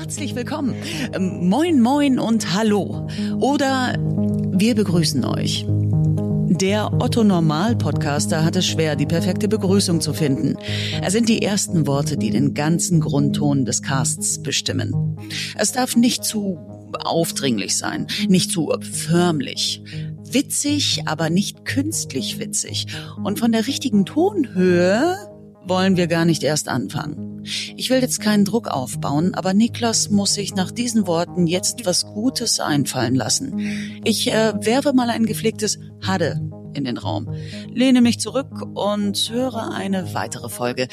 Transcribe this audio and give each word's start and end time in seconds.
Herzlich 0.00 0.34
willkommen. 0.34 0.76
Ähm, 1.12 1.50
moin, 1.50 1.78
moin 1.82 2.18
und 2.18 2.54
hallo. 2.54 3.06
Oder 3.38 3.96
wir 3.98 4.74
begrüßen 4.74 5.26
euch. 5.26 5.66
Der 5.68 6.90
Otto 6.94 7.22
Normal 7.22 7.76
Podcaster 7.76 8.42
hat 8.42 8.56
es 8.56 8.66
schwer, 8.66 8.96
die 8.96 9.04
perfekte 9.04 9.46
Begrüßung 9.46 10.00
zu 10.00 10.14
finden. 10.14 10.56
Es 11.02 11.12
sind 11.12 11.28
die 11.28 11.42
ersten 11.42 11.86
Worte, 11.86 12.16
die 12.16 12.30
den 12.30 12.54
ganzen 12.54 13.00
Grundton 13.00 13.66
des 13.66 13.82
Casts 13.82 14.42
bestimmen. 14.42 15.18
Es 15.58 15.72
darf 15.72 15.94
nicht 15.96 16.24
zu 16.24 16.56
aufdringlich 17.04 17.76
sein, 17.76 18.06
nicht 18.26 18.50
zu 18.50 18.72
förmlich. 18.80 19.82
Witzig, 20.24 21.02
aber 21.04 21.28
nicht 21.28 21.66
künstlich 21.66 22.38
witzig. 22.38 22.86
Und 23.22 23.38
von 23.38 23.52
der 23.52 23.66
richtigen 23.66 24.06
Tonhöhe 24.06 25.18
wollen 25.66 25.98
wir 25.98 26.06
gar 26.06 26.24
nicht 26.24 26.42
erst 26.42 26.70
anfangen. 26.70 27.29
Ich 27.76 27.90
will 27.90 28.00
jetzt 28.00 28.20
keinen 28.20 28.44
Druck 28.44 28.68
aufbauen, 28.68 29.34
aber 29.34 29.54
Niklas 29.54 30.10
muss 30.10 30.34
sich 30.34 30.54
nach 30.54 30.70
diesen 30.70 31.06
Worten 31.06 31.46
jetzt 31.46 31.86
was 31.86 32.04
Gutes 32.04 32.60
einfallen 32.60 33.14
lassen. 33.14 34.00
Ich 34.04 34.32
äh, 34.32 34.52
werfe 34.60 34.92
mal 34.92 35.10
ein 35.10 35.26
gepflegtes 35.26 35.78
Hade 36.02 36.40
in 36.74 36.84
den 36.84 36.98
Raum, 36.98 37.32
lehne 37.72 38.00
mich 38.00 38.20
zurück 38.20 38.62
und 38.74 39.30
höre 39.30 39.72
eine 39.72 40.14
weitere 40.14 40.48
Folge 40.48 40.88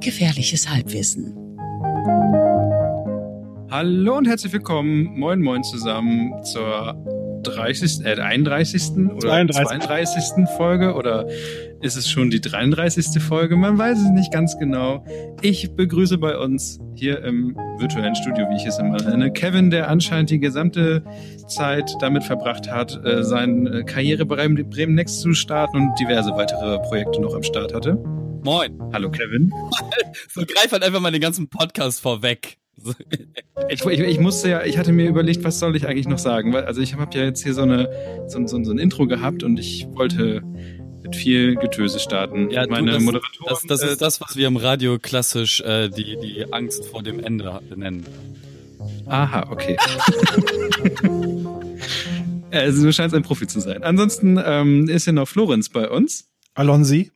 Gefährliches 0.00 0.68
Halbwissen. 0.68 1.34
Hallo 3.70 4.16
und 4.18 4.26
herzlich 4.26 4.52
willkommen, 4.52 5.18
moin 5.18 5.40
moin 5.40 5.64
zusammen 5.64 6.42
zur 6.44 6.94
30., 7.44 8.04
äh, 8.04 8.20
31. 8.20 9.10
oder 9.14 9.46
32. 9.46 9.78
32. 9.78 10.56
Folge 10.56 10.94
oder 10.94 11.26
ist 11.80 11.96
es 11.96 12.08
schon 12.08 12.30
die 12.30 12.40
33. 12.40 13.22
Folge? 13.22 13.56
Man 13.56 13.78
weiß 13.78 13.98
es 13.98 14.10
nicht 14.10 14.32
ganz 14.32 14.58
genau. 14.58 15.04
Ich 15.42 15.74
begrüße 15.76 16.18
bei 16.18 16.36
uns 16.36 16.80
hier 16.94 17.22
im 17.22 17.54
virtuellen 17.78 18.14
Studio, 18.14 18.46
wie 18.50 18.56
ich 18.56 18.66
es 18.66 18.78
immer 18.78 18.96
nenne, 19.02 19.32
Kevin, 19.32 19.70
der 19.70 19.88
anscheinend 19.88 20.30
die 20.30 20.40
gesamte 20.40 21.04
Zeit 21.48 21.94
damit 22.00 22.24
verbracht 22.24 22.70
hat, 22.70 23.00
äh, 23.04 23.22
seine 23.22 23.84
Karriere 23.84 24.24
bei 24.24 24.48
Bremen 24.48 24.94
Next 24.94 25.20
zu 25.20 25.34
starten 25.34 25.76
und 25.76 25.98
diverse 25.98 26.30
weitere 26.32 26.78
Projekte 26.80 27.20
noch 27.20 27.34
am 27.34 27.42
Start 27.42 27.74
hatte. 27.74 27.94
Moin. 28.44 28.78
Hallo 28.92 29.10
Kevin. 29.10 29.50
so 30.30 30.44
greif 30.44 30.72
halt 30.72 30.82
einfach 30.82 31.00
mal 31.00 31.12
den 31.12 31.20
ganzen 31.20 31.48
Podcast 31.48 32.00
vorweg. 32.00 32.58
Ich, 33.68 33.84
ich, 33.84 34.00
ich, 34.00 34.20
musste 34.20 34.50
ja, 34.50 34.64
ich 34.64 34.78
hatte 34.78 34.92
mir 34.92 35.08
überlegt, 35.08 35.44
was 35.44 35.58
soll 35.58 35.76
ich 35.76 35.86
eigentlich 35.86 36.08
noch 36.08 36.18
sagen? 36.18 36.54
Also 36.54 36.80
ich 36.80 36.94
habe 36.94 37.16
ja 37.16 37.24
jetzt 37.24 37.42
hier 37.42 37.54
so, 37.54 37.62
eine, 37.62 37.88
so, 38.28 38.46
so, 38.46 38.62
so, 38.62 38.70
ein 38.72 38.78
Intro 38.78 39.06
gehabt 39.06 39.42
und 39.42 39.58
ich 39.58 39.86
wollte 39.92 40.42
mit 41.02 41.16
viel 41.16 41.54
Getöse 41.56 41.98
starten. 41.98 42.50
Ja, 42.50 42.66
meine 42.66 42.86
du, 42.86 42.92
das, 42.92 43.02
Moderatorin. 43.02 43.46
Das, 43.48 43.62
das, 43.62 43.82
ist 43.82 44.02
das, 44.02 44.20
was 44.20 44.36
wir 44.36 44.48
im 44.48 44.56
Radio 44.56 44.98
klassisch 44.98 45.60
äh, 45.60 45.88
die, 45.88 46.16
die 46.20 46.52
Angst 46.52 46.84
vor 46.86 47.02
dem 47.02 47.20
Ende 47.20 47.60
nennen. 47.74 48.04
Aha, 49.06 49.46
okay. 49.50 49.76
also 52.50 52.84
du 52.84 52.92
scheinst 52.92 53.14
ein 53.14 53.22
Profi 53.22 53.46
zu 53.46 53.60
sein. 53.60 53.82
Ansonsten 53.82 54.40
ähm, 54.44 54.88
ist 54.88 55.06
ja 55.06 55.12
noch 55.12 55.28
Florenz 55.28 55.68
bei 55.68 55.88
uns. 55.88 56.30
Alonsi 56.54 57.10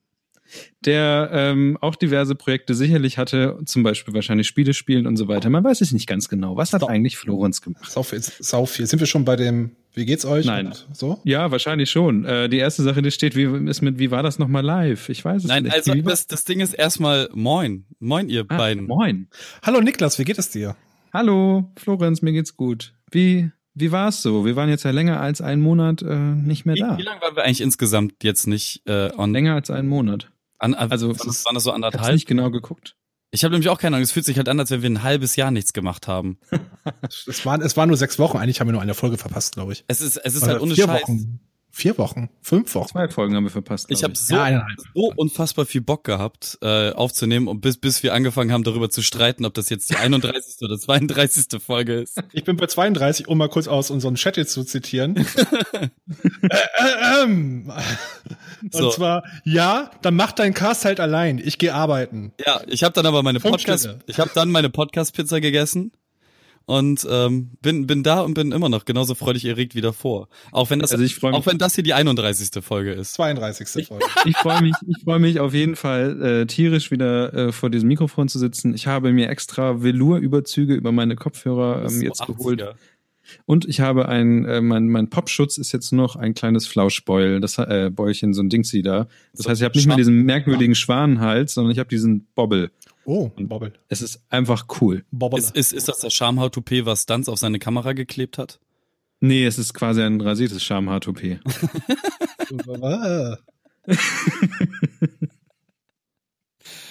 der 0.84 1.30
ähm, 1.32 1.78
auch 1.80 1.96
diverse 1.96 2.34
Projekte 2.34 2.74
sicherlich 2.74 3.18
hatte, 3.18 3.58
zum 3.64 3.82
Beispiel 3.82 4.14
wahrscheinlich 4.14 4.46
Spiele 4.46 4.74
spielen 4.74 5.06
und 5.06 5.16
so 5.16 5.28
weiter. 5.28 5.50
Man 5.50 5.64
weiß 5.64 5.80
es 5.80 5.92
nicht 5.92 6.06
ganz 6.06 6.28
genau. 6.28 6.56
Was 6.56 6.72
hat 6.72 6.82
so. 6.82 6.88
eigentlich 6.88 7.16
Florenz 7.16 7.60
gemacht? 7.60 7.90
Sau 7.90 8.02
viel, 8.02 8.20
sau 8.20 8.66
viel. 8.66 8.86
Sind 8.86 9.00
wir 9.00 9.06
schon 9.06 9.24
bei 9.24 9.36
dem, 9.36 9.72
wie 9.94 10.06
geht's 10.06 10.24
euch? 10.24 10.46
Nein. 10.46 10.72
so? 10.92 11.20
Ja, 11.24 11.50
wahrscheinlich 11.50 11.90
schon. 11.90 12.24
Äh, 12.24 12.48
die 12.48 12.58
erste 12.58 12.82
Sache, 12.82 13.02
die 13.02 13.10
steht, 13.10 13.34
wie 13.34 13.44
ist 13.68 13.82
mit, 13.82 13.98
wie 13.98 14.10
war 14.10 14.22
das 14.22 14.38
nochmal 14.38 14.64
live? 14.64 15.08
Ich 15.08 15.24
weiß 15.24 15.42
es 15.42 15.48
Nein, 15.48 15.64
nicht. 15.64 15.72
Nein, 15.72 15.96
also 15.96 16.08
das, 16.08 16.26
das 16.26 16.44
Ding 16.44 16.60
ist 16.60 16.74
erstmal 16.74 17.28
Moin. 17.32 17.84
Moin, 17.98 18.28
ihr 18.28 18.44
ah, 18.48 18.56
beiden. 18.56 18.86
Moin. 18.86 19.28
Hallo 19.62 19.80
Niklas, 19.80 20.18
wie 20.18 20.24
geht 20.24 20.38
es 20.38 20.50
dir? 20.50 20.76
Hallo, 21.12 21.72
Florenz, 21.76 22.22
mir 22.22 22.32
geht's 22.32 22.56
gut. 22.56 22.94
Wie, 23.10 23.50
wie 23.74 23.92
war 23.92 24.08
es 24.08 24.22
so? 24.22 24.44
Wir 24.44 24.56
waren 24.56 24.68
jetzt 24.68 24.84
ja 24.84 24.90
länger 24.90 25.20
als 25.20 25.40
einen 25.40 25.62
Monat 25.62 26.02
äh, 26.02 26.14
nicht 26.14 26.66
mehr 26.66 26.74
wie, 26.74 26.80
da. 26.80 26.98
Wie 26.98 27.02
lange 27.02 27.20
waren 27.20 27.36
wir 27.36 27.44
eigentlich 27.44 27.60
insgesamt 27.60 28.22
jetzt 28.22 28.46
nicht 28.46 28.82
äh, 28.86 29.10
on? 29.16 29.32
Länger 29.32 29.54
als 29.54 29.70
einen 29.70 29.88
Monat. 29.88 30.30
An, 30.58 30.74
also 30.74 31.08
waren 31.08 31.26
das, 31.26 31.44
waren 31.44 31.54
das 31.54 31.64
so 31.64 31.72
anderthalb? 31.72 32.08
Ich 32.08 32.12
nicht 32.14 32.26
genau 32.26 32.50
geguckt. 32.50 32.96
Ich 33.30 33.44
habe 33.44 33.52
nämlich 33.52 33.68
auch 33.68 33.78
keine 33.78 33.96
Ahnung. 33.96 34.04
Es 34.04 34.12
fühlt 34.12 34.24
sich 34.24 34.38
halt 34.38 34.48
an, 34.48 34.58
als 34.58 34.70
wenn 34.70 34.82
wir 34.82 34.88
ein 34.88 35.02
halbes 35.02 35.36
Jahr 35.36 35.50
nichts 35.50 35.72
gemacht 35.72 36.08
haben. 36.08 36.38
es, 37.26 37.44
waren, 37.44 37.60
es 37.60 37.76
waren 37.76 37.88
nur 37.88 37.98
sechs 37.98 38.18
Wochen. 38.18 38.38
Eigentlich 38.38 38.60
haben 38.60 38.68
wir 38.68 38.72
nur 38.72 38.82
eine 38.82 38.94
Folge 38.94 39.18
verpasst, 39.18 39.54
glaube 39.54 39.72
ich. 39.72 39.84
Es 39.86 40.00
ist, 40.00 40.16
es 40.16 40.34
ist 40.34 40.42
Oder 40.42 40.52
halt 40.52 40.62
ohne 40.62 40.74
vier 40.74 40.86
Scheiß. 40.86 41.02
Wochen. 41.02 41.40
Vier 41.78 41.96
Wochen, 41.96 42.28
fünf 42.42 42.74
Wochen. 42.74 42.88
Zwei 42.88 43.08
Folgen 43.08 43.36
haben 43.36 43.44
wir 43.44 43.52
verpasst. 43.52 43.86
Ich 43.88 44.02
habe 44.02 44.16
so, 44.16 44.34
ja, 44.34 44.66
so 44.96 45.12
unfassbar 45.14 45.64
viel 45.64 45.80
Bock 45.80 46.02
gehabt, 46.02 46.58
äh, 46.60 46.90
aufzunehmen 46.90 47.46
und 47.46 47.60
bis, 47.60 47.76
bis 47.76 48.02
wir 48.02 48.14
angefangen 48.14 48.50
haben, 48.50 48.64
darüber 48.64 48.90
zu 48.90 49.00
streiten, 49.00 49.44
ob 49.44 49.54
das 49.54 49.70
jetzt 49.70 49.88
die 49.88 49.94
31. 49.94 50.56
oder 50.62 50.76
32. 50.76 51.62
Folge 51.62 52.00
ist. 52.00 52.20
Ich 52.32 52.42
bin 52.42 52.56
bei 52.56 52.66
32, 52.66 53.28
um 53.28 53.38
mal 53.38 53.48
kurz 53.48 53.68
aus 53.68 53.92
unserem 53.92 54.16
Chat 54.16 54.36
jetzt 54.36 54.54
zu 54.54 54.64
zitieren. 54.64 55.14
äh, 55.76 55.88
äh, 56.48 57.22
ähm. 57.22 57.72
Und 58.62 58.74
so. 58.74 58.90
zwar, 58.90 59.22
ja, 59.44 59.92
dann 60.02 60.16
mach 60.16 60.32
deinen 60.32 60.54
Cast 60.54 60.84
halt 60.84 60.98
allein. 60.98 61.38
Ich 61.38 61.58
gehe 61.58 61.72
arbeiten. 61.72 62.32
Ja, 62.44 62.60
ich 62.66 62.82
habe 62.82 62.92
dann 62.92 63.06
aber 63.06 63.22
meine 63.22 63.38
Podcast, 63.38 63.88
ich 64.08 64.18
habe 64.18 64.32
dann 64.34 64.50
meine 64.50 64.68
Podcast-Pizza 64.68 65.40
gegessen 65.40 65.92
und 66.68 67.06
ähm, 67.10 67.52
bin 67.62 67.86
bin 67.86 68.02
da 68.02 68.20
und 68.20 68.34
bin 68.34 68.52
immer 68.52 68.68
noch 68.68 68.84
genauso 68.84 69.14
freudig 69.14 69.46
erregt 69.46 69.74
wie 69.74 69.80
davor. 69.80 70.28
Auch 70.52 70.68
wenn 70.68 70.80
das 70.80 70.92
also 70.92 71.02
ich 71.02 71.24
auch 71.24 71.46
wenn 71.46 71.56
das 71.56 71.74
hier 71.74 71.82
die 71.82 71.94
31. 71.94 72.62
Folge 72.62 72.92
ist. 72.92 73.14
32. 73.14 73.86
Folge. 73.86 74.04
Ich, 74.24 74.32
ich 74.32 74.36
freue 74.36 74.60
mich 74.60 74.74
ich 74.86 75.02
freue 75.02 75.18
mich 75.18 75.40
auf 75.40 75.54
jeden 75.54 75.76
Fall 75.76 76.22
äh, 76.22 76.46
tierisch 76.46 76.90
wieder 76.90 77.32
äh, 77.32 77.52
vor 77.52 77.70
diesem 77.70 77.88
Mikrofon 77.88 78.28
zu 78.28 78.38
sitzen. 78.38 78.74
Ich 78.74 78.86
habe 78.86 79.12
mir 79.12 79.30
extra 79.30 79.82
Velour 79.82 80.18
Überzüge 80.18 80.74
über 80.74 80.92
meine 80.92 81.16
Kopfhörer 81.16 81.86
ähm, 81.88 82.02
jetzt 82.02 82.18
so 82.18 82.34
geholt. 82.34 82.74
Und 83.46 83.66
ich 83.66 83.80
habe 83.80 84.08
ein, 84.08 84.44
äh, 84.44 84.60
mein, 84.60 84.88
mein 84.88 85.08
Popschutz 85.08 85.56
ist 85.56 85.72
jetzt 85.72 85.92
noch 85.92 86.16
ein 86.16 86.34
kleines 86.34 86.66
Flauschbeul, 86.66 87.40
das 87.40 87.56
äh, 87.58 87.90
Bäulchen, 87.90 88.34
so 88.34 88.42
ein 88.42 88.50
Dingsi 88.50 88.82
da. 88.82 89.08
Das 89.32 89.44
so 89.44 89.50
heißt, 89.50 89.60
ich 89.60 89.64
habe 89.64 89.76
nicht 89.76 89.86
mehr 89.86 89.96
diesen 89.96 90.24
merkwürdigen 90.24 90.74
Schwanenhals, 90.74 91.54
sondern 91.54 91.72
ich 91.72 91.78
habe 91.78 91.88
diesen 91.88 92.26
Bobbel. 92.34 92.70
Oh, 93.08 93.32
ein 93.38 93.48
Bobbel. 93.48 93.72
Es 93.88 94.02
ist 94.02 94.20
einfach 94.28 94.66
cool. 94.82 95.02
Bobbel. 95.10 95.38
Ist, 95.38 95.56
ist, 95.56 95.72
ist 95.72 95.88
das 95.88 96.00
das 96.00 96.12
Schamhaar-Toupet, 96.12 96.84
was 96.84 97.04
Stunts 97.04 97.30
auf 97.30 97.38
seine 97.38 97.58
Kamera 97.58 97.94
geklebt 97.94 98.36
hat? 98.36 98.60
Nee, 99.20 99.46
es 99.46 99.56
ist 99.56 99.72
quasi 99.72 100.02
ein 100.02 100.20
rasiertes 100.20 100.62
Schamhaar-Toupet. 100.62 101.40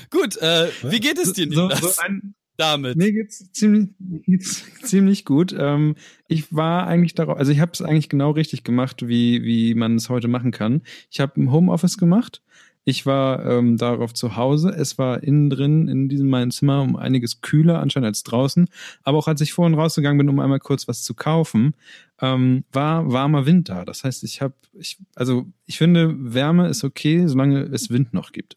Gut, 0.09 0.37
äh, 0.37 0.69
wie 0.89 0.99
geht 0.99 1.19
es 1.19 1.33
dir, 1.33 1.51
so, 1.51 1.69
so 1.69 1.91
ein, 2.01 2.33
damit? 2.57 2.97
Mir 2.97 3.13
geht's 3.13 3.51
ziemlich, 3.51 3.89
geht's 3.99 4.65
ziemlich 4.81 5.23
gut. 5.23 5.55
Ähm, 5.55 5.93
ich 6.27 6.51
war 6.51 6.87
eigentlich 6.87 7.13
darauf, 7.13 7.37
also 7.37 7.51
ich 7.51 7.59
habe 7.59 7.73
es 7.73 7.83
eigentlich 7.83 8.09
genau 8.09 8.31
richtig 8.31 8.63
gemacht, 8.63 9.07
wie 9.07 9.43
wie 9.43 9.75
man 9.75 9.97
es 9.97 10.09
heute 10.09 10.27
machen 10.27 10.49
kann. 10.49 10.81
Ich 11.11 11.19
habe 11.19 11.33
im 11.35 11.51
Homeoffice 11.51 11.99
gemacht 11.99 12.41
ich 12.87 13.05
war 13.05 13.45
ähm, 13.45 13.75
darauf 13.75 14.13
zu 14.13 14.37
Hause. 14.37 14.69
Es 14.69 14.97
war 14.97 15.21
innen 15.21 15.49
drin 15.49 15.89
in 15.89 16.07
diesem 16.07 16.29
meinem 16.29 16.51
Zimmer 16.51 16.81
um 16.81 16.95
einiges 16.95 17.41
kühler 17.41 17.81
anscheinend 17.81 18.07
als 18.07 18.23
draußen. 18.23 18.69
Aber 19.03 19.17
auch 19.17 19.27
als 19.27 19.41
ich 19.41 19.51
vorhin 19.51 19.77
rausgegangen 19.77 20.17
bin, 20.17 20.29
um 20.29 20.39
einmal 20.39 20.61
kurz 20.61 20.87
was 20.87 21.03
zu 21.03 21.13
kaufen, 21.13 21.75
ähm, 22.21 22.63
war 22.71 23.11
warmer 23.11 23.45
Wind 23.45 23.67
da. 23.67 23.83
Das 23.83 24.05
heißt, 24.05 24.23
ich 24.23 24.41
habe, 24.41 24.53
ich, 24.71 24.99
also 25.15 25.47
ich 25.65 25.77
finde, 25.77 26.15
Wärme 26.17 26.69
ist 26.69 26.85
okay, 26.85 27.27
solange 27.27 27.63
es 27.63 27.89
Wind 27.89 28.13
noch 28.13 28.31
gibt. 28.31 28.55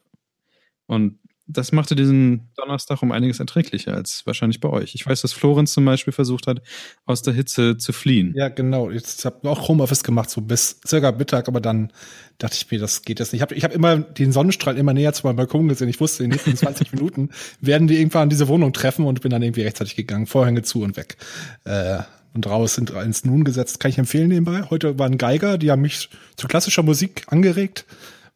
Und 0.86 1.18
das 1.52 1.72
machte 1.72 1.96
diesen 1.96 2.48
Donnerstag 2.56 3.02
um 3.02 3.12
einiges 3.12 3.40
erträglicher 3.40 3.94
als 3.94 4.26
wahrscheinlich 4.26 4.60
bei 4.60 4.68
euch. 4.68 4.94
Ich 4.94 5.06
weiß, 5.06 5.22
dass 5.22 5.32
Florenz 5.32 5.72
zum 5.72 5.84
Beispiel 5.84 6.12
versucht 6.12 6.46
hat, 6.46 6.62
aus 7.06 7.22
der 7.22 7.34
Hitze 7.34 7.76
zu 7.76 7.92
fliehen. 7.92 8.32
Ja, 8.36 8.48
genau. 8.48 8.90
Ich 8.90 9.24
habe 9.24 9.48
auch 9.48 9.68
Homeoffice 9.68 10.04
gemacht, 10.04 10.30
so 10.30 10.40
bis 10.40 10.80
circa 10.86 11.12
Mittag, 11.12 11.48
aber 11.48 11.60
dann 11.60 11.92
dachte 12.38 12.56
ich 12.56 12.70
mir, 12.70 12.78
das 12.78 13.02
geht 13.02 13.18
jetzt 13.18 13.32
nicht. 13.32 13.40
Ich 13.40 13.42
habe 13.42 13.54
ich 13.54 13.64
hab 13.64 13.72
immer 13.72 13.96
den 13.96 14.32
Sonnenstrahl 14.32 14.76
immer 14.76 14.92
näher 14.92 15.12
zu 15.12 15.26
meinem 15.26 15.36
Balkon 15.36 15.68
gesehen. 15.68 15.88
Ich 15.88 16.00
wusste, 16.00 16.24
in 16.24 16.30
den 16.30 16.36
nächsten 16.36 16.56
20 16.56 16.92
Minuten 16.92 17.30
werden 17.60 17.88
die 17.88 17.98
irgendwann 17.98 18.30
diese 18.30 18.48
Wohnung 18.48 18.72
treffen 18.72 19.06
und 19.06 19.20
bin 19.20 19.30
dann 19.30 19.42
irgendwie 19.42 19.62
rechtzeitig 19.62 19.96
gegangen. 19.96 20.26
Vorhänge 20.26 20.62
zu 20.62 20.82
und 20.82 20.96
weg. 20.96 21.16
Äh, 21.64 22.00
und 22.32 22.46
raus 22.46 22.74
sind 22.74 22.90
ins 22.90 23.24
Nun 23.24 23.44
gesetzt. 23.44 23.80
Kann 23.80 23.90
ich 23.90 23.98
empfehlen 23.98 24.28
nebenbei. 24.28 24.62
Heute 24.70 24.98
waren 24.98 25.18
Geiger, 25.18 25.58
die 25.58 25.70
haben 25.70 25.82
mich 25.82 26.10
zu 26.36 26.46
klassischer 26.46 26.82
Musik 26.82 27.24
angeregt. 27.26 27.86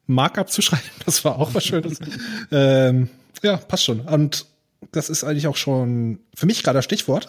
Markup 0.07 0.51
zu 0.51 0.63
schreiben. 0.63 0.83
Das 1.05 1.25
war 1.25 1.39
auch 1.39 1.55
was 1.55 1.65
Schönes. 1.65 1.99
ähm, 2.51 3.09
ja, 3.43 3.57
passt 3.57 3.85
schon. 3.85 4.01
Und 4.01 4.47
das 4.93 5.11
ist 5.11 5.25
eigentlich 5.25 5.47
auch 5.47 5.57
schon 5.57 6.21
für 6.35 6.47
mich 6.47 6.63
gerade 6.63 6.79
das 6.79 6.85
Stichwort. 6.85 7.29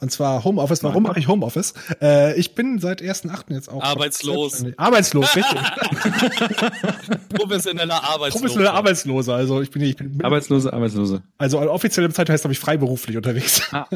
Und 0.00 0.12
zwar 0.12 0.44
Homeoffice. 0.44 0.84
Warum 0.84 1.02
mache 1.02 1.18
ich 1.18 1.26
Homeoffice? 1.26 1.74
Äh, 2.00 2.38
ich 2.38 2.54
bin 2.54 2.78
seit 2.78 3.02
1.8. 3.02 3.52
jetzt 3.52 3.68
auch 3.68 3.82
arbeitslos. 3.82 4.64
Arbeitslos, 4.76 5.34
richtig. 5.34 5.58
Professioneller 7.34 8.04
Arbeitsloser. 8.04 8.38
Professioneller 8.38 8.74
Arbeitsloser. 8.74 9.34
Also 9.34 9.60
ich 9.60 9.72
bin, 9.72 9.82
ich 9.82 9.96
bin 9.96 10.22
Arbeitslose, 10.22 10.72
Arbeitslose. 10.72 11.22
Also 11.36 11.58
offizielle 11.58 12.06
Bezeichnung 12.06 12.34
heißt, 12.34 12.44
glaube 12.44 12.52
ich, 12.52 12.60
freiberuflich 12.60 13.16
unterwegs. 13.16 13.62
Ah. 13.72 13.86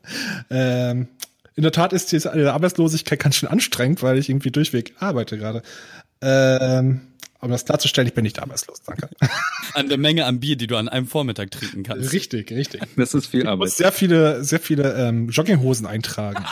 ähm, 0.50 1.08
in 1.56 1.62
der 1.62 1.72
Tat 1.72 1.92
ist 1.92 2.10
die 2.10 2.26
Arbeitslosigkeit 2.26 3.20
ganz 3.20 3.36
schön 3.36 3.50
anstrengend, 3.50 4.02
weil 4.02 4.16
ich 4.16 4.30
irgendwie 4.30 4.50
durchweg 4.50 4.94
arbeite 4.98 5.36
gerade. 5.36 5.60
Ähm, 6.22 7.02
Um 7.40 7.50
das 7.50 7.64
klarzustellen, 7.64 8.06
ich 8.06 8.14
bin 8.14 8.24
nicht 8.24 8.38
arbeitslos, 8.38 8.82
danke. 8.84 9.08
An 9.74 9.88
der 9.88 9.98
Menge 9.98 10.26
an 10.26 10.40
Bier, 10.40 10.56
die 10.56 10.66
du 10.66 10.76
an 10.76 10.88
einem 10.88 11.06
Vormittag 11.06 11.50
trinken 11.50 11.84
kannst. 11.84 12.12
Richtig, 12.12 12.50
richtig. 12.50 12.82
Das 12.96 13.14
ist 13.14 13.26
viel 13.26 13.46
Arbeit. 13.46 13.68
Ich 13.68 13.72
muss 13.72 13.76
sehr 13.76 13.92
viele, 13.92 14.44
sehr 14.44 14.60
viele 14.60 14.92
ähm, 14.94 15.28
Jogginghosen 15.28 15.86
eintragen. 15.86 16.44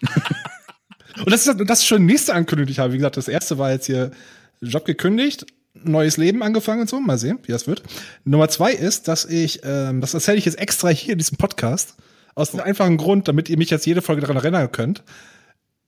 Und 1.18 1.30
das 1.30 1.46
ist, 1.46 1.56
das 1.66 1.80
ist 1.80 1.86
schon 1.86 2.06
die 2.06 2.12
nächste 2.12 2.34
Ankündigung, 2.34 2.66
die 2.66 2.72
ich 2.72 2.78
habe. 2.78 2.92
Wie 2.92 2.98
gesagt, 2.98 3.16
das 3.16 3.28
erste 3.28 3.58
war 3.58 3.72
jetzt 3.72 3.86
hier 3.86 4.12
Job 4.60 4.84
gekündigt, 4.84 5.46
neues 5.74 6.16
Leben 6.16 6.42
angefangen 6.42 6.82
und 6.82 6.88
so. 6.88 7.00
Mal 7.00 7.18
sehen, 7.18 7.38
wie 7.42 7.52
das 7.52 7.66
wird. 7.66 7.82
Nummer 8.24 8.48
zwei 8.48 8.72
ist, 8.72 9.08
dass 9.08 9.24
ich, 9.24 9.60
ähm, 9.64 10.00
das 10.00 10.14
erzähle 10.14 10.38
ich 10.38 10.44
jetzt 10.44 10.58
extra 10.58 10.88
hier 10.88 11.12
in 11.12 11.18
diesem 11.18 11.36
Podcast, 11.36 11.96
aus 12.34 12.52
dem 12.52 12.60
einfachen 12.60 12.96
Grund, 12.96 13.28
damit 13.28 13.50
ihr 13.50 13.58
mich 13.58 13.70
jetzt 13.70 13.86
jede 13.86 14.02
Folge 14.02 14.22
daran 14.22 14.36
erinnern 14.36 14.72
könnt. 14.72 15.02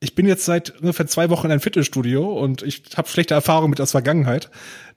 Ich 0.04 0.14
bin 0.14 0.26
jetzt 0.26 0.44
seit 0.44 0.78
ungefähr 0.80 1.06
zwei 1.06 1.30
Wochen 1.30 1.46
in 1.46 1.52
einem 1.52 1.62
Fitnessstudio 1.62 2.30
und 2.30 2.60
ich 2.60 2.82
habe 2.94 3.08
schlechte 3.08 3.32
Erfahrungen 3.32 3.70
mit 3.70 3.80
aus 3.80 3.92
Vergangenheit, 3.92 4.50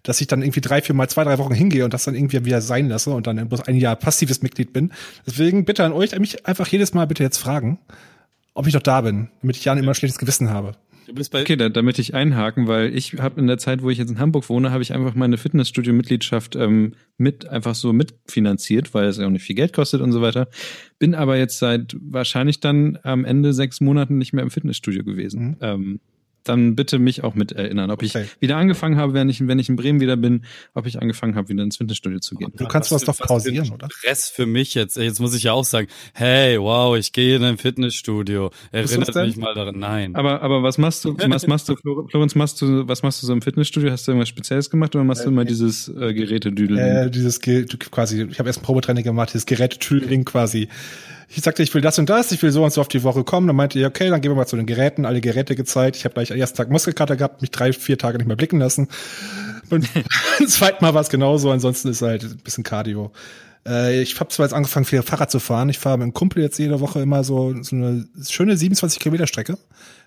dass 0.04 0.20
ich 0.20 0.28
dann 0.28 0.42
irgendwie 0.42 0.60
drei, 0.60 0.82
vier 0.82 0.96
Mal, 0.96 1.08
zwei, 1.08 1.24
drei 1.24 1.38
Wochen 1.38 1.54
hingehe 1.54 1.86
und 1.86 1.94
das 1.94 2.04
dann 2.04 2.14
irgendwie 2.14 2.44
wieder 2.44 2.60
sein 2.60 2.90
lasse 2.90 3.12
und 3.12 3.26
dann 3.26 3.48
bloß 3.48 3.62
ein 3.62 3.78
Jahr 3.78 3.96
passives 3.96 4.42
Mitglied 4.42 4.74
bin. 4.74 4.92
Deswegen 5.26 5.64
bitte 5.64 5.86
an 5.86 5.94
euch, 5.94 6.18
mich 6.20 6.46
einfach 6.46 6.68
jedes 6.68 6.94
Mal 6.94 7.08
bitte 7.08 7.24
jetzt 7.24 7.38
fragen, 7.38 7.80
ob 8.54 8.68
ich 8.68 8.74
noch 8.74 8.82
da 8.82 9.00
bin, 9.00 9.30
damit 9.42 9.56
ich 9.56 9.64
ja 9.64 9.72
immer 9.74 9.92
ein 9.92 9.96
schlechtes 9.96 10.20
Gewissen 10.20 10.50
habe. 10.50 10.76
Du 11.08 11.14
bist 11.14 11.32
bei 11.32 11.42
okay, 11.42 11.56
da, 11.56 11.70
damit 11.70 12.00
ich 12.00 12.14
einhaken, 12.14 12.68
weil 12.68 12.94
ich 12.94 13.14
habe 13.14 13.40
in 13.40 13.48
der 13.48 13.58
Zeit, 13.58 13.82
wo 13.82 13.90
ich 13.90 13.98
jetzt 13.98 14.10
in 14.10 14.20
Hamburg 14.20 14.50
wohne, 14.50 14.72
habe 14.72 14.84
ich 14.84 14.94
einfach 14.94 15.16
meine 15.16 15.38
Fitnessstudio-Mitgliedschaft 15.38 16.58
ähm, 16.58 16.96
mit 17.18 17.48
einfach 17.48 17.76
so 17.76 17.94
mitfinanziert, 17.94 18.94
weil 18.94 19.06
es 19.06 19.18
ja 19.18 19.26
auch 19.26 19.32
nicht 19.32 19.44
viel 19.44 19.56
Geld 19.56 19.72
kostet 19.72 20.02
und 20.02 20.12
so 20.12 20.22
weiter. 20.22 20.50
Bin 21.00 21.16
aber 21.16 21.38
jetzt 21.38 21.60
seit 21.60 21.96
wahrscheinlich 22.02 22.60
dann 22.60 23.00
am 23.04 23.24
Ende 23.24 23.54
sechs 23.54 23.80
Monaten 23.80 24.18
nicht 24.18 24.34
mehr 24.34 24.44
im 24.44 24.52
Fitnessstudio 24.52 25.06
gewesen. 25.06 25.48
Mhm. 25.48 25.58
Ähm, 25.62 26.00
dann 26.48 26.76
bitte 26.76 27.00
mich 27.00 27.24
auch 27.24 27.36
mit 27.36 27.52
erinnern, 27.52 27.92
ob 27.92 28.02
okay. 28.02 28.24
ich 28.24 28.42
wieder 28.42 28.58
angefangen 28.58 28.98
habe, 28.98 29.14
wenn 29.14 29.30
ich, 29.30 29.46
wenn 29.46 29.60
ich 29.60 29.70
in 29.70 29.76
Bremen 29.76 30.00
wieder 30.00 30.18
bin, 30.18 30.44
ob 30.74 30.86
ich 30.86 31.02
angefangen 31.02 31.36
habe, 31.36 31.50
wieder 31.50 31.64
ins 31.64 31.78
Fitnessstudio 31.78 32.20
zu 32.20 32.36
gehen. 32.36 32.52
Du 32.56 32.68
kannst 32.68 32.92
was, 32.92 33.08
was 33.08 33.18
doch 33.18 33.26
pausieren, 33.26 33.72
oder? 33.72 33.90
Stress 33.92 34.30
für 34.30 34.46
mich 34.46 34.74
jetzt. 34.74 34.98
Jetzt 34.98 35.20
muss 35.20 35.36
ich 35.36 35.44
ja 35.44 35.54
auch 35.54 35.66
sagen, 35.66 35.88
hey, 36.14 36.60
wow, 36.60 36.98
ich 36.98 37.12
gehe 37.12 37.36
in 37.36 37.44
ein 37.44 37.58
Fitnessstudio. 37.58 38.52
Erinnert 38.72 39.16
mich 39.16 39.38
mal 39.38 39.54
daran. 39.54 39.80
Nein. 39.80 40.16
Aber, 40.16 40.42
aber 40.42 40.64
was 40.64 40.78
machst 40.78 41.06
du, 41.06 41.18
was 41.18 41.48
machst 41.48 41.70
du, 41.70 41.76
Florenz, 41.76 42.36
machst 42.36 42.62
du, 42.62 42.88
was 42.88 43.04
machst 43.04 43.22
du 43.22 43.28
so 43.28 43.34
im 43.34 43.42
Fitnessstudio? 43.42 43.92
Hast 43.92 44.08
du 44.08 44.12
irgendwas 44.12 44.30
Spezielles 44.30 44.70
gemacht 44.70 44.96
oder 44.96 45.04
machst 45.04 45.26
du 45.26 45.30
immer 45.30 45.44
äh, 45.44 45.46
dieses 45.46 45.88
äh, 45.90 46.14
Gerätedüdeln? 46.14 46.80
Äh, 46.80 47.12
dieses 47.12 47.40
Ge 47.42 47.66
quasi, 47.66 48.24
ich 48.24 48.40
habe 48.40 48.50
erst 48.50 48.60
ein 48.60 48.64
Probetraining 48.64 49.04
gemacht, 49.04 49.30
dieses 49.34 49.46
Gerätetüdeln 49.46 50.26
quasi 50.26 50.70
ich 51.30 51.44
sagte, 51.44 51.62
ich 51.62 51.74
will 51.74 51.82
das 51.82 52.00
und 52.00 52.10
das, 52.10 52.32
ich 52.32 52.42
will 52.42 52.52
so 52.52 52.64
und 52.64 52.72
so 52.72 52.80
auf 52.80 52.88
die 52.88 53.04
Woche 53.04 53.24
kommen. 53.24 53.48
Dann 53.48 53.56
meinte 53.56 53.78
ihr, 53.78 53.88
okay, 53.88 54.10
dann 54.10 54.22
gehen 54.22 54.32
wir 54.32 54.36
mal 54.36 54.48
zu 54.48 54.56
den 54.56 54.66
Geräten, 54.66 55.06
alle 55.06 55.20
Geräte 55.20 55.56
gezeigt. 55.56 55.98
Ich 55.98 56.06
habe 56.06 56.14
gleich 56.14 56.32
am 56.32 56.38
ersten 56.38 56.58
Tag 56.58 56.70
Muskelkater 56.70 57.18
gehabt, 57.18 57.42
mich 57.42 57.52
drei, 57.52 57.74
vier 57.74 57.98
Tage 57.98 58.18
nicht 58.18 58.28
mehr 58.28 58.38
blicken 58.38 58.60
lassen. 58.60 58.88
Und 59.70 59.88
beim 60.40 60.48
zweiten 60.48 60.84
Mal 60.84 60.94
war 60.94 61.02
es 61.02 61.10
genauso, 61.10 61.52
ansonsten 61.52 61.90
ist 61.90 62.02
halt 62.02 62.24
ein 62.24 62.38
bisschen 62.38 62.64
Cardio. 62.64 63.12
Äh, 63.68 64.02
ich 64.02 64.20
habe 64.20 64.30
zwar 64.30 64.46
jetzt 64.46 64.54
angefangen, 64.54 64.86
viel 64.86 65.02
Fahrrad 65.02 65.30
zu 65.30 65.40
fahren. 65.40 65.70
Ich 65.70 65.80
fahre 65.80 65.98
mit 65.98 66.04
einem 66.04 66.14
Kumpel 66.14 66.42
jetzt 66.42 66.58
jede 66.58 66.80
Woche 66.80 67.02
immer 67.02 67.24
so, 67.24 67.56
so 67.62 67.76
eine 67.76 68.08
schöne 68.28 68.56
27 68.56 69.00
Kilometer 69.00 69.28
Strecke. 69.28 69.58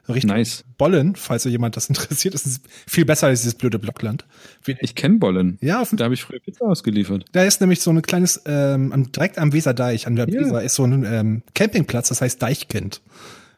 Richtung 0.09 0.31
nice. 0.31 0.65
Bollen, 0.79 1.15
falls 1.17 1.45
jemand 1.45 1.77
das 1.77 1.89
interessiert. 1.89 2.35
Das 2.35 2.47
ist 2.47 2.63
viel 2.87 3.05
besser 3.05 3.29
als 3.29 3.41
dieses 3.41 3.55
blöde 3.55 3.79
Blockland. 3.79 4.25
Ich 4.67 4.95
kenne 4.95 5.19
Bollen. 5.19 5.59
Ja, 5.61 5.81
auf 5.81 5.91
da 5.93 6.05
habe 6.05 6.15
ich 6.15 6.23
früher 6.23 6.41
Pizza 6.41 6.65
ausgeliefert. 6.65 7.25
Da 7.33 7.45
ist 7.45 7.61
nämlich 7.61 7.81
so 7.81 7.91
ein 7.91 8.03
kleines, 8.03 8.43
ähm, 8.47 9.11
direkt 9.15 9.39
am 9.39 9.53
Weserdeich, 9.53 10.07
an 10.07 10.17
der 10.17 10.29
ja. 10.29 10.41
Weser, 10.41 10.63
ist 10.63 10.75
so 10.75 10.85
ein 10.85 11.05
ähm, 11.05 11.43
Campingplatz, 11.55 12.09
das 12.09 12.21
heißt 12.21 12.41
Deichkind. 12.43 13.03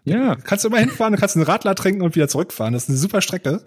Ja. 0.04 0.34
Kannst 0.34 0.64
du 0.64 0.68
immer 0.68 0.78
hinfahren, 0.78 1.14
du 1.14 1.20
kannst 1.20 1.36
einen 1.36 1.44
Radler 1.44 1.74
trinken 1.74 2.02
und 2.02 2.16
wieder 2.16 2.28
zurückfahren. 2.28 2.74
Das 2.74 2.84
ist 2.84 2.88
eine 2.88 2.98
super 2.98 3.22
Strecke. 3.22 3.62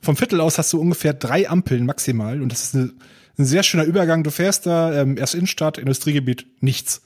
Vom 0.00 0.16
Viertel 0.16 0.40
aus 0.40 0.58
hast 0.58 0.72
du 0.72 0.80
ungefähr 0.80 1.12
drei 1.12 1.48
Ampeln 1.48 1.86
maximal 1.86 2.40
und 2.42 2.52
das 2.52 2.64
ist 2.64 2.74
eine, 2.76 2.92
ein 3.38 3.44
sehr 3.44 3.62
schöner 3.62 3.84
Übergang. 3.84 4.24
Du 4.24 4.30
fährst 4.30 4.66
da, 4.66 5.00
ähm, 5.00 5.16
erst 5.16 5.34
Innenstadt, 5.34 5.78
Industriegebiet, 5.78 6.46
nichts. 6.60 7.02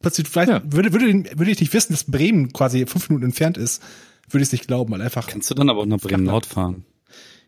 Plötzlich, 0.00 0.28
vielleicht 0.28 0.50
ja. 0.50 0.62
würde, 0.64 0.92
würde, 0.92 1.38
würde 1.38 1.50
ich 1.50 1.60
nicht 1.60 1.72
wissen, 1.72 1.92
dass 1.92 2.04
Bremen 2.04 2.52
quasi 2.52 2.86
fünf 2.86 3.08
Minuten 3.08 3.26
entfernt 3.26 3.58
ist, 3.58 3.82
würde 4.30 4.42
ich 4.42 4.48
es 4.48 4.52
nicht 4.52 4.66
glauben, 4.66 4.92
weil 4.92 5.02
einfach. 5.02 5.26
Kannst 5.26 5.50
du 5.50 5.54
dann 5.54 5.70
aber 5.70 5.80
auch 5.80 5.86
nach 5.86 5.98
Bremen 5.98 6.24
Nord 6.24 6.46
fahren? 6.46 6.84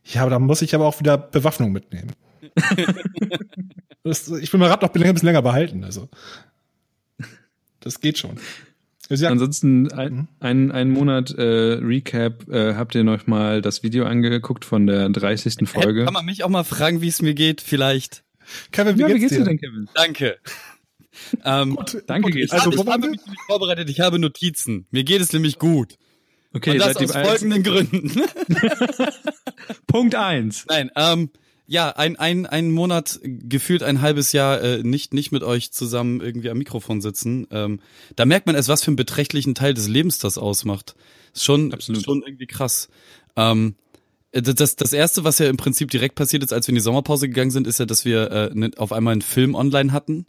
Ja, 0.05 0.23
aber 0.23 0.31
da 0.31 0.39
muss 0.39 0.63
ich 0.63 0.75
aber 0.75 0.87
auch 0.87 1.01
wieder 1.01 1.19
Bewaffnung 1.19 1.73
mitnehmen. 1.73 2.13
das, 4.03 4.29
ich 4.31 4.53
will 4.53 4.61
mein 4.61 4.71
Rad 4.71 4.83
noch 4.83 4.95
ein 4.95 5.13
bisschen 5.13 5.27
länger 5.27 5.43
behalten, 5.43 5.85
also. 5.85 6.09
Das 7.81 8.01
geht 8.01 8.19
schon. 8.19 8.39
Also, 9.11 9.27
Ansonsten 9.27 9.91
ein, 9.93 10.13
mhm. 10.13 10.29
ein, 10.41 10.71
ein 10.71 10.91
Monat 10.91 11.31
äh, 11.31 11.43
Recap. 11.43 12.49
Äh, 12.49 12.75
habt 12.75 12.95
ihr 12.95 13.05
noch 13.05 13.27
mal 13.27 13.63
das 13.63 13.83
Video 13.83 14.05
angeguckt 14.05 14.67
von 14.67 14.87
der 14.87 15.09
30. 15.09 15.69
Folge? 15.69 16.05
Kann 16.05 16.13
man 16.13 16.27
mich 16.27 16.45
auch 16.45 16.51
mal 16.51 16.65
fragen, 16.65 17.01
wie 17.01 17.09
es 17.09 17.23
mir 17.23 17.35
geht, 17.35 17.63
vielleicht? 17.63 18.23
Kevin, 18.71 18.97
wie, 18.97 19.03
ja, 19.03 19.07
geht's, 19.09 19.17
wie 19.17 19.21
geht's 19.21 19.37
dir 19.37 19.45
denn, 19.45 19.59
Kevin? 19.59 19.89
Danke. 19.95 20.39
ähm, 21.45 21.77
gut, 21.77 22.03
danke 22.07 22.31
geht's. 22.31 22.53
Also, 22.53 22.71
ich 22.71 22.79
habe 22.79 23.09
mich 23.09 23.21
nämlich 23.25 23.41
vorbereitet, 23.47 23.89
ich 23.89 24.01
habe 24.01 24.19
Notizen. 24.19 24.87
Mir 24.91 25.05
geht 25.05 25.23
es 25.23 25.33
nämlich 25.33 25.59
gut. 25.59 25.97
Okay, 26.53 26.73
Und 26.73 26.79
das 26.79 26.97
aus 26.97 27.13
folgenden 27.13 27.63
Gründen. 27.63 28.11
Punkt 29.87 30.15
eins. 30.15 30.65
Nein, 30.69 30.91
ähm, 30.97 31.31
ja, 31.71 31.91
ein, 31.91 32.17
ein, 32.17 32.47
ein 32.47 32.71
Monat, 32.71 33.21
gefühlt 33.23 33.83
ein 33.83 34.01
halbes 34.01 34.33
Jahr 34.33 34.63
äh, 34.63 34.83
nicht, 34.83 35.13
nicht 35.13 35.33
mit 35.33 35.43
euch 35.43 35.71
zusammen 35.71 36.23
irgendwie 36.23 36.49
am 36.49 36.57
Mikrofon 36.57 37.03
sitzen. 37.03 37.47
Ähm, 37.51 37.81
da 38.17 38.25
merkt 38.25 38.47
man 38.47 38.57
erst, 38.57 38.71
was 38.71 38.83
für 38.83 38.89
einen 38.89 38.97
beträchtlichen 38.97 39.55
Teil 39.55 39.75
des 39.75 39.87
Lebens 39.87 40.19
das 40.19 40.39
ausmacht. 40.39 40.97
Ist 41.35 41.45
schon, 41.45 41.75
Absolut. 41.75 42.03
schon 42.03 42.23
irgendwie 42.23 42.47
krass. 42.47 42.89
Ähm, 43.37 43.75
das, 44.33 44.77
das 44.77 44.93
erste, 44.95 45.25
was 45.25 45.39
ja 45.39 45.49
im 45.49 45.59
Prinzip 45.59 45.91
direkt 45.91 46.15
passiert 46.15 46.43
ist, 46.43 46.55
als 46.55 46.67
wir 46.67 46.71
in 46.71 46.77
die 46.77 46.81
Sommerpause 46.81 47.29
gegangen 47.29 47.51
sind, 47.51 47.67
ist 47.67 47.79
ja, 47.79 47.85
dass 47.85 48.07
wir 48.07 48.31
äh, 48.31 48.51
ne, 48.55 48.71
auf 48.79 48.93
einmal 48.93 49.13
einen 49.13 49.23
Film 49.23 49.55
online 49.55 49.93
hatten. 49.93 50.25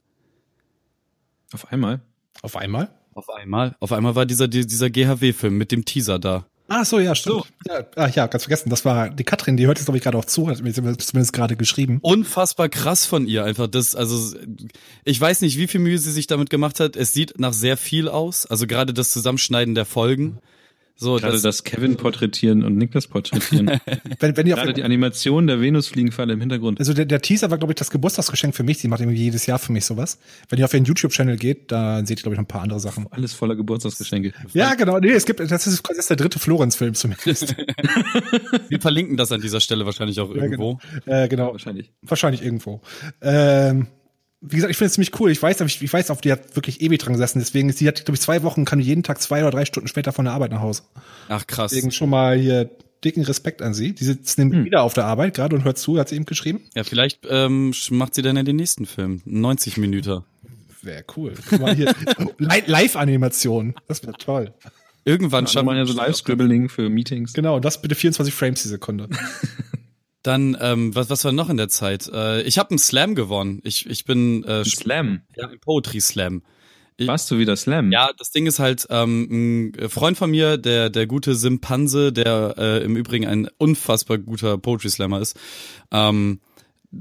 Auf 1.54 1.72
einmal? 1.72 2.02
Auf 2.42 2.58
einmal? 2.58 2.94
Auf 3.14 3.30
einmal. 3.30 3.78
Auf 3.80 3.94
einmal 3.94 4.16
war 4.16 4.26
dieser, 4.26 4.50
dieser 4.50 4.90
GHW-Film 4.90 5.58
mit 5.58 5.72
dem 5.72 5.86
Teaser 5.86 6.20
da. 6.20 6.48
Ach 6.70 6.86
so, 6.86 7.00
ja, 7.00 7.16
stimmt. 7.16 7.44
So. 7.66 7.72
Ja, 7.72 7.86
ach 7.96 8.16
ja, 8.16 8.28
ganz 8.28 8.44
vergessen. 8.44 8.70
Das 8.70 8.86
war 8.86 9.10
die 9.10 9.24
Katrin, 9.24 9.58
die 9.58 9.66
hört 9.66 9.78
jetzt, 9.78 9.86
glaube 9.86 9.98
ich, 9.98 10.04
gerade 10.04 10.18
auch 10.18 10.26
zu, 10.26 10.48
hat 10.48 10.62
mir 10.62 10.72
zumindest 10.72 11.34
gerade 11.34 11.56
geschrieben. 11.56 12.00
Unfassbar 12.02 12.70
krass 12.70 13.06
von 13.06 13.28
ihr 13.28 13.44
einfach. 13.44 13.68
Das, 13.68 13.96
also, 13.96 14.38
ich 15.04 15.20
weiß 15.20 15.42
nicht, 15.42 15.58
wie 15.58 15.68
viel 15.68 15.82
Mühe 15.82 15.98
sie 15.98 16.12
sich 16.12 16.28
damit 16.28 16.50
gemacht 16.50 16.80
hat. 16.80 16.96
Es 16.96 17.14
sieht 17.14 17.40
nach 17.40 17.54
sehr 17.54 17.78
viel 17.78 18.08
aus. 18.08 18.46
Also 18.46 18.68
gerade 18.68 18.94
das 18.94 19.10
Zusammenschneiden 19.10 19.76
der 19.76 19.86
Folgen. 19.86 20.40
So, 21.02 21.16
Gerade 21.16 21.32
das, 21.32 21.44
das 21.44 21.64
Kevin 21.64 21.96
porträtieren 21.96 22.66
und 22.66 22.76
Niklas 22.76 23.08
porträtieren. 23.08 23.68
wenn, 24.20 24.36
wenn 24.36 24.48
ihr 24.48 24.56
Gerade 24.56 24.74
die 24.74 24.84
Animation 24.84 25.48
der 25.48 25.62
Venusfliegenfalle 25.62 26.34
im 26.34 26.42
Hintergrund. 26.42 26.78
Also 26.78 26.94
der, 26.94 27.06
der 27.06 27.22
Teaser 27.22 27.50
war, 27.50 27.58
glaube 27.58 27.72
ich, 27.72 27.78
das 27.78 27.90
Geburtstagsgeschenk 27.90 28.54
für 28.54 28.64
mich. 28.64 28.80
Die 28.80 28.90
macht 28.90 29.00
irgendwie 29.00 29.18
jedes 29.18 29.46
Jahr 29.46 29.60
für 29.60 29.72
mich 29.72 29.86
sowas. 29.86 30.20
Wenn 30.50 30.60
ihr 30.60 30.66
auf 30.66 30.74
ihren 30.74 30.84
YouTube-Channel 30.84 31.38
geht, 31.38 31.72
da 31.72 32.06
seht 32.06 32.20
ihr, 32.20 32.24
glaube 32.24 32.34
ich, 32.34 32.38
noch 32.38 32.44
ein 32.44 32.50
paar 32.50 32.64
andere 32.64 32.82
Sachen. 32.82 33.08
Alles 33.12 33.32
voller 33.32 33.56
Geburtstagsgeschenke. 33.56 34.34
Ja, 34.52 34.74
genau. 34.74 35.00
Nee, 35.00 35.12
es 35.12 35.26
gibt, 35.26 35.40
das 35.40 35.68
ist, 35.68 35.88
das 35.88 35.98
ist 35.98 36.10
der 36.10 36.18
dritte 36.18 36.38
Florenz-Film 36.38 36.94
zumindest. 36.96 37.56
Wir 38.68 38.82
verlinken 38.82 39.16
das 39.16 39.32
an 39.32 39.40
dieser 39.40 39.62
Stelle 39.62 39.86
wahrscheinlich 39.86 40.20
auch 40.20 40.32
irgendwo. 40.36 40.80
Ja, 40.84 41.00
genau. 41.06 41.24
Äh, 41.24 41.28
genau. 41.30 41.52
Wahrscheinlich. 41.54 41.94
Wahrscheinlich 42.02 42.44
irgendwo. 42.44 42.82
Ähm, 43.22 43.88
wie 44.42 44.56
gesagt, 44.56 44.72
ich 44.72 44.78
finde 44.78 44.88
es 44.88 44.94
ziemlich 44.94 45.20
cool. 45.20 45.32
Ich 45.32 45.42
weiß, 45.42 45.60
ich, 45.62 45.82
ich 45.82 45.92
weiß, 45.92 46.12
auf 46.12 46.22
die 46.22 46.32
hat 46.32 46.56
wirklich 46.56 46.82
ewig 46.82 47.00
dran 47.00 47.14
gesessen. 47.14 47.40
Deswegen 47.40 47.70
ist 47.70 47.80
die 47.82 47.88
hat, 47.88 48.06
glaube 48.06 48.16
ich, 48.16 48.22
zwei 48.22 48.42
Wochen, 48.44 48.66
kann 48.66 48.80
jeden 48.80 49.04
Tag 49.04 49.22
zwei 49.22 49.42
oder 49.42 49.52
drei 49.52 49.66
Stunden 49.66 49.88
später 49.88 50.14
von 50.14 50.26
der 50.26 50.34
Arbeit 50.34 50.52
nach 50.52 50.62
Hause. 50.62 50.84
Ach 51.28 51.46
krass. 51.46 51.72
Deswegen 51.72 51.92
schon 51.92 52.10
mal 52.10 52.38
hier 52.38 52.70
dicken 53.04 53.24
Respekt 53.24 53.62
an 53.62 53.74
sie. 53.74 53.94
Die 53.94 54.04
sitzt 54.04 54.38
nämlich 54.38 54.60
hm. 54.60 54.66
wieder 54.66 54.84
auf 54.84 54.94
der 54.94 55.06
Arbeit 55.06 55.36
gerade 55.36 55.56
und 55.56 55.66
hört 55.66 55.78
zu, 55.78 56.00
hat 56.00 56.10
sie 56.10 56.16
eben 56.16 56.26
geschrieben. 56.26 56.62
Ja, 56.76 56.84
vielleicht 56.84 57.20
ähm, 57.30 57.74
macht 57.92 58.16
sie 58.16 58.22
dann 58.22 58.38
ja 58.38 58.44
den 58.44 58.56
nächsten 58.56 58.86
Film. 58.86 59.22
90 59.26 59.78
Minuten. 59.78 60.24
Wäre 60.82 61.04
cool. 61.18 61.34
Live-Animation. 62.38 63.76
Das 63.88 64.04
wäre 64.04 64.14
toll. 64.14 64.54
Irgendwann 65.04 65.46
ja, 65.46 65.52
schafft 65.52 65.66
man 65.66 65.76
ja 65.76 65.86
so 65.86 65.94
Live-Scribbling 65.94 66.70
für 66.70 66.90
Meetings. 66.90 67.34
Genau, 67.34 67.58
und 67.58 67.66
das 67.66 67.82
bitte 67.82 67.96
24 67.96 68.34
Frames 68.34 68.62
die 68.62 68.70
Sekunde. 68.70 69.10
Dann, 70.30 70.56
ähm, 70.62 70.94
was, 70.94 71.10
was 71.10 71.26
war 71.26 71.32
noch 71.32 71.50
in 71.50 71.58
der 71.58 71.70
Zeit? 71.70 72.08
Äh, 72.14 72.44
ich 72.44 72.60
habe 72.60 72.70
einen 72.70 72.78
Slam 72.78 73.16
gewonnen. 73.16 73.62
Ich, 73.64 73.90
ich 73.90 74.06
bin 74.06 74.44
äh, 74.44 74.64
Slam? 74.64 75.22
Ja, 75.36 75.48
ein 75.48 75.60
Poetry 75.60 76.00
Slam. 76.00 76.44
Ich, 76.98 77.08
Warst 77.08 77.32
du 77.32 77.40
wieder 77.40 77.56
Slam? 77.56 77.92
Ja, 77.92 78.12
das 78.16 78.30
Ding 78.30 78.46
ist 78.46 78.60
halt, 78.60 78.86
ähm, 78.92 79.72
ein 79.72 79.90
Freund 79.90 80.20
von 80.20 80.30
mir, 80.30 80.58
der, 80.58 80.92
der 80.92 81.08
gute 81.08 81.34
Simpanse, 81.34 82.14
der 82.14 82.54
äh, 82.60 82.84
im 82.84 82.96
Übrigen 82.96 83.26
ein 83.26 83.50
unfassbar 83.58 84.20
guter 84.20 84.60
Poetry 84.60 84.92
Slammer 84.92 85.20
ist, 85.20 85.36
ähm, 85.90 86.42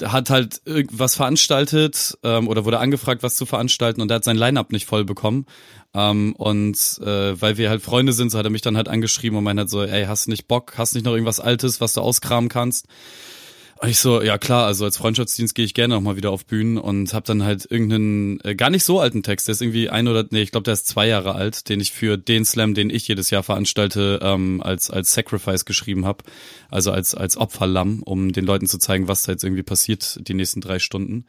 hat 0.05 0.31
halt 0.31 0.63
was 0.91 1.15
veranstaltet 1.15 2.17
ähm, 2.23 2.49
oder 2.49 2.65
wurde 2.65 2.79
angefragt, 2.79 3.23
was 3.23 3.37
zu 3.37 3.45
veranstalten 3.45 4.01
und 4.01 4.11
er 4.11 4.17
hat 4.17 4.25
sein 4.25 4.39
Line-Up 4.39 4.73
nicht 4.73 4.87
voll 4.87 5.05
bekommen. 5.05 5.45
Ähm, 5.95 6.35
und 6.37 6.77
äh, 7.03 7.41
weil 7.41 7.57
wir 7.57 7.71
halt 7.71 7.83
Freunde 7.83 8.13
sind, 8.13 8.31
so 8.31 8.39
hat 8.39 8.47
er 8.47 8.51
mich 8.51 8.63
dann 8.63 8.77
halt 8.77 8.89
angeschrieben 8.89 9.39
und 9.39 9.45
meint 9.45 9.59
halt 9.59 9.71
so, 9.71 9.83
ey, 9.83 10.05
hast 10.05 10.27
du 10.27 10.31
nicht 10.31 10.49
Bock, 10.49 10.75
hast 10.77 10.95
nicht 10.95 11.05
noch 11.05 11.13
irgendwas 11.13 11.41
Altes, 11.41 11.81
was 11.81 11.95
du 11.95 12.01
auskramen 12.01 12.49
kannst? 12.49 12.87
Und 13.81 13.89
ich 13.89 14.01
so, 14.01 14.21
ja 14.21 14.39
klar, 14.39 14.67
also 14.67 14.85
als 14.85 14.97
Freundschaftsdienst 14.97 15.55
gehe 15.55 15.65
ich 15.65 15.73
gerne 15.73 15.97
auch 15.97 16.01
mal 16.01 16.17
wieder 16.17 16.33
auf 16.33 16.45
Bühnen 16.45 16.79
und 16.79 17.15
habe 17.15 17.27
dann 17.27 17.45
halt 17.45 17.71
irgendeinen 17.71 18.41
äh, 18.43 18.57
gar 18.57 18.71
nicht 18.71 18.83
so 18.83 18.99
alten 18.99 19.23
Text, 19.23 19.47
der 19.47 19.53
ist 19.53 19.63
irgendwie 19.63 19.89
ein 19.89 20.09
oder 20.09 20.25
nee, 20.31 20.43
ich 20.43 20.51
glaube, 20.51 20.65
der 20.65 20.75
ist 20.75 20.89
zwei 20.89 21.07
Jahre 21.07 21.37
alt, 21.37 21.69
den 21.69 21.79
ich 21.79 21.93
für 21.93 22.19
den 22.19 22.45
Slam, 22.45 22.75
den 22.75 22.91
ich 22.91 23.07
jedes 23.07 23.31
Jahr 23.31 23.45
veranstalte, 23.45 24.19
ähm, 24.21 24.61
als 24.63 24.91
als 24.91 25.13
Sacrifice 25.13 25.65
geschrieben 25.65 26.07
habe, 26.07 26.25
also 26.71 26.91
als 26.91 27.15
als 27.15 27.37
Opferlamm, 27.37 28.03
um 28.03 28.33
den 28.33 28.45
Leuten 28.45 28.67
zu 28.67 28.79
zeigen, 28.79 29.07
was 29.07 29.23
da 29.23 29.33
jetzt 29.33 29.45
irgendwie 29.45 29.63
passiert 29.63 30.27
die 30.27 30.35
nächsten 30.35 30.61
drei 30.61 30.81
Stunden. 30.81 31.27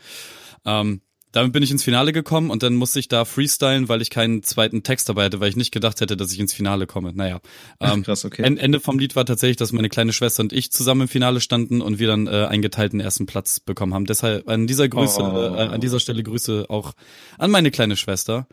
Ähm, 0.66 1.02
damit 1.32 1.54
bin 1.54 1.62
ich 1.62 1.70
ins 1.70 1.84
Finale 1.84 2.12
gekommen 2.12 2.50
und 2.50 2.64
dann 2.64 2.76
musste 2.76 3.00
ich 3.00 3.08
da 3.08 3.24
freestylen, 3.24 3.88
weil 3.88 4.02
ich 4.02 4.10
keinen 4.10 4.42
zweiten 4.44 4.82
Text 4.84 5.10
dabei 5.10 5.26
hatte, 5.26 5.40
weil 5.40 5.50
ich 5.50 5.56
nicht 5.56 5.72
gedacht 5.72 6.02
hätte, 6.02 6.18
dass 6.18 6.32
ich 6.32 6.40
ins 6.40 6.54
Finale 6.54 6.88
komme. 6.88 7.14
Naja. 7.14 7.40
Ähm, 7.80 8.04
Krass, 8.04 8.26
okay. 8.26 8.42
Ende 8.42 8.80
vom 8.80 8.98
Lied 8.98 9.16
war 9.16 9.26
tatsächlich, 9.26 9.58
dass 9.58 9.72
meine 9.72 9.90
kleine 9.90 10.12
Schwester 10.12 10.42
und 10.42 10.54
ich 10.54 10.72
zusammen 10.72 11.02
im 11.02 11.08
Finale 11.08 11.40
standen 11.40 11.82
und 11.82 12.00
wir 12.00 12.08
dann 12.08 12.28
äh, 12.28 12.46
einen 12.46 12.62
geteilten 12.62 13.00
ersten 13.00 13.26
Platz 13.28 13.60
bekommen 13.60 13.94
haben. 13.94 14.06
Deshalb 14.06 14.50
an 14.50 14.66
dieser 14.66 14.90
Grüße, 14.90 15.22
oh. 15.22 15.56
äh, 15.56 15.68
an 15.68 15.82
dieser 15.82 16.00
Stelle 16.00 16.24
Grüße 16.24 16.66
auch 16.70 16.94
an 17.38 17.52
meine 17.52 17.70
kleine 17.70 17.96
Schwester. 17.96 18.48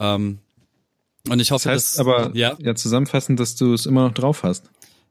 Ähm, 0.00 0.38
und 1.28 1.40
ich 1.40 1.50
hoffe, 1.50 1.68
das 1.68 1.74
heißt 1.74 1.98
dass, 1.98 2.00
aber 2.00 2.30
ja, 2.34 2.56
ja 2.58 2.74
zusammenfassend, 2.74 3.38
dass 3.40 3.54
du 3.54 3.72
es 3.74 3.86
immer 3.86 4.08
noch 4.08 4.14
drauf 4.14 4.42
hast 4.42 4.70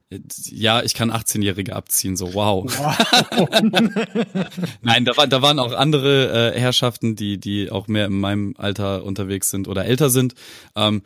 ja, 0.10 0.83
ich 0.83 0.93
kann 0.93 1.12
18-Jährige 1.12 1.75
abziehen, 1.75 2.15
so 2.15 2.33
wow. 2.33 2.65
wow. 2.65 3.50
Nein, 4.81 5.05
da, 5.05 5.17
war, 5.17 5.27
da 5.27 5.41
waren 5.41 5.60
auch 5.60 5.74
andere 5.74 6.53
äh, 6.53 6.60
Herrschaften, 6.60 7.15
die, 7.15 7.39
die 7.39 7.72
auch 7.72 7.88
mehr 7.88 8.05
in 8.05 8.19
meinem 8.19 8.53
Alter 8.57 9.03
unterwegs 9.03 9.50
sind 9.50 9.67
oder 9.67 9.86
älter 9.86 10.10
sind. 10.10 10.36
Ähm, 10.75 11.01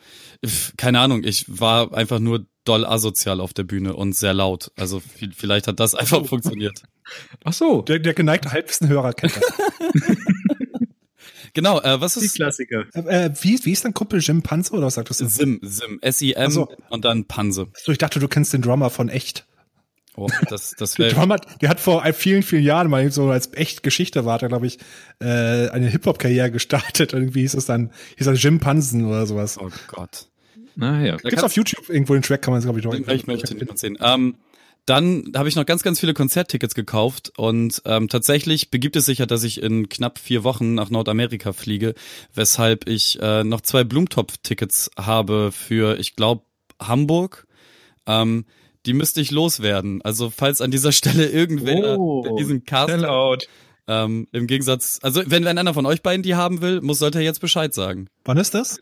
keine 0.76 1.00
Ahnung, 1.00 1.24
ich 1.24 1.46
war 1.48 1.94
einfach 1.94 2.18
nur 2.18 2.46
doll 2.64 2.84
asozial 2.84 3.40
auf 3.40 3.54
der 3.54 3.64
Bühne 3.64 3.94
und 3.94 4.12
sehr 4.14 4.34
laut. 4.34 4.70
Also 4.76 5.00
vielleicht 5.34 5.68
hat 5.68 5.80
das 5.80 5.94
einfach 5.94 6.26
funktioniert. 6.26 6.82
Ach 7.44 7.54
so. 7.54 7.80
Der, 7.82 7.98
der 7.98 8.12
geneigte 8.12 8.52
Halbwissenhörer 8.52 9.14
kennt 9.14 9.36
das. 9.36 9.44
Genau, 11.58 11.80
äh, 11.80 12.00
was 12.00 12.16
ist. 12.16 12.34
Die 12.34 12.38
Klassiker. 12.38 12.84
Äh, 12.94 13.24
äh, 13.26 13.30
wie, 13.40 13.58
wie 13.64 13.72
ist 13.72 13.84
dein 13.84 13.92
Kumpel 13.92 14.20
Jim 14.20 14.42
Panzer 14.42 14.74
oder 14.74 14.86
was 14.86 14.94
sagtest 14.94 15.22
du? 15.22 15.26
Sim, 15.26 15.58
Sim, 15.60 15.98
S-I-M 16.00 16.52
so. 16.52 16.68
und 16.88 17.04
dann 17.04 17.24
Panse. 17.24 17.66
So, 17.74 17.90
ich 17.90 17.98
dachte, 17.98 18.20
du 18.20 18.28
kennst 18.28 18.52
den 18.52 18.62
Drummer 18.62 18.90
von 18.90 19.08
echt. 19.08 19.44
Oh, 20.14 20.28
das, 20.48 20.76
das 20.78 20.98
wäre. 21.00 21.10
der, 21.10 21.18
Drummer, 21.18 21.40
der 21.60 21.68
hat 21.68 21.80
vor 21.80 22.04
vielen, 22.12 22.44
vielen 22.44 22.62
Jahren 22.62 22.88
mal 22.88 23.10
so 23.10 23.28
als 23.30 23.52
echt 23.54 23.82
Geschichte 23.82 24.24
war, 24.24 24.38
glaube 24.38 24.68
ich, 24.68 24.78
äh, 25.18 25.68
eine 25.70 25.88
Hip-Hop-Karriere 25.88 26.52
gestartet. 26.52 27.12
Irgendwie 27.12 27.40
hieß 27.40 27.54
es 27.54 27.66
dann, 27.66 27.90
hieß 28.18 28.26
das 28.28 28.40
Jim 28.40 28.60
Pansen 28.60 29.06
oder 29.06 29.26
sowas. 29.26 29.58
Oh 29.60 29.68
Gott. 29.88 30.28
Naja. 30.76 31.16
Gibt's 31.16 31.42
auf 31.42 31.56
YouTube 31.56 31.88
irgendwo 31.88 32.12
den 32.12 32.22
Track, 32.22 32.42
kann 32.42 32.52
man 32.52 32.58
es, 32.58 32.66
glaube 32.66 32.78
ich, 32.78 32.84
noch 32.84 32.94
Ich 32.94 33.26
möchte 33.26 33.52
nicht 33.56 33.78
sehen. 33.78 33.98
Ähm, 34.00 34.36
dann 34.88 35.32
habe 35.36 35.48
ich 35.48 35.56
noch 35.56 35.66
ganz, 35.66 35.82
ganz 35.82 36.00
viele 36.00 36.14
Konzerttickets 36.14 36.74
gekauft 36.74 37.32
und 37.36 37.82
ähm, 37.84 38.08
tatsächlich 38.08 38.70
begibt 38.70 38.96
es 38.96 39.04
sich 39.04 39.18
ja, 39.18 39.26
dass 39.26 39.44
ich 39.44 39.62
in 39.62 39.90
knapp 39.90 40.18
vier 40.18 40.44
Wochen 40.44 40.74
nach 40.74 40.88
Nordamerika 40.88 41.52
fliege, 41.52 41.94
weshalb 42.34 42.88
ich 42.88 43.20
äh, 43.20 43.44
noch 43.44 43.60
zwei 43.60 43.84
Blumentopf-Tickets 43.84 44.90
habe 44.98 45.52
für, 45.52 45.98
ich 45.98 46.16
glaube, 46.16 46.42
Hamburg. 46.80 47.46
Ähm, 48.06 48.46
die 48.86 48.94
müsste 48.94 49.20
ich 49.20 49.30
loswerden. 49.30 50.00
Also 50.02 50.30
falls 50.30 50.62
an 50.62 50.70
dieser 50.70 50.92
Stelle 50.92 51.26
irgendwer 51.26 51.98
oh, 51.98 52.36
diesen 52.38 52.64
Cast 52.64 53.04
ähm, 53.86 54.26
im 54.32 54.46
Gegensatz, 54.46 55.00
also 55.02 55.22
wenn, 55.26 55.44
wenn 55.44 55.58
einer 55.58 55.74
von 55.74 55.84
euch 55.84 56.02
beiden 56.02 56.22
die 56.22 56.34
haben 56.34 56.62
will, 56.62 56.80
muss 56.80 56.98
sollte 56.98 57.18
er 57.18 57.24
jetzt 57.24 57.40
Bescheid 57.40 57.74
sagen. 57.74 58.08
Wann 58.24 58.38
ist 58.38 58.54
das? 58.54 58.80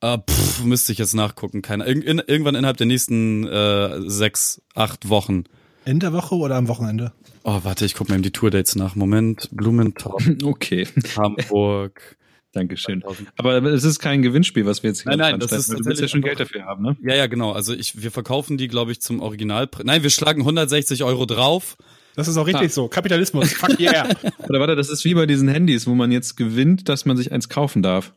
Äh, 0.00 0.18
pff, 0.18 0.64
müsste 0.64 0.92
ich 0.92 0.98
jetzt 0.98 1.14
nachgucken. 1.14 1.62
Keine, 1.62 1.84
in, 1.84 2.02
in, 2.02 2.22
irgendwann 2.24 2.54
innerhalb 2.54 2.76
der 2.76 2.86
nächsten 2.86 3.46
äh, 3.46 4.00
sechs, 4.08 4.62
acht 4.74 5.08
Wochen. 5.08 5.44
In 5.84 6.00
der 6.00 6.12
Woche 6.12 6.34
oder 6.34 6.56
am 6.56 6.68
Wochenende? 6.68 7.12
Oh, 7.44 7.60
warte, 7.62 7.84
ich 7.84 7.94
gucke 7.94 8.10
mal 8.10 8.16
eben 8.16 8.22
die 8.22 8.30
Tourdates 8.30 8.76
nach. 8.76 8.94
Moment, 8.94 9.48
Blumentop. 9.52 10.22
okay. 10.44 10.86
Hamburg. 11.16 12.16
Dankeschön. 12.52 13.04
Aber 13.36 13.62
es 13.62 13.84
ist 13.84 13.98
kein 13.98 14.22
Gewinnspiel, 14.22 14.64
was 14.64 14.82
wir 14.82 14.90
jetzt 14.90 15.02
hier 15.02 15.10
Nein, 15.10 15.18
nein, 15.18 15.40
das 15.40 15.52
ist 15.52 15.70
du 15.70 15.84
willst 15.84 16.00
ja 16.00 16.08
schon 16.08 16.22
Geld 16.22 16.40
dafür 16.40 16.64
haben, 16.64 16.82
ne? 16.82 16.96
Ja, 17.02 17.14
ja, 17.14 17.26
genau. 17.26 17.52
Also 17.52 17.74
ich, 17.74 18.02
wir 18.02 18.10
verkaufen 18.10 18.56
die, 18.56 18.68
glaube 18.68 18.90
ich, 18.90 19.00
zum 19.00 19.20
Original. 19.20 19.68
Nein, 19.84 20.02
wir 20.02 20.10
schlagen 20.10 20.40
160 20.40 21.04
Euro 21.04 21.26
drauf. 21.26 21.76
Das 22.16 22.26
ist 22.26 22.36
auch 22.36 22.46
richtig 22.46 22.68
ha. 22.68 22.68
so. 22.68 22.88
Kapitalismus. 22.88 23.52
Fuck 23.52 23.78
yeah. 23.78 24.08
Oder 24.48 24.60
warte, 24.60 24.76
das 24.76 24.88
ist 24.88 25.04
wie 25.04 25.14
bei 25.14 25.26
diesen 25.26 25.48
Handys, 25.48 25.86
wo 25.86 25.94
man 25.94 26.10
jetzt 26.10 26.36
gewinnt, 26.36 26.88
dass 26.88 27.04
man 27.04 27.16
sich 27.16 27.32
eins 27.32 27.48
kaufen 27.48 27.82
darf. 27.82 28.12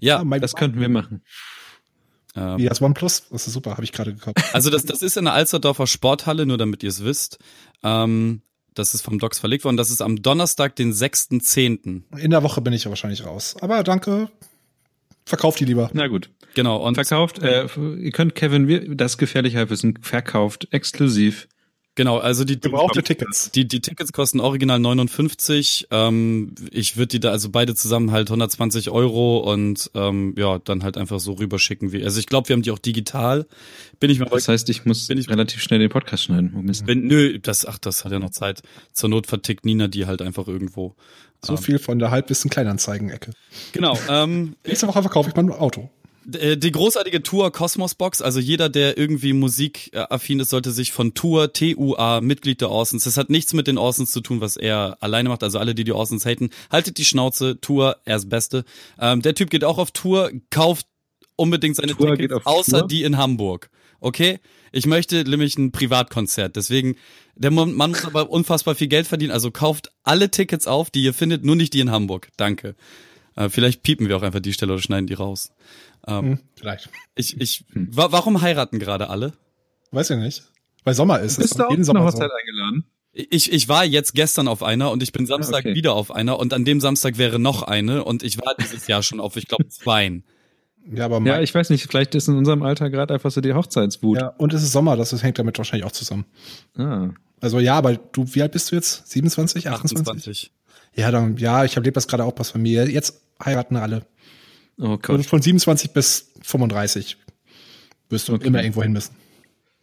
Ja, 0.00 0.20
ah, 0.20 0.38
das 0.38 0.54
könnten 0.54 0.80
wir 0.80 0.88
machen. 0.88 1.22
Ähm, 2.34 2.58
ja, 2.58 2.68
das 2.68 2.82
OnePlus, 2.82 3.28
das 3.30 3.46
ist 3.46 3.54
super, 3.54 3.72
habe 3.72 3.84
ich 3.84 3.92
gerade 3.92 4.14
gekauft. 4.14 4.36
Also 4.52 4.70
das, 4.70 4.84
das 4.84 5.02
ist 5.02 5.16
in 5.16 5.24
der 5.24 5.34
Alsterdorfer 5.34 5.86
Sporthalle, 5.86 6.46
nur 6.46 6.58
damit 6.58 6.82
ihr 6.82 6.90
es 6.90 7.02
wisst. 7.02 7.38
Ähm, 7.82 8.42
das 8.74 8.92
ist 8.92 9.02
vom 9.02 9.18
Docs 9.18 9.38
verlegt 9.38 9.64
worden. 9.64 9.78
Das 9.78 9.90
ist 9.90 10.02
am 10.02 10.20
Donnerstag, 10.20 10.76
den 10.76 10.92
6.10. 10.92 12.18
In 12.18 12.30
der 12.30 12.42
Woche 12.42 12.60
bin 12.60 12.74
ich 12.74 12.84
ja 12.84 12.90
wahrscheinlich 12.90 13.24
raus. 13.24 13.56
Aber 13.60 13.82
danke. 13.82 14.28
Verkauft 15.24 15.60
die 15.60 15.64
lieber. 15.64 15.90
Na 15.94 16.06
gut. 16.08 16.30
Genau. 16.54 16.76
Und 16.86 16.94
verkauft, 16.94 17.38
äh, 17.42 17.66
ihr 17.98 18.12
könnt 18.12 18.34
Kevin, 18.34 18.96
das 18.96 19.18
gefährliche 19.18 19.58
Halbwissen, 19.58 19.98
verkauft 20.02 20.68
exklusiv 20.72 21.48
Genau, 21.96 22.18
also 22.18 22.44
die 22.44 22.60
gebrauchte 22.60 23.02
Tickets. 23.02 23.50
Die 23.52 23.66
die 23.66 23.80
Tickets 23.80 24.12
kosten 24.12 24.38
original 24.38 24.78
59. 24.78 25.88
Ähm, 25.90 26.54
ich 26.70 26.98
würde 26.98 27.08
die 27.08 27.20
da 27.20 27.30
also 27.30 27.48
beide 27.48 27.74
zusammen 27.74 28.12
halt 28.12 28.28
120 28.28 28.90
Euro 28.90 29.38
und 29.38 29.90
ähm, 29.94 30.34
ja 30.36 30.58
dann 30.58 30.84
halt 30.84 30.98
einfach 30.98 31.20
so 31.20 31.32
rüberschicken 31.32 31.92
wie. 31.92 32.04
Also 32.04 32.20
ich 32.20 32.26
glaube, 32.26 32.50
wir 32.50 32.54
haben 32.54 32.62
die 32.62 32.70
auch 32.70 32.78
digital. 32.78 33.46
Bin 33.98 34.10
ich 34.10 34.18
mal. 34.18 34.26
Das 34.26 34.46
heißt, 34.46 34.68
ich 34.68 34.84
muss 34.84 35.06
bin 35.06 35.16
ich 35.16 35.30
relativ 35.30 35.62
schnell 35.62 35.80
den 35.80 35.88
Podcast 35.88 36.24
schneiden. 36.24 36.70
Bin, 36.84 37.06
nö, 37.06 37.38
das 37.38 37.64
ach, 37.64 37.78
das 37.78 38.04
hat 38.04 38.12
ja 38.12 38.18
noch 38.18 38.30
Zeit. 38.30 38.60
Zur 38.92 39.08
Not 39.08 39.26
vertickt 39.26 39.64
Nina 39.64 39.88
die 39.88 40.04
halt 40.04 40.20
einfach 40.20 40.46
irgendwo. 40.46 40.94
So 41.42 41.54
ähm, 41.54 41.58
viel 41.58 41.78
von 41.78 41.98
der 41.98 42.10
Halbwissen 42.10 42.50
Kleinanzeigen-Ecke. 42.50 43.30
Genau. 43.72 43.98
Ähm, 44.08 44.56
Nächste 44.66 44.86
Woche 44.86 45.00
verkaufe 45.00 45.30
ich 45.30 45.36
mein 45.36 45.50
Auto. 45.50 45.90
Äh, 46.32 46.56
die 46.56 46.72
großartige 46.72 47.22
Tour 47.22 47.52
Cosmos 47.52 47.94
Box, 47.94 48.20
also 48.22 48.40
jeder, 48.40 48.68
der 48.68 48.98
irgendwie 48.98 49.32
musikaffin 49.32 50.40
ist, 50.40 50.50
sollte 50.50 50.72
sich 50.72 50.92
von 50.92 51.14
Tour 51.14 51.52
TUA 51.52 52.20
Mitglied 52.20 52.60
der 52.60 52.70
Orsons. 52.70 53.04
Das 53.04 53.16
hat 53.16 53.30
nichts 53.30 53.52
mit 53.52 53.66
den 53.66 53.78
Orsons 53.78 54.12
zu 54.12 54.20
tun, 54.20 54.40
was 54.40 54.56
er 54.56 54.96
alleine 55.00 55.28
macht. 55.28 55.42
Also 55.42 55.58
alle, 55.58 55.74
die 55.74 55.84
die 55.84 55.92
Orsons 55.92 56.26
haten, 56.26 56.50
haltet 56.70 56.98
die 56.98 57.04
Schnauze. 57.04 57.60
Tour, 57.60 57.96
er 58.04 58.16
ist 58.16 58.28
Beste. 58.28 58.64
Ähm, 58.98 59.22
der 59.22 59.34
Typ 59.34 59.50
geht 59.50 59.64
auch 59.64 59.78
auf 59.78 59.90
Tour, 59.90 60.30
kauft 60.50 60.86
unbedingt 61.36 61.76
seine 61.76 61.94
Tour 61.94 62.16
Tickets, 62.16 62.46
außer 62.46 62.80
Tour? 62.80 62.88
die 62.88 63.02
in 63.02 63.16
Hamburg. 63.16 63.70
Okay? 64.00 64.40
Ich 64.72 64.86
möchte 64.86 65.24
nämlich 65.24 65.56
ein 65.56 65.72
Privatkonzert. 65.72 66.56
Deswegen, 66.56 66.96
der 67.34 67.50
Mann 67.50 67.74
muss 67.74 68.04
aber 68.04 68.30
unfassbar 68.30 68.74
viel 68.74 68.88
Geld 68.88 69.06
verdienen. 69.06 69.32
Also 69.32 69.50
kauft 69.50 69.90
alle 70.02 70.30
Tickets 70.30 70.66
auf, 70.66 70.90
die 70.90 71.02
ihr 71.02 71.14
findet, 71.14 71.44
nur 71.44 71.56
nicht 71.56 71.72
die 71.72 71.80
in 71.80 71.90
Hamburg. 71.90 72.28
Danke. 72.36 72.74
Äh, 73.36 73.48
vielleicht 73.48 73.82
piepen 73.82 74.08
wir 74.08 74.16
auch 74.16 74.22
einfach 74.22 74.40
die 74.40 74.52
Stelle 74.52 74.72
oder 74.72 74.82
schneiden 74.82 75.06
die 75.06 75.14
raus. 75.14 75.50
Ähm, 76.06 76.24
hm, 76.24 76.38
vielleicht. 76.54 76.88
Ich, 77.14 77.40
ich, 77.40 77.64
hm. 77.72 77.88
wa 77.90 78.12
warum 78.12 78.40
heiraten 78.40 78.78
gerade 78.78 79.10
alle? 79.10 79.32
Weiß 79.90 80.10
ich 80.10 80.18
nicht. 80.18 80.44
Weil 80.84 80.94
Sommer 80.94 81.20
ist. 81.20 81.38
Bist 81.38 81.58
du 81.58 81.64
auch 81.64 81.76
Sommer 81.80 82.00
noch 82.00 82.06
Hochzeit 82.06 82.30
so. 82.30 82.36
eingeladen? 82.36 82.84
Ich, 83.12 83.50
ich 83.50 83.68
war 83.68 83.84
jetzt 83.84 84.14
gestern 84.14 84.46
auf 84.46 84.62
einer 84.62 84.90
und 84.90 85.02
ich 85.02 85.10
bin 85.10 85.26
Samstag 85.26 85.60
okay. 85.60 85.74
wieder 85.74 85.94
auf 85.94 86.14
einer 86.14 86.38
und 86.38 86.52
an 86.52 86.66
dem 86.66 86.80
Samstag 86.80 87.16
wäre 87.16 87.38
noch 87.38 87.62
eine 87.62 88.04
und 88.04 88.22
ich 88.22 88.36
war 88.38 88.54
dieses 88.60 88.86
Jahr 88.88 89.02
schon 89.02 89.20
auf, 89.20 89.36
ich 89.36 89.48
glaube, 89.48 89.68
zweien. 89.68 90.22
Ja, 90.92 91.06
aber 91.06 91.20
ja, 91.22 91.40
ich 91.40 91.54
weiß 91.54 91.70
nicht, 91.70 91.86
vielleicht 91.88 92.14
ist 92.14 92.28
in 92.28 92.36
unserem 92.36 92.62
Alter 92.62 92.90
gerade 92.90 93.14
einfach 93.14 93.30
so 93.30 93.40
die 93.40 93.54
Hochzeitswut. 93.54 94.20
Ja, 94.20 94.28
und 94.36 94.52
es 94.52 94.62
ist 94.62 94.72
Sommer, 94.72 94.96
das 94.96 95.10
hängt 95.22 95.38
damit 95.38 95.58
wahrscheinlich 95.58 95.86
auch 95.86 95.92
zusammen. 95.92 96.26
Ah. 96.76 97.08
Also 97.40 97.58
ja, 97.58 97.74
aber 97.74 97.96
du, 97.96 98.26
wie 98.34 98.42
alt 98.42 98.52
bist 98.52 98.70
du 98.70 98.76
jetzt? 98.76 99.10
27, 99.10 99.68
28? 99.68 100.08
28. 100.08 100.52
Ja, 100.94 101.10
dann, 101.10 101.36
ja, 101.38 101.64
ich 101.64 101.76
erlebe 101.76 101.94
das 101.94 102.08
gerade 102.08 102.24
auch 102.24 102.32
bei 102.32 102.44
Familie. 102.44 102.86
Jetzt 102.88 103.22
heiraten 103.44 103.76
alle. 103.76 104.02
Oh 104.78 104.98
Gott. 104.98 105.24
Von 105.24 105.40
27 105.42 105.92
bis 105.92 106.32
35 106.42 107.16
wirst 108.10 108.28
du 108.28 108.34
okay. 108.34 108.46
immer 108.46 108.62
irgendwo 108.62 108.82
hin 108.82 108.92
müssen. 108.92 109.14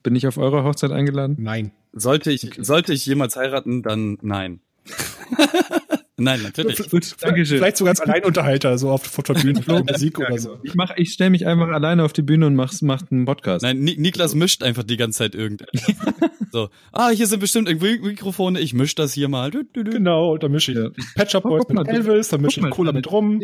Bin 0.04 0.16
ich 0.16 0.28
auf 0.28 0.38
eure 0.38 0.64
Hochzeit 0.64 0.92
eingeladen? 0.92 1.38
Nein. 1.40 1.72
Sollte 1.94 2.32
ich, 2.32 2.46
okay. 2.46 2.64
sollte 2.64 2.94
ich 2.94 3.06
jemals 3.06 3.36
heiraten, 3.36 3.84
dann 3.84 4.18
nein. 4.22 4.60
nein, 6.18 6.42
natürlich. 6.42 6.90
Gut, 6.90 7.16
Dankeschön. 7.22 7.60
Vielleicht 7.60 7.78
sogar 7.78 7.92
als 7.92 8.02
Alleinunterhalter, 8.02 8.78
so 8.78 8.90
auf, 8.90 9.18
auf 9.18 9.24
der 9.24 9.36
Bühne, 9.36 9.62
Musik 9.88 10.20
oder 10.20 10.38
so. 10.38 10.60
Ich 10.64 10.76
mach, 10.76 10.92
ich 10.98 11.14
stelle 11.14 11.30
mich 11.30 11.46
einfach 11.46 11.70
alleine 11.70 12.04
auf 12.04 12.12
die 12.12 12.22
Bühne 12.22 12.48
und 12.48 12.56
mach, 12.56 12.74
mach 12.82 13.04
einen 13.12 13.26
Podcast. 13.26 13.64
Nein, 13.64 13.80
Niklas 13.80 14.36
mischt 14.36 14.64
einfach 14.64 14.84
die 14.84 14.98
ganze 14.98 15.20
Zeit 15.20 15.36
irgendetwas. 15.36 15.96
so, 16.52 16.70
ah, 16.92 17.10
hier 17.10 17.28
sind 17.28 17.40
bestimmt 17.40 17.70
irgendwie 17.70 18.00
Mikrofone, 18.00 18.60
ich 18.60 18.74
misch 18.74 18.96
das 18.96 19.14
hier 19.14 19.30
mal. 19.30 19.52
Genau, 19.74 20.38
da 20.38 20.50
mische 20.50 20.72
ich 20.72 20.78
ja. 20.78 20.90
Patch 21.16 21.32
Shop 21.32 21.44
Boys 21.44 21.64
mit 21.70 21.88
Elvis, 21.88 22.30
da 22.30 22.38
mische 22.38 22.60
ich 22.60 22.70
Cola 22.72 22.92
mit 22.92 23.10
rum. 23.12 23.40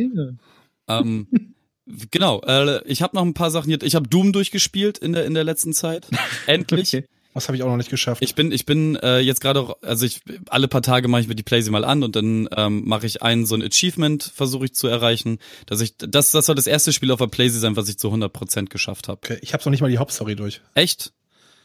Ähm, 0.89 1.27
genau, 2.11 2.41
äh, 2.41 2.83
ich 2.85 3.01
habe 3.01 3.15
noch 3.15 3.23
ein 3.23 3.33
paar 3.33 3.51
Sachen 3.51 3.69
hier. 3.69 3.81
Ich 3.83 3.95
habe 3.95 4.07
Doom 4.07 4.33
durchgespielt 4.33 4.97
in 4.97 5.13
der 5.13 5.25
in 5.25 5.33
der 5.33 5.43
letzten 5.43 5.73
Zeit. 5.73 6.07
Endlich. 6.47 6.93
Okay. 6.93 7.05
Das 7.33 7.47
habe 7.47 7.55
ich 7.55 7.63
auch 7.63 7.67
noch 7.67 7.77
nicht 7.77 7.91
geschafft. 7.91 8.21
Ich 8.23 8.33
bin, 8.35 8.51
ich 8.51 8.65
bin 8.65 8.95
äh, 8.97 9.19
jetzt 9.19 9.39
gerade, 9.39 9.75
also 9.81 10.05
ich 10.05 10.21
alle 10.49 10.67
paar 10.67 10.81
Tage 10.81 11.07
mache 11.07 11.21
ich 11.21 11.27
mir 11.27 11.35
die 11.35 11.43
Playsee 11.43 11.69
mal 11.69 11.85
an 11.85 12.03
und 12.03 12.15
dann 12.15 12.49
ähm, 12.57 12.83
mache 12.85 13.05
ich 13.05 13.21
einen 13.21 13.45
so 13.45 13.55
ein 13.55 13.61
Achievement, 13.61 14.31
versuche 14.35 14.65
ich 14.65 14.73
zu 14.73 14.87
erreichen, 14.87 15.37
dass 15.67 15.79
ich, 15.79 15.95
das, 15.95 16.31
das 16.31 16.47
soll 16.47 16.55
das 16.55 16.67
erste 16.67 16.91
Spiel 16.91 17.11
auf 17.11 17.19
der 17.19 17.27
Playsee 17.27 17.59
sein, 17.59 17.75
was 17.75 17.87
ich 17.87 17.99
zu 17.99 18.11
100% 18.11 18.65
geschafft 18.65 19.07
habe. 19.07 19.19
Okay, 19.23 19.37
ich 19.41 19.53
habe 19.53 19.63
noch 19.63 19.69
nicht 19.69 19.81
mal 19.81 19.91
die 19.91 19.99
Hauptstory 19.99 20.35
durch. 20.35 20.61
Echt? 20.73 21.13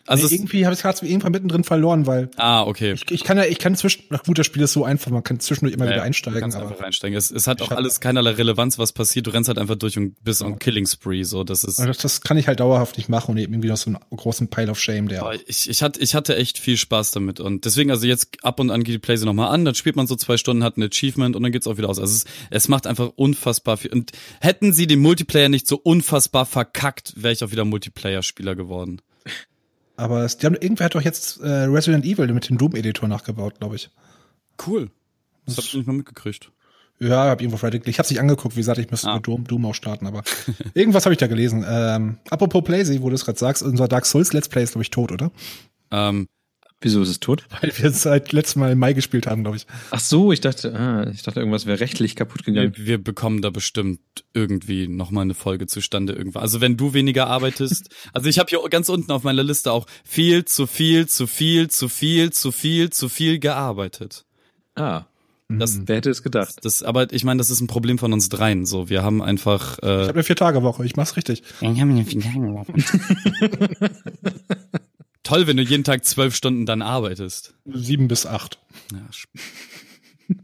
Also 0.06 0.26
nee, 0.26 0.34
irgendwie 0.34 0.66
habe 0.66 0.74
ich 0.74 0.82
gerade 0.82 1.06
irgendwann 1.06 1.32
mittendrin 1.32 1.64
verloren, 1.64 2.06
weil. 2.06 2.30
Ah, 2.36 2.62
okay. 2.62 2.92
Ich, 2.92 3.10
ich 3.10 3.24
kann 3.24 3.38
ja, 3.38 3.44
ich 3.44 3.58
kann 3.58 3.74
zwischen, 3.74 4.04
nach 4.10 4.22
guter 4.24 4.44
Spiel 4.44 4.62
ist 4.62 4.72
so 4.72 4.84
einfach, 4.84 5.10
man 5.10 5.22
kann 5.22 5.40
zwischendurch 5.40 5.74
immer 5.74 5.86
ja, 5.86 5.92
wieder 5.92 6.02
einsteigen. 6.02 6.40
Kannst 6.40 6.56
aber 6.56 6.68
einfach 6.68 6.84
einsteigen. 6.84 7.16
Es, 7.16 7.30
es 7.30 7.46
hat 7.46 7.62
auch 7.62 7.70
alles 7.70 8.00
keinerlei 8.00 8.32
Relevanz, 8.32 8.78
was 8.78 8.92
passiert. 8.92 9.26
Du 9.26 9.30
rennst 9.30 9.48
halt 9.48 9.58
einfach 9.58 9.76
durch 9.76 9.96
und 9.96 10.22
bist 10.22 10.42
ja. 10.42 10.46
on 10.46 10.58
Killing 10.58 10.86
Spree, 10.86 11.22
so, 11.22 11.42
das 11.42 11.64
ist. 11.64 11.78
Das, 11.78 11.98
das 11.98 12.20
kann 12.20 12.36
ich 12.36 12.48
halt 12.48 12.60
dauerhaft 12.60 12.98
nicht 12.98 13.08
machen 13.08 13.32
und 13.32 13.38
eben 13.38 13.54
irgendwie 13.54 13.68
noch 13.68 13.76
so 13.76 13.90
einen 13.90 13.98
großen 14.14 14.48
Pile 14.48 14.70
of 14.70 14.78
Shame, 14.78 15.08
der. 15.08 15.38
Ich, 15.46 15.70
ich 15.70 15.82
hatte, 15.82 16.00
ich 16.00 16.14
hatte 16.14 16.36
echt 16.36 16.58
viel 16.58 16.76
Spaß 16.76 17.12
damit 17.12 17.40
und 17.40 17.64
deswegen, 17.64 17.90
also 17.90 18.06
jetzt 18.06 18.44
ab 18.44 18.60
und 18.60 18.70
an 18.70 18.84
geht 18.84 18.94
die 18.94 18.98
Playsee 18.98 19.24
nochmal 19.24 19.48
an, 19.48 19.64
dann 19.64 19.74
spielt 19.74 19.96
man 19.96 20.06
so 20.06 20.16
zwei 20.16 20.36
Stunden, 20.36 20.64
hat 20.64 20.76
ein 20.76 20.82
Achievement 20.82 21.34
und 21.34 21.42
dann 21.42 21.52
geht's 21.52 21.66
auch 21.66 21.78
wieder 21.78 21.88
aus. 21.88 21.98
Also 21.98 22.14
es, 22.14 22.24
es 22.50 22.68
macht 22.68 22.86
einfach 22.86 23.12
unfassbar 23.16 23.78
viel. 23.78 23.92
Und 23.92 24.12
hätten 24.40 24.72
sie 24.72 24.86
den 24.86 25.00
Multiplayer 25.00 25.48
nicht 25.48 25.66
so 25.66 25.76
unfassbar 25.82 26.44
verkackt, 26.44 27.14
wäre 27.16 27.32
ich 27.32 27.42
auch 27.42 27.50
wieder 27.50 27.64
Multiplayer-Spieler 27.64 28.54
geworden. 28.54 29.00
Aber 29.96 30.24
es, 30.24 30.36
die 30.36 30.46
haben, 30.46 30.54
irgendwer 30.54 30.86
hat 30.86 30.94
doch 30.94 31.02
jetzt 31.02 31.40
äh, 31.40 31.48
Resident 31.48 32.04
Evil 32.04 32.32
mit 32.32 32.48
dem 32.48 32.58
Doom-Editor 32.58 33.08
nachgebaut, 33.08 33.58
glaube 33.60 33.76
ich. 33.76 33.90
Cool. 34.66 34.90
Das, 35.46 35.56
das 35.56 35.64
hab 35.64 35.68
ich 35.70 35.74
nicht 35.74 35.86
mal 35.86 35.92
mitgekriegt. 35.94 36.50
Ja, 37.00 37.24
hab 37.24 37.40
irgendwo 37.40 37.64
Reddit. 37.64 37.88
Ich 37.88 37.98
hab's 37.98 38.10
nicht 38.10 38.20
angeguckt, 38.20 38.54
wie 38.54 38.60
gesagt, 38.60 38.78
ich 38.78 38.90
müsste 38.90 39.08
ah. 39.08 39.16
mit 39.16 39.26
Doom, 39.26 39.44
Doom 39.44 39.66
auch 39.66 39.74
starten, 39.74 40.06
aber 40.06 40.22
irgendwas 40.74 41.04
habe 41.06 41.12
ich 41.12 41.18
da 41.18 41.26
gelesen. 41.26 41.64
Ähm, 41.68 42.18
apropos 42.30 42.62
Playsee, 42.62 43.02
wo 43.02 43.08
du 43.08 43.14
es 43.14 43.24
gerade 43.24 43.38
sagst, 43.38 43.62
unser 43.62 43.88
Dark 43.88 44.06
Souls 44.06 44.32
Let's 44.32 44.48
Play 44.48 44.62
ist, 44.62 44.72
glaube 44.72 44.82
ich, 44.82 44.90
tot, 44.90 45.10
oder? 45.10 45.30
Ähm, 45.90 46.28
Wieso 46.84 47.00
ist 47.00 47.08
es 47.08 47.18
tot? 47.18 47.44
Weil 47.62 47.72
wir 47.78 47.86
es 47.86 48.02
seit 48.02 48.32
letztem 48.32 48.60
Mal 48.60 48.72
im 48.72 48.78
Mai 48.78 48.92
gespielt 48.92 49.26
haben, 49.26 49.42
glaube 49.42 49.56
ich. 49.56 49.66
Ach 49.90 50.00
so, 50.00 50.32
ich 50.32 50.42
dachte, 50.42 50.74
ah, 50.74 51.10
ich 51.10 51.22
dachte, 51.22 51.40
irgendwas 51.40 51.64
wäre 51.64 51.80
rechtlich 51.80 52.14
kaputt 52.14 52.44
gegangen. 52.44 52.74
Wir, 52.76 52.86
wir 52.86 53.02
bekommen 53.02 53.40
da 53.40 53.48
bestimmt 53.48 54.00
irgendwie 54.34 54.86
nochmal 54.86 55.22
eine 55.22 55.32
Folge 55.32 55.66
zustande 55.66 56.12
irgendwann. 56.12 56.42
Also 56.42 56.60
wenn 56.60 56.76
du 56.76 56.92
weniger 56.92 57.28
arbeitest, 57.28 57.88
also 58.12 58.28
ich 58.28 58.38
habe 58.38 58.50
hier 58.50 58.60
ganz 58.68 58.90
unten 58.90 59.10
auf 59.12 59.22
meiner 59.22 59.42
Liste 59.42 59.72
auch 59.72 59.86
viel, 60.04 60.44
zu 60.44 60.66
viel, 60.66 61.08
zu 61.08 61.26
viel, 61.26 61.68
zu 61.68 61.88
viel, 61.88 62.32
zu 62.32 62.52
viel, 62.52 62.90
zu 62.90 63.08
viel 63.08 63.38
gearbeitet. 63.38 64.26
Ah. 64.74 65.04
Das, 65.48 65.80
Wer 65.86 65.96
hätte 65.96 66.10
es 66.10 66.22
gedacht? 66.22 66.56
Das, 66.64 66.82
aber 66.82 67.10
ich 67.14 67.24
meine, 67.24 67.38
das 67.38 67.48
ist 67.48 67.62
ein 67.62 67.66
Problem 67.66 67.96
von 67.96 68.12
uns 68.12 68.28
dreien. 68.28 68.66
So, 68.66 68.90
wir 68.90 69.02
haben 69.02 69.22
einfach. 69.22 69.78
Äh, 69.78 70.02
ich 70.02 70.08
habe 70.08 70.12
eine 70.14 70.22
vier 70.22 70.36
Tage 70.36 70.62
Woche. 70.62 70.84
Ich 70.84 70.96
mach's 70.96 71.16
richtig. 71.16 71.42
Ich 71.60 71.80
habe 71.80 71.90
eine 71.90 72.04
vier 72.04 72.20
Tage 72.20 72.52
Woche. 72.52 72.72
toll, 75.24 75.46
wenn 75.46 75.56
du 75.56 75.62
jeden 75.62 75.84
Tag 75.84 76.04
zwölf 76.04 76.36
Stunden 76.36 76.66
dann 76.66 76.82
arbeitest. 76.82 77.54
Sieben 77.64 78.06
bis 78.08 78.26
acht. 78.26 78.58
Ja, 78.92 79.08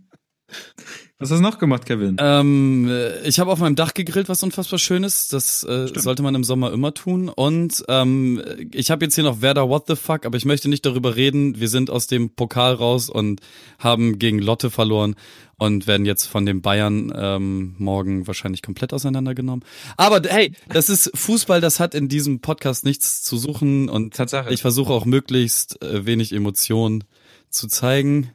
was 1.21 1.31
hast 1.31 1.39
du 1.39 1.43
noch 1.43 1.59
gemacht, 1.59 1.85
Kevin? 1.85 2.17
Ähm, 2.19 2.89
äh, 2.89 3.29
ich 3.29 3.39
habe 3.39 3.53
auf 3.53 3.59
meinem 3.59 3.77
Dach 3.77 3.93
gegrillt, 3.93 4.31
was 4.31 4.43
unfassbar 4.43 4.79
schön 4.79 5.05
ist. 5.05 5.35
Das 5.35 5.63
äh, 5.65 5.87
sollte 5.95 6.23
man 6.23 6.35
im 6.35 6.45
Sommer 6.45 6.73
immer 6.73 6.95
tun. 6.95 7.29
Und 7.29 7.85
ähm, 7.89 8.43
ich 8.73 8.91
habe 8.91 9.05
jetzt 9.05 9.17
hier 9.17 9.25
noch 9.25 9.43
Werder 9.43 9.69
What 9.69 9.85
the 9.87 9.97
Fuck, 9.97 10.25
aber 10.25 10.39
ich 10.39 10.47
möchte 10.47 10.71
nicht 10.71 10.87
darüber 10.87 11.17
reden. 11.17 11.61
Wir 11.61 11.69
sind 11.69 11.91
aus 11.91 12.07
dem 12.07 12.31
Pokal 12.31 12.73
raus 12.73 13.11
und 13.11 13.43
haben 13.79 14.19
gegen 14.19 14.39
Lotte 14.39 14.71
verloren 14.71 15.15
und 15.59 15.87
werden 15.87 16.07
jetzt 16.07 16.25
von 16.25 16.47
den 16.47 16.63
Bayern 16.63 17.13
ähm, 17.15 17.75
morgen 17.77 18.27
wahrscheinlich 18.27 18.63
komplett 18.63 18.95
auseinandergenommen. 18.95 19.63
Aber 19.99 20.23
hey, 20.27 20.53
das 20.71 20.89
ist 20.89 21.11
Fußball, 21.15 21.61
das 21.61 21.81
hat 21.81 21.95
in 21.95 22.09
diesem 22.09 22.41
Podcast 22.41 22.87
nichts 22.87 23.23
zu 23.23 23.37
suchen 23.37 23.91
und 23.91 24.15
Tatsache. 24.15 24.55
ich 24.55 24.63
versuche 24.63 24.95
auch 24.95 25.05
möglichst 25.05 25.83
äh, 25.83 26.07
wenig 26.07 26.33
Emotionen 26.33 27.05
zu 27.51 27.69
zeigen. 27.69 28.31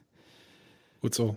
Gut 1.00 1.16
so. 1.16 1.36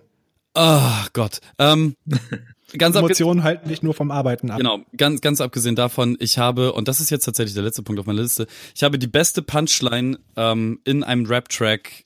Oh 0.53 1.06
Gott. 1.13 1.39
Ähm, 1.58 1.96
ganz 2.77 2.96
Emotionen 2.96 3.44
halten 3.44 3.70
dich 3.70 3.84
nur 3.84 3.94
vom 3.94 4.12
Arbeiten 4.12 4.51
ab. 4.51 4.58
Genau, 4.58 4.79
ganz, 4.98 5.22
ganz 5.22 5.41
abgesehen 5.41 5.75
davon, 5.75 6.18
ich 6.20 6.38
habe, 6.38 6.74
und 6.74 6.88
das 6.88 7.00
ist 7.00 7.10
jetzt 7.10 7.25
tatsächlich 7.25 7.53
der 7.53 7.63
letzte 7.63 7.84
Punkt 7.84 8.00
auf 8.00 8.06
meiner 8.06 8.22
Liste, 8.22 8.48
ich 8.75 8.84
habe 8.84 9.00
die 9.00 9.08
beste 9.08 9.41
Punchline 9.41 10.20
ähm, 10.36 10.79
in 10.86 11.03
einem 11.03 11.25
Rap-Track, 11.25 12.06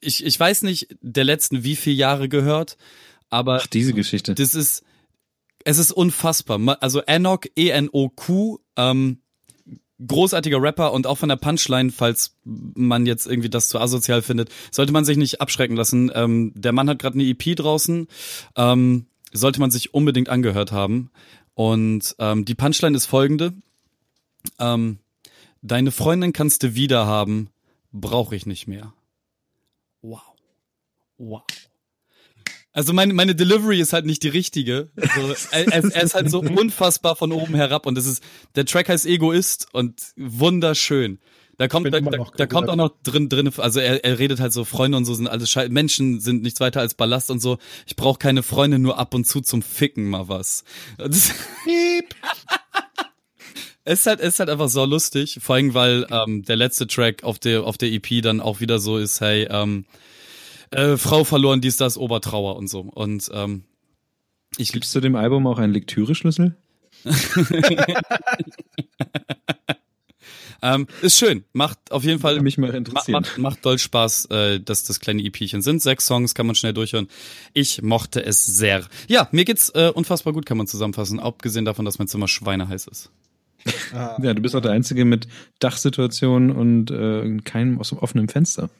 ich, 0.00 0.24
ich 0.24 0.38
weiß 0.38 0.62
nicht, 0.62 0.96
der 1.00 1.24
letzten 1.24 1.64
wie 1.64 1.76
viele 1.76 1.96
Jahre 1.96 2.28
gehört, 2.28 2.76
aber 3.30 3.60
Ach, 3.62 3.66
diese 3.66 3.94
Geschichte. 3.94 4.34
Das 4.34 4.54
ist, 4.54 4.84
es 5.64 5.78
ist 5.78 5.92
unfassbar. 5.92 6.76
Also 6.82 7.00
Enoch, 7.00 7.44
E-N-O-Q, 7.56 8.58
ähm, 8.76 9.21
großartiger 10.06 10.60
Rapper 10.60 10.92
und 10.92 11.06
auch 11.06 11.18
von 11.18 11.28
der 11.28 11.36
Punchline, 11.36 11.90
falls 11.90 12.36
man 12.44 13.06
jetzt 13.06 13.26
irgendwie 13.26 13.50
das 13.50 13.68
zu 13.68 13.78
asozial 13.78 14.22
findet, 14.22 14.50
sollte 14.70 14.92
man 14.92 15.04
sich 15.04 15.16
nicht 15.16 15.40
abschrecken 15.40 15.76
lassen. 15.76 16.10
Ähm, 16.14 16.52
der 16.54 16.72
Mann 16.72 16.88
hat 16.88 16.98
gerade 16.98 17.14
eine 17.14 17.24
EP 17.24 17.56
draußen, 17.56 18.08
ähm, 18.56 19.06
sollte 19.32 19.60
man 19.60 19.70
sich 19.70 19.94
unbedingt 19.94 20.28
angehört 20.28 20.72
haben. 20.72 21.10
Und 21.54 22.16
ähm, 22.18 22.44
die 22.44 22.54
Punchline 22.54 22.96
ist 22.96 23.06
folgende. 23.06 23.52
Ähm, 24.58 24.98
Deine 25.64 25.92
Freundin 25.92 26.32
kannst 26.32 26.64
du 26.64 26.74
wieder 26.74 27.06
haben, 27.06 27.48
brauche 27.92 28.34
ich 28.34 28.46
nicht 28.46 28.66
mehr. 28.66 28.92
Wow. 30.02 30.34
Wow. 31.18 31.44
Also 32.72 32.92
meine, 32.94 33.12
meine 33.12 33.34
Delivery 33.34 33.80
ist 33.80 33.92
halt 33.92 34.06
nicht 34.06 34.22
die 34.22 34.28
richtige. 34.28 34.90
Also, 34.96 35.34
er, 35.50 35.68
er, 35.68 36.02
ist 36.02 36.14
halt 36.14 36.30
so 36.30 36.40
unfassbar 36.40 37.16
von 37.16 37.32
oben 37.32 37.54
herab 37.54 37.86
und 37.86 37.96
das 37.96 38.06
ist, 38.06 38.22
der 38.54 38.64
Track 38.64 38.88
heißt 38.88 39.06
Egoist 39.06 39.66
und 39.72 40.00
wunderschön. 40.16 41.18
Da 41.58 41.68
kommt, 41.68 41.92
da, 41.92 42.00
da, 42.00 42.26
da 42.34 42.46
kommt 42.46 42.70
auch 42.70 42.76
noch 42.76 42.90
drin, 43.02 43.28
drin, 43.28 43.52
also 43.58 43.78
er, 43.78 44.02
er 44.04 44.18
redet 44.18 44.40
halt 44.40 44.54
so, 44.54 44.64
Freunde 44.64 44.96
und 44.96 45.04
so 45.04 45.12
sind 45.12 45.28
alles 45.28 45.50
Scheiße, 45.50 45.70
Menschen 45.70 46.18
sind 46.18 46.42
nichts 46.42 46.60
weiter 46.60 46.80
als 46.80 46.94
Ballast 46.94 47.30
und 47.30 47.40
so. 47.40 47.58
Ich 47.86 47.94
brauche 47.94 48.18
keine 48.18 48.42
Freunde, 48.42 48.78
nur 48.78 48.98
ab 48.98 49.14
und 49.14 49.26
zu 49.26 49.42
zum 49.42 49.60
Ficken 49.60 50.08
mal 50.08 50.28
was. 50.28 50.64
es 50.98 51.30
ist 53.84 54.06
halt, 54.06 54.20
es 54.20 54.28
ist 54.28 54.40
halt 54.40 54.48
einfach 54.48 54.70
so 54.70 54.84
lustig, 54.86 55.38
vor 55.42 55.56
allem 55.56 55.74
weil 55.74 56.06
ähm, 56.10 56.42
der 56.42 56.56
letzte 56.56 56.86
Track 56.86 57.22
auf 57.22 57.38
der 57.38 57.64
auf 57.64 57.76
der 57.76 57.92
EP 57.92 58.22
dann 58.22 58.40
auch 58.40 58.60
wieder 58.60 58.78
so 58.78 58.96
ist, 58.96 59.20
hey, 59.20 59.46
ähm, 59.50 59.84
äh, 60.72 60.96
Frau 60.96 61.24
verloren, 61.24 61.60
dies, 61.60 61.76
das, 61.76 61.96
Obertrauer 61.96 62.56
und 62.56 62.68
so. 62.68 62.80
Und 62.80 63.30
ähm, 63.32 63.64
ich 64.56 64.72
Gibst 64.72 64.94
du 64.94 65.00
dem 65.00 65.16
Album 65.16 65.46
auch 65.46 65.58
einen 65.58 65.72
Lektüre-Schlüssel? 65.72 66.56
ähm, 70.62 70.86
ist 71.00 71.18
schön, 71.18 71.44
macht 71.52 71.78
auf 71.90 72.04
jeden 72.04 72.20
Fall 72.20 72.40
mich 72.40 72.58
mal 72.58 72.74
interessieren. 72.74 73.22
Macht, 73.22 73.38
macht 73.38 73.64
doll 73.64 73.78
Spaß, 73.78 74.26
äh, 74.26 74.60
dass 74.60 74.84
das 74.84 75.00
kleine 75.00 75.22
EPchen 75.22 75.62
sind. 75.62 75.80
Sechs 75.82 76.06
Songs 76.06 76.34
kann 76.34 76.46
man 76.46 76.54
schnell 76.54 76.74
durchhören. 76.74 77.08
Ich 77.54 77.82
mochte 77.82 78.24
es 78.24 78.44
sehr. 78.44 78.84
Ja, 79.08 79.28
mir 79.32 79.44
geht's 79.44 79.70
äh, 79.70 79.90
unfassbar 79.92 80.32
gut, 80.32 80.46
kann 80.46 80.58
man 80.58 80.66
zusammenfassen. 80.66 81.18
Abgesehen 81.18 81.64
davon, 81.64 81.86
dass 81.86 81.98
mein 81.98 82.08
Zimmer 82.08 82.28
schweineheiß 82.28 82.86
ist. 82.88 83.10
Ah. 83.94 84.18
Ja, 84.22 84.34
du 84.34 84.42
bist 84.42 84.54
auch 84.54 84.60
der 84.60 84.72
Einzige 84.72 85.04
mit 85.04 85.28
Dachsituation 85.60 86.50
und 86.50 86.90
äh, 86.90 87.38
keinem 87.44 87.78
aus 87.78 87.90
dem 87.90 87.98
offenen 87.98 88.28
Fenster. 88.28 88.70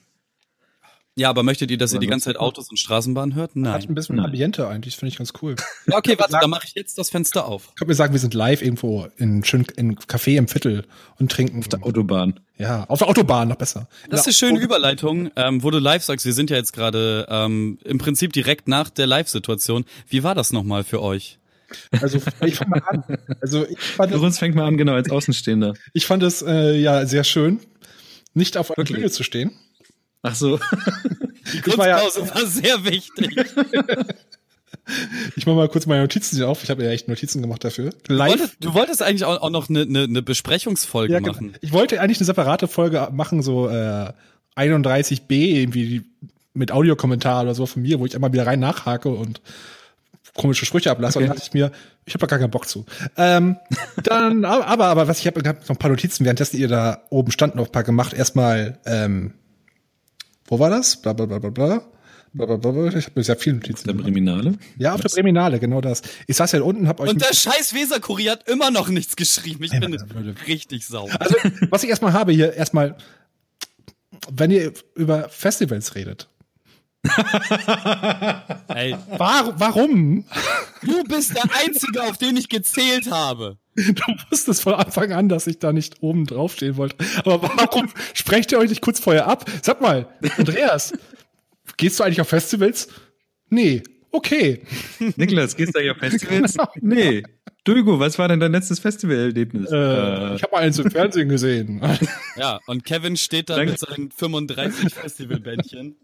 Ja, 1.14 1.28
aber 1.28 1.42
möchtet 1.42 1.70
ihr, 1.70 1.76
dass 1.76 1.92
ihr 1.92 1.98
die 1.98 2.06
ganze 2.06 2.26
Zeit 2.26 2.38
Autos 2.38 2.70
und 2.70 2.78
Straßenbahnen 2.78 3.34
hört? 3.34 3.54
Nein. 3.54 3.72
Hat 3.74 3.88
ein 3.88 3.94
bisschen 3.94 4.16
Nein. 4.16 4.26
Ambiente 4.26 4.66
eigentlich, 4.66 4.96
finde 4.96 5.10
ich 5.10 5.18
ganz 5.18 5.32
cool. 5.42 5.56
Ja, 5.86 5.98
okay, 5.98 6.16
warte, 6.18 6.38
dann 6.40 6.48
mache 6.48 6.66
ich 6.66 6.74
jetzt 6.74 6.96
das 6.96 7.10
Fenster 7.10 7.46
auf. 7.46 7.68
Ich 7.70 7.74
kann 7.74 7.88
mir 7.88 7.94
sagen, 7.94 8.12
wir 8.12 8.20
sind 8.20 8.34
live 8.34 8.62
irgendwo 8.62 9.08
in 9.18 9.44
schön 9.44 9.66
in 9.76 9.96
Café 9.96 10.36
im 10.38 10.48
Viertel 10.48 10.86
und 11.18 11.30
trinken. 11.30 11.58
Auf 11.58 11.68
der 11.68 11.84
Autobahn. 11.84 12.40
Ja, 12.56 12.84
auf 12.84 13.00
der 13.00 13.08
Autobahn 13.08 13.48
noch 13.48 13.56
besser. 13.56 13.88
Das 14.08 14.20
ist 14.20 14.26
eine 14.26 14.34
schöne 14.34 14.64
Überleitung, 14.64 15.30
ähm, 15.36 15.62
wo 15.62 15.70
du 15.70 15.78
live 15.78 16.02
sagst, 16.02 16.24
wir 16.24 16.32
sind 16.32 16.50
ja 16.50 16.56
jetzt 16.56 16.72
gerade 16.72 17.26
ähm, 17.28 17.78
im 17.84 17.98
Prinzip 17.98 18.32
direkt 18.32 18.68
nach 18.68 18.88
der 18.90 19.06
Live-Situation. 19.06 19.84
Wie 20.08 20.22
war 20.22 20.34
das 20.34 20.52
nochmal 20.52 20.84
für 20.84 21.02
euch? 21.02 21.38
Also 22.00 22.20
ich 22.44 22.54
fange 22.54 22.70
mal 22.70 22.82
an. 22.86 23.04
Also 23.40 23.66
ich 23.66 23.78
fand 23.78 24.12
für 24.12 24.20
uns 24.20 24.38
fängt 24.38 24.54
mal 24.54 24.66
an, 24.66 24.76
genau 24.76 24.92
als 24.92 25.10
Außenstehender. 25.10 25.74
Ich 25.92 26.06
fand 26.06 26.22
es 26.22 26.42
äh, 26.42 26.76
ja 26.78 27.04
sehr 27.06 27.24
schön, 27.24 27.60
nicht 28.34 28.56
auf 28.56 28.70
einer 28.76 28.84
Bühne 28.84 29.10
zu 29.10 29.24
stehen. 29.24 29.52
Ach 30.22 30.34
so. 30.34 30.58
Die 31.52 31.60
Kunstpause 31.60 31.78
war, 31.78 31.88
ja, 31.88 32.34
war 32.34 32.46
sehr 32.46 32.84
wichtig. 32.84 33.36
Ich 35.36 35.46
mache 35.46 35.56
mal 35.56 35.68
kurz 35.68 35.86
meine 35.86 36.02
Notizen 36.02 36.36
hier 36.36 36.48
auf. 36.48 36.64
Ich 36.64 36.70
habe 36.70 36.82
ja 36.82 36.90
echt 36.90 37.06
Notizen 37.06 37.40
gemacht 37.40 37.62
dafür. 37.64 37.90
Live. 38.08 38.32
Du 38.32 38.38
wolltest, 38.38 38.56
du 38.60 38.74
wolltest 38.74 39.02
eigentlich 39.02 39.24
auch, 39.24 39.40
auch 39.40 39.50
noch 39.50 39.68
eine, 39.68 39.82
eine, 39.82 40.02
eine 40.02 40.22
Besprechungsfolge 40.22 41.12
ja, 41.14 41.20
machen. 41.20 41.54
Ich 41.60 41.72
wollte 41.72 42.00
eigentlich 42.00 42.18
eine 42.18 42.26
separate 42.26 42.66
Folge 42.66 43.08
machen, 43.12 43.42
so 43.42 43.68
äh, 43.68 44.12
31b, 44.56 45.32
irgendwie 45.32 46.02
mit 46.52 46.72
Audiokommentar 46.72 47.42
oder 47.42 47.54
so 47.54 47.66
von 47.66 47.82
mir, 47.82 48.00
wo 48.00 48.06
ich 48.06 48.14
einmal 48.14 48.32
wieder 48.32 48.46
rein 48.46 48.60
nachhake 48.60 49.08
und 49.08 49.40
komische 50.34 50.66
Sprüche 50.66 50.90
ablasse. 50.90 51.18
Okay. 51.18 51.28
Und 51.28 51.36
dachte 51.36 51.46
ich 51.46 51.54
mir, 51.54 51.70
ich 52.04 52.14
habe 52.14 52.22
da 52.22 52.26
gar 52.26 52.38
keinen 52.38 52.50
Bock 52.50 52.68
zu. 52.68 52.84
Ähm, 53.16 53.56
dann, 54.02 54.44
aber, 54.44 54.86
aber 54.86 55.08
was 55.08 55.20
ich 55.20 55.26
habe, 55.26 55.48
hab 55.48 55.60
noch 55.62 55.70
ein 55.70 55.76
paar 55.76 55.90
Notizen, 55.90 56.24
währenddessen 56.24 56.58
ihr 56.58 56.68
da 56.68 57.02
oben 57.10 57.30
stand, 57.30 57.54
noch 57.54 57.66
ein 57.66 57.72
paar 57.72 57.84
gemacht. 57.84 58.12
Erstmal 58.14 58.78
ähm, 58.84 59.34
wo 60.46 60.58
war 60.58 60.70
das? 60.70 61.00
Bla 61.00 61.12
bla 61.12 61.26
bla 61.26 61.38
bla 61.38 61.50
bla. 61.50 61.82
Ich 62.34 63.06
habe 63.06 63.22
sehr 63.22 63.36
viele 63.36 63.56
Notizen. 63.56 63.88
Der 63.88 63.94
Breminale? 63.94 64.54
Ja, 64.78 64.94
auf 64.94 65.04
Was? 65.04 65.12
der 65.12 65.22
Breminale, 65.22 65.60
genau 65.60 65.82
das. 65.82 66.00
Ich 66.26 66.36
saß 66.36 66.52
ja 66.52 66.62
unten, 66.62 66.88
hab 66.88 66.98
euch. 67.00 67.10
Und 67.10 67.20
der 67.20 67.34
scheiß 67.34 67.74
Weserkurier 67.74 68.32
hat 68.32 68.48
immer 68.48 68.70
noch 68.70 68.88
nichts 68.88 69.16
geschrieben. 69.16 69.64
Ich 69.64 69.70
bin 69.70 69.98
richtig 70.46 70.86
sauer. 70.86 71.10
Also, 71.20 71.36
was 71.68 71.82
ich 71.82 71.90
erstmal 71.90 72.14
habe 72.14 72.32
hier, 72.32 72.54
erstmal, 72.54 72.96
wenn 74.30 74.50
ihr 74.50 74.72
über 74.94 75.28
Festivals 75.28 75.94
redet. 75.94 76.30
Ey. 78.68 78.96
War, 79.18 79.60
warum? 79.60 80.24
Du 80.82 81.04
bist 81.04 81.36
der 81.36 81.44
Einzige, 81.64 82.02
auf 82.04 82.16
den 82.16 82.36
ich 82.36 82.48
gezählt 82.48 83.10
habe. 83.10 83.58
Du 83.74 84.02
wusstest 84.30 84.62
von 84.62 84.74
Anfang 84.74 85.12
an, 85.12 85.28
dass 85.28 85.46
ich 85.46 85.58
da 85.58 85.72
nicht 85.72 86.02
oben 86.02 86.26
draufstehen 86.26 86.76
wollte. 86.76 86.96
Aber 87.24 87.42
warum 87.42 87.88
sprecht 88.14 88.52
ihr 88.52 88.58
euch 88.58 88.70
nicht 88.70 88.82
kurz 88.82 89.00
vorher 89.00 89.26
ab? 89.26 89.50
Sag 89.62 89.80
mal, 89.80 90.08
Andreas, 90.36 90.92
gehst 91.76 91.98
du 91.98 92.04
eigentlich 92.04 92.20
auf 92.20 92.28
Festivals? 92.28 92.88
Nee. 93.48 93.82
Okay. 94.10 94.62
Niklas, 95.16 95.56
gehst 95.56 95.74
du 95.74 95.78
eigentlich 95.78 95.92
auf 95.92 95.96
Festivals? 96.10 96.52
Genau. 96.52 96.68
Nee. 96.80 97.22
Du, 97.64 97.76
Hugo, 97.76 98.00
was 98.00 98.18
war 98.18 98.26
denn 98.26 98.40
dein 98.40 98.50
letztes 98.50 98.80
Festivalerlebnis? 98.80 99.70
Äh, 99.70 99.76
äh. 99.76 100.34
Ich 100.34 100.42
habe 100.42 100.50
mal 100.50 100.62
eins 100.62 100.80
im 100.80 100.90
Fernsehen 100.90 101.28
gesehen. 101.28 101.80
Ja, 102.34 102.60
und 102.66 102.84
Kevin 102.84 103.18
steht 103.18 103.50
da 103.50 103.56
Danke. 103.56 103.72
mit 103.72 103.80
seinen 103.80 104.10
35 104.10 104.94
Festivalbändchen 104.94 105.96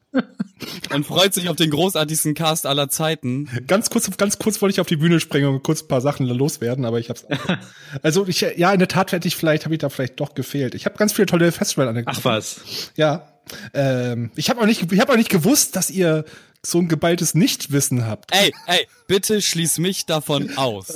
und 0.92 1.06
freut 1.06 1.32
sich 1.32 1.48
auf 1.48 1.56
den 1.56 1.70
großartigsten 1.70 2.34
Cast 2.34 2.66
aller 2.66 2.90
Zeiten. 2.90 3.48
Ganz 3.66 3.88
kurz, 3.88 4.14
ganz 4.18 4.38
kurz 4.38 4.60
wollte 4.60 4.74
ich 4.74 4.80
auf 4.80 4.86
die 4.86 4.96
Bühne 4.96 5.20
springen 5.20 5.48
und 5.48 5.62
kurz 5.62 5.82
ein 5.82 5.88
paar 5.88 6.02
Sachen 6.02 6.26
loswerden, 6.26 6.84
aber 6.84 6.98
ich 7.00 7.08
hab's. 7.08 7.26
also 8.02 8.26
ich, 8.28 8.42
ja, 8.42 8.72
in 8.72 8.78
der 8.78 8.88
Tat 8.88 9.12
hätte 9.12 9.26
ich 9.26 9.36
vielleicht, 9.36 9.64
habe 9.64 9.74
ich 9.74 9.80
da 9.80 9.88
vielleicht 9.88 10.20
doch 10.20 10.34
gefehlt. 10.34 10.74
Ich 10.74 10.84
habe 10.84 10.98
ganz 10.98 11.14
viele 11.14 11.26
tolle 11.26 11.50
Festival 11.50 12.04
Ach 12.04 12.24
was. 12.24 12.92
Ja. 12.96 13.37
Ähm, 13.74 14.30
ich 14.36 14.50
habe 14.50 14.60
auch 14.60 14.66
nicht, 14.66 14.90
ich 14.90 15.00
habe 15.00 15.12
auch 15.12 15.16
nicht 15.16 15.30
gewusst, 15.30 15.76
dass 15.76 15.90
ihr 15.90 16.24
so 16.64 16.78
ein 16.78 16.88
geballtes 16.88 17.34
Nichtwissen 17.34 18.06
habt. 18.06 18.34
Ey, 18.34 18.52
ey, 18.66 18.86
bitte 19.06 19.40
schließ 19.40 19.78
mich 19.78 20.06
davon 20.06 20.56
aus. 20.56 20.88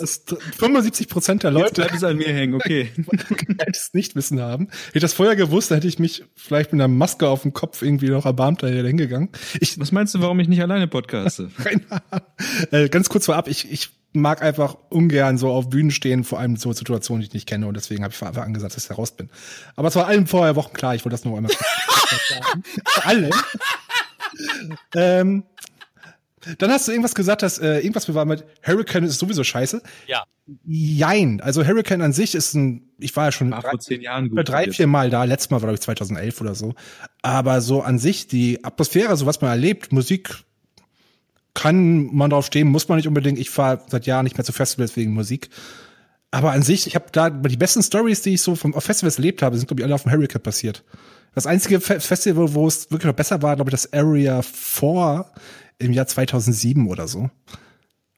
75 0.58 1.08
Prozent 1.08 1.42
der 1.44 1.50
Leute 1.52 1.66
Jetzt 1.66 1.74
bleibt 1.76 1.94
es 1.94 2.04
an 2.04 2.16
mir 2.16 2.32
hängen, 2.32 2.54
okay. 2.54 2.90
geballtes 3.28 3.90
Nichtwissen 3.92 4.40
haben. 4.40 4.68
Hätte 4.86 4.98
ich 4.98 5.02
das 5.02 5.12
vorher 5.12 5.36
gewusst, 5.36 5.70
dann 5.70 5.76
hätte 5.76 5.88
ich 5.88 5.98
mich 5.98 6.24
vielleicht 6.34 6.72
mit 6.72 6.80
einer 6.80 6.88
Maske 6.88 7.28
auf 7.28 7.42
dem 7.42 7.52
Kopf 7.52 7.82
irgendwie 7.82 8.08
noch 8.08 8.26
erbarmt 8.26 8.62
da 8.62 8.66
hingegangen. 8.66 9.30
Ich, 9.60 9.78
Was 9.78 9.92
meinst 9.92 10.14
du, 10.14 10.20
warum 10.20 10.40
ich 10.40 10.48
nicht 10.48 10.62
alleine 10.62 10.88
podcaste? 10.88 11.50
äh, 12.70 12.88
ganz 12.88 13.08
kurz 13.08 13.26
vorab, 13.26 13.48
ich, 13.48 13.70
ich 13.70 13.90
mag 14.12 14.42
einfach 14.42 14.76
ungern 14.90 15.38
so 15.38 15.50
auf 15.50 15.70
Bühnen 15.70 15.90
stehen, 15.90 16.24
vor 16.24 16.38
allem 16.38 16.56
so 16.56 16.72
Situationen, 16.72 17.22
die 17.22 17.28
ich 17.28 17.34
nicht 17.34 17.48
kenne 17.48 17.66
und 17.66 17.74
deswegen 17.74 18.04
habe 18.04 18.12
ich 18.12 18.22
einfach 18.22 18.42
angesagt, 18.42 18.76
dass 18.76 18.84
ich 18.84 18.88
da 18.88 18.94
raus 18.94 19.12
bin. 19.12 19.30
Aber 19.76 19.88
es 19.88 19.96
war 19.96 20.06
allen 20.06 20.26
vorher 20.26 20.56
Wochen 20.56 20.74
klar, 20.74 20.94
ich 20.94 21.04
wollte 21.04 21.14
das 21.14 21.24
nur 21.24 21.36
einmal 21.36 21.52
sagen. 22.28 22.62
Vor 22.84 23.06
allem. 23.06 23.30
ähm, 24.94 25.44
dann 26.58 26.70
hast 26.70 26.88
du 26.88 26.92
irgendwas 26.92 27.14
gesagt, 27.14 27.42
dass 27.42 27.58
äh, 27.58 27.78
irgendwas 27.78 28.12
war 28.12 28.24
mit 28.24 28.44
Hurricane 28.66 29.04
ist 29.04 29.18
sowieso 29.18 29.44
scheiße. 29.44 29.82
Ja. 30.06 30.24
Jein. 30.66 31.40
Also 31.40 31.64
Hurricane 31.64 32.02
an 32.02 32.12
sich 32.12 32.34
ist 32.34 32.54
ein, 32.54 32.90
ich 32.98 33.14
war 33.14 33.26
ja 33.26 33.32
schon 33.32 33.52
vor 33.52 33.78
zehn 33.78 34.00
Jahren 34.00 34.28
gut 34.28 34.48
drei, 34.48 34.70
vier 34.70 34.88
Mal 34.88 35.08
da. 35.10 35.24
Letztes 35.24 35.50
Mal 35.50 35.56
war 35.56 35.68
glaube 35.68 35.74
ich 35.74 35.80
2011 35.82 36.40
oder 36.40 36.54
so. 36.54 36.74
Aber 37.22 37.60
so 37.60 37.82
an 37.82 37.98
sich 37.98 38.26
die 38.26 38.64
Atmosphäre, 38.64 39.16
so 39.16 39.26
was 39.26 39.40
man 39.40 39.50
erlebt, 39.50 39.92
Musik 39.92 40.42
kann 41.54 42.12
man 42.14 42.30
drauf 42.30 42.46
stehen, 42.46 42.68
muss 42.68 42.88
man 42.88 42.96
nicht 42.96 43.08
unbedingt. 43.08 43.38
Ich 43.38 43.50
fahre 43.50 43.82
seit 43.88 44.06
Jahren 44.06 44.24
nicht 44.24 44.36
mehr 44.36 44.44
zu 44.44 44.52
Festivals 44.52 44.96
wegen 44.96 45.12
Musik. 45.12 45.48
Aber 46.30 46.52
an 46.52 46.62
sich, 46.62 46.86
ich 46.86 46.94
habe 46.94 47.06
da 47.12 47.30
die 47.30 47.56
besten 47.56 47.82
Stories, 47.82 48.22
die 48.22 48.34
ich 48.34 48.40
so 48.40 48.56
vom 48.56 48.74
auf 48.74 48.84
Festivals 48.84 49.16
erlebt 49.16 49.42
habe, 49.42 49.56
sind 49.56 49.68
glaube 49.68 49.82
ich 49.82 49.84
alle 49.84 49.94
auf 49.94 50.04
dem 50.04 50.12
Hurricane 50.12 50.42
passiert. 50.42 50.82
Das 51.34 51.46
einzige 51.46 51.80
Festival, 51.80 52.52
wo 52.54 52.66
es 52.66 52.90
wirklich 52.90 53.06
noch 53.06 53.16
besser 53.16 53.40
war, 53.42 53.56
glaube 53.56 53.70
ich, 53.70 53.72
das 53.72 53.92
Area 53.92 54.42
4 54.42 55.24
im 55.78 55.92
Jahr 55.92 56.06
2007 56.06 56.88
oder 56.88 57.08
so. 57.08 57.30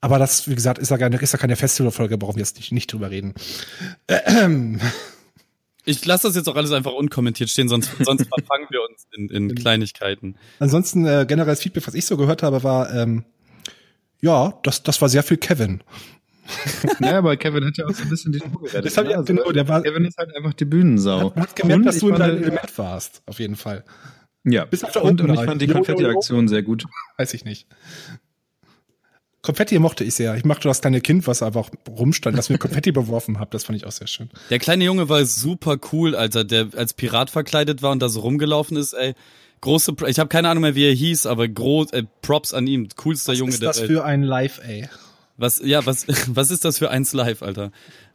Aber 0.00 0.18
das, 0.18 0.48
wie 0.48 0.54
gesagt, 0.54 0.78
ist 0.78 0.90
ja 0.90 0.98
keine, 0.98 1.16
ist 1.16 1.32
ja 1.32 1.38
keine 1.38 1.56
Festivalfolge, 1.56 2.18
brauchen 2.18 2.36
wir 2.36 2.42
jetzt 2.42 2.56
nicht, 2.56 2.72
nicht 2.72 2.92
drüber 2.92 3.10
reden. 3.10 3.34
Ähm. 4.08 4.80
Ich 5.86 6.02
lasse 6.06 6.26
das 6.26 6.34
jetzt 6.34 6.48
auch 6.48 6.56
alles 6.56 6.72
einfach 6.72 6.94
unkommentiert 6.94 7.50
stehen, 7.50 7.68
sonst, 7.68 7.90
sonst 8.00 8.26
verfangen 8.26 8.66
wir 8.70 8.80
uns 8.88 9.06
in, 9.12 9.28
in 9.28 9.54
Kleinigkeiten. 9.54 10.36
Ansonsten 10.58 11.04
äh, 11.04 11.26
generelles 11.28 11.60
Feedback, 11.60 11.86
was 11.86 11.92
ich 11.92 12.06
so 12.06 12.16
gehört 12.16 12.42
habe, 12.42 12.62
war, 12.62 12.90
ähm, 12.94 13.26
ja, 14.22 14.58
das, 14.62 14.82
das 14.82 15.02
war 15.02 15.10
sehr 15.10 15.22
viel 15.22 15.36
Kevin. 15.36 15.82
ja, 17.00 17.18
aber 17.18 17.36
Kevin 17.36 17.64
hat 17.64 17.76
ja 17.76 17.86
auch 17.86 17.94
so 17.94 18.02
ein 18.02 18.10
bisschen 18.10 18.32
die 18.32 18.38
Tour 18.38 18.62
gerettet. 18.62 18.84
Das 18.84 18.96
ja, 18.96 19.02
also, 19.02 19.24
genau, 19.24 19.50
der 19.52 19.66
war, 19.68 19.82
Kevin 19.82 20.04
ist 20.04 20.18
halt 20.18 20.36
einfach 20.36 20.54
die 20.54 20.64
Bühnensau. 20.64 21.32
Man 21.34 21.44
hat 21.44 21.56
gemerkt, 21.56 21.78
und 21.78 21.86
dass 21.86 21.98
du 21.98 22.08
in 22.08 22.16
deinem 22.16 22.42
Element 22.42 22.78
warst, 22.78 23.22
auf 23.26 23.38
jeden 23.38 23.56
Fall. 23.56 23.84
Ja, 24.44 24.66
Bis 24.66 24.84
auf 24.84 24.92
der 24.92 25.04
und, 25.04 25.20
und 25.20 25.32
ich 25.32 25.40
fand 25.40 25.60
die 25.60 25.66
Konfetti-Aktion 25.66 26.48
sehr 26.48 26.62
gut. 26.62 26.84
Weiß 27.16 27.32
ich 27.34 27.44
nicht. 27.44 27.66
Konfetti 29.40 29.78
mochte 29.78 30.04
ich 30.04 30.14
sehr. 30.14 30.34
Ich 30.36 30.44
mochte 30.44 30.68
das 30.68 30.80
kleine 30.80 31.00
Kind, 31.00 31.26
was 31.26 31.42
einfach 31.42 31.70
rumstand, 31.88 32.36
das 32.36 32.48
mit 32.48 32.60
Konfetti 32.60 32.92
beworfen 32.92 33.38
hat. 33.38 33.52
Das 33.52 33.64
fand 33.64 33.76
ich 33.76 33.86
auch 33.86 33.92
sehr 33.92 34.06
schön. 34.06 34.30
Der 34.50 34.58
kleine 34.58 34.84
Junge 34.84 35.08
war 35.08 35.24
super 35.26 35.78
cool, 35.92 36.14
Alter, 36.14 36.44
der 36.44 36.68
als 36.76 36.94
Pirat 36.94 37.30
verkleidet 37.30 37.82
war 37.82 37.92
und 37.92 38.00
da 38.00 38.08
so 38.08 38.20
rumgelaufen 38.20 38.76
ist, 38.76 38.92
ey. 38.94 39.14
Große, 39.60 39.94
ich 40.08 40.18
habe 40.18 40.28
keine 40.28 40.50
Ahnung 40.50 40.62
mehr, 40.62 40.74
wie 40.74 40.84
er 40.84 40.92
hieß, 40.92 41.24
aber 41.24 41.48
groß, 41.48 41.92
äh, 41.92 42.02
Props 42.20 42.52
an 42.52 42.66
ihm, 42.66 42.88
coolster 42.96 43.32
was 43.32 43.38
Junge 43.38 43.52
der 43.52 43.60
Welt. 43.60 43.68
Was 43.68 43.76
ist 43.76 43.82
das 43.82 43.90
für 43.90 44.04
ein 44.04 44.22
Live, 44.22 44.60
ey? 44.62 44.88
Was, 45.36 45.60
ja, 45.64 45.84
was, 45.84 46.06
was 46.28 46.50
ist 46.50 46.64
das 46.64 46.78
für 46.78 46.90
eins 46.90 47.12
live, 47.12 47.42
Alter? 47.42 47.72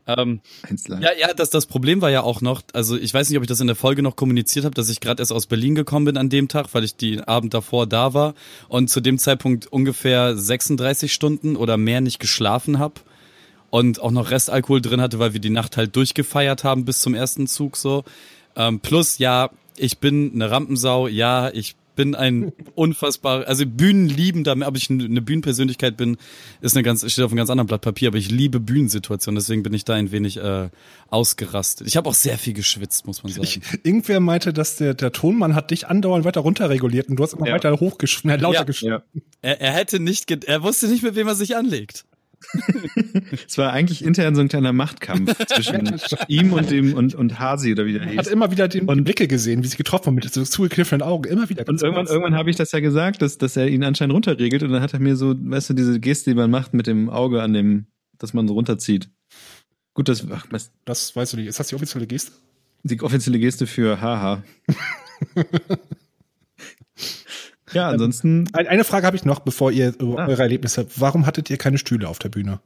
Ähm, 0.08 0.41
eins 0.67 0.88
live. 0.88 1.01
Ja, 1.01 1.10
ja, 1.19 1.34
das, 1.34 1.49
das 1.49 1.65
Problem 1.65 2.01
war 2.01 2.10
ja 2.10 2.21
auch 2.23 2.41
noch, 2.41 2.62
also 2.73 2.97
ich 2.97 3.13
weiß 3.13 3.29
nicht, 3.29 3.38
ob 3.38 3.43
ich 3.43 3.49
das 3.49 3.60
in 3.60 3.67
der 3.67 3.75
Folge 3.75 4.01
noch 4.01 4.15
kommuniziert 4.15 4.65
habe, 4.65 4.73
dass 4.73 4.89
ich 4.89 5.01
gerade 5.01 5.21
erst 5.21 5.32
aus 5.32 5.45
Berlin 5.45 5.75
gekommen 5.75 6.05
bin 6.05 6.17
an 6.17 6.29
dem 6.29 6.47
Tag, 6.47 6.73
weil 6.73 6.84
ich 6.84 6.95
die 6.95 7.21
Abend 7.21 7.53
davor 7.53 7.86
da 7.86 8.13
war 8.13 8.34
und 8.69 8.89
zu 8.89 9.01
dem 9.01 9.17
Zeitpunkt 9.19 9.67
ungefähr 9.67 10.36
36 10.36 11.13
Stunden 11.13 11.55
oder 11.55 11.77
mehr 11.77 12.01
nicht 12.01 12.19
geschlafen 12.19 12.79
habe 12.79 12.95
und 13.69 14.01
auch 14.01 14.12
noch 14.12 14.32
Restalkohol 14.32 14.82
drin 14.82 15.01
hatte, 15.01 15.19
weil 15.19 15.34
wir 15.34 15.41
die 15.41 15.51
Nacht 15.51 15.77
halt 15.77 15.95
durchgefeiert 15.95 16.63
haben 16.63 16.86
bis 16.86 16.99
zum 16.99 17.13
ersten 17.13 17.45
Zug 17.45 17.77
so. 17.77 18.03
Ähm, 18.55 18.79
plus, 18.79 19.19
ja, 19.19 19.51
ich 19.77 19.99
bin 19.99 20.32
eine 20.34 20.49
Rampensau, 20.49 21.08
ja, 21.08 21.49
ich 21.53 21.75
bin 21.99 22.15
ein 22.15 22.53
unfassbar, 22.75 23.45
also 23.45 23.65
Bühnenliebender, 23.65 24.53
aber 24.65 24.77
ich 24.77 24.89
eine 24.89 25.21
Bühnenpersönlichkeit 25.21 25.97
bin, 25.97 26.15
ist 26.62 26.77
eine 26.77 26.83
ganz, 26.83 27.01
steht 27.12 27.25
auf 27.25 27.31
einem 27.31 27.39
ganz 27.39 27.49
anderen 27.49 27.67
Blatt 27.67 27.81
Papier, 27.81 28.07
aber 28.07 28.17
ich 28.17 28.31
liebe 28.31 28.62
Bühnensituationen, 28.62 29.38
deswegen 29.38 29.63
bin 29.63 29.73
ich 29.73 29.83
da 29.83 29.95
ein 29.95 30.13
wenig 30.13 30.38
äh, 30.38 30.69
ausgerastet. 31.09 31.88
Ich 31.88 31.97
habe 31.97 32.07
auch 32.07 32.13
sehr 32.13 32.38
viel 32.38 32.53
geschwitzt, 32.53 33.05
muss 33.05 33.21
man 33.21 33.33
sagen. 33.33 33.43
Ich, 33.43 33.59
irgendwer 33.83 34.21
meinte, 34.21 34.53
dass 34.53 34.77
der, 34.77 34.93
der 34.93 35.12
Tonmann 35.12 35.55
hat 35.55 35.71
dich 35.71 35.88
andauernd 35.89 36.23
weiter 36.23 36.39
runterreguliert 36.39 37.09
und 37.09 37.17
du 37.17 37.23
hast 37.23 37.33
immer 37.33 37.47
ja. 37.47 37.55
weiter 37.55 37.77
hochgeschnitten, 37.77 38.39
lauter 38.39 38.59
ja. 38.59 38.63
geschnitten. 38.63 39.03
Ja. 39.13 39.21
Er, 39.41 39.59
er 39.59 39.73
hätte 39.73 39.99
nicht, 39.99 40.31
er 40.45 40.63
wusste 40.63 40.88
nicht, 40.88 41.03
mit 41.03 41.15
wem 41.15 41.27
er 41.27 41.35
sich 41.35 41.57
anlegt. 41.57 42.05
Es 43.47 43.58
war 43.58 43.71
eigentlich 43.73 44.04
intern 44.04 44.36
so 44.36 44.41
ein 44.41 44.47
kleiner 44.47 44.73
Machtkampf 44.73 45.36
zwischen 45.47 45.99
ihm 46.28 46.54
und 46.54 46.71
dem 46.71 46.93
und, 46.93 47.15
und 47.15 47.39
Hasi 47.39 47.71
oder 47.71 47.86
wie 47.86 47.93
der 47.93 48.06
hieß. 48.06 48.17
Hat 48.17 48.28
immer 48.28 48.52
wieder 48.52 48.67
den 48.67 48.88
und, 48.88 49.04
Blicke 49.04 49.28
gesehen, 49.28 49.63
wie 49.63 49.67
sie 49.67 49.78
getroffen 49.78 50.08
haben 50.08 50.15
mit 50.15 50.32
so 50.32 50.43
zugekniffenen 50.43 51.02
Augen. 51.02 51.30
Immer 51.30 51.49
wieder. 51.49 51.67
Und 51.67 51.82
irgendwann, 51.82 52.08
irgendwann 52.08 52.36
habe 52.36 52.49
ich 52.49 52.56
das 52.56 52.71
ja 52.71 52.80
gesagt, 52.80 53.21
dass, 53.21 53.38
dass 53.38 53.58
er 53.58 53.67
ihn 53.67 53.84
anscheinend 53.84 54.13
runterregelt 54.15 54.63
und 54.63 54.71
dann 54.71 54.82
hat 54.82 54.93
er 54.93 54.99
mir 54.99 55.15
so, 55.15 55.36
weißt 55.38 55.71
du, 55.71 55.73
diese 55.73 55.99
Geste, 55.99 56.32
die 56.32 56.36
man 56.36 56.49
macht 56.49 56.73
mit 56.73 56.88
dem 56.88 57.10
Auge 57.10 57.41
an 57.41 57.54
dem, 57.54 57.88
dass 58.17 58.34
man 58.34 58.47
so 58.47 58.54
runterzieht. 58.54 59.10
Gut, 59.93 60.08
das, 60.08 60.25
ach, 60.32 60.47
was, 60.49 60.71
das 60.86 61.15
weißt 61.15 61.34
du 61.34 61.38
nicht. 61.38 61.47
Ist 61.47 61.60
das 61.60 61.67
die 61.67 61.75
offizielle 61.75 62.08
Geste? 62.08 62.32
Die 62.84 63.02
offizielle 63.02 63.39
Geste 63.39 63.67
für 63.67 63.99
Haha. 63.99 64.43
Ja, 67.73 67.88
ähm, 67.88 67.93
ansonsten. 67.93 68.47
Eine 68.53 68.84
Frage 68.84 69.05
habe 69.05 69.15
ich 69.15 69.25
noch, 69.25 69.39
bevor 69.39 69.71
ihr 69.71 69.93
ah. 69.99 70.27
eure 70.27 70.41
Erlebnisse 70.41 70.82
habt. 70.82 70.99
Warum 70.99 71.25
hattet 71.25 71.49
ihr 71.49 71.58
keine 71.58 71.77
Stühle 71.77 72.08
auf 72.08 72.19
der 72.19 72.29
Bühne? 72.29 72.60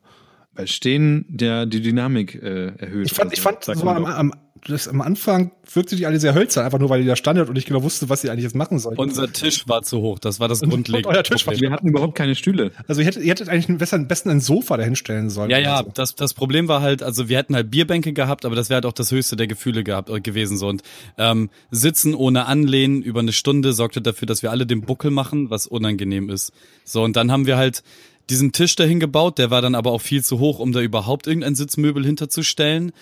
Weil 0.54 0.68
Stehen 0.68 1.26
der 1.30 1.66
die 1.66 1.82
Dynamik 1.82 2.36
äh, 2.36 2.68
erhöht. 2.78 3.08
Ich 3.08 3.14
fand, 3.14 3.34
ich 3.34 3.42
fand 3.42 3.64
so 3.64 3.72
am, 3.72 4.06
am, 4.06 4.34
das, 4.66 4.88
am 4.88 5.02
Anfang 5.02 5.52
wirkte 5.74 5.96
die 5.96 6.06
alle 6.06 6.20
sehr 6.20 6.34
hölzern, 6.34 6.64
einfach 6.64 6.80
nur 6.80 6.90
weil 6.90 7.02
die 7.02 7.08
da 7.08 7.16
standet 7.16 7.50
und 7.50 7.58
ich 7.58 7.66
genau 7.66 7.84
wusste, 7.84 8.08
was 8.10 8.22
sie 8.22 8.30
eigentlich 8.30 8.44
jetzt 8.44 8.56
machen 8.56 8.80
sollten. 8.80 9.00
Unser 9.00 9.32
Tisch 9.32 9.68
war 9.68 9.82
zu 9.82 10.00
hoch, 10.00 10.20
das 10.20 10.40
war 10.40 10.48
das 10.48 10.62
grundlegende. 10.62 11.10
euer 11.10 11.24
Tisch 11.24 11.46
war, 11.46 11.60
wir 11.60 11.72
hatten 11.72 11.90
überhaupt 11.90 12.16
keine 12.16 12.36
Stühle. 12.36 12.72
Also 12.88 13.02
ihr 13.02 13.08
hättet, 13.08 13.24
ihr 13.24 13.32
hättet 13.32 13.50
eigentlich 13.50 13.78
besser, 13.78 13.98
am 13.98 14.08
besten 14.08 14.30
ein 14.30 14.40
Sofa 14.40 14.78
dahinstellen 14.78 15.30
sollen. 15.30 15.50
Ja, 15.50 15.58
ja, 15.58 15.84
so. 15.84 15.92
das, 15.94 16.16
das 16.16 16.34
Problem 16.34 16.68
war 16.68 16.82
halt, 16.82 17.04
also 17.04 17.28
wir 17.28 17.38
hätten 17.38 17.56
halt 17.56 17.72
Bierbänke 17.72 18.14
gehabt, 18.14 18.46
aber 18.46 18.56
das 18.56 18.70
wäre 18.70 18.76
halt 18.76 18.86
auch 18.86 18.94
das 18.94 19.12
höchste 19.12 19.36
der 19.36 19.48
Gefühle 19.48 19.84
gehabt 19.84 20.10
äh, 20.10 20.22
gewesen 20.22 20.58
so 20.58 20.68
und 20.70 20.82
ähm, 21.18 21.50
sitzen 21.72 22.16
ohne 22.16 22.46
Anlehnen 22.46 23.02
über 23.02 23.20
eine 23.20 23.34
Stunde 23.34 23.74
sorgte 23.74 24.02
dafür, 24.02 24.28
dass 24.28 24.44
wir 24.44 24.52
alle 24.52 24.66
den 24.66 24.82
Buckel 24.82 25.12
machen, 25.12 25.50
was 25.50 25.68
unangenehm 25.68 26.30
ist. 26.30 26.54
So 26.86 27.04
und 27.04 27.16
dann 27.18 27.32
haben 27.32 27.48
wir 27.48 27.58
halt 27.58 27.84
diesen 28.30 28.54
Tisch 28.54 28.76
dahin 28.78 29.02
gebaut, 29.02 29.38
der 29.38 29.52
war 29.52 29.62
dann 29.62 29.76
aber 29.76 29.92
auch 29.92 30.02
viel 30.02 30.24
zu 30.24 30.40
hoch, 30.40 30.60
um 30.60 30.72
da 30.72 30.80
überhaupt 30.80 31.28
irgendein 31.28 31.56
Sitzmöbel 31.56 32.06
hinterzustellen. 32.06 32.94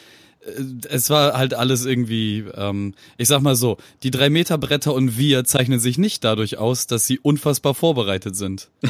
Äh, 0.45 0.87
es 0.89 1.09
war 1.09 1.33
halt 1.33 1.53
alles 1.53 1.85
irgendwie, 1.85 2.45
ähm, 2.55 2.93
ich 3.17 3.27
sag 3.27 3.41
mal 3.41 3.55
so, 3.55 3.77
die 4.03 4.11
drei 4.11 4.29
Meter 4.29 4.57
Bretter 4.57 4.93
und 4.93 5.17
wir 5.17 5.43
zeichnen 5.43 5.79
sich 5.79 5.97
nicht 5.97 6.23
dadurch 6.23 6.57
aus, 6.57 6.87
dass 6.87 7.05
sie 7.05 7.19
unfassbar 7.19 7.73
vorbereitet 7.73 8.35
sind. 8.35 8.69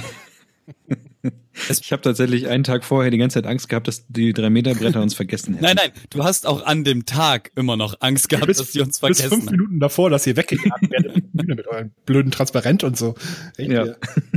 Ich 1.70 1.92
habe 1.92 2.02
tatsächlich 2.02 2.48
einen 2.48 2.64
Tag 2.64 2.84
vorher 2.84 3.12
die 3.12 3.18
ganze 3.18 3.36
Zeit 3.36 3.46
Angst 3.46 3.70
gehabt, 3.70 3.88
dass 3.88 4.06
die 4.08 4.34
drei 4.34 4.50
Meter 4.50 4.74
Bretter 4.74 5.02
uns 5.02 5.14
vergessen 5.14 5.54
hätten. 5.54 5.66
Nein, 5.66 5.76
nein, 5.76 5.92
du 6.10 6.24
hast 6.24 6.48
auch 6.48 6.66
an 6.66 6.84
dem 6.84 7.06
Tag 7.06 7.52
immer 7.56 7.78
noch 7.78 7.96
Angst 8.00 8.30
gehabt, 8.30 8.48
bis, 8.48 8.58
dass 8.58 8.72
sie 8.72 8.82
uns 8.82 9.00
vergessen. 9.00 9.30
Bis 9.30 9.40
fünf 9.40 9.52
Minuten 9.52 9.80
davor, 9.80 10.10
dass 10.10 10.26
ihr 10.26 10.36
weggejagt 10.36 10.90
werdet 10.90 11.24
mit 11.34 11.68
eurem 11.68 11.92
blöden 12.06 12.32
Transparent 12.32 12.84
und 12.84 12.98
so. 12.98 13.16
Echt, 13.58 13.70
ja. 13.70 13.86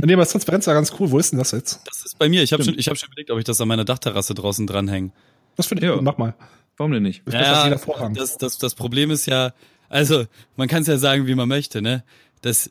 Nee, 0.03 0.13
aber 0.13 0.21
das 0.21 0.31
Transparent 0.31 0.67
war 0.67 0.73
ganz 0.73 0.93
cool. 0.99 1.09
Wo 1.09 1.17
ist 1.17 1.31
denn 1.31 1.39
das 1.39 1.51
jetzt? 1.51 1.81
Das 1.85 2.05
ist 2.05 2.19
bei 2.19 2.29
mir. 2.29 2.43
Ich 2.43 2.53
habe 2.53 2.63
schon, 2.63 2.77
ich 2.77 2.87
hab 2.89 2.97
schon 2.97 3.07
überlegt, 3.07 3.31
ob 3.31 3.39
ich 3.39 3.45
das 3.45 3.59
an 3.61 3.67
meiner 3.67 3.85
Dachterrasse 3.85 4.33
draußen 4.33 4.67
dranhänge. 4.67 5.11
Was 5.55 5.67
für 5.67 5.81
ja. 5.81 6.01
Mach 6.01 6.17
mal. 6.17 6.35
Warum 6.77 6.91
denn 6.91 7.03
nicht? 7.03 7.23
Ja, 7.31 7.69
das, 7.69 8.37
das, 8.37 8.57
das 8.57 8.75
Problem 8.75 9.09
ist 9.09 9.25
ja, 9.27 9.53
also 9.87 10.25
man 10.57 10.67
kann 10.67 10.81
es 10.81 10.87
ja 10.87 10.97
sagen, 10.97 11.25
wie 11.25 11.35
man 11.35 11.47
möchte, 11.47 11.81
ne? 11.81 12.03
Das 12.41 12.69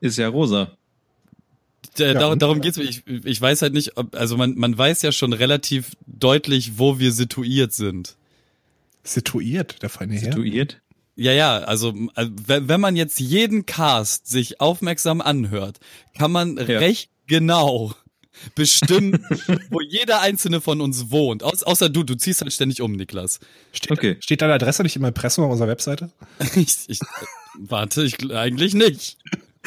ist 0.00 0.18
ja 0.18 0.28
rosa 0.28 0.76
ja, 1.98 2.14
darum, 2.14 2.38
darum 2.38 2.60
geht's 2.60 2.78
mir. 2.78 2.84
Ich, 2.84 3.02
ich 3.06 3.40
weiß 3.40 3.62
halt 3.62 3.72
nicht, 3.72 3.96
ob, 3.96 4.14
also 4.14 4.36
man, 4.36 4.54
man 4.56 4.76
weiß 4.76 5.02
ja 5.02 5.12
schon 5.12 5.32
relativ 5.32 5.96
deutlich, 6.06 6.78
wo 6.78 6.98
wir 6.98 7.12
situiert 7.12 7.72
sind. 7.72 8.16
Situiert, 9.02 9.82
der 9.82 9.90
feine 9.90 10.14
Herr? 10.14 10.32
Situiert? 10.32 10.80
Ja, 11.14 11.32
ja, 11.32 11.58
also 11.58 11.94
wenn 11.94 12.80
man 12.80 12.94
jetzt 12.94 13.18
jeden 13.20 13.64
Cast 13.64 14.26
sich 14.26 14.60
aufmerksam 14.60 15.22
anhört, 15.22 15.80
kann 16.14 16.30
man 16.30 16.56
ja. 16.58 16.78
recht 16.78 17.10
genau 17.26 17.94
bestimmen, 18.54 19.24
wo 19.70 19.80
jeder 19.80 20.20
einzelne 20.20 20.60
von 20.60 20.80
uns 20.80 21.10
wohnt. 21.10 21.42
Aus, 21.42 21.62
außer 21.62 21.88
du, 21.88 22.02
du 22.02 22.14
ziehst 22.14 22.40
halt 22.40 22.52
ständig 22.52 22.82
um, 22.82 22.92
Niklas. 22.92 23.40
Steht, 23.72 23.90
okay. 23.90 24.16
steht 24.20 24.42
deine 24.42 24.54
Adresse 24.54 24.82
nicht 24.82 24.96
im 24.96 25.04
Impressum 25.04 25.44
auf 25.44 25.52
unserer 25.52 25.68
Webseite? 25.68 26.10
ich, 26.54 26.76
ich, 26.88 27.00
warte, 27.58 28.02
ich 28.02 28.30
eigentlich 28.32 28.74
nicht. 28.74 29.18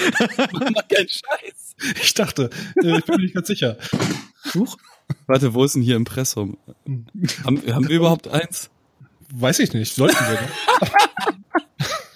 Mach 0.53 0.87
keinen 0.87 1.09
Scheiß. 1.09 1.75
Ich 2.01 2.13
dachte, 2.13 2.49
äh, 2.83 2.97
ich 2.97 3.05
bin 3.05 3.15
mir 3.15 3.23
nicht 3.23 3.35
ganz 3.35 3.47
sicher. 3.47 3.77
Huch. 4.53 4.77
Warte, 5.27 5.53
wo 5.53 5.63
ist 5.63 5.75
denn 5.75 5.81
hier 5.81 5.95
Impressum? 5.95 6.57
Haben, 7.43 7.61
haben 7.73 7.87
wir 7.87 7.95
überhaupt 7.95 8.27
eins? 8.27 8.69
Weiß 9.33 9.59
ich 9.59 9.73
nicht, 9.73 9.93
sollten 9.93 10.17
wir. 10.17 10.39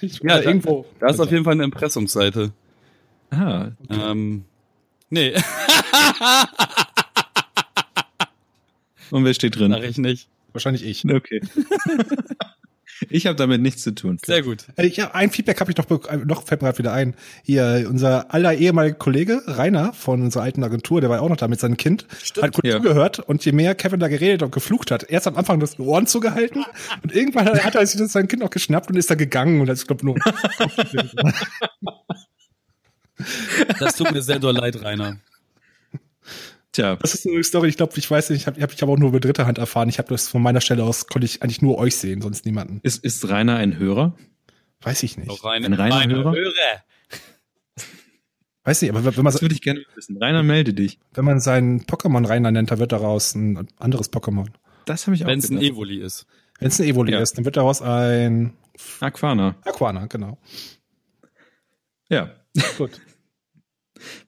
ich, 0.01 0.19
ja, 0.23 0.39
irgendwo. 0.39 0.85
Da 0.99 1.07
ist 1.07 1.19
auf 1.19 1.31
jeden 1.31 1.43
Fall 1.43 1.53
eine 1.53 1.63
Impressumsseite. 1.63 2.51
Ah. 3.29 3.71
Okay. 3.83 4.11
Ähm, 4.11 4.45
nee. 5.13 5.33
Und 9.11 9.25
wer 9.25 9.33
steht 9.33 9.57
drin? 9.57 9.71
Sag 9.71 9.83
ich 9.83 9.97
nicht. 9.97 10.27
Wahrscheinlich 10.53 10.83
ich. 10.83 11.05
Okay. 11.05 11.41
Ich 13.09 13.25
habe 13.25 13.35
damit 13.35 13.61
nichts 13.61 13.83
zu 13.83 13.93
tun. 13.93 14.17
Sehr 14.23 14.43
gut. 14.43 14.67
Äh, 14.77 14.85
ich, 14.85 15.03
ein 15.03 15.29
Feedback 15.29 15.59
habe 15.59 15.71
ich 15.71 15.77
noch, 15.77 15.89
noch 16.25 16.43
fällt 16.45 16.61
mir 16.61 16.67
gerade 16.67 16.77
wieder 16.77 16.93
ein. 16.93 17.15
Hier, 17.43 17.85
unser 17.89 18.33
aller 18.33 18.53
ehemaliger 18.53 18.95
Kollege 18.95 19.41
Rainer 19.45 19.91
von 19.93 20.21
unserer 20.21 20.43
alten 20.43 20.63
Agentur, 20.63 21.01
der 21.01 21.09
war 21.09 21.21
auch 21.21 21.27
noch 21.27 21.35
da 21.35 21.49
mit 21.49 21.59
seinem 21.59 21.75
Kind, 21.75 22.05
Stimmt. 22.23 22.45
hat 22.45 22.53
gut 22.53 22.65
ja. 22.65 22.77
zugehört 22.77 23.19
und 23.19 23.43
je 23.43 23.51
mehr 23.51 23.75
Kevin 23.75 23.99
da 23.99 24.07
geredet 24.07 24.41
und 24.43 24.51
geflucht 24.51 24.91
hat, 24.91 25.03
erst 25.09 25.27
am 25.27 25.35
Anfang 25.35 25.59
das 25.59 25.77
Ohren 25.79 26.07
zugehalten 26.07 26.63
und 27.01 27.13
irgendwann 27.13 27.47
hat 27.47 27.75
er 27.75 27.85
sich 27.85 27.99
das 27.99 28.13
sein 28.13 28.27
Kind 28.27 28.41
noch 28.41 28.51
geschnappt 28.51 28.89
und 28.89 28.95
ist 28.95 29.09
da 29.09 29.15
gegangen 29.15 29.59
und 29.59 29.67
das 29.67 29.85
glaube 29.85 30.05
nur. 30.05 30.15
das 33.79 33.95
tut 33.95 34.11
mir 34.11 34.21
sehr 34.21 34.39
doll 34.39 34.55
leid, 34.55 34.81
Rainer. 34.81 35.17
Tja. 36.71 36.95
Das 36.95 37.13
ist 37.13 37.27
eine 37.27 37.43
Story, 37.43 37.69
ich 37.69 37.77
glaube, 37.77 37.93
ich 37.97 38.09
weiß 38.09 38.31
nicht, 38.31 38.41
ich 38.41 38.47
habe 38.47 38.57
ich 38.57 38.63
hab, 38.63 38.73
ich 38.73 38.81
hab 38.81 38.89
auch 38.89 38.97
nur 38.97 39.09
über 39.09 39.19
dritte 39.19 39.45
Hand 39.45 39.59
erfahren. 39.59 39.89
Ich 39.89 39.99
habe 39.99 40.09
das 40.09 40.27
von 40.27 40.41
meiner 40.41 40.59
Stelle 40.59 40.83
aus, 40.83 41.07
konnte 41.07 41.25
ich 41.25 41.43
eigentlich 41.43 41.61
nur 41.61 41.77
euch 41.77 41.95
sehen, 41.95 42.21
sonst 42.21 42.45
niemanden. 42.45 42.79
Ist, 42.81 43.03
ist 43.03 43.29
Rainer 43.29 43.57
ein 43.57 43.77
Hörer? 43.77 44.15
Weiß 44.81 45.03
ich 45.03 45.17
nicht. 45.17 45.29
Oh, 45.29 45.35
Rainer, 45.35 45.67
ein 45.67 45.73
Rainer 45.73 46.07
Hörer? 46.07 46.31
Hörer? 46.33 46.83
Weiß 48.63 48.81
nicht, 48.81 48.91
aber 48.91 49.03
wenn 49.03 49.23
man. 49.23 49.33
Das 49.33 49.41
würde 49.41 49.53
ich 49.53 49.61
gerne 49.61 49.83
wissen. 49.95 50.17
Rainer, 50.17 50.41
melde 50.41 50.73
dich. 50.73 50.99
Wenn 51.13 51.25
man 51.25 51.39
seinen 51.41 51.81
Pokémon 51.81 52.27
Rainer 52.27 52.51
nennt, 52.51 52.71
dann 52.71 52.79
wird 52.79 52.91
daraus 52.91 53.35
ein 53.35 53.67
anderes 53.77 54.11
Pokémon. 54.11 54.47
Das 54.85 55.05
habe 55.05 55.15
ich 55.15 55.23
auch 55.23 55.27
Wenn 55.27 55.39
es 55.39 55.49
ein 55.49 55.61
Evoli 55.61 56.01
ist. 56.01 56.25
Wenn 56.59 56.69
es 56.69 56.79
ein 56.79 56.87
Evoli 56.87 57.11
ja. 57.11 57.19
ist, 57.19 57.37
dann 57.37 57.45
wird 57.45 57.57
daraus 57.57 57.81
ein 57.81 58.53
Aquana. 58.99 59.55
Aquana, 59.65 60.05
genau. 60.07 60.37
Ja. 62.09 62.31
Gut. 62.77 62.91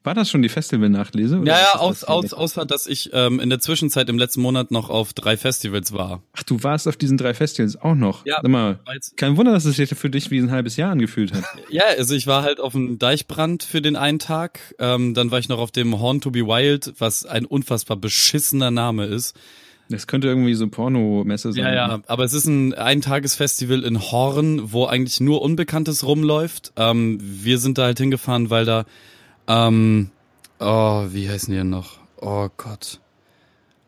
War 0.03 0.13
das 0.13 0.29
schon 0.29 0.41
die 0.41 0.49
Festival-Nachlese? 0.49 1.41
Ja, 1.45 1.59
ja, 1.59 1.79
aus, 1.79 2.03
aus, 2.03 2.33
außer 2.33 2.65
dass 2.65 2.87
ich 2.87 3.09
ähm, 3.13 3.39
in 3.39 3.49
der 3.49 3.59
Zwischenzeit 3.59 4.07
im 4.09 4.17
letzten 4.17 4.41
Monat 4.41 4.71
noch 4.71 4.89
auf 4.89 5.13
drei 5.13 5.37
Festivals 5.37 5.91
war. 5.93 6.21
Ach, 6.33 6.43
du 6.43 6.63
warst 6.63 6.87
auf 6.87 6.95
diesen 6.95 7.17
drei 7.17 7.33
Festivals 7.33 7.75
auch 7.75 7.95
noch? 7.95 8.25
Ja. 8.25 8.39
Sag 8.41 8.49
mal, 8.49 8.79
kein 9.17 9.37
Wunder, 9.37 9.53
dass 9.53 9.65
es 9.65 9.75
sich 9.75 9.89
für 9.89 10.09
dich 10.09 10.31
wie 10.31 10.39
ein 10.39 10.51
halbes 10.51 10.77
Jahr 10.77 10.91
angefühlt 10.91 11.33
hat. 11.33 11.43
Ja, 11.69 11.83
also 11.97 12.15
ich 12.15 12.27
war 12.27 12.43
halt 12.43 12.59
auf 12.59 12.73
dem 12.73 12.99
Deichbrand 12.99 13.63
für 13.63 13.81
den 13.81 13.95
einen 13.95 14.19
Tag, 14.19 14.59
ähm, 14.79 15.13
dann 15.13 15.31
war 15.31 15.39
ich 15.39 15.49
noch 15.49 15.59
auf 15.59 15.71
dem 15.71 15.99
Horn 15.99 16.21
to 16.21 16.31
be 16.31 16.41
Wild, 16.41 16.93
was 16.99 17.25
ein 17.25 17.45
unfassbar 17.45 17.97
beschissener 17.97 18.71
Name 18.71 19.05
ist. 19.05 19.35
Das 19.89 20.07
könnte 20.07 20.27
irgendwie 20.27 20.55
so 20.55 20.67
Pornomesse 20.67 21.53
sein. 21.53 21.63
Ja, 21.63 21.73
ja, 21.73 21.99
aber 22.07 22.23
es 22.23 22.33
ist 22.33 22.47
ein 22.47 22.73
Eintagesfestival 22.73 23.83
in 23.83 24.01
Horn, 24.01 24.71
wo 24.71 24.85
eigentlich 24.85 25.19
nur 25.19 25.41
Unbekanntes 25.41 26.05
rumläuft. 26.05 26.73
Ähm, 26.75 27.19
wir 27.21 27.59
sind 27.59 27.77
da 27.77 27.83
halt 27.83 27.99
hingefahren, 27.99 28.49
weil 28.49 28.65
da 28.65 28.85
ähm, 29.47 30.09
oh, 30.59 31.05
wie 31.09 31.29
heißen 31.29 31.51
die 31.51 31.57
denn 31.57 31.69
noch? 31.69 31.99
Oh 32.17 32.49
Gott. 32.57 32.99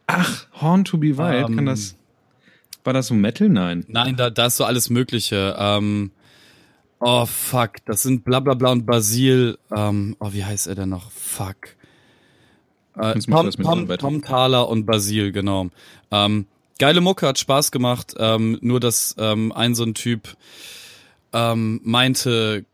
Ach, 0.07 0.47
Horn 0.61 0.85
to 0.85 0.97
be 0.97 1.17
Wild, 1.17 1.49
ähm, 1.49 1.55
kann 1.55 1.65
das. 1.65 1.95
War 2.83 2.93
das 2.93 3.07
so 3.07 3.15
Metal? 3.15 3.49
Nein. 3.49 3.85
Nein, 3.87 4.15
da, 4.15 4.29
da 4.29 4.45
ist 4.45 4.57
so 4.57 4.63
alles 4.63 4.89
Mögliche. 4.89 5.55
Ähm, 5.59 6.11
oh 6.99 7.25
fuck, 7.25 7.83
das 7.85 8.03
sind 8.03 8.23
Blablabla 8.23 8.53
bla, 8.53 8.67
bla 8.67 8.71
und 8.71 8.85
Basil. 8.85 9.57
Ähm, 9.75 10.15
oh, 10.19 10.31
wie 10.31 10.45
heißt 10.45 10.67
er 10.67 10.75
denn 10.75 10.89
noch? 10.89 11.11
Fuck. 11.11 11.75
Äh, 12.97 13.19
Tom, 13.19 13.51
Tom, 13.51 13.87
Tom 13.97 14.21
Thaler 14.21 14.67
und 14.69 14.85
Basil, 14.85 15.31
genau. 15.31 15.67
Ähm, 16.11 16.47
geile 16.79 17.01
Mucke, 17.01 17.27
hat 17.27 17.39
Spaß 17.39 17.71
gemacht. 17.71 18.15
Ähm, 18.17 18.57
nur, 18.61 18.79
dass 18.79 19.15
ähm, 19.17 19.51
ein 19.51 19.75
so 19.75 19.83
ein 19.83 19.93
Typ 19.93 20.35
ähm, 21.33 21.81
meinte, 21.83 22.65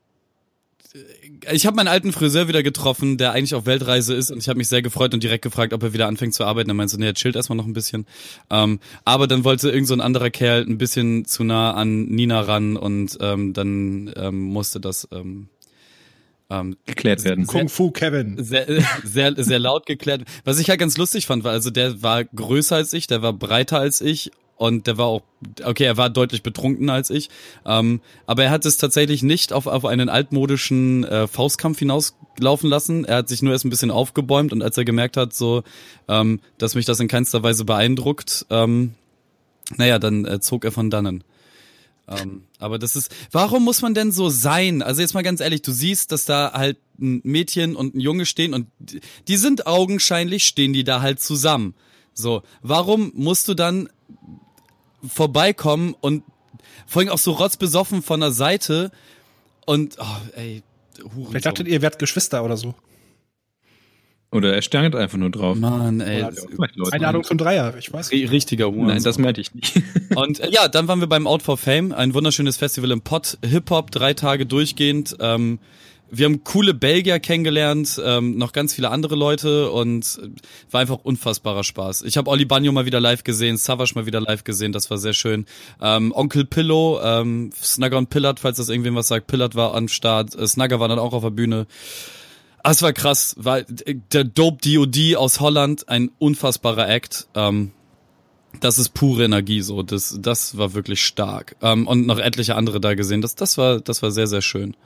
ich 1.52 1.66
habe 1.66 1.76
meinen 1.76 1.88
alten 1.88 2.12
Friseur 2.12 2.48
wieder 2.48 2.64
getroffen, 2.64 3.18
der 3.18 3.32
eigentlich 3.32 3.56
auf 3.56 3.66
Weltreise 3.66 4.14
ist 4.14 4.32
und 4.32 4.38
ich 4.38 4.48
habe 4.48 4.58
mich 4.58 4.68
sehr 4.68 4.82
gefreut 4.82 5.14
und 5.14 5.24
direkt 5.24 5.44
gefragt, 5.44 5.74
ob 5.74 5.82
er 5.84 5.94
wieder 5.94 6.08
anfängt 6.08 6.34
zu 6.34 6.46
arbeiten. 6.46 6.70
Er 6.70 6.76
meinte 6.76 6.94
so, 6.94 7.00
nee, 7.00 7.08
er 7.08 7.14
chillt 7.16 7.36
erstmal 7.36 7.58
noch 7.58 7.66
ein 7.66 7.74
bisschen. 7.74 8.06
Ähm, 8.50 8.80
aber 9.04 9.28
dann 9.28 9.44
wollte 9.44 9.70
irgend 9.70 9.88
so 9.88 9.94
ein 9.94 10.02
anderer 10.02 10.30
Kerl 10.30 10.62
ein 10.62 10.78
bisschen 10.78 11.26
zu 11.26 11.44
nah 11.44 11.74
an 11.74 12.06
Nina 12.06 12.42
ran 12.42 12.78
und 12.78 13.18
ähm, 13.22 13.54
dann 13.54 14.14
ähm, 14.16 14.42
musste 14.42 14.80
das 14.80 15.08
ähm, 15.12 15.50
ähm, 16.54 16.78
geklärt 16.86 17.24
werden. 17.24 17.48
Kung 17.48 17.70
Fu 17.70 17.92
Kevin. 17.92 18.44
Sehr, 18.44 18.68
sehr, 19.04 19.34
sehr 19.38 19.60
laut 19.60 19.86
geklärt. 19.86 20.24
Was 20.44 20.60
ich 20.60 20.68
ja 20.68 20.72
halt 20.72 20.80
ganz 20.80 20.98
lustig 20.98 21.26
fand, 21.26 21.44
war 21.44 21.52
also 21.52 21.70
der 21.70 22.02
war 22.02 22.24
größer 22.24 22.76
als 22.76 22.94
ich, 22.94 23.08
der 23.08 23.22
war 23.22 23.34
breiter 23.34 23.80
als 23.80 24.02
ich 24.02 24.32
und 24.56 24.86
der 24.88 24.98
war 24.98 25.08
auch, 25.08 25.24
okay, 25.64 25.84
er 25.84 25.98
war 25.98 26.10
deutlich 26.10 26.44
betrunkener 26.44 26.94
als 26.94 27.10
ich, 27.10 27.30
ähm, 27.66 28.02
aber 28.28 28.44
er 28.44 28.52
hat 28.52 28.66
es 28.66 28.78
tatsächlich 28.78 29.24
nicht 29.24 29.52
auf, 29.52 29.66
auf 29.66 29.86
einen 29.86 30.10
altmodischen 30.10 31.04
äh, 31.04 31.28
Faustkampf 31.28 31.80
hinauslaufen 31.80 32.70
lassen. 32.70 33.04
Er 33.04 33.18
hat 33.18 33.30
sich 33.30 33.42
nur 33.42 33.54
erst 33.54 33.66
ein 33.66 33.72
bisschen 33.72 33.92
aufgebäumt 33.92 34.54
und 34.54 34.62
als 34.62 34.78
er 34.78 34.86
gemerkt 34.86 35.18
hat, 35.18 35.34
so, 35.34 35.64
ähm, 36.08 36.40
dass 36.60 36.76
mich 36.76 36.86
das 36.86 37.00
in 37.00 37.08
keinster 37.08 37.42
Weise 37.42 37.66
beeindruckt, 37.66 38.46
ähm, 38.52 38.94
naja, 39.76 39.98
dann 39.98 40.26
äh, 40.26 40.40
zog 40.40 40.66
er 40.66 40.72
von 40.72 40.90
dannen. 40.90 41.24
Ähm, 42.08 42.44
aber 42.60 42.80
das 42.80 42.96
ist, 42.96 43.14
warum 43.32 43.64
muss 43.64 43.82
man 43.82 43.94
denn 43.94 44.12
so 44.12 44.30
sein? 44.30 44.82
Also 44.82 45.02
jetzt 45.02 45.14
mal 45.14 45.24
ganz 45.24 45.40
ehrlich, 45.40 45.62
du 45.62 45.72
siehst, 45.72 46.12
dass 46.12 46.26
da 46.26 46.52
halt 46.54 46.78
ein 47.00 47.22
Mädchen 47.24 47.76
und 47.76 47.96
ein 47.96 48.00
Junge 48.00 48.26
stehen 48.26 48.54
und 48.54 48.68
die 49.28 49.38
sind 49.38 49.68
augenscheinlich, 49.68 50.44
stehen 50.44 50.74
die 50.74 50.84
da 50.84 51.02
halt 51.02 51.22
zusammen. 51.22 51.76
So, 52.14 52.44
warum 52.62 53.12
musst 53.16 53.48
du 53.48 53.54
dann 53.54 53.90
vorbeikommen 55.08 55.96
und 56.00 56.24
vor 56.86 57.02
allem 57.02 57.10
auch 57.10 57.18
so 57.18 57.32
rotzbesoffen 57.32 58.02
von 58.02 58.20
der 58.20 58.32
Seite 58.32 58.92
und, 59.66 59.98
oh, 60.00 60.06
ey, 60.36 60.62
Hurensohn. 61.02 61.28
Vielleicht 61.30 61.46
dachtet 61.46 61.68
ihr, 61.68 61.74
ihr 61.74 61.82
werdet 61.82 62.00
Geschwister 62.00 62.44
oder 62.44 62.58
so. 62.58 62.76
Oder 64.34 64.54
er 64.54 64.62
sternt 64.62 64.96
einfach 64.96 65.18
nur 65.18 65.30
drauf. 65.30 65.58
Mann, 65.58 66.02
ey. 66.02 66.26
Einladung 66.92 67.24
zum 67.24 67.38
Dreier, 67.38 67.74
ich 67.78 67.94
weiß. 67.94 68.12
Richtiger 68.12 68.72
Huren. 68.72 68.88
Nein, 68.88 69.04
das 69.04 69.18
meinte 69.18 69.42
ich 69.42 69.54
nicht. 69.54 69.82
Und 70.16 70.40
äh, 70.40 70.50
ja, 70.50 70.68
dann 70.68 70.88
waren 70.88 71.00
wir 71.00 71.08
beim 71.08 71.28
Out 71.28 71.44
for 71.44 71.58
Fame, 71.58 71.92
ein 71.92 72.14
wunderschönes 72.14 72.58
Festival 72.58 72.92
im 72.92 73.02
Pott, 73.02 73.38
Hip-Hop, 73.46 73.92
drei 73.92 74.14
Tage 74.14 74.46
durchgehend. 74.46 75.16
Ähm, 75.20 75.60
wir 76.16 76.26
haben 76.26 76.44
coole 76.44 76.76
Belgier 76.76 77.20
kennengelernt, 77.20 78.00
ähm, 78.04 78.38
noch 78.38 78.54
ganz 78.54 78.74
viele 78.74 78.92
andere 78.92 79.16
Leute 79.16 79.72
und 79.72 80.22
war 80.70 80.82
einfach 80.82 81.00
unfassbarer 81.02 81.64
Spaß. 81.64 82.04
Ich 82.04 82.18
habe 82.18 82.30
Oli 82.30 82.46
Banjo 82.46 82.72
mal 82.72 82.86
wieder 82.86 83.00
live 83.00 83.24
gesehen, 83.24 83.58
Savage 83.58 83.94
mal 83.96 84.06
wieder 84.06 84.22
live 84.22 84.44
gesehen, 84.44 84.74
das 84.74 84.92
war 84.92 85.00
sehr 85.00 85.14
schön. 85.14 85.46
Ähm, 85.82 86.12
Onkel 86.12 86.46
Pillow, 86.46 87.00
ähm, 87.04 87.52
Snugger 87.60 87.98
und 87.98 88.12
Pillard, 88.12 88.40
falls 88.40 88.58
das 88.58 88.70
irgendwem 88.70 88.96
was 88.96 89.08
sagt, 89.08 89.26
Pillard 89.26 89.56
war 89.56 89.74
am 89.74 89.88
Start, 89.88 90.36
äh, 90.36 90.46
Snugger 90.46 90.80
war 90.80 90.88
dann 90.88 91.00
auch 91.00 91.14
auf 91.14 91.24
der 91.24 91.32
Bühne. 91.32 91.66
Ah, 92.64 92.72
es 92.72 92.82
war 92.82 92.94
krass, 92.94 93.36
weil 93.38 93.66
der 93.68 94.24
Dope 94.24 94.58
DOD 94.64 95.18
aus 95.18 95.42
Holland, 95.42 95.90
ein 95.90 96.12
unfassbarer 96.18 96.90
Act. 96.90 97.28
Ähm, 97.36 97.72
das 98.62 98.78
ist 98.78 98.94
pure 98.94 99.26
Energie 99.26 99.62
so. 99.62 99.84
Das, 99.84 100.18
das 100.22 100.58
war 100.58 100.74
wirklich 100.74 101.04
stark. 101.04 101.58
Ähm, 101.62 101.88
und 101.88 102.06
noch 102.06 102.20
etliche 102.20 102.56
andere 102.56 102.80
da 102.80 102.94
gesehen. 102.94 103.22
Das, 103.22 103.36
das 103.36 103.58
war, 103.58 103.82
das 103.82 104.02
war 104.02 104.12
sehr, 104.12 104.28
sehr 104.28 104.42
schön. 104.42 104.78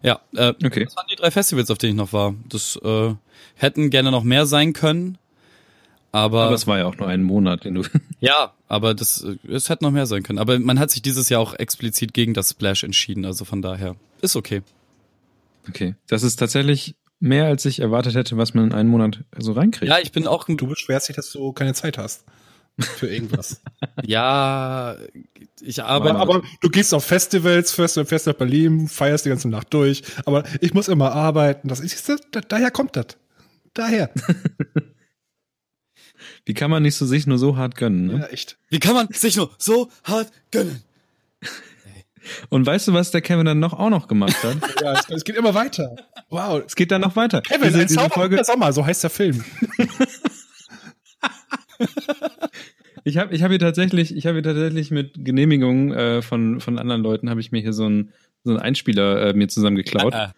Ja, 0.00 0.20
äh, 0.34 0.54
okay. 0.64 0.84
das 0.84 0.96
waren 0.96 1.06
die 1.10 1.16
drei 1.16 1.32
Festivals, 1.32 1.72
auf 1.72 1.78
denen 1.78 1.94
ich 1.94 1.96
noch 1.96 2.12
war. 2.12 2.34
Das 2.48 2.78
äh, 2.84 3.14
hätten 3.56 3.90
gerne 3.90 4.12
noch 4.12 4.22
mehr 4.22 4.46
sein 4.46 4.72
können. 4.72 5.18
Aber, 6.12 6.44
aber 6.44 6.54
es 6.54 6.68
war 6.68 6.78
ja 6.78 6.86
auch 6.86 6.96
nur 6.96 7.08
ein 7.08 7.24
Monat, 7.24 7.64
den 7.64 7.74
du. 7.74 7.82
ja, 8.20 8.52
aber 8.68 8.94
das, 8.94 9.26
es 9.48 9.68
hätte 9.68 9.84
noch 9.84 9.90
mehr 9.90 10.06
sein 10.06 10.22
können. 10.22 10.38
Aber 10.38 10.58
man 10.58 10.78
hat 10.78 10.90
sich 10.90 11.02
dieses 11.02 11.28
Jahr 11.28 11.40
auch 11.40 11.54
explizit 11.54 12.14
gegen 12.14 12.32
das 12.32 12.50
Splash 12.50 12.84
entschieden, 12.84 13.24
also 13.24 13.44
von 13.44 13.60
daher 13.60 13.96
ist 14.22 14.36
okay. 14.36 14.62
Okay, 15.68 15.96
das 16.06 16.22
ist 16.22 16.36
tatsächlich 16.36 16.94
mehr, 17.20 17.46
als 17.46 17.64
ich 17.64 17.80
erwartet 17.80 18.14
hätte, 18.14 18.36
was 18.36 18.54
man 18.54 18.66
in 18.66 18.72
einem 18.72 18.90
Monat 18.90 19.24
so 19.36 19.52
reinkriegt. 19.52 19.90
Ja, 19.90 19.98
ich 19.98 20.12
bin 20.12 20.26
auch. 20.26 20.44
Du 20.44 20.66
beschwerst 20.66 21.08
dich, 21.08 21.16
dass 21.16 21.32
du 21.32 21.52
keine 21.52 21.74
Zeit 21.74 21.98
hast 21.98 22.24
für 22.78 23.08
irgendwas. 23.08 23.60
ja, 24.04 24.96
ich 25.60 25.82
arbeite. 25.82 26.16
Aber, 26.16 26.36
aber, 26.36 26.46
du 26.60 26.68
gehst 26.70 26.94
auf 26.94 27.04
Festivals, 27.04 27.72
fährst, 27.72 28.00
fährst 28.06 28.26
nach 28.26 28.34
Berlin, 28.34 28.88
feierst 28.88 29.24
die 29.24 29.30
ganze 29.30 29.48
Nacht 29.48 29.74
durch. 29.74 30.02
Aber 30.24 30.44
ich 30.60 30.74
muss 30.74 30.88
immer 30.88 31.12
arbeiten. 31.12 31.68
Das 31.68 31.80
ist, 31.80 32.08
da, 32.30 32.40
daher 32.40 32.70
kommt 32.70 32.96
das. 32.96 33.16
daher. 33.74 34.10
Wie 36.44 36.54
kann 36.54 36.70
man 36.70 36.82
nicht 36.82 36.96
so 36.96 37.04
sich 37.04 37.26
nur 37.26 37.38
so 37.38 37.56
hart 37.56 37.74
gönnen, 37.76 38.06
ne? 38.06 38.20
Ja, 38.20 38.26
echt. 38.26 38.58
Wie 38.70 38.78
kann 38.78 38.94
man 38.94 39.08
sich 39.12 39.36
nur 39.36 39.50
so 39.58 39.90
hart 40.04 40.32
gönnen? 40.50 40.82
Und 42.48 42.66
weißt 42.66 42.88
du, 42.88 42.92
was 42.92 43.10
der 43.10 43.20
Kevin 43.20 43.46
dann 43.46 43.58
noch 43.58 43.72
auch 43.72 43.90
noch 43.90 44.08
gemacht 44.08 44.42
hat? 44.42 44.56
ja, 44.82 44.92
es, 44.92 45.08
es, 45.08 45.24
geht 45.24 45.36
immer 45.36 45.54
weiter. 45.54 45.96
Wow. 46.30 46.62
Es 46.66 46.76
geht 46.76 46.90
dann 46.90 47.00
noch 47.00 47.16
weiter. 47.16 47.42
Kevin, 47.42 47.68
diese, 47.68 47.86
diese 47.86 48.10
Folge 48.10 48.42
Sommer, 48.44 48.72
so 48.72 48.84
heißt 48.84 49.02
der 49.02 49.10
Film. 49.10 49.44
ich 53.04 53.16
habe 53.18 53.34
ich 53.34 53.42
hab 53.42 53.50
hier 53.50 53.58
tatsächlich, 53.58 54.16
ich 54.16 54.26
habe 54.26 54.36
hier 54.36 54.42
tatsächlich 54.42 54.90
mit 54.90 55.24
Genehmigung 55.24 55.92
äh, 55.92 56.22
von 56.22 56.60
von 56.60 56.78
anderen 56.78 57.02
Leuten 57.02 57.30
habe 57.30 57.40
ich 57.40 57.52
mir 57.52 57.60
hier 57.60 57.72
so 57.72 57.86
einen 57.86 58.12
so 58.44 58.50
einen 58.50 58.60
Einspieler 58.60 59.28
äh, 59.28 59.32
mir 59.34 59.48
zusammen 59.48 59.76
geklaut. 59.76 60.14
Äh, 60.14 60.28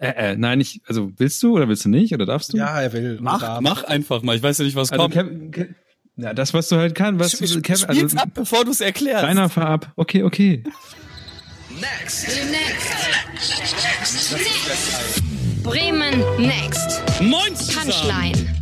äh, 0.00 0.32
äh, 0.32 0.36
nein, 0.36 0.60
ich, 0.60 0.80
also 0.86 1.12
willst 1.16 1.42
du 1.42 1.54
oder 1.54 1.68
willst 1.68 1.84
du 1.84 1.88
nicht 1.88 2.12
oder 2.12 2.26
darfst 2.26 2.52
du? 2.52 2.56
Ja, 2.56 2.80
er 2.80 2.92
will. 2.92 3.18
Mach, 3.20 3.60
mach 3.60 3.84
einfach 3.84 4.22
mal. 4.22 4.34
Ich 4.34 4.42
weiß 4.42 4.58
ja 4.58 4.64
nicht, 4.64 4.74
was 4.74 4.90
also, 4.90 5.02
kommt. 5.02 5.14
Kevin, 5.14 5.76
Ja, 6.16 6.32
das, 6.32 6.54
was 6.54 6.68
du 6.68 6.76
halt 6.76 6.94
kannst. 6.94 7.20
Was, 7.20 7.32
Sch 7.32 7.60
Kevin, 7.62 7.86
also, 7.86 8.16
ab, 8.18 8.28
bevor 8.34 8.64
du 8.64 8.70
es 8.70 8.80
erklärst. 8.80 9.24
Deiner 9.24 9.48
fahr 9.48 9.66
ab. 9.66 9.92
Okay, 9.96 10.22
okay. 10.22 10.62
Next. 11.80 12.28
Next. 12.50 12.94
Bremen 15.64 16.22
Next. 16.38 17.02
Moin 17.20 17.52
Punchline. 17.54 18.54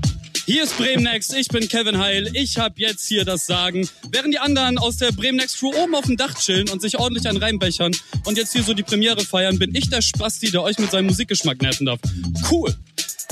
Hier 0.47 0.65
ist 0.65 0.77
Bremen 0.77 1.05
Next, 1.05 1.35
ich 1.35 1.49
bin 1.49 1.69
Kevin 1.69 1.99
Heil. 1.99 2.31
Ich 2.33 2.59
habe 2.59 2.75
jetzt 2.79 3.07
hier 3.07 3.25
das 3.25 3.47
Sagen. 3.47 3.89
Während 4.11 4.33
die 4.33 4.39
anderen 4.39 4.79
aus 4.79 4.97
der 4.97 5.13
Bremen 5.13 5.37
Next 5.37 5.59
Crew 5.59 5.73
oben 5.77 5.95
auf 5.95 6.07
dem 6.07 6.17
Dach 6.17 6.35
chillen 6.35 6.69
und 6.71 6.81
sich 6.81 6.99
ordentlich 6.99 7.29
an 7.29 7.37
reinbechern 7.37 7.93
und 8.25 8.39
jetzt 8.39 8.53
hier 8.53 8.63
so 8.63 8.73
die 8.73 8.83
Premiere 8.83 9.21
feiern, 9.21 9.59
bin 9.59 9.75
ich 9.75 9.91
der 9.91 10.01
Spasti, 10.01 10.51
der 10.51 10.63
euch 10.63 10.79
mit 10.79 10.91
seinem 10.91 11.07
Musikgeschmack 11.07 11.61
nerven 11.61 11.87
darf. 11.87 12.01
Cool. 12.51 12.75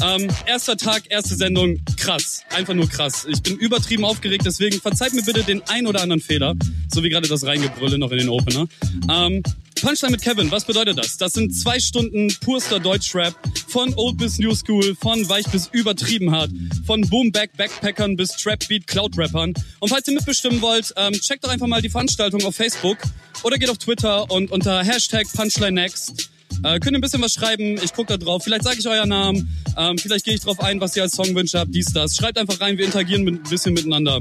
Ähm, 0.03 0.29
erster 0.47 0.77
Tag, 0.77 1.05
erste 1.09 1.35
Sendung, 1.35 1.79
krass. 1.97 2.43
Einfach 2.51 2.75
nur 2.75 2.89
krass. 2.89 3.27
Ich 3.29 3.43
bin 3.43 3.57
übertrieben 3.57 4.05
aufgeregt, 4.05 4.45
deswegen 4.47 4.81
verzeiht 4.81 5.13
mir 5.13 5.23
bitte 5.23 5.43
den 5.43 5.63
ein 5.69 5.87
oder 5.87 6.03
anderen 6.03 6.21
Fehler. 6.21 6.55
So 6.93 7.03
wie 7.03 7.11
gerade 7.11 7.29
das 7.29 7.45
Reingebrülle 7.45 7.99
noch 7.99 8.11
in 8.11 8.19
den 8.19 8.29
Opener. 8.29 8.67
Ähm, 9.11 9.43
Punchline 9.81 10.13
mit 10.13 10.23
Kevin, 10.23 10.51
was 10.51 10.67
bedeutet 10.67 10.99
das? 10.99 11.17
Das 11.17 11.33
sind 11.33 11.55
zwei 11.55 11.81
Stunden 11.81 12.29
purster 12.43 12.81
Deutschrap. 12.81 13.35
Von 13.69 13.95
Old 13.95 14.19
bis 14.19 14.39
New 14.39 14.55
School, 14.55 14.95
von 14.95 15.27
weich 15.29 15.47
bis 15.47 15.69
übertrieben 15.69 16.33
hart. 16.33 16.51
Von 16.87 17.01
Boom-Back 17.03 17.57
Backpackern 17.57 18.17
bis 18.17 18.31
Trap-Beat 18.31 18.87
Cloud-Rappern. 18.87 19.55
Und 19.79 19.89
falls 19.89 20.07
ihr 20.07 20.15
mitbestimmen 20.15 20.61
wollt, 20.61 20.93
ähm, 20.97 21.13
checkt 21.13 21.45
doch 21.45 21.51
einfach 21.51 21.67
mal 21.67 21.81
die 21.81 21.89
Veranstaltung 21.89 22.45
auf 22.45 22.57
Facebook 22.57 22.99
oder 23.43 23.57
geht 23.57 23.71
auf 23.71 23.79
Twitter 23.79 24.31
und 24.31 24.51
unter 24.51 24.83
Hashtag 24.85 25.27
Punchline 25.33 25.73
Next 25.73 26.31
äh, 26.65 26.79
könnt 26.79 26.93
ihr 26.93 26.99
ein 26.99 27.01
bisschen 27.01 27.23
was 27.23 27.33
schreiben, 27.33 27.79
ich 27.83 27.93
gucke 27.93 28.09
da 28.09 28.17
drauf. 28.17 28.43
Vielleicht 28.45 28.65
sage 28.65 28.77
ich 28.79 28.89
euren 28.89 29.09
Namen, 29.09 29.57
ähm, 29.77 29.99
vielleicht 29.99 30.25
gehe 30.25 30.35
ich 30.35 30.41
drauf 30.41 30.61
ein, 30.61 30.81
was 30.81 30.97
ihr 30.97 31.03
als 31.03 31.13
Songwünsche 31.13 31.59
habt, 31.59 31.75
dies, 31.75 31.93
das. 31.93 32.17
Schreibt 32.17 32.39
einfach 32.39 32.61
rein, 32.61 32.79
wir 32.79 32.85
interagieren 32.85 33.27
ein 33.27 33.43
bisschen 33.43 33.75
miteinander. 33.75 34.21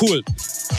Cool. 0.00 0.22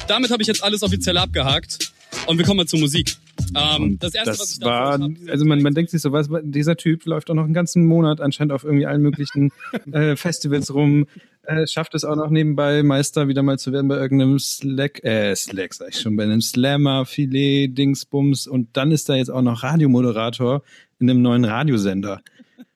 Damit 0.07 0.31
habe 0.31 0.41
ich 0.41 0.47
jetzt 0.47 0.63
alles 0.63 0.83
offiziell 0.83 1.17
abgehakt 1.17 1.91
und 2.27 2.37
wir 2.37 2.45
kommen 2.45 2.57
mal 2.57 2.67
zur 2.67 2.79
Musik. 2.79 3.17
Ähm, 3.55 3.97
das 3.99 4.13
erste, 4.13 4.31
das 4.31 4.39
was 4.39 4.57
ich 4.57 4.65
war, 4.65 4.99
hab, 4.99 5.11
also 5.29 5.45
man, 5.45 5.61
man 5.61 5.73
denkt 5.73 5.91
sich 5.91 6.01
so, 6.01 6.11
was, 6.11 6.29
dieser 6.43 6.77
Typ 6.77 7.05
läuft 7.05 7.29
auch 7.29 7.35
noch 7.35 7.43
einen 7.43 7.53
ganzen 7.53 7.85
Monat 7.85 8.21
anscheinend 8.21 8.53
auf 8.53 8.63
irgendwie 8.63 8.85
allen 8.85 9.01
möglichen 9.01 9.51
äh, 9.91 10.15
Festivals 10.15 10.73
rum, 10.73 11.07
äh, 11.43 11.67
schafft 11.67 11.95
es 11.95 12.05
auch 12.05 12.15
noch 12.15 12.29
nebenbei 12.29 12.83
Meister 12.83 13.27
wieder 13.27 13.43
mal 13.43 13.59
zu 13.59 13.71
werden 13.71 13.87
bei 13.87 13.97
irgendeinem 13.97 14.39
Slack, 14.39 15.03
äh, 15.03 15.35
Slack 15.35 15.73
sag 15.73 15.89
ich 15.89 15.99
schon, 15.99 16.15
bei 16.15 16.23
einem 16.23 16.41
Slammer, 16.41 17.05
Filet, 17.05 17.67
Dingsbums 17.67 18.47
und 18.47 18.75
dann 18.77 18.91
ist 18.91 19.09
da 19.09 19.15
jetzt 19.15 19.29
auch 19.29 19.41
noch 19.41 19.63
Radiomoderator 19.63 20.63
in 20.99 21.09
einem 21.09 21.21
neuen 21.21 21.45
Radiosender. 21.45 22.21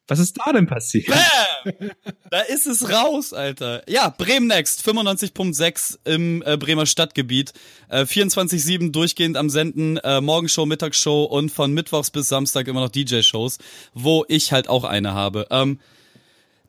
Was 0.09 0.19
ist 0.19 0.37
da 0.37 0.51
denn 0.51 0.65
passiert? 0.65 1.07
Bam! 1.07 1.91
Da 2.31 2.41
ist 2.41 2.67
es 2.67 2.91
raus, 2.91 3.33
Alter. 3.33 3.83
Ja, 3.87 4.09
Bremen 4.09 4.47
Next, 4.47 4.87
95.6 4.87 5.99
im 6.05 6.43
äh, 6.45 6.57
Bremer 6.57 6.85
Stadtgebiet. 6.85 7.53
Äh, 7.89 8.01
24-7 8.01 8.91
durchgehend 8.91 9.37
am 9.37 9.49
Senden, 9.49 9.97
äh, 9.97 10.19
Morgenshow, 10.19 10.65
Mittagsshow 10.65 11.23
und 11.23 11.51
von 11.51 11.73
Mittwochs 11.73 12.11
bis 12.11 12.27
Samstag 12.27 12.67
immer 12.67 12.81
noch 12.81 12.89
DJ-Shows, 12.89 13.59
wo 13.93 14.25
ich 14.27 14.51
halt 14.51 14.67
auch 14.67 14.83
eine 14.83 15.13
habe. 15.13 15.47
Ähm, 15.51 15.79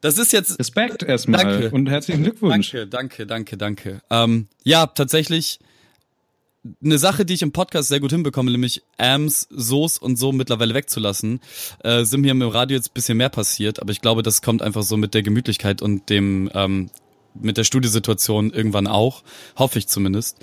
das 0.01 0.19
ist 0.19 0.33
jetzt. 0.33 0.59
Respekt 0.59 1.03
erstmal 1.03 1.45
danke. 1.45 1.71
und 1.71 1.89
herzlichen 1.89 2.23
Glückwunsch. 2.23 2.71
Danke, 2.71 2.89
danke, 2.89 3.27
danke, 3.27 3.57
danke. 3.57 4.03
Ähm, 4.11 4.49
ja, 4.65 4.87
tatsächlich 4.87 5.59
eine 6.83 6.99
Sache, 6.99 7.25
die 7.25 7.35
ich 7.35 7.43
im 7.43 7.53
Podcast 7.53 7.89
sehr 7.89 8.01
gut 8.01 8.11
hinbekomme, 8.11 8.51
nämlich 8.51 8.83
Ams, 8.99 9.49
Soos 9.51 9.99
und 9.99 10.17
so 10.17 10.33
mittlerweile 10.33 10.75
wegzulassen, 10.75 11.41
äh, 11.83 12.05
sind 12.05 12.21
mir 12.21 12.33
im 12.33 12.43
Radio 12.43 12.77
jetzt 12.77 12.93
bisschen 12.93 13.17
mehr 13.19 13.31
passiert, 13.31 13.81
aber 13.81 13.93
ich 13.93 14.01
glaube, 14.01 14.23
das 14.23 14.43
kommt 14.43 14.61
einfach 14.61 14.83
so 14.83 14.97
mit 14.97 15.15
der 15.15 15.23
Gemütlichkeit 15.23 15.81
und 15.81 16.11
dem 16.11 16.51
ähm, 16.55 16.91
mit 17.35 17.57
der 17.57 17.65
Studiesituation 17.65 18.53
irgendwann 18.53 18.87
auch, 18.87 19.23
hoffe 19.57 19.79
ich 19.79 19.89
zumindest. 19.89 20.39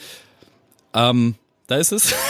Ähm, 0.94 1.36
da 1.68 1.76
ist 1.76 1.92
es. 1.92 2.14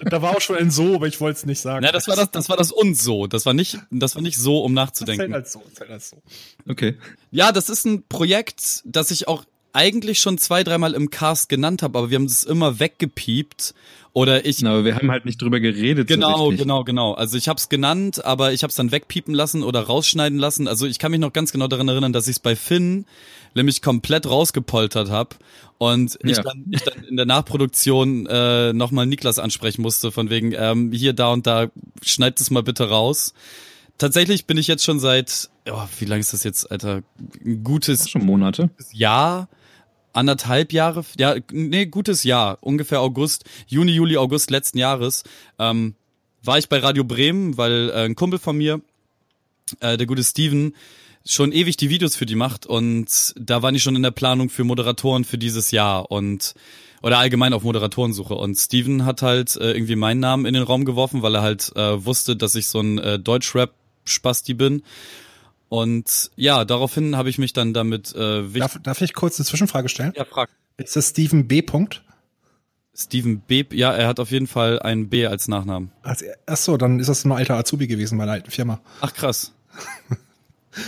da 0.00 0.22
war 0.22 0.36
auch 0.36 0.40
schon 0.40 0.56
ein 0.56 0.70
so, 0.70 0.94
aber 0.94 1.06
ich 1.06 1.20
wollte 1.20 1.38
es 1.38 1.46
nicht 1.46 1.60
sagen. 1.60 1.84
Ja, 1.84 1.92
das 1.92 2.06
war 2.06 2.16
das, 2.16 2.30
das 2.30 2.48
war 2.48 2.56
das 2.56 2.70
und 2.70 2.96
so. 2.96 3.26
Das 3.26 3.46
war 3.46 3.54
nicht, 3.54 3.78
das 3.90 4.14
war 4.14 4.22
nicht 4.22 4.38
so, 4.38 4.62
um 4.62 4.74
nachzudenken. 4.74 5.32
Das 5.32 5.52
zählt 5.52 5.62
als 5.64 5.70
so, 5.70 5.74
zählt 5.74 5.90
als 5.90 6.10
so. 6.10 6.22
Okay. 6.68 6.98
Ja, 7.30 7.50
das 7.50 7.68
ist 7.68 7.84
ein 7.84 8.06
Projekt, 8.06 8.82
das 8.84 9.10
ich 9.10 9.26
auch 9.26 9.44
eigentlich 9.74 10.20
schon 10.20 10.38
zwei, 10.38 10.64
dreimal 10.64 10.94
im 10.94 11.10
Cast 11.10 11.48
genannt 11.48 11.82
habe, 11.82 11.98
aber 11.98 12.10
wir 12.10 12.16
haben 12.16 12.24
es 12.24 12.44
immer 12.44 12.78
weggepiept. 12.78 13.74
Oder 14.14 14.46
ich. 14.46 14.58
Genau, 14.58 14.84
wir 14.84 14.94
haben 14.94 15.10
halt 15.10 15.24
nicht 15.24 15.42
drüber 15.42 15.58
geredet. 15.58 16.06
Genau, 16.06 16.52
so 16.52 16.56
genau, 16.56 16.84
genau. 16.84 17.14
Also 17.14 17.36
ich 17.36 17.48
habe 17.48 17.58
es 17.58 17.68
genannt, 17.68 18.24
aber 18.24 18.52
ich 18.52 18.62
habe 18.62 18.70
es 18.70 18.76
dann 18.76 18.92
wegpiepen 18.92 19.34
lassen 19.34 19.64
oder 19.64 19.80
rausschneiden 19.80 20.38
lassen. 20.38 20.68
Also 20.68 20.86
ich 20.86 21.00
kann 21.00 21.10
mich 21.10 21.18
noch 21.18 21.32
ganz 21.32 21.50
genau 21.50 21.66
daran 21.66 21.88
erinnern, 21.88 22.12
dass 22.12 22.28
ich 22.28 22.36
es 22.36 22.38
bei 22.38 22.54
Finn 22.54 23.06
nämlich 23.54 23.82
komplett 23.82 24.26
rausgepoltert 24.26 25.10
habe 25.10 25.36
und 25.78 26.18
ich, 26.22 26.36
ja. 26.36 26.42
dann, 26.42 26.64
ich 26.70 26.82
dann 26.82 27.04
in 27.04 27.16
der 27.16 27.26
Nachproduktion 27.26 28.26
äh, 28.26 28.72
nochmal 28.72 29.06
Niklas 29.06 29.38
ansprechen 29.38 29.82
musste, 29.82 30.12
von 30.12 30.30
wegen, 30.30 30.52
ähm, 30.56 30.92
hier, 30.92 31.12
da 31.12 31.32
und 31.32 31.46
da, 31.46 31.68
schneid 32.02 32.40
es 32.40 32.50
mal 32.50 32.62
bitte 32.62 32.88
raus. 32.88 33.34
Tatsächlich 33.98 34.46
bin 34.46 34.58
ich 34.58 34.66
jetzt 34.66 34.84
schon 34.84 34.98
seit, 34.98 35.50
oh, 35.70 35.86
wie 35.98 36.04
lange 36.04 36.20
ist 36.20 36.32
das 36.32 36.44
jetzt, 36.44 36.70
Alter? 36.70 37.02
Ein 37.44 37.62
gutes 37.62 38.10
schon 38.10 38.24
Monate. 38.24 38.70
Jahr 38.92 39.48
anderthalb 40.14 40.72
Jahre, 40.72 41.04
ja, 41.18 41.36
nee, 41.52 41.86
gutes 41.86 42.24
Jahr, 42.24 42.58
ungefähr 42.60 43.00
August, 43.00 43.44
Juni, 43.66 43.92
Juli, 43.92 44.16
August 44.16 44.50
letzten 44.50 44.78
Jahres, 44.78 45.24
ähm, 45.58 45.94
war 46.42 46.58
ich 46.58 46.68
bei 46.68 46.78
Radio 46.78 47.04
Bremen, 47.04 47.56
weil 47.56 47.90
äh, 47.90 48.04
ein 48.04 48.14
Kumpel 48.14 48.38
von 48.38 48.56
mir, 48.56 48.80
äh, 49.80 49.96
der 49.96 50.06
gute 50.06 50.22
Steven, 50.24 50.74
schon 51.26 51.52
ewig 51.52 51.76
die 51.76 51.88
Videos 51.88 52.16
für 52.16 52.26
die 52.26 52.34
macht 52.34 52.66
und 52.66 53.34
da 53.36 53.62
war 53.62 53.72
ich 53.72 53.82
schon 53.82 53.96
in 53.96 54.02
der 54.02 54.10
Planung 54.10 54.50
für 54.50 54.64
Moderatoren 54.64 55.24
für 55.24 55.38
dieses 55.38 55.70
Jahr 55.70 56.10
und 56.10 56.54
oder 57.02 57.18
allgemein 57.18 57.52
auf 57.52 57.62
Moderatorensuche 57.62 58.34
und 58.34 58.56
Steven 58.56 59.04
hat 59.04 59.22
halt 59.22 59.56
äh, 59.56 59.72
irgendwie 59.72 59.96
meinen 59.96 60.20
Namen 60.20 60.46
in 60.46 60.54
den 60.54 60.62
Raum 60.62 60.84
geworfen, 60.84 61.22
weil 61.22 61.34
er 61.34 61.42
halt 61.42 61.72
äh, 61.76 62.04
wusste, 62.04 62.36
dass 62.36 62.54
ich 62.54 62.68
so 62.68 62.80
ein 62.80 62.98
äh, 62.98 63.18
Deutschrap 63.18 63.72
Spasti 64.04 64.52
bin 64.52 64.82
und 65.74 66.30
ja, 66.36 66.64
daraufhin 66.64 67.16
habe 67.16 67.28
ich 67.28 67.38
mich 67.38 67.52
dann 67.52 67.74
damit. 67.74 68.14
Äh, 68.14 68.44
darf, 68.48 68.78
darf 68.80 69.00
ich 69.00 69.12
kurz 69.12 69.40
eine 69.40 69.44
Zwischenfrage 69.44 69.88
stellen? 69.88 70.12
Ja, 70.14 70.24
frag. 70.24 70.48
Ist 70.76 70.94
das 70.94 71.08
Steven 71.08 71.48
B. 71.48 71.62
Punkt? 71.62 72.04
Steven 72.96 73.40
B. 73.40 73.64
Ja, 73.72 73.92
er 73.92 74.06
hat 74.06 74.20
auf 74.20 74.30
jeden 74.30 74.46
Fall 74.46 74.78
ein 74.78 75.08
B 75.08 75.26
als 75.26 75.48
Nachnamen. 75.48 75.90
Also, 76.02 76.26
ach 76.46 76.56
so, 76.56 76.76
dann 76.76 77.00
ist 77.00 77.08
das 77.08 77.24
ein 77.24 77.32
alter 77.32 77.56
Azubi 77.56 77.88
gewesen 77.88 78.16
bei 78.18 78.22
einer 78.22 78.34
alten 78.34 78.52
Firma. 78.52 78.80
Ach 79.00 79.12
krass. 79.12 79.52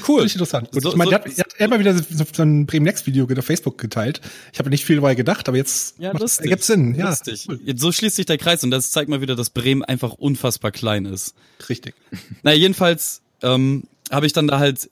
Cool. 0.08 0.22
Richtig 0.22 0.40
interessant. 0.40 0.72
Gut, 0.72 0.82
so, 0.82 0.88
ich 0.88 0.96
meine, 0.96 1.12
so, 1.12 1.16
der, 1.16 1.24
hat, 1.24 1.38
der 1.38 1.44
hat 1.44 1.60
immer 1.60 1.78
wieder 1.78 1.94
so, 1.94 2.24
so 2.32 2.42
ein 2.42 2.66
Bremen 2.66 2.82
Next 2.82 3.06
Video 3.06 3.24
auf 3.24 3.44
Facebook 3.44 3.78
geteilt. 3.78 4.20
Ich 4.52 4.58
habe 4.58 4.68
nicht 4.68 4.84
viel 4.84 4.96
dabei 4.96 5.14
gedacht, 5.14 5.46
aber 5.46 5.56
jetzt 5.56 5.96
ja, 6.00 6.12
macht, 6.12 6.40
ergibt 6.40 6.64
Sinn. 6.64 6.96
Ja, 6.96 7.10
lustig. 7.10 7.46
Cool. 7.48 7.60
So 7.76 7.92
schließt 7.92 8.16
sich 8.16 8.26
der 8.26 8.36
Kreis 8.36 8.64
und 8.64 8.72
das 8.72 8.90
zeigt 8.90 9.08
mal 9.08 9.20
wieder, 9.20 9.36
dass 9.36 9.50
Bremen 9.50 9.84
einfach 9.84 10.14
unfassbar 10.14 10.72
klein 10.72 11.04
ist. 11.04 11.36
Richtig. 11.68 11.94
Na, 12.42 12.52
jedenfalls 12.52 13.22
ähm, 13.44 13.84
habe 14.10 14.26
ich 14.26 14.32
dann 14.32 14.46
da 14.46 14.58
halt 14.58 14.88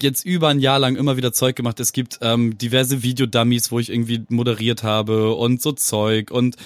jetzt 0.00 0.24
über 0.24 0.48
ein 0.48 0.60
Jahr 0.60 0.78
lang 0.78 0.96
immer 0.96 1.16
wieder 1.16 1.32
Zeug 1.32 1.56
gemacht. 1.56 1.80
Es 1.80 1.92
gibt 1.92 2.18
ähm, 2.20 2.58
diverse 2.58 3.02
Videodummies, 3.02 3.70
wo 3.70 3.78
ich 3.78 3.90
irgendwie 3.90 4.22
moderiert 4.28 4.82
habe 4.82 5.34
und 5.34 5.62
so 5.62 5.72
Zeug 5.72 6.30
und 6.30 6.56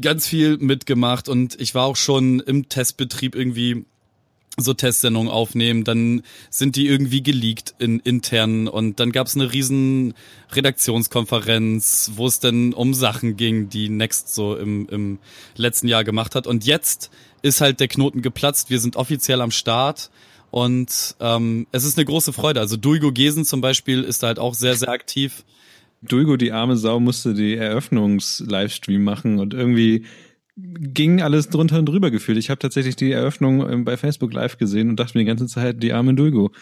ganz 0.00 0.26
viel 0.26 0.58
mitgemacht. 0.58 1.28
Und 1.28 1.60
ich 1.60 1.74
war 1.74 1.84
auch 1.86 1.96
schon 1.96 2.40
im 2.40 2.68
Testbetrieb 2.68 3.34
irgendwie 3.34 3.84
so 4.56 4.72
Testsendungen 4.72 5.32
aufnehmen, 5.32 5.82
dann 5.82 6.22
sind 6.48 6.76
die 6.76 6.86
irgendwie 6.86 7.22
geleakt 7.22 7.74
in 7.78 7.98
intern. 7.98 8.68
Und 8.68 9.00
dann 9.00 9.10
gab's 9.10 9.34
eine 9.34 9.52
riesen 9.52 10.14
Redaktionskonferenz, 10.52 12.12
wo 12.14 12.26
es 12.26 12.38
dann 12.38 12.72
um 12.72 12.94
Sachen 12.94 13.36
ging, 13.36 13.68
die 13.68 13.88
Next 13.88 14.32
so 14.32 14.56
im, 14.56 14.88
im 14.90 15.18
letzten 15.56 15.88
Jahr 15.88 16.04
gemacht 16.04 16.36
hat. 16.36 16.46
Und 16.46 16.64
jetzt 16.64 17.10
ist 17.42 17.60
halt 17.60 17.80
der 17.80 17.88
Knoten 17.88 18.22
geplatzt, 18.22 18.70
wir 18.70 18.78
sind 18.78 18.96
offiziell 18.96 19.40
am 19.40 19.50
Start 19.50 20.10
und 20.54 21.16
ähm, 21.18 21.66
es 21.72 21.84
ist 21.84 21.98
eine 21.98 22.04
große 22.04 22.32
Freude. 22.32 22.60
Also 22.60 22.76
Duigo 22.76 23.10
Gesen 23.10 23.44
zum 23.44 23.60
Beispiel 23.60 24.04
ist 24.04 24.22
da 24.22 24.28
halt 24.28 24.38
auch 24.38 24.54
sehr, 24.54 24.76
sehr 24.76 24.88
aktiv. 24.88 25.44
Duigo, 26.00 26.36
die 26.36 26.52
arme 26.52 26.76
Sau, 26.76 27.00
musste 27.00 27.34
die 27.34 27.56
Eröffnungs-Livestream 27.56 29.02
machen 29.02 29.40
und 29.40 29.52
irgendwie 29.52 30.04
ging 30.54 31.20
alles 31.22 31.48
drunter 31.48 31.80
und 31.80 31.86
drüber 31.86 32.12
gefühlt. 32.12 32.38
Ich 32.38 32.50
habe 32.50 32.60
tatsächlich 32.60 32.94
die 32.94 33.10
Eröffnung 33.10 33.68
ähm, 33.68 33.84
bei 33.84 33.96
Facebook 33.96 34.32
Live 34.32 34.56
gesehen 34.56 34.90
und 34.90 35.00
dachte 35.00 35.18
mir 35.18 35.24
die 35.24 35.28
ganze 35.28 35.48
Zeit, 35.48 35.82
die 35.82 35.92
arme 35.92 36.14
Dulgo. 36.14 36.52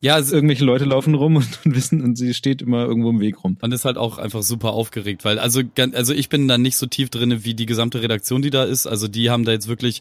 Ja, 0.00 0.14
also 0.14 0.34
irgendwelche 0.34 0.64
Leute 0.64 0.86
laufen 0.86 1.14
rum 1.14 1.36
und, 1.36 1.58
und, 1.66 1.76
wissen 1.76 2.00
und 2.00 2.16
sie 2.16 2.32
steht 2.32 2.62
immer 2.62 2.86
irgendwo 2.86 3.10
im 3.10 3.20
Weg 3.20 3.44
rum. 3.44 3.58
Man 3.60 3.70
ist 3.70 3.84
halt 3.84 3.98
auch 3.98 4.16
einfach 4.16 4.44
super 4.44 4.70
aufgeregt, 4.70 5.26
weil 5.26 5.38
also 5.38 5.60
also 5.92 6.14
ich 6.14 6.30
bin 6.30 6.48
da 6.48 6.56
nicht 6.56 6.78
so 6.78 6.86
tief 6.86 7.10
drinne 7.10 7.44
wie 7.44 7.52
die 7.52 7.66
gesamte 7.66 8.00
Redaktion, 8.00 8.40
die 8.40 8.48
da 8.48 8.64
ist. 8.64 8.86
Also 8.86 9.08
die 9.08 9.28
haben 9.28 9.44
da 9.44 9.52
jetzt 9.52 9.68
wirklich 9.68 10.00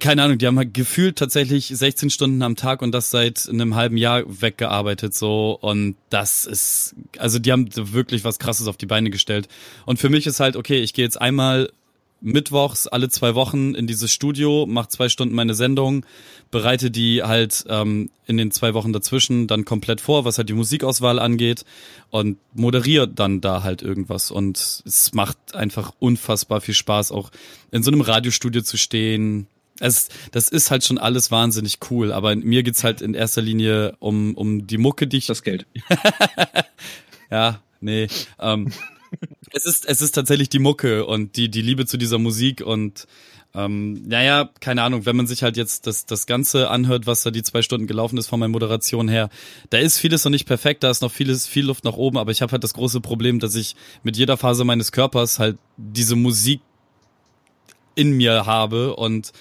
keine 0.00 0.22
Ahnung, 0.22 0.38
die 0.38 0.46
haben 0.46 0.58
halt 0.58 0.74
gefühlt 0.74 1.16
tatsächlich 1.16 1.66
16 1.66 2.10
Stunden 2.10 2.42
am 2.42 2.56
Tag 2.56 2.82
und 2.82 2.92
das 2.92 3.10
seit 3.10 3.48
einem 3.48 3.74
halben 3.74 3.96
Jahr 3.96 4.22
weggearbeitet 4.26 5.14
so 5.14 5.58
und 5.60 5.96
das 6.10 6.44
ist 6.44 6.94
also 7.18 7.38
die 7.38 7.52
haben 7.52 7.68
wirklich 7.74 8.24
was 8.24 8.38
krasses 8.38 8.66
auf 8.66 8.76
die 8.76 8.86
Beine 8.86 9.10
gestellt 9.10 9.48
und 9.84 9.98
für 9.98 10.08
mich 10.08 10.26
ist 10.26 10.40
halt 10.40 10.56
okay, 10.56 10.80
ich 10.80 10.92
gehe 10.92 11.04
jetzt 11.04 11.20
einmal 11.20 11.70
mittwochs 12.20 12.86
alle 12.86 13.08
zwei 13.08 13.34
Wochen 13.34 13.74
in 13.74 13.86
dieses 13.86 14.12
Studio, 14.12 14.66
mache 14.66 14.88
zwei 14.88 15.08
Stunden 15.08 15.34
meine 15.34 15.54
Sendung, 15.54 16.04
bereite 16.50 16.90
die 16.90 17.22
halt 17.22 17.64
ähm, 17.68 18.10
in 18.26 18.36
den 18.36 18.50
zwei 18.50 18.74
Wochen 18.74 18.92
dazwischen 18.92 19.46
dann 19.46 19.64
komplett 19.64 20.00
vor, 20.00 20.24
was 20.24 20.38
halt 20.38 20.48
die 20.48 20.54
Musikauswahl 20.54 21.18
angeht 21.18 21.64
und 22.10 22.38
moderiere 22.54 23.08
dann 23.08 23.40
da 23.40 23.62
halt 23.62 23.82
irgendwas. 23.82 24.30
Und 24.30 24.82
es 24.84 25.12
macht 25.12 25.54
einfach 25.54 25.92
unfassbar 25.98 26.60
viel 26.60 26.74
Spaß, 26.74 27.12
auch 27.12 27.30
in 27.70 27.82
so 27.82 27.90
einem 27.90 28.00
Radiostudio 28.00 28.62
zu 28.62 28.76
stehen. 28.76 29.46
Es, 29.80 30.08
das 30.32 30.48
ist 30.48 30.70
halt 30.70 30.84
schon 30.84 30.98
alles 30.98 31.30
wahnsinnig 31.30 31.78
cool, 31.90 32.12
aber 32.12 32.34
mir 32.34 32.62
geht's 32.62 32.84
halt 32.84 33.02
in 33.02 33.14
erster 33.14 33.42
Linie 33.42 33.96
um, 33.98 34.34
um 34.34 34.66
die 34.66 34.78
Mucke, 34.78 35.06
die 35.06 35.18
ich. 35.18 35.26
Das 35.26 35.42
Geld. 35.42 35.66
ja, 37.30 37.60
nee. 37.80 38.08
Ähm, 38.38 38.72
es 39.52 39.66
ist, 39.66 39.86
es 39.86 40.02
ist 40.02 40.12
tatsächlich 40.12 40.48
die 40.48 40.58
Mucke 40.58 41.04
und 41.06 41.36
die, 41.36 41.50
die 41.50 41.62
Liebe 41.62 41.86
zu 41.86 41.96
dieser 41.96 42.18
Musik 42.18 42.60
und 42.60 43.06
ähm, 43.56 44.02
naja, 44.06 44.50
keine 44.60 44.82
Ahnung, 44.82 45.06
wenn 45.06 45.16
man 45.16 45.26
sich 45.26 45.42
halt 45.42 45.56
jetzt 45.56 45.86
das, 45.86 46.04
das 46.04 46.26
Ganze 46.26 46.68
anhört, 46.68 47.06
was 47.06 47.22
da 47.22 47.30
die 47.30 47.42
zwei 47.42 47.62
Stunden 47.62 47.86
gelaufen 47.86 48.18
ist 48.18 48.26
von 48.26 48.38
meiner 48.38 48.52
Moderation 48.52 49.08
her, 49.08 49.30
da 49.70 49.78
ist 49.78 49.98
vieles 49.98 50.24
noch 50.24 50.30
nicht 50.30 50.46
perfekt, 50.46 50.84
da 50.84 50.90
ist 50.90 51.00
noch 51.00 51.10
vieles, 51.10 51.46
viel 51.46 51.64
Luft 51.64 51.84
nach 51.84 51.94
oben, 51.94 52.18
aber 52.18 52.32
ich 52.32 52.42
habe 52.42 52.52
halt 52.52 52.64
das 52.64 52.74
große 52.74 53.00
Problem, 53.00 53.38
dass 53.40 53.54
ich 53.54 53.74
mit 54.02 54.18
jeder 54.18 54.36
Phase 54.36 54.64
meines 54.64 54.92
Körpers 54.92 55.38
halt 55.38 55.56
diese 55.78 56.16
Musik 56.16 56.60
in 57.94 58.12
mir 58.12 58.44
habe 58.44 58.94
und 58.94 59.32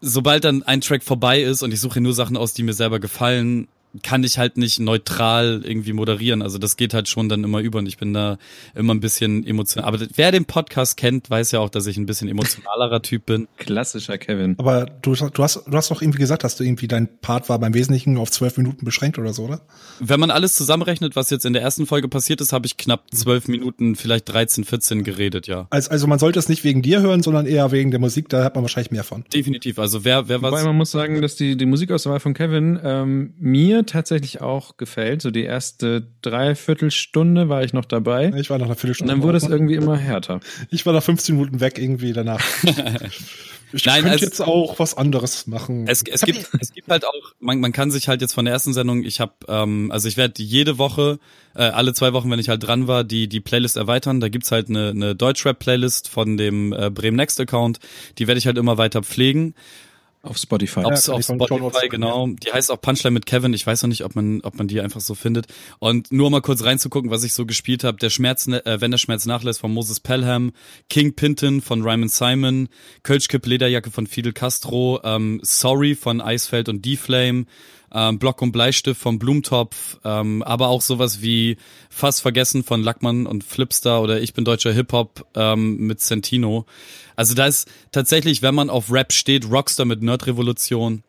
sobald 0.00 0.44
dann 0.44 0.62
ein 0.62 0.80
Track 0.80 1.02
vorbei 1.02 1.42
ist 1.42 1.62
und 1.62 1.72
ich 1.72 1.80
suche 1.80 2.00
nur 2.00 2.14
Sachen 2.14 2.36
aus, 2.36 2.54
die 2.54 2.62
mir 2.62 2.72
selber 2.72 3.00
gefallen, 3.00 3.68
kann 4.02 4.22
ich 4.22 4.38
halt 4.38 4.56
nicht 4.56 4.78
neutral 4.78 5.62
irgendwie 5.64 5.92
moderieren. 5.92 6.42
Also 6.42 6.58
das 6.58 6.76
geht 6.76 6.94
halt 6.94 7.08
schon 7.08 7.28
dann 7.28 7.42
immer 7.42 7.58
über 7.60 7.80
und 7.80 7.86
ich 7.86 7.98
bin 7.98 8.14
da 8.14 8.38
immer 8.74 8.94
ein 8.94 9.00
bisschen 9.00 9.44
emotional. 9.46 9.86
Aber 9.88 10.06
wer 10.14 10.30
den 10.30 10.44
Podcast 10.44 10.96
kennt, 10.96 11.28
weiß 11.28 11.52
ja 11.52 11.60
auch, 11.60 11.70
dass 11.70 11.86
ich 11.86 11.96
ein 11.96 12.06
bisschen 12.06 12.28
emotionalerer 12.28 13.02
Typ 13.02 13.26
bin. 13.26 13.48
Klassischer 13.56 14.18
Kevin. 14.18 14.54
Aber 14.58 14.86
du, 14.86 15.14
du 15.14 15.42
hast, 15.42 15.62
du 15.66 15.72
hast 15.72 15.90
doch 15.90 16.02
irgendwie 16.02 16.18
gesagt, 16.18 16.44
dass 16.44 16.56
du 16.56 16.64
irgendwie 16.64 16.86
dein 16.86 17.08
Part 17.20 17.48
war 17.48 17.58
beim 17.58 17.74
Wesentlichen 17.74 18.16
auf 18.16 18.30
zwölf 18.30 18.56
Minuten 18.56 18.84
beschränkt 18.84 19.18
oder 19.18 19.32
so, 19.32 19.44
oder? 19.44 19.60
Wenn 19.98 20.20
man 20.20 20.30
alles 20.30 20.54
zusammenrechnet, 20.54 21.16
was 21.16 21.30
jetzt 21.30 21.44
in 21.44 21.52
der 21.52 21.62
ersten 21.62 21.86
Folge 21.86 22.08
passiert 22.08 22.40
ist, 22.40 22.52
habe 22.52 22.66
ich 22.66 22.76
knapp 22.76 23.12
zwölf 23.12 23.48
Minuten, 23.48 23.96
vielleicht 23.96 24.32
13, 24.32 24.64
14 24.64 25.02
geredet, 25.02 25.48
ja. 25.48 25.66
Also, 25.70 25.90
also 25.90 26.06
man 26.06 26.18
sollte 26.18 26.38
es 26.38 26.48
nicht 26.48 26.62
wegen 26.62 26.82
dir 26.82 27.00
hören, 27.02 27.22
sondern 27.22 27.46
eher 27.46 27.72
wegen 27.72 27.90
der 27.90 28.00
Musik, 28.00 28.28
da 28.28 28.44
hat 28.44 28.54
man 28.54 28.62
wahrscheinlich 28.62 28.92
mehr 28.92 29.04
von. 29.04 29.24
Definitiv. 29.34 29.78
Also 29.78 30.04
wer, 30.04 30.28
wer 30.28 30.42
was. 30.42 30.52
Wobei 30.52 30.64
man 30.64 30.76
muss 30.76 30.92
sagen, 30.92 31.20
dass 31.20 31.34
die, 31.34 31.56
die 31.56 31.66
Musikauswahl 31.66 32.20
von 32.20 32.34
Kevin 32.34 32.78
ähm, 32.82 33.34
mir 33.38 33.79
tatsächlich 33.86 34.40
auch 34.40 34.76
gefällt. 34.76 35.22
So 35.22 35.30
die 35.30 35.44
erste 35.44 36.06
Dreiviertelstunde 36.22 37.48
war 37.48 37.62
ich 37.62 37.72
noch 37.72 37.84
dabei. 37.84 38.32
Ich 38.36 38.50
war 38.50 38.58
nach 38.58 38.66
einer 38.66 38.76
Viertelstunde. 38.76 39.12
Und 39.12 39.20
dann 39.20 39.26
wurde 39.26 39.38
es 39.38 39.44
irgendwie 39.44 39.74
immer 39.74 39.96
härter. 39.96 40.40
Ich 40.70 40.86
war 40.86 40.92
nach 40.92 41.02
15 41.02 41.36
Minuten 41.36 41.60
weg 41.60 41.78
irgendwie 41.78 42.12
danach. 42.12 42.40
Ich 43.72 43.84
Nein, 43.84 44.02
könnte 44.02 44.24
jetzt 44.24 44.40
auch 44.40 44.78
was 44.78 44.96
anderes 44.96 45.46
machen. 45.46 45.86
Es, 45.86 46.02
es 46.02 46.22
gibt, 46.22 46.48
es 46.60 46.72
gibt 46.72 46.88
halt 46.88 47.04
auch, 47.04 47.34
man, 47.38 47.60
man 47.60 47.72
kann 47.72 47.90
sich 47.90 48.08
halt 48.08 48.20
jetzt 48.20 48.32
von 48.32 48.44
der 48.44 48.52
ersten 48.52 48.72
Sendung, 48.72 49.04
ich 49.04 49.20
habe, 49.20 49.32
ähm, 49.48 49.90
also 49.92 50.08
ich 50.08 50.16
werde 50.16 50.42
jede 50.42 50.78
Woche, 50.78 51.18
äh, 51.54 51.62
alle 51.62 51.94
zwei 51.94 52.12
Wochen, 52.12 52.30
wenn 52.30 52.40
ich 52.40 52.48
halt 52.48 52.66
dran 52.66 52.88
war, 52.88 53.04
die 53.04 53.28
die 53.28 53.40
Playlist 53.40 53.76
erweitern. 53.76 54.20
Da 54.20 54.28
gibt's 54.28 54.50
halt 54.50 54.68
eine, 54.68 54.90
eine 54.90 55.14
Deutschrap-Playlist 55.14 56.08
von 56.08 56.36
dem 56.36 56.72
äh, 56.72 56.90
Bremen 56.90 57.16
Next 57.16 57.38
Account. 57.40 57.78
Die 58.18 58.26
werde 58.26 58.38
ich 58.38 58.46
halt 58.46 58.58
immer 58.58 58.76
weiter 58.76 59.02
pflegen. 59.02 59.54
Auf 60.22 60.36
Spotify. 60.36 60.80
Aufs, 60.80 61.06
ja, 61.06 61.14
auf 61.14 61.22
Spotify, 61.22 61.88
genau. 61.88 62.26
Die 62.26 62.52
heißt 62.52 62.70
auch 62.70 62.80
Punchline 62.80 63.12
mit 63.12 63.24
Kevin. 63.24 63.54
Ich 63.54 63.66
weiß 63.66 63.82
noch 63.82 63.88
nicht, 63.88 64.04
ob 64.04 64.14
man, 64.14 64.42
ob 64.42 64.54
man 64.58 64.68
die 64.68 64.82
einfach 64.82 65.00
so 65.00 65.14
findet. 65.14 65.46
Und 65.78 66.12
nur 66.12 66.30
mal 66.30 66.42
kurz 66.42 66.62
reinzugucken, 66.62 67.10
was 67.10 67.24
ich 67.24 67.32
so 67.32 67.46
gespielt 67.46 67.84
habe. 67.84 67.96
Der 67.96 68.10
Schmerz, 68.10 68.46
äh, 68.46 68.80
wenn 68.80 68.90
der 68.90 68.98
Schmerz 68.98 69.24
nachlässt 69.24 69.60
von 69.60 69.72
Moses 69.72 69.98
Pelham, 69.98 70.52
King 70.90 71.14
Pinton 71.14 71.62
von 71.62 71.82
Ryman 71.82 72.10
Simon, 72.10 72.68
Kölschkipp 73.02 73.46
Lederjacke 73.46 73.90
von 73.90 74.06
Fidel 74.06 74.34
Castro, 74.34 75.00
ähm, 75.04 75.40
Sorry 75.42 75.94
von 75.94 76.20
Eisfeld 76.20 76.68
und 76.68 76.84
D-Flame, 76.84 77.46
ähm, 77.92 78.18
Block 78.18 78.42
und 78.42 78.52
Bleistift 78.52 79.00
von 79.00 79.18
Blumentopf, 79.18 79.98
ähm, 80.04 80.42
aber 80.42 80.68
auch 80.68 80.82
sowas 80.82 81.22
wie 81.22 81.56
Fast 81.88 82.22
vergessen 82.22 82.64
von 82.64 82.82
Lackmann 82.82 83.26
und 83.26 83.44
Flipstar 83.44 84.02
oder 84.02 84.20
Ich 84.20 84.34
bin 84.34 84.44
deutscher 84.44 84.72
Hip-Hop 84.72 85.26
ähm, 85.34 85.76
mit 85.78 86.00
Sentino. 86.00 86.66
Also 87.16 87.34
da 87.34 87.46
ist 87.46 87.68
tatsächlich, 87.92 88.42
wenn 88.42 88.54
man 88.54 88.70
auf 88.70 88.90
Rap 88.90 89.12
steht, 89.12 89.50
Rockstar 89.50 89.86
mit 89.86 90.02
Nerd-Revolution, 90.02 91.02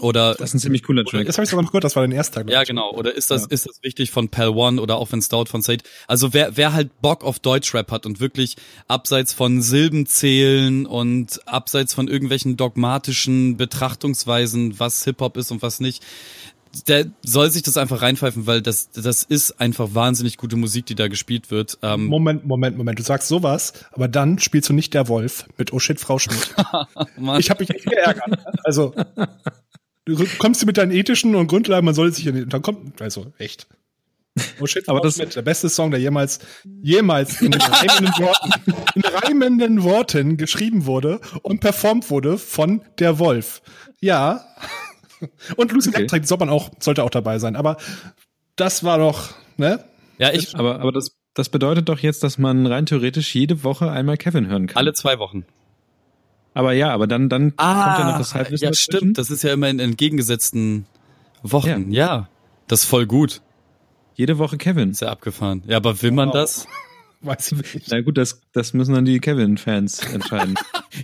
oder 0.00 0.34
das 0.34 0.50
ist 0.50 0.54
ein 0.54 0.58
ziemlich 0.60 0.82
cooler 0.82 1.04
Track. 1.04 1.26
Das 1.26 1.36
habe 1.36 1.44
ich 1.44 1.50
sogar 1.50 1.62
noch 1.62 1.70
gehört, 1.70 1.84
das 1.84 1.96
war 1.96 2.02
dein 2.02 2.12
erster. 2.12 2.48
Ja, 2.48 2.64
genau. 2.64 2.92
Oder 2.92 3.14
ist 3.14 3.30
das 3.30 3.42
ja. 3.42 3.48
ist 3.50 3.66
das 3.66 3.82
wichtig 3.82 4.10
von 4.10 4.28
Pal 4.28 4.50
One 4.50 4.80
oder 4.80 4.96
auch 4.96 5.12
wenn 5.12 5.22
Stout 5.22 5.46
von 5.46 5.62
Said? 5.62 5.82
Also 6.06 6.32
wer 6.32 6.56
wer 6.56 6.72
halt 6.72 7.00
Bock 7.00 7.24
auf 7.24 7.38
Deutschrap 7.38 7.90
hat 7.90 8.06
und 8.06 8.20
wirklich 8.20 8.56
abseits 8.86 9.32
von 9.32 9.62
Silbenzählen 9.62 10.86
und 10.86 11.46
abseits 11.46 11.94
von 11.94 12.08
irgendwelchen 12.08 12.56
dogmatischen 12.56 13.56
Betrachtungsweisen, 13.56 14.78
was 14.78 15.04
Hip 15.04 15.20
Hop 15.20 15.36
ist 15.36 15.50
und 15.50 15.62
was 15.62 15.80
nicht, 15.80 16.04
der 16.86 17.06
soll 17.22 17.50
sich 17.50 17.62
das 17.62 17.76
einfach 17.76 18.02
reinpfeifen, 18.02 18.46
weil 18.46 18.62
das, 18.62 18.90
das 18.90 19.22
ist 19.22 19.60
einfach 19.60 19.94
wahnsinnig 19.94 20.36
gute 20.36 20.56
Musik, 20.56 20.86
die 20.86 20.94
da 20.94 21.08
gespielt 21.08 21.50
wird. 21.50 21.78
Ähm 21.82 22.06
Moment, 22.06 22.46
Moment, 22.46 22.76
Moment. 22.76 22.98
Du 22.98 23.02
sagst 23.02 23.28
sowas, 23.28 23.72
aber 23.92 24.08
dann 24.08 24.38
spielst 24.38 24.68
du 24.68 24.72
nicht 24.72 24.94
der 24.94 25.08
Wolf 25.08 25.46
mit 25.56 25.72
Oh 25.72 25.78
shit, 25.78 26.00
Frau 26.00 26.18
Schmidt. 26.18 26.54
ich 27.38 27.50
habe 27.50 27.60
mich 27.60 27.70
echt 27.70 27.86
geärgert. 27.86 28.38
Also, 28.64 28.94
du 30.16 30.26
kommst 30.38 30.62
du 30.62 30.66
mit 30.66 30.76
deinen 30.76 30.92
ethischen 30.92 31.34
und 31.34 31.46
Grundlagen, 31.46 31.84
man 31.84 31.94
soll 31.94 32.12
sich 32.12 32.24
ja 32.24 32.32
nicht, 32.32 32.52
dann 32.52 32.62
kommt, 32.62 33.00
also, 33.00 33.32
echt. 33.38 33.66
Oh 34.60 34.66
shit, 34.66 34.88
aber 34.88 35.00
das 35.00 35.18
ist 35.18 35.36
der 35.36 35.42
beste 35.42 35.68
Song, 35.68 35.90
der 35.90 36.00
jemals, 36.00 36.38
jemals 36.82 37.40
in 37.40 37.52
reimenden 37.52 38.24
Worten, 38.24 38.50
in 38.94 39.02
reimenden 39.02 39.82
Worten 39.82 40.36
geschrieben 40.36 40.86
wurde 40.86 41.20
und 41.42 41.60
performt 41.60 42.10
wurde 42.10 42.38
von 42.38 42.82
der 42.98 43.18
Wolf. 43.18 43.62
Ja. 44.00 44.44
Und 45.56 45.72
Lucy 45.72 45.88
okay. 45.88 45.98
Electric 45.98 46.26
soll 46.26 46.38
man 46.38 46.50
auch, 46.50 46.70
sollte 46.78 47.02
auch 47.02 47.10
dabei 47.10 47.40
sein. 47.40 47.56
Aber 47.56 47.78
das 48.54 48.84
war 48.84 48.98
doch, 48.98 49.34
ne? 49.56 49.84
Ja, 50.18 50.32
ich. 50.32 50.54
Aber, 50.54 50.80
aber 50.80 50.92
das, 50.92 51.16
das 51.34 51.48
bedeutet 51.48 51.88
doch 51.88 51.98
jetzt, 51.98 52.22
dass 52.22 52.38
man 52.38 52.66
rein 52.66 52.86
theoretisch 52.86 53.34
jede 53.34 53.64
Woche 53.64 53.90
einmal 53.90 54.16
Kevin 54.16 54.46
hören 54.46 54.68
kann. 54.68 54.76
Alle 54.76 54.92
zwei 54.92 55.18
Wochen. 55.18 55.44
Aber 56.58 56.72
ja, 56.72 56.90
aber 56.90 57.06
dann, 57.06 57.28
dann 57.28 57.52
ah, 57.56 57.84
kommt 57.84 57.98
ja 58.00 58.10
noch 58.10 58.18
das 58.18 58.34
Halbwissen. 58.34 58.64
Ja, 58.64 58.70
dazwischen. 58.70 58.96
stimmt. 58.98 59.18
Das 59.18 59.30
ist 59.30 59.44
ja 59.44 59.52
immer 59.52 59.68
in 59.68 59.78
entgegengesetzten 59.78 60.86
Wochen. 61.44 61.92
Ja. 61.92 62.06
ja. 62.06 62.28
Das 62.66 62.80
ist 62.80 62.86
voll 62.86 63.06
gut. 63.06 63.42
Jede 64.16 64.38
Woche 64.38 64.58
Kevin. 64.58 64.92
Sehr 64.92 65.12
abgefahren. 65.12 65.62
Ja, 65.68 65.76
aber 65.76 66.02
will 66.02 66.10
man 66.10 66.30
wow. 66.30 66.34
das? 66.34 66.66
Weiß 67.20 67.50
ich 67.52 67.74
nicht. 67.74 67.90
Na 67.90 68.00
gut, 68.00 68.16
das, 68.16 68.40
das 68.52 68.74
müssen 68.74 68.94
dann 68.94 69.04
die 69.04 69.18
Kevin-Fans 69.18 69.98
entscheiden. 70.12 70.54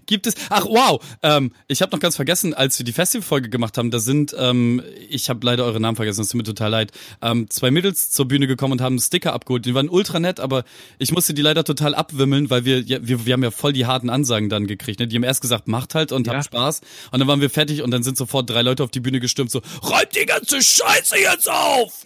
Gibt 0.07 0.29
es? 0.29 0.35
Ach 0.49 0.65
wow, 0.65 1.05
ähm, 1.23 1.53
ich 1.67 1.83
habe 1.83 1.91
noch 1.91 1.99
ganz 1.99 2.15
vergessen, 2.15 2.55
als 2.55 2.79
wir 2.79 2.85
die 2.85 2.93
Festivalfolge 2.93 3.49
gemacht 3.49 3.77
haben, 3.79 3.91
da 3.91 3.99
sind, 3.99 4.35
ähm, 4.39 4.81
ich 5.09 5.29
habe 5.29 5.45
leider 5.45 5.65
eure 5.65 5.81
Namen 5.81 5.97
vergessen, 5.97 6.21
es 6.21 6.29
tut 6.29 6.39
mir 6.39 6.45
total 6.45 6.71
leid, 6.71 6.93
ähm, 7.21 7.51
zwei 7.51 7.73
Mädels 7.73 8.11
zur 8.11 8.29
Bühne 8.29 8.47
gekommen 8.47 8.73
und 8.73 8.81
haben 8.81 8.99
Sticker 9.01 9.33
abgeholt. 9.33 9.67
Die 9.67 9.75
waren 9.75 9.89
ultra 9.89 10.21
nett, 10.21 10.39
aber 10.39 10.65
ich 10.99 11.11
musste 11.11 11.35
die 11.35 11.43
leider 11.43 11.65
total 11.65 11.97
abwimmeln, 11.97 12.49
weil 12.49 12.65
wir, 12.65 12.81
ja, 12.81 12.99
wir, 13.03 13.27
wir 13.27 13.33
haben 13.33 13.43
ja 13.43 13.51
voll 13.51 13.73
die 13.73 13.87
harten 13.87 14.09
Ansagen 14.09 14.49
dann 14.49 14.69
gekriegt. 14.69 15.01
Ne? 15.01 15.09
Die 15.09 15.17
haben 15.17 15.25
erst 15.25 15.41
gesagt, 15.41 15.67
macht 15.67 15.97
halt 15.97 16.13
und 16.13 16.29
ja. 16.29 16.35
habt 16.35 16.45
Spaß. 16.45 16.81
Und 17.11 17.19
dann 17.19 17.27
waren 17.27 17.41
wir 17.41 17.51
fertig 17.51 17.83
und 17.83 17.91
dann 17.91 18.05
sind 18.05 18.17
sofort 18.17 18.49
drei 18.49 18.63
Leute 18.63 18.85
auf 18.85 18.91
die 18.93 19.01
Bühne 19.01 19.19
gestürmt, 19.19 19.51
so, 19.51 19.63
räumt 19.83 20.15
die 20.15 20.27
ganze 20.27 20.63
Scheiße 20.63 21.19
jetzt 21.19 21.51
auf! 21.51 22.05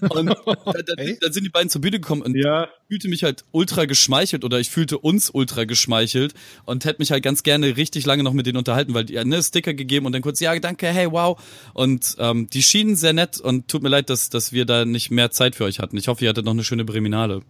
Und 0.00 0.26
dann, 0.26 0.96
hey? 0.98 1.16
dann, 1.20 1.32
sind 1.32 1.44
die 1.44 1.50
beiden 1.50 1.70
zur 1.70 1.80
Bühne 1.80 1.98
gekommen 1.98 2.22
und 2.22 2.36
ja. 2.36 2.64
ich 2.64 2.70
fühlte 2.88 3.08
mich 3.08 3.24
halt 3.24 3.44
ultra 3.52 3.86
geschmeichelt 3.86 4.44
oder 4.44 4.60
ich 4.60 4.70
fühlte 4.70 4.98
uns 4.98 5.30
ultra 5.30 5.64
geschmeichelt 5.64 6.34
und 6.64 6.84
hätte 6.84 7.00
mich 7.00 7.10
halt 7.10 7.22
ganz 7.22 7.42
gerne 7.42 7.76
richtig 7.76 8.06
lange 8.06 8.22
noch 8.22 8.32
mit 8.32 8.46
denen 8.46 8.58
unterhalten, 8.58 8.94
weil 8.94 9.04
die 9.04 9.14
ja, 9.14 9.24
ne, 9.24 9.42
Sticker 9.42 9.74
gegeben 9.74 10.06
und 10.06 10.12
dann 10.12 10.22
kurz, 10.22 10.40
ja, 10.40 10.58
danke, 10.58 10.86
hey, 10.88 11.10
wow. 11.10 11.40
Und 11.72 12.16
ähm, 12.18 12.48
die 12.50 12.62
schienen 12.62 12.96
sehr 12.96 13.12
nett 13.12 13.40
und 13.40 13.68
tut 13.68 13.82
mir 13.82 13.88
leid, 13.88 14.10
dass, 14.10 14.30
dass 14.30 14.52
wir 14.52 14.64
da 14.64 14.84
nicht 14.84 15.10
mehr 15.10 15.30
Zeit 15.30 15.56
für 15.56 15.64
euch 15.64 15.78
hatten. 15.78 15.96
Ich 15.96 16.08
hoffe, 16.08 16.24
ihr 16.24 16.30
hattet 16.30 16.44
noch 16.44 16.52
eine 16.52 16.64
schöne 16.64 16.84
Breminale. 16.84 17.42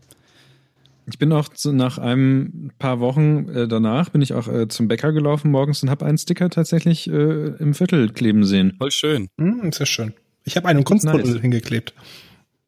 Ich 1.06 1.18
bin 1.18 1.32
auch 1.32 1.48
zu, 1.48 1.72
nach 1.72 1.98
einem 1.98 2.70
paar 2.78 2.98
Wochen 3.00 3.48
äh, 3.48 3.68
danach 3.68 4.08
bin 4.08 4.22
ich 4.22 4.32
auch 4.32 4.48
äh, 4.48 4.68
zum 4.68 4.88
Bäcker 4.88 5.12
gelaufen 5.12 5.50
morgens 5.50 5.82
und 5.82 5.90
habe 5.90 6.06
einen 6.06 6.16
Sticker 6.16 6.48
tatsächlich 6.48 7.08
äh, 7.08 7.48
im 7.58 7.74
Viertel 7.74 8.10
kleben 8.10 8.44
sehen. 8.44 8.74
Voll 8.78 8.90
schön. 8.90 9.28
Mm, 9.36 9.70
sehr 9.70 9.86
schön. 9.86 10.14
Ich 10.44 10.56
habe 10.56 10.68
einen 10.68 10.84
Kunstbuddel 10.84 11.32
nice. 11.32 11.40
hingeklebt. 11.40 11.94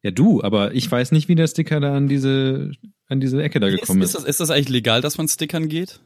Ja, 0.03 0.11
du, 0.11 0.43
aber 0.43 0.75
ich 0.75 0.91
weiß 0.91 1.13
nicht, 1.13 1.29
wie 1.29 1.35
der 1.35 1.47
Sticker 1.47 1.81
da 1.81 1.95
an 1.95 2.09
diese, 2.09 2.73
an 3.09 3.21
diese 3.21 3.43
Ecke 3.43 3.61
da 3.61 3.69
gekommen 3.69 4.03
ist. 4.03 4.11
Ist 4.11 4.15
das, 4.15 4.25
ist 4.25 4.41
das 4.41 4.51
eigentlich 4.51 4.69
legal, 4.69 5.01
dass 5.01 5.19
man 5.19 5.29
Stickern 5.29 5.69
geht? 5.69 6.01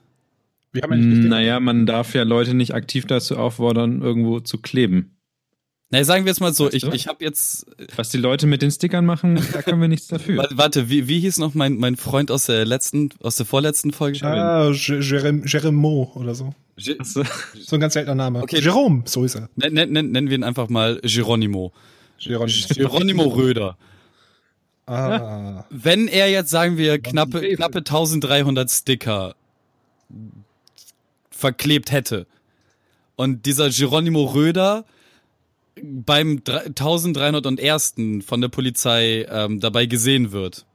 Wir 0.72 0.82
haben 0.82 0.92
ja 0.92 0.98
nicht 0.98 1.28
naja, 1.28 1.60
man 1.60 1.84
darf 1.84 2.14
ja 2.14 2.22
Leute 2.22 2.54
nicht 2.54 2.74
aktiv 2.74 3.04
dazu 3.06 3.36
auffordern, 3.36 4.02
irgendwo 4.02 4.40
zu 4.40 4.58
kleben. 4.58 5.16
Na, 5.92 6.04
sagen 6.04 6.24
wir 6.24 6.30
jetzt 6.30 6.40
mal 6.40 6.54
so, 6.54 6.66
weißt 6.66 6.74
ich, 6.74 6.84
ich 6.84 7.06
habe 7.08 7.24
jetzt. 7.24 7.66
Was 7.96 8.10
die 8.10 8.18
Leute 8.18 8.46
mit 8.46 8.62
den 8.62 8.70
Stickern 8.70 9.04
machen, 9.04 9.42
da 9.52 9.60
können 9.60 9.80
wir 9.80 9.88
nichts 9.88 10.06
dafür. 10.06 10.46
Warte, 10.52 10.88
wie, 10.88 11.08
wie 11.08 11.18
hieß 11.18 11.38
noch 11.38 11.54
mein, 11.54 11.78
mein 11.78 11.96
Freund 11.96 12.30
aus 12.30 12.46
der 12.46 12.64
letzten, 12.64 13.10
aus 13.20 13.36
der 13.36 13.46
vorletzten 13.46 13.92
Folge? 13.92 14.24
Ah, 14.24 14.70
Jeremo 14.70 16.12
oder 16.14 16.34
so. 16.36 16.54
so 16.76 17.76
ein 17.76 17.80
ganz 17.80 17.94
seltener 17.94 18.14
Name. 18.14 18.42
Okay. 18.42 18.60
Jerome, 18.60 19.02
so 19.04 19.24
ist 19.24 19.34
er. 19.34 19.50
Nennen, 19.56 19.74
nennen, 19.74 20.12
nennen 20.12 20.30
wir 20.30 20.36
ihn 20.38 20.44
einfach 20.44 20.68
mal 20.68 21.00
Geronimo. 21.02 21.72
Geronimo, 22.18 22.68
Geronimo 22.74 23.22
Röder. 23.24 23.76
Ah. 24.86 25.64
Wenn 25.70 26.08
er 26.08 26.30
jetzt, 26.30 26.50
sagen 26.50 26.76
wir, 26.76 27.00
knappe, 27.00 27.40
knappe 27.54 27.78
1300 27.78 28.70
Sticker 28.70 29.34
verklebt 31.30 31.90
hätte 31.90 32.26
und 33.16 33.46
dieser 33.46 33.70
Geronimo 33.70 34.24
Röder 34.24 34.84
beim 35.82 36.42
1301. 36.46 37.94
von 38.24 38.40
der 38.40 38.48
Polizei 38.48 39.26
ähm, 39.30 39.60
dabei 39.60 39.86
gesehen 39.86 40.32
wird. 40.32 40.66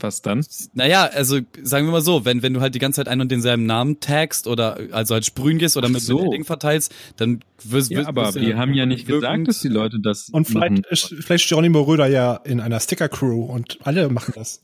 Was 0.00 0.22
dann? 0.22 0.44
Naja, 0.72 1.04
also 1.04 1.40
sagen 1.62 1.86
wir 1.86 1.92
mal 1.92 2.00
so, 2.00 2.24
wenn, 2.24 2.42
wenn 2.42 2.54
du 2.54 2.60
halt 2.60 2.74
die 2.74 2.78
ganze 2.78 3.00
Zeit 3.00 3.08
einen 3.08 3.22
und 3.22 3.30
denselben 3.30 3.66
Namen 3.66 4.00
tagst 4.00 4.46
oder 4.46 4.78
also 4.92 5.14
halt 5.14 5.26
sprühen 5.26 5.58
gehst 5.58 5.76
oder 5.76 5.88
Ach 5.88 5.92
mit 5.92 6.02
so. 6.02 6.30
Ding 6.30 6.44
verteilst, 6.44 6.94
dann 7.16 7.40
wirst, 7.62 7.90
du. 7.90 7.96
ja, 7.96 8.06
aber 8.06 8.34
wir 8.34 8.56
haben 8.56 8.72
ja 8.72 8.86
nicht 8.86 9.06
gesagt, 9.06 9.48
dass 9.48 9.60
die 9.60 9.68
Leute 9.68 10.00
das 10.00 10.30
Und 10.30 10.46
vielleicht 10.46 10.86
ist 10.86 11.14
vielleicht 11.20 11.48
Geronimo 11.48 11.82
Röder 11.82 12.06
ja 12.06 12.36
in 12.36 12.60
einer 12.60 12.80
Sticker-Crew 12.80 13.44
und 13.44 13.78
alle 13.82 14.08
machen 14.08 14.32
das. 14.36 14.62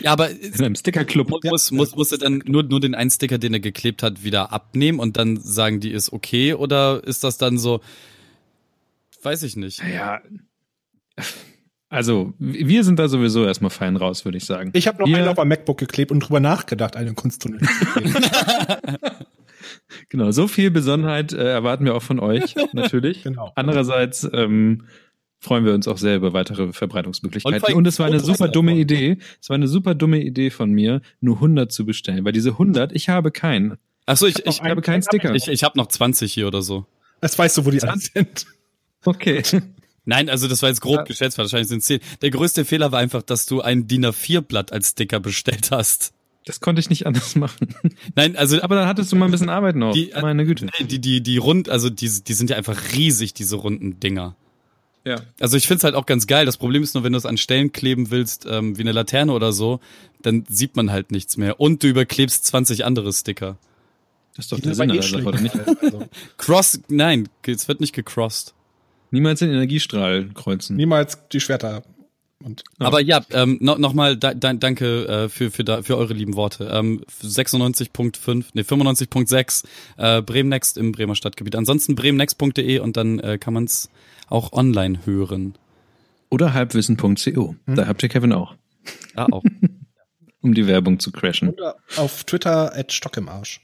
Ja, 0.00 0.12
aber 0.12 0.30
in 0.30 0.54
einem 0.54 0.74
Stickerclub 0.74 1.30
muss, 1.44 1.70
muss, 1.70 1.96
muss 1.96 2.12
er 2.12 2.18
dann 2.18 2.42
nur, 2.46 2.62
nur 2.62 2.80
den 2.80 2.94
einen 2.94 3.10
Sticker, 3.10 3.38
den 3.38 3.54
er 3.54 3.60
geklebt 3.60 4.02
hat, 4.02 4.22
wieder 4.22 4.52
abnehmen 4.52 5.00
und 5.00 5.16
dann 5.16 5.36
sagen 5.36 5.80
die 5.80 5.90
ist 5.90 6.12
okay 6.12 6.54
oder 6.54 7.02
ist 7.04 7.24
das 7.24 7.38
dann 7.38 7.58
so, 7.58 7.80
weiß 9.22 9.42
ich 9.42 9.56
nicht. 9.56 9.82
Ja. 9.82 10.20
Also, 11.88 12.34
wir 12.38 12.84
sind 12.84 12.98
da 12.98 13.08
sowieso 13.08 13.46
erstmal 13.46 13.70
fein 13.70 13.96
raus, 13.96 14.24
würde 14.24 14.36
ich 14.36 14.44
sagen. 14.44 14.70
Ich 14.74 14.86
habe 14.86 15.02
noch 15.02 15.08
einen 15.12 15.28
auf 15.28 15.38
ein 15.38 15.48
MacBook 15.48 15.78
geklebt 15.78 16.12
und 16.12 16.20
drüber 16.20 16.40
nachgedacht, 16.40 16.96
eine 16.96 17.14
Kunsttunnel 17.14 17.60
zu 17.60 17.68
Genau, 20.08 20.30
so 20.30 20.48
viel 20.48 20.70
Besonnenheit 20.70 21.32
äh, 21.32 21.50
erwarten 21.50 21.84
wir 21.84 21.94
auch 21.94 22.02
von 22.02 22.20
euch, 22.20 22.54
natürlich. 22.72 23.22
genau. 23.22 23.52
Andererseits, 23.54 24.28
ähm, 24.32 24.84
freuen 25.40 25.64
wir 25.64 25.74
uns 25.74 25.86
auch 25.88 25.98
sehr 25.98 26.16
über 26.16 26.32
weitere 26.32 26.72
Verbreitungsmöglichkeiten. 26.72 27.74
Und, 27.74 27.86
es 27.86 27.98
war 27.98 28.06
eine 28.06 28.20
super 28.20 28.48
dumme 28.48 28.74
Idee. 28.74 29.18
Es 29.40 29.48
war 29.48 29.54
eine 29.54 29.68
super 29.68 29.94
dumme 29.94 30.20
Idee 30.20 30.50
von 30.50 30.70
mir, 30.70 31.00
nur 31.20 31.36
100 31.36 31.70
zu 31.70 31.86
bestellen, 31.86 32.24
weil 32.24 32.32
diese 32.32 32.50
100, 32.50 32.92
ich 32.92 33.08
habe 33.08 33.30
keinen. 33.30 33.78
Ach 34.06 34.16
so, 34.16 34.26
ich, 34.26 34.38
ich, 34.40 34.46
ich 34.46 34.62
habe 34.62 34.82
keinen 34.82 35.02
Sticker. 35.02 35.34
Ich, 35.34 35.48
ich 35.48 35.64
habe 35.64 35.78
noch 35.78 35.86
20 35.86 36.32
hier 36.32 36.46
oder 36.46 36.62
so. 36.62 36.86
Das 37.20 37.38
weißt 37.38 37.58
du, 37.58 37.66
wo 37.66 37.70
die 37.70 37.82
alle 37.82 37.98
sind. 37.98 38.46
Okay. 39.04 39.42
Nein, 40.04 40.30
also 40.30 40.48
das 40.48 40.62
war 40.62 40.70
jetzt 40.70 40.80
grob 40.80 40.96
ja. 40.96 41.02
geschätzt, 41.02 41.36
wahrscheinlich 41.36 41.68
sind 41.68 41.80
es 41.80 41.86
10. 41.86 42.00
Der 42.22 42.30
größte 42.30 42.64
Fehler 42.64 42.92
war 42.92 42.98
einfach, 42.98 43.22
dass 43.22 43.44
du 43.44 43.60
ein 43.60 43.86
DIN 43.86 44.06
A4-Blatt 44.06 44.72
als 44.72 44.90
Sticker 44.90 45.20
bestellt 45.20 45.70
hast. 45.70 46.14
Das 46.46 46.60
konnte 46.60 46.80
ich 46.80 46.88
nicht 46.88 47.06
anders 47.06 47.36
machen. 47.36 47.74
Nein, 48.14 48.34
also 48.34 48.60
aber 48.62 48.76
dann 48.76 48.88
hattest 48.88 49.12
du 49.12 49.16
mal 49.16 49.26
ein 49.26 49.30
bisschen 49.30 49.50
Arbeit 49.50 49.76
noch. 49.76 49.92
Die, 49.92 50.10
Meine 50.18 50.46
Güte. 50.46 50.68
Die 50.80 50.98
die 50.98 51.22
die 51.22 51.36
rund, 51.36 51.68
also 51.68 51.90
die 51.90 52.08
die 52.08 52.32
sind 52.32 52.48
ja 52.48 52.56
einfach 52.56 52.94
riesig 52.94 53.34
diese 53.34 53.56
runden 53.56 54.00
Dinger. 54.00 54.34
Ja. 55.08 55.16
Also 55.40 55.56
ich 55.56 55.66
find's 55.66 55.84
halt 55.84 55.94
auch 55.94 56.06
ganz 56.06 56.26
geil. 56.26 56.44
Das 56.44 56.58
Problem 56.58 56.82
ist 56.82 56.94
nur, 56.94 57.02
wenn 57.02 57.12
du 57.12 57.18
es 57.18 57.24
an 57.24 57.38
Stellen 57.38 57.72
kleben 57.72 58.10
willst, 58.10 58.46
ähm, 58.48 58.76
wie 58.76 58.82
eine 58.82 58.92
Laterne 58.92 59.32
oder 59.32 59.52
so, 59.52 59.80
dann 60.20 60.44
sieht 60.48 60.76
man 60.76 60.90
halt 60.90 61.12
nichts 61.12 61.36
mehr. 61.36 61.60
Und 61.60 61.82
du 61.82 61.88
überklebst 61.88 62.44
20 62.44 62.84
andere 62.84 63.12
Sticker. 63.12 63.56
Das 64.36 64.44
ist 64.44 64.52
doch 64.52 64.60
der 64.60 64.74
Sinn 64.74 65.02
Sache, 65.02 65.24
oder 65.24 65.40
nicht? 65.40 65.54
Also. 65.82 66.06
Cross, 66.36 66.80
nein, 66.88 67.28
es 67.46 67.66
wird 67.68 67.80
nicht 67.80 67.94
gecrossed. 67.94 68.54
Niemals 69.10 69.40
den 69.40 69.50
Energiestrahl 69.50 70.28
kreuzen. 70.34 70.76
Niemals 70.76 71.18
die 71.32 71.40
Schwerter. 71.40 71.82
Und, 72.44 72.62
ja. 72.78 72.86
Aber 72.86 73.00
ja, 73.00 73.24
ähm, 73.32 73.58
no, 73.60 73.76
nochmal 73.78 74.16
da, 74.16 74.34
da, 74.34 74.52
danke 74.52 75.06
äh, 75.08 75.28
für, 75.28 75.50
für, 75.50 75.64
da, 75.64 75.82
für 75.82 75.96
eure 75.96 76.14
lieben 76.14 76.36
Worte. 76.36 76.70
Ähm, 76.72 77.02
96.5, 77.22 78.44
nee, 78.52 78.60
95.6 78.60 79.64
äh, 79.96 80.22
Bremen 80.22 80.48
Next 80.48 80.78
im 80.78 80.92
Bremer 80.92 81.16
Stadtgebiet. 81.16 81.56
Ansonsten 81.56 81.96
bremennext.de 81.96 82.78
und 82.78 82.96
dann 82.96 83.18
äh, 83.18 83.38
kann 83.38 83.54
man's 83.54 83.90
auch 84.28 84.52
online 84.52 85.00
hören. 85.04 85.54
Oder 86.30 86.52
halbwissen.co. 86.54 87.54
Hm. 87.66 87.74
Da 87.74 87.86
habt 87.86 88.02
ihr 88.02 88.08
Kevin 88.08 88.32
auch. 88.32 88.54
Ah, 89.14 89.26
auch. 89.30 89.44
um 90.40 90.54
die 90.54 90.66
Werbung 90.66 90.98
zu 90.98 91.10
crashen. 91.10 91.50
Oder 91.50 91.76
auf 91.96 92.24
Twitter 92.24 92.76
at 92.76 92.92
Stock 92.92 93.16
im 93.16 93.28
Arsch. 93.28 93.60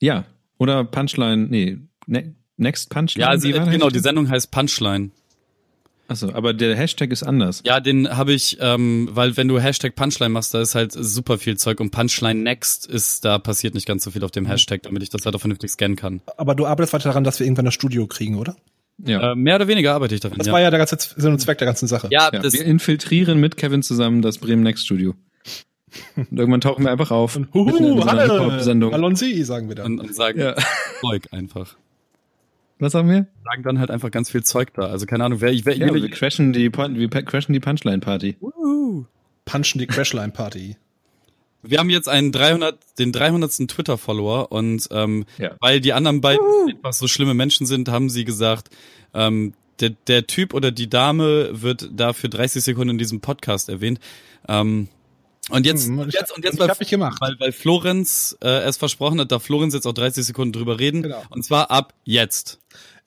Ja. 0.00 0.24
Oder 0.58 0.84
Punchline, 0.84 1.48
nee, 1.48 1.78
ne, 2.06 2.34
Next 2.56 2.90
Punchline. 2.90 3.22
Ja, 3.22 3.30
also, 3.30 3.48
genau, 3.48 3.88
die 3.88 4.00
Sendung 4.00 4.28
heißt 4.28 4.50
Punchline. 4.50 5.10
Achso, 6.08 6.32
aber 6.32 6.54
der 6.54 6.74
Hashtag 6.74 7.12
ist 7.12 7.22
anders. 7.22 7.62
Ja, 7.66 7.80
den 7.80 8.16
habe 8.16 8.32
ich, 8.32 8.56
ähm, 8.60 9.10
weil 9.12 9.36
wenn 9.36 9.46
du 9.46 9.60
Hashtag 9.60 9.94
Punchline 9.94 10.30
machst, 10.30 10.54
da 10.54 10.62
ist 10.62 10.74
halt 10.74 10.92
super 10.92 11.36
viel 11.36 11.58
Zeug 11.58 11.80
und 11.80 11.90
Punchline 11.90 12.40
Next 12.40 12.86
ist, 12.86 13.26
da 13.26 13.38
passiert 13.38 13.74
nicht 13.74 13.86
ganz 13.86 14.04
so 14.04 14.10
viel 14.10 14.24
auf 14.24 14.30
dem 14.30 14.46
Hashtag, 14.46 14.82
damit 14.84 15.02
ich 15.02 15.10
das 15.10 15.26
halt 15.26 15.36
auch 15.36 15.40
vernünftig 15.40 15.70
scannen 15.70 15.96
kann. 15.96 16.22
Aber 16.38 16.54
du 16.54 16.66
arbeitest 16.66 16.94
weiter 16.94 17.10
daran, 17.10 17.24
dass 17.24 17.38
wir 17.38 17.46
irgendwann 17.46 17.66
das 17.66 17.74
Studio 17.74 18.06
kriegen, 18.06 18.36
oder? 18.36 18.56
Ja. 19.04 19.32
Äh, 19.32 19.34
mehr 19.36 19.56
oder 19.56 19.68
weniger 19.68 19.94
arbeite 19.94 20.14
ich 20.14 20.20
daran. 20.20 20.38
Das 20.38 20.48
ja. 20.48 20.52
war 20.52 20.60
ja 20.60 20.70
der 20.70 20.78
ganze 20.78 20.96
Sinn 20.98 21.32
und 21.32 21.38
Zweck 21.38 21.58
der 21.58 21.66
ganzen 21.66 21.86
Sache. 21.86 22.08
Ja, 22.10 22.30
ja. 22.32 22.40
Das 22.40 22.52
wir 22.52 22.64
infiltrieren 22.64 23.38
mit 23.38 23.56
Kevin 23.56 23.82
zusammen 23.82 24.22
das 24.22 24.38
Bremen 24.38 24.62
Next 24.62 24.84
Studio. 24.84 25.14
Und 26.16 26.38
irgendwann 26.38 26.60
tauchen 26.60 26.84
wir 26.84 26.90
einfach 26.90 27.10
auf. 27.10 27.36
Und, 27.36 27.52
huhu, 27.54 28.04
hallo, 28.04 28.58
Sendung. 28.60 28.92
Alonsi, 28.92 29.42
sagen 29.44 29.68
wir 29.68 29.76
dann. 29.76 29.86
Und, 29.86 30.00
und 30.00 30.14
sagen 30.14 30.38
ja. 30.38 30.54
Zeug 31.00 31.28
einfach. 31.30 31.76
Was 32.78 32.92
sagen 32.92 33.08
wir? 33.08 33.26
Sagen 33.44 33.62
dann 33.62 33.78
halt 33.78 33.90
einfach 33.90 34.10
ganz 34.10 34.30
viel 34.30 34.44
Zeug 34.44 34.72
da. 34.74 34.82
Also 34.82 35.06
keine 35.06 35.24
Ahnung, 35.24 35.40
wer 35.40 35.50
ich 35.50 35.64
wer, 35.64 35.76
ja, 35.76 35.92
wir 35.92 36.10
crashen 36.10 36.52
die 36.52 36.72
wir 36.72 37.08
crashen 37.08 37.52
die 37.52 37.60
Punchline 37.60 38.00
Party. 38.00 38.36
Uh. 38.40 39.04
Punchen 39.44 39.78
die 39.78 39.86
Crashline 39.86 40.30
Party. 40.30 40.76
Wir 41.62 41.78
haben 41.78 41.90
jetzt 41.90 42.08
einen 42.08 42.32
300, 42.32 42.78
den 42.98 43.12
300. 43.12 43.68
Twitter-Follower 43.68 44.52
und 44.52 44.88
ähm, 44.90 45.24
ja. 45.38 45.56
weil 45.60 45.80
die 45.80 45.92
anderen 45.92 46.20
beiden 46.20 46.46
uh. 46.46 46.68
einfach 46.68 46.92
so 46.92 47.08
schlimme 47.08 47.34
Menschen 47.34 47.66
sind, 47.66 47.88
haben 47.88 48.10
sie 48.10 48.24
gesagt, 48.24 48.68
ähm, 49.14 49.54
der, 49.80 49.90
der 49.90 50.26
Typ 50.26 50.54
oder 50.54 50.70
die 50.70 50.88
Dame 50.88 51.50
wird 51.62 51.90
da 51.92 52.12
für 52.12 52.28
30 52.28 52.62
Sekunden 52.62 52.90
in 52.90 52.98
diesem 52.98 53.20
Podcast 53.20 53.68
erwähnt. 53.68 54.00
Ähm, 54.48 54.88
und 55.50 55.64
jetzt, 55.64 55.86
hm, 55.86 55.98
und 55.98 56.12
jetzt, 56.12 56.36
und 56.36 56.44
jetzt, 56.44 56.58
weil, 56.58 56.70
ich 56.78 56.88
gemacht. 56.88 57.18
weil, 57.20 57.36
weil 57.38 57.52
Florenz 57.52 58.36
äh, 58.42 58.62
es 58.64 58.76
versprochen 58.76 59.18
hat, 59.20 59.32
darf 59.32 59.42
Florenz 59.42 59.72
jetzt 59.72 59.86
auch 59.86 59.94
30 59.94 60.24
Sekunden 60.24 60.52
drüber 60.52 60.78
reden. 60.78 61.02
Genau. 61.02 61.22
Und 61.30 61.44
zwar 61.44 61.70
ab 61.70 61.94
jetzt. 62.04 62.60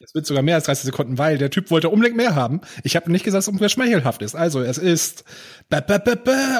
Es 0.03 0.15
wird 0.15 0.25
sogar 0.25 0.43
mehr 0.43 0.55
als 0.55 0.65
30 0.65 0.85
Sekunden, 0.85 1.17
weil 1.17 1.37
der 1.37 1.49
Typ 1.49 1.69
wollte 1.69 1.89
unbedingt 1.89 2.17
mehr 2.17 2.35
haben. 2.35 2.61
Ich 2.83 2.95
habe 2.95 3.11
nicht 3.11 3.23
gesagt, 3.23 3.47
dass 3.47 3.61
es 3.61 3.71
schmeichelhaft 3.71 4.21
ist. 4.21 4.35
Also, 4.35 4.61
es 4.61 4.77
ist 4.77 5.23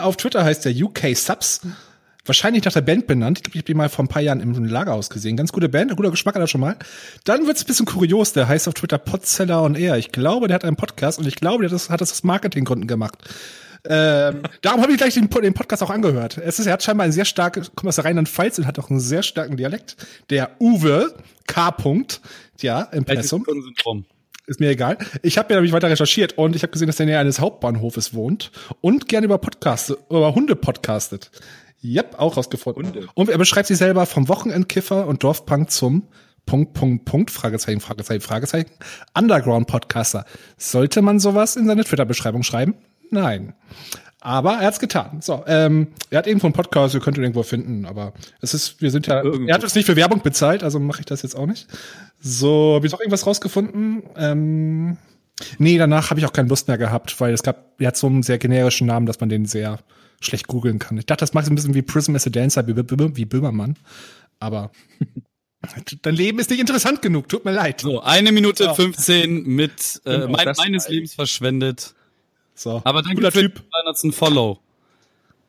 auf 0.02 0.18
Twitter 0.18 0.44
heißt 0.44 0.66
der 0.66 0.74
UK 0.74 1.16
Subs. 1.16 1.62
Wahrscheinlich 2.24 2.64
nach 2.64 2.74
der 2.74 2.82
Band 2.82 3.08
benannt. 3.08 3.40
Ich 3.40 3.44
glaube, 3.44 3.56
ich 3.56 3.62
habe 3.62 3.66
die 3.66 3.74
mal 3.74 3.90
vor 3.90 4.06
ein 4.06 4.08
paar 4.08 4.22
Jahren 4.22 4.42
im 4.42 4.64
Lagerhaus 4.64 5.10
gesehen. 5.10 5.38
Ganz 5.38 5.52
gute 5.52 5.70
Band, 5.70 5.96
guter 5.96 6.12
Geschmack 6.12 6.36
hat 6.36 6.42
er 6.42 6.48
schon 6.48 6.62
mal. 6.62 6.76
Dann 7.24 7.48
wird's 7.48 7.64
ein 7.64 7.68
bisschen 7.68 7.88
kurios. 7.88 8.34
Der 8.34 8.48
heißt 8.48 8.68
auf 8.68 8.76
Twitter 8.76 9.00
Podseller 9.00 9.64
on 9.64 9.74
Air. 9.74 9.98
Ich 9.98 10.12
glaube, 10.12 10.48
der 10.48 10.56
hat 10.56 10.64
einen 10.64 10.76
Podcast 10.76 11.18
und 11.18 11.28
ich 11.28 11.36
glaube, 11.36 11.68
der 11.68 11.78
hat 11.78 12.02
das 12.02 12.12
aus 12.12 12.24
Marketinggründen 12.24 12.88
gemacht. 12.88 13.18
Ähm, 13.90 14.44
darum 14.62 14.82
habe 14.82 14.92
ich 14.92 15.00
gleich 15.00 15.16
den, 15.16 15.30
den, 15.30 15.54
Podcast 15.56 15.82
auch 15.82 15.90
angehört. 15.90 16.38
Es 16.38 16.60
ist, 16.60 16.68
er 16.68 16.74
hat 16.74 16.84
scheinbar 16.84 17.06
ein 17.06 17.12
sehr 17.12 17.26
starkes, 17.26 17.72
kommt 17.76 17.90
aus 17.90 17.96
der 17.96 18.06
Rheinland-Pfalz 18.06 18.60
und 18.60 18.68
hat 18.68 18.78
auch 18.78 18.92
einen 18.92 19.00
sehr 19.00 19.24
starken 19.24 19.58
Dialekt. 19.58 19.98
Der 20.30 20.52
Uwe 20.60 21.16
K. 21.48 21.70
-Punkt, 21.70 22.20
ja, 22.64 22.82
Impressum. 22.82 23.46
Ist 24.48 24.60
mir 24.60 24.70
egal. 24.70 24.98
Ich 25.22 25.38
habe 25.38 25.54
mir 25.54 25.56
nämlich 25.56 25.72
weiter 25.72 25.90
recherchiert 25.90 26.38
und 26.38 26.56
ich 26.56 26.64
habe 26.64 26.72
gesehen, 26.72 26.88
dass 26.88 27.00
er 27.00 27.06
näher 27.06 27.20
eines 27.20 27.40
Hauptbahnhofes 27.40 28.14
wohnt 28.14 28.52
und 28.82 29.08
gerne 29.08 29.26
über 29.26 29.38
Podcasts, 29.38 29.94
über 30.10 30.34
Hunde 30.36 30.56
podcastet. 30.56 31.32
Yep, 31.84 32.16
auch 32.18 32.38
rausgefunden. 32.38 32.86
Hunde. 32.88 33.08
Und 33.14 33.30
er 33.30 33.38
beschreibt 33.38 33.68
sich 33.68 33.78
selber 33.78 34.06
vom 34.06 34.28
Wochenendkiffer 34.28 35.08
und 35.08 35.24
Dorfpunk 35.24 35.72
zum 35.72 36.08
Punkt, 36.46 36.74
Punkt, 36.74 37.06
Punkt, 37.06 37.32
Fragezeichen, 37.32 37.80
Fragezeichen, 37.80 38.22
Fragezeichen, 38.22 38.72
Underground-Podcaster. 39.18 40.26
Sollte 40.58 41.02
man 41.02 41.20
sowas 41.20 41.56
in 41.56 41.68
seine 41.68 41.86
Twitter-Beschreibung 41.86 42.44
schreiben? 42.44 42.76
Nein. 43.10 43.54
Aber 44.24 44.54
er 44.54 44.68
hat's 44.68 44.80
getan. 44.80 45.20
So, 45.22 45.44
ähm, 45.48 45.88
er 46.12 46.20
hat 46.20 46.28
irgendwo 46.28 46.46
einen 46.46 46.54
Podcast, 46.54 46.94
ihr 46.94 47.02
könnt 47.02 47.18
ihn 47.18 47.24
irgendwo 47.24 47.42
finden, 47.42 47.86
aber 47.86 48.14
es 48.40 48.54
ist, 48.54 48.80
wir 48.80 48.92
sind 48.92 49.08
ja, 49.08 49.24
Irgendwo. 49.24 49.48
er 49.48 49.56
hat 49.56 49.64
uns 49.64 49.74
nicht 49.74 49.88
für 49.88 49.96
Werbung 49.96 50.22
bezahlt, 50.22 50.64
also 50.64 50.80
mache 50.80 51.00
ich 51.00 51.08
das 51.08 51.24
jetzt 51.24 51.36
auch 51.36 51.48
nicht. 51.48 51.68
So, 52.20 52.76
habe 52.76 52.86
ich 52.86 52.92
noch 52.92 53.00
irgendwas 53.00 53.26
rausgefunden? 53.26 54.04
Ähm, 54.16 54.98
nee, 55.58 55.80
danach 55.80 56.12
habe 56.12 56.20
ich 56.20 56.28
auch 56.28 56.34
keine 56.34 56.50
Lust 56.50 56.68
mehr 56.68 56.78
gehabt, 56.78 57.20
weil 57.20 57.34
es 57.34 57.42
gab, 57.42 57.82
er 57.82 57.88
hat 57.88 57.98
so 57.98 58.06
einen 58.06 58.22
sehr 58.22 58.38
generischen 58.38 58.86
Namen, 58.86 59.08
dass 59.08 59.20
man 59.20 59.30
den 59.30 59.46
sehr 59.46 59.80
schlecht 60.20 60.46
googeln 60.46 60.78
kann. 60.78 61.00
Ich 61.00 61.08
dachte, 61.08 61.22
das 61.22 61.34
macht 61.34 61.48
ein 61.48 61.56
bisschen 61.56 61.74
wie 61.74 61.82
Prism 61.82 62.16
as 62.16 62.28
a 62.28 62.30
Dancer, 62.30 62.68
wie, 62.68 62.76
wie 62.76 63.26
Böhmermann, 63.26 63.76
aber 64.40 64.72
Dein 66.02 66.16
Leben 66.16 66.40
ist 66.40 66.50
nicht 66.50 66.60
interessant 66.60 67.04
genug, 67.04 67.30
tut 67.30 67.46
mir 67.46 67.52
leid. 67.52 67.82
So, 67.82 68.02
eine 68.02 68.32
Minute 68.32 68.64
ja. 68.66 68.74
15 68.74 69.46
mit 69.46 70.02
äh, 70.06 70.28
mein, 70.28 70.52
meines 70.58 70.90
Lebens 70.90 71.14
verschwendet. 71.14 71.94
So. 72.56 72.82
Aber 72.84 73.02
danke 73.02 73.18
Cooler 73.18 73.32
für 73.32 73.42
typ. 73.42 73.56
den 73.56 73.96
200. 73.96 74.16
Follow. 74.16 74.60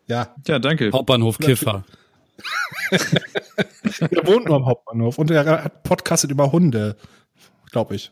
Ja. 0.08 0.34
Ja, 0.46 0.58
danke. 0.58 0.90
Hauptbahnhof 0.92 1.38
Kiffer. 1.38 1.84
der 2.90 3.00
wohnt 4.26 4.46
nur 4.46 4.56
am 4.56 4.66
Hauptbahnhof 4.66 5.18
und 5.18 5.30
er 5.30 5.64
hat 5.64 5.82
podcastet 5.82 6.30
über 6.30 6.52
Hunde, 6.52 6.96
glaube 7.70 7.94
ich. 7.94 8.10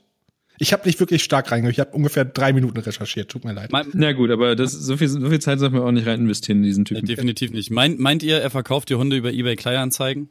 Ich 0.59 0.75
habe 0.75 0.87
nicht 0.87 1.01
wirklich 1.01 1.25
stark 1.25 1.51
reingehört. 1.51 1.73
Ich 1.73 1.81
habe 1.81 1.93
ungefähr 1.93 2.27
drei 2.27 2.53
Minuten 2.53 2.79
recherchiert. 2.79 3.31
Tut 3.31 3.47
mir 3.47 3.53
leid. 3.55 3.73
Mein, 3.73 3.91
ja 3.99 4.13
gut, 4.13 4.31
aber 4.31 4.55
das, 4.55 4.73
so, 4.73 4.99
viel, 4.99 5.09
so 5.09 5.31
viel 5.31 5.41
Zeit 5.41 5.59
sollten 5.59 5.75
wir 5.75 5.85
auch 5.85 5.91
nicht 5.91 6.07
rein 6.07 6.21
investieren 6.21 6.59
in 6.59 6.65
diesen 6.65 6.85
Typen. 6.85 7.07
definitiv 7.07 7.51
nicht. 7.51 7.71
Meint, 7.71 7.99
meint 7.99 8.23
ihr, 8.23 8.39
er 8.39 8.51
verkauft 8.51 8.91
die 8.91 8.95
Hunde 8.95 9.17
über 9.17 9.33
eBay 9.33 9.57
Kleinanzeigen? 9.57 10.29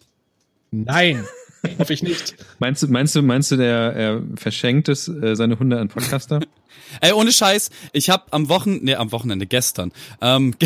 Nein, 0.70 1.26
hoffe 1.80 1.93
ich 1.93 2.03
nicht. 2.03 2.36
Meinst 2.60 2.84
du, 2.84 2.88
meinst 2.88 3.16
du, 3.16 3.22
meinst 3.22 3.51
du, 3.51 3.57
der 3.57 3.93
er 3.93 4.22
verschenkt 4.36 4.89
es 4.89 5.07
äh, 5.07 5.36
seine 5.36 5.60
Hunde 5.60 5.80
an 5.80 5.89
Podcaster? 5.89 6.39
Ey, 7.01 7.12
ohne 7.12 7.32
Scheiß, 7.32 7.70
ich 7.93 8.10
habe 8.10 8.24
am 8.32 8.49
Wochenende, 8.49 8.86
nee, 8.86 8.95
am 8.95 9.12
Wochenende 9.12 9.45
gestern. 9.45 9.91
Ähm, 10.22 10.55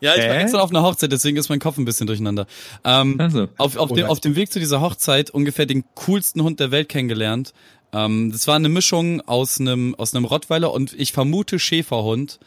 Ja, 0.00 0.14
ich 0.14 0.22
war 0.22 0.36
äh? 0.36 0.42
gestern 0.42 0.60
auf 0.60 0.70
einer 0.70 0.82
Hochzeit, 0.82 1.10
deswegen 1.10 1.36
ist 1.36 1.48
mein 1.48 1.58
Kopf 1.58 1.78
ein 1.78 1.84
bisschen 1.84 2.06
durcheinander. 2.06 2.46
Ähm, 2.84 3.16
also. 3.18 3.48
auf, 3.56 3.76
auf, 3.76 3.92
dem, 3.92 4.06
auf 4.06 4.20
dem 4.20 4.36
Weg 4.36 4.52
zu 4.52 4.58
dieser 4.58 4.80
Hochzeit 4.80 5.30
ungefähr 5.30 5.66
den 5.66 5.84
coolsten 5.94 6.42
Hund 6.42 6.60
der 6.60 6.70
Welt 6.70 6.88
kennengelernt. 6.88 7.54
Ähm, 7.92 8.30
das 8.30 8.46
war 8.46 8.56
eine 8.56 8.68
Mischung 8.68 9.20
aus 9.22 9.58
einem, 9.60 9.94
aus 9.94 10.14
einem 10.14 10.24
Rottweiler 10.24 10.72
und 10.72 10.92
ich 10.92 11.12
vermute 11.12 11.58
Schäferhund. 11.58 12.38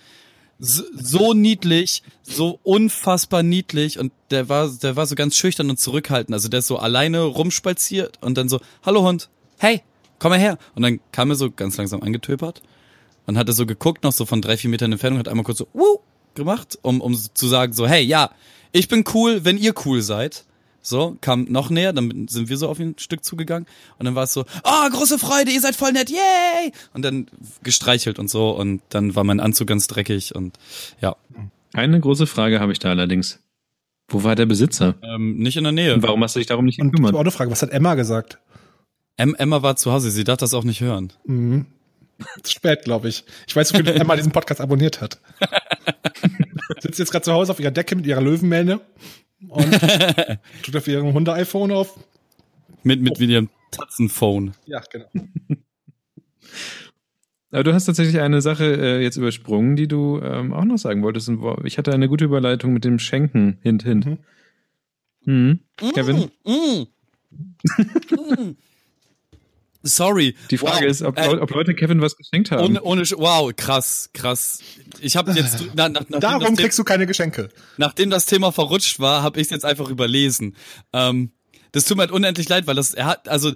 So, 0.59 0.83
so 0.93 1.33
niedlich, 1.33 2.03
so 2.21 2.59
unfassbar 2.63 3.43
niedlich 3.43 3.97
und 3.97 4.11
der 4.29 4.49
war, 4.49 4.69
der 4.69 4.97
war 4.97 5.05
so 5.07 5.15
ganz 5.15 5.35
schüchtern 5.35 5.69
und 5.69 5.79
zurückhaltend. 5.79 6.33
Also 6.33 6.49
der 6.49 6.59
ist 6.59 6.67
so 6.67 6.77
alleine 6.77 7.21
rumspaziert 7.21 8.17
und 8.21 8.37
dann 8.37 8.49
so, 8.49 8.59
hallo 8.83 9.03
Hund, 9.03 9.29
hey, 9.57 9.81
komm 10.19 10.31
mal 10.31 10.39
her. 10.39 10.57
Und 10.75 10.83
dann 10.83 10.99
kam 11.13 11.29
er 11.29 11.35
so 11.35 11.49
ganz 11.49 11.77
langsam 11.77 12.03
angetöpert 12.03 12.61
und 13.25 13.37
hat 13.37 13.47
er 13.47 13.53
so 13.53 13.65
geguckt, 13.65 14.03
noch 14.03 14.11
so 14.11 14.25
von 14.25 14.41
drei, 14.41 14.57
vier 14.57 14.69
Metern 14.69 14.91
Entfernung, 14.91 15.19
hat 15.19 15.29
einmal 15.29 15.45
kurz 15.45 15.59
so, 15.59 15.67
wuh, 15.73 15.99
gemacht, 16.35 16.77
um, 16.81 16.99
um 16.99 17.15
zu 17.15 17.47
sagen 17.47 17.73
so, 17.73 17.87
hey, 17.87 18.03
ja, 18.03 18.31
ich 18.71 18.87
bin 18.87 19.03
cool, 19.13 19.45
wenn 19.45 19.57
ihr 19.57 19.73
cool 19.85 20.01
seid. 20.01 20.45
So, 20.81 21.17
kam 21.21 21.45
noch 21.49 21.69
näher, 21.69 21.93
dann 21.93 22.27
sind 22.27 22.49
wir 22.49 22.57
so 22.57 22.69
auf 22.69 22.79
ein 22.79 22.95
Stück 22.97 23.23
zugegangen 23.23 23.67
und 23.97 24.05
dann 24.05 24.15
war 24.15 24.23
es 24.23 24.33
so, 24.33 24.45
oh, 24.63 24.89
große 24.91 25.19
Freude, 25.19 25.51
ihr 25.51 25.61
seid 25.61 25.75
voll 25.75 25.91
nett, 25.91 26.09
yay! 26.09 26.71
Und 26.93 27.03
dann 27.03 27.27
gestreichelt 27.63 28.17
und 28.17 28.29
so 28.29 28.51
und 28.51 28.81
dann 28.89 29.15
war 29.15 29.23
mein 29.23 29.39
Anzug 29.39 29.67
ganz 29.67 29.87
dreckig 29.87 30.35
und 30.35 30.57
ja. 31.01 31.15
Eine 31.73 31.99
große 31.99 32.27
Frage 32.27 32.59
habe 32.59 32.71
ich 32.71 32.79
da 32.79 32.89
allerdings. 32.89 33.39
Wo 34.07 34.23
war 34.23 34.35
der 34.35 34.47
Besitzer? 34.47 34.95
Ähm, 35.03 35.37
nicht 35.37 35.57
in 35.57 35.63
der 35.63 35.73
Nähe. 35.73 35.93
Und 35.93 36.01
warum 36.01 36.23
hast 36.23 36.35
du 36.35 36.39
dich 36.39 36.47
darum 36.47 36.65
nicht 36.65 36.79
gekümmert? 36.79 37.13
Und 37.13 37.19
eine 37.19 37.31
Frage, 37.31 37.51
was 37.51 37.61
hat 37.61 37.69
Emma 37.69 37.93
gesagt? 37.93 38.39
Emma 39.17 39.61
war 39.61 39.75
zu 39.75 39.91
Hause, 39.91 40.09
sie 40.09 40.23
darf 40.23 40.37
das 40.37 40.53
auch 40.53 40.63
nicht 40.63 40.81
hören. 40.81 41.11
Mhm. 41.25 41.65
Zu 42.41 42.53
spät, 42.53 42.83
glaube 42.83 43.09
ich. 43.09 43.23
Ich 43.47 43.55
weiß, 43.55 43.73
wie 43.73 43.77
viel 43.77 43.89
Emma 43.89 44.15
diesen 44.15 44.31
Podcast 44.31 44.61
abonniert 44.61 45.01
hat. 45.01 45.19
Sitzt 46.79 46.99
jetzt 46.99 47.11
gerade 47.11 47.23
zu 47.23 47.33
Hause 47.33 47.51
auf 47.51 47.59
ihrer 47.59 47.71
Decke 47.71 47.95
mit 47.95 48.07
ihrer 48.07 48.21
Löwenmähne 48.21 48.81
und 49.47 49.71
tut 50.63 50.75
auf 50.75 50.87
ihrem 50.87 51.13
Hunde-iPhone 51.13 51.71
auf. 51.71 51.99
Mit, 52.83 53.01
mit 53.01 53.19
oh. 53.19 53.23
ihrem 53.23 53.49
Tatzenphone. 53.71 54.53
Ja, 54.65 54.81
genau. 54.91 55.07
Aber 57.51 57.63
du 57.63 57.73
hast 57.73 57.85
tatsächlich 57.85 58.19
eine 58.19 58.41
Sache 58.41 58.65
äh, 58.65 59.01
jetzt 59.01 59.17
übersprungen, 59.17 59.75
die 59.75 59.87
du 59.87 60.19
ähm, 60.21 60.53
auch 60.53 60.65
noch 60.65 60.77
sagen 60.77 61.01
wolltest. 61.01 61.31
Ich 61.63 61.79
hatte 61.79 61.91
eine 61.93 62.07
gute 62.07 62.25
Überleitung 62.25 62.73
mit 62.73 62.85
dem 62.85 62.99
Schenken. 62.99 63.57
Hint, 63.63 63.83
hint. 63.83 64.05
Mhm. 64.05 64.19
Mhm. 65.25 65.59
Kevin? 65.93 66.29
Mm, 66.45 66.85
mm. 68.13 68.55
Sorry. 69.81 70.35
Die 70.51 70.57
Frage 70.57 70.85
wow. 70.85 70.91
ist, 70.91 71.01
ob, 71.01 71.17
äh, 71.17 71.27
ob, 71.27 71.51
Leute 71.51 71.73
Kevin 71.73 72.01
was 72.01 72.17
geschenkt 72.17 72.51
haben. 72.51 72.63
Ohne, 72.63 72.81
ohne 72.81 73.01
wow, 73.03 73.51
krass, 73.55 74.09
krass. 74.13 74.59
Ich 74.99 75.15
habe 75.15 75.31
jetzt 75.31 75.63
na, 75.75 75.87
nach, 75.87 76.03
Darum 76.09 76.55
kriegst 76.55 76.77
du 76.77 76.83
keine 76.83 77.07
Geschenke. 77.07 77.49
Nachdem 77.77 78.09
das 78.09 78.25
Thema 78.25 78.51
verrutscht 78.51 78.99
war, 78.99 79.23
habe 79.23 79.39
ich 79.39 79.45
es 79.47 79.51
jetzt 79.51 79.65
einfach 79.65 79.89
überlesen. 79.89 80.55
Ähm, 80.91 81.31
das 81.71 81.85
tut 81.85 81.97
mir 81.97 82.01
halt 82.01 82.11
unendlich 82.11 82.49
leid, 82.49 82.67
weil 82.67 82.75
das 82.75 82.93
er 82.93 83.05
hat 83.05 83.29
also 83.29 83.53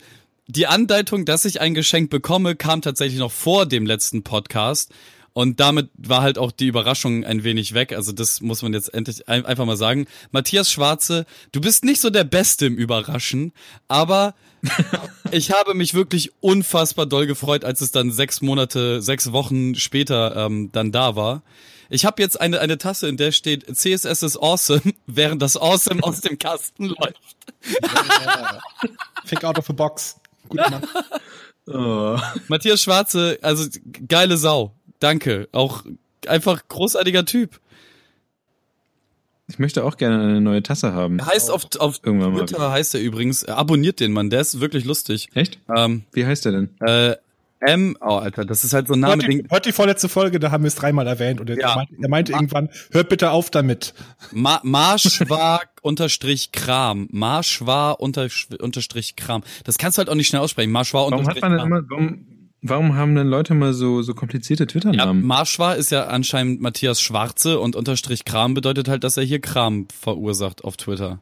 die 0.47 0.67
Andeutung, 0.67 1.25
dass 1.25 1.45
ich 1.45 1.61
ein 1.61 1.73
Geschenk 1.73 2.09
bekomme, 2.09 2.55
kam 2.55 2.81
tatsächlich 2.81 3.19
noch 3.19 3.31
vor 3.31 3.65
dem 3.65 3.85
letzten 3.85 4.23
Podcast. 4.23 4.91
Und 5.33 5.59
damit 5.59 5.89
war 5.97 6.21
halt 6.21 6.37
auch 6.37 6.51
die 6.51 6.67
Überraschung 6.67 7.25
ein 7.25 7.43
wenig 7.43 7.73
weg. 7.73 7.93
Also 7.93 8.11
das 8.11 8.41
muss 8.41 8.61
man 8.61 8.73
jetzt 8.73 8.93
endlich 8.93 9.27
einfach 9.27 9.65
mal 9.65 9.77
sagen. 9.77 10.05
Matthias 10.31 10.71
Schwarze, 10.71 11.25
du 11.51 11.59
bist 11.59 11.83
nicht 11.83 11.99
so 11.99 12.11
der 12.11 12.23
Beste 12.23 12.67
im 12.67 12.77
Überraschen, 12.77 13.51
aber 13.87 14.35
ich 15.31 15.51
habe 15.51 15.73
mich 15.73 15.95
wirklich 15.95 16.31
unfassbar 16.39 17.07
doll 17.07 17.25
gefreut, 17.25 17.65
als 17.65 17.81
es 17.81 17.91
dann 17.91 18.11
sechs 18.11 18.41
Monate, 18.41 19.01
sechs 19.01 19.31
Wochen 19.31 19.75
später 19.75 20.35
ähm, 20.35 20.71
dann 20.71 20.91
da 20.91 21.15
war. 21.15 21.41
Ich 21.89 22.05
habe 22.05 22.21
jetzt 22.21 22.39
eine, 22.39 22.59
eine 22.59 22.77
Tasse, 22.77 23.07
in 23.07 23.17
der 23.17 23.31
steht 23.31 23.65
CSS 23.75 24.23
is 24.23 24.37
awesome, 24.37 24.81
während 25.07 25.41
das 25.41 25.57
awesome 25.57 26.01
aus 26.03 26.21
dem 26.21 26.37
Kasten 26.37 26.85
läuft. 26.85 27.35
Think 29.27 29.43
out 29.43 29.57
of 29.57 29.65
the 29.65 29.73
box. 29.73 30.15
Gut 30.49 30.61
Mann. 30.69 30.83
Oh. 31.65 32.19
Matthias 32.47 32.81
Schwarze, 32.81 33.39
also 33.41 33.67
geile 34.07 34.37
Sau. 34.37 34.75
Danke. 35.03 35.49
Auch 35.51 35.83
einfach 36.27 36.65
großartiger 36.69 37.25
Typ. 37.25 37.59
Ich 39.49 39.59
möchte 39.59 39.83
auch 39.83 39.97
gerne 39.97 40.23
eine 40.23 40.39
neue 40.39 40.63
Tasse 40.63 40.93
haben. 40.93 41.23
Heißt 41.25 41.51
auf, 41.51 41.67
auf 41.79 41.99
Irgendwann 42.03 42.37
Twitter 42.37 42.59
mal. 42.59 42.71
heißt 42.71 42.95
er 42.95 43.01
übrigens, 43.01 43.43
abonniert 43.43 43.99
den 43.99 44.13
Mann, 44.13 44.29
der 44.29 44.39
ist 44.39 44.61
wirklich 44.61 44.85
lustig. 44.85 45.27
Echt? 45.33 45.59
Ähm, 45.75 46.03
Wie 46.13 46.25
heißt 46.25 46.45
der 46.45 46.53
denn? 46.53 46.69
Äh, 46.79 47.17
M, 47.59 47.97
oh 47.99 48.15
Alter, 48.15 48.45
das 48.45 48.63
ist 48.63 48.73
halt 48.73 48.87
so 48.87 48.93
ein 48.93 49.01
Name. 49.01 49.23
Hört 49.23 49.33
die, 49.33 49.45
hört 49.49 49.65
die 49.65 49.71
vorletzte 49.73 50.07
Folge, 50.07 50.39
da 50.39 50.51
haben 50.51 50.63
wir 50.63 50.69
es 50.69 50.75
dreimal 50.75 51.05
erwähnt 51.05 51.41
und 51.41 51.49
er, 51.49 51.57
ja. 51.57 51.75
meinte, 51.75 51.93
er 52.01 52.09
meinte 52.09 52.31
irgendwann, 52.31 52.69
hört 52.91 53.09
bitte 53.09 53.31
auf 53.31 53.49
damit. 53.49 53.93
Ma 54.31 54.61
Marschwar 54.63 55.63
unterstrich 55.81 56.53
Kram. 56.53 57.09
Marschwar 57.11 57.99
unterstrich 57.99 59.17
Kram. 59.17 59.43
Das 59.65 59.77
kannst 59.77 59.97
du 59.97 59.99
halt 59.99 60.09
auch 60.09 60.15
nicht 60.15 60.27
schnell 60.27 60.41
aussprechen. 60.41 60.71
Marschwar 60.71 61.05
unterstrich 61.05 61.41
Kram. 61.41 61.51
Warum 61.51 61.73
hat 61.73 61.89
man 61.89 61.89
denn 61.89 62.05
immer, 62.05 62.21
warum, 62.21 62.32
Warum 62.65 62.95
haben 62.95 63.13
denn 63.13 63.27
Leute 63.27 63.53
mal 63.53 63.73
so, 63.73 64.01
so 64.03 64.13
komplizierte 64.13 64.65
Twitter-Namen? 64.65 65.21
Ja, 65.21 65.27
Marschwar 65.27 65.75
ist 65.75 65.91
ja 65.91 66.05
anscheinend 66.05 66.61
Matthias 66.61 67.01
Schwarze 67.01 67.59
und 67.59 67.75
unterstrich 67.75 68.23
Kram 68.23 68.53
bedeutet 68.53 68.87
halt, 68.87 69.03
dass 69.03 69.17
er 69.17 69.23
hier 69.23 69.41
Kram 69.41 69.89
verursacht 69.89 70.63
auf 70.63 70.77
Twitter. 70.77 71.19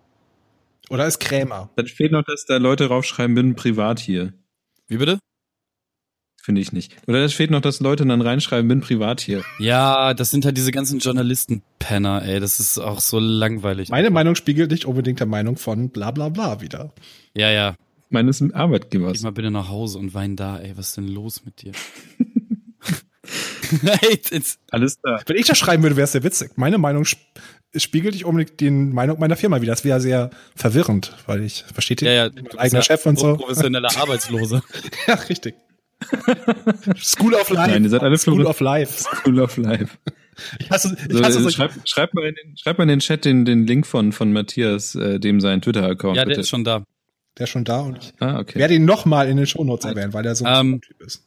Oder 0.91 1.07
ist 1.07 1.19
Krämer. 1.19 1.71
Dann 1.77 1.87
fehlt 1.87 2.11
noch, 2.11 2.23
dass 2.23 2.45
da 2.45 2.57
Leute 2.57 2.89
raufschreiben, 2.89 3.33
bin 3.33 3.55
privat 3.55 3.99
hier. 3.99 4.33
Wie 4.87 4.97
bitte? 4.97 5.17
Finde 6.43 6.61
ich 6.61 6.71
nicht. 6.73 6.95
Oder 7.07 7.25
es 7.25 7.33
fehlt 7.33 7.49
noch, 7.49 7.61
dass 7.61 7.79
Leute 7.79 8.05
dann 8.05 8.21
reinschreiben, 8.21 8.67
bin 8.67 8.81
privat 8.81 9.19
hier. 9.19 9.43
Ja, 9.57 10.13
das 10.13 10.29
sind 10.29 10.45
halt 10.45 10.57
diese 10.57 10.71
ganzen 10.71 10.99
Journalisten-Penner, 10.99 12.23
ey. 12.23 12.39
Das 12.39 12.59
ist 12.59 12.77
auch 12.77 12.99
so 12.99 13.17
langweilig. 13.17 13.89
Meine 13.89 14.11
Meinung 14.11 14.35
spiegelt 14.35 14.69
nicht 14.69 14.85
unbedingt 14.85 15.19
der 15.19 15.27
Meinung 15.27 15.57
von 15.57 15.89
bla 15.89 16.11
bla 16.11 16.29
bla 16.29 16.61
wieder. 16.61 16.93
Ja, 17.33 17.49
ja 17.49 17.75
meines 18.11 18.41
Arbeitgebers. 18.53 19.19
Geh 19.19 19.23
mal 19.23 19.31
bitte 19.31 19.51
nach 19.51 19.69
Hause 19.69 19.99
und 19.99 20.13
wein 20.13 20.35
da, 20.35 20.59
ey. 20.59 20.73
Was 20.75 20.89
ist 20.89 20.97
denn 20.97 21.07
los 21.07 21.43
mit 21.45 21.61
dir? 21.61 21.71
hey, 23.81 24.21
jetzt. 24.31 24.59
Alles 24.69 24.99
da. 25.01 25.21
Wenn 25.25 25.37
ich 25.37 25.45
das 25.45 25.57
schreiben 25.57 25.83
würde, 25.83 25.95
wäre 25.95 26.05
es 26.05 26.11
sehr 26.11 26.23
witzig. 26.23 26.51
Meine 26.55 26.77
Meinung 26.77 27.05
spiegelt 27.75 28.13
nicht 28.13 28.25
unbedingt 28.25 28.59
die 28.59 28.69
Meinung 28.69 29.19
meiner 29.19 29.35
Firma 29.35 29.61
wieder. 29.61 29.71
Das 29.73 29.83
wäre 29.83 30.01
sehr 30.01 30.29
verwirrend, 30.55 31.15
weil 31.25 31.43
ich, 31.43 31.63
versteht 31.73 32.01
ihr? 32.01 32.11
Ja, 32.11 32.25
ja, 32.25 32.31
mein 32.33 32.59
eigener 32.59 32.79
ja 32.79 32.83
Chef 32.83 33.05
und 33.05 33.17
so. 33.17 33.37
Professioneller 33.37 33.89
Arbeitslose. 33.97 34.61
ja, 35.07 35.13
richtig. 35.15 35.55
School 36.99 37.35
of 37.35 37.49
Life. 37.49 37.71
Nein, 37.71 37.83
ihr 37.83 37.89
seid 37.89 38.01
alle 38.01 38.17
School 38.17 38.45
of 38.45 38.59
Life. 38.59 39.03
School 39.03 39.39
of 39.39 39.57
Life. 39.57 39.97
Ich 40.59 40.69
hasse, 40.71 40.95
ich 41.09 41.21
hasse 41.21 41.41
so 41.41 41.49
schreib, 41.49 41.71
schreib, 41.85 42.13
mal 42.13 42.25
in 42.25 42.35
den, 42.35 42.57
schreib 42.57 42.77
mal 42.77 42.83
in 42.85 42.89
den 42.89 42.99
Chat 42.99 43.25
den, 43.25 43.45
den 43.45 43.67
Link 43.67 43.85
von, 43.85 44.11
von 44.11 44.33
Matthias, 44.33 44.95
äh, 44.95 45.19
dem 45.19 45.39
sein 45.39 45.61
Twitter-Account. 45.61 46.15
Ja, 46.17 46.23
der 46.23 46.29
bitte. 46.29 46.41
ist 46.41 46.49
schon 46.49 46.63
da. 46.63 46.83
Der 47.37 47.45
ist 47.45 47.49
schon 47.49 47.63
da 47.63 47.81
und 47.81 47.97
ich 47.97 48.13
ah, 48.19 48.39
okay. 48.39 48.59
werde 48.59 48.73
ihn 48.73 48.85
nochmal 48.85 49.29
in 49.29 49.37
den 49.37 49.45
Shownotes 49.45 49.85
erwähnen, 49.85 50.13
weil 50.13 50.25
er 50.25 50.35
so 50.35 50.45
ein 50.45 50.65
ähm, 50.65 50.81
Typ 50.81 51.01
ist. 51.01 51.23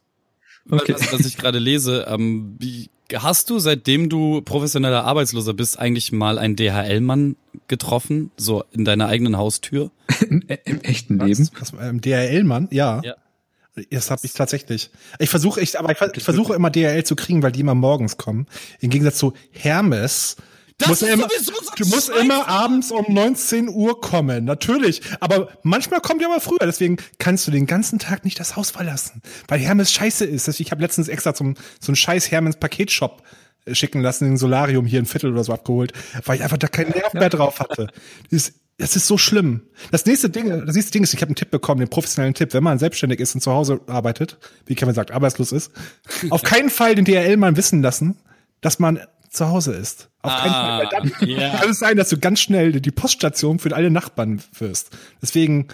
Okay. 0.70 0.94
Was, 0.94 1.12
was 1.12 1.26
ich 1.26 1.36
gerade 1.36 1.58
lese, 1.58 2.06
ähm, 2.08 2.56
wie, 2.58 2.90
hast 3.12 3.50
du, 3.50 3.58
seitdem 3.58 4.08
du 4.08 4.40
professioneller 4.42 5.04
Arbeitsloser 5.04 5.54
bist, 5.54 5.78
eigentlich 5.78 6.12
mal 6.12 6.38
einen 6.38 6.56
DHL-Mann 6.56 7.36
getroffen, 7.68 8.30
so 8.36 8.64
in 8.72 8.84
deiner 8.84 9.08
eigenen 9.08 9.36
Haustür? 9.36 9.90
Im, 10.28 10.42
Im, 10.64 10.80
echten 10.82 11.18
Leben? 11.18 11.48
Was, 11.58 11.72
was, 11.72 11.86
ähm, 11.86 12.00
DHL-Mann, 12.00 12.68
ja. 12.70 13.00
ja. 13.02 13.14
Das 13.90 14.10
habe 14.10 14.20
ich 14.24 14.32
tatsächlich. 14.34 14.90
Ich 15.18 15.30
versuche, 15.30 15.60
ich, 15.60 15.78
aber 15.78 15.90
ich, 15.90 16.16
ich 16.16 16.22
versuche 16.22 16.54
immer 16.54 16.70
DHL 16.70 17.04
zu 17.04 17.16
kriegen, 17.16 17.42
weil 17.42 17.52
die 17.52 17.60
immer 17.60 17.74
morgens 17.74 18.16
kommen. 18.16 18.46
Im 18.80 18.90
Gegensatz 18.90 19.18
zu 19.18 19.32
Hermes, 19.50 20.36
das 20.78 20.88
muss 20.88 21.02
ist 21.02 21.08
immer, 21.12 21.28
so 21.40 21.52
Du 21.76 21.86
musst 21.86 22.08
Scheiße. 22.08 22.20
immer 22.20 22.48
abends 22.48 22.90
um 22.90 23.04
19 23.08 23.68
Uhr 23.68 24.00
kommen, 24.00 24.44
natürlich. 24.44 25.02
Aber 25.20 25.48
manchmal 25.62 26.00
kommt 26.00 26.20
ja 26.20 26.28
mal 26.28 26.40
früher, 26.40 26.58
deswegen 26.66 26.96
kannst 27.18 27.46
du 27.46 27.50
den 27.52 27.66
ganzen 27.66 27.98
Tag 27.98 28.24
nicht 28.24 28.40
das 28.40 28.56
Haus 28.56 28.70
verlassen, 28.70 29.22
weil 29.46 29.60
Hermes 29.60 29.92
scheiße 29.92 30.24
ist. 30.24 30.48
Ich 30.60 30.70
habe 30.72 30.82
letztens 30.82 31.08
extra 31.08 31.32
zum 31.34 31.54
so 31.80 31.88
einen 31.90 31.96
scheiß 31.96 32.30
Hermes 32.30 32.56
Paketshop 32.56 33.22
äh, 33.66 33.74
schicken 33.74 34.00
lassen, 34.00 34.24
den 34.24 34.36
Solarium 34.36 34.84
hier 34.84 35.00
ein 35.00 35.06
Viertel 35.06 35.32
oder 35.32 35.44
so 35.44 35.52
abgeholt, 35.52 35.92
weil 36.24 36.36
ich 36.36 36.42
einfach 36.42 36.58
da 36.58 36.66
keinen 36.66 36.90
Nerv 36.90 37.14
mehr 37.14 37.30
drauf 37.30 37.60
hatte. 37.60 37.86
Das 38.30 38.48
ist, 38.48 38.54
das 38.76 38.96
ist 38.96 39.06
so 39.06 39.16
schlimm. 39.16 39.62
Das 39.92 40.04
nächste 40.06 40.28
Ding, 40.28 40.48
das 40.66 40.74
nächste 40.74 40.90
Ding 40.90 41.04
ist, 41.04 41.14
ich 41.14 41.20
habe 41.20 41.28
einen 41.28 41.36
Tipp 41.36 41.52
bekommen, 41.52 41.78
den 41.78 41.88
professionellen 41.88 42.34
Tipp, 42.34 42.52
wenn 42.52 42.64
man 42.64 42.80
selbstständig 42.80 43.20
ist 43.20 43.36
und 43.36 43.40
zu 43.42 43.52
Hause 43.52 43.80
arbeitet, 43.86 44.38
wie 44.66 44.74
Kevin 44.74 44.94
sagt, 44.94 45.12
arbeitslos 45.12 45.52
ist, 45.52 45.70
auf 46.30 46.42
keinen 46.42 46.68
Fall 46.70 46.96
den 46.96 47.04
DRL 47.04 47.36
mal 47.36 47.56
wissen 47.56 47.80
lassen, 47.82 48.18
dass 48.60 48.80
man 48.80 48.98
zu 49.34 49.48
Hause 49.48 49.72
ist. 49.72 50.10
Auf 50.22 50.32
ah, 50.32 50.40
keinen 50.40 50.52
Fall. 50.52 50.78
Weil 50.78 50.88
dann 50.90 51.12
yeah. 51.28 51.58
kann 51.58 51.70
es 51.70 51.78
sein, 51.78 51.96
dass 51.96 52.08
du 52.08 52.18
ganz 52.18 52.40
schnell 52.40 52.80
die 52.80 52.90
Poststation 52.90 53.58
für 53.58 53.74
alle 53.74 53.90
Nachbarn 53.90 54.42
wirst. 54.58 54.90
Deswegen, 55.20 55.68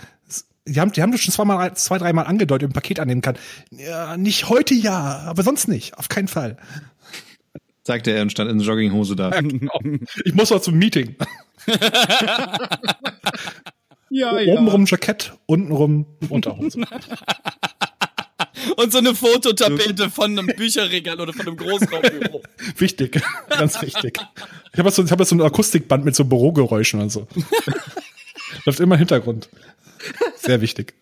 die 0.66 0.80
haben, 0.80 0.92
die 0.92 1.02
haben 1.02 1.12
das 1.12 1.20
schon 1.20 1.32
zweimal, 1.32 1.74
zwei, 1.76 1.98
dreimal 1.98 2.26
angedeutet, 2.26 2.68
im 2.68 2.72
Paket 2.72 3.00
annehmen 3.00 3.22
kann. 3.22 3.36
Ja, 3.70 4.16
nicht 4.16 4.48
heute 4.48 4.74
ja, 4.74 5.20
aber 5.26 5.42
sonst 5.42 5.68
nicht. 5.68 5.96
Auf 5.98 6.08
keinen 6.08 6.28
Fall. 6.28 6.56
Sagte 7.82 8.10
er 8.12 8.22
und 8.22 8.30
stand 8.30 8.50
in 8.50 8.60
Jogginghose 8.60 9.16
da. 9.16 9.30
Ja, 9.34 9.40
genau. 9.40 9.80
Ich 10.24 10.34
muss 10.34 10.50
noch 10.50 10.60
zum 10.60 10.76
Meeting. 10.76 11.16
ja, 14.10 14.38
ja. 14.40 14.52
Obenrum 14.52 14.84
Jackett, 14.86 15.32
untenrum 15.46 16.06
Unterhose. 16.28 16.80
Und 18.76 18.92
so 18.92 18.98
eine 18.98 19.14
Fototapete 19.14 20.10
von 20.10 20.38
einem 20.38 20.46
Bücherregal 20.56 21.20
oder 21.20 21.32
von 21.32 21.46
einem 21.46 21.56
Großraumbüro. 21.56 22.42
wichtig, 22.76 23.20
ganz 23.48 23.80
wichtig. 23.82 24.18
Ich 24.72 24.78
habe 24.78 24.90
so, 24.90 25.04
ich 25.04 25.10
hab 25.10 25.24
so 25.24 25.34
ein 25.34 25.42
Akustikband 25.42 26.04
mit 26.04 26.14
so 26.14 26.24
Bürogeräuschen 26.24 27.00
und 27.00 27.10
so. 27.10 27.26
Läuft 28.64 28.80
immer 28.80 28.96
im 28.96 29.00
Hintergrund. 29.00 29.48
Sehr 30.36 30.60
wichtig. 30.60 30.94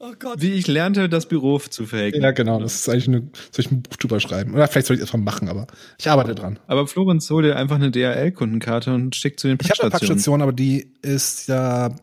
Oh 0.00 0.12
Gott. 0.16 0.40
Wie 0.40 0.52
ich 0.52 0.68
lernte, 0.68 1.08
das 1.08 1.26
Büro 1.26 1.58
zu 1.58 1.84
faken. 1.86 2.22
Ja, 2.22 2.30
genau. 2.30 2.60
Das 2.60 2.76
ist 2.76 2.88
eigentlich 2.88 3.08
eine, 3.08 3.20
soll 3.50 3.64
ich 3.64 3.70
ein 3.72 3.82
Buch 3.82 3.96
drüber 3.96 4.20
schreiben? 4.20 4.54
Oder 4.54 4.68
vielleicht 4.68 4.86
soll 4.86 4.96
ich 4.96 5.02
es 5.02 5.08
einfach 5.08 5.18
machen, 5.18 5.48
aber 5.48 5.66
ich 5.98 6.08
arbeite 6.08 6.36
dran. 6.36 6.60
Aber 6.68 6.86
Florenz, 6.86 7.28
hol 7.30 7.42
dir 7.42 7.56
einfach 7.56 7.76
eine 7.76 7.90
DHL-Kundenkarte 7.90 8.94
und 8.94 9.16
schick 9.16 9.40
zu 9.40 9.48
den 9.48 9.58
Packstationen. 9.58 9.74
Ich 9.74 9.82
habe 9.82 9.82
eine 9.82 9.98
Packstation, 9.98 10.42
aber 10.42 10.52
die 10.52 10.92
ist 11.02 11.48
ja 11.48 11.96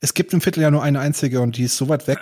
es 0.00 0.14
gibt 0.14 0.32
im 0.32 0.40
Viertel 0.40 0.62
ja 0.62 0.70
nur 0.70 0.82
eine 0.82 1.00
einzige 1.00 1.40
und 1.40 1.56
die 1.56 1.64
ist 1.64 1.76
so 1.76 1.88
weit 1.88 2.06
weg. 2.06 2.18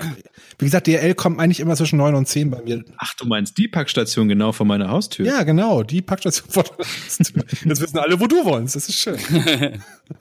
Wie 0.58 0.64
gesagt, 0.64 0.86
DRL 0.86 1.14
kommt 1.14 1.38
eigentlich 1.38 1.60
immer 1.60 1.76
zwischen 1.76 1.98
neun 1.98 2.14
und 2.14 2.26
zehn 2.26 2.50
bei 2.50 2.62
mir. 2.62 2.82
Ach, 2.98 3.14
du 3.14 3.26
meinst 3.26 3.58
die 3.58 3.68
Packstation 3.68 4.28
genau 4.28 4.52
vor 4.52 4.64
meiner 4.64 4.88
Haustür? 4.88 5.26
Ja, 5.26 5.42
genau, 5.42 5.82
die 5.82 6.00
Packstation 6.00 6.50
vor 6.50 6.64
der 6.64 6.78
Haustür. 6.78 7.44
Jetzt 7.64 7.80
wissen 7.80 7.98
alle, 7.98 8.18
wo 8.18 8.26
du 8.26 8.44
wohnst. 8.44 8.76
Das 8.76 8.88
ist 8.88 8.98
schön. 8.98 9.18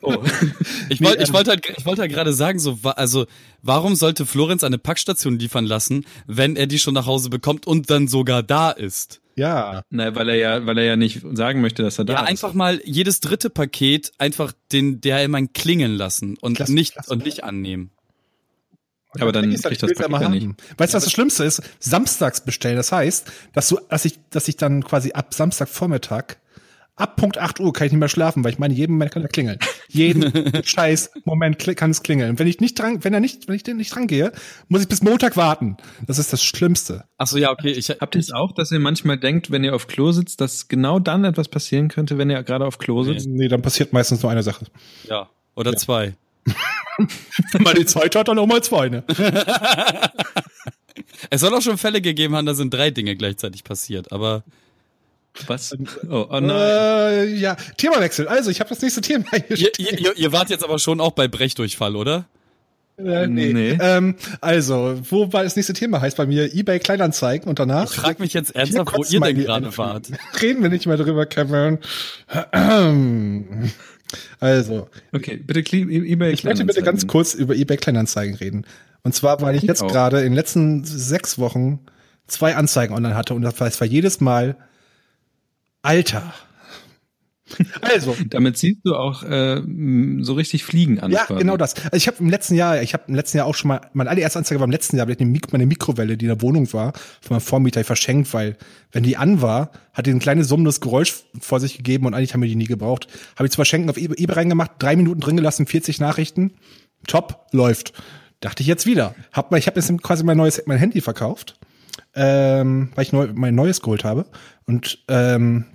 oh. 0.01 0.17
Ich 0.89 1.01
wollte 1.01 1.23
ich 1.23 1.33
wollte 1.33 1.51
halt, 1.51 1.65
ich 1.77 1.85
wollte 1.85 2.01
halt 2.01 2.11
gerade 2.11 2.33
sagen, 2.33 2.59
so, 2.59 2.77
also, 2.83 3.25
warum 3.61 3.95
sollte 3.95 4.25
Florenz 4.25 4.63
eine 4.63 4.77
Packstation 4.77 5.39
liefern 5.39 5.65
lassen, 5.65 6.05
wenn 6.27 6.55
er 6.55 6.67
die 6.67 6.79
schon 6.79 6.93
nach 6.93 7.05
Hause 7.05 7.29
bekommt 7.29 7.67
und 7.67 7.89
dann 7.89 8.07
sogar 8.07 8.43
da 8.43 8.71
ist? 8.71 9.21
Ja. 9.36 9.83
Na, 9.89 10.15
weil 10.15 10.29
er 10.29 10.36
ja, 10.36 10.65
weil 10.65 10.77
er 10.77 10.86
ja 10.86 10.95
nicht 10.95 11.21
sagen 11.33 11.61
möchte, 11.61 11.83
dass 11.83 11.99
er 11.99 12.05
da 12.05 12.13
ja, 12.13 12.19
ist. 12.19 12.23
Ja, 12.23 12.29
einfach 12.29 12.53
mal 12.53 12.81
jedes 12.86 13.19
dritte 13.19 13.49
Paket 13.49 14.13
einfach 14.17 14.53
den 14.71 15.01
DHL-Mann 15.01 15.53
klingeln 15.53 15.95
lassen 15.95 16.38
und 16.39 16.55
klasse, 16.55 16.73
nicht 16.73 16.93
klasse. 16.93 17.11
und 17.11 17.25
nicht 17.25 17.43
annehmen. 17.43 17.91
Aber 19.19 19.31
dann 19.31 19.53
kriegt 19.53 19.83
das 19.83 19.93
Paket 19.93 20.21
ja 20.21 20.29
nicht. 20.29 20.47
Weißt 20.77 20.93
du, 20.93 20.97
was 20.97 21.03
das 21.03 21.11
Schlimmste 21.11 21.43
ist? 21.43 21.61
Samstags 21.79 22.41
bestellen. 22.41 22.75
Das 22.75 22.91
heißt, 22.91 23.31
dass 23.53 23.69
du, 23.69 23.79
dass 23.89 24.05
ich, 24.05 24.19
dass 24.29 24.47
ich 24.47 24.57
dann 24.57 24.83
quasi 24.83 25.11
ab 25.13 25.33
Samstagvormittag 25.33 26.38
ab 26.95 27.17
Punkt 27.17 27.37
8 27.37 27.59
Uhr 27.59 27.73
kann 27.73 27.87
ich 27.87 27.93
nicht 27.93 27.99
mehr 27.99 28.09
schlafen, 28.09 28.43
weil 28.43 28.51
ich 28.51 28.59
meine, 28.59 28.73
jeden 28.73 28.93
Moment 28.93 29.11
kann 29.11 29.21
er 29.21 29.27
klingeln. 29.27 29.59
Jeden 29.89 30.31
scheiß 30.63 31.11
Moment 31.25 31.59
kann 31.75 31.91
es 31.91 32.03
klingeln. 32.03 32.39
Wenn 32.39 32.47
ich 32.47 32.59
nicht 32.59 32.79
dran, 32.79 33.03
wenn 33.03 33.13
er 33.13 33.19
nicht, 33.19 33.47
wenn 33.47 33.55
ich 33.55 33.63
den 33.63 33.77
nicht 33.77 33.93
dran 33.93 34.07
gehe, 34.07 34.31
muss 34.67 34.81
ich 34.81 34.87
bis 34.87 35.01
Montag 35.01 35.37
warten. 35.37 35.77
Das 36.07 36.19
ist 36.19 36.31
das 36.33 36.43
Schlimmste. 36.43 37.05
Ach 37.17 37.27
so, 37.27 37.37
ja, 37.37 37.51
okay. 37.51 37.71
Ich, 37.71 37.89
Habt 37.89 38.15
ihr 38.15 38.21
es 38.21 38.31
auch, 38.31 38.53
dass 38.53 38.71
ihr 38.71 38.79
manchmal 38.79 39.17
denkt, 39.17 39.51
wenn 39.51 39.63
ihr 39.63 39.75
auf 39.75 39.87
Klo 39.87 40.11
sitzt, 40.11 40.41
dass 40.41 40.67
genau 40.67 40.99
dann 40.99 41.23
etwas 41.25 41.49
passieren 41.49 41.87
könnte, 41.87 42.17
wenn 42.17 42.29
ihr 42.29 42.41
gerade 42.43 42.65
auf 42.65 42.77
Klo 42.77 43.03
sitzt? 43.03 43.27
Nee, 43.27 43.47
dann 43.47 43.61
passiert 43.61 43.93
meistens 43.93 44.21
nur 44.21 44.31
eine 44.31 44.43
Sache. 44.43 44.65
Ja, 45.09 45.29
oder 45.55 45.71
ja. 45.71 45.77
zwei. 45.77 46.15
wenn 47.51 47.63
man 47.63 47.75
die 47.75 47.85
Zeit 47.85 48.15
hat, 48.15 48.27
dann 48.27 48.39
auch 48.39 48.47
mal 48.47 48.61
zwei, 48.63 48.89
ne? 48.89 49.03
es 51.29 51.41
soll 51.41 51.53
auch 51.53 51.61
schon 51.61 51.77
Fälle 51.77 52.01
gegeben 52.01 52.35
haben, 52.35 52.45
da 52.45 52.53
sind 52.53 52.73
drei 52.73 52.91
Dinge 52.91 53.15
gleichzeitig 53.15 53.63
passiert, 53.63 54.11
aber 54.11 54.43
was? 55.47 55.75
Oh, 56.09 56.27
oh 56.29 56.39
nein. 56.39 56.49
Äh, 56.49 57.25
ja, 57.36 57.55
Themawechsel. 57.77 58.27
Also, 58.27 58.49
ich 58.49 58.59
habe 58.59 58.69
das 58.69 58.81
nächste 58.81 59.01
Thema 59.01 59.25
hier 59.47 59.71
ihr, 59.77 59.99
ihr, 59.99 60.17
ihr 60.17 60.31
wart 60.31 60.49
jetzt 60.49 60.63
aber 60.63 60.79
schon 60.79 60.99
auch 60.99 61.11
bei 61.11 61.27
Brechdurchfall, 61.27 61.95
oder? 61.95 62.25
Äh, 62.97 63.27
nee. 63.27 63.51
nee. 63.51 63.77
Ähm, 63.81 64.15
also, 64.39 64.97
wo 65.09 65.33
war 65.33 65.43
das 65.43 65.55
nächste 65.55 65.73
Thema? 65.73 65.99
Heißt 66.01 66.15
bei 66.15 66.25
mir 66.25 66.53
eBay 66.53 66.79
Kleinanzeigen 66.79 67.49
und 67.49 67.59
danach. 67.59 67.91
Ich 67.91 67.97
frag 67.97 68.19
mich 68.19 68.33
jetzt 68.33 68.55
ernsthaft, 68.55 68.95
wo 68.95 69.03
ihr 69.03 69.19
denn 69.19 69.38
gerade 69.38 69.77
wart. 69.77 70.07
Reden 70.41 70.63
wir 70.63 70.69
nicht 70.69 70.86
mehr 70.86 70.97
drüber, 70.97 71.25
Kevin. 71.25 71.79
Also. 74.39 74.88
Okay, 75.11 75.38
bitte 75.38 75.59
eBay 75.59 76.31
Ich 76.31 76.43
möchte 76.43 76.63
bitte 76.63 76.83
ganz 76.83 77.07
kurz 77.07 77.33
über 77.33 77.55
eBay 77.55 77.77
Kleinanzeigen 77.77 78.36
reden. 78.36 78.65
Und 79.03 79.13
zwar, 79.13 79.41
weil 79.41 79.55
ich 79.55 79.63
jetzt 79.63 79.86
gerade 79.88 80.19
in 80.19 80.25
den 80.25 80.33
letzten 80.33 80.83
sechs 80.86 81.38
Wochen 81.38 81.79
zwei 82.27 82.55
Anzeigen 82.55 82.93
online 82.93 83.15
hatte 83.15 83.33
und 83.33 83.41
das 83.41 83.59
war 83.59 83.88
jedes 83.88 84.21
Mal 84.21 84.55
Alter. 85.86 86.33
Also, 87.81 88.15
damit 88.29 88.57
siehst 88.57 88.79
du 88.83 88.95
auch 88.95 89.23
äh, 89.23 89.61
so 90.21 90.33
richtig 90.33 90.63
Fliegen 90.63 90.99
an. 90.99 91.11
Ja, 91.11 91.25
quasi. 91.25 91.39
genau 91.39 91.57
das. 91.57 91.75
Also 91.75 91.95
ich 91.95 92.07
habe 92.07 92.17
im 92.19 92.29
letzten 92.29 92.55
Jahr, 92.55 92.81
ich 92.81 92.93
habe 92.93 93.03
im 93.07 93.13
letzten 93.13 93.38
Jahr 93.38 93.45
auch 93.45 93.53
schon 93.53 93.69
mal, 93.69 93.81
meine 93.93 94.09
allererste 94.09 94.39
Anzeige 94.39 94.59
war 94.59 94.65
im 94.65 94.71
letzten 94.71 94.97
Jahr, 94.97 95.05
meine 95.05 95.65
Mikrowelle, 95.65 96.17
die 96.17 96.25
in 96.25 96.29
der 96.29 96.41
Wohnung 96.41 96.71
war, 96.73 96.93
von 97.21 97.36
meinem 97.36 97.41
Vormieter 97.41 97.83
verschenkt, 97.83 98.33
weil 98.33 98.57
wenn 98.91 99.03
die 99.03 99.15
an 99.15 99.41
war, 99.41 99.71
hat 99.93 100.07
die 100.07 100.11
ein 100.11 100.19
kleines 100.19 100.47
summendes 100.47 100.81
Geräusch 100.81 101.13
vor 101.39 101.59
sich 101.59 101.77
gegeben 101.77 102.07
und 102.07 102.15
eigentlich 102.15 102.33
haben 102.33 102.41
wir 102.41 102.49
die 102.49 102.55
nie 102.55 102.65
gebraucht. 102.65 103.07
Habe 103.36 103.45
ich 103.45 103.51
zu 103.51 103.57
verschenken 103.57 103.89
auf 103.89 103.97
eBay, 103.97 104.23
eBay 104.23 104.36
reingemacht, 104.36 104.71
drei 104.79 104.95
Minuten 104.95 105.21
drin 105.21 105.38
gelassen, 105.38 105.67
40 105.67 105.99
Nachrichten, 105.99 106.53
top, 107.07 107.45
läuft. 107.51 107.93
Dachte 108.39 108.61
ich 108.61 108.67
jetzt 108.67 108.88
wieder. 108.88 109.13
Hab 109.31 109.51
mal, 109.51 109.57
ich 109.57 109.67
habe 109.67 109.79
jetzt 109.79 110.01
quasi 110.01 110.23
mein 110.23 110.38
neues, 110.38 110.63
mein 110.65 110.79
Handy 110.79 110.99
verkauft, 110.99 111.59
ähm, 112.16 112.91
weil 112.95 113.03
ich 113.03 113.13
neu, 113.13 113.30
mein 113.34 113.55
neues 113.55 113.82
geholt 113.82 114.03
habe 114.03 114.26
und 114.66 115.03
ähm, 115.07 115.66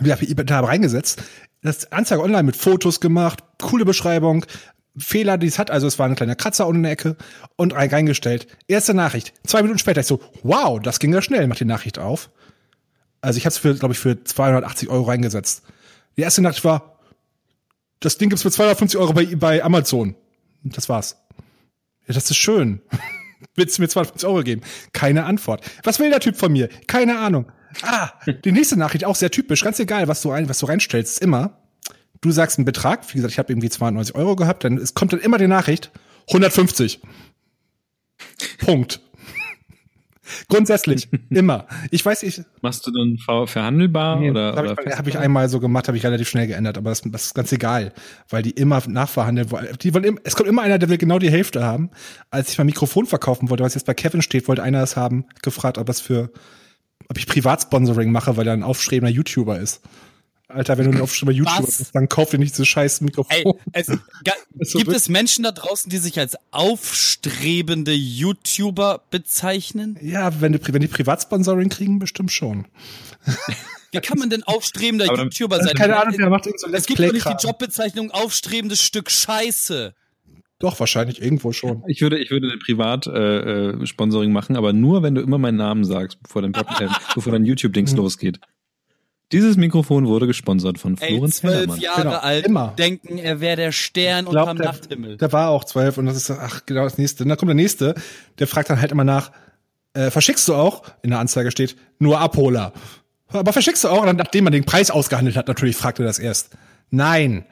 da 0.00 0.60
reingesetzt. 0.60 1.22
Das 1.62 1.90
Anzeige 1.92 2.22
online 2.22 2.42
mit 2.42 2.56
Fotos 2.56 3.00
gemacht, 3.00 3.42
coole 3.60 3.84
Beschreibung, 3.84 4.44
Fehler, 4.96 5.38
die 5.38 5.46
es 5.46 5.58
hat, 5.58 5.70
also 5.70 5.86
es 5.86 5.98
war 5.98 6.06
ein 6.06 6.14
kleiner 6.14 6.36
Kratzer 6.36 6.66
unten 6.66 6.80
in 6.80 6.82
der 6.84 6.92
Ecke 6.92 7.16
und 7.56 7.74
reingestellt. 7.74 8.46
Erste 8.68 8.94
Nachricht. 8.94 9.32
Zwei 9.44 9.62
Minuten 9.62 9.78
später 9.78 10.00
ich 10.02 10.06
so, 10.06 10.20
wow, 10.42 10.80
das 10.80 11.00
ging 11.00 11.12
ja 11.12 11.22
schnell, 11.22 11.46
mach 11.48 11.56
die 11.56 11.64
Nachricht 11.64 11.98
auf. 11.98 12.30
Also 13.20 13.38
ich 13.38 13.46
habe 13.46 13.52
es 13.52 13.58
für, 13.58 13.74
glaube 13.74 13.94
ich, 13.94 13.98
für 13.98 14.22
280 14.22 14.90
Euro 14.90 15.04
reingesetzt. 15.04 15.62
Die 16.16 16.20
erste 16.20 16.42
Nachricht 16.42 16.64
war, 16.64 16.98
das 18.00 18.18
Ding 18.18 18.28
gibt's 18.28 18.42
für 18.42 18.50
250 18.50 19.00
Euro 19.00 19.14
bei, 19.14 19.24
bei 19.34 19.64
Amazon. 19.64 20.14
Das 20.62 20.88
war's. 20.88 21.16
Ja, 22.06 22.14
das 22.14 22.30
ist 22.30 22.36
schön. 22.36 22.82
Willst 23.54 23.78
du 23.78 23.82
mir 23.82 23.88
250 23.88 24.28
Euro 24.28 24.42
geben? 24.42 24.62
Keine 24.92 25.24
Antwort. 25.24 25.64
Was 25.82 25.98
will 25.98 26.10
der 26.10 26.20
Typ 26.20 26.36
von 26.36 26.52
mir? 26.52 26.68
Keine 26.86 27.18
Ahnung. 27.18 27.50
Ah, 27.82 28.10
die 28.44 28.52
nächste 28.52 28.78
Nachricht 28.78 29.04
auch 29.04 29.16
sehr 29.16 29.30
typisch. 29.30 29.62
Ganz 29.62 29.78
egal, 29.80 30.08
was 30.08 30.22
du, 30.22 30.30
ein, 30.30 30.48
was 30.48 30.58
du 30.58 30.66
reinstellst, 30.66 31.20
immer, 31.20 31.58
du 32.20 32.30
sagst 32.30 32.58
einen 32.58 32.64
Betrag, 32.64 33.08
wie 33.10 33.14
gesagt, 33.14 33.32
ich 33.32 33.38
habe 33.38 33.52
irgendwie 33.52 33.70
92 33.70 34.14
Euro 34.14 34.36
gehabt, 34.36 34.64
dann 34.64 34.78
es 34.78 34.94
kommt 34.94 35.12
dann 35.12 35.20
immer 35.20 35.38
die 35.38 35.48
Nachricht, 35.48 35.90
150. 36.28 37.00
Punkt. 38.58 39.00
Grundsätzlich, 40.48 41.08
immer. 41.30 41.66
Ich 41.90 42.04
weiß, 42.04 42.22
ich. 42.22 42.42
Machst 42.62 42.86
du 42.86 42.90
dann 42.90 43.18
verhandelbar 43.46 44.20
nee, 44.20 44.30
oder? 44.30 44.54
Habe 44.56 44.74
ich, 44.86 44.98
hab 44.98 45.06
ich 45.06 45.18
einmal 45.18 45.48
so 45.48 45.60
gemacht, 45.60 45.88
habe 45.88 45.96
ich 45.96 46.04
relativ 46.04 46.28
schnell 46.28 46.46
geändert, 46.46 46.78
aber 46.78 46.90
das, 46.90 47.02
das, 47.02 47.26
ist 47.26 47.34
ganz 47.34 47.52
egal, 47.52 47.92
weil 48.28 48.42
die 48.42 48.50
immer 48.50 48.82
nachverhandeln 48.86 49.50
wollen. 49.50 49.68
Die 49.82 49.94
wollen, 49.94 50.20
es 50.24 50.36
kommt 50.36 50.48
immer 50.48 50.62
einer, 50.62 50.78
der 50.78 50.88
will 50.88 50.98
genau 50.98 51.18
die 51.18 51.30
Hälfte 51.30 51.64
haben. 51.64 51.90
Als 52.30 52.50
ich 52.50 52.58
mein 52.58 52.66
Mikrofon 52.66 53.06
verkaufen 53.06 53.50
wollte, 53.50 53.64
was 53.64 53.74
jetzt 53.74 53.86
bei 53.86 53.94
Kevin 53.94 54.22
steht, 54.22 54.48
wollte 54.48 54.62
einer 54.62 54.80
das 54.80 54.96
haben, 54.96 55.26
gefragt, 55.42 55.78
ob 55.78 55.86
das 55.86 56.00
für 56.00 56.30
ob 57.08 57.18
ich 57.18 57.26
Privatsponsoring 57.26 58.10
mache, 58.10 58.36
weil 58.36 58.46
er 58.46 58.54
ein 58.54 58.62
aufstrebender 58.62 59.12
YouTuber 59.12 59.58
ist. 59.58 59.82
Alter, 60.54 60.78
wenn 60.78 60.90
du 60.90 60.96
ein 60.96 61.00
aufstrebender 61.02 61.36
YouTuber 61.36 61.66
bist, 61.66 61.94
dann 61.94 62.08
kauf 62.08 62.30
dir 62.30 62.38
nicht 62.38 62.54
so 62.54 62.64
scheiß 62.64 63.00
Mikrofon. 63.00 63.54
Ey, 63.72 63.82
es, 63.82 63.86
so 64.60 64.78
gibt 64.78 64.92
es 64.92 65.08
Menschen 65.08 65.44
da 65.44 65.52
draußen, 65.52 65.90
die 65.90 65.98
sich 65.98 66.18
als 66.18 66.36
aufstrebende 66.50 67.92
YouTuber 67.92 69.02
bezeichnen? 69.10 69.98
Ja, 70.00 70.40
wenn 70.40 70.52
die, 70.52 70.60
wenn 70.72 70.80
die 70.80 70.88
Privatsponsoring 70.88 71.68
kriegen, 71.68 71.98
bestimmt 71.98 72.32
schon. 72.32 72.66
Wie 73.92 74.00
kann 74.00 74.18
man 74.18 74.30
denn 74.30 74.42
aufstrebender 74.44 75.06
dann, 75.06 75.30
YouTuber 75.30 75.62
sein? 75.62 75.74
Keine 75.74 75.96
Ahnung, 75.96 76.14
wer 76.16 76.30
macht 76.30 76.44
so 76.58 76.68
Es 76.68 76.86
gibt 76.86 77.00
doch 77.00 77.12
nicht 77.12 77.26
die 77.26 77.46
Jobbezeichnung 77.46 78.10
aufstrebendes 78.10 78.80
Stück 78.80 79.10
Scheiße. 79.10 79.94
Doch, 80.60 80.78
wahrscheinlich 80.78 81.20
irgendwo 81.20 81.52
schon. 81.52 81.82
Ich 81.88 82.00
würde, 82.00 82.18
ich 82.18 82.30
würde 82.30 82.56
Privat-Sponsoring 82.56 84.28
äh, 84.28 84.30
äh 84.30 84.34
machen, 84.34 84.56
aber 84.56 84.72
nur, 84.72 85.02
wenn 85.02 85.14
du 85.14 85.20
immer 85.20 85.36
meinen 85.36 85.58
Namen 85.58 85.84
sagst, 85.84 86.22
bevor 86.22 86.42
dein, 86.42 86.54
äh, 86.54 86.88
bevor 87.14 87.32
dein 87.32 87.44
YouTube-Dings 87.44 87.94
losgeht. 87.94 88.38
Dieses 89.32 89.56
Mikrofon 89.56 90.06
wurde 90.06 90.26
gesponsert 90.26 90.78
von 90.78 90.96
Florenz 90.96 91.42
Ey, 91.42 91.50
zwölf 91.50 91.78
Jahre 91.78 92.02
genau, 92.02 92.16
alt, 92.16 92.46
immer. 92.46 92.74
denken, 92.78 93.18
er 93.18 93.40
wäre 93.40 93.56
der 93.56 93.72
Stern 93.72 94.26
glaub, 94.26 94.42
unterm 94.42 94.58
der, 94.58 94.66
Nachthimmel. 94.66 95.16
Der 95.16 95.32
war 95.32 95.48
auch 95.48 95.64
zwölf 95.64 95.98
und 95.98 96.06
das 96.06 96.16
ist, 96.16 96.30
ach, 96.30 96.66
genau 96.66 96.84
das 96.84 96.98
nächste. 96.98 97.24
Und 97.24 97.30
dann 97.30 97.38
kommt 97.38 97.48
der 97.48 97.56
nächste, 97.56 97.94
der 98.38 98.46
fragt 98.46 98.70
dann 98.70 98.80
halt 98.80 98.92
immer 98.92 99.04
nach, 99.04 99.32
äh, 99.94 100.10
verschickst 100.10 100.46
du 100.48 100.54
auch? 100.54 100.82
In 101.02 101.10
der 101.10 101.20
Anzeige 101.20 101.50
steht, 101.50 101.76
nur 101.98 102.20
Abholer. 102.20 102.72
Aber 103.28 103.52
verschickst 103.52 103.82
du 103.84 103.88
auch? 103.88 104.00
Und 104.00 104.06
dann, 104.06 104.16
nachdem 104.16 104.44
man 104.44 104.52
den 104.52 104.64
Preis 104.64 104.90
ausgehandelt 104.90 105.36
hat, 105.36 105.48
natürlich 105.48 105.76
fragt 105.76 105.98
er 105.98 106.04
das 106.04 106.18
erst. 106.18 106.50
Nein. 106.90 107.44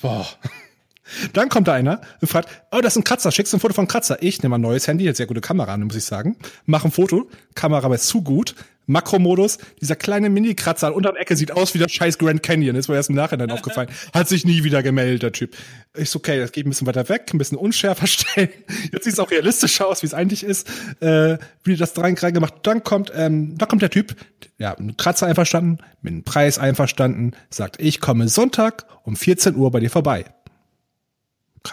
Boah. 0.00 0.26
Dann 1.32 1.48
kommt 1.48 1.66
da 1.66 1.72
einer 1.72 2.00
und 2.20 2.28
fragt, 2.28 2.48
oh, 2.70 2.80
das 2.80 2.92
ist 2.94 2.98
ein 2.98 3.04
Kratzer, 3.04 3.32
schickst 3.32 3.52
du 3.52 3.56
ein 3.56 3.60
Foto 3.60 3.74
von 3.74 3.88
Kratzer? 3.88 4.22
Ich 4.22 4.42
nehme 4.42 4.56
ein 4.56 4.60
neues 4.60 4.86
Handy, 4.86 5.04
jetzt 5.04 5.16
sehr 5.16 5.26
gute 5.26 5.40
Kamera, 5.40 5.76
muss 5.76 5.96
ich 5.96 6.04
sagen. 6.04 6.36
Mach 6.66 6.84
ein 6.84 6.92
Foto, 6.92 7.28
Kamera 7.54 7.84
aber 7.84 7.96
ist 7.96 8.06
zu 8.06 8.22
gut, 8.22 8.54
Makromodus, 8.90 9.58
dieser 9.80 9.96
kleine 9.96 10.28
Mini-Kratzer 10.30 10.94
unter 10.94 11.12
der 11.12 11.22
Ecke 11.22 11.36
sieht 11.36 11.52
aus 11.52 11.74
wie 11.74 11.78
der 11.78 11.88
scheiß 11.88 12.18
Grand 12.18 12.42
Canyon, 12.42 12.76
ist 12.76 12.88
mir 12.88 12.96
erst 12.96 13.10
im 13.10 13.16
Nachhinein 13.16 13.50
aufgefallen. 13.50 13.88
Hat 14.12 14.28
sich 14.28 14.44
nie 14.44 14.64
wieder 14.64 14.82
gemeldet, 14.82 15.22
der 15.22 15.32
Typ. 15.32 15.56
Ich 15.96 16.10
so, 16.10 16.18
okay, 16.18 16.38
das 16.38 16.52
geht 16.52 16.66
ein 16.66 16.70
bisschen 16.70 16.86
weiter 16.86 17.08
weg, 17.08 17.30
ein 17.32 17.38
bisschen 17.38 17.56
unschärfer 17.58 18.06
stellen. 18.08 18.50
Jetzt 18.92 19.04
sieht 19.04 19.14
es 19.14 19.18
auch 19.18 19.30
realistischer 19.30 19.86
aus, 19.86 20.02
wie 20.02 20.06
es 20.06 20.14
eigentlich 20.14 20.44
ist. 20.44 20.68
Äh, 21.00 21.38
wie 21.64 21.76
das 21.76 21.96
rein 21.98 22.14
gemacht. 22.14 22.54
Dann 22.62 22.82
kommt, 22.82 23.12
ähm, 23.14 23.56
da 23.56 23.66
kommt 23.66 23.82
der 23.82 23.90
Typ, 23.90 24.16
ja, 24.58 24.74
mit 24.78 24.98
Kratzer 24.98 25.26
einverstanden, 25.26 25.78
mit 26.02 26.12
dem 26.12 26.24
Preis 26.24 26.58
einverstanden, 26.58 27.32
sagt, 27.48 27.80
ich 27.80 28.00
komme 28.00 28.28
Sonntag 28.28 28.86
um 29.04 29.16
14 29.16 29.54
Uhr 29.56 29.70
bei 29.70 29.80
dir 29.80 29.90
vorbei. 29.90 30.24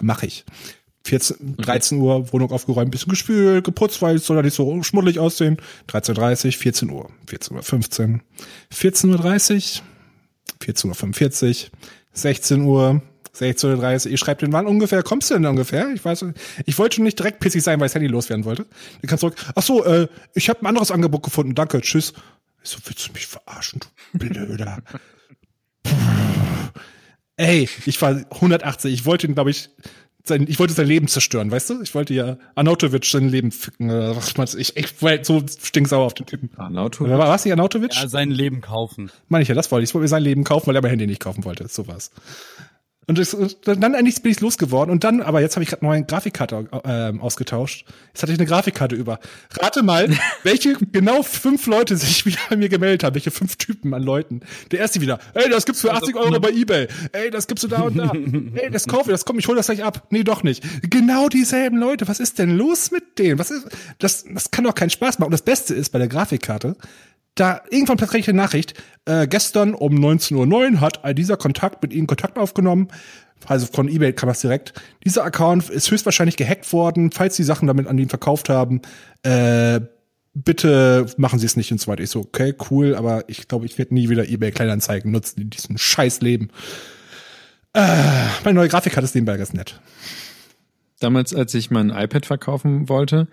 Mach 0.01 0.24
ich. 0.24 0.45
14, 1.08 1.58
13 1.58 1.99
Uhr 1.99 2.32
Wohnung 2.34 2.51
aufgeräumt, 2.51 2.91
bisschen 2.91 3.10
gespült, 3.10 3.64
geputzt, 3.64 4.01
weil 4.01 4.18
es 4.18 4.26
soll 4.26 4.36
ja 4.36 4.43
nicht 4.43 4.55
so 4.55 4.84
schmuddelig 4.84 5.20
aussehen. 5.20 5.58
13.30 5.89 6.45
Uhr, 6.45 6.51
14 6.51 6.89
Uhr, 6.89 7.10
14 7.28 7.58
Uhr 7.58 7.64
15, 7.64 8.22
14 8.72 9.10
Uhr 9.10 9.18
30, 9.18 9.84
14 10.60 10.89
Uhr 10.89 10.95
45, 10.95 11.72
16 12.14 12.62
Uhr, 12.62 13.01
16.30 13.34 14.05
Uhr. 14.05 14.14
Ich 14.14 14.20
schreibe 14.20 14.41
den, 14.41 14.51
wann 14.51 14.68
ungefähr 14.68 15.01
kommst 15.01 15.30
du 15.30 15.36
denn 15.36 15.45
ungefähr? 15.45 15.93
Ich 15.93 16.03
weiß, 16.03 16.26
ich 16.66 16.78
wollte 16.78 16.95
schon 16.95 17.05
nicht 17.05 17.20
direkt 17.20 17.39
pissig 17.39 17.64
sein, 17.64 17.80
weil 17.80 17.86
ich 17.86 17.93
das 17.93 18.01
Handy 18.01 18.12
loswerden 18.12 18.43
wollte. 18.43 18.66
Du 19.01 19.08
kannst 19.08 19.22
zurück. 19.22 19.36
Ach 19.55 19.64
so, 19.64 19.86
äh, 19.86 20.08
ich 20.34 20.49
habe 20.49 20.62
ein 20.62 20.66
anderes 20.66 20.91
Angebot 20.91 21.24
gefunden. 21.24 21.55
Danke, 21.55 21.80
tschüss. 21.80 22.14
Ich 22.64 22.70
so, 22.70 22.80
willst 22.84 23.08
du 23.08 23.14
mich 23.14 23.28
verarschen, 23.28 23.80
du 24.14 24.20
Blöder? 24.20 24.80
Ey, 27.38 27.70
ich 27.86 28.01
war 28.01 28.10
180. 28.32 28.91
Ich 28.91 29.05
wollte 29.05 29.28
ihn, 29.28 29.36
glaube 29.36 29.51
ich, 29.51 29.70
sein, 30.28 30.45
ich 30.47 30.59
wollte 30.59 30.73
sein 30.73 30.88
Leben 30.88 31.07
zerstören, 31.07 31.51
weißt 31.51 31.69
du? 31.69 31.82
Ich 31.82 31.95
wollte 31.95 32.13
ja 32.13 32.38
Anautovic 32.55 33.05
sein 33.05 33.30
Leben 33.30 33.51
ficken. 33.51 33.89
Ich, 34.57 34.78
ich 34.78 35.01
war 35.01 35.23
so 35.23 35.43
stinksauer 35.47 36.05
auf 36.05 36.13
den 36.13 36.25
Typen. 36.25 36.49
Anautovic? 36.57 37.17
War 37.17 37.30
was 37.30 37.45
nicht 37.45 37.53
Anautovic? 37.53 37.95
Ja, 37.95 38.07
sein 38.07 38.32
Leben 38.32 38.61
kaufen. 38.61 39.11
Meine 39.30 39.43
ich 39.43 39.49
ja, 39.49 39.55
das 39.55 39.71
wollte 39.71 39.84
ich. 39.84 39.89
Ich 39.89 39.93
wollte 39.93 40.03
mir 40.03 40.09
sein 40.09 40.23
Leben 40.23 40.43
kaufen, 40.43 40.67
weil 40.67 40.75
er 40.75 40.82
mein 40.82 40.91
Handy 40.91 41.07
nicht 41.07 41.21
kaufen 41.21 41.45
wollte. 41.45 41.67
So 41.67 41.88
was. 41.88 42.11
Und 43.10 43.18
das, 43.18 43.38
dann 43.64 43.93
endlich 43.93 44.22
bin 44.22 44.34
ich 44.34 44.41
losgeworden 44.41 44.91
und 44.91 45.05
dann, 45.05 45.22
aber 45.22 45.39
jetzt 45.39 45.55
habe 45.55 45.64
ich 45.64 45.70
gerade 45.70 45.86
neue 45.86 46.03
Grafikkarte 46.03 46.68
äh, 46.84 47.18
ausgetauscht. 47.20 47.86
Jetzt 48.08 48.22
hatte 48.22 48.34
ich 48.34 48.38
eine 48.38 48.45
Grafikkarte 48.45 48.95
über. 48.95 49.22
Rate 49.62 49.82
mal, 49.82 50.10
welche 50.43 50.74
genau 50.74 51.24
fünf 51.24 51.68
Leute 51.68 51.95
sich 51.95 52.26
wieder 52.26 52.39
bei 52.49 52.58
mir 52.58 52.68
gemeldet 52.68 53.05
haben, 53.05 53.16
welche 53.16 53.32
fünf 53.32 53.55
Typen 53.55 53.93
an 53.93 54.03
Leuten. 54.03 54.41
Der 54.72 54.80
erste 54.80 54.99
wieder, 54.99 55.20
ey, 55.36 55.49
das 55.49 55.66
gibt's 55.66 55.80
für 55.80 55.93
80 55.93 56.18
Euro 56.18 56.38
bei 56.41 56.51
Ebay. 56.51 56.89
Ey, 57.14 57.32
das 57.32 57.47
gibst 57.47 57.64
du 57.64 57.70
da 57.70 57.84
und 57.84 57.97
da. 57.97 58.12
ey, 58.55 58.70
das 58.72 58.88
kaufe 58.88 59.03
ich, 59.03 59.14
das 59.14 59.24
komm, 59.24 59.39
ich 59.39 59.47
hol 59.47 59.55
das 59.55 59.68
gleich 59.68 59.86
ab. 59.86 60.08
Nee, 60.10 60.26
doch 60.26 60.43
nicht. 60.43 60.62
Genau 60.89 61.30
dieselben 61.30 61.78
Leute. 61.78 62.10
Was 62.10 62.20
ist 62.20 62.39
denn 62.39 62.58
los 62.58 62.91
mit 62.91 63.20
denen? 63.20 63.39
Was 63.39 63.51
ist, 63.51 63.68
das, 63.99 64.26
das 64.30 64.51
kann 64.51 64.66
doch 64.66 64.76
keinen 64.76 64.89
Spaß 64.89 65.20
machen. 65.20 65.28
Und 65.28 65.32
das 65.32 65.43
Beste 65.43 65.74
ist 65.74 65.91
bei 65.93 65.99
der 65.99 66.10
Grafikkarte, 66.10 66.76
da 67.39 67.61
irgendwann 67.69 67.97
plötzlich 67.97 68.27
eine 68.27 68.38
Nachricht, 68.38 68.73
äh, 69.05 69.27
gestern 69.27 69.73
um 69.73 69.95
19.09 69.95 70.73
Uhr 70.73 70.81
hat 70.81 71.17
dieser 71.17 71.38
Kontakt 71.38 71.81
mit 71.81 71.93
Ihnen 71.93 72.07
Kontakt 72.07 72.38
aufgenommen. 72.38 72.89
Also 73.45 73.67
von 73.67 73.88
eBay 73.88 74.13
kam 74.13 74.29
das 74.29 74.41
direkt. 74.41 74.73
Dieser 75.05 75.23
Account 75.23 75.69
ist 75.69 75.91
höchstwahrscheinlich 75.91 76.38
gehackt 76.38 76.71
worden. 76.73 77.11
Falls 77.11 77.35
Sie 77.35 77.43
Sachen 77.43 77.67
damit 77.67 77.88
an 77.88 77.97
ihn 77.97 78.09
verkauft 78.09 78.49
haben, 78.49 78.81
äh, 79.23 79.79
bitte 80.33 81.05
machen 81.17 81.39
Sie 81.39 81.45
es 81.45 81.55
nicht 81.55 81.71
und 81.71 81.79
so 81.79 81.88
weiter. 81.88 82.03
Ich 82.03 82.09
so, 82.09 82.21
okay, 82.21 82.53
cool, 82.69 82.95
aber 82.95 83.23
ich 83.27 83.47
glaube, 83.47 83.65
ich 83.65 83.77
werde 83.77 83.93
nie 83.93 84.09
wieder 84.09 84.27
eBay 84.27 84.51
Kleinanzeigen 84.51 85.11
nutzen 85.11 85.41
in 85.41 85.49
diesem 85.49 85.77
scheiß 85.77 86.21
Leben. 86.21 86.49
Äh, 87.73 87.88
meine 88.43 88.55
neue 88.55 88.69
Grafik 88.69 88.97
hat 88.97 89.03
es 89.03 89.13
nebenbei 89.13 89.38
ganz 89.38 89.53
nett. 89.53 89.79
Damals, 90.99 91.33
als 91.33 91.53
ich 91.53 91.69
mein 91.69 91.91
iPad 91.91 92.25
verkaufen 92.25 92.89
wollte, 92.89 93.27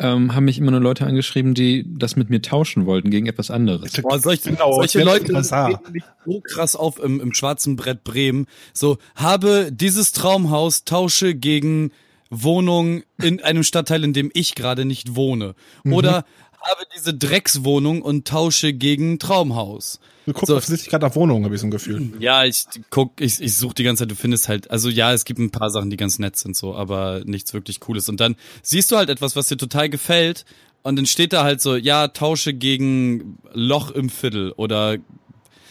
ähm, 0.00 0.34
haben 0.34 0.44
mich 0.44 0.58
immer 0.58 0.72
nur 0.72 0.80
Leute 0.80 1.06
angeschrieben, 1.06 1.54
die 1.54 1.84
das 1.86 2.16
mit 2.16 2.28
mir 2.28 2.42
tauschen 2.42 2.86
wollten 2.86 3.10
gegen 3.10 3.26
etwas 3.26 3.50
anderes. 3.50 3.92
Boah, 4.02 4.18
solche, 4.18 4.50
genau, 4.50 4.72
solche 4.74 5.02
Leute 5.04 5.32
mich 5.32 6.02
so 6.26 6.40
krass 6.40 6.74
auf 6.74 7.02
im, 7.02 7.20
im 7.20 7.32
schwarzen 7.32 7.76
Brett 7.76 8.02
Bremen. 8.02 8.46
So, 8.72 8.98
habe 9.14 9.70
dieses 9.70 10.12
Traumhaus, 10.12 10.84
tausche 10.84 11.34
gegen 11.34 11.92
Wohnung 12.30 13.02
in 13.22 13.40
einem 13.42 13.62
Stadtteil, 13.62 14.02
in 14.02 14.12
dem 14.12 14.30
ich 14.34 14.56
gerade 14.56 14.84
nicht 14.84 15.14
wohne. 15.14 15.54
Mhm. 15.84 15.92
Oder 15.92 16.24
habe 16.60 16.82
diese 16.96 17.14
Dreckswohnung 17.14 18.02
und 18.02 18.26
tausche 18.26 18.72
gegen 18.72 19.18
Traumhaus. 19.18 20.00
Du 20.26 20.32
guckst 20.32 20.46
so. 20.46 20.56
offensichtlich 20.56 20.90
gerade 20.90 21.06
nach 21.06 21.14
Wohnungen, 21.14 21.44
habe 21.44 21.54
ich 21.54 21.60
so 21.60 21.66
ein 21.66 21.70
Gefühl. 21.70 22.12
Ja, 22.18 22.44
ich 22.44 22.64
guck, 22.90 23.20
ich, 23.20 23.40
ich 23.40 23.56
suche 23.56 23.74
die 23.74 23.84
ganze 23.84 24.02
Zeit, 24.02 24.10
du 24.10 24.16
findest 24.16 24.48
halt, 24.48 24.70
also 24.70 24.88
ja, 24.88 25.12
es 25.12 25.24
gibt 25.24 25.38
ein 25.38 25.50
paar 25.50 25.70
Sachen, 25.70 25.90
die 25.90 25.96
ganz 25.96 26.18
nett 26.18 26.36
sind, 26.36 26.56
so, 26.56 26.74
aber 26.74 27.22
nichts 27.24 27.52
wirklich 27.52 27.80
Cooles. 27.80 28.08
Und 28.08 28.20
dann 28.20 28.36
siehst 28.62 28.90
du 28.90 28.96
halt 28.96 29.10
etwas, 29.10 29.36
was 29.36 29.48
dir 29.48 29.56
total 29.56 29.88
gefällt, 29.88 30.44
und 30.82 30.96
dann 30.96 31.06
steht 31.06 31.32
da 31.32 31.44
halt 31.44 31.62
so, 31.62 31.76
ja, 31.76 32.08
tausche 32.08 32.52
gegen 32.52 33.38
Loch 33.54 33.90
im 33.90 34.10
Viertel 34.10 34.52
oder 34.52 34.98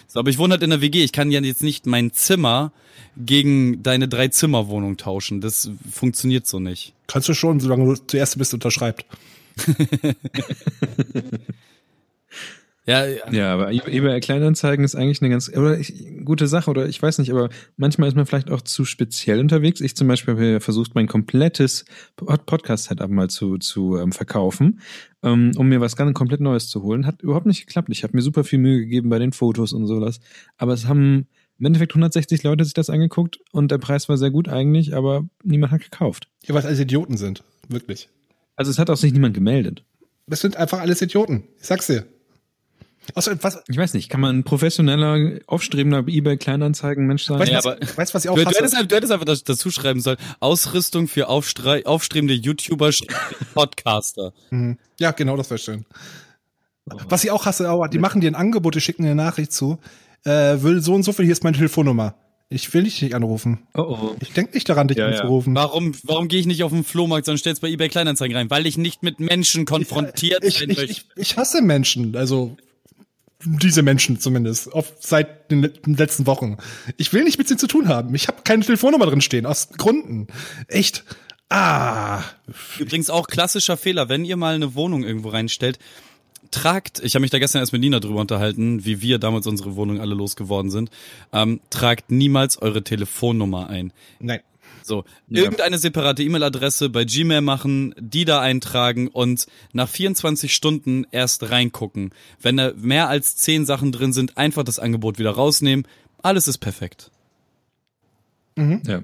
so, 0.07 0.19
aber 0.19 0.29
ich 0.29 0.39
wohne 0.39 0.53
halt 0.53 0.63
in 0.63 0.71
der 0.71 0.81
WG, 0.81 1.03
ich 1.03 1.11
kann 1.11 1.31
ja 1.31 1.39
jetzt 1.39 1.63
nicht 1.63 1.85
mein 1.85 2.11
Zimmer 2.11 2.71
gegen 3.15 3.83
deine 3.83 4.07
Drei-Zimmer-Wohnung 4.07 4.97
tauschen. 4.97 5.41
Das 5.41 5.69
funktioniert 5.91 6.47
so 6.47 6.59
nicht. 6.59 6.93
Kannst 7.07 7.29
du 7.29 7.33
schon, 7.33 7.59
solange 7.59 7.85
du 7.85 7.95
zuerst 7.95 8.37
bist, 8.37 8.53
unterschreibt. 8.53 9.05
Ja, 12.85 13.05
ja. 13.05 13.31
ja, 13.31 13.53
aber 13.53 13.71
eBay 13.71 14.19
Kleinanzeigen 14.19 14.83
ist 14.83 14.95
eigentlich 14.95 15.21
eine 15.21 15.29
ganz 15.29 15.49
oder 15.49 15.79
ich, 15.79 15.93
gute 16.25 16.47
Sache 16.47 16.69
oder 16.69 16.87
ich 16.87 17.01
weiß 17.01 17.19
nicht, 17.19 17.31
aber 17.31 17.49
manchmal 17.77 18.09
ist 18.09 18.15
man 18.15 18.25
vielleicht 18.25 18.51
auch 18.51 18.61
zu 18.61 18.83
speziell 18.83 19.39
unterwegs. 19.39 19.79
Ich 19.79 19.95
zum 19.95 20.09
Beispiel 20.09 20.33
habe 20.33 20.59
versucht, 20.59 20.93
mein 20.93 21.07
komplettes 21.07 21.85
Podcast-Setup 22.17 23.09
mal 23.09 23.29
zu, 23.29 23.57
zu 23.57 23.97
ähm, 23.97 24.11
verkaufen, 24.11 24.81
ähm, 25.23 25.51
um 25.55 25.69
mir 25.69 25.79
was 25.79 25.95
ganz 25.95 26.13
komplett 26.13 26.41
Neues 26.41 26.67
zu 26.67 26.83
holen. 26.83 27.05
Hat 27.05 27.21
überhaupt 27.21 27.45
nicht 27.45 27.65
geklappt. 27.65 27.87
Ich 27.89 28.03
habe 28.03 28.17
mir 28.17 28.21
super 28.21 28.43
viel 28.43 28.59
Mühe 28.59 28.79
gegeben 28.79 29.09
bei 29.09 29.19
den 29.19 29.31
Fotos 29.31 29.71
und 29.71 29.87
sowas, 29.87 30.19
aber 30.57 30.73
es 30.73 30.85
haben 30.85 31.27
im 31.59 31.67
Endeffekt 31.67 31.93
160 31.93 32.43
Leute 32.43 32.65
sich 32.65 32.73
das 32.73 32.89
angeguckt 32.89 33.39
und 33.51 33.71
der 33.71 33.77
Preis 33.77 34.09
war 34.09 34.17
sehr 34.17 34.31
gut 34.31 34.49
eigentlich, 34.49 34.93
aber 34.93 35.23
niemand 35.43 35.71
hat 35.71 35.81
gekauft. 35.81 36.27
Ja, 36.45 36.53
was 36.53 36.65
alles 36.65 36.81
Idioten 36.81 37.15
sind, 37.15 37.45
wirklich. 37.69 38.09
Also 38.57 38.71
es 38.71 38.77
hat 38.79 38.89
auch 38.89 38.97
sich 38.97 39.13
niemand 39.13 39.33
gemeldet. 39.33 39.85
Das 40.27 40.41
sind 40.41 40.57
einfach 40.57 40.79
alles 40.79 41.01
Idioten. 41.01 41.43
Ich 41.59 41.67
sag's 41.67 41.87
dir. 41.87 42.05
Also, 43.15 43.31
was? 43.41 43.63
Ich 43.67 43.77
weiß 43.77 43.93
nicht, 43.93 44.09
kann 44.09 44.21
man 44.21 44.39
ein 44.39 44.43
professioneller, 44.43 45.39
aufstrebender 45.47 46.03
eBay-Kleinanzeigen-Mensch 46.07 47.23
sein? 47.23 47.39
Weißt, 47.39 47.51
ja, 47.51 47.59
aber, 47.59 47.77
weißt, 47.79 48.13
was 48.13 48.25
ich 48.25 48.29
auch 48.29 48.35
du, 48.35 48.45
hasse? 48.45 48.57
Du 48.57 48.65
hättest, 48.65 48.91
du 48.91 48.95
hättest 48.95 49.11
einfach 49.11 49.25
dazu 49.25 49.71
schreiben 49.71 49.99
sollen, 49.99 50.17
Ausrüstung 50.39 51.07
für 51.07 51.27
aufstrebende 51.27 52.33
YouTuber, 52.33 52.91
Podcaster. 53.53 54.33
Mhm. 54.51 54.77
Ja, 54.99 55.11
genau, 55.11 55.37
das 55.37 55.49
wäre 55.49 55.57
schön. 55.57 55.85
Oh. 56.91 56.97
Was 57.09 57.23
ich 57.23 57.31
auch 57.31 57.45
hasse, 57.45 57.69
oh, 57.69 57.85
die 57.87 57.99
machen 57.99 58.21
dir 58.21 58.29
ein 58.31 58.35
Angebot, 58.35 58.75
die 58.75 58.81
schicken 58.81 59.03
dir 59.03 59.11
eine 59.11 59.23
Nachricht 59.23 59.51
zu, 59.51 59.79
äh, 60.25 60.61
will 60.61 60.81
so 60.81 60.93
und 60.93 61.03
so 61.03 61.13
viel, 61.13 61.25
hier 61.25 61.33
ist 61.33 61.43
meine 61.43 61.57
Telefonnummer. 61.57 62.15
Ich 62.49 62.71
will 62.73 62.83
dich 62.83 63.01
nicht 63.01 63.15
anrufen. 63.15 63.67
Oh 63.73 63.81
oh. 63.81 64.15
Ich 64.19 64.31
denke 64.33 64.53
nicht 64.53 64.69
daran, 64.69 64.87
dich 64.87 64.97
ja, 64.97 65.07
anzurufen. 65.07 65.55
Ja. 65.55 65.63
Warum, 65.63 65.93
warum 66.03 66.27
gehe 66.27 66.39
ich 66.39 66.45
nicht 66.45 66.63
auf 66.63 66.71
den 66.71 66.83
Flohmarkt, 66.83 67.25
sondern 67.25 67.39
stell's 67.39 67.59
bei 67.59 67.69
eBay 67.69 67.89
Kleinanzeigen 67.89 68.35
rein? 68.35 68.49
Weil 68.51 68.67
ich 68.67 68.77
nicht 68.77 69.01
mit 69.01 69.19
Menschen 69.19 69.65
konfrontiert 69.65 70.43
ich, 70.43 70.61
ich, 70.61 70.77
ich, 70.77 71.05
ich, 71.15 71.37
hasse 71.37 71.63
Menschen. 71.63 72.15
Also 72.15 72.55
diese 73.45 73.81
Menschen 73.83 74.19
zumindest, 74.19 74.67
oft 74.73 75.01
seit 75.01 75.51
den 75.51 75.69
letzten 75.85 76.25
Wochen. 76.25 76.57
Ich 76.97 77.13
will 77.13 77.23
nicht 77.23 77.37
mit 77.37 77.47
sie 77.47 77.57
zu 77.57 77.67
tun 77.67 77.87
haben. 77.87 78.13
Ich 78.15 78.27
habe 78.27 78.41
keine 78.43 78.63
Telefonnummer 78.63 79.05
drin 79.05 79.21
stehen, 79.21 79.45
aus 79.45 79.69
Gründen. 79.77 80.27
Echt. 80.67 81.03
Ah. 81.49 82.23
Übrigens 82.79 83.09
auch 83.09 83.27
klassischer 83.27 83.77
Fehler, 83.77 84.09
wenn 84.09 84.25
ihr 84.25 84.37
mal 84.37 84.55
eine 84.55 84.75
Wohnung 84.75 85.03
irgendwo 85.03 85.29
reinstellt, 85.29 85.77
tragt, 86.51 87.01
ich 87.03 87.15
habe 87.15 87.21
mich 87.21 87.31
da 87.31 87.39
gestern 87.39 87.59
erst 87.59 87.73
mit 87.73 87.81
Nina 87.81 87.99
drüber 87.99 88.21
unterhalten, 88.21 88.85
wie 88.85 89.01
wir 89.01 89.19
damals 89.19 89.47
unsere 89.47 89.75
Wohnung 89.75 89.99
alle 89.99 90.15
losgeworden 90.15 90.71
sind, 90.71 90.89
ähm, 91.31 91.59
tragt 91.69 92.11
niemals 92.11 92.61
eure 92.61 92.83
Telefonnummer 92.83 93.69
ein. 93.69 93.91
Nein. 94.19 94.41
So, 94.83 95.05
ja. 95.29 95.43
irgendeine 95.43 95.77
separate 95.77 96.23
E-Mail-Adresse 96.23 96.89
bei 96.89 97.05
Gmail 97.05 97.41
machen, 97.41 97.95
die 97.99 98.25
da 98.25 98.41
eintragen 98.41 99.07
und 99.07 99.45
nach 99.71 99.89
24 99.89 100.53
Stunden 100.53 101.05
erst 101.11 101.49
reingucken. 101.49 102.11
Wenn 102.41 102.57
da 102.57 102.73
mehr 102.75 103.09
als 103.09 103.35
10 103.37 103.65
Sachen 103.65 103.91
drin 103.91 104.13
sind, 104.13 104.37
einfach 104.37 104.63
das 104.63 104.79
Angebot 104.79 105.19
wieder 105.19 105.31
rausnehmen. 105.31 105.87
Alles 106.21 106.47
ist 106.47 106.59
perfekt. 106.59 107.11
Mhm. 108.55 108.81
Ja. 108.85 109.03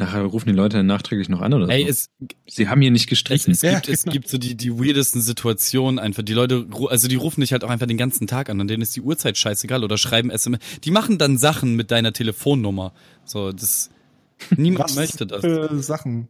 Nachher 0.00 0.22
rufen 0.22 0.48
die 0.48 0.54
Leute 0.54 0.78
dann 0.78 0.86
nachträglich 0.86 1.28
noch 1.28 1.42
an 1.42 1.52
oder 1.52 1.68
Ey, 1.68 1.82
so. 1.82 1.88
Es, 1.88 2.10
Sie 2.46 2.68
haben 2.68 2.80
hier 2.80 2.90
nicht 2.90 3.08
gestrichen. 3.08 3.50
Es, 3.50 3.62
es, 3.62 3.74
gibt, 3.74 3.88
es 3.88 4.04
gibt 4.04 4.28
so 4.28 4.38
die, 4.38 4.54
die 4.54 4.72
weirdesten 4.72 5.20
Situationen 5.20 5.98
einfach. 5.98 6.22
Die 6.22 6.32
Leute, 6.32 6.66
also 6.88 7.06
die 7.06 7.16
rufen 7.16 7.42
dich 7.42 7.52
halt 7.52 7.64
auch 7.64 7.70
einfach 7.70 7.86
den 7.86 7.98
ganzen 7.98 8.26
Tag 8.26 8.48
an 8.48 8.60
und 8.60 8.68
denen 8.68 8.82
ist 8.82 8.96
die 8.96 9.02
Uhrzeit 9.02 9.36
scheißegal 9.36 9.84
oder 9.84 9.98
schreiben 9.98 10.30
SMS. 10.30 10.60
Die 10.84 10.90
machen 10.90 11.18
dann 11.18 11.36
Sachen 11.36 11.76
mit 11.76 11.90
deiner 11.90 12.12
Telefonnummer. 12.12 12.94
So, 13.24 13.52
das, 13.52 13.90
Niemand 14.56 14.84
Was 14.84 14.96
möchte 14.96 15.26
das. 15.26 15.40
Für 15.40 15.82
Sachen. 15.82 16.28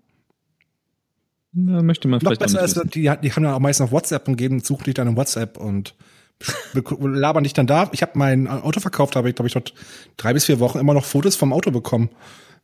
Na, 1.52 1.82
möchte 1.82 2.06
man 2.08 2.18
Noch 2.18 2.30
vielleicht 2.30 2.40
besser 2.40 2.62
ist, 2.62 2.80
die, 2.94 3.10
die 3.22 3.32
haben 3.32 3.44
ja 3.44 3.54
auch 3.54 3.60
meistens 3.60 3.86
auf 3.86 3.92
WhatsApp 3.92 4.28
und 4.28 4.36
geben, 4.36 4.60
suchen 4.60 4.84
dich 4.84 4.94
dann 4.94 5.08
in 5.08 5.16
WhatsApp 5.16 5.58
und 5.58 5.94
labern 7.00 7.44
dich 7.44 7.54
dann 7.54 7.66
da. 7.66 7.88
Ich 7.92 8.02
habe 8.02 8.12
mein 8.14 8.46
Auto 8.46 8.80
verkauft, 8.80 9.16
habe 9.16 9.28
ich, 9.28 9.34
glaube 9.34 9.48
ich, 9.48 9.54
dort 9.54 9.74
drei 10.16 10.32
bis 10.32 10.46
vier 10.46 10.60
Wochen 10.60 10.78
immer 10.78 10.94
noch 10.94 11.04
Fotos 11.04 11.36
vom 11.36 11.52
Auto 11.52 11.70
bekommen. 11.70 12.10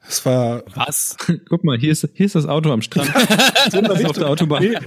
Das 0.04 0.24
war. 0.24 0.62
Was? 0.74 1.16
Guck 1.48 1.64
mal, 1.64 1.78
hier 1.78 1.92
ist, 1.92 2.08
hier 2.14 2.26
ist 2.26 2.34
das 2.34 2.46
Auto 2.46 2.70
am 2.70 2.82
Strand. 2.82 3.10
so 3.70 3.80
das 3.80 4.04
auf 4.04 4.16
der 4.16 4.28
Autobahn. 4.28 4.62
Nee, 4.62 4.78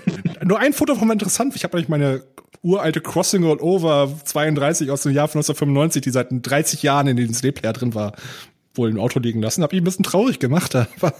nur 0.44 0.60
ein 0.60 0.74
Foto 0.74 0.96
von 0.96 1.08
mir 1.08 1.14
interessant. 1.14 1.56
Ich 1.56 1.64
habe 1.64 1.76
nämlich 1.76 1.90
meine 1.90 2.24
uralte 2.62 3.02
Crossing 3.02 3.44
All 3.46 3.60
Over 3.60 4.12
32 4.24 4.92
aus 4.92 5.04
dem 5.04 5.14
Jahr 5.14 5.26
1995, 5.26 6.02
die 6.02 6.10
seit 6.10 6.28
30 6.32 6.84
Jahren 6.84 7.08
in 7.08 7.18
dem 7.18 7.34
CD-Player 7.34 7.74
drin 7.74 7.96
war, 7.96 8.14
wohl 8.80 8.90
im 8.90 9.00
Auto 9.00 9.20
liegen 9.20 9.42
lassen. 9.42 9.64
Hab 9.64 9.74
ich 9.74 9.82
ein 9.82 9.84
bisschen 9.84 10.04
traurig 10.04 10.40
gemacht. 10.40 10.76
Aber 10.98 11.14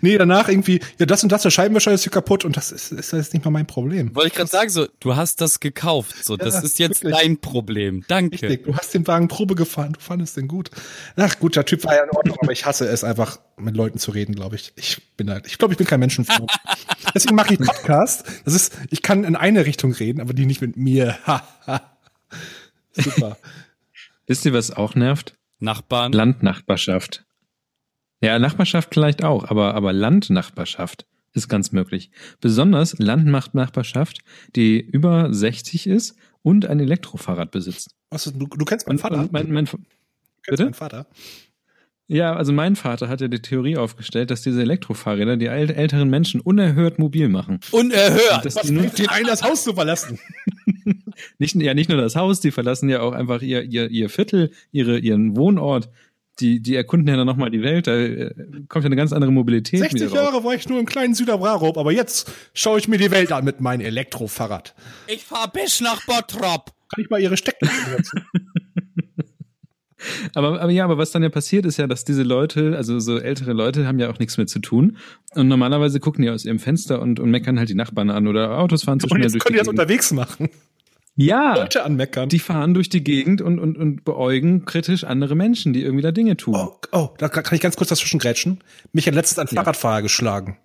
Nee, 0.00 0.16
danach 0.16 0.48
irgendwie, 0.48 0.80
ja, 0.98 1.06
das 1.06 1.22
und 1.22 1.30
das, 1.30 1.42
der 1.42 1.50
Scheibenwischer 1.50 1.92
ist 1.92 2.02
hier 2.02 2.10
kaputt 2.10 2.44
und 2.44 2.56
das 2.56 2.72
ist, 2.72 2.90
ist, 2.90 3.12
ist 3.12 3.34
nicht 3.34 3.44
mal 3.44 3.50
mein 3.50 3.66
Problem. 3.66 4.14
Wollte 4.14 4.28
ich 4.28 4.34
gerade 4.34 4.50
sagen, 4.50 4.70
so, 4.70 4.86
du 5.00 5.14
hast 5.14 5.40
das 5.40 5.60
gekauft, 5.60 6.24
so, 6.24 6.36
ja, 6.36 6.44
das 6.44 6.62
ist 6.62 6.78
jetzt 6.78 7.04
wirklich. 7.04 7.20
dein 7.20 7.38
Problem. 7.38 8.04
Danke. 8.08 8.48
Richtig, 8.48 8.64
du 8.64 8.74
hast 8.76 8.94
den 8.94 9.06
Wagen 9.06 9.28
Probe 9.28 9.54
gefahren, 9.54 9.92
du 9.92 10.00
fandest 10.00 10.36
den 10.36 10.48
gut. 10.48 10.70
Ach 11.16 11.38
gut, 11.38 11.56
der 11.56 11.66
Typ 11.66 11.84
war 11.84 11.94
ja 11.94 12.04
in 12.04 12.10
Ordnung, 12.10 12.38
aber 12.40 12.52
ich 12.52 12.64
hasse 12.64 12.88
es 12.88 13.04
einfach, 13.04 13.40
mit 13.58 13.76
Leuten 13.76 13.98
zu 13.98 14.10
reden, 14.10 14.34
glaube 14.34 14.56
ich. 14.56 14.72
Ich 14.76 15.02
bin 15.16 15.30
halt, 15.30 15.46
ich 15.46 15.58
glaube, 15.58 15.74
ich 15.74 15.78
bin 15.78 15.86
kein 15.86 16.00
Menschenfreund. 16.00 16.50
Deswegen 17.14 17.34
mache 17.34 17.54
ich 17.54 17.60
Podcast. 17.60 18.24
Das 18.44 18.54
ist, 18.54 18.76
ich 18.90 19.02
kann 19.02 19.24
in 19.24 19.36
eine 19.36 19.66
Richtung 19.66 19.92
reden, 19.92 20.20
aber 20.20 20.32
die 20.32 20.46
nicht 20.46 20.60
mit 20.60 20.76
mir. 20.76 21.18
Super. 22.92 23.36
Wisst 24.26 24.44
ihr, 24.44 24.52
was 24.52 24.70
auch 24.70 24.94
nervt? 24.94 25.37
Nachbarn. 25.58 26.12
Landnachbarschaft. 26.12 27.24
Ja, 28.20 28.38
Nachbarschaft 28.38 28.94
vielleicht 28.94 29.22
auch, 29.22 29.44
aber, 29.44 29.74
aber 29.74 29.92
Landnachbarschaft 29.92 31.06
ist 31.34 31.48
ganz 31.48 31.72
möglich. 31.72 32.10
Besonders 32.40 32.98
Landnachbarschaft, 32.98 34.20
die 34.56 34.80
über 34.80 35.32
60 35.32 35.86
ist 35.86 36.16
und 36.42 36.66
ein 36.66 36.80
Elektrofahrrad 36.80 37.50
besitzt. 37.50 37.94
Was, 38.10 38.24
du, 38.24 38.46
du 38.46 38.64
kennst 38.64 38.88
meinen 38.88 38.98
Vater? 38.98 39.20
Und 39.20 39.32
mein, 39.32 39.50
mein, 39.52 39.66
du 39.66 39.78
kennst 40.42 40.62
meinen 40.62 40.74
Vater? 40.74 41.06
Ja, 42.10 42.34
also 42.34 42.54
mein 42.54 42.74
Vater 42.74 43.08
hat 43.08 43.20
ja 43.20 43.28
die 43.28 43.42
Theorie 43.42 43.76
aufgestellt, 43.76 44.30
dass 44.30 44.40
diese 44.40 44.62
Elektrofahrräder 44.62 45.36
die 45.36 45.46
älteren 45.46 46.08
Menschen 46.08 46.40
unerhört 46.40 46.98
mobil 46.98 47.28
machen. 47.28 47.60
Unerhört! 47.70 48.46
Das 48.46 48.56
Was 48.56 48.66
bringt 48.66 48.98
den 48.98 49.08
ein, 49.08 49.24
das 49.24 49.42
Haus 49.42 49.62
zu 49.62 49.74
verlassen? 49.74 50.18
nicht, 51.38 51.54
ja, 51.56 51.74
nicht 51.74 51.90
nur 51.90 52.00
das 52.00 52.16
Haus, 52.16 52.40
die 52.40 52.50
verlassen 52.50 52.88
ja 52.88 53.00
auch 53.02 53.12
einfach 53.12 53.42
ihr, 53.42 53.62
ihr, 53.62 53.90
ihr 53.90 54.08
Viertel, 54.08 54.50
ihre, 54.72 54.98
ihren 54.98 55.36
Wohnort 55.36 55.90
die, 56.40 56.60
die 56.60 56.76
erkunden 56.76 57.08
ja 57.08 57.16
dann 57.16 57.26
nochmal 57.26 57.50
die 57.50 57.62
Welt, 57.62 57.86
da 57.86 57.96
äh, 57.96 58.32
kommt 58.68 58.84
ja 58.84 58.86
eine 58.86 58.96
ganz 58.96 59.12
andere 59.12 59.32
Mobilität 59.32 59.80
60 59.80 60.12
Jahre 60.12 60.44
war 60.44 60.54
ich 60.54 60.68
nur 60.68 60.78
im 60.78 60.86
kleinen 60.86 61.14
Süderbrarup, 61.14 61.76
aber 61.76 61.92
jetzt 61.92 62.30
schaue 62.54 62.78
ich 62.78 62.88
mir 62.88 62.98
die 62.98 63.10
Welt 63.10 63.32
an 63.32 63.44
mit 63.44 63.60
meinem 63.60 63.80
Elektrofahrrad. 63.80 64.74
Ich 65.08 65.24
fahr 65.24 65.50
bis 65.52 65.80
nach 65.80 66.04
Bottrop. 66.06 66.72
Kann 66.94 67.04
ich 67.04 67.10
mal 67.10 67.20
ihre 67.20 67.36
Steckdose 67.36 67.72
setzen? 67.96 68.26
aber, 70.34 70.60
aber 70.60 70.70
ja, 70.70 70.84
aber 70.84 70.98
was 70.98 71.10
dann 71.10 71.22
ja 71.22 71.28
passiert 71.28 71.66
ist 71.66 71.76
ja, 71.76 71.86
dass 71.86 72.04
diese 72.04 72.22
Leute, 72.22 72.76
also 72.76 72.98
so 72.98 73.18
ältere 73.18 73.52
Leute, 73.52 73.86
haben 73.86 73.98
ja 73.98 74.10
auch 74.10 74.18
nichts 74.18 74.36
mehr 74.36 74.46
zu 74.46 74.58
tun. 74.58 74.96
Und 75.34 75.48
normalerweise 75.48 76.00
gucken 76.00 76.22
die 76.22 76.30
aus 76.30 76.44
ihrem 76.44 76.58
Fenster 76.58 77.00
und, 77.00 77.20
und 77.20 77.30
meckern 77.30 77.58
halt 77.58 77.68
die 77.68 77.74
Nachbarn 77.74 78.10
an 78.10 78.26
oder 78.26 78.58
Autos 78.58 78.84
fahren 78.84 79.00
zu 79.00 79.08
schnell 79.08 79.18
und 79.18 79.22
jetzt 79.24 79.34
durch. 79.34 79.44
Können 79.44 79.54
die 79.54 79.58
das 79.58 79.68
unterwegs 79.68 80.12
machen? 80.12 80.48
Ja, 81.20 81.56
Leute 81.56 81.82
anmeckern. 81.82 82.28
Die 82.28 82.38
fahren 82.38 82.74
durch 82.74 82.88
die 82.88 83.02
Gegend 83.02 83.42
und, 83.42 83.58
und, 83.58 83.76
und 83.76 84.04
beäugen 84.04 84.64
kritisch 84.66 85.02
andere 85.02 85.34
Menschen, 85.34 85.72
die 85.72 85.82
irgendwie 85.82 86.02
da 86.02 86.12
Dinge 86.12 86.36
tun. 86.36 86.54
Oh, 86.54 86.76
oh 86.92 87.08
da 87.18 87.28
kann 87.28 87.56
ich 87.56 87.60
ganz 87.60 87.76
kurz 87.76 87.88
dazwischen 87.88 88.20
grätschen. 88.20 88.60
Mich 88.92 89.08
hat 89.08 89.16
letztens 89.16 89.40
ein 89.40 89.48
ja. 89.50 89.62
Fahrradfahrer 89.62 90.02
geschlagen. 90.02 90.58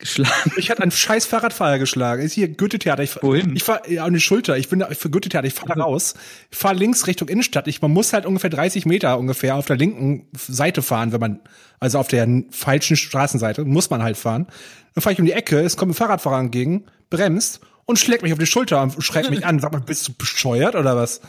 Geschlagen? 0.00 0.52
Ich 0.56 0.70
hat 0.70 0.80
ein 0.80 0.90
scheiß 0.90 1.26
Fahrradfahrer 1.26 1.78
geschlagen. 1.78 2.22
Ist 2.22 2.32
hier 2.32 2.48
Goethe-Theater. 2.48 3.02
Ich, 3.02 3.22
Wohin? 3.22 3.54
Ich 3.54 3.64
fahr 3.64 3.88
ja, 3.88 4.04
an 4.04 4.14
die 4.14 4.20
Schulter. 4.20 4.56
Ich 4.56 4.68
bin 4.68 4.82
für 4.92 5.10
Goethe-Theater. 5.10 5.46
Ich 5.46 5.54
fahre 5.54 5.74
da 5.74 5.84
raus. 5.84 6.14
Ich 6.50 6.56
fahre 6.56 6.74
links 6.74 7.06
Richtung 7.06 7.28
Innenstadt. 7.28 7.68
Ich, 7.68 7.82
man 7.82 7.90
muss 7.90 8.12
halt 8.12 8.24
ungefähr 8.24 8.50
30 8.50 8.86
Meter 8.86 9.18
ungefähr 9.18 9.56
auf 9.56 9.66
der 9.66 9.76
linken 9.76 10.26
Seite 10.34 10.80
fahren, 10.82 11.12
wenn 11.12 11.20
man, 11.20 11.40
also 11.78 11.98
auf 11.98 12.08
der 12.08 12.26
falschen 12.50 12.96
Straßenseite, 12.96 13.64
muss 13.64 13.90
man 13.90 14.02
halt 14.02 14.16
fahren. 14.16 14.46
Dann 14.94 15.02
fahre 15.02 15.12
ich 15.12 15.20
um 15.20 15.26
die 15.26 15.32
Ecke, 15.32 15.60
es 15.60 15.76
kommt 15.76 15.92
ein 15.92 15.94
Fahrradfahrer 15.94 16.40
entgegen, 16.40 16.86
bremst 17.10 17.60
und 17.84 17.98
schlägt 17.98 18.22
mich 18.22 18.32
auf 18.32 18.38
die 18.38 18.46
Schulter 18.46 18.82
und 18.82 19.04
schreit 19.04 19.28
mich 19.30 19.44
an. 19.44 19.60
Sag 19.60 19.72
mal, 19.72 19.82
bist 19.82 20.08
du 20.08 20.12
bescheuert 20.14 20.76
oder 20.76 20.96
was? 20.96 21.20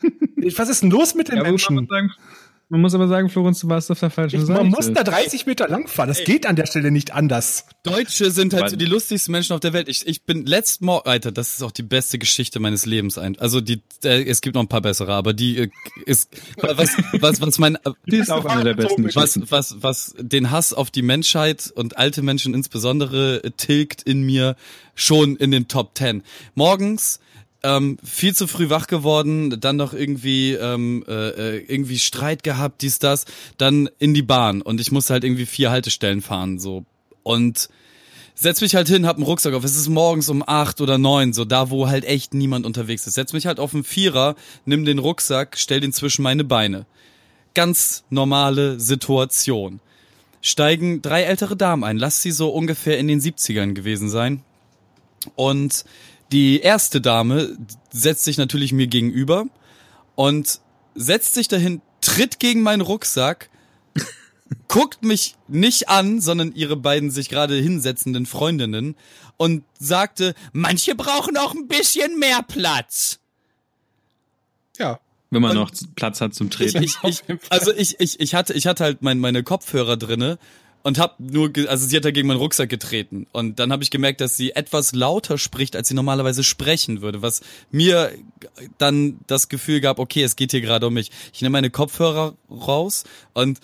was 0.56 0.68
ist 0.70 0.82
denn 0.82 0.90
los 0.90 1.14
mit 1.14 1.28
den 1.28 1.36
ja, 1.36 1.42
Menschen? 1.42 1.86
Man 2.70 2.82
muss 2.82 2.94
aber 2.94 3.08
sagen, 3.08 3.28
Florenz, 3.28 3.58
du 3.58 3.68
warst 3.68 3.90
auf 3.90 3.98
der 3.98 4.10
falschen 4.10 4.46
Seite. 4.46 4.60
Man 4.60 4.70
muss 4.70 4.92
da 4.92 5.02
30 5.02 5.44
Meter 5.44 5.66
lang 5.66 5.88
fahren. 5.88 6.06
Das 6.06 6.20
Ey. 6.20 6.24
geht 6.24 6.46
an 6.46 6.54
der 6.54 6.66
Stelle 6.66 6.92
nicht 6.92 7.12
anders. 7.12 7.66
Deutsche 7.82 8.30
sind 8.30 8.54
halt 8.54 8.70
so 8.70 8.76
die 8.76 8.84
lustigsten 8.84 9.32
Menschen 9.32 9.54
auf 9.54 9.60
der 9.60 9.72
Welt. 9.72 9.88
Ich, 9.88 10.06
ich 10.06 10.22
bin 10.22 10.46
letzt 10.46 10.80
Morgen, 10.80 11.08
Alter, 11.08 11.32
das 11.32 11.54
ist 11.54 11.64
auch 11.64 11.72
die 11.72 11.82
beste 11.82 12.16
Geschichte 12.16 12.60
meines 12.60 12.86
Lebens. 12.86 13.18
Also 13.18 13.60
die, 13.60 13.82
äh, 14.04 14.22
es 14.22 14.40
gibt 14.40 14.54
noch 14.54 14.62
ein 14.62 14.68
paar 14.68 14.82
bessere, 14.82 15.14
aber 15.14 15.32
die 15.32 15.58
äh, 15.58 15.70
ist, 16.06 16.30
was, 16.58 16.90
was, 17.14 17.40
was 17.40 17.58
mein, 17.58 17.76
die 18.06 18.18
ist 18.18 18.30
auch 18.30 18.44
eine 18.44 18.62
der 18.62 18.74
besten 18.74 19.04
was, 19.16 19.50
was, 19.50 19.82
was 19.82 20.14
den 20.20 20.52
Hass 20.52 20.72
auf 20.72 20.92
die 20.92 21.02
Menschheit 21.02 21.72
und 21.74 21.98
alte 21.98 22.22
Menschen 22.22 22.54
insbesondere 22.54 23.42
tilgt 23.56 24.02
in 24.04 24.22
mir 24.22 24.54
schon 24.94 25.34
in 25.34 25.50
den 25.50 25.66
Top 25.66 25.96
Ten. 25.96 26.22
Morgens 26.54 27.18
ähm, 27.62 27.98
viel 28.02 28.34
zu 28.34 28.46
früh 28.46 28.70
wach 28.70 28.86
geworden, 28.86 29.60
dann 29.60 29.76
noch 29.76 29.92
irgendwie 29.92 30.52
ähm, 30.54 31.04
äh, 31.06 31.12
äh, 31.58 31.64
irgendwie 31.68 31.98
Streit 31.98 32.42
gehabt, 32.42 32.82
dies 32.82 32.98
das, 32.98 33.24
dann 33.58 33.88
in 33.98 34.14
die 34.14 34.22
Bahn 34.22 34.62
und 34.62 34.80
ich 34.80 34.92
musste 34.92 35.12
halt 35.12 35.24
irgendwie 35.24 35.46
vier 35.46 35.70
Haltestellen 35.70 36.22
fahren 36.22 36.58
so 36.58 36.84
und 37.22 37.68
setz 38.40 38.62
mich 38.62 38.74
halt 38.74 38.88
hin, 38.88 39.06
hab 39.06 39.16
einen 39.16 39.26
Rucksack 39.26 39.52
auf. 39.52 39.64
Es 39.64 39.76
ist 39.76 39.88
morgens 39.88 40.28
um 40.30 40.42
acht 40.46 40.80
oder 40.80 40.96
neun, 40.96 41.32
so 41.32 41.44
da, 41.44 41.70
wo 41.70 41.88
halt 41.88 42.04
echt 42.04 42.32
niemand 42.32 42.64
unterwegs 42.64 43.06
ist. 43.06 43.14
Setz 43.14 43.32
mich 43.34 43.46
halt 43.46 43.60
auf 43.60 43.74
einen 43.74 43.84
Vierer, 43.84 44.34
nimm 44.64 44.84
den 44.84 44.98
Rucksack, 44.98 45.56
stell 45.58 45.80
den 45.80 45.92
zwischen 45.92 46.22
meine 46.22 46.44
Beine. 46.44 46.86
Ganz 47.54 48.04
normale 48.08 48.80
Situation. 48.80 49.80
Steigen 50.40 51.02
drei 51.02 51.24
ältere 51.24 51.56
Damen 51.56 51.84
ein. 51.84 51.98
Lass 51.98 52.22
sie 52.22 52.30
so 52.30 52.48
ungefähr 52.48 52.98
in 52.98 53.08
den 53.08 53.20
70ern 53.20 53.74
gewesen 53.74 54.08
sein. 54.08 54.42
Und 55.36 55.84
die 56.32 56.60
erste 56.60 57.00
Dame 57.00 57.56
setzt 57.90 58.24
sich 58.24 58.38
natürlich 58.38 58.72
mir 58.72 58.86
gegenüber 58.86 59.46
und 60.14 60.60
setzt 60.94 61.34
sich 61.34 61.48
dahin, 61.48 61.82
tritt 62.00 62.38
gegen 62.38 62.62
meinen 62.62 62.80
Rucksack, 62.80 63.50
guckt 64.68 65.02
mich 65.02 65.36
nicht 65.48 65.88
an, 65.88 66.20
sondern 66.20 66.52
ihre 66.52 66.76
beiden 66.76 67.10
sich 67.10 67.28
gerade 67.28 67.56
hinsetzenden 67.56 68.26
Freundinnen 68.26 68.96
und 69.36 69.64
sagte, 69.78 70.34
manche 70.52 70.94
brauchen 70.94 71.36
auch 71.36 71.54
ein 71.54 71.66
bisschen 71.66 72.18
mehr 72.18 72.42
Platz. 72.42 73.20
Ja. 74.78 75.00
Wenn 75.30 75.42
man 75.42 75.56
und 75.56 75.56
noch 75.56 75.70
Platz 75.94 76.20
hat 76.20 76.34
zum 76.34 76.50
Treten. 76.50 76.82
Ich, 76.82 76.96
ich, 77.04 77.22
also 77.50 77.72
ich, 77.72 78.00
ich, 78.00 78.18
ich 78.18 78.34
hatte, 78.34 78.52
ich 78.52 78.66
hatte 78.66 78.82
halt 78.82 79.02
mein, 79.02 79.20
meine 79.20 79.44
Kopfhörer 79.44 79.96
drinne 79.96 80.38
und 80.82 80.98
hab 80.98 81.20
nur, 81.20 81.50
also 81.68 81.86
sie 81.86 81.96
hat 81.96 82.04
da 82.04 82.10
gegen 82.10 82.28
meinen 82.28 82.38
Rucksack 82.38 82.68
getreten 82.68 83.26
und 83.32 83.58
dann 83.58 83.72
habe 83.72 83.82
ich 83.82 83.90
gemerkt, 83.90 84.20
dass 84.20 84.36
sie 84.36 84.52
etwas 84.52 84.94
lauter 84.94 85.38
spricht, 85.38 85.76
als 85.76 85.88
sie 85.88 85.94
normalerweise 85.94 86.42
sprechen 86.42 87.02
würde, 87.02 87.22
was 87.22 87.42
mir 87.70 88.12
dann 88.78 89.18
das 89.26 89.48
Gefühl 89.48 89.80
gab, 89.80 89.98
okay, 89.98 90.22
es 90.22 90.36
geht 90.36 90.52
hier 90.52 90.60
gerade 90.60 90.86
um 90.86 90.94
mich. 90.94 91.10
Ich 91.32 91.42
nehme 91.42 91.52
meine 91.52 91.70
Kopfhörer 91.70 92.34
raus 92.50 93.04
und 93.34 93.60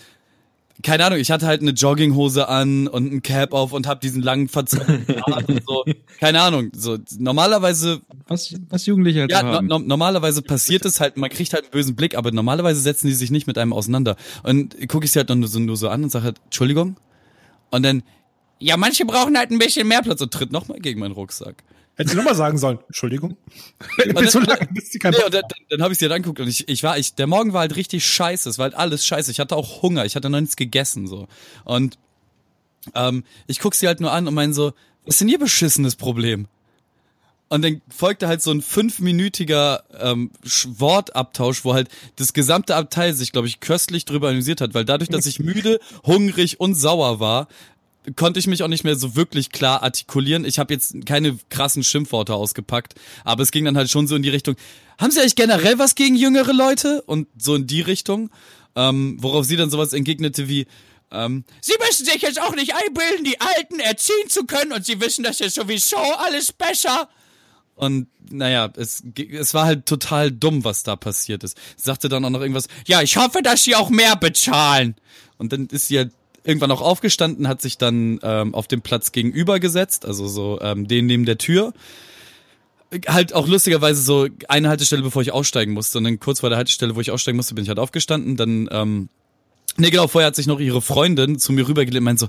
keine 0.83 1.07
Ahnung, 1.07 1.19
ich 1.19 1.31
hatte 1.31 1.47
halt 1.47 1.63
eine 1.63 1.71
Jogginghose 1.71 2.49
an 2.49 2.87
und 2.87 3.11
ein 3.11 3.23
Cap 3.23 3.55
auf 3.55 3.73
und 3.73 3.87
hab 3.87 4.01
diesen 4.01 4.23
langen 4.23 4.49
Bart 4.53 5.49
und 5.49 5.63
so. 5.67 5.85
Keine 6.21 6.43
Ahnung, 6.43 6.71
so 6.75 6.99
normalerweise 7.19 8.03
was 8.29 8.55
was 8.69 8.85
Jugendliche 8.87 9.21
halt 9.21 9.31
Ja, 9.31 9.43
no, 9.43 9.63
no, 9.63 9.79
normalerweise 9.79 10.43
passiert 10.43 10.85
es 10.85 11.01
halt, 11.01 11.17
man 11.17 11.31
kriegt 11.31 11.55
halt 11.55 11.65
einen 11.65 11.71
bösen 11.71 11.97
Blick, 11.97 12.17
aber 12.17 12.31
normalerweise 12.31 12.81
setzen 12.81 13.07
die 13.07 13.15
sich 13.15 13.31
nicht 13.31 13.47
mit 13.47 13.57
einem 13.57 13.73
auseinander. 13.73 14.17
Und 14.43 14.77
gucke 14.89 15.07
ich 15.07 15.13
sie 15.13 15.19
halt 15.19 15.31
nur 15.31 15.49
so, 15.49 15.59
nur 15.59 15.77
so 15.77 15.89
an 15.89 16.05
und 16.05 16.11
sage 16.11 16.27
halt, 16.27 16.41
Entschuldigung, 16.45 16.97
und 17.71 17.83
dann, 17.83 18.03
ja, 18.59 18.77
manche 18.77 19.05
brauchen 19.05 19.37
halt 19.37 19.51
ein 19.51 19.59
bisschen 19.59 19.87
mehr 19.87 20.03
Platz 20.03 20.21
und 20.21 20.33
tritt 20.33 20.53
nochmal 20.53 20.81
gegen 20.81 21.01
meinen 21.01 21.13
Rucksack. 21.13 21.63
Hätte 21.97 22.11
sie 22.11 22.17
nochmal 22.17 22.35
sagen 22.35 22.59
sollen, 22.59 22.79
Entschuldigung. 22.87 23.37
dann, 24.15 24.29
so 24.29 24.39
lange, 24.41 24.69
bis 24.71 24.93
sie 24.93 24.99
kein 24.99 25.13
nee, 25.13 25.25
und 25.25 25.33
dann, 25.33 25.43
dann 25.71 25.83
habe 25.83 25.93
ich 25.93 25.99
sie 25.99 26.05
halt 26.05 26.13
angeguckt 26.13 26.41
und 26.41 26.49
ich, 26.49 26.69
ich 26.69 26.83
war, 26.83 26.99
ich, 26.99 27.15
der 27.15 27.27
Morgen 27.27 27.55
war 27.55 27.61
halt 27.61 27.77
richtig 27.77 28.07
scheiße, 28.07 28.49
es 28.51 28.59
war 28.59 28.65
halt 28.65 28.75
alles 28.75 29.07
scheiße. 29.07 29.31
Ich 29.31 29.41
hatte 29.41 29.57
auch 29.57 29.83
Hunger, 29.83 30.05
ich 30.05 30.15
hatte 30.15 30.29
noch 30.29 30.41
nichts 30.41 30.57
gegessen 30.57 31.07
so. 31.07 31.27
Und 31.65 31.99
ähm, 32.95 33.25
ich 33.47 33.61
guck 33.61 33.75
sie 33.75 33.87
halt 33.87 34.01
nur 34.01 34.13
an 34.13 34.29
und 34.29 34.35
meine 34.35 34.53
so, 34.53 34.73
was 35.07 35.15
ist 35.15 35.21
denn 35.23 35.29
ihr 35.29 35.39
beschissenes 35.39 35.97
Problem? 35.97 36.49
Und 37.49 37.63
dann 37.63 37.81
folgte 37.89 38.27
halt 38.27 38.43
so 38.43 38.51
ein 38.51 38.61
fünfminütiger 38.61 39.85
ähm, 40.01 40.31
Wortabtausch, 40.43 41.65
wo 41.65 41.75
halt 41.75 41.89
das 42.17 42.33
gesamte 42.33 42.75
Abteil 42.75 43.15
sich, 43.15 43.31
glaube 43.31 43.47
ich, 43.47 43.61
köstlich 43.61 44.05
drüber 44.05 44.31
amüsiert 44.31 44.61
hat, 44.61 44.75
weil 44.75 44.85
dadurch, 44.85 45.11
dass 45.11 45.27
ich 45.27 45.39
müde, 45.41 45.79
hungrig 46.05 46.59
und 46.59 46.75
sauer 46.75 47.21
war, 47.21 47.47
konnte 48.15 48.39
ich 48.39 48.47
mich 48.47 48.63
auch 48.63 48.69
nicht 48.69 48.85
mehr 48.85 48.97
so 48.97 49.17
wirklich 49.17 49.51
klar 49.51 49.83
artikulieren. 49.83 50.45
Ich 50.45 50.59
habe 50.59 50.75
jetzt 50.75 51.07
keine 51.07 51.39
krassen 51.49 51.83
Schimpfworte 51.83 52.35
ausgepackt, 52.35 52.95
aber 53.25 53.43
es 53.43 53.51
ging 53.51 53.65
dann 53.65 53.77
halt 53.77 53.91
schon 53.91 54.07
so 54.07 54.15
in 54.17 54.23
die 54.23 54.29
Richtung, 54.29 54.57
haben 54.99 55.11
Sie 55.11 55.21
eigentlich 55.21 55.37
generell 55.37 55.79
was 55.79 55.95
gegen 55.95 56.17
jüngere 56.17 56.53
Leute? 56.53 57.03
Und 57.03 57.29
so 57.37 57.55
in 57.55 57.67
die 57.67 57.81
Richtung, 57.81 58.31
ähm, 58.75 59.17
worauf 59.21 59.45
sie 59.45 59.57
dann 59.57 59.71
sowas 59.71 59.93
entgegnete 59.93 60.49
wie, 60.49 60.67
ähm, 61.11 61.45
Sie 61.61 61.75
müssen 61.87 62.05
sich 62.05 62.23
jetzt 62.23 62.41
auch 62.41 62.55
nicht 62.55 62.75
einbilden, 62.75 63.25
die 63.25 63.41
Alten 63.41 63.81
erziehen 63.81 64.29
zu 64.29 64.45
können 64.45 64.73
und 64.73 64.85
Sie 64.85 65.01
wissen 65.01 65.25
das 65.25 65.39
ja 65.39 65.49
sowieso 65.49 65.97
alles 65.97 66.53
besser. 66.53 67.09
Und 67.77 68.09
naja, 68.31 68.71
es, 68.77 69.05
es 69.17 69.55
war 69.55 69.67
halt 69.67 69.87
total 69.87 70.33
dumm, 70.33 70.65
was 70.65 70.83
da 70.83 70.97
passiert 70.97 71.45
ist. 71.45 71.59
Sie 71.77 71.85
sagte 71.85 72.09
dann 72.09 72.25
auch 72.25 72.31
noch 72.31 72.41
irgendwas, 72.41 72.69
ja, 72.87 73.03
ich 73.03 73.17
hoffe, 73.19 73.43
dass 73.43 73.65
sie 73.65 73.77
auch 73.77 73.91
mehr 73.91 74.17
bezahlen. 74.17 74.97
Und 75.37 75.53
dann 75.53 75.67
ist 75.67 75.89
sie 75.89 75.99
halt 75.99 76.13
irgendwann 76.43 76.71
auch 76.71 76.81
aufgestanden, 76.81 77.49
hat 77.49 77.61
sich 77.61 77.77
dann 77.77 78.19
ähm, 78.23 78.55
auf 78.55 78.67
dem 78.67 78.81
Platz 78.81 79.13
gegenüber 79.13 79.61
gesetzt, 79.61 80.07
also 80.07 80.27
so 80.27 80.59
ähm, 80.63 80.89
den 80.89 81.07
neben 81.07 81.27
der 81.27 81.39
Tür. 81.39 81.75
halt 83.09 83.35
auch 83.35 83.47
lustigerweise 83.47 84.01
so 84.01 84.29
eine 84.49 84.69
Haltestelle, 84.69 85.03
bevor 85.03 85.21
ich 85.21 85.33
aussteigen 85.33 85.73
musste. 85.73 85.99
Und 85.99 86.05
dann 86.05 86.19
kurz 86.19 86.41
vor 86.41 86.49
der 86.49 86.57
Haltestelle, 86.57 86.97
wo 86.97 87.01
ich 87.01 87.11
aussteigen 87.11 87.37
musste, 87.37 87.55
bin 87.55 87.65
ich 87.65 87.69
halt 87.69 87.79
aufgestanden. 87.79 88.37
Dann, 88.37 88.69
ähm, 88.73 89.09
nee, 89.77 89.91
genau, 89.91 90.09
vorher 90.09 90.29
hat 90.29 90.37
sich 90.37 90.47
noch 90.47 90.61
ihre 90.61 90.83
Freundin 90.83 91.39
zu 91.39 91.53
mir 91.53 91.69
rübergelegt 91.69 92.01
und 92.01 92.05
meint 92.05 92.19
so, 92.19 92.29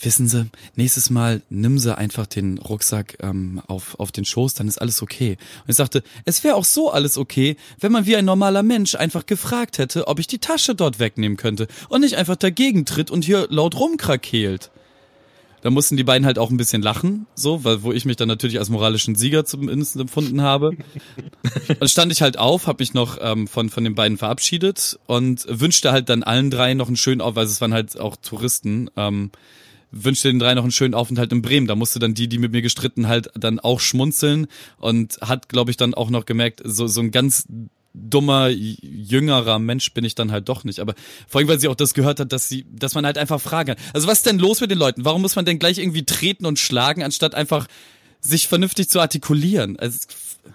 wissen 0.00 0.28
Sie, 0.28 0.46
nächstes 0.74 1.10
Mal 1.10 1.42
nimm 1.48 1.78
sie 1.78 1.96
einfach 1.96 2.26
den 2.26 2.58
Rucksack 2.58 3.18
ähm, 3.22 3.62
auf, 3.66 3.98
auf 3.98 4.12
den 4.12 4.24
Schoß, 4.24 4.54
dann 4.54 4.68
ist 4.68 4.78
alles 4.78 5.02
okay. 5.02 5.36
Und 5.62 5.70
ich 5.70 5.76
sagte, 5.76 6.02
es 6.24 6.44
wäre 6.44 6.56
auch 6.56 6.64
so 6.64 6.90
alles 6.90 7.18
okay, 7.18 7.56
wenn 7.80 7.92
man 7.92 8.06
wie 8.06 8.16
ein 8.16 8.24
normaler 8.24 8.62
Mensch 8.62 8.94
einfach 8.94 9.26
gefragt 9.26 9.78
hätte, 9.78 10.08
ob 10.08 10.18
ich 10.18 10.26
die 10.26 10.38
Tasche 10.38 10.74
dort 10.74 10.98
wegnehmen 10.98 11.36
könnte 11.36 11.66
und 11.88 12.00
nicht 12.00 12.16
einfach 12.16 12.36
dagegen 12.36 12.84
tritt 12.84 13.10
und 13.10 13.24
hier 13.24 13.46
laut 13.50 13.78
rumkrakeelt. 13.78 14.70
Da 15.62 15.70
mussten 15.70 15.96
die 15.96 16.04
beiden 16.04 16.26
halt 16.26 16.38
auch 16.38 16.50
ein 16.50 16.56
bisschen 16.56 16.82
lachen, 16.82 17.26
so, 17.34 17.64
weil 17.64 17.82
wo 17.82 17.92
ich 17.92 18.04
mich 18.04 18.16
dann 18.16 18.28
natürlich 18.28 18.58
als 18.58 18.68
moralischen 18.68 19.14
Sieger 19.14 19.44
zumindest 19.44 19.96
empfunden 19.96 20.42
habe. 20.42 20.76
Dann 21.78 21.88
stand 21.88 22.12
ich 22.12 22.22
halt 22.22 22.38
auf, 22.38 22.66
habe 22.66 22.82
mich 22.82 22.94
noch 22.94 23.18
ähm, 23.20 23.48
von 23.48 23.70
von 23.70 23.84
den 23.84 23.94
beiden 23.94 24.18
verabschiedet 24.18 24.98
und 25.06 25.44
wünschte 25.48 25.92
halt 25.92 26.08
dann 26.08 26.22
allen 26.22 26.50
drei 26.50 26.74
noch 26.74 26.88
einen 26.88 26.96
schönen 26.96 27.20
Aufenthalt, 27.20 27.36
weil 27.36 27.46
es 27.46 27.60
waren 27.60 27.74
halt 27.74 27.98
auch 27.98 28.16
Touristen. 28.16 28.90
Ähm, 28.96 29.30
wünschte 29.90 30.28
den 30.28 30.38
drei 30.38 30.54
noch 30.54 30.62
einen 30.62 30.72
schönen 30.72 30.94
Aufenthalt 30.94 31.32
in 31.32 31.42
Bremen. 31.42 31.66
Da 31.66 31.74
musste 31.74 31.98
dann 31.98 32.14
die, 32.14 32.28
die 32.28 32.38
mit 32.38 32.52
mir 32.52 32.62
gestritten, 32.62 33.08
halt 33.08 33.30
dann 33.34 33.60
auch 33.60 33.80
schmunzeln 33.80 34.46
und 34.78 35.18
hat, 35.20 35.48
glaube 35.48 35.70
ich, 35.70 35.76
dann 35.76 35.94
auch 35.94 36.10
noch 36.10 36.26
gemerkt, 36.26 36.60
so 36.64 36.86
so 36.86 37.00
ein 37.00 37.10
ganz 37.10 37.46
dummer, 37.96 38.48
jüngerer 38.48 39.58
Mensch 39.58 39.92
bin 39.92 40.04
ich 40.04 40.14
dann 40.14 40.30
halt 40.30 40.48
doch 40.48 40.64
nicht. 40.64 40.80
Aber 40.80 40.94
vor 41.26 41.40
allem, 41.40 41.48
weil 41.48 41.58
sie 41.58 41.68
auch 41.68 41.74
das 41.74 41.94
gehört 41.94 42.20
hat, 42.20 42.32
dass 42.32 42.48
sie, 42.48 42.66
dass 42.70 42.94
man 42.94 43.06
halt 43.06 43.18
einfach 43.18 43.40
fragen 43.40 43.74
kann. 43.74 43.84
Also 43.94 44.06
was 44.06 44.18
ist 44.18 44.26
denn 44.26 44.38
los 44.38 44.60
mit 44.60 44.70
den 44.70 44.78
Leuten? 44.78 45.04
Warum 45.04 45.22
muss 45.22 45.36
man 45.36 45.44
denn 45.44 45.58
gleich 45.58 45.78
irgendwie 45.78 46.04
treten 46.04 46.46
und 46.46 46.58
schlagen, 46.58 47.02
anstatt 47.02 47.34
einfach 47.34 47.66
sich 48.20 48.48
vernünftig 48.48 48.88
zu 48.88 49.00
artikulieren? 49.00 49.78
Also, 49.78 50.06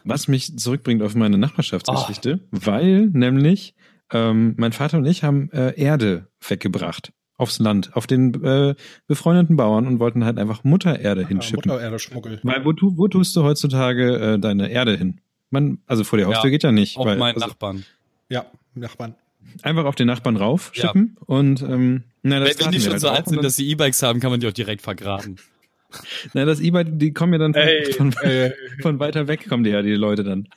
was 0.04 0.28
mich 0.28 0.58
zurückbringt 0.58 1.02
auf 1.02 1.16
meine 1.16 1.38
Nachbarschaftsgeschichte, 1.38 2.40
oh. 2.52 2.58
weil 2.64 3.08
nämlich 3.08 3.76
ähm, 4.12 4.56
mein 4.58 4.72
Vater 4.72 4.98
und 4.98 5.06
ich 5.06 5.24
haben 5.24 5.50
äh, 5.52 5.80
Erde 5.80 6.28
weggebracht 6.48 7.12
aufs 7.38 7.58
Land, 7.58 7.96
auf 7.96 8.06
den 8.06 8.44
äh, 8.44 8.76
befreundeten 9.08 9.56
Bauern 9.56 9.88
und 9.88 10.00
wollten 10.00 10.24
halt 10.24 10.38
einfach 10.38 10.64
Muttererde 10.64 11.26
hinschippen. 11.26 11.72
Muttererde 11.72 11.98
Schmuggel. 11.98 12.40
Weil 12.44 12.64
wo, 12.64 12.74
tu, 12.74 12.96
wo 12.98 13.08
tust 13.08 13.36
du 13.36 13.42
heutzutage 13.42 14.34
äh, 14.34 14.40
deine 14.40 14.70
Erde 14.70 14.96
hin? 14.96 15.22
Man, 15.52 15.80
also 15.86 16.04
vor 16.04 16.18
der 16.18 16.28
Haustür 16.28 16.46
ja, 16.46 16.50
geht 16.50 16.64
ja 16.64 16.72
nicht. 16.72 16.98
Auf 16.98 17.06
weil, 17.06 17.18
meinen 17.18 17.36
also, 17.36 17.48
Nachbarn. 17.48 17.86
Ja, 18.30 18.46
Nachbarn. 18.74 19.16
Einfach 19.62 19.86
auf 19.86 19.96
den 19.96 20.08
Nachbarn 20.08 20.38
rauf 20.38 20.72
schippen 20.74 21.18
ja. 21.20 21.26
und 21.28 21.62
ähm, 21.62 22.04
na, 22.24 22.40
das 22.40 22.58
wenn, 22.58 22.66
wenn 22.66 22.72
die 22.72 22.80
schon 22.80 22.92
halt 22.92 23.02
so 23.02 23.10
alt 23.10 23.28
sind, 23.28 23.44
dass 23.44 23.58
sie 23.58 23.68
E-Bikes 23.70 24.02
haben, 24.02 24.20
kann 24.20 24.32
man 24.32 24.40
die 24.40 24.48
auch 24.48 24.54
direkt 24.54 24.82
vergraben. 24.82 25.38
Na, 26.34 26.46
das 26.46 26.62
E-Bike, 26.62 26.88
die 26.92 27.14
kommen 27.14 27.34
ja 27.34 27.40
dann 27.40 27.54
von, 27.54 27.62
hey, 27.62 27.94
von, 27.94 28.16
hey. 28.22 28.54
von, 28.82 29.00
weiter 29.00 29.28
weg, 29.28 29.48
kommen 29.50 29.64
die 29.64 29.72
ja, 29.72 29.82
die 29.82 29.92
Leute 29.92 30.24
dann. 30.24 30.48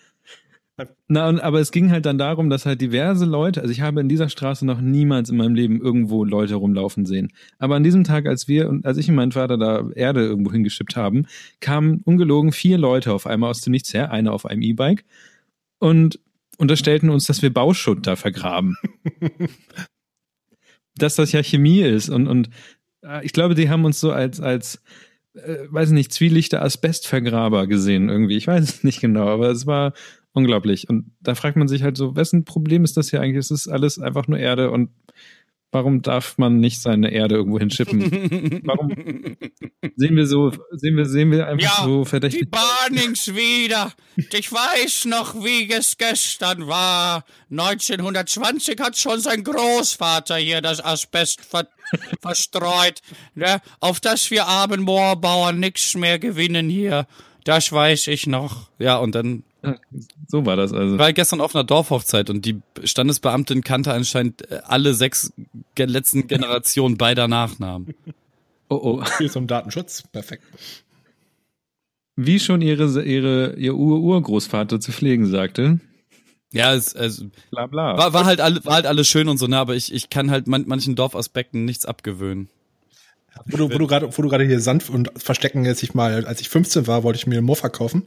Na, 1.06 1.28
und, 1.28 1.38
aber 1.40 1.60
es 1.60 1.70
ging 1.70 1.92
halt 1.92 2.04
dann 2.04 2.18
darum, 2.18 2.50
dass 2.50 2.66
halt 2.66 2.80
diverse 2.80 3.24
Leute, 3.24 3.60
also 3.60 3.70
ich 3.70 3.80
habe 3.80 4.00
in 4.00 4.08
dieser 4.08 4.28
Straße 4.28 4.66
noch 4.66 4.80
niemals 4.80 5.30
in 5.30 5.36
meinem 5.36 5.54
Leben 5.54 5.80
irgendwo 5.80 6.24
Leute 6.24 6.56
rumlaufen 6.56 7.06
sehen. 7.06 7.32
Aber 7.58 7.76
an 7.76 7.84
diesem 7.84 8.02
Tag, 8.02 8.26
als 8.26 8.48
wir 8.48 8.68
und 8.68 8.84
als 8.84 8.98
ich 8.98 9.08
und 9.08 9.14
mein 9.14 9.30
Vater 9.30 9.56
da 9.56 9.88
Erde 9.94 10.24
irgendwo 10.24 10.50
hingeschippt 10.50 10.96
haben, 10.96 11.26
kamen 11.60 12.00
ungelogen 12.04 12.50
vier 12.50 12.76
Leute 12.76 13.12
auf 13.12 13.26
einmal 13.26 13.50
aus 13.50 13.60
dem 13.60 13.70
Nichts 13.70 13.94
her, 13.94 14.10
einer 14.10 14.32
auf 14.32 14.46
einem 14.46 14.62
E-Bike 14.62 15.04
und 15.78 16.18
unterstellten 16.58 17.08
uns, 17.10 17.26
dass 17.26 17.42
wir 17.42 17.52
Bauschutt 17.52 18.06
da 18.06 18.16
vergraben. 18.16 18.76
dass 20.96 21.14
das 21.14 21.30
ja 21.32 21.42
Chemie 21.42 21.82
ist 21.82 22.08
und, 22.08 22.26
und 22.26 22.50
äh, 23.02 23.24
ich 23.24 23.32
glaube, 23.32 23.54
die 23.54 23.68
haben 23.68 23.84
uns 23.84 24.00
so 24.00 24.12
als, 24.12 24.40
als 24.40 24.82
äh, 25.34 25.66
weiß 25.68 25.90
nicht, 25.90 26.12
zwielichte 26.12 26.62
Asbestvergraber 26.62 27.66
gesehen 27.66 28.08
irgendwie. 28.08 28.36
Ich 28.36 28.46
weiß 28.46 28.62
es 28.62 28.84
nicht 28.84 29.00
genau, 29.00 29.28
aber 29.28 29.50
es 29.50 29.66
war 29.66 29.92
unglaublich. 30.34 30.88
Und 30.90 31.12
da 31.20 31.34
fragt 31.34 31.56
man 31.56 31.68
sich 31.68 31.82
halt 31.82 31.96
so, 31.96 32.14
wessen 32.16 32.44
Problem 32.44 32.84
ist 32.84 32.96
das 32.96 33.08
hier 33.08 33.20
eigentlich? 33.20 33.38
Es 33.38 33.50
ist 33.50 33.68
alles 33.68 33.98
einfach 33.98 34.28
nur 34.28 34.38
Erde 34.38 34.70
und 34.70 34.90
warum 35.74 36.02
darf 36.02 36.38
man 36.38 36.60
nicht 36.60 36.80
seine 36.80 37.12
Erde 37.12 37.34
irgendwo 37.34 37.58
hinschippen? 37.58 38.62
warum 38.64 38.90
sehen 39.96 40.16
wir 40.16 40.26
so, 40.26 40.52
sehen 40.70 40.96
wir, 40.96 41.06
sehen 41.06 41.30
wir 41.30 41.48
einfach 41.48 41.78
ja, 41.78 41.84
so 41.84 42.04
verdächtig? 42.04 42.42
Die 42.42 42.46
Barnings 42.46 43.34
wieder. 43.34 43.92
Ich 44.32 44.52
weiß 44.52 45.06
noch, 45.06 45.34
wie 45.44 45.70
es 45.70 45.96
gestern 45.98 46.66
war. 46.68 47.24
1920 47.50 48.80
hat 48.80 48.96
schon 48.96 49.20
sein 49.20 49.42
Großvater 49.42 50.36
hier 50.36 50.60
das 50.60 50.82
Asbest 50.82 51.40
ver 51.40 51.68
verstreut, 52.22 53.00
ne? 53.34 53.60
auf 53.78 54.00
das 54.00 54.30
wir 54.30 54.46
armen 54.46 54.80
Moorbauern 54.80 55.60
nichts 55.60 55.94
mehr 55.94 56.18
gewinnen 56.18 56.70
hier. 56.70 57.06
Das 57.44 57.70
weiß 57.70 58.06
ich 58.06 58.26
noch. 58.26 58.70
Ja, 58.78 58.96
und 58.96 59.14
dann 59.14 59.44
so 60.26 60.46
war 60.46 60.56
das 60.56 60.72
also. 60.72 60.94
Ich 60.94 60.98
war 60.98 61.12
gestern 61.12 61.40
auf 61.40 61.54
einer 61.54 61.64
Dorfhochzeit 61.64 62.30
und 62.30 62.44
die 62.44 62.60
Standesbeamtin 62.82 63.62
kannte 63.62 63.92
anscheinend 63.92 64.50
äh, 64.50 64.60
alle 64.64 64.94
sechs 64.94 65.32
letzten 65.76 66.26
Generationen 66.26 66.96
beider 66.96 67.28
Nachnamen. 67.28 67.94
Oh 68.68 68.80
oh. 68.82 69.04
Hier 69.18 69.26
ist 69.26 69.36
um 69.36 69.46
Datenschutz. 69.46 70.02
Perfekt. 70.10 70.44
Wie 72.16 72.38
schon 72.38 72.60
ihre, 72.60 73.02
ihre, 73.02 73.54
ihr 73.56 73.74
Ur-Urgroßvater 73.74 74.80
zu 74.80 74.92
pflegen 74.92 75.26
sagte. 75.26 75.80
Ja, 76.52 76.72
es, 76.72 76.94
es 76.94 77.26
bla 77.50 77.66
bla. 77.66 77.98
War, 77.98 78.12
war, 78.12 78.24
halt 78.24 78.40
alle, 78.40 78.64
war 78.64 78.74
halt 78.74 78.86
alles 78.86 79.08
schön 79.08 79.28
und 79.28 79.38
so, 79.38 79.48
ne, 79.48 79.58
aber 79.58 79.74
ich, 79.74 79.92
ich 79.92 80.08
kann 80.08 80.30
halt 80.30 80.46
man, 80.46 80.64
manchen 80.68 80.94
Dorfaspekten 80.94 81.64
nichts 81.64 81.84
abgewöhnen. 81.84 82.48
Wo 83.46 83.56
du, 83.56 83.68
du 83.68 83.86
gerade, 83.86 84.16
wo 84.16 84.22
du 84.22 84.28
gerade 84.28 84.44
hier 84.44 84.60
Sand 84.60 84.88
und 84.90 85.10
Verstecken 85.16 85.64
jetzt 85.64 85.82
ich 85.82 85.94
mal, 85.94 86.24
als 86.26 86.40
ich 86.40 86.48
15 86.48 86.86
war, 86.86 87.02
wollte 87.02 87.18
ich 87.18 87.26
mir 87.26 87.38
einen 87.38 87.46
Mofa 87.46 87.68
kaufen. 87.68 88.04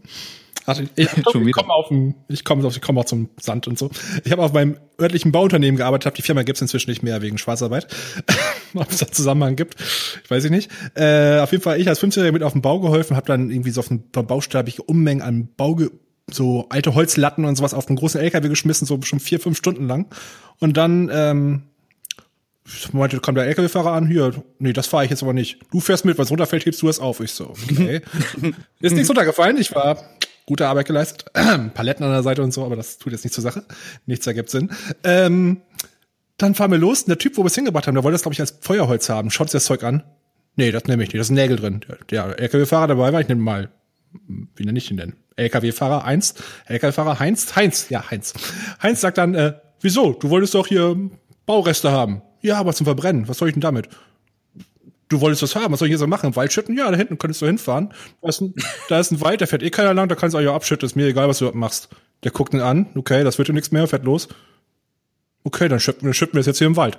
Ach, 0.69 0.77
ich, 0.79 0.89
ich, 0.95 1.17
ich 1.17 1.23
komme 1.53 1.73
auf 1.73 1.87
dem, 1.87 2.15
ich 2.27 2.43
komme 2.43 2.67
ich 2.67 2.81
komme 2.81 2.99
auch 2.99 3.05
zum 3.05 3.29
Sand 3.39 3.67
und 3.67 3.79
so. 3.79 3.89
Ich 4.25 4.33
habe 4.33 4.43
auf 4.43 4.51
meinem 4.51 4.77
örtlichen 4.99 5.31
Bauunternehmen 5.31 5.77
gearbeitet, 5.77 6.07
habe 6.07 6.15
die 6.17 6.21
Firma 6.21 6.43
gibt's 6.43 6.61
inzwischen 6.61 6.89
nicht 6.89 7.03
mehr 7.03 7.21
wegen 7.21 7.37
Schwarzarbeit. 7.37 7.87
Ob 8.73 8.89
es 8.91 8.97
da 8.97 9.09
Zusammenhang 9.09 9.55
gibt, 9.55 9.75
ich 10.23 10.29
weiß 10.29 10.43
ich 10.43 10.51
nicht. 10.51 10.69
Äh, 10.93 11.39
auf 11.39 11.51
jeden 11.53 11.63
Fall, 11.63 11.79
ich 11.79 11.87
als 11.87 12.01
15-Jähriger 12.01 12.33
mit 12.33 12.43
auf 12.43 12.51
dem 12.51 12.61
Bau 12.61 12.81
geholfen, 12.81 13.15
habe 13.15 13.27
dann 13.27 13.49
irgendwie 13.49 13.71
so 13.71 13.79
auf 13.79 13.87
dem 13.87 14.03
Baustelle 14.11 14.67
ich 14.67 14.87
Unmengen 14.89 15.21
an 15.21 15.47
Bau 15.55 15.77
so 16.29 16.65
alte 16.67 16.93
Holzlatten 16.93 17.45
und 17.45 17.55
sowas 17.55 17.73
auf 17.73 17.87
einen 17.87 17.95
großen 17.95 18.19
LKW 18.19 18.49
geschmissen, 18.49 18.85
so 18.85 19.01
schon 19.03 19.21
vier, 19.21 19.39
fünf 19.39 19.57
Stunden 19.57 19.87
lang. 19.87 20.07
Und 20.59 20.75
dann 20.75 21.09
ähm, 21.13 21.63
meinte, 22.91 23.19
kam 23.19 23.35
der 23.35 23.45
LKW-Fahrer 23.45 23.93
an, 23.93 24.07
hier, 24.07 24.33
nee, 24.59 24.73
das 24.73 24.87
fahre 24.87 25.05
ich 25.05 25.09
jetzt 25.09 25.23
aber 25.23 25.33
nicht. 25.33 25.59
Du 25.71 25.79
fährst 25.79 26.05
mit, 26.05 26.17
was 26.17 26.29
runterfällt, 26.31 26.65
hebst 26.65 26.81
du 26.81 26.89
es 26.89 26.99
auf. 26.99 27.19
Ich 27.19 27.31
so, 27.31 27.49
okay. 27.49 28.01
Ist 28.81 28.93
nichts 28.93 29.09
runtergefallen, 29.09 29.57
ich 29.57 29.73
war 29.73 29.97
gute 30.45 30.67
Arbeit 30.67 30.87
geleistet. 30.87 31.25
Paletten 31.73 32.03
an 32.05 32.11
der 32.11 32.23
Seite 32.23 32.41
und 32.41 32.51
so, 32.51 32.65
aber 32.65 32.75
das 32.75 32.97
tut 32.97 33.13
jetzt 33.13 33.23
nicht 33.23 33.33
zur 33.33 33.43
Sache. 33.43 33.63
Nichts 34.05 34.25
ergibt 34.25 34.49
Sinn. 34.49 34.71
Ähm, 35.03 35.61
dann 36.37 36.55
fahren 36.55 36.71
wir 36.71 36.77
los. 36.77 37.03
Und 37.03 37.09
der 37.09 37.17
Typ, 37.17 37.37
wo 37.37 37.43
wir 37.43 37.47
es 37.47 37.55
hingebracht 37.55 37.87
haben, 37.87 37.95
der 37.95 38.03
wollte 38.03 38.15
das, 38.15 38.23
glaube 38.23 38.33
ich, 38.33 38.41
als 38.41 38.57
Feuerholz 38.61 39.09
haben. 39.09 39.29
Schaut 39.29 39.49
sich 39.49 39.53
das 39.53 39.65
Zeug 39.65 39.83
an. 39.83 40.03
Nee, 40.55 40.71
das 40.71 40.85
nehme 40.85 41.03
ich 41.03 41.09
nicht. 41.09 41.19
Da 41.19 41.23
sind 41.23 41.35
Nägel 41.35 41.57
drin. 41.57 41.81
Der, 41.87 41.97
der 42.09 42.39
LKW-Fahrer 42.39 42.87
dabei 42.87 43.13
war, 43.13 43.21
ich 43.21 43.27
nehme 43.27 43.41
mal, 43.41 43.69
wie 44.55 44.63
nenne 44.63 44.77
ich 44.77 44.89
ihn 44.89 44.97
denn? 44.97 45.13
LKW-Fahrer 45.35 46.05
Heinz. 46.05 46.35
LKW-Fahrer 46.65 47.19
Heinz. 47.19 47.55
Heinz, 47.55 47.89
ja, 47.89 48.09
Heinz. 48.09 48.33
Heinz 48.81 49.01
sagt 49.01 49.17
dann, 49.17 49.35
äh, 49.35 49.53
wieso? 49.81 50.13
Du 50.13 50.29
wolltest 50.29 50.55
doch 50.55 50.67
hier 50.67 50.95
Baureste 51.45 51.91
haben. 51.91 52.21
Ja, 52.47 52.57
aber 52.57 52.73
zum 52.73 52.85
Verbrennen. 52.85 53.27
Was 53.27 53.37
soll 53.37 53.49
ich 53.49 53.53
denn 53.53 53.61
damit? 53.61 53.89
du 55.09 55.21
wolltest 55.21 55.41
das 55.41 55.55
haben, 55.55 55.71
was 55.71 55.79
soll 55.79 55.87
ich 55.87 55.91
hier 55.91 55.97
so 55.97 56.07
machen? 56.07 56.35
Wald 56.35 56.51
schütten? 56.51 56.77
Ja, 56.77 56.89
da 56.89 56.97
hinten 56.97 57.17
könntest 57.17 57.41
du 57.41 57.45
hinfahren. 57.45 57.93
Da 58.21 58.29
ist 58.29 58.41
ein, 58.41 58.53
da 58.89 58.99
ist 58.99 59.11
ein 59.11 59.21
Wald, 59.21 59.41
da 59.41 59.45
fährt 59.45 59.63
eh 59.63 59.69
keiner 59.69 59.93
lang, 59.93 60.09
da 60.09 60.15
kannst 60.15 60.33
du 60.33 60.37
auch 60.37 60.43
ja 60.43 60.53
abschütten, 60.53 60.85
ist 60.85 60.95
mir 60.95 61.07
egal, 61.07 61.27
was 61.27 61.39
du 61.39 61.51
machst. 61.53 61.89
Der 62.23 62.31
guckt 62.31 62.53
ihn 62.53 62.61
an, 62.61 62.87
okay, 62.95 63.23
das 63.23 63.37
wird 63.37 63.47
dir 63.47 63.53
nichts 63.53 63.71
mehr, 63.71 63.87
fährt 63.87 64.03
los. 64.03 64.27
Okay, 65.43 65.69
dann 65.69 65.79
schütten, 65.79 66.13
schütten 66.13 66.33
wir 66.33 66.41
es 66.41 66.45
jetzt 66.45 66.57
hier 66.57 66.67
im 66.67 66.75
Wald. 66.75 66.97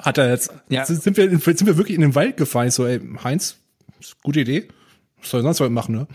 Hat 0.00 0.18
er 0.18 0.30
jetzt, 0.30 0.52
ja. 0.68 0.84
sind 0.84 1.16
wir, 1.16 1.30
sind 1.30 1.66
wir 1.66 1.76
wirklich 1.76 1.94
in 1.94 2.00
den 2.00 2.14
Wald 2.14 2.36
gefahren? 2.36 2.68
Ich 2.68 2.74
so, 2.74 2.86
ey, 2.86 3.00
Heinz, 3.22 3.56
gute 4.22 4.40
Idee. 4.40 4.68
Was 5.20 5.30
soll 5.30 5.40
er 5.40 5.44
sonst 5.44 5.60
was 5.60 5.70
machen, 5.70 5.94
ne? 5.94 6.06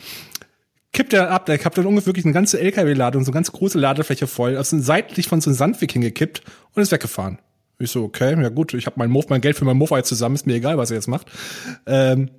Kippt 0.91 1.13
er 1.13 1.29
ab, 1.31 1.45
der 1.45 1.63
hat 1.63 1.77
dann 1.77 1.85
ungefähr 1.85 2.07
wirklich 2.07 2.25
eine 2.25 2.33
ganze 2.33 2.59
LKW-Ladung, 2.59 3.23
so 3.23 3.29
eine 3.29 3.35
ganz 3.35 3.51
große 3.51 3.77
Ladefläche 3.77 4.25
voll, 4.25 4.57
aus 4.57 4.71
seitlich 4.71 5.27
von 5.27 5.39
so 5.39 5.51
einem 5.51 5.57
Sandweg 5.57 5.91
hingekippt 5.91 6.41
und 6.73 6.81
ist 6.81 6.91
weggefahren. 6.91 7.37
Ich 7.81 7.91
so, 7.91 8.03
okay, 8.03 8.39
ja 8.41 8.49
gut, 8.49 8.73
ich 8.73 8.85
habe 8.87 8.95
mein, 8.99 9.09
Mof, 9.09 9.29
mein 9.29 9.39
Geld 9.39 9.55
für 9.55 9.63
mein 9.63 9.77
Mofa 9.77 9.95
jetzt 9.95 10.09
zusammen, 10.09 10.35
ist 10.35 10.45
mir 10.45 10.55
egal, 10.55 10.77
was 10.77 10.91
er 10.91 10.95
jetzt 10.97 11.07
macht. 11.07 11.27
Ähm, 11.85 12.29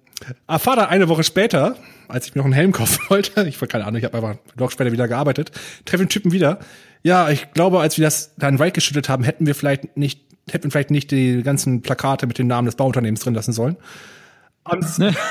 erfahre 0.47 0.77
dann 0.77 0.89
eine 0.91 1.09
Woche 1.09 1.25
später, 1.25 1.77
als 2.09 2.27
ich 2.27 2.35
mir 2.35 2.41
noch 2.41 2.45
einen 2.45 2.53
Helm 2.53 2.73
kaufen 2.81 3.01
wollte, 3.09 3.49
ich 3.49 3.59
war 3.59 3.67
keine 3.67 3.87
Ahnung, 3.87 3.97
ich 3.97 4.05
habe 4.05 4.19
aber 4.19 4.39
noch 4.59 4.71
später 4.71 4.93
wieder 4.93 5.09
gearbeitet, 5.09 5.51
treffe 5.87 6.05
den 6.05 6.11
Typen 6.11 6.33
wieder. 6.33 6.59
Ja, 7.03 7.31
ich 7.31 7.53
glaube, 7.53 7.81
als 7.81 7.97
wir 7.97 8.05
das 8.05 8.35
da 8.37 8.49
in 8.49 8.57
den 8.57 8.59
Wald 8.59 8.75
geschüttet 8.75 9.09
haben, 9.09 9.25
hätten 9.25 9.47
wir 9.47 9.55
vielleicht 9.55 9.97
nicht, 9.97 10.21
hätten 10.51 10.65
wir 10.65 10.73
vielleicht 10.73 10.91
nicht 10.91 11.11
die 11.11 11.43
ganzen 11.43 11.81
Plakate 11.81 12.27
mit 12.27 12.37
dem 12.37 12.47
Namen 12.47 12.67
des 12.67 12.77
Bauunternehmens 12.77 13.21
drin 13.21 13.33
lassen 13.33 13.55
sollen. 13.55 13.79
Am, 14.65 14.81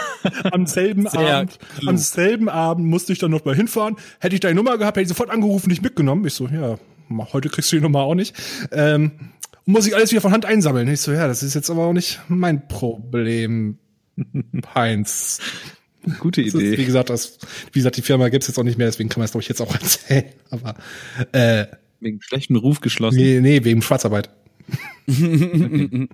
am 0.51 0.65
selben 0.65 1.07
Sehr 1.07 1.35
Abend, 1.37 1.59
klug. 1.77 1.87
am 1.87 1.97
selben 1.97 2.49
Abend 2.49 2.87
musste 2.87 3.13
ich 3.13 3.19
dann 3.19 3.29
noch 3.29 3.45
mal 3.45 3.53
hinfahren. 3.53 3.95
Hätte 4.19 4.33
ich 4.33 4.41
deine 4.41 4.55
Nummer 4.55 4.79
gehabt, 4.79 4.97
hätte 4.97 5.03
ich 5.03 5.09
sofort 5.09 5.29
angerufen, 5.29 5.69
dich 5.69 5.83
mitgenommen. 5.83 6.25
Ich 6.25 6.33
so, 6.33 6.47
ja, 6.47 6.79
heute 7.31 7.49
kriegst 7.49 7.71
du 7.71 7.75
die 7.75 7.83
Nummer 7.83 7.99
auch 7.99 8.15
nicht. 8.15 8.35
Ähm, 8.71 9.11
muss 9.69 9.85
ich 9.85 9.95
alles 9.95 10.11
wieder 10.11 10.21
von 10.21 10.31
Hand 10.31 10.45
einsammeln. 10.45 10.87
Ich 10.87 11.01
so, 11.01 11.11
ja, 11.11 11.27
das 11.27 11.43
ist 11.43 11.53
jetzt 11.53 11.69
aber 11.69 11.85
auch 11.85 11.93
nicht 11.93 12.19
mein 12.27 12.67
Problem, 12.67 13.77
Heinz. 14.75 15.39
Gute 16.19 16.41
Idee. 16.41 16.71
Ist, 16.71 16.79
wie 16.79 16.85
gesagt, 16.85 17.09
das, 17.09 17.37
wie 17.71 17.79
gesagt, 17.79 17.97
die 17.97 18.01
Firma 18.01 18.29
gibt's 18.29 18.47
jetzt 18.47 18.57
auch 18.57 18.63
nicht 18.63 18.77
mehr, 18.77 18.87
deswegen 18.87 19.09
kann 19.09 19.19
man 19.19 19.25
es 19.25 19.31
glaube 19.31 19.43
ich 19.43 19.49
jetzt 19.49 19.61
auch 19.61 19.73
erzählen. 19.73 20.25
Aber 20.49 20.75
äh, 21.33 21.67
Wegen 21.99 22.21
schlechten 22.21 22.55
Ruf 22.55 22.81
geschlossen. 22.81 23.17
nee, 23.17 23.39
nee, 23.41 23.63
wegen 23.63 23.81
Schwarzarbeit. 23.81 24.29
äh, 25.07 26.07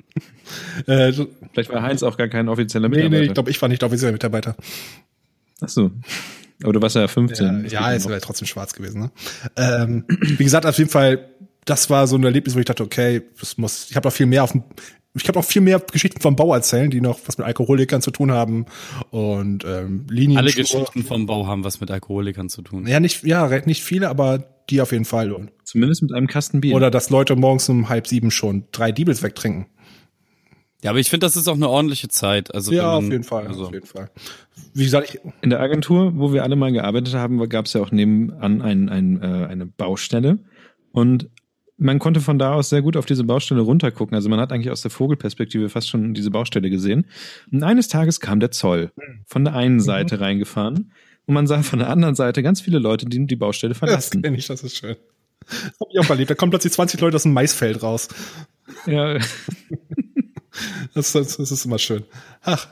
Vielleicht 1.13 1.69
war 1.69 1.81
Heinz 1.81 2.03
auch 2.03 2.17
gar 2.17 2.27
kein 2.27 2.49
offizieller 2.49 2.89
nee, 2.89 2.97
Mitarbeiter. 2.97 3.21
nee, 3.21 3.27
ich 3.27 3.33
glaube, 3.33 3.51
ich 3.51 3.61
war 3.61 3.69
nicht 3.69 3.83
offizieller 3.83 4.11
Mitarbeiter. 4.11 4.55
Ach 5.61 5.69
so. 5.69 5.91
Aber 6.63 6.73
du 6.73 6.81
warst 6.81 6.95
ja 6.95 7.07
15. 7.07 7.65
Ja, 7.65 7.89
ja 7.89 7.91
ist 7.91 8.05
aber 8.05 8.19
trotzdem 8.19 8.47
schwarz 8.47 8.73
gewesen. 8.73 9.01
Ne? 9.01 9.11
Ähm, 9.57 10.05
wie 10.07 10.43
gesagt, 10.43 10.65
auf 10.65 10.77
jeden 10.77 10.89
Fall, 10.89 11.29
das 11.65 11.89
war 11.89 12.07
so 12.07 12.15
ein 12.15 12.23
Erlebnis, 12.23 12.55
wo 12.55 12.59
ich 12.59 12.65
dachte, 12.65 12.83
okay, 12.83 13.21
das 13.39 13.57
muss, 13.57 13.89
ich 13.89 13.95
habe 13.95 14.07
noch 14.07 14.13
viel 14.13 14.27
mehr 14.27 14.43
auf 14.43 14.51
dem, 14.51 14.63
ich 15.15 15.23
kann 15.23 15.35
auch 15.35 15.45
viel 15.45 15.61
mehr 15.61 15.79
Geschichten 15.79 16.21
vom 16.21 16.35
Bau 16.35 16.53
erzählen, 16.53 16.89
die 16.91 17.01
noch 17.01 17.19
was 17.25 17.37
mit 17.37 17.47
Alkoholikern 17.47 18.01
zu 18.01 18.11
tun 18.11 18.31
haben 18.31 18.65
und 19.11 19.63
ähm, 19.65 20.05
Linien. 20.09 20.37
Alle 20.37 20.51
Geschichten 20.51 21.03
vom 21.03 21.25
Bau 21.25 21.47
haben 21.47 21.63
was 21.63 21.79
mit 21.79 21.89
Alkoholikern 21.89 22.49
zu 22.49 22.61
tun. 22.61 22.85
Ja, 22.85 22.99
nicht, 22.99 23.23
ja, 23.23 23.47
nicht 23.65 23.81
viele, 23.81 24.09
aber 24.09 24.45
die 24.69 24.81
auf 24.81 24.91
jeden 24.91 25.05
Fall. 25.05 25.31
Und, 25.31 25.51
Zumindest 25.63 26.01
mit 26.01 26.13
einem 26.13 26.27
Kasten 26.27 26.61
Bier. 26.61 26.75
oder 26.75 26.91
dass 26.91 27.09
Leute 27.09 27.35
morgens 27.35 27.69
um 27.69 27.87
halb 27.87 28.07
sieben 28.07 28.29
schon 28.29 28.65
drei 28.71 28.91
Diebels 28.91 29.23
wegtrinken. 29.23 29.67
Ja, 30.83 30.91
aber 30.91 30.99
ich 30.99 31.09
finde, 31.09 31.25
das 31.25 31.35
ist 31.35 31.47
auch 31.47 31.55
eine 31.55 31.69
ordentliche 31.69 32.09
Zeit. 32.09 32.53
Also 32.53 32.71
ja, 32.71 32.83
man, 32.83 33.05
auf 33.05 33.11
jeden 33.11 33.23
Fall, 33.23 33.47
Also, 33.47 33.65
auf 33.65 33.73
jeden 33.73 33.87
Fall. 33.87 34.11
Wie 34.73 34.83
gesagt, 34.83 35.15
ich, 35.15 35.19
In 35.41 35.49
der 35.49 35.59
Agentur, 35.61 36.11
wo 36.15 36.33
wir 36.33 36.43
alle 36.43 36.55
mal 36.55 36.71
gearbeitet 36.71 37.13
haben, 37.15 37.47
gab 37.49 37.65
es 37.65 37.73
ja 37.73 37.81
auch 37.81 37.91
nebenan 37.91 38.61
ein, 38.61 38.89
ein, 38.89 39.21
äh, 39.21 39.47
eine 39.47 39.65
Baustelle. 39.65 40.39
Und 40.91 41.29
man 41.77 41.99
konnte 41.99 42.21
von 42.21 42.39
da 42.39 42.53
aus 42.53 42.69
sehr 42.69 42.81
gut 42.81 42.95
auf 42.97 43.05
diese 43.05 43.23
Baustelle 43.23 43.61
runtergucken. 43.61 44.15
Also 44.15 44.29
man 44.29 44.39
hat 44.39 44.51
eigentlich 44.51 44.71
aus 44.71 44.81
der 44.81 44.91
Vogelperspektive 44.91 45.69
fast 45.69 45.89
schon 45.89 46.13
diese 46.13 46.31
Baustelle 46.31 46.69
gesehen. 46.69 47.05
Und 47.51 47.63
eines 47.63 47.87
Tages 47.87 48.19
kam 48.19 48.39
der 48.39 48.51
Zoll 48.51 48.91
von 49.25 49.43
der 49.43 49.55
einen 49.55 49.79
Seite 49.79 50.21
reingefahren. 50.21 50.91
Und 51.25 51.33
man 51.33 51.47
sah 51.47 51.63
von 51.63 51.79
der 51.79 51.89
anderen 51.89 52.15
Seite 52.15 52.43
ganz 52.43 52.61
viele 52.61 52.79
Leute, 52.79 53.05
die 53.07 53.25
die 53.25 53.35
Baustelle 53.35 53.71
das 53.73 53.79
verlassen. 53.79 54.21
kenne 54.21 54.37
ich, 54.37 54.47
das 54.47 54.63
ist 54.63 54.77
schön. 54.77 54.95
Hab 55.79 55.87
ich 55.91 55.99
auch 55.99 56.09
erlebt. 56.09 56.29
Da 56.29 56.35
kommen 56.35 56.51
plötzlich 56.51 56.73
20 56.73 56.99
Leute 57.01 57.15
aus 57.15 57.23
dem 57.23 57.33
Maisfeld 57.33 57.83
raus. 57.83 58.07
Ja, 58.85 59.17
Das, 60.93 61.11
das, 61.11 61.37
das 61.37 61.51
ist 61.51 61.65
immer 61.65 61.79
schön. 61.79 62.03
Ach, 62.41 62.67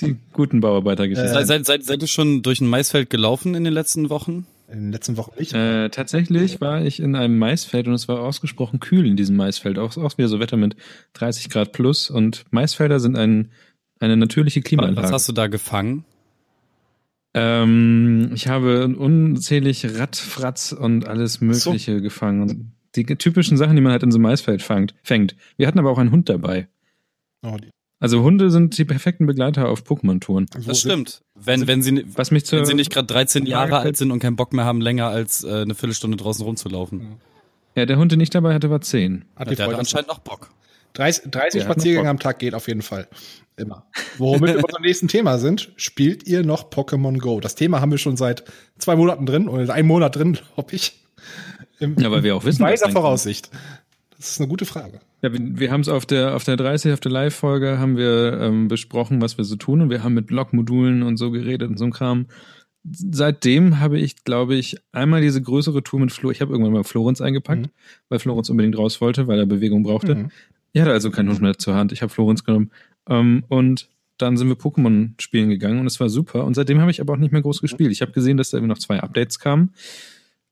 die 0.00 0.16
guten 0.32 0.60
Bauarbeitergeschichten. 0.60 1.32
seid, 1.32 1.46
seid, 1.46 1.66
seid, 1.66 1.84
seid 1.84 2.02
ihr 2.02 2.08
schon 2.08 2.42
durch 2.42 2.60
ein 2.60 2.68
Maisfeld 2.68 3.10
gelaufen 3.10 3.54
in 3.54 3.64
den 3.64 3.72
letzten 3.72 4.10
Wochen? 4.10 4.46
In 4.70 4.80
den 4.80 4.92
letzten 4.92 5.16
Wochen 5.16 5.32
nicht. 5.38 5.54
Äh, 5.54 5.88
tatsächlich 5.88 6.60
war 6.60 6.82
ich 6.82 7.00
in 7.00 7.16
einem 7.16 7.38
Maisfeld 7.38 7.88
und 7.88 7.94
es 7.94 8.06
war 8.06 8.20
ausgesprochen 8.20 8.80
kühl 8.80 9.06
in 9.06 9.16
diesem 9.16 9.36
Maisfeld. 9.36 9.78
Auch, 9.78 9.96
auch 9.96 10.18
wieder 10.18 10.28
so 10.28 10.40
Wetter 10.40 10.56
mit 10.56 10.76
30 11.14 11.48
Grad 11.48 11.72
plus. 11.72 12.10
Und 12.10 12.44
Maisfelder 12.50 13.00
sind 13.00 13.16
ein, 13.16 13.50
eine 13.98 14.16
natürliche 14.16 14.60
Klimaanlage. 14.60 15.02
Was 15.06 15.12
hast 15.12 15.28
du 15.28 15.32
da 15.32 15.46
gefangen? 15.46 16.04
Ähm, 17.34 18.30
ich 18.34 18.48
habe 18.48 18.94
unzählig 18.96 19.98
Radfratz 19.98 20.72
und 20.72 21.06
alles 21.06 21.40
Mögliche 21.40 22.00
gefangen. 22.00 22.42
Und 22.42 22.72
die 22.94 23.04
typischen 23.04 23.56
Sachen, 23.56 23.76
die 23.76 23.82
man 23.82 23.92
halt 23.92 24.02
in 24.02 24.10
so 24.10 24.16
einem 24.16 24.24
Maisfeld 24.24 24.62
fangt, 24.62 24.94
fängt. 25.02 25.34
Wir 25.56 25.66
hatten 25.66 25.78
aber 25.78 25.90
auch 25.90 25.98
einen 25.98 26.10
Hund 26.10 26.28
dabei. 26.28 26.68
Oh, 27.42 27.56
die, 27.56 27.70
Also 28.00 28.22
Hunde 28.22 28.50
sind 28.50 28.78
die 28.78 28.84
perfekten 28.84 29.26
Begleiter 29.26 29.68
auf 29.68 29.82
Pokémon-Touren. 29.82 30.46
Das 30.66 30.80
stimmt. 30.80 31.22
Wenn, 31.34 31.66
wenn 31.66 31.82
sie, 31.82 32.04
Was 32.14 32.30
mich 32.30 32.50
wenn 32.52 32.64
sie 32.64 32.74
nicht 32.74 32.92
gerade 32.92 33.06
13 33.06 33.44
Jahre 33.46 33.78
alt 33.78 33.96
sind 33.96 34.12
und 34.12 34.20
keinen 34.20 34.36
Bock 34.36 34.52
mehr 34.52 34.64
haben, 34.64 34.80
länger 34.80 35.08
als 35.08 35.42
äh, 35.42 35.62
eine 35.62 35.74
Viertelstunde 35.74 36.16
draußen 36.16 36.44
rumzulaufen. 36.44 37.18
ja, 37.74 37.86
der 37.86 37.98
Hund, 37.98 38.12
den 38.12 38.20
ich 38.20 38.30
dabei 38.30 38.54
hatte, 38.54 38.70
war 38.70 38.80
10. 38.80 39.24
Hat 39.34 39.46
Ja, 39.46 39.50
die 39.50 39.56
der 39.56 39.66
hat 39.66 39.74
anscheinend 39.74 40.08
noch 40.08 40.20
Bock. 40.20 40.50
30, 40.94 41.30
30 41.30 41.32
Der 41.32 41.42
hat 41.42 41.68
noch 41.68 41.74
Spaziergänge 41.74 42.08
am 42.08 42.18
Tag 42.18 42.38
geht 42.38 42.54
auf 42.54 42.68
jeden 42.68 42.82
Fall. 42.82 43.08
Immer. 43.56 43.86
Womit 44.18 44.54
wir 44.54 44.62
beim 44.62 44.82
nächsten 44.82 45.08
Thema 45.08 45.38
sind, 45.38 45.72
spielt 45.76 46.26
ihr 46.26 46.44
noch 46.44 46.70
Pokémon 46.70 47.18
Go? 47.18 47.40
Das 47.40 47.56
Thema 47.56 47.80
haben 47.80 47.90
wir 47.90 47.98
schon 47.98 48.16
seit 48.16 48.44
zwei 48.78 48.94
Monaten 48.94 49.26
drin 49.26 49.48
oder 49.48 49.72
einen 49.74 49.88
Monat 49.88 50.14
drin, 50.14 50.38
glaube 50.54 50.74
ich. 50.74 51.04
Im, 51.80 51.96
Ja, 51.98 52.10
weil 52.10 52.22
wir 52.22 52.36
auch 52.36 52.44
wissen, 52.44 52.62
weiser 52.62 52.90
Voraussicht. 52.90 53.50
Das 54.18 54.30
ist 54.32 54.40
eine 54.40 54.48
gute 54.48 54.64
Frage. 54.64 55.00
Ja, 55.22 55.32
wir, 55.32 55.40
wir 55.40 55.70
haben 55.70 55.80
es 55.80 55.88
auf 55.88 56.04
der 56.04 56.34
auf 56.34 56.44
der 56.44 56.56
30 56.56 56.92
auf 56.92 57.00
der 57.00 57.12
Live-Folge 57.12 57.78
haben 57.78 57.96
wir 57.96 58.38
ähm, 58.40 58.68
besprochen, 58.68 59.20
was 59.22 59.38
wir 59.38 59.44
so 59.44 59.56
tun 59.56 59.80
und 59.80 59.90
wir 59.90 60.02
haben 60.02 60.14
mit 60.14 60.26
Blog-Modulen 60.26 61.02
und 61.02 61.16
so 61.16 61.30
geredet 61.30 61.70
und 61.70 61.78
so 61.78 61.84
ein 61.84 61.92
Kram. 61.92 62.26
Seitdem 62.84 63.80
habe 63.80 63.98
ich, 63.98 64.24
glaube 64.24 64.54
ich, 64.54 64.76
einmal 64.92 65.20
diese 65.20 65.42
größere 65.42 65.82
Tour 65.82 66.00
mit 66.00 66.12
Flo. 66.12 66.30
Ich 66.30 66.40
habe 66.40 66.52
irgendwann 66.52 66.72
mal 66.72 66.84
Florenz 66.84 67.20
eingepackt, 67.20 67.62
Mhm. 67.66 67.70
weil 68.08 68.18
Florenz 68.18 68.48
unbedingt 68.50 68.78
raus 68.78 69.00
wollte, 69.00 69.26
weil 69.26 69.38
er 69.38 69.46
Bewegung 69.46 69.82
brauchte. 69.82 70.14
Mhm. 70.14 70.30
Ich 70.72 70.80
hatte 70.80 70.92
also 70.92 71.10
keinen 71.10 71.28
Hund 71.28 71.40
mehr 71.40 71.58
zur 71.58 71.74
Hand. 71.74 71.92
Ich 71.92 72.02
habe 72.02 72.12
Florenz 72.12 72.44
genommen. 72.44 72.70
Ähm, 73.08 73.44
und 73.48 73.88
dann 74.16 74.36
sind 74.36 74.48
wir 74.48 74.56
Pokémon 74.56 75.10
spielen 75.20 75.48
gegangen 75.48 75.80
und 75.80 75.86
es 75.86 76.00
war 76.00 76.08
super. 76.08 76.44
Und 76.44 76.54
seitdem 76.54 76.80
habe 76.80 76.90
ich 76.90 77.00
aber 77.00 77.12
auch 77.14 77.18
nicht 77.18 77.32
mehr 77.32 77.42
groß 77.42 77.60
gespielt. 77.60 77.92
Ich 77.92 78.00
habe 78.02 78.12
gesehen, 78.12 78.36
dass 78.36 78.50
da 78.50 78.58
immer 78.58 78.66
noch 78.68 78.78
zwei 78.78 79.00
Updates 79.00 79.38
kamen. 79.38 79.72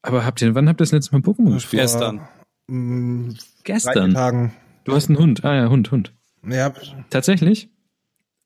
Aber 0.03 0.25
habt 0.25 0.41
ihr, 0.43 0.55
wann 0.55 0.69
habt 0.69 0.81
ihr 0.81 0.85
das 0.85 0.93
letzte 0.93 1.13
Mal 1.17 1.23
Pokémon 1.23 1.55
gespielt? 1.55 1.83
Gestern. 1.83 2.21
Drei 2.69 3.35
Gestern. 3.65 4.15
Tagen. 4.15 4.55
Du 4.85 4.95
hast 4.95 5.09
einen 5.09 5.19
Hund. 5.19 5.45
Ah 5.45 5.55
ja, 5.55 5.69
Hund, 5.69 5.91
Hund. 5.91 6.13
Ja, 6.49 6.73
Tatsächlich? 7.11 7.69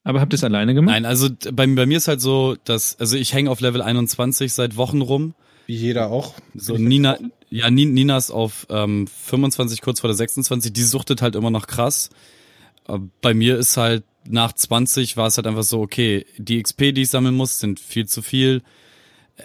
Aber 0.04 0.20
habt 0.20 0.32
ihr 0.32 0.36
es 0.36 0.44
alleine 0.44 0.72
gemacht? 0.74 0.92
Nein, 0.94 1.04
also 1.04 1.28
bei, 1.52 1.66
bei 1.66 1.84
mir 1.86 1.98
ist 1.98 2.08
halt 2.08 2.20
so, 2.22 2.56
dass, 2.64 2.98
also 2.98 3.16
ich 3.16 3.34
hänge 3.34 3.50
auf 3.50 3.60
Level 3.60 3.82
21 3.82 4.52
seit 4.54 4.76
Wochen 4.76 5.02
rum. 5.02 5.34
wie 5.66 5.74
jeder 5.76 6.10
auch. 6.10 6.34
So 6.54 6.76
Nina, 6.78 7.18
ja, 7.50 7.70
Ni- 7.70 7.84
Nina 7.84 8.16
ist 8.16 8.30
auf 8.30 8.66
ähm, 8.70 9.06
25, 9.06 9.82
kurz 9.82 10.00
vor 10.00 10.08
der 10.08 10.16
26, 10.16 10.72
die 10.72 10.82
suchtet 10.82 11.20
halt 11.20 11.34
immer 11.36 11.50
noch 11.50 11.66
krass. 11.66 12.08
Äh, 12.88 12.98
Bei 13.20 13.34
mir 13.34 13.58
ist 13.58 13.76
halt 13.76 14.04
nach 14.26 14.52
20 14.54 15.16
war 15.18 15.26
es 15.26 15.36
halt 15.36 15.46
einfach 15.46 15.62
so, 15.64 15.80
okay, 15.82 16.24
die 16.38 16.62
XP, 16.62 16.94
die 16.94 17.02
ich 17.02 17.10
sammeln 17.10 17.34
muss, 17.34 17.58
sind 17.60 17.78
viel 17.80 18.06
zu 18.06 18.22
viel. 18.22 18.62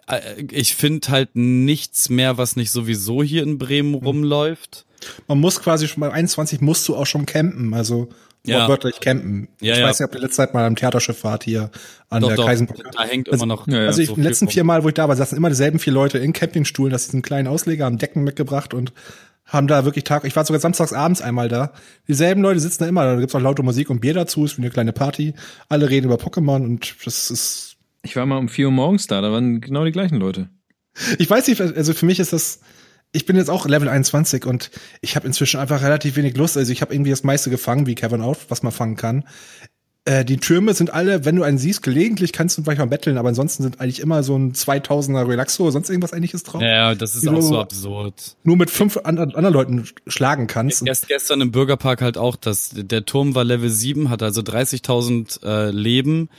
Äh, 0.08 0.44
Ich 0.52 0.76
finde 0.76 1.08
halt 1.10 1.30
nichts 1.36 2.10
mehr, 2.10 2.38
was 2.38 2.56
nicht 2.56 2.72
sowieso 2.72 3.24
hier 3.24 3.44
in 3.44 3.58
Bremen 3.58 3.94
Hm. 3.96 4.04
rumläuft. 4.06 4.86
Man 5.28 5.40
muss 5.40 5.62
quasi 5.62 5.88
schon 5.88 6.02
bei 6.02 6.12
21 6.12 6.62
musst 6.62 6.88
du 6.88 6.96
auch 6.96 7.06
schon 7.06 7.26
campen, 7.26 7.74
also 7.74 8.10
Ja. 8.44 8.60
wortwörtlich 8.68 9.00
campen. 9.02 9.48
Ja, 9.62 9.74
ich 9.74 9.80
ja. 9.80 9.86
weiß 9.88 10.00
nicht, 10.00 10.10
ob 10.10 10.16
ihr 10.16 10.22
letzte 10.22 10.38
Zeit 10.38 10.54
mal 10.54 10.66
am 10.66 10.76
Theaterschiff 10.76 11.24
wart 11.24 11.44
hier 11.44 11.70
an 12.10 12.22
Doch, 12.22 12.28
der 12.30 12.38
doch, 12.38 12.46
Kaisenbrücke. 12.46 12.90
da 12.96 13.04
hängt 13.04 13.30
Also- 13.32 13.44
immer 13.44 13.54
noch. 13.56 13.68
Ja, 13.68 13.82
ja. 13.82 13.88
Also 13.88 14.02
ich, 14.02 14.08
so 14.10 14.16
den 14.16 14.24
letzten 14.24 14.48
vier. 14.48 14.64
Mal, 14.64 14.84
wo 14.84 14.88
ich 14.88 14.94
da 14.94 15.08
war, 15.08 15.16
saßen 15.16 15.38
immer 15.38 15.50
dieselben 15.50 15.80
vier 15.80 15.94
Leute 15.94 16.18
in 16.20 16.34
Campingstuhlen, 16.34 16.92
dass 16.92 17.06
diesen 17.06 17.22
kleinen 17.22 17.48
Ausleger, 17.48 17.86
haben 17.86 17.98
Decken 17.98 18.24
mitgebracht 18.24 18.74
und 18.74 18.94
haben 19.46 19.68
da 19.68 19.86
wirklich 19.86 20.06
Tag, 20.06 20.24
ich 20.26 20.36
war 20.36 20.44
sogar 20.44 20.60
samstags 20.60 20.92
abends 20.92 21.22
einmal 21.22 21.50
da. 21.50 21.72
Dieselben 22.08 22.42
Leute 22.42 22.60
sitzen 22.60 22.84
da 22.84 22.90
immer, 22.90 23.04
da 23.06 23.16
gibt's 23.20 23.36
auch 23.36 23.40
laute 23.40 23.62
Musik 23.62 23.92
und 23.92 24.00
Bier 24.00 24.16
dazu, 24.16 24.44
ist 24.46 24.58
wie 24.58 24.64
eine 24.64 24.72
kleine 24.72 24.92
Party. 24.92 25.36
Alle 25.70 25.88
reden 25.90 26.08
über 26.08 26.16
Pokémon 26.16 26.64
und 26.64 26.96
das 27.06 27.30
ist, 27.30 27.75
Ich 28.06 28.16
war 28.16 28.26
mal 28.26 28.38
um 28.38 28.48
4 28.48 28.68
Uhr 28.68 28.72
morgens 28.72 29.08
da, 29.08 29.20
da 29.22 29.32
waren 29.32 29.62
genau 29.62 29.84
die 29.84 29.92
gleichen 29.92 30.18
Leute. 30.18 30.50
ich 31.18 31.30
weiß 31.30 31.48
nicht, 31.48 31.60
also 31.60 31.94
für 31.94 32.06
mich 32.06 32.20
ist 32.20 32.34
das, 32.34 32.60
ich 33.12 33.26
bin 33.26 33.36
jetzt 33.36 33.50
auch 33.50 33.66
Level 33.66 33.90
21 33.90 34.46
und 34.46 34.72
ich 35.02 35.16
habe 35.16 35.26
inzwischen 35.28 35.60
einfach 35.60 35.82
relativ 35.82 36.16
wenig 36.16 36.38
Lust. 36.38 36.56
Also 36.56 36.72
ich 36.72 36.82
habe 36.82 36.94
irgendwie 36.94 37.10
das 37.10 37.24
meiste 37.24 37.50
gefangen, 37.50 37.88
wie 37.88 37.96
Kevin 37.96 38.22
auch, 38.22 38.38
was 38.50 38.64
man 38.64 38.72
fangen 38.72 38.96
kann. 38.96 39.26
Äh, 40.08 40.24
die 40.24 40.38
Türme 40.38 40.76
sind 40.76 40.94
alle, 40.94 41.26
wenn 41.26 41.36
du 41.36 41.42
einen 41.42 41.58
siehst, 41.58 41.82
gelegentlich 41.82 42.32
kannst 42.32 42.56
du 42.58 42.62
vielleicht 42.62 42.78
mal 42.78 42.86
betteln, 42.86 43.18
aber 43.18 43.30
ansonsten 43.30 43.64
sind 43.64 43.82
eigentlich 43.82 44.00
immer 44.00 44.22
so 44.22 44.38
ein 44.38 44.54
2000er 44.54 45.28
Relaxo 45.28 45.64
oder 45.64 45.72
sonst 45.72 45.90
irgendwas 45.90 46.14
ähnliches 46.14 46.44
drauf. 46.44 46.62
Ja, 46.62 46.94
das 46.94 47.16
ist 47.16 47.28
auch 47.28 47.42
so 47.42 47.60
absurd. 47.60 48.38
Nur 48.44 48.56
mit 48.56 48.70
fünf 48.70 48.98
anderen, 48.98 49.34
anderen 49.34 49.54
Leuten 49.54 49.88
schlagen 50.06 50.46
kannst. 50.46 50.86
Erst 50.86 51.08
gestern 51.08 51.42
im 51.42 51.52
Bürgerpark 51.52 52.04
halt 52.04 52.20
auch, 52.20 52.36
dass 52.36 52.70
der 52.76 53.06
Turm 53.06 53.34
war 53.34 53.44
Level 53.44 53.72
7, 53.72 54.12
hat 54.12 54.22
also 54.22 54.42
30.000 54.42 55.44
äh, 55.44 55.72
Leben 55.72 56.30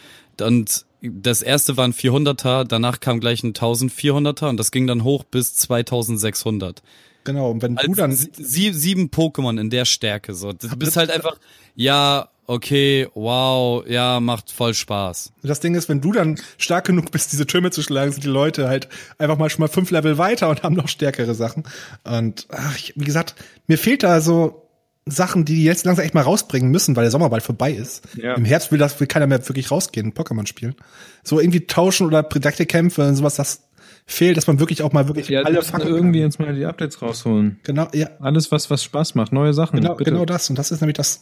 und 0.41 0.87
das 1.02 1.43
erste 1.43 1.77
waren 1.77 1.93
400er, 1.93 2.64
danach 2.64 3.01
kam 3.01 3.20
gleich 3.20 3.43
ein 3.43 3.52
1400er 3.52 4.48
und 4.48 4.56
das 4.56 4.70
ging 4.70 4.86
dann 4.86 5.05
hoch 5.05 5.24
bis 5.24 5.55
2600. 5.56 6.82
Genau, 7.24 7.51
und 7.51 7.60
wenn 7.60 7.74
du 7.74 7.81
Also 7.81 7.94
dann, 7.94 8.12
sie, 8.12 8.73
sieben 8.73 9.09
Pokémon 9.09 9.60
in 9.60 9.68
der 9.68 9.85
Stärke 9.85 10.32
so. 10.32 10.52
Du 10.52 10.77
bist 10.77 10.97
halt 10.97 11.10
einfach, 11.10 11.39
ja, 11.74 12.28
okay, 12.47 13.09
wow, 13.14 13.85
ja, 13.86 14.20
macht 14.20 14.52
voll 14.52 14.74
Spaß. 14.74 15.32
das 15.43 15.59
Ding 15.59 15.74
ist, 15.74 15.89
wenn 15.89 16.01
du 16.01 16.12
dann 16.12 16.39
stark 16.56 16.86
genug 16.86 17.10
bist, 17.10 17.32
diese 17.32 17.47
Türme 17.47 17.73
zu 17.73 17.82
schlagen, 17.82 18.12
sind 18.12 18.23
die 18.23 18.28
Leute 18.28 18.68
halt 18.68 18.89
einfach 19.18 19.36
mal 19.36 19.51
schon 19.51 19.60
mal 19.60 19.68
fünf 19.68 19.90
Level 19.90 20.18
weiter 20.18 20.48
und 20.48 20.62
haben 20.62 20.77
noch 20.77 20.89
stärkere 20.89 21.35
Sachen. 21.35 21.64
Und 22.05 22.47
ach, 22.51 22.77
ich, 22.77 22.93
wie 22.97 23.05
gesagt, 23.05 23.35
mir 23.66 23.78
fehlt 23.78 24.05
da 24.05 24.20
so 24.20 24.66
Sachen, 25.09 25.45
die 25.45 25.55
die 25.55 25.65
jetzt 25.65 25.85
langsam 25.87 26.05
echt 26.05 26.15
mal 26.15 26.23
rausbringen 26.23 26.70
müssen, 26.70 26.97
weil 26.97 27.05
der 27.05 27.11
Sommer 27.12 27.31
bald 27.31 27.43
vorbei 27.45 27.70
ist. 27.73 28.03
Ja. 28.16 28.35
Im 28.35 28.45
Herbst 28.45 28.73
will 28.73 28.78
das 28.78 28.99
will 28.99 29.07
keiner 29.07 29.27
mehr 29.28 29.47
wirklich 29.49 29.70
rausgehen, 29.70 30.12
Pokémon 30.12 30.47
spielen. 30.47 30.74
So 31.23 31.39
irgendwie 31.39 31.66
tauschen 31.66 32.07
oder 32.07 32.23
Projektekämpfe 32.24 33.07
und 33.07 33.15
sowas, 33.15 33.37
das 33.37 33.62
fehlt, 34.05 34.37
dass 34.37 34.47
man 34.49 34.59
wirklich 34.59 34.83
auch 34.83 34.93
mal 34.93 35.07
wirklich 35.09 35.28
Ja, 35.28 35.43
alle 35.43 35.62
fangen 35.62 35.87
irgendwie 35.87 36.19
kann. 36.20 36.27
jetzt 36.28 36.41
mal 36.41 36.55
die 36.55 36.65
Updates 36.65 37.01
rausholen. 37.03 37.61
Genau, 37.62 37.89
ja, 37.95 38.09
Alles, 38.20 38.51
was, 38.51 38.69
was 38.70 38.83
Spaß 38.83 39.15
macht, 39.15 39.33
neue 39.33 39.55
Sachen. 39.55 39.81
Genau, 39.81 39.95
bitte. 39.95 40.11
genau 40.11 40.24
das. 40.24 40.51
Und 40.51 40.59
das 40.59 40.70
ist 40.73 40.81
nämlich 40.81 40.97
das, 40.97 41.20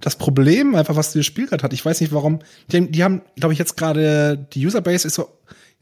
das 0.00 0.16
Problem, 0.16 0.74
einfach 0.74 0.96
was 0.96 1.12
dieses 1.12 1.26
Spiel 1.26 1.46
gerade 1.46 1.62
hat. 1.62 1.72
Ich 1.72 1.84
weiß 1.84 2.00
nicht 2.00 2.12
warum. 2.12 2.40
Die, 2.72 2.76
haben- 2.78 2.90
die 2.92 3.04
haben, 3.04 3.22
glaube 3.36 3.52
ich, 3.52 3.58
jetzt 3.60 3.76
gerade, 3.76 4.44
die 4.54 4.66
Userbase 4.66 5.06
ist 5.06 5.14
so, 5.14 5.28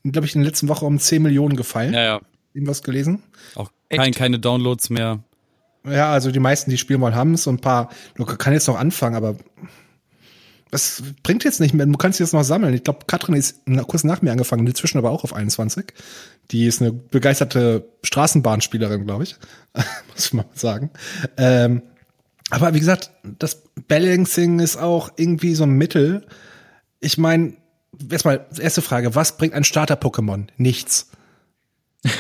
glaube 0.04 0.26
ich, 0.26 0.34
in 0.34 0.42
der 0.42 0.50
letzten 0.50 0.68
Woche 0.68 0.84
um 0.84 0.98
10 0.98 1.22
Millionen 1.22 1.56
gefallen. 1.56 1.94
Ja, 1.94 2.02
ja. 2.04 2.20
Irgendwas 2.54 2.82
gelesen. 2.82 3.22
Auch 3.54 3.70
kein, 3.90 4.12
keine 4.12 4.38
Downloads 4.38 4.90
mehr. 4.90 5.20
Ja, 5.90 6.12
also 6.12 6.30
die 6.30 6.40
meisten, 6.40 6.70
die 6.70 6.78
spielen 6.78 7.00
wollen, 7.00 7.14
haben 7.14 7.34
es. 7.34 7.46
Und 7.46 7.56
ein 7.56 7.60
paar, 7.60 7.90
du 8.14 8.24
kann 8.24 8.52
jetzt 8.52 8.68
noch 8.68 8.78
anfangen, 8.78 9.16
aber 9.16 9.36
das 10.70 11.02
bringt 11.22 11.44
jetzt 11.44 11.60
nicht 11.60 11.74
mehr. 11.74 11.86
Du 11.86 11.96
kannst 11.96 12.20
jetzt 12.20 12.34
noch 12.34 12.42
sammeln. 12.42 12.74
Ich 12.74 12.84
glaube, 12.84 13.00
Katrin 13.06 13.34
ist 13.34 13.62
kurz 13.86 14.04
nach 14.04 14.22
mir 14.22 14.32
angefangen, 14.32 14.66
inzwischen 14.66 14.98
aber 14.98 15.10
auch 15.10 15.24
auf 15.24 15.32
21. 15.32 15.86
Die 16.50 16.66
ist 16.66 16.80
eine 16.80 16.92
begeisterte 16.92 17.88
Straßenbahnspielerin, 18.02 19.04
glaube 19.04 19.24
ich. 19.24 19.36
Muss 19.74 20.26
ich 20.26 20.32
mal 20.32 20.44
sagen. 20.54 20.90
Ähm, 21.36 21.82
aber 22.50 22.74
wie 22.74 22.80
gesagt, 22.80 23.10
das 23.38 23.62
Balancing 23.88 24.58
ist 24.60 24.76
auch 24.76 25.10
irgendwie 25.16 25.54
so 25.54 25.64
ein 25.64 25.72
Mittel. 25.72 26.26
Ich 27.00 27.18
meine, 27.18 27.54
erstmal, 28.10 28.46
erste 28.58 28.82
Frage, 28.82 29.14
was 29.14 29.36
bringt 29.36 29.54
ein 29.54 29.64
Starter-Pokémon? 29.64 30.48
Nichts. 30.56 31.10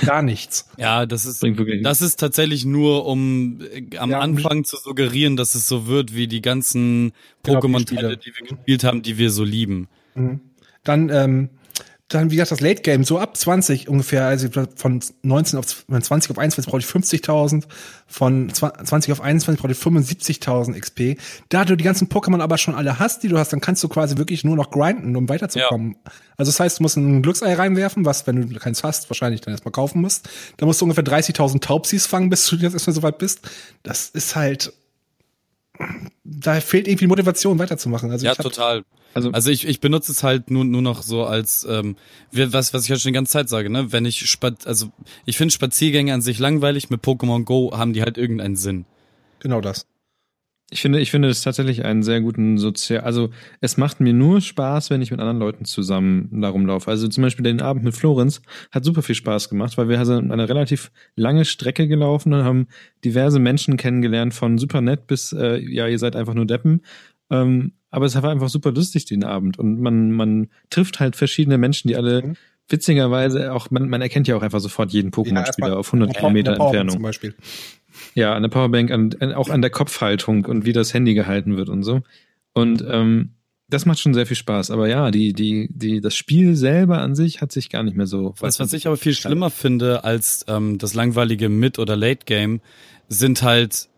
Gar 0.04 0.22
nichts. 0.22 0.68
ja, 0.76 1.06
das 1.06 1.24
ist, 1.24 1.44
das 1.82 2.02
ist 2.02 2.16
tatsächlich 2.18 2.64
nur, 2.64 3.06
um 3.06 3.60
äh, 3.60 3.96
am 3.96 4.10
ja, 4.10 4.20
Anfang 4.20 4.64
zu 4.64 4.76
suggerieren, 4.76 5.36
dass 5.36 5.54
es 5.54 5.68
so 5.68 5.86
wird 5.86 6.14
wie 6.14 6.26
die 6.26 6.42
ganzen 6.42 7.12
genau, 7.42 7.60
Pokémon-Teile, 7.60 8.16
die 8.16 8.32
wir 8.34 8.46
gespielt 8.46 8.84
haben, 8.84 9.02
die 9.02 9.18
wir 9.18 9.30
so 9.30 9.44
lieben. 9.44 9.88
Mhm. 10.14 10.40
Dann 10.82 11.10
ähm, 11.10 11.50
dann, 12.08 12.30
wie 12.30 12.36
gesagt, 12.36 12.52
das 12.52 12.60
Late 12.60 12.80
Game, 12.80 13.04
so 13.04 13.18
ab 13.18 13.36
20 13.36 13.86
ungefähr, 13.86 14.24
also 14.24 14.48
von 14.76 15.00
19 15.22 15.58
auf 15.58 15.66
20 15.66 16.30
auf 16.30 16.38
21 16.38 16.70
brauche 16.70 16.80
ich 16.80 16.86
50.000, 16.86 17.64
von 18.06 18.48
20 18.50 19.12
auf 19.12 19.20
21 19.20 19.60
brauche 19.60 19.72
ich 19.72 19.78
75.000 19.78 20.78
XP. 20.80 21.20
Da 21.50 21.66
du 21.66 21.76
die 21.76 21.84
ganzen 21.84 22.08
Pokémon 22.08 22.40
aber 22.40 22.56
schon 22.56 22.74
alle 22.74 22.98
hast, 22.98 23.24
die 23.24 23.28
du 23.28 23.36
hast, 23.36 23.52
dann 23.52 23.60
kannst 23.60 23.84
du 23.84 23.88
quasi 23.88 24.16
wirklich 24.16 24.42
nur 24.42 24.56
noch 24.56 24.70
grinden, 24.70 25.16
um 25.16 25.28
weiterzukommen. 25.28 25.96
Ja. 26.02 26.12
Also 26.38 26.50
das 26.50 26.60
heißt, 26.60 26.78
du 26.78 26.82
musst 26.84 26.96
ein 26.96 27.20
Glücksei 27.20 27.52
reinwerfen, 27.52 28.06
was, 28.06 28.26
wenn 28.26 28.48
du 28.48 28.58
keins 28.58 28.82
hast, 28.82 29.10
wahrscheinlich 29.10 29.42
dann 29.42 29.52
erstmal 29.52 29.72
kaufen 29.72 30.00
musst. 30.00 30.30
Da 30.56 30.64
musst 30.64 30.80
du 30.80 30.86
ungefähr 30.86 31.04
30.000 31.04 31.60
Taubsis 31.60 32.06
fangen, 32.06 32.30
bis 32.30 32.46
du 32.46 32.56
jetzt 32.56 32.72
erstmal 32.72 32.94
so 32.94 33.02
weit 33.02 33.18
bist. 33.18 33.40
Das 33.82 34.08
ist 34.08 34.34
halt, 34.34 34.72
da 36.24 36.58
fehlt 36.62 36.88
irgendwie 36.88 37.06
Motivation 37.06 37.58
weiterzumachen. 37.58 38.10
Also 38.10 38.24
ja, 38.24 38.34
total. 38.34 38.82
Also, 39.14 39.30
also 39.30 39.50
ich, 39.50 39.66
ich 39.66 39.80
benutze 39.80 40.12
es 40.12 40.22
halt 40.22 40.50
nur, 40.50 40.64
nur 40.64 40.82
noch 40.82 41.02
so 41.02 41.24
als, 41.24 41.66
ähm, 41.68 41.96
was, 42.32 42.74
was 42.74 42.84
ich 42.84 42.90
halt 42.90 43.00
schon 43.00 43.10
die 43.10 43.14
ganze 43.14 43.32
Zeit 43.32 43.48
sage, 43.48 43.70
ne? 43.70 43.90
Wenn 43.92 44.04
ich 44.04 44.28
spaz 44.30 44.66
also 44.66 44.92
ich 45.24 45.36
finde 45.36 45.52
Spaziergänge 45.52 46.12
an 46.12 46.20
sich 46.20 46.38
langweilig, 46.38 46.90
mit 46.90 47.02
Pokémon 47.02 47.44
Go 47.44 47.72
haben 47.76 47.92
die 47.92 48.02
halt 48.02 48.18
irgendeinen 48.18 48.56
Sinn. 48.56 48.84
Genau 49.40 49.60
das. 49.60 49.86
Ich 50.70 50.82
finde, 50.82 51.00
ich 51.00 51.10
finde 51.10 51.28
es 51.28 51.40
tatsächlich 51.40 51.86
einen 51.86 52.02
sehr 52.02 52.20
guten 52.20 52.58
Sozial, 52.58 53.00
also 53.00 53.30
es 53.62 53.78
macht 53.78 54.00
mir 54.00 54.12
nur 54.12 54.42
Spaß, 54.42 54.90
wenn 54.90 55.00
ich 55.00 55.10
mit 55.10 55.18
anderen 55.18 55.38
Leuten 55.38 55.64
zusammen 55.64 56.42
darum 56.42 56.66
laufe. 56.66 56.90
Also 56.90 57.08
zum 57.08 57.22
Beispiel 57.22 57.42
den 57.42 57.62
Abend 57.62 57.84
mit 57.84 57.96
Florenz 57.96 58.42
hat 58.70 58.84
super 58.84 59.00
viel 59.00 59.14
Spaß 59.14 59.48
gemacht, 59.48 59.78
weil 59.78 59.88
wir 59.88 60.04
sind 60.04 60.30
eine 60.30 60.46
relativ 60.46 60.90
lange 61.16 61.46
Strecke 61.46 61.88
gelaufen 61.88 62.34
und 62.34 62.44
haben 62.44 62.66
diverse 63.02 63.38
Menschen 63.38 63.78
kennengelernt, 63.78 64.34
von 64.34 64.58
super 64.58 64.82
nett 64.82 65.06
bis, 65.06 65.32
äh, 65.32 65.56
ja, 65.56 65.86
ihr 65.86 65.98
seid 65.98 66.14
einfach 66.14 66.34
nur 66.34 66.44
Deppen. 66.44 66.82
Ähm, 67.30 67.72
aber 67.90 68.06
es 68.06 68.20
war 68.20 68.30
einfach 68.30 68.48
super 68.48 68.72
lustig 68.72 69.06
den 69.06 69.24
Abend 69.24 69.58
und 69.58 69.80
man, 69.80 70.12
man 70.12 70.48
trifft 70.70 71.00
halt 71.00 71.16
verschiedene 71.16 71.58
Menschen, 71.58 71.88
die 71.88 71.96
alle 71.96 72.22
mhm. 72.22 72.36
witzigerweise 72.68 73.52
auch, 73.52 73.70
man, 73.70 73.88
man 73.88 74.02
erkennt 74.02 74.28
ja 74.28 74.36
auch 74.36 74.42
einfach 74.42 74.60
sofort 74.60 74.92
jeden 74.92 75.10
Pokémon-Spieler 75.10 75.68
ja, 75.68 75.76
auf 75.76 75.88
100 75.88 76.16
Kilometer 76.16 76.52
Entfernung. 76.52 76.94
Zum 76.96 77.02
Beispiel. 77.02 77.34
Ja, 78.14 78.34
an 78.34 78.42
der 78.42 78.50
Powerbank, 78.50 78.90
an, 78.90 79.14
auch 79.34 79.48
an 79.48 79.62
der 79.62 79.70
Kopfhaltung 79.70 80.44
und 80.44 80.64
wie 80.64 80.72
das 80.72 80.92
Handy 80.94 81.14
gehalten 81.14 81.56
wird 81.56 81.68
und 81.68 81.82
so. 81.82 82.02
Und 82.52 82.84
ähm, 82.88 83.30
das 83.68 83.84
macht 83.84 83.98
schon 83.98 84.14
sehr 84.14 84.26
viel 84.26 84.36
Spaß. 84.36 84.70
Aber 84.70 84.88
ja, 84.88 85.10
die, 85.10 85.32
die, 85.32 85.68
die, 85.70 86.00
das 86.00 86.16
Spiel 86.16 86.56
selber 86.56 86.98
an 86.98 87.14
sich 87.14 87.40
hat 87.40 87.52
sich 87.52 87.68
gar 87.68 87.82
nicht 87.82 87.96
mehr 87.96 88.06
so. 88.06 88.34
Was, 88.40 88.58
was 88.60 88.72
ich 88.72 88.86
aber 88.86 88.96
viel 88.96 89.14
schlimmer 89.14 89.50
finde 89.50 90.04
als 90.04 90.44
ähm, 90.48 90.78
das 90.78 90.94
langweilige 90.94 91.48
Mid- 91.48 91.78
oder 91.78 91.96
Late-Game, 91.96 92.60
sind 93.08 93.42
halt 93.42 93.88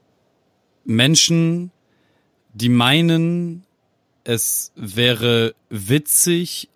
Menschen, 0.84 1.70
die 2.52 2.68
meinen, 2.68 3.64
es 4.24 4.72
wäre 4.76 5.54
witzig 5.68 6.68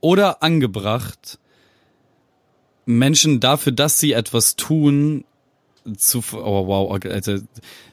oder 0.00 0.42
angebracht, 0.42 1.38
Menschen 2.84 3.40
dafür, 3.40 3.72
dass 3.72 3.98
sie 3.98 4.12
etwas 4.12 4.56
tun, 4.56 5.24
zu 5.96 6.22
oh 6.32 6.66
wow 6.66 7.00
also 7.04 7.38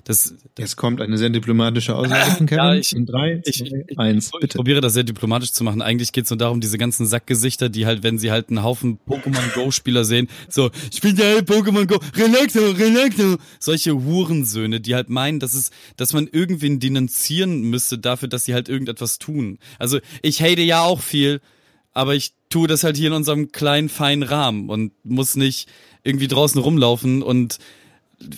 das 0.03 0.35
jetzt 0.57 0.75
kommt 0.75 1.01
eine 1.01 1.17
sehr 1.17 1.29
diplomatische 1.29 1.95
Aussage 1.95 2.45
ja, 2.55 2.73
ich, 2.73 2.93
in 2.93 3.05
drei 3.05 3.41
ich, 3.45 3.57
zwei, 3.59 3.85
ich, 3.87 3.99
eins 3.99 4.31
bitte 4.31 4.45
ich 4.45 4.53
probiere 4.55 4.81
das 4.81 4.93
sehr 4.93 5.03
diplomatisch 5.03 5.53
zu 5.53 5.63
machen. 5.63 5.81
Eigentlich 5.81 6.11
geht 6.11 6.25
es 6.25 6.29
nur 6.29 6.37
darum 6.37 6.59
diese 6.59 6.77
ganzen 6.77 7.05
Sackgesichter 7.05 7.69
die 7.69 7.85
halt 7.85 8.03
wenn 8.03 8.17
sie 8.17 8.31
halt 8.31 8.49
einen 8.49 8.63
Haufen 8.63 8.99
Pokémon 9.07 9.53
Go 9.53 9.71
Spieler 9.71 10.03
sehen 10.05 10.27
so 10.49 10.71
ich 10.91 11.01
bin 11.01 11.15
der 11.15 11.45
Pokémon 11.45 11.85
Go 11.85 11.99
relaxo 12.15 12.71
relaxo 12.71 13.37
solche 13.59 13.93
Hurensöhne 13.93 14.81
die 14.81 14.95
halt 14.95 15.09
meinen 15.09 15.39
dass 15.39 15.53
es 15.53 15.71
dass 15.97 16.13
man 16.13 16.27
irgendwen 16.27 16.79
denunzieren 16.79 17.61
müsste 17.61 17.97
dafür 17.97 18.27
dass 18.27 18.45
sie 18.45 18.53
halt 18.53 18.69
irgendetwas 18.69 19.19
tun. 19.19 19.59
Also 19.79 19.99
ich 20.21 20.41
hate 20.41 20.61
ja 20.61 20.81
auch 20.83 21.01
viel 21.01 21.39
aber 21.93 22.15
ich 22.15 22.33
tue 22.49 22.67
das 22.67 22.83
halt 22.83 22.97
hier 22.97 23.07
in 23.07 23.13
unserem 23.13 23.51
kleinen 23.51 23.89
feinen 23.89 24.23
Rahmen 24.23 24.69
und 24.69 24.91
muss 25.03 25.35
nicht 25.35 25.69
irgendwie 26.03 26.27
draußen 26.27 26.61
rumlaufen 26.61 27.23
und 27.23 27.59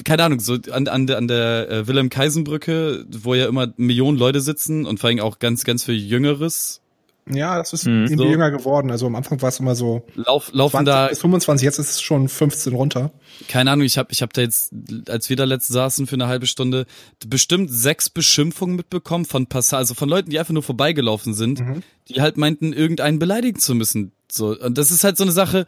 keine 0.04 0.24
Ahnung, 0.24 0.40
so 0.40 0.58
an, 0.72 0.88
an 0.88 1.08
der, 1.08 1.18
an 1.18 1.28
der 1.28 1.70
äh, 1.70 1.88
Wilhelm-Kaisen-Brücke, 1.88 3.06
wo 3.10 3.34
ja 3.34 3.48
immer 3.48 3.74
Millionen 3.78 4.18
Leute 4.18 4.42
sitzen 4.42 4.86
und 4.86 5.00
vor 5.00 5.10
allem 5.10 5.20
auch 5.20 5.40
ganz, 5.40 5.64
ganz 5.64 5.84
viel 5.84 5.96
Jüngeres. 5.96 6.82
Ja, 7.28 7.58
das 7.58 7.74
ist 7.74 7.88
mhm. 7.88 8.04
irgendwie 8.04 8.18
so. 8.18 8.30
jünger 8.30 8.52
geworden. 8.52 8.92
Also 8.92 9.08
am 9.08 9.16
Anfang 9.16 9.42
war 9.42 9.50
es 9.50 9.60
immer 9.60 9.76
so 9.76 10.06
Lauf, 10.14 10.52
laufen 10.54 10.86
20 10.86 10.86
da 10.86 11.08
bis 11.08 11.20
25, 11.22 11.66
jetzt 11.66 11.80
ist 11.80 11.90
es 11.92 12.02
schon 12.02 12.30
15 12.30 12.74
runter. 12.74 13.12
Keine 13.48 13.72
Ahnung, 13.72 13.86
ich 13.86 13.98
habe 13.98 14.10
ich 14.12 14.22
hab 14.22 14.32
da 14.34 14.42
jetzt, 14.42 14.72
als 15.10 15.30
wir 15.30 15.36
da 15.36 15.44
letzt 15.44 15.70
saßen 15.70 16.06
für 16.06 16.16
eine 16.16 16.28
halbe 16.28 16.46
Stunde, 16.46 16.86
bestimmt 17.26 17.72
sechs 17.72 18.12
Beschimpfungen 18.12 18.76
mitbekommen 18.76 19.26
von 19.26 19.48
Passagen, 19.48 19.80
also 19.80 19.96
von 19.96 20.08
Leuten, 20.08 20.30
die 20.30 20.38
einfach 20.38 20.54
nur 20.54 20.62
vorbeigelaufen 20.62 21.34
sind, 21.34 21.62
mhm. 21.62 21.82
die 22.10 22.22
halt 22.22 22.38
meinten, 22.38 22.74
irgendeinen 22.74 23.18
beleidigen 23.18 23.60
zu 23.60 23.74
müssen. 23.74 24.12
So, 24.32 24.56
und 24.60 24.78
das 24.78 24.92
ist 24.92 25.04
halt 25.04 25.18
so 25.18 25.24
eine 25.24 25.32
Sache, 25.32 25.66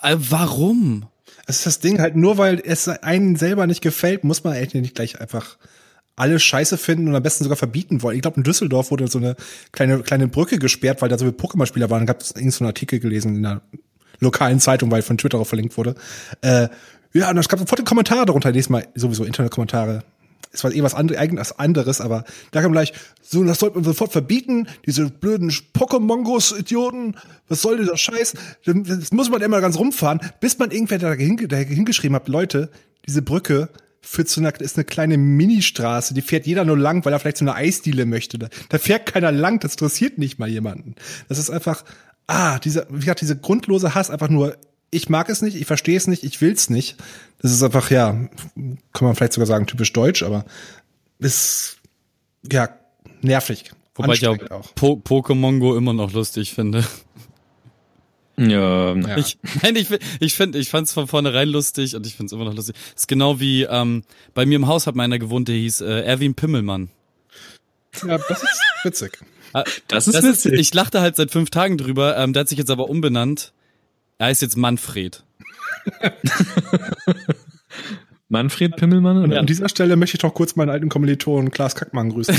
äh, 0.00 0.16
warum? 0.18 1.06
Das 1.50 1.56
ist 1.56 1.66
das 1.66 1.80
Ding 1.80 1.98
halt, 1.98 2.14
nur 2.14 2.38
weil 2.38 2.62
es 2.64 2.86
einen 2.86 3.34
selber 3.34 3.66
nicht 3.66 3.80
gefällt, 3.82 4.22
muss 4.22 4.44
man 4.44 4.52
eigentlich 4.52 4.82
nicht 4.82 4.94
gleich 4.94 5.20
einfach 5.20 5.58
alle 6.14 6.38
Scheiße 6.38 6.78
finden 6.78 7.08
und 7.08 7.16
am 7.16 7.24
besten 7.24 7.42
sogar 7.42 7.56
verbieten 7.56 8.02
wollen. 8.02 8.14
Ich 8.14 8.22
glaube, 8.22 8.36
in 8.36 8.44
Düsseldorf 8.44 8.92
wurde 8.92 9.08
so 9.08 9.18
eine 9.18 9.34
kleine, 9.72 9.98
kleine 9.98 10.28
Brücke 10.28 10.60
gesperrt, 10.60 11.02
weil 11.02 11.08
da 11.08 11.18
so 11.18 11.24
viele 11.24 11.36
Pokémon-Spieler 11.36 11.90
waren. 11.90 12.06
Da 12.06 12.12
gab 12.12 12.22
es 12.22 12.30
irgendeinen 12.30 12.52
so 12.52 12.64
Artikel 12.66 13.00
gelesen 13.00 13.34
in 13.34 13.44
einer 13.44 13.62
lokalen 14.20 14.60
Zeitung, 14.60 14.92
weil 14.92 15.02
von 15.02 15.18
Twitter 15.18 15.40
auch 15.40 15.46
verlinkt 15.48 15.76
wurde. 15.76 15.96
Äh, 16.40 16.68
ja, 17.12 17.30
und 17.30 17.38
es 17.38 17.48
gab 17.48 17.58
sofort 17.58 17.84
Kommentare 17.84 18.26
darunter, 18.26 18.52
diesmal 18.52 18.86
sowieso 18.94 19.24
Internetkommentare 19.24 20.04
es 20.52 20.64
war 20.64 20.72
eh 20.72 20.82
was 20.82 20.94
anderes, 20.94 21.20
eigenes 21.20 21.52
anderes, 21.58 22.00
aber 22.00 22.24
da 22.50 22.62
kam 22.62 22.72
gleich, 22.72 22.92
so, 23.22 23.44
das 23.44 23.60
sollte 23.60 23.76
man 23.76 23.84
sofort 23.84 24.12
verbieten, 24.12 24.66
diese 24.84 25.08
blöden 25.08 25.50
Pokémongos-Idioten, 25.50 27.14
was 27.48 27.62
soll 27.62 27.78
dieser 27.78 27.96
Scheiß? 27.96 28.34
Das 28.64 29.12
muss 29.12 29.30
man 29.30 29.42
immer 29.42 29.60
ganz 29.60 29.78
rumfahren, 29.78 30.20
bis 30.40 30.58
man 30.58 30.70
irgendwer 30.70 30.98
da, 30.98 31.12
hingeschrieben 31.12 32.16
hat, 32.16 32.28
Leute, 32.28 32.70
diese 33.06 33.22
Brücke 33.22 33.68
führt 34.00 34.28
zu 34.28 34.40
einer, 34.40 34.58
ist 34.60 34.76
eine 34.76 34.84
kleine 34.84 35.18
Ministraße, 35.18 36.14
die 36.14 36.22
fährt 36.22 36.46
jeder 36.46 36.64
nur 36.64 36.78
lang, 36.78 37.04
weil 37.04 37.12
er 37.12 37.20
vielleicht 37.20 37.36
so 37.36 37.44
eine 37.44 37.54
Eisdiele 37.54 38.06
möchte. 38.06 38.38
Da, 38.38 38.48
da 38.70 38.78
fährt 38.78 39.06
keiner 39.06 39.30
lang, 39.30 39.60
das 39.60 39.72
interessiert 39.72 40.18
nicht 40.18 40.38
mal 40.38 40.48
jemanden. 40.48 40.94
Das 41.28 41.38
ist 41.38 41.50
einfach, 41.50 41.84
ah, 42.26 42.58
dieser, 42.58 42.86
wie 42.88 43.00
gesagt, 43.00 43.20
diese 43.20 43.36
grundlose 43.36 43.94
Hass 43.94 44.10
einfach 44.10 44.30
nur 44.30 44.56
ich 44.90 45.08
mag 45.08 45.28
es 45.28 45.42
nicht, 45.42 45.56
ich 45.56 45.66
verstehe 45.66 45.96
es 45.96 46.06
nicht, 46.06 46.24
ich 46.24 46.40
will 46.40 46.52
es 46.52 46.70
nicht. 46.70 46.96
Das 47.40 47.52
ist 47.52 47.62
einfach, 47.62 47.90
ja, 47.90 48.12
kann 48.12 48.78
man 49.00 49.14
vielleicht 49.14 49.32
sogar 49.32 49.46
sagen, 49.46 49.66
typisch 49.66 49.92
deutsch, 49.92 50.22
aber 50.22 50.44
ist, 51.18 51.78
ja, 52.50 52.68
nervig. 53.22 53.72
Wobei 53.94 54.14
ich 54.14 54.26
auch, 54.26 54.38
po 54.74 54.94
Pokémon 55.04 55.58
Go 55.58 55.76
immer 55.76 55.92
noch 55.92 56.12
lustig 56.12 56.54
finde. 56.54 56.84
Ja, 58.36 58.94
ja. 58.94 59.16
Ich, 59.18 59.38
nein, 59.62 59.76
ich, 59.76 59.88
ich 60.18 60.34
finde, 60.34 60.58
ich 60.58 60.70
fand's 60.70 60.92
von 60.92 61.06
vornherein 61.06 61.48
lustig 61.48 61.94
und 61.94 62.06
ich 62.06 62.14
find's 62.14 62.32
immer 62.32 62.44
noch 62.44 62.54
lustig. 62.54 62.74
ist 62.96 63.06
genau 63.06 63.38
wie, 63.38 63.64
ähm, 63.64 64.02
bei 64.32 64.46
mir 64.46 64.56
im 64.56 64.66
Haus 64.66 64.86
hat 64.86 64.94
meiner 64.94 65.18
gewohnt, 65.18 65.48
der 65.48 65.56
hieß 65.56 65.82
äh, 65.82 66.00
Erwin 66.02 66.34
Pimmelmann. 66.34 66.88
Ja, 68.06 68.16
das 68.16 68.42
ist 68.42 68.62
witzig. 68.82 69.18
Ah, 69.52 69.64
das 69.88 70.06
ist 70.06 70.14
das 70.14 70.24
witzig. 70.24 70.52
Ist, 70.54 70.60
ich 70.60 70.74
lachte 70.74 71.00
halt 71.00 71.16
seit 71.16 71.30
fünf 71.30 71.50
Tagen 71.50 71.76
drüber, 71.76 72.16
ähm, 72.16 72.32
der 72.32 72.40
hat 72.40 72.48
sich 72.48 72.58
jetzt 72.58 72.70
aber 72.70 72.88
umbenannt 72.88 73.52
er 74.20 74.26
heißt 74.26 74.42
jetzt 74.42 74.56
Manfred. 74.58 75.24
Manfred 78.28 78.76
Pimmelmann? 78.76 79.16
Und 79.16 79.32
an 79.32 79.46
dieser 79.46 79.70
Stelle 79.70 79.96
möchte 79.96 80.16
ich 80.16 80.20
doch 80.20 80.34
kurz 80.34 80.56
meinen 80.56 80.68
alten 80.68 80.90
Kommilitonen 80.90 81.50
Klaas 81.50 81.74
Kackmann 81.74 82.10
grüßen. 82.10 82.36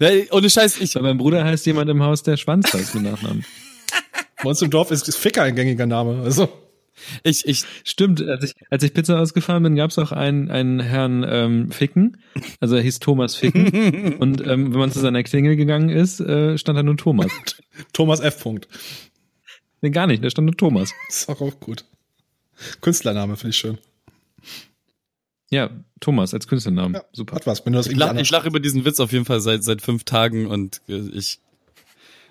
Ohne 0.30 0.48
Scheiß, 0.48 0.80
ich. 0.80 0.94
Bei 0.94 1.02
meinem 1.02 1.18
Bruder 1.18 1.44
heißt 1.44 1.66
jemand 1.66 1.90
im 1.90 2.02
Haus, 2.02 2.22
der 2.22 2.38
Schwanz 2.38 2.72
heißt 2.72 2.94
mit 2.94 3.04
Nachnamen. 3.04 3.44
Bei 4.42 4.48
uns 4.48 4.62
im 4.62 4.70
Dorf 4.70 4.90
ist, 4.90 5.06
ist 5.06 5.18
Ficker 5.18 5.42
ein 5.42 5.54
gängiger 5.54 5.86
Name. 5.86 6.22
Also. 6.24 6.48
Ich, 7.22 7.46
ich, 7.46 7.64
stimmt, 7.84 8.22
als 8.22 8.44
ich, 8.44 8.54
als 8.70 8.82
ich 8.84 8.94
Pizza 8.94 9.20
ausgefahren 9.20 9.62
bin, 9.62 9.76
gab 9.76 9.90
es 9.90 9.98
auch 9.98 10.12
einen, 10.12 10.50
einen 10.50 10.80
Herrn 10.80 11.26
ähm, 11.28 11.70
Ficken, 11.70 12.18
also 12.60 12.76
er 12.76 12.82
hieß 12.82 13.00
Thomas 13.00 13.34
Ficken. 13.34 14.16
und 14.18 14.46
ähm, 14.46 14.72
wenn 14.72 14.78
man 14.78 14.92
zu 14.92 15.00
seiner 15.00 15.22
Klingel 15.22 15.56
gegangen 15.56 15.88
ist, 15.88 16.20
äh, 16.20 16.56
stand 16.58 16.78
da 16.78 16.82
nur 16.82 16.96
Thomas. 16.96 17.32
Thomas 17.92 18.20
F. 18.20 18.44
-Punkt. 18.44 18.66
Nee, 19.82 19.90
gar 19.90 20.06
nicht, 20.06 20.24
da 20.24 20.30
stand 20.30 20.46
nur 20.46 20.56
Thomas. 20.56 20.94
Ist 21.08 21.28
auch, 21.28 21.40
auch 21.40 21.60
gut. 21.60 21.84
Künstlername 22.80 23.36
finde 23.36 23.50
ich 23.50 23.56
schön. 23.56 23.78
Ja, 25.50 25.70
Thomas 26.00 26.32
als 26.32 26.48
Künstlernamen. 26.48 26.94
Ja, 26.94 27.04
Super. 27.12 27.36
Hat 27.36 27.46
was, 27.46 27.66
wenn 27.66 27.74
du 27.74 27.78
das 27.78 27.88
ich 27.88 27.96
lache 27.96 28.22
lach 28.30 28.46
über 28.46 28.60
diesen 28.60 28.86
Witz 28.86 29.00
auf 29.00 29.12
jeden 29.12 29.26
Fall 29.26 29.40
seit, 29.40 29.62
seit 29.62 29.82
fünf 29.82 30.04
Tagen 30.04 30.46
und 30.46 30.80
äh, 30.88 30.96
ich. 31.12 31.40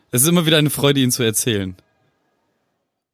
Es 0.10 0.23
ist 0.23 0.28
immer 0.28 0.45
wieder 0.45 0.57
eine 0.57 0.72
Freude, 0.72 1.02
ihn 1.02 1.11
zu 1.11 1.23
erzählen. 1.23 1.76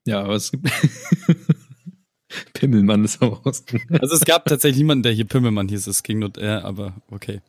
Ja, 0.06 0.22
aber 0.24 0.36
es 0.36 0.52
gibt. 0.52 0.72
Pimmelmann 2.54 3.04
ist 3.04 3.22
auch 3.22 3.46
raus. 3.46 3.66
Also 4.00 4.16
es 4.16 4.26
gab 4.26 4.46
tatsächlich 4.46 4.78
niemanden, 4.78 5.04
der 5.04 5.12
hier 5.12 5.26
Pimmelmann 5.26 5.68
hieß. 5.68 5.88
Es 5.88 6.04
ging 6.04 6.20
nur 6.20 6.36
er, 6.38 6.64
aber 6.64 6.94
okay. 7.12 7.42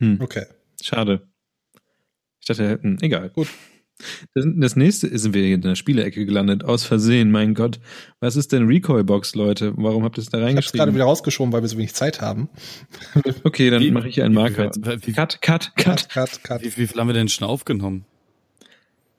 Hm. 0.00 0.20
Okay. 0.20 0.46
Schade. 0.82 1.26
Ich 2.40 2.46
dachte, 2.46 2.68
hätten, 2.68 2.98
egal. 3.02 3.30
Gut. 3.30 3.48
Das, 4.34 4.76
nächste 4.76 5.16
sind 5.18 5.34
wir 5.34 5.54
in 5.54 5.62
der 5.62 5.74
Spielecke 5.74 6.26
gelandet, 6.26 6.64
aus 6.64 6.84
Versehen, 6.84 7.30
mein 7.30 7.54
Gott. 7.54 7.80
Was 8.20 8.36
ist 8.36 8.52
denn 8.52 8.66
Recoil-Box, 8.66 9.34
Leute? 9.34 9.72
Warum 9.76 10.04
habt 10.04 10.18
ihr 10.18 10.22
es 10.22 10.28
da 10.28 10.38
reingeschrieben? 10.38 10.58
Ich 10.58 10.66
hab's 10.66 10.72
gerade 10.72 10.94
wieder 10.94 11.04
rausgeschoben, 11.04 11.52
weil 11.52 11.62
wir 11.62 11.68
so 11.68 11.78
wenig 11.78 11.94
Zeit 11.94 12.20
haben. 12.20 12.48
Okay, 13.44 13.70
dann 13.70 13.92
mache 13.92 14.08
ich 14.08 14.22
einen 14.22 14.34
Marker. 14.34 14.70
Wie, 14.76 15.06
wie, 15.06 15.12
cut, 15.12 15.40
cut, 15.40 15.72
cut. 15.76 16.08
cut, 16.08 16.42
cut. 16.42 16.62
Wie, 16.62 16.76
wie 16.76 16.86
viel 16.86 17.00
haben 17.00 17.06
wir 17.06 17.14
denn 17.14 17.28
schon 17.28 17.46
aufgenommen? 17.46 18.04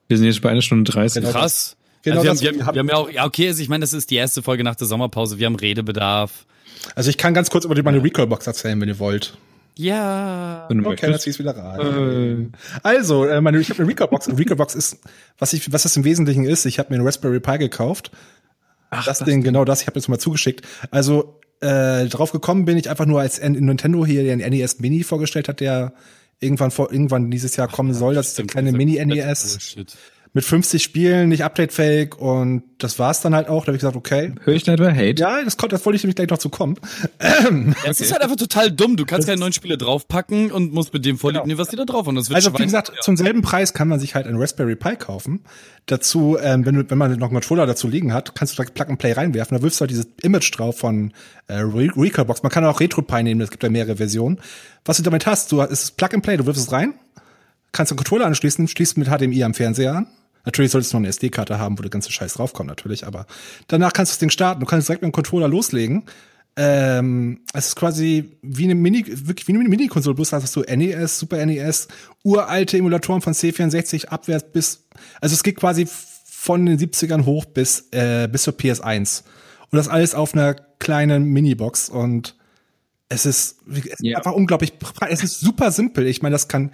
Wir 0.08 0.18
sind 0.18 0.28
jetzt 0.28 0.42
bei 0.42 0.50
einer 0.50 0.62
Stunde 0.62 0.90
30. 0.92 1.22
Genau 1.22 1.32
Krass. 1.32 1.78
Genau 2.04 2.22
also 2.22 2.42
wir, 2.42 2.50
haben, 2.50 2.58
wir, 2.58 2.66
haben, 2.66 2.76
wir 2.76 2.80
haben 2.80 2.90
ja 2.90 2.96
auch, 2.96 3.10
ja 3.10 3.26
okay, 3.26 3.48
also 3.48 3.62
ich 3.62 3.70
meine, 3.70 3.82
das 3.82 3.94
ist 3.94 4.12
die 4.12 4.16
erste 4.16 4.44
Folge 4.44 4.64
nach 4.64 4.76
der 4.76 4.88
Sommerpause, 4.88 5.40
wir 5.40 5.46
haben 5.46 5.56
Redebedarf. 5.56 6.46
Also 6.96 7.10
ich 7.10 7.18
kann 7.18 7.34
ganz 7.34 7.50
kurz 7.50 7.66
über 7.66 7.76
die 7.76 7.82
meine 7.82 8.04
Recoil-Box 8.04 8.48
erzählen, 8.48 8.80
wenn 8.80 8.88
ihr 8.88 9.00
wollt. 9.00 9.38
Ja. 9.78 10.68
Okay, 10.70 11.12
dann 11.12 11.20
zieh's 11.20 11.40
wieder 11.40 11.56
rein. 11.56 12.52
Äh. 12.52 12.58
Also, 12.84 13.26
äh, 13.26 13.42
meine, 13.42 13.60
ich 13.60 13.70
habe 13.70 13.80
eine 13.80 13.90
Recordbox. 13.90 14.28
Eine 14.28 14.38
Recordbox 14.40 14.76
ist, 14.76 14.98
was 15.38 15.54
ich, 15.54 15.72
was 15.72 15.84
das 15.84 15.96
im 15.96 16.04
Wesentlichen 16.04 16.46
ist. 16.46 16.66
Ich 16.66 16.80
habe 16.80 16.90
mir 16.90 16.96
einen 16.96 17.06
Raspberry 17.06 17.40
Pi 17.40 17.58
gekauft. 17.58 18.12
Ach, 18.90 19.06
das, 19.06 19.20
das 19.20 19.26
Ding, 19.26 19.44
genau 19.44 19.66
das. 19.66 19.82
Ich 19.82 19.88
habe 19.88 20.00
jetzt 20.00 20.08
mal 20.08 20.18
zugeschickt. 20.18 20.66
Also 20.92 21.40
äh, 21.62 22.06
drauf 22.06 22.32
gekommen 22.32 22.66
bin 22.66 22.78
ich 22.78 22.90
einfach 22.90 23.06
nur, 23.06 23.22
als 23.22 23.42
Nintendo 23.42 24.06
hier 24.06 24.24
den 24.24 24.40
NES 24.40 24.80
Mini 24.80 25.04
vorgestellt 25.04 25.48
hat, 25.48 25.60
der 25.60 25.94
irgendwann 26.40 26.72
vor 26.72 26.92
irgendwann 26.92 27.32
dieses 27.32 27.56
Jahr 27.56 27.68
kommen 27.68 27.94
soll. 27.94 28.14
Das 28.16 28.30
ist 28.30 28.38
der 28.38 28.46
kleine 28.46 28.72
Mini 28.72 29.04
NES 29.04 29.76
mit 30.34 30.44
50 30.44 30.84
Spielen, 30.84 31.30
nicht 31.30 31.44
updatefähig 31.44 32.16
und 32.16 32.64
das 32.78 33.00
war's 33.00 33.22
dann 33.22 33.34
halt 33.34 33.48
auch. 33.50 33.64
Da 33.66 33.68
habe 33.68 33.78
ich 33.78 33.82
gesagt, 33.82 33.96
okay. 33.96 34.34
Höre 34.44 34.54
ich 34.54 34.64
da 34.64 34.74
etwa 34.74 34.90
Hate? 34.90 35.16
Ja, 35.22 35.44
das, 35.44 35.58
das 35.58 35.86
wollte 35.86 35.96
ich 35.96 36.04
nämlich 36.04 36.16
gleich 36.16 36.30
noch 36.30 36.38
zu 36.38 36.50
kommen. 36.50 36.76
Ähm, 37.20 37.76
ja, 37.84 37.90
es 37.90 37.98
okay. 37.98 38.04
ist 38.04 38.12
halt 38.12 38.22
einfach 38.22 38.36
total 38.36 38.72
dumm. 38.72 38.96
Du 38.96 39.06
kannst 39.06 39.28
das 39.28 39.34
keine 39.34 39.40
neuen 39.40 39.54
Spiele 39.54 39.78
draufpacken 39.78 40.52
und 40.52 40.74
musst 40.74 40.94
mit 40.94 41.06
dem 41.06 41.18
vorliegen, 41.18 41.48
genau. 41.48 41.58
was 41.58 41.70
die 41.70 41.76
da 41.76 41.86
drauf 41.86 42.06
haben. 42.06 42.16
Das 42.16 42.30
wird 42.30 42.36
also 42.36 42.58
wie 42.58 42.64
gesagt, 42.64 42.90
ja. 42.96 43.02
zum 43.02 43.18
selben 43.18 43.42
Preis 43.42 43.74
kann 43.74 43.88
man 43.88 44.00
sich 44.00 44.16
halt 44.16 44.28
ein 44.28 44.36
Raspberry 44.36 44.76
Pi 44.76 44.96
kaufen. 44.96 45.42
Dazu, 45.88 46.38
ähm, 46.40 46.66
wenn, 46.66 46.76
du, 46.76 46.90
wenn 46.90 46.98
man 46.98 47.12
noch 47.12 47.28
einen 47.28 47.34
Controller 47.34 47.66
dazu 47.66 47.88
liegen 47.88 48.14
hat, 48.14 48.36
kannst 48.36 48.58
du 48.58 48.64
da 48.64 48.70
Plug 48.70 48.90
and 48.90 49.00
Play 49.00 49.14
reinwerfen. 49.14 49.58
Da 49.58 49.64
wirfst 49.64 49.80
du 49.80 49.82
halt 49.82 49.92
dieses 49.92 50.08
Image 50.22 50.56
drauf 50.58 50.78
von 50.78 51.14
äh, 51.48 51.56
Recalbox. 51.56 52.44
Man 52.44 52.52
kann 52.52 52.66
auch 52.66 52.80
Retro 52.80 53.02
Pi 53.02 53.24
nehmen, 53.24 53.42
es 53.42 53.50
gibt 53.50 53.64
da 53.64 53.70
mehrere 53.70 53.98
Versionen. 53.98 54.40
Was 54.86 54.98
du 54.98 55.04
damit 55.04 55.26
hast, 55.26 55.52
du 55.52 55.62
es 55.62 55.84
ist 55.84 55.98
Plug 55.98 56.10
and 56.14 56.24
Play, 56.24 56.38
du 56.38 56.46
wirfst 56.46 56.62
es 56.62 56.72
rein, 56.72 56.94
kannst 57.78 57.92
den 57.92 57.98
Controller 57.98 58.26
anschließen, 58.26 58.68
schließt 58.68 58.98
mit 58.98 59.08
HDMI 59.08 59.44
am 59.44 59.54
Fernseher 59.54 59.96
an 59.96 60.08
Natürlich 60.48 60.72
solltest 60.72 60.94
du 60.94 60.96
noch 60.96 61.02
eine 61.02 61.10
SD-Karte 61.10 61.60
haben, 61.60 61.78
wo 61.78 61.82
der 61.82 61.92
ganze 61.92 62.10
Scheiß 62.10 62.36
draufkommt, 62.36 62.70
natürlich, 62.70 63.06
aber 63.06 63.28
danach 63.68 63.92
kannst 63.92 64.12
du 64.12 64.14
das 64.14 64.20
Ding 64.20 64.30
starten. 64.30 64.62
Du 64.62 64.66
kannst 64.66 64.88
direkt 64.88 65.02
mit 65.02 65.12
dem 65.12 65.12
Controller 65.12 65.50
loslegen. 65.50 66.04
Ähm, 66.56 67.42
es 67.54 67.68
ist 67.68 67.76
quasi 67.76 68.38
wie 68.42 68.64
eine 68.64 68.76
Mini, 68.76 69.04
wirklich 69.06 69.46
wie 69.50 69.52
eine 69.52 69.68
Mini-Konsole, 69.68 70.16
bloß 70.16 70.32
hast 70.32 70.56
du 70.56 70.62
NES, 70.62 71.20
Super 71.20 71.46
NES, 71.46 71.90
uralte 72.24 72.78
Emulatoren 72.78 73.22
von 73.22 73.34
C64 73.34 74.06
abwärts 74.06 74.50
bis, 74.54 74.88
also 75.20 75.36
es 75.36 75.44
geht 75.44 75.58
quasi 75.58 75.86
von 76.26 76.66
den 76.66 76.80
70ern 76.80 77.26
hoch 77.26 77.44
bis, 77.44 77.90
äh, 77.92 78.30
bis 78.32 78.44
zur 78.44 78.54
PS1. 78.54 79.24
Und 79.70 79.76
das 79.76 79.90
alles 79.90 80.16
auf 80.16 80.34
einer 80.34 80.54
kleinen 80.80 81.26
Mini-Box 81.26 81.90
und 81.90 82.38
es 83.10 83.26
ist, 83.26 83.58
es 83.70 83.86
ist 83.86 83.96
ja. 84.00 84.18
einfach 84.18 84.34
unglaublich, 84.34 84.74
es 85.10 85.24
ist 85.24 85.42
super 85.42 85.72
simpel. 85.72 86.08
Ich 86.08 86.22
meine, 86.22 86.34
das 86.34 86.48
kann 86.48 86.72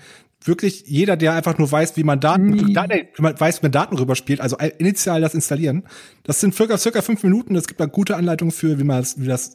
wirklich 0.47 0.83
jeder, 0.87 1.17
der 1.17 1.33
einfach 1.33 1.57
nur 1.57 1.71
weiß, 1.71 1.97
wie 1.97 2.03
man 2.03 2.19
Daten. 2.19 2.73
Daten 2.73 3.07
weiß, 3.17 3.61
wie 3.61 3.65
man 3.65 3.71
Daten 3.71 3.97
rüberspielt, 3.97 4.41
also 4.41 4.57
initial 4.57 5.21
das 5.21 5.33
installieren. 5.33 5.83
Das 6.23 6.39
sind 6.39 6.55
circa, 6.55 6.77
circa 6.77 7.01
fünf 7.01 7.23
Minuten. 7.23 7.55
Es 7.55 7.67
gibt 7.67 7.79
da 7.79 7.85
gute 7.85 8.15
Anleitungen 8.15 8.51
für, 8.51 8.79
wie 8.79 8.83
man 8.83 8.99
das, 8.99 9.19
wie 9.19 9.27
das 9.27 9.53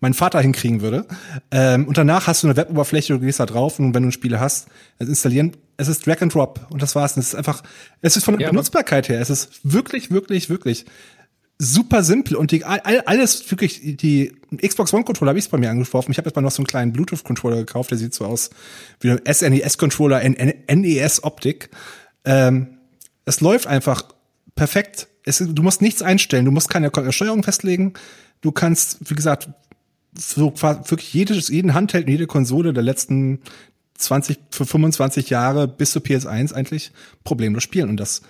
mein 0.00 0.14
Vater 0.14 0.40
hinkriegen 0.40 0.82
würde. 0.82 1.06
Ähm, 1.50 1.86
und 1.88 1.96
danach 1.96 2.26
hast 2.26 2.42
du 2.42 2.46
eine 2.46 2.56
Weboberfläche, 2.56 3.14
du 3.14 3.20
gehst 3.20 3.40
da 3.40 3.46
drauf 3.46 3.78
und 3.78 3.94
wenn 3.94 4.02
du 4.02 4.10
ein 4.10 4.12
Spiel 4.12 4.38
hast, 4.38 4.68
das 4.98 5.08
installieren. 5.08 5.56
Es 5.76 5.88
ist 5.88 6.06
Drag 6.06 6.20
and 6.22 6.34
Drop 6.34 6.66
und 6.70 6.82
das 6.82 6.94
war's. 6.94 7.16
Es 7.16 7.28
ist 7.28 7.34
einfach, 7.34 7.62
es 8.00 8.16
ist 8.16 8.24
von 8.24 8.36
der 8.36 8.42
ja, 8.42 8.50
Benutzbarkeit 8.50 9.08
her, 9.08 9.20
es 9.20 9.30
ist 9.30 9.60
wirklich, 9.64 10.10
wirklich, 10.10 10.50
wirklich 10.50 10.84
super 11.58 12.02
simpel 12.02 12.36
und 12.36 12.50
die, 12.50 12.64
all, 12.64 12.80
alles 12.80 13.50
wirklich 13.50 13.96
die 13.96 14.32
Xbox 14.56 14.92
One 14.92 15.04
Controller 15.04 15.30
habe 15.30 15.38
ich 15.38 15.48
bei 15.48 15.58
mir 15.58 15.70
angeworfen. 15.70 16.10
Ich 16.10 16.18
habe 16.18 16.28
jetzt 16.28 16.36
mal 16.36 16.42
noch 16.42 16.50
so 16.50 16.60
einen 16.60 16.66
kleinen 16.66 16.92
Bluetooth 16.92 17.22
Controller 17.24 17.56
gekauft, 17.56 17.90
der 17.90 17.98
sieht 17.98 18.14
so 18.14 18.24
aus 18.24 18.50
wie 19.00 19.10
ein 19.10 19.20
SNES 19.32 19.78
Controller 19.78 20.20
in 20.20 20.34
NES 20.82 21.22
Optik. 21.22 21.70
Ähm, 22.24 22.78
es 23.24 23.40
läuft 23.40 23.66
einfach 23.66 24.02
perfekt. 24.56 25.08
Es, 25.24 25.38
du 25.38 25.62
musst 25.62 25.80
nichts 25.80 26.02
einstellen, 26.02 26.44
du 26.44 26.50
musst 26.50 26.68
keine 26.68 26.90
Steuerung 27.10 27.42
festlegen. 27.42 27.94
Du 28.40 28.52
kannst, 28.52 28.98
wie 29.08 29.14
gesagt, 29.14 29.48
so 30.18 30.52
wirklich 30.60 31.14
jedes, 31.14 31.48
jeden 31.48 31.74
Handheld 31.74 32.08
jede 32.08 32.26
Konsole 32.26 32.72
der 32.72 32.82
letzten 32.82 33.40
20, 33.98 34.38
25 34.50 35.30
Jahre 35.30 35.68
bis 35.68 35.92
zur 35.92 36.02
PS1 36.02 36.52
eigentlich 36.52 36.92
problemlos 37.22 37.62
spielen 37.62 37.88
und 37.88 37.96
das 37.96 38.22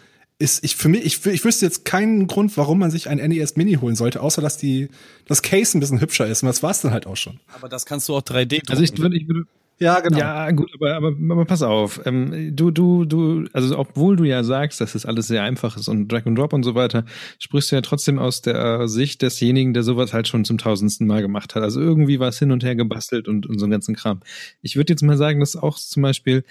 ist 0.44 0.62
ich 0.62 0.76
für 0.76 0.88
mich 0.88 1.04
ich, 1.04 1.26
ich 1.26 1.44
wüsste 1.44 1.64
jetzt 1.64 1.84
keinen 1.84 2.26
Grund, 2.26 2.56
warum 2.56 2.78
man 2.78 2.90
sich 2.90 3.08
ein 3.08 3.18
NES 3.18 3.56
Mini 3.56 3.74
holen 3.74 3.96
sollte, 3.96 4.20
außer 4.20 4.42
dass 4.42 4.58
die 4.58 4.88
das 5.26 5.42
Case 5.42 5.76
ein 5.76 5.80
bisschen 5.80 6.00
hübscher 6.00 6.26
ist 6.26 6.42
und 6.42 6.46
das 6.46 6.62
war's 6.62 6.82
dann 6.82 6.92
halt 6.92 7.06
auch 7.06 7.16
schon. 7.16 7.40
Aber 7.54 7.68
das 7.68 7.86
kannst 7.86 8.08
du 8.08 8.14
auch 8.14 8.22
3D 8.22 8.58
drucken. 8.58 8.70
Also 8.70 8.82
ich 8.82 8.96
würde 8.98 9.16
ich 9.16 9.26
würde 9.26 9.46
ja, 9.78 9.98
genau. 9.98 10.18
Ja, 10.18 10.50
gut, 10.52 10.70
aber, 10.74 10.94
aber, 10.94 11.08
aber 11.08 11.44
pass 11.44 11.62
auf. 11.62 12.00
Ähm, 12.04 12.54
du, 12.54 12.70
du, 12.70 13.04
du, 13.04 13.46
also 13.52 13.76
obwohl 13.76 14.14
du 14.14 14.22
ja 14.22 14.44
sagst, 14.44 14.80
dass 14.80 14.92
das 14.92 15.04
alles 15.04 15.26
sehr 15.26 15.42
einfach 15.42 15.76
ist 15.76 15.88
und 15.88 16.06
Drag 16.06 16.26
and 16.26 16.38
Drop 16.38 16.52
und 16.52 16.62
so 16.62 16.76
weiter, 16.76 17.04
sprichst 17.40 17.72
du 17.72 17.76
ja 17.76 17.82
trotzdem 17.82 18.20
aus 18.20 18.40
der 18.40 18.86
Sicht 18.86 19.20
desjenigen, 19.20 19.74
der 19.74 19.82
sowas 19.82 20.12
halt 20.12 20.28
schon 20.28 20.44
zum 20.44 20.58
tausendsten 20.58 21.08
Mal 21.08 21.22
gemacht 21.22 21.56
hat. 21.56 21.64
Also 21.64 21.80
irgendwie 21.80 22.20
was 22.20 22.38
hin 22.38 22.52
und 22.52 22.62
her 22.62 22.76
gebastelt 22.76 23.26
und, 23.26 23.46
und 23.46 23.58
so 23.58 23.64
einen 23.64 23.72
ganzen 23.72 23.96
Kram. 23.96 24.20
Ich 24.62 24.76
würde 24.76 24.92
jetzt 24.92 25.02
mal 25.02 25.16
sagen, 25.16 25.40
dass 25.40 25.56
auch 25.56 25.76
zum 25.76 26.02
Beispiel 26.02 26.44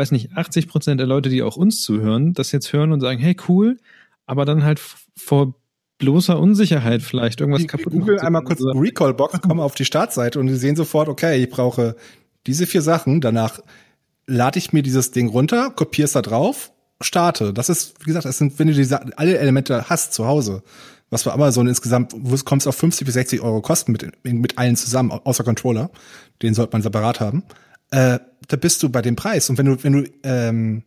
weiß 0.00 0.12
nicht, 0.12 0.32
80 0.34 0.66
Prozent 0.66 0.98
der 0.98 1.06
Leute, 1.06 1.28
die 1.28 1.42
auch 1.42 1.56
uns 1.56 1.82
zuhören, 1.82 2.32
das 2.32 2.52
jetzt 2.52 2.72
hören 2.72 2.90
und 2.90 3.00
sagen, 3.00 3.20
hey, 3.20 3.36
cool, 3.48 3.76
aber 4.24 4.46
dann 4.46 4.64
halt 4.64 4.80
vor 5.14 5.54
bloßer 5.98 6.38
Unsicherheit 6.38 7.02
vielleicht 7.02 7.40
irgendwas 7.40 7.60
die, 7.60 7.66
kaputt 7.66 7.92
Google 7.92 8.18
einmal 8.18 8.42
kurz 8.42 8.62
Recall-Box, 8.62 9.40
kommen 9.42 9.60
auf 9.60 9.74
die 9.74 9.84
Startseite 9.84 10.40
und 10.40 10.46
die 10.46 10.54
sehen 10.54 10.74
sofort, 10.74 11.08
okay, 11.08 11.42
ich 11.42 11.50
brauche 11.50 11.96
diese 12.46 12.66
vier 12.66 12.80
Sachen, 12.80 13.20
danach 13.20 13.60
lade 14.26 14.58
ich 14.58 14.72
mir 14.72 14.82
dieses 14.82 15.10
Ding 15.10 15.28
runter, 15.28 15.70
kopiere 15.70 16.06
es 16.06 16.12
da 16.12 16.22
drauf, 16.22 16.72
starte. 17.02 17.52
Das 17.52 17.68
ist, 17.68 18.00
wie 18.00 18.06
gesagt, 18.06 18.24
das 18.24 18.38
sind, 18.38 18.58
wenn 18.58 18.68
du 18.68 18.72
diese, 18.72 19.18
alle 19.18 19.36
Elemente 19.36 19.90
hast 19.90 20.14
zu 20.14 20.26
Hause, 20.26 20.62
was 21.10 21.24
bei 21.24 21.32
Amazon 21.32 21.66
insgesamt, 21.66 22.14
wo 22.16 22.34
es 22.34 22.46
kommt 22.46 22.66
auf 22.66 22.76
50 22.76 23.04
bis 23.04 23.14
60 23.14 23.42
Euro 23.42 23.60
kosten 23.60 23.92
mit, 23.92 24.10
mit 24.24 24.56
allen 24.56 24.76
zusammen, 24.76 25.10
außer 25.10 25.44
Controller. 25.44 25.90
Den 26.40 26.54
sollte 26.54 26.72
man 26.72 26.80
separat 26.80 27.20
haben 27.20 27.42
äh, 27.90 28.18
da 28.48 28.56
bist 28.56 28.82
du 28.82 28.88
bei 28.88 29.02
dem 29.02 29.16
Preis. 29.16 29.48
Und 29.50 29.58
wenn 29.58 29.66
du, 29.66 29.82
wenn 29.82 29.92
du, 29.92 30.10
ähm, 30.22 30.82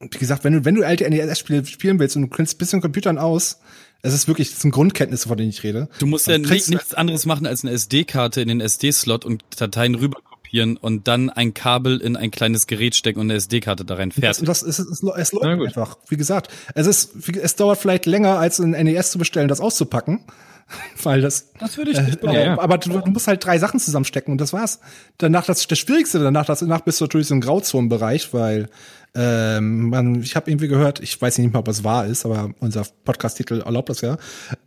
wie 0.00 0.18
gesagt, 0.18 0.44
wenn 0.44 0.52
du, 0.52 0.64
wenn 0.64 0.74
du 0.74 0.86
alte 0.86 1.08
NES-Spiele 1.08 1.64
spielen 1.64 1.98
willst 1.98 2.16
und 2.16 2.22
du 2.22 2.28
kennst 2.28 2.56
ein 2.56 2.58
bisschen 2.58 2.80
Computern 2.80 3.18
aus, 3.18 3.58
es 4.02 4.12
ist 4.12 4.28
wirklich, 4.28 4.50
das 4.50 4.60
sind 4.60 4.70
Grundkenntnisse, 4.70 5.28
von 5.28 5.38
denen 5.38 5.48
ich 5.48 5.62
rede. 5.62 5.88
Du 5.98 6.06
musst 6.06 6.26
ja 6.26 6.36
nicht, 6.36 6.68
nichts 6.68 6.92
anderes 6.92 7.24
machen, 7.24 7.46
als 7.46 7.64
eine 7.64 7.72
SD-Karte 7.72 8.42
in 8.42 8.48
den 8.48 8.60
SD-Slot 8.60 9.24
und 9.24 9.42
Dateien 9.56 9.94
rüber 9.94 10.20
kopieren 10.20 10.76
und 10.76 11.08
dann 11.08 11.30
ein 11.30 11.54
Kabel 11.54 12.00
in 12.02 12.14
ein 12.14 12.30
kleines 12.30 12.66
Gerät 12.66 12.94
stecken 12.94 13.20
und 13.20 13.30
eine 13.30 13.38
SD-Karte 13.38 13.86
da 13.86 13.94
rein 13.94 14.12
fertig. 14.12 14.44
Das, 14.44 14.60
das 14.60 14.62
ist, 14.62 14.78
es, 14.78 15.02
es 15.02 15.32
läuft 15.32 15.42
einfach. 15.42 15.96
Wie 16.08 16.18
gesagt, 16.18 16.48
es 16.74 16.86
ist, 16.86 17.12
es 17.34 17.56
dauert 17.56 17.78
vielleicht 17.78 18.04
länger, 18.04 18.38
als 18.38 18.60
ein 18.60 18.72
NES 18.72 19.10
zu 19.10 19.18
bestellen, 19.18 19.48
das 19.48 19.60
auszupacken. 19.60 20.20
Weil 21.02 21.20
das. 21.20 21.52
Das 21.58 21.76
würde 21.76 21.92
ich 21.92 22.00
nicht 22.00 22.22
äh, 22.22 22.46
ja, 22.46 22.58
Aber 22.58 22.78
du, 22.78 22.98
du, 23.00 23.10
musst 23.10 23.26
halt 23.26 23.44
drei 23.44 23.58
Sachen 23.58 23.80
zusammenstecken 23.80 24.32
und 24.32 24.40
das 24.40 24.52
war's. 24.52 24.80
Danach 25.18 25.44
das, 25.44 25.66
das 25.66 25.78
Schwierigste, 25.78 26.18
danach, 26.18 26.46
das, 26.46 26.60
danach 26.60 26.80
bist 26.80 27.00
du 27.00 27.04
natürlich 27.04 27.28
so 27.28 27.34
im 27.34 27.40
Grauzonenbereich, 27.40 28.32
weil 28.32 28.68
ähm, 29.14 29.90
man, 29.90 30.20
ich 30.22 30.34
habe 30.34 30.50
irgendwie 30.50 30.68
gehört, 30.68 31.00
ich 31.00 31.20
weiß 31.20 31.38
nicht 31.38 31.52
mal, 31.52 31.60
ob 31.60 31.68
es 31.68 31.84
wahr 31.84 32.06
ist, 32.06 32.24
aber 32.24 32.50
unser 32.60 32.84
Podcast-Titel 33.04 33.62
erlaubt 33.64 33.88
das 33.88 34.00
ja. 34.00 34.16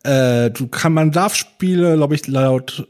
Äh, 0.04 0.52
du 0.52 0.68
kann, 0.68 0.94
man 0.94 1.12
darf 1.12 1.36
Spiele, 1.36 1.96
glaube 1.96 2.16
ich, 2.16 2.28
laut 2.28 2.88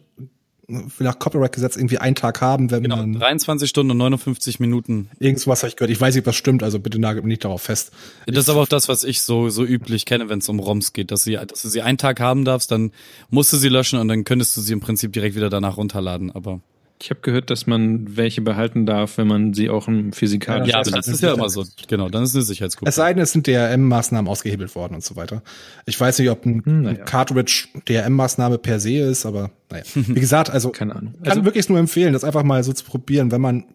nach 0.67 1.17
Copyright-Gesetz 1.17 1.77
irgendwie 1.77 1.97
einen 1.97 2.15
Tag 2.15 2.41
haben, 2.41 2.69
wenn 2.71 2.83
genau, 2.83 2.97
man 2.97 3.13
23 3.13 3.69
Stunden 3.69 3.91
und 3.91 3.97
59 3.97 4.59
Minuten. 4.59 5.09
Irgendwas 5.17 5.63
habe 5.63 5.69
ich 5.69 5.77
gehört. 5.77 5.91
Ich 5.91 6.01
weiß 6.01 6.13
nicht, 6.13 6.21
ob 6.21 6.25
das 6.25 6.35
stimmt, 6.35 6.61
also 6.61 6.79
bitte 6.79 6.99
nagelt 6.99 7.23
mich 7.23 7.31
nicht 7.31 7.45
darauf 7.45 7.61
fest. 7.61 7.91
Das 8.25 8.39
ist 8.39 8.49
aber 8.49 8.61
auch 8.61 8.67
das, 8.67 8.89
was 8.89 9.05
ich 9.05 9.21
so 9.21 9.49
so 9.49 9.63
üblich 9.63 10.05
kenne, 10.05 10.27
wenn 10.27 10.39
es 10.39 10.49
um 10.49 10.59
ROMs 10.59 10.91
geht, 10.91 11.11
dass, 11.11 11.23
sie, 11.23 11.33
dass 11.33 11.61
du 11.61 11.69
sie 11.69 11.81
einen 11.81 11.97
Tag 11.97 12.19
haben 12.19 12.43
darfst, 12.43 12.71
dann 12.71 12.91
musst 13.29 13.53
du 13.53 13.57
sie 13.57 13.69
löschen 13.69 13.99
und 13.99 14.09
dann 14.09 14.25
könntest 14.25 14.57
du 14.57 14.61
sie 14.61 14.73
im 14.73 14.81
Prinzip 14.81 15.13
direkt 15.13 15.35
wieder 15.35 15.49
danach 15.49 15.77
runterladen. 15.77 16.31
Aber 16.31 16.59
Ich 16.99 17.11
habe 17.11 17.19
gehört, 17.21 17.51
dass 17.51 17.67
man 17.67 18.17
welche 18.17 18.41
behalten 18.41 18.87
darf, 18.87 19.17
wenn 19.17 19.27
man 19.27 19.53
sie 19.53 19.69
auch 19.69 19.87
im 19.87 20.13
physikalischen. 20.13 20.71
Ja, 20.71 20.79
aber 20.79 20.89
das 20.89 21.07
ist 21.07 21.21
ja 21.21 21.33
immer 21.33 21.49
so. 21.49 21.63
Genau, 21.87 22.09
dann 22.09 22.23
ist 22.23 22.33
eine 22.33 22.43
Sicherheitsgruppe. 22.43 22.89
Es 22.89 22.95
sei 22.95 23.13
denn, 23.13 23.21
es 23.21 23.31
sind 23.31 23.45
DRM-Maßnahmen 23.45 24.27
ausgehebelt 24.27 24.73
worden 24.73 24.95
und 24.95 25.03
so 25.03 25.15
weiter. 25.15 25.43
Ich 25.85 25.99
weiß 25.99 26.17
nicht, 26.17 26.29
ob 26.31 26.45
ein, 26.45 26.63
hm, 26.65 26.81
naja. 26.81 27.03
Cartridge 27.05 27.67
DRM-Maßnahme 27.87 28.57
per 28.57 28.79
se 28.79 28.97
ist, 28.97 29.27
aber 29.27 29.51
naja. 29.69 29.83
Wie 29.93 30.19
gesagt, 30.19 30.49
also 30.49 30.69
keine 30.69 30.95
Ahnung. 30.95 31.13
Kann 31.19 31.31
also, 31.31 31.45
wirklich 31.45 31.69
nur 31.69 31.77
empfehlen, 31.77 32.13
das 32.13 32.23
einfach 32.23 32.43
mal 32.43 32.63
so 32.63 32.73
zu 32.73 32.83
probieren, 32.83 33.31
wenn 33.31 33.41
man 33.41 33.65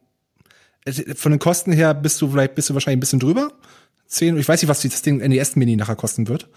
von 1.15 1.31
den 1.31 1.39
Kosten 1.39 1.71
her 1.71 1.95
bist 1.95 2.21
du 2.21 2.29
vielleicht 2.29 2.57
bist 2.57 2.69
du 2.69 2.75
wahrscheinlich 2.75 2.97
ein 2.97 3.01
bisschen 3.01 3.21
drüber. 3.21 3.53
Zehn, 4.07 4.37
ich 4.37 4.49
weiß 4.49 4.61
nicht, 4.61 4.69
was 4.69 4.83
das 4.83 5.03
Ding 5.03 5.19
NES 5.19 5.55
Mini 5.55 5.77
nachher 5.77 5.95
kosten 5.95 6.27
wird. 6.27 6.49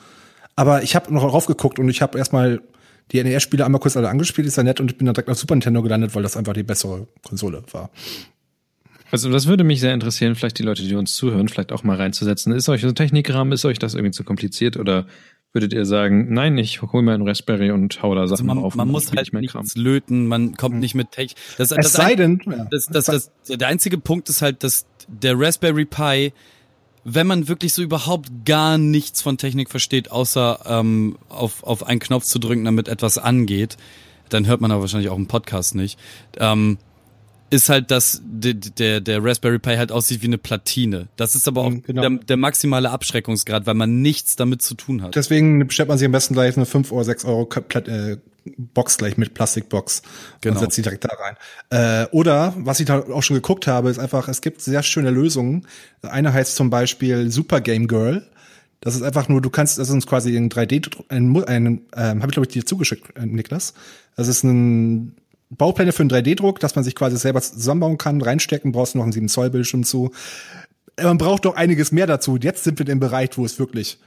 Aber 0.55 0.83
ich 0.83 0.95
habe 0.95 1.13
noch 1.13 1.23
raufgeguckt 1.23 1.79
und 1.79 1.89
ich 1.89 2.01
habe 2.01 2.17
erstmal 2.17 2.61
die 3.11 3.23
NES-Spiele 3.23 3.65
einmal 3.65 3.79
kurz 3.79 3.97
alle 3.97 4.09
angespielt, 4.09 4.47
ist 4.47 4.57
ja 4.57 4.63
nett 4.63 4.79
und 4.79 4.91
ich 4.91 4.97
bin 4.97 5.05
dann 5.05 5.13
direkt 5.13 5.29
auf 5.29 5.37
Super 5.37 5.55
Nintendo 5.55 5.81
gelandet, 5.81 6.15
weil 6.15 6.23
das 6.23 6.37
einfach 6.37 6.53
die 6.53 6.63
bessere 6.63 7.07
Konsole 7.23 7.63
war. 7.71 7.91
Also 9.11 9.31
das 9.31 9.47
würde 9.47 9.63
mich 9.63 9.79
sehr 9.79 9.93
interessieren, 9.93 10.35
vielleicht 10.35 10.59
die 10.59 10.63
Leute, 10.63 10.83
die 10.83 10.95
uns 10.95 11.15
zuhören, 11.15 11.47
vielleicht 11.47 11.71
auch 11.71 11.83
mal 11.83 11.95
reinzusetzen. 11.95 12.51
Ist 12.53 12.67
euch 12.69 12.81
so 12.81 12.87
ein 12.87 12.95
Technikrahmen, 12.95 13.53
ist 13.53 13.63
euch 13.63 13.79
das 13.79 13.93
irgendwie 13.93 14.11
zu 14.11 14.23
kompliziert 14.23 14.77
oder 14.77 15.05
würdet 15.53 15.71
ihr 15.71 15.85
sagen, 15.85 16.33
nein, 16.33 16.57
ich 16.57 16.81
hole 16.81 17.01
mir 17.01 17.13
einen 17.13 17.25
Raspberry 17.25 17.71
und 17.71 18.01
hau 18.03 18.13
da 18.13 18.21
also 18.21 18.35
Sachen 18.35 18.49
also 18.49 18.55
man, 18.59 18.65
auf? 18.65 18.75
Man 18.75 18.89
muss 18.89 19.13
halt 19.13 19.31
nichts 19.31 19.53
Kram. 19.53 19.65
löten, 19.75 20.27
man 20.27 20.55
kommt 20.57 20.73
hm. 20.73 20.79
nicht 20.81 20.95
mit 20.95 21.11
Tech. 21.11 21.33
Das, 21.57 21.71
es 21.71 21.77
das 21.77 21.93
sei 21.93 22.15
denn, 22.15 22.41
ja. 22.45 22.67
das, 22.69 22.87
das, 22.87 23.05
das, 23.05 23.31
der 23.47 23.67
einzige 23.69 23.97
Punkt 23.97 24.27
ist 24.27 24.41
halt, 24.41 24.63
dass 24.63 24.85
der 25.07 25.39
Raspberry 25.39 25.85
Pi 25.85 26.33
wenn 27.05 27.27
man 27.27 27.47
wirklich 27.47 27.71
so 27.73 27.83
überhaupt 27.83 28.29
gar 28.45 28.79
nichts 28.79 29.21
von 29.21 29.37
Technik 29.37 29.69
versteht, 29.69 30.11
außer 30.11 30.59
ähm, 30.65 31.17
auf, 31.29 31.63
auf 31.63 31.83
einen 31.83 31.99
Knopf 31.99 32.25
zu 32.25 32.39
drücken, 32.39 32.65
damit 32.65 32.87
etwas 32.87 33.19
angeht, 33.19 33.77
dann 34.29 34.47
hört 34.47 34.59
man 34.59 34.71
aber 34.71 34.81
wahrscheinlich 34.81 35.09
auch 35.09 35.17
im 35.17 35.27
Podcast 35.27 35.75
nicht, 35.75 35.99
ähm, 36.39 36.79
ist 37.49 37.69
halt, 37.69 37.91
dass 37.91 38.21
der, 38.23 38.53
der, 38.53 39.01
der 39.01 39.23
Raspberry 39.23 39.59
Pi 39.59 39.75
halt 39.75 39.91
aussieht 39.91 40.21
wie 40.21 40.27
eine 40.27 40.37
Platine. 40.37 41.07
Das 41.15 41.35
ist 41.35 41.47
aber 41.47 41.61
auch 41.61 41.69
mhm, 41.69 41.83
genau. 41.83 42.01
der, 42.01 42.09
der 42.19 42.37
maximale 42.37 42.89
Abschreckungsgrad, 42.89 43.65
weil 43.67 43.75
man 43.75 44.01
nichts 44.01 44.35
damit 44.35 44.61
zu 44.61 44.75
tun 44.75 45.01
hat. 45.01 45.15
Deswegen 45.15 45.65
bestellt 45.67 45.89
man 45.89 45.97
sich 45.97 46.05
am 46.05 46.11
besten 46.11 46.33
gleich 46.33 46.57
eine 46.57 46.65
5 46.65 46.91
oder 46.91 47.03
6 47.03 47.25
Euro 47.25 47.49
äh, 47.73 48.17
Box 48.57 48.97
gleich 48.97 49.17
mit 49.17 49.33
Plastikbox 49.33 50.01
genau. 50.41 50.55
und 50.55 50.59
setzt 50.59 50.75
sie 50.75 50.81
direkt 50.81 51.03
da 51.03 51.09
rein. 51.15 51.35
Äh, 51.69 52.07
oder 52.11 52.53
was 52.57 52.79
ich 52.79 52.85
da 52.85 52.99
auch 52.99 53.23
schon 53.23 53.35
geguckt 53.35 53.67
habe, 53.67 53.89
ist 53.89 53.99
einfach, 53.99 54.27
es 54.27 54.41
gibt 54.41 54.61
sehr 54.61 54.83
schöne 54.83 55.09
Lösungen. 55.09 55.67
Eine 56.01 56.33
heißt 56.33 56.55
zum 56.55 56.69
Beispiel 56.69 57.31
Super 57.31 57.61
Game 57.61 57.87
Girl. 57.87 58.25
Das 58.81 58.95
ist 58.95 59.01
einfach 59.01 59.29
nur, 59.29 59.41
du 59.41 59.49
kannst, 59.49 59.79
das 59.79 59.89
ist 59.89 60.07
quasi 60.07 60.35
ein 60.37 60.49
3D, 60.49 61.03
ein, 61.09 61.35
ein 61.45 61.67
ähm, 61.67 62.21
habe 62.21 62.27
ich 62.27 62.33
glaube 62.33 62.47
ich 62.47 62.53
dir 62.53 62.65
zugeschickt, 62.65 63.17
äh, 63.17 63.25
Niklas. 63.25 63.73
Das 64.15 64.27
ist 64.27 64.43
ein 64.43 65.15
Baupläne 65.49 65.91
für 65.91 66.03
einen 66.03 66.09
3D-Druck, 66.09 66.59
dass 66.59 66.75
man 66.75 66.83
sich 66.83 66.95
quasi 66.95 67.17
selber 67.17 67.41
zusammenbauen 67.41 67.97
kann, 67.97 68.21
reinstecken, 68.21 68.71
brauchst 68.71 68.93
du 68.93 68.97
noch 68.97 69.05
einen 69.05 69.13
7 69.13 69.29
Zoll 69.29 69.49
Bildschirm 69.49 69.83
zu. 69.83 70.11
Man 71.01 71.17
braucht 71.17 71.45
doch 71.45 71.55
einiges 71.55 71.91
mehr 71.91 72.07
dazu. 72.07 72.37
Jetzt 72.37 72.63
sind 72.63 72.79
wir 72.79 72.85
in 72.85 72.93
dem 72.93 72.99
Bereich, 72.99 73.31
wo 73.35 73.45
es 73.45 73.59
wirklich 73.59 73.99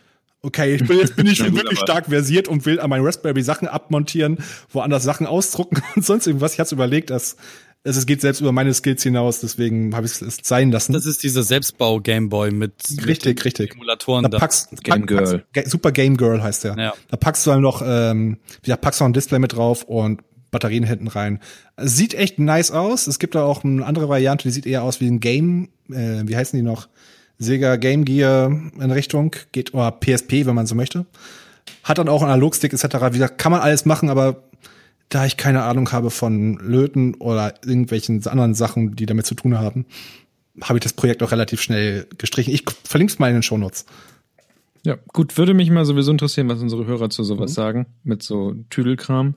okay, 0.43 0.74
ich 0.74 0.86
bin, 0.86 0.98
jetzt 0.98 1.16
bin 1.16 1.27
ich 1.27 1.39
schon 1.39 1.55
wirklich 1.55 1.78
stark 1.78 2.06
versiert 2.06 2.48
und 2.48 2.65
will 2.66 2.81
an 2.81 2.90
meinem 2.90 3.05
Raspberry 3.05 3.43
Sachen 3.43 3.69
abmontieren, 3.69 4.39
woanders 4.70 5.02
Sachen 5.02 5.27
ausdrucken 5.27 5.82
und 5.97 6.05
sonst 6.05 6.27
irgendwas. 6.27 6.55
Ich 6.55 6.60
hatte 6.60 6.74
überlegt, 6.74 7.10
dass 7.10 7.36
es 7.85 8.06
geht 8.06 8.20
selbst 8.20 8.40
über 8.40 8.52
meine 8.52 8.74
Skills 8.74 9.02
hinaus, 9.02 9.40
deswegen 9.40 9.94
habe 9.94 10.05
ich 10.05 10.20
es 10.20 10.39
sein 10.43 10.73
lassen. 10.73 10.93
Das 10.93 11.06
ist 11.06 11.23
dieser 11.23 11.43
Selbstbau 11.43 12.01
Gameboy 12.01 12.51
mit, 12.51 12.74
richtig, 13.06 13.36
mit 13.36 13.44
richtig. 13.44 13.74
Emulatoren. 13.74 14.28
Da 14.31 14.39
packst, 14.39 14.70
Game 14.82 15.01
pack, 15.01 15.06
Girl. 15.06 15.44
Packst, 15.52 15.70
Super 15.70 15.93
Game 15.93 16.16
Girl 16.16 16.43
heißt 16.43 16.65
der. 16.65 16.77
Ja. 16.77 16.94
Da 17.09 17.16
packst 17.16 17.47
du 17.47 17.51
dann 17.51 17.62
noch, 17.62 17.82
ähm, 17.85 18.39
ja, 18.66 18.77
packst 18.77 19.01
noch 19.01 19.06
ein 19.06 19.12
Display 19.12 19.39
mit 19.39 19.55
drauf 19.55 19.85
und 19.85 20.20
Batterien 20.50 20.84
hinten 20.84 21.08
rein. 21.08 21.40
Sieht 21.76 22.14
echt 22.14 22.38
nice 22.38 22.70
aus. 22.70 23.06
Es 23.06 23.18
gibt 23.18 23.34
da 23.34 23.44
auch 23.44 23.64
eine 23.64 23.84
andere 23.84 24.08
Variante, 24.08 24.44
die 24.44 24.52
sieht 24.52 24.66
eher 24.66 24.82
aus 24.82 25.00
wie 25.00 25.08
ein 25.08 25.20
Game, 25.20 25.68
äh, 25.90 26.22
wie 26.24 26.36
heißen 26.36 26.56
die 26.56 26.62
noch? 26.62 26.88
Sega 27.38 27.76
Game 27.76 28.04
Gear 28.04 28.46
in 28.46 28.90
Richtung, 28.90 29.34
geht 29.52 29.72
oder 29.72 29.92
PSP, 29.92 30.46
wenn 30.46 30.54
man 30.54 30.66
so 30.66 30.74
möchte. 30.74 31.06
Hat 31.84 31.98
dann 31.98 32.08
auch 32.08 32.22
einen 32.22 32.32
Analogstick 32.32 32.72
etc. 32.72 32.84
Wie 32.84 33.18
gesagt, 33.18 33.38
kann 33.38 33.52
man 33.52 33.60
alles 33.60 33.84
machen, 33.84 34.08
aber 34.08 34.42
da 35.08 35.24
ich 35.24 35.36
keine 35.36 35.62
Ahnung 35.62 35.90
habe 35.92 36.10
von 36.10 36.58
Löten 36.58 37.14
oder 37.14 37.54
irgendwelchen 37.64 38.26
anderen 38.26 38.54
Sachen, 38.54 38.96
die 38.96 39.06
damit 39.06 39.26
zu 39.26 39.34
tun 39.34 39.58
haben, 39.58 39.86
habe 40.62 40.78
ich 40.78 40.82
das 40.82 40.92
Projekt 40.92 41.22
auch 41.22 41.30
relativ 41.30 41.60
schnell 41.62 42.06
gestrichen. 42.18 42.52
Ich 42.52 42.64
verlinke 42.84 43.12
es 43.12 43.18
mal 43.18 43.28
in 43.28 43.34
den 43.34 43.42
Shownotes. 43.42 43.86
Ja, 44.84 44.96
gut, 45.12 45.36
würde 45.36 45.54
mich 45.54 45.70
mal 45.70 45.84
sowieso 45.84 46.10
interessieren, 46.10 46.48
was 46.48 46.60
unsere 46.60 46.86
Hörer 46.86 47.10
zu 47.10 47.22
sowas 47.22 47.50
mhm. 47.52 47.54
sagen, 47.54 47.86
mit 48.04 48.22
so 48.22 48.54
Tüdelkram. 48.70 49.34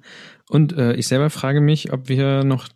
Und 0.51 0.73
äh, 0.77 0.93
ich 0.93 1.07
selber 1.07 1.29
frage 1.29 1.61
mich, 1.61 1.91
ob 1.93 2.09
wir 2.09 2.43
noch, 2.43 2.67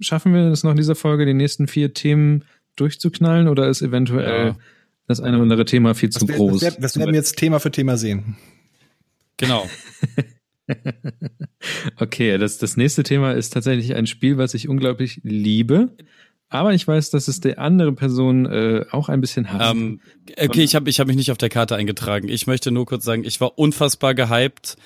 schaffen 0.00 0.34
wir 0.34 0.50
es 0.50 0.62
noch 0.62 0.70
in 0.70 0.76
dieser 0.76 0.94
Folge, 0.94 1.26
die 1.26 1.34
nächsten 1.34 1.66
vier 1.66 1.94
Themen 1.94 2.44
durchzuknallen 2.76 3.48
oder 3.48 3.68
ist 3.68 3.82
eventuell 3.82 4.46
ja 4.46 4.56
das 5.06 5.20
eine 5.20 5.36
oder 5.36 5.42
andere 5.42 5.64
Thema 5.64 5.94
viel 5.94 6.10
zu 6.10 6.26
wär, 6.26 6.36
groß. 6.36 6.60
Das, 6.60 6.76
das 6.78 6.96
werden 6.96 7.12
wir 7.12 7.18
jetzt 7.18 7.36
Thema 7.36 7.60
für 7.60 7.70
Thema 7.70 7.96
sehen. 7.96 8.36
Genau. 9.36 9.68
okay, 12.00 12.38
das, 12.38 12.58
das 12.58 12.76
nächste 12.76 13.02
Thema 13.02 13.32
ist 13.32 13.50
tatsächlich 13.52 13.94
ein 13.94 14.06
Spiel, 14.06 14.38
was 14.38 14.54
ich 14.54 14.68
unglaublich 14.68 15.20
liebe. 15.22 15.90
Aber 16.48 16.72
ich 16.72 16.86
weiß, 16.86 17.10
dass 17.10 17.26
es 17.28 17.40
der 17.40 17.58
andere 17.58 17.92
Person 17.92 18.46
äh, 18.46 18.84
auch 18.90 19.08
ein 19.08 19.20
bisschen 19.20 19.52
hasst. 19.52 19.72
Um, 19.72 19.78
ähm, 19.78 20.00
okay, 20.38 20.62
ich 20.62 20.74
habe 20.74 20.88
ich 20.88 21.00
hab 21.00 21.08
mich 21.08 21.16
nicht 21.16 21.32
auf 21.32 21.38
der 21.38 21.48
Karte 21.48 21.74
eingetragen. 21.74 22.28
Ich 22.28 22.46
möchte 22.46 22.70
nur 22.70 22.86
kurz 22.86 23.04
sagen, 23.04 23.24
ich 23.24 23.40
war 23.40 23.58
unfassbar 23.58 24.14
gehypt. 24.14 24.76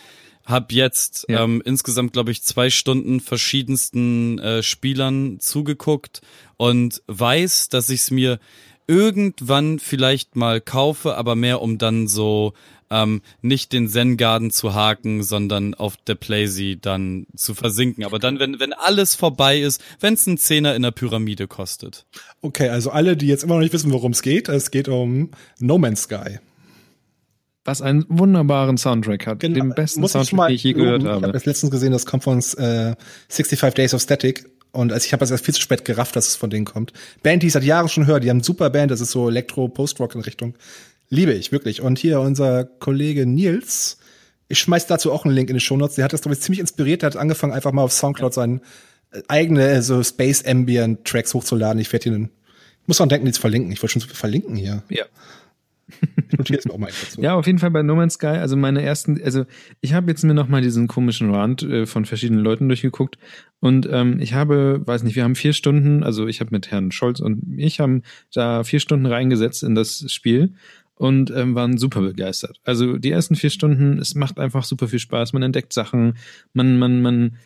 Hab 0.48 0.72
jetzt 0.72 1.26
ja. 1.28 1.44
ähm, 1.44 1.62
insgesamt, 1.62 2.14
glaube 2.14 2.30
ich, 2.30 2.42
zwei 2.42 2.70
Stunden 2.70 3.20
verschiedensten 3.20 4.38
äh, 4.38 4.62
Spielern 4.62 5.40
zugeguckt 5.40 6.22
und 6.56 7.02
weiß, 7.06 7.68
dass 7.68 7.90
ich 7.90 8.00
es 8.00 8.10
mir 8.10 8.38
irgendwann 8.86 9.78
vielleicht 9.78 10.36
mal 10.36 10.62
kaufe, 10.62 11.16
aber 11.16 11.36
mehr 11.36 11.60
um 11.60 11.76
dann 11.76 12.08
so 12.08 12.54
ähm, 12.90 13.20
nicht 13.42 13.74
den 13.74 13.88
Zen-Garden 13.88 14.50
zu 14.50 14.72
haken, 14.72 15.22
sondern 15.22 15.74
auf 15.74 15.98
der 15.98 16.14
Playsee 16.14 16.78
dann 16.80 17.26
zu 17.36 17.54
versinken. 17.54 18.02
Aber 18.02 18.18
dann, 18.18 18.38
wenn, 18.38 18.58
wenn 18.58 18.72
alles 18.72 19.14
vorbei 19.14 19.60
ist, 19.60 19.82
wenn 20.00 20.14
es 20.14 20.26
einen 20.26 20.38
Zehner 20.38 20.74
in 20.74 20.82
der 20.82 20.92
Pyramide 20.92 21.46
kostet. 21.46 22.06
Okay, 22.40 22.70
also 22.70 22.88
alle, 22.88 23.18
die 23.18 23.26
jetzt 23.26 23.44
immer 23.44 23.56
noch 23.56 23.60
nicht 23.60 23.74
wissen, 23.74 23.92
worum 23.92 24.12
es 24.12 24.22
geht, 24.22 24.48
es 24.48 24.70
geht 24.70 24.88
um 24.88 25.30
No 25.58 25.76
Man's 25.76 26.04
Sky. 26.04 26.38
Was 27.68 27.82
einen 27.82 28.06
wunderbaren 28.08 28.78
Soundtrack 28.78 29.26
hat, 29.26 29.40
genau. 29.40 29.56
den 29.56 29.74
besten 29.74 30.08
Soundtrack, 30.08 30.32
mal, 30.32 30.46
den 30.46 30.56
ich 30.56 30.62
je 30.62 30.72
gehört 30.72 31.04
habe. 31.04 31.26
Ich 31.26 31.34
habe 31.34 31.42
letztens 31.44 31.70
gesehen, 31.70 31.92
das 31.92 32.06
kommt 32.06 32.24
von 32.24 32.38
äh, 32.38 32.94
65 33.28 33.74
Days 33.74 33.92
of 33.92 34.00
Static 34.00 34.48
und 34.72 34.90
also 34.90 35.04
ich 35.04 35.12
habe 35.12 35.20
das 35.20 35.30
erst 35.30 35.44
viel 35.44 35.52
zu 35.52 35.60
spät 35.60 35.84
gerafft, 35.84 36.16
dass 36.16 36.28
es 36.28 36.34
von 36.34 36.48
denen 36.48 36.64
kommt. 36.64 36.94
Band, 37.22 37.42
die 37.42 37.48
ich 37.48 37.52
seit 37.52 37.64
Jahren 37.64 37.90
schon 37.90 38.06
höre, 38.06 38.20
die 38.20 38.30
haben 38.30 38.42
super 38.42 38.70
Band, 38.70 38.90
das 38.90 39.02
ist 39.02 39.10
so 39.10 39.28
Elektro, 39.28 39.68
Post-Rock 39.68 40.14
in 40.14 40.22
Richtung. 40.22 40.54
Liebe 41.10 41.34
ich, 41.34 41.52
wirklich. 41.52 41.82
Und 41.82 41.98
hier 41.98 42.20
unser 42.20 42.64
Kollege 42.64 43.26
Nils, 43.26 43.98
ich 44.48 44.58
schmeiß 44.60 44.86
dazu 44.86 45.12
auch 45.12 45.26
einen 45.26 45.34
Link 45.34 45.50
in 45.50 45.54
die 45.54 45.60
Shownotes, 45.60 45.96
der 45.96 46.06
hat 46.06 46.14
das, 46.14 46.22
glaube 46.22 46.36
ich, 46.36 46.40
ziemlich 46.40 46.60
inspiriert, 46.60 47.02
der 47.02 47.08
hat 47.10 47.16
angefangen, 47.16 47.52
einfach 47.52 47.72
mal 47.72 47.82
auf 47.82 47.92
Soundcloud 47.92 48.32
seinen 48.32 48.62
äh, 49.10 49.20
eigene 49.28 49.82
so 49.82 50.02
Space 50.02 50.42
Ambient 50.42 51.04
Tracks 51.04 51.34
hochzuladen. 51.34 51.82
Ich 51.82 51.92
werde 51.92 52.08
ihn, 52.08 52.30
muss 52.86 52.98
man 52.98 53.10
denken, 53.10 53.26
die 53.26 53.32
zu 53.32 53.42
verlinken. 53.42 53.70
Ich 53.72 53.82
wollte 53.82 53.92
schon 53.92 54.00
so 54.00 54.08
viel 54.08 54.16
verlinken 54.16 54.56
hier. 54.56 54.84
Ja. 54.88 55.04
Notiere 56.36 56.60
mir 56.66 56.74
auch 56.74 56.78
mal 56.78 56.88
dazu. 56.88 57.20
Ja, 57.20 57.34
auf 57.34 57.46
jeden 57.46 57.58
Fall 57.58 57.70
bei 57.70 57.82
No 57.82 57.94
Man's 57.94 58.14
Sky. 58.14 58.26
Also 58.26 58.56
meine 58.56 58.82
ersten, 58.82 59.20
also 59.22 59.44
ich 59.80 59.94
habe 59.94 60.10
jetzt 60.10 60.24
mir 60.24 60.34
noch 60.34 60.48
mal 60.48 60.60
diesen 60.60 60.86
komischen 60.86 61.34
Rand 61.34 61.62
äh, 61.62 61.86
von 61.86 62.04
verschiedenen 62.04 62.42
Leuten 62.42 62.68
durchgeguckt 62.68 63.18
und 63.60 63.88
ähm, 63.90 64.20
ich 64.20 64.34
habe, 64.34 64.82
weiß 64.84 65.02
nicht, 65.02 65.16
wir 65.16 65.24
haben 65.24 65.34
vier 65.34 65.52
Stunden, 65.52 66.02
also 66.02 66.26
ich 66.26 66.40
habe 66.40 66.50
mit 66.52 66.70
Herrn 66.70 66.92
Scholz 66.92 67.20
und 67.20 67.42
ich 67.56 67.80
haben 67.80 68.02
da 68.32 68.64
vier 68.64 68.80
Stunden 68.80 69.06
reingesetzt 69.06 69.62
in 69.62 69.74
das 69.74 70.04
Spiel 70.12 70.54
und 70.94 71.30
ähm, 71.30 71.54
waren 71.54 71.78
super 71.78 72.00
begeistert. 72.00 72.60
Also 72.64 72.98
die 72.98 73.10
ersten 73.10 73.36
vier 73.36 73.50
Stunden, 73.50 73.98
es 73.98 74.14
macht 74.14 74.38
einfach 74.38 74.64
super 74.64 74.88
viel 74.88 74.98
Spaß. 74.98 75.32
Man 75.32 75.42
entdeckt 75.42 75.72
Sachen, 75.72 76.14
man, 76.52 76.78
man, 76.78 77.00
man 77.02 77.36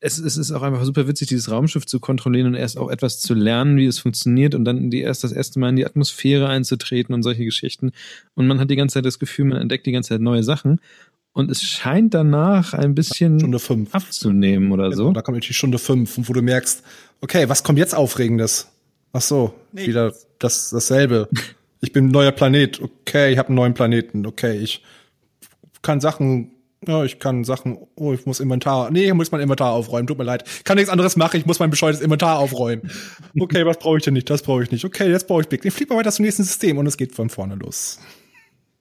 es, 0.00 0.18
es 0.18 0.36
ist 0.36 0.52
auch 0.52 0.62
einfach 0.62 0.84
super 0.84 1.08
witzig, 1.08 1.28
dieses 1.28 1.50
Raumschiff 1.50 1.86
zu 1.86 1.98
kontrollieren 1.98 2.46
und 2.46 2.54
erst 2.54 2.78
auch 2.78 2.90
etwas 2.90 3.20
zu 3.20 3.34
lernen, 3.34 3.76
wie 3.76 3.86
es 3.86 3.98
funktioniert 3.98 4.54
und 4.54 4.64
dann 4.64 4.90
die 4.90 5.00
erst 5.00 5.24
das 5.24 5.32
erste 5.32 5.58
Mal 5.58 5.70
in 5.70 5.76
die 5.76 5.86
Atmosphäre 5.86 6.48
einzutreten 6.48 7.14
und 7.14 7.22
solche 7.22 7.44
Geschichten. 7.44 7.92
Und 8.34 8.46
man 8.46 8.60
hat 8.60 8.70
die 8.70 8.76
ganze 8.76 8.94
Zeit 8.94 9.06
das 9.06 9.18
Gefühl, 9.18 9.46
man 9.46 9.60
entdeckt 9.60 9.86
die 9.86 9.92
ganze 9.92 10.10
Zeit 10.10 10.20
neue 10.20 10.44
Sachen. 10.44 10.80
Und 11.32 11.50
es 11.50 11.62
scheint 11.62 12.14
danach 12.14 12.74
ein 12.74 12.94
bisschen 12.94 13.38
Stunde 13.38 13.58
fünf. 13.58 13.94
abzunehmen 13.94 14.72
oder 14.72 14.90
genau, 14.90 14.96
so. 14.96 15.12
Da 15.12 15.22
kommt 15.22 15.46
die 15.46 15.54
Stunde 15.54 15.78
fünf, 15.78 16.16
wo 16.16 16.32
du 16.32 16.42
merkst, 16.42 16.82
okay, 17.20 17.48
was 17.48 17.62
kommt 17.62 17.78
jetzt 17.78 17.94
Aufregendes? 17.94 18.68
Ach 19.12 19.20
so, 19.20 19.54
nee. 19.72 19.86
wieder 19.86 20.14
das, 20.38 20.70
dasselbe. 20.70 21.28
Ich 21.80 21.92
bin 21.92 22.06
ein 22.06 22.10
neuer 22.10 22.32
Planet. 22.32 22.82
Okay, 22.82 23.32
ich 23.32 23.38
habe 23.38 23.50
einen 23.50 23.54
neuen 23.54 23.72
Planeten. 23.72 24.26
Okay, 24.26 24.58
ich 24.58 24.82
kann 25.80 26.00
Sachen 26.00 26.50
ja, 26.86 27.04
ich 27.04 27.18
kann 27.18 27.44
Sachen, 27.44 27.78
oh, 27.96 28.12
ich 28.12 28.24
muss 28.26 28.40
Inventar, 28.40 28.90
nee, 28.90 29.06
ich 29.06 29.14
muss 29.14 29.32
mein 29.32 29.40
Inventar 29.40 29.72
aufräumen, 29.72 30.06
tut 30.06 30.18
mir 30.18 30.24
leid. 30.24 30.44
Kann 30.64 30.76
nichts 30.76 30.90
anderes 30.90 31.16
machen, 31.16 31.38
ich 31.38 31.46
muss 31.46 31.58
mein 31.58 31.70
bescheuertes 31.70 32.00
Inventar 32.00 32.38
aufräumen. 32.38 32.90
Okay, 33.38 33.66
was 33.66 33.78
brauche 33.78 33.98
ich 33.98 34.04
denn 34.04 34.14
nicht? 34.14 34.30
Das 34.30 34.42
brauche 34.42 34.62
ich 34.62 34.70
nicht. 34.70 34.84
Okay, 34.84 35.10
jetzt 35.10 35.26
brauche 35.26 35.42
ich 35.42 35.48
Big. 35.48 35.64
Ich 35.64 35.74
fliege 35.74 35.92
mal 35.92 36.00
weiter 36.00 36.12
zum 36.12 36.24
nächsten 36.24 36.44
System 36.44 36.78
und 36.78 36.86
es 36.86 36.96
geht 36.96 37.14
von 37.14 37.30
vorne 37.30 37.56
los. 37.56 37.98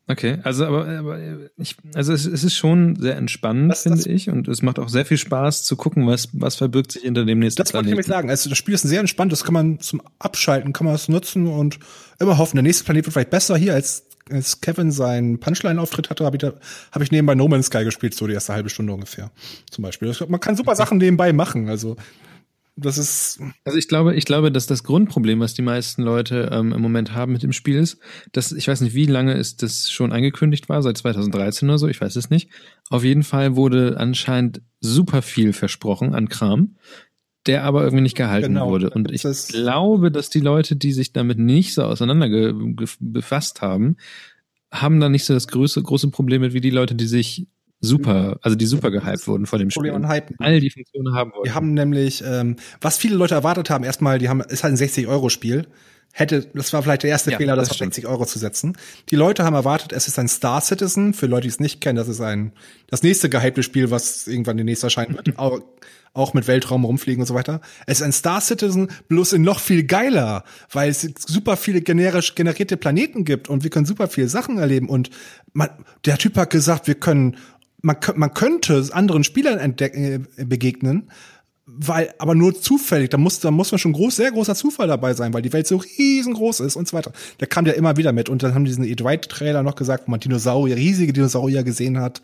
Okay, 0.10 0.38
also 0.44 0.65
aber, 0.65 0.88
aber 0.88 1.19
ich, 1.57 1.76
also 1.94 2.14
es, 2.14 2.26
es 2.26 2.45
ist 2.45 2.56
schon 2.56 2.95
sehr 2.95 3.18
entspannend, 3.18 3.69
das, 3.72 3.84
finde 3.84 3.98
das, 3.98 4.06
ich, 4.06 4.30
und 4.30 4.48
es 4.48 4.61
macht 4.61 4.80
auch 4.80 4.88
sehr 4.88 5.06
viel 5.06 5.18
Spaß 5.18 5.64
zu 5.64 5.76
gucken, 5.76 6.07
was 6.07 6.30
was 6.32 6.56
verbirgt 6.56 6.94
sich 6.94 7.02
hinter 7.02 7.26
dem 7.26 7.40
nächsten 7.40 7.61
Das 7.61 7.74
wollte 7.74 7.88
ich 7.88 7.91
nämlich 7.91 8.07
sagen. 8.07 8.30
Also 8.30 8.48
das 8.48 8.57
Spiel 8.57 8.74
ist 8.74 8.84
sehr 8.84 9.02
entspannt, 9.02 9.34
das 9.34 9.44
kann 9.44 9.53
man 9.53 9.82
zum 9.82 10.02
Abschalten, 10.18 10.72
kann 10.72 10.86
man 10.86 10.95
es 10.95 11.10
nutzen 11.10 11.48
und 11.48 11.80
immer 12.19 12.38
hoffen, 12.38 12.56
der 12.56 12.64
nächste 12.64 12.86
Planet 12.86 13.06
wird 13.06 13.14
vielleicht 13.14 13.32
besser 13.32 13.57
hier 13.57 13.74
als 13.74 14.07
als 14.32 14.62
Kevin 14.62 14.91
seinen 14.91 15.40
Punchline-Auftritt 15.40 16.10
hatte, 16.10 16.26
habe 16.26 16.38
ich, 16.38 16.41
da, 16.41 16.54
hab 16.91 17.02
ich 17.02 17.12
nebenbei 17.12 17.36
No 17.36 17.48
Man's 17.48 17.68
Sky 17.68 17.84
gespielt, 17.84 18.14
so 18.14 18.28
die 18.28 18.34
erste 18.34 18.54
halbe 18.54 18.70
Stunde 18.70 18.94
ungefähr. 18.94 19.32
Zum 19.70 19.84
Beispiel. 19.84 20.14
Man 20.28 20.40
kann 20.40 20.56
super 20.56 20.76
Sachen 20.76 20.98
nebenbei 20.98 21.34
machen. 21.34 21.70
Also 21.70 21.95
das 22.80 22.99
ist. 22.99 23.40
Also 23.66 23.78
ich 23.78 23.88
glaube, 23.88 24.14
ich 24.14 24.26
glaube, 24.26 24.52
dass 24.52 24.68
das 24.68 24.84
Grundproblem, 24.84 25.40
was 25.40 25.56
die 25.56 25.64
meisten 25.64 26.04
Leute 26.04 26.49
ähm, 26.52 26.72
im 26.74 26.82
Moment 26.82 27.14
haben 27.14 27.32
mit 27.32 27.41
dem 27.41 27.52
Spiel 27.52 27.80
ist, 27.80 27.98
dass 28.34 28.52
ich 28.52 28.68
weiß 28.68 28.82
nicht, 28.82 28.94
wie 28.94 29.08
lange 29.08 29.34
ist 29.34 29.64
das 29.64 29.90
schon 29.90 30.12
angekündigt 30.12 30.70
war, 30.70 30.84
seit 30.84 30.98
2013 30.98 31.68
oder 31.68 31.80
so, 31.80 31.88
ich 31.88 31.99
weiß 31.99 32.16
es 32.16 32.30
nicht. 32.30 32.52
Auf 32.90 33.04
jeden 33.04 33.24
Fall 33.24 33.56
wurde 33.56 33.95
anscheinend 33.98 34.62
super 34.80 35.24
viel 35.24 35.54
versprochen 35.54 36.14
an 36.14 36.30
Kram, 36.30 36.76
der 37.48 37.64
aber 37.64 37.84
irgendwie 37.84 38.03
nicht 38.03 38.18
gehalten 38.18 38.53
genau, 38.53 38.69
wurde. 38.69 38.90
Und 38.90 39.11
ich 39.11 39.24
glaube, 39.49 40.11
dass 40.11 40.30
die 40.30 40.40
Leute, 40.40 40.76
die 40.76 40.91
sich 40.91 41.14
damit 41.14 41.40
nicht 41.40 41.74
so 41.74 41.84
auseinander 41.84 42.53
befasst 42.99 43.61
haben, 43.61 43.98
haben 44.72 44.99
da 44.99 45.10
nicht 45.10 45.26
so 45.26 45.34
das 45.34 45.48
große, 45.48 45.82
große 45.82 46.10
Problem 46.10 46.41
mit 46.41 46.53
wie 46.53 46.61
die 46.61 46.69
Leute, 46.69 46.95
die 46.95 47.07
sich 47.07 47.48
super, 47.80 48.40
also 48.41 48.56
die 48.56 48.65
super 48.65 48.91
gehypt 48.91 49.28
wurden 49.28 49.45
vor 49.45 49.60
dem 49.60 49.69
Spiel. 49.69 49.91
Problem 49.91 50.07
Hype. 50.07 50.32
All 50.40 50.60
die 50.60 50.69
Funktionen 50.69 51.14
haben 51.15 51.32
wollten. 51.32 51.45
Die 51.45 51.52
haben 51.52 51.74
nämlich, 51.74 52.24
ähm, 52.26 52.57
was 52.82 52.98
viele 52.98 53.15
Leute 53.15 53.36
erwartet 53.36 53.69
haben, 53.69 53.84
erstmal, 53.84 54.19
die 54.19 54.30
haben, 54.30 54.41
ist 54.41 54.64
halt 54.64 54.74
ein 54.74 54.78
60-Euro-Spiel. 54.78 55.68
Hätte, 56.12 56.48
das 56.54 56.74
war 56.74 56.82
vielleicht 56.82 57.04
der 57.04 57.12
erste 57.12 57.32
ja, 57.32 57.38
Fehler, 57.38 57.56
das, 57.56 57.70
das 57.70 57.74
auf 57.74 57.78
60 57.78 58.08
Euro 58.08 58.26
zu 58.26 58.40
setzen. 58.40 58.76
Die 59.12 59.16
Leute 59.16 59.44
haben 59.44 59.54
erwartet, 59.54 59.94
es 59.94 60.08
ist 60.08 60.18
ein 60.18 60.28
Star 60.28 60.62
Citizen. 60.62 61.14
Für 61.14 61.28
Leute, 61.28 61.44
die 61.44 61.50
es 61.50 61.60
nicht 61.60 61.80
kennen, 61.80 61.96
das 61.96 62.08
ist 62.08 62.22
ein, 62.22 62.54
das 62.88 63.04
nächste 63.04 63.30
gehypte 63.30 63.62
Spiel, 63.62 63.92
was 63.92 64.28
irgendwann 64.28 64.58
demnächst 64.58 64.84
erscheinen 64.84 65.16
wird. 65.16 65.38
auch, 65.38 65.60
auch 66.14 66.34
mit 66.34 66.48
Weltraum 66.48 66.86
rumfliegen 66.86 67.22
und 67.22 67.28
so 67.28 67.36
weiter. 67.36 67.62
Es 67.86 68.00
ist 68.00 68.04
ein 68.04 68.14
Star 68.14 68.42
Citizen, 68.42 68.90
bloß 69.08 69.34
in 69.34 69.44
noch 69.44 69.60
viel 69.60 69.84
geiler, 69.84 70.44
weil 70.72 70.90
es 70.90 71.08
super 71.28 71.56
viele 71.56 71.82
generisch 71.82 72.34
generierte 72.34 72.78
Planeten 72.78 73.24
gibt 73.24 73.48
und 73.48 73.64
wir 73.64 73.70
können 73.70 73.86
super 73.86 74.08
viele 74.08 74.28
Sachen 74.28 74.58
erleben 74.58 74.90
und 74.90 75.12
man, 75.54 75.70
der 76.06 76.18
Typ 76.18 76.36
hat 76.38 76.50
gesagt, 76.50 76.88
wir 76.88 76.96
können 76.96 77.38
man, 77.82 77.98
man 78.16 78.34
könnte 78.34 78.84
anderen 78.92 79.24
Spielern 79.24 79.60
entdecken, 79.60 80.28
äh, 80.36 80.46
begegnen, 80.46 81.12
weil, 81.69 82.14
aber 82.18 82.34
nur 82.34 82.60
zufällig, 82.60 83.10
da 83.10 83.18
muss, 83.18 83.41
da 83.41 83.52
muss 83.52 83.72
man 83.72 83.77
schon 83.77 83.91
groß, 83.91 84.15
sehr 84.15 84.31
großer 84.31 84.56
Zufall 84.56 84.88
dabei 84.88 85.14
sein, 85.14 85.34
weil 85.34 85.41
die 85.41 85.52
Welt 85.52 85.68
so 85.68 85.76
riesengroß 85.77 86.61
ist 86.61 86.77
und 86.77 86.88
so 86.88 86.95
weiter. 86.95 87.11
Der 87.41 87.48
kam 87.48 87.65
ja 87.65 87.73
immer 87.73 87.98
wieder 87.98 88.14
mit 88.14 88.30
und 88.30 88.41
dann 88.41 88.56
haben 88.56 88.64
die 88.64 88.72
diesen 88.72 88.85
Ed 88.85 89.03
White 89.03 89.27
Trailer 89.27 89.64
noch 89.64 89.76
gesagt, 89.76 90.07
wo 90.07 90.11
man 90.11 90.22
Dinosaurier, 90.22 90.77
riesige 90.77 91.11
Dinosaurier 91.11 91.64
gesehen 91.64 91.99
hat 91.99 92.22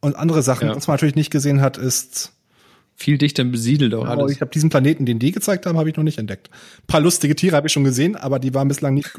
und 0.00 0.16
andere 0.16 0.42
Sachen. 0.42 0.68
Ja. 0.68 0.76
Was 0.76 0.88
man 0.88 0.94
natürlich 0.94 1.14
nicht 1.14 1.30
gesehen 1.30 1.60
hat, 1.60 1.78
ist 1.78 2.32
viel 2.96 3.16
dichter 3.16 3.44
besiedelt 3.44 3.94
auch 3.94 4.06
alles. 4.06 4.32
Ich 4.32 4.40
habe 4.40 4.50
diesen 4.50 4.70
Planeten, 4.70 5.06
den 5.06 5.20
die 5.20 5.32
gezeigt 5.32 5.66
haben, 5.66 5.78
habe 5.78 5.88
ich 5.88 5.96
noch 5.96 6.04
nicht 6.04 6.18
entdeckt. 6.18 6.50
Ein 6.52 6.86
paar 6.88 7.00
lustige 7.00 7.36
Tiere 7.36 7.56
habe 7.56 7.68
ich 7.68 7.72
schon 7.72 7.84
gesehen, 7.84 8.16
aber 8.16 8.40
die 8.40 8.52
waren 8.54 8.68
bislang 8.68 8.94
nicht, 8.94 9.12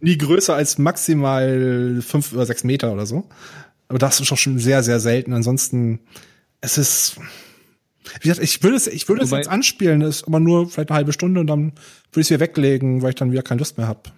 nie 0.00 0.18
größer 0.18 0.54
als 0.54 0.78
maximal 0.78 1.98
fünf 2.00 2.32
oder 2.34 2.46
sechs 2.46 2.62
Meter 2.62 2.92
oder 2.92 3.06
so. 3.06 3.28
Aber 3.88 3.98
das 3.98 4.20
ist 4.20 4.30
auch 4.30 4.36
schon 4.36 4.58
sehr, 4.58 4.82
sehr 4.82 5.00
selten. 5.00 5.32
Ansonsten, 5.32 6.00
es 6.60 6.78
ist, 6.78 7.16
wie 8.20 8.28
gesagt, 8.28 8.42
ich 8.42 8.62
würde 8.62 8.76
es, 8.76 8.86
ich 8.86 9.08
würde 9.08 9.22
es 9.22 9.30
jetzt 9.30 9.48
anspielen, 9.48 10.00
ist 10.00 10.26
aber 10.26 10.40
nur 10.40 10.68
vielleicht 10.68 10.90
eine 10.90 10.96
halbe 10.96 11.12
Stunde 11.12 11.40
und 11.40 11.46
dann 11.46 11.72
würde 12.12 12.20
ich 12.20 12.26
es 12.26 12.30
wieder 12.30 12.40
weglegen, 12.40 13.02
weil 13.02 13.10
ich 13.10 13.16
dann 13.16 13.32
wieder 13.32 13.42
keine 13.42 13.58
Lust 13.60 13.78
mehr 13.78 13.88
habe. 13.88 14.10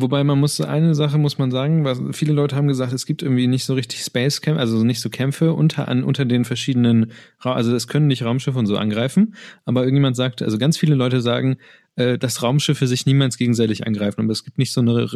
Wobei 0.00 0.22
man 0.22 0.38
muss 0.38 0.60
eine 0.60 0.94
Sache 0.94 1.18
muss 1.18 1.38
man 1.38 1.50
sagen, 1.50 1.84
was 1.84 2.00
viele 2.12 2.32
Leute 2.32 2.54
haben 2.54 2.68
gesagt, 2.68 2.92
es 2.92 3.04
gibt 3.04 3.20
irgendwie 3.20 3.48
nicht 3.48 3.64
so 3.64 3.74
richtig 3.74 4.00
Space 4.04 4.40
Camp, 4.40 4.56
also 4.56 4.84
nicht 4.84 5.00
so 5.00 5.10
Kämpfe 5.10 5.52
unter 5.54 5.88
an 5.88 6.04
unter 6.04 6.24
den 6.24 6.44
verschiedenen, 6.44 7.10
also 7.40 7.74
es 7.74 7.88
können 7.88 8.06
nicht 8.06 8.22
Raumschiffe 8.22 8.60
und 8.60 8.66
so 8.66 8.76
angreifen, 8.76 9.34
aber 9.64 9.80
irgendjemand 9.80 10.14
sagt, 10.14 10.40
also 10.40 10.56
ganz 10.56 10.78
viele 10.78 10.94
Leute 10.94 11.20
sagen, 11.20 11.56
äh, 11.96 12.16
dass 12.16 12.44
Raumschiffe 12.44 12.86
sich 12.86 13.06
niemals 13.06 13.38
gegenseitig 13.38 13.88
angreifen, 13.88 14.20
aber 14.20 14.30
es 14.30 14.44
gibt 14.44 14.56
nicht 14.58 14.72
so 14.72 14.82
eine 14.82 15.08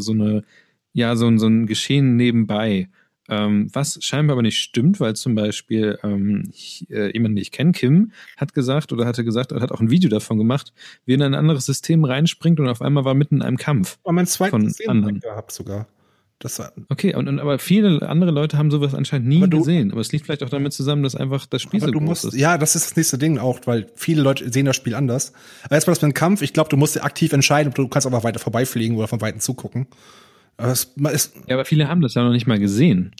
so 0.00 0.12
eine 0.12 0.44
ja 0.92 1.16
so 1.16 1.26
ein 1.26 1.40
so 1.40 1.48
ein 1.48 1.66
Geschehen 1.66 2.14
nebenbei. 2.14 2.88
Ähm, 3.30 3.68
was 3.72 3.98
scheinbar 4.02 4.34
aber 4.34 4.42
nicht 4.42 4.58
stimmt, 4.58 4.98
weil 5.00 5.14
zum 5.14 5.34
Beispiel 5.34 5.98
ähm, 6.02 6.50
ich, 6.52 6.86
äh, 6.90 7.12
jemand, 7.12 7.36
den 7.36 7.42
ich 7.42 7.52
kenne, 7.52 7.72
Kim, 7.72 8.12
hat 8.36 8.54
gesagt 8.54 8.92
oder 8.92 9.06
hatte 9.06 9.24
gesagt, 9.24 9.52
er 9.52 9.60
hat 9.60 9.70
auch 9.70 9.80
ein 9.80 9.90
Video 9.90 10.10
davon 10.10 10.36
gemacht, 10.36 10.72
wie 11.06 11.14
in 11.14 11.22
ein 11.22 11.34
anderes 11.34 11.64
System 11.64 12.04
reinspringt 12.04 12.58
und 12.58 12.68
auf 12.68 12.82
einmal 12.82 13.04
war 13.04 13.14
mitten 13.14 13.36
in 13.36 13.42
einem 13.42 13.56
Kampf. 13.56 13.98
Aber 14.02 14.12
mein 14.12 14.26
zweites 14.26 14.78
von 14.82 14.90
anderen. 14.90 15.20
gehabt 15.20 15.52
sogar. 15.52 15.86
Das 16.40 16.58
war 16.58 16.72
okay, 16.88 17.14
und, 17.14 17.28
und 17.28 17.38
aber 17.38 17.58
viele 17.58 18.08
andere 18.08 18.30
Leute 18.30 18.56
haben 18.56 18.70
sowas 18.70 18.94
anscheinend 18.94 19.28
nie 19.28 19.36
aber 19.36 19.48
du, 19.48 19.58
gesehen. 19.58 19.92
Aber 19.92 20.00
es 20.00 20.10
liegt 20.10 20.24
vielleicht 20.24 20.42
auch 20.42 20.48
damit 20.48 20.72
zusammen, 20.72 21.02
dass 21.02 21.14
einfach 21.14 21.44
das 21.44 21.60
Spiel 21.60 21.80
so 21.80 21.90
groß 21.90 22.02
musst, 22.02 22.24
ist. 22.24 22.34
Ja, 22.34 22.56
das 22.56 22.74
ist 22.74 22.86
das 22.86 22.96
nächste 22.96 23.18
Ding 23.18 23.36
auch, 23.36 23.60
weil 23.66 23.88
viele 23.94 24.22
Leute 24.22 24.50
sehen 24.50 24.64
das 24.64 24.74
Spiel 24.74 24.94
anders. 24.94 25.34
Aber 25.64 25.74
erstmal 25.74 25.94
das 25.94 26.02
mit 26.02 26.12
dem 26.12 26.14
Kampf, 26.14 26.40
ich 26.40 26.54
glaube, 26.54 26.70
du 26.70 26.78
musst 26.78 26.96
dir 26.96 27.04
aktiv 27.04 27.34
entscheiden, 27.34 27.74
du 27.74 27.86
kannst 27.88 28.06
aber 28.06 28.24
weiter 28.24 28.38
vorbeifliegen 28.38 28.96
oder 28.96 29.06
von 29.06 29.20
Weitem 29.20 29.40
zugucken. 29.40 29.86
Aber 30.60 30.72
es, 30.72 30.92
es, 31.12 31.32
ja, 31.46 31.56
aber 31.56 31.64
viele 31.64 31.88
haben 31.88 32.00
das 32.00 32.14
ja 32.14 32.22
noch 32.22 32.32
nicht 32.32 32.46
mal 32.46 32.58
gesehen. 32.58 33.14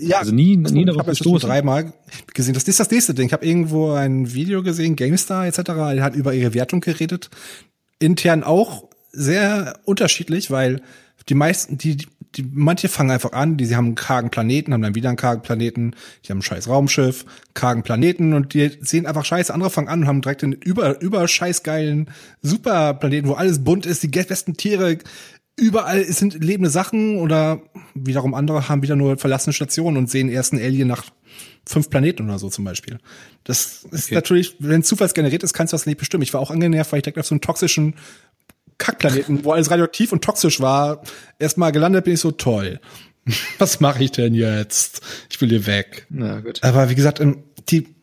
Ja, 0.00 0.18
also 0.18 0.32
nie, 0.32 0.56
nie 0.56 0.84
darauf 0.84 1.06
gestoßen. 1.06 1.48
dreimal 1.48 1.92
gesehen. 2.34 2.54
Das 2.54 2.64
ist 2.64 2.78
das 2.78 2.90
nächste 2.90 3.14
Ding. 3.14 3.26
Ich 3.26 3.32
habe 3.32 3.44
irgendwo 3.44 3.92
ein 3.92 4.32
Video 4.32 4.62
gesehen, 4.62 4.94
GameStar 4.94 5.46
etc. 5.46 5.58
Er 5.58 6.04
hat 6.04 6.14
über 6.14 6.32
ihre 6.34 6.54
Wertung 6.54 6.80
geredet. 6.80 7.30
Intern 7.98 8.44
auch 8.44 8.88
sehr 9.10 9.80
unterschiedlich, 9.84 10.50
weil 10.50 10.82
die 11.28 11.34
meisten, 11.34 11.78
die, 11.78 11.96
die 12.36 12.44
manche 12.50 12.88
fangen 12.88 13.10
einfach 13.10 13.32
an, 13.32 13.56
die 13.56 13.66
sie 13.66 13.76
haben 13.76 13.86
einen 13.86 13.94
kargen 13.96 14.30
Planeten, 14.30 14.72
haben 14.72 14.82
dann 14.82 14.94
wieder 14.94 15.08
einen 15.08 15.18
kargen 15.18 15.42
Planeten, 15.42 15.94
die 16.24 16.30
haben 16.30 16.38
ein 16.38 16.42
scheiß 16.42 16.68
Raumschiff, 16.68 17.24
kargen 17.54 17.82
Planeten 17.82 18.34
und 18.34 18.54
die 18.54 18.70
sehen 18.80 19.06
einfach 19.06 19.24
scheiße. 19.24 19.52
Andere 19.52 19.70
fangen 19.70 19.88
an 19.88 20.00
und 20.02 20.06
haben 20.06 20.20
direkt 20.22 20.44
einen 20.44 20.52
über, 20.52 21.00
über 21.00 21.26
scheiß 21.26 21.64
geilen 21.64 22.08
Superplaneten, 22.40 23.28
wo 23.28 23.34
alles 23.34 23.62
bunt 23.64 23.84
ist, 23.84 24.02
die 24.02 24.08
besten 24.08 24.56
Tiere, 24.56 24.98
überall 25.56 26.04
sind 26.04 26.42
lebende 26.42 26.70
Sachen 26.70 27.18
oder 27.18 27.62
wiederum 27.94 28.34
andere 28.34 28.68
haben 28.68 28.82
wieder 28.82 28.96
nur 28.96 29.18
verlassene 29.18 29.52
Stationen 29.52 29.96
und 29.96 30.10
sehen 30.10 30.28
erst 30.28 30.52
einen 30.52 30.62
Alien 30.62 30.88
nach 30.88 31.04
fünf 31.66 31.90
Planeten 31.90 32.24
oder 32.24 32.38
so 32.38 32.48
zum 32.48 32.64
Beispiel. 32.64 32.98
Das 33.44 33.84
ist 33.90 34.06
okay. 34.06 34.14
natürlich, 34.14 34.56
wenn 34.58 34.82
Zufalls 34.82 35.14
generiert 35.14 35.42
ist, 35.42 35.52
kannst 35.52 35.72
du 35.72 35.74
das 35.74 35.86
nicht 35.86 35.98
bestimmen. 35.98 36.22
Ich 36.22 36.34
war 36.34 36.40
auch 36.40 36.50
angenervt, 36.50 36.92
weil 36.92 36.98
ich 36.98 37.02
direkt 37.04 37.18
auf 37.18 37.26
so 37.26 37.34
einen 37.34 37.40
toxischen 37.40 37.94
Kackplaneten, 38.78 39.44
wo 39.44 39.52
alles 39.52 39.70
radioaktiv 39.70 40.12
und 40.12 40.24
toxisch 40.24 40.60
war, 40.60 41.02
erstmal 41.38 41.70
gelandet 41.70 42.04
bin 42.04 42.14
ich 42.14 42.20
so 42.20 42.32
toll. 42.32 42.80
Was 43.58 43.78
mache 43.78 44.02
ich 44.02 44.10
denn 44.10 44.34
jetzt? 44.34 45.00
Ich 45.30 45.40
will 45.40 45.48
hier 45.48 45.66
weg. 45.66 46.06
Na 46.10 46.40
gut. 46.40 46.62
Aber 46.62 46.90
wie 46.90 46.96
gesagt, 46.96 47.20
ähm, 47.20 47.44
die, 47.68 47.94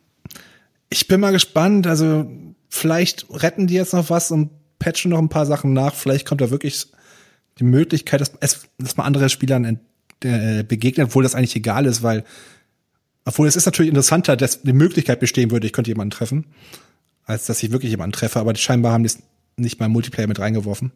ich 0.90 1.08
bin 1.08 1.20
mal 1.20 1.34
gespannt. 1.34 1.88
Also 1.88 2.32
vielleicht 2.70 3.26
retten 3.30 3.68
die 3.68 3.74
jetzt 3.74 3.94
noch 3.94 4.10
was 4.10 4.32
und 4.32 4.52
patchen 4.78 5.12
noch 5.12 5.20
ein 5.20 5.28
paar 5.28 5.46
Sachen 5.46 5.74
nach. 5.74 5.94
Vielleicht 5.94 6.26
kommt 6.26 6.40
da 6.40 6.50
wirklich 6.50 6.88
die 7.60 7.64
Möglichkeit, 7.64 8.22
dass, 8.22 8.31
es, 8.40 8.68
dass 8.77 8.98
man 8.98 9.06
andere 9.06 9.30
Spielern 9.30 9.80
äh, 10.23 10.64
begegnet, 10.64 11.07
obwohl 11.07 11.23
das 11.23 11.36
eigentlich 11.36 11.56
egal 11.56 11.86
ist, 11.86 12.03
weil, 12.03 12.23
obwohl 13.26 13.48
es 13.48 13.56
ist 13.56 13.65
natürlich 13.65 13.90
interessanter, 13.90 14.38
dass 14.38 14.61
die 14.61 14.73
Möglichkeit 14.73 15.19
bestehen 15.19 15.52
würde, 15.52 15.68
ich 15.68 15.73
könnte 15.73 15.91
jemanden 15.91 16.11
treffen, 16.11 16.45
als 17.26 17.45
dass 17.45 17.61
ich 17.61 17.72
wirklich 17.72 17.91
jemanden 17.91 18.14
treffe, 18.14 18.40
aber 18.40 18.53
die 18.53 18.61
scheinbar 18.61 18.94
haben 18.94 19.03
das 19.03 19.19
nicht 19.57 19.80
mal 19.80 19.90
Multiplayer 19.90 20.27
mit 20.27 20.40
reingeworfen. 20.40 20.91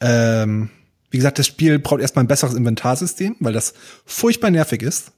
Ähm, 0.00 0.70
wie 1.10 1.16
gesagt, 1.16 1.38
das 1.38 1.46
Spiel 1.46 1.78
braucht 1.78 2.00
erstmal 2.00 2.24
ein 2.24 2.28
besseres 2.28 2.54
Inventarsystem, 2.54 3.36
weil 3.40 3.54
das 3.54 3.74
furchtbar 4.04 4.50
nervig 4.50 4.82
ist 4.82 5.12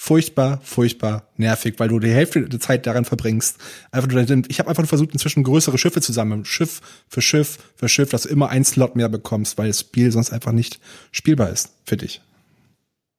furchtbar, 0.00 0.60
furchtbar 0.62 1.28
nervig, 1.36 1.74
weil 1.76 1.88
du 1.88 1.98
die 1.98 2.10
Hälfte 2.10 2.48
der 2.48 2.58
Zeit 2.58 2.86
daran 2.86 3.04
verbringst. 3.04 3.58
Einfach 3.92 4.08
nur, 4.08 4.24
ich 4.48 4.58
habe 4.58 4.70
einfach 4.70 4.86
versucht, 4.86 5.12
inzwischen 5.12 5.44
größere 5.44 5.76
Schiffe 5.76 6.00
zu 6.00 6.14
sammeln, 6.14 6.46
Schiff 6.46 6.80
für 7.06 7.20
Schiff 7.20 7.58
für 7.76 7.86
Schiff, 7.86 8.08
dass 8.08 8.22
du 8.22 8.30
immer 8.30 8.48
ein 8.48 8.64
Slot 8.64 8.96
mehr 8.96 9.10
bekommst, 9.10 9.58
weil 9.58 9.68
das 9.68 9.80
Spiel 9.80 10.10
sonst 10.10 10.32
einfach 10.32 10.52
nicht 10.52 10.80
spielbar 11.12 11.50
ist 11.50 11.74
für 11.84 11.98
dich. 11.98 12.22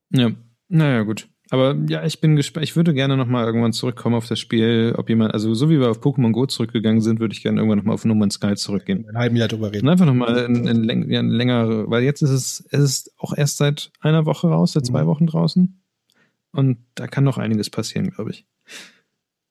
Ja, 0.09 0.31
naja, 0.69 1.03
gut. 1.03 1.27
Aber 1.51 1.75
ja, 1.87 2.03
ich 2.03 2.19
bin 2.19 2.35
gespannt. 2.35 2.63
Ich 2.63 2.75
würde 2.75 2.95
gerne 2.95 3.15
noch 3.15 3.27
mal 3.27 3.45
irgendwann 3.45 3.73
zurückkommen 3.73 4.15
auf 4.15 4.27
das 4.27 4.39
Spiel, 4.39 4.95
ob 4.97 5.07
jemand, 5.07 5.35
also 5.35 5.53
so 5.53 5.69
wie 5.69 5.79
wir 5.79 5.91
auf 5.91 6.01
Pokémon 6.01 6.31
Go 6.31 6.47
zurückgegangen 6.47 7.01
sind, 7.01 7.19
würde 7.19 7.35
ich 7.35 7.43
gerne 7.43 7.59
irgendwann 7.59 7.77
noch 7.77 7.85
mal 7.85 7.93
auf 7.93 8.05
No 8.05 8.15
Man's 8.15 8.35
Sky 8.35 8.55
zurückgehen. 8.55 9.07
Ein 9.07 9.17
halben 9.17 9.35
Jahr 9.35 9.49
drüber 9.49 9.71
reden. 9.71 9.85
Und 9.85 9.91
einfach 9.91 10.07
noch 10.07 10.15
mal 10.15 10.45
ein, 10.45 10.67
ein, 10.67 10.89
ein, 10.89 11.13
ein 11.13 11.29
längere, 11.29 11.91
weil 11.91 12.03
jetzt 12.03 12.23
ist 12.23 12.31
es, 12.31 12.65
es 12.71 12.79
ist 12.79 13.13
auch 13.19 13.37
erst 13.37 13.57
seit 13.57 13.91
einer 13.99 14.25
Woche 14.25 14.47
raus, 14.47 14.71
seit 14.71 14.87
zwei 14.87 15.03
mhm. 15.03 15.07
Wochen 15.07 15.27
draußen. 15.27 15.80
Und 16.51 16.77
da 16.95 17.07
kann 17.07 17.23
noch 17.23 17.37
einiges 17.37 17.69
passieren, 17.69 18.09
glaube 18.11 18.31
ich. 18.31 18.45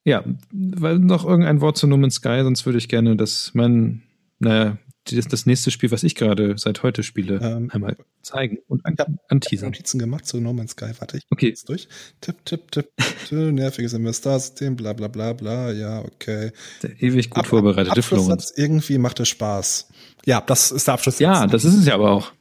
Ja, 0.05 0.25
weil 0.53 0.99
noch 0.99 1.25
irgendein 1.27 1.61
Wort 1.61 1.77
zu 1.77 1.87
No 1.87 1.97
Man's 1.97 2.17
Sky, 2.17 2.41
sonst 2.43 2.65
würde 2.67 2.79
ich 2.79 2.89
gerne, 2.89 3.17
dass 3.17 3.53
mein, 3.55 4.03
naja, 4.39 4.79
das, 5.05 5.29
das 5.29 5.47
nächste 5.47 5.71
Spiel, 5.71 5.91
was 5.91 6.03
ich 6.03 6.15
gerade 6.15 6.57
seit 6.57 6.83
heute 6.83 7.03
spiele, 7.03 7.41
ähm, 7.43 7.71
einmal 7.73 7.97
zeigen 8.23 8.59
und 8.69 8.85
an, 8.85 8.97
anteasern. 9.29 9.71
Notizen 9.71 9.99
gemacht 9.99 10.27
zu 10.27 10.41
No 10.41 10.53
Man's 10.53 10.73
Sky, 10.73 10.93
warte 10.99 11.19
ich. 11.19 11.27
Okay. 11.31 11.49
Jetzt 11.49 11.69
durch. 11.69 11.89
Tipp, 12.21 12.45
tipp, 12.45 12.71
tipp, 12.71 12.89
tipp 12.97 13.33
nerviges 13.53 13.93
Investorsystem, 13.93 14.77
bla, 14.77 14.93
bla, 14.93 15.09
bla, 15.09 15.33
bla, 15.33 15.73
ja, 15.73 16.01
okay. 16.01 16.53
Der 16.83 17.03
ewig 17.03 17.31
gut 17.31 17.39
ab, 17.39 17.47
vorbereitete 17.47 18.03
Florenz. 18.03 18.53
Irgendwie 18.57 18.99
macht 18.99 19.21
es 19.21 19.29
Spaß. 19.29 19.89
Ja, 20.27 20.41
das 20.41 20.71
ist 20.71 20.87
der 20.87 20.95
Abschluss. 20.95 21.19
Ja, 21.19 21.47
das 21.47 21.65
ist 21.65 21.75
es 21.75 21.87
ja 21.87 21.95
aber 21.95 22.11
auch. 22.11 22.33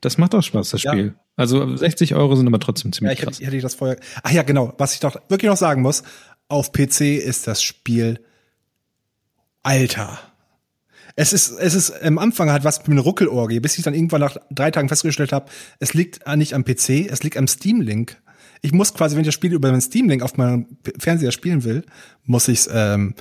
Das 0.00 0.16
macht 0.16 0.34
auch 0.34 0.42
Spaß, 0.42 0.70
das 0.70 0.80
Spiel. 0.80 1.06
Ja. 1.06 1.20
Also 1.40 1.74
60 1.74 2.14
Euro 2.14 2.36
sind 2.36 2.46
aber 2.46 2.60
trotzdem 2.60 2.92
ziemlich 2.92 3.16
ja, 3.16 3.18
ich 3.18 3.24
krass. 3.24 3.36
Hätte, 3.36 3.46
hätte 3.46 3.56
ich 3.56 3.62
das 3.62 3.74
vorher. 3.74 3.96
Ach 4.22 4.30
ja, 4.30 4.42
genau. 4.42 4.74
Was 4.76 4.92
ich 4.92 5.00
doch 5.00 5.16
wirklich 5.30 5.48
noch 5.48 5.56
sagen 5.56 5.80
muss: 5.80 6.02
Auf 6.48 6.70
PC 6.70 7.00
ist 7.16 7.46
das 7.46 7.62
Spiel 7.62 8.20
Alter. 9.62 10.18
Es 11.16 11.32
ist, 11.32 11.50
es 11.58 11.74
ist 11.74 12.02
am 12.02 12.18
Anfang 12.18 12.50
halt 12.50 12.64
was 12.64 12.80
mit 12.80 12.90
einer 12.90 13.00
Ruckelorgie, 13.00 13.58
bis 13.58 13.78
ich 13.78 13.84
dann 13.84 13.94
irgendwann 13.94 14.20
nach 14.20 14.36
drei 14.50 14.70
Tagen 14.70 14.90
festgestellt 14.90 15.32
habe, 15.32 15.50
es 15.78 15.94
liegt 15.94 16.26
nicht 16.36 16.52
am 16.52 16.62
PC, 16.62 17.08
es 17.10 17.22
liegt 17.22 17.38
am 17.38 17.48
Steam 17.48 17.80
Link. 17.80 18.20
Ich 18.60 18.72
muss 18.72 18.92
quasi, 18.92 19.16
wenn 19.16 19.22
ich 19.22 19.28
das 19.28 19.34
Spiel 19.34 19.54
über 19.54 19.70
den 19.70 19.80
Steam 19.80 20.10
Link 20.10 20.22
auf 20.22 20.36
meinem 20.36 20.66
Fernseher 20.98 21.32
spielen 21.32 21.64
will, 21.64 21.84
muss 22.24 22.48
ich 22.48 22.60
es 22.60 22.70
ähm, 22.70 23.14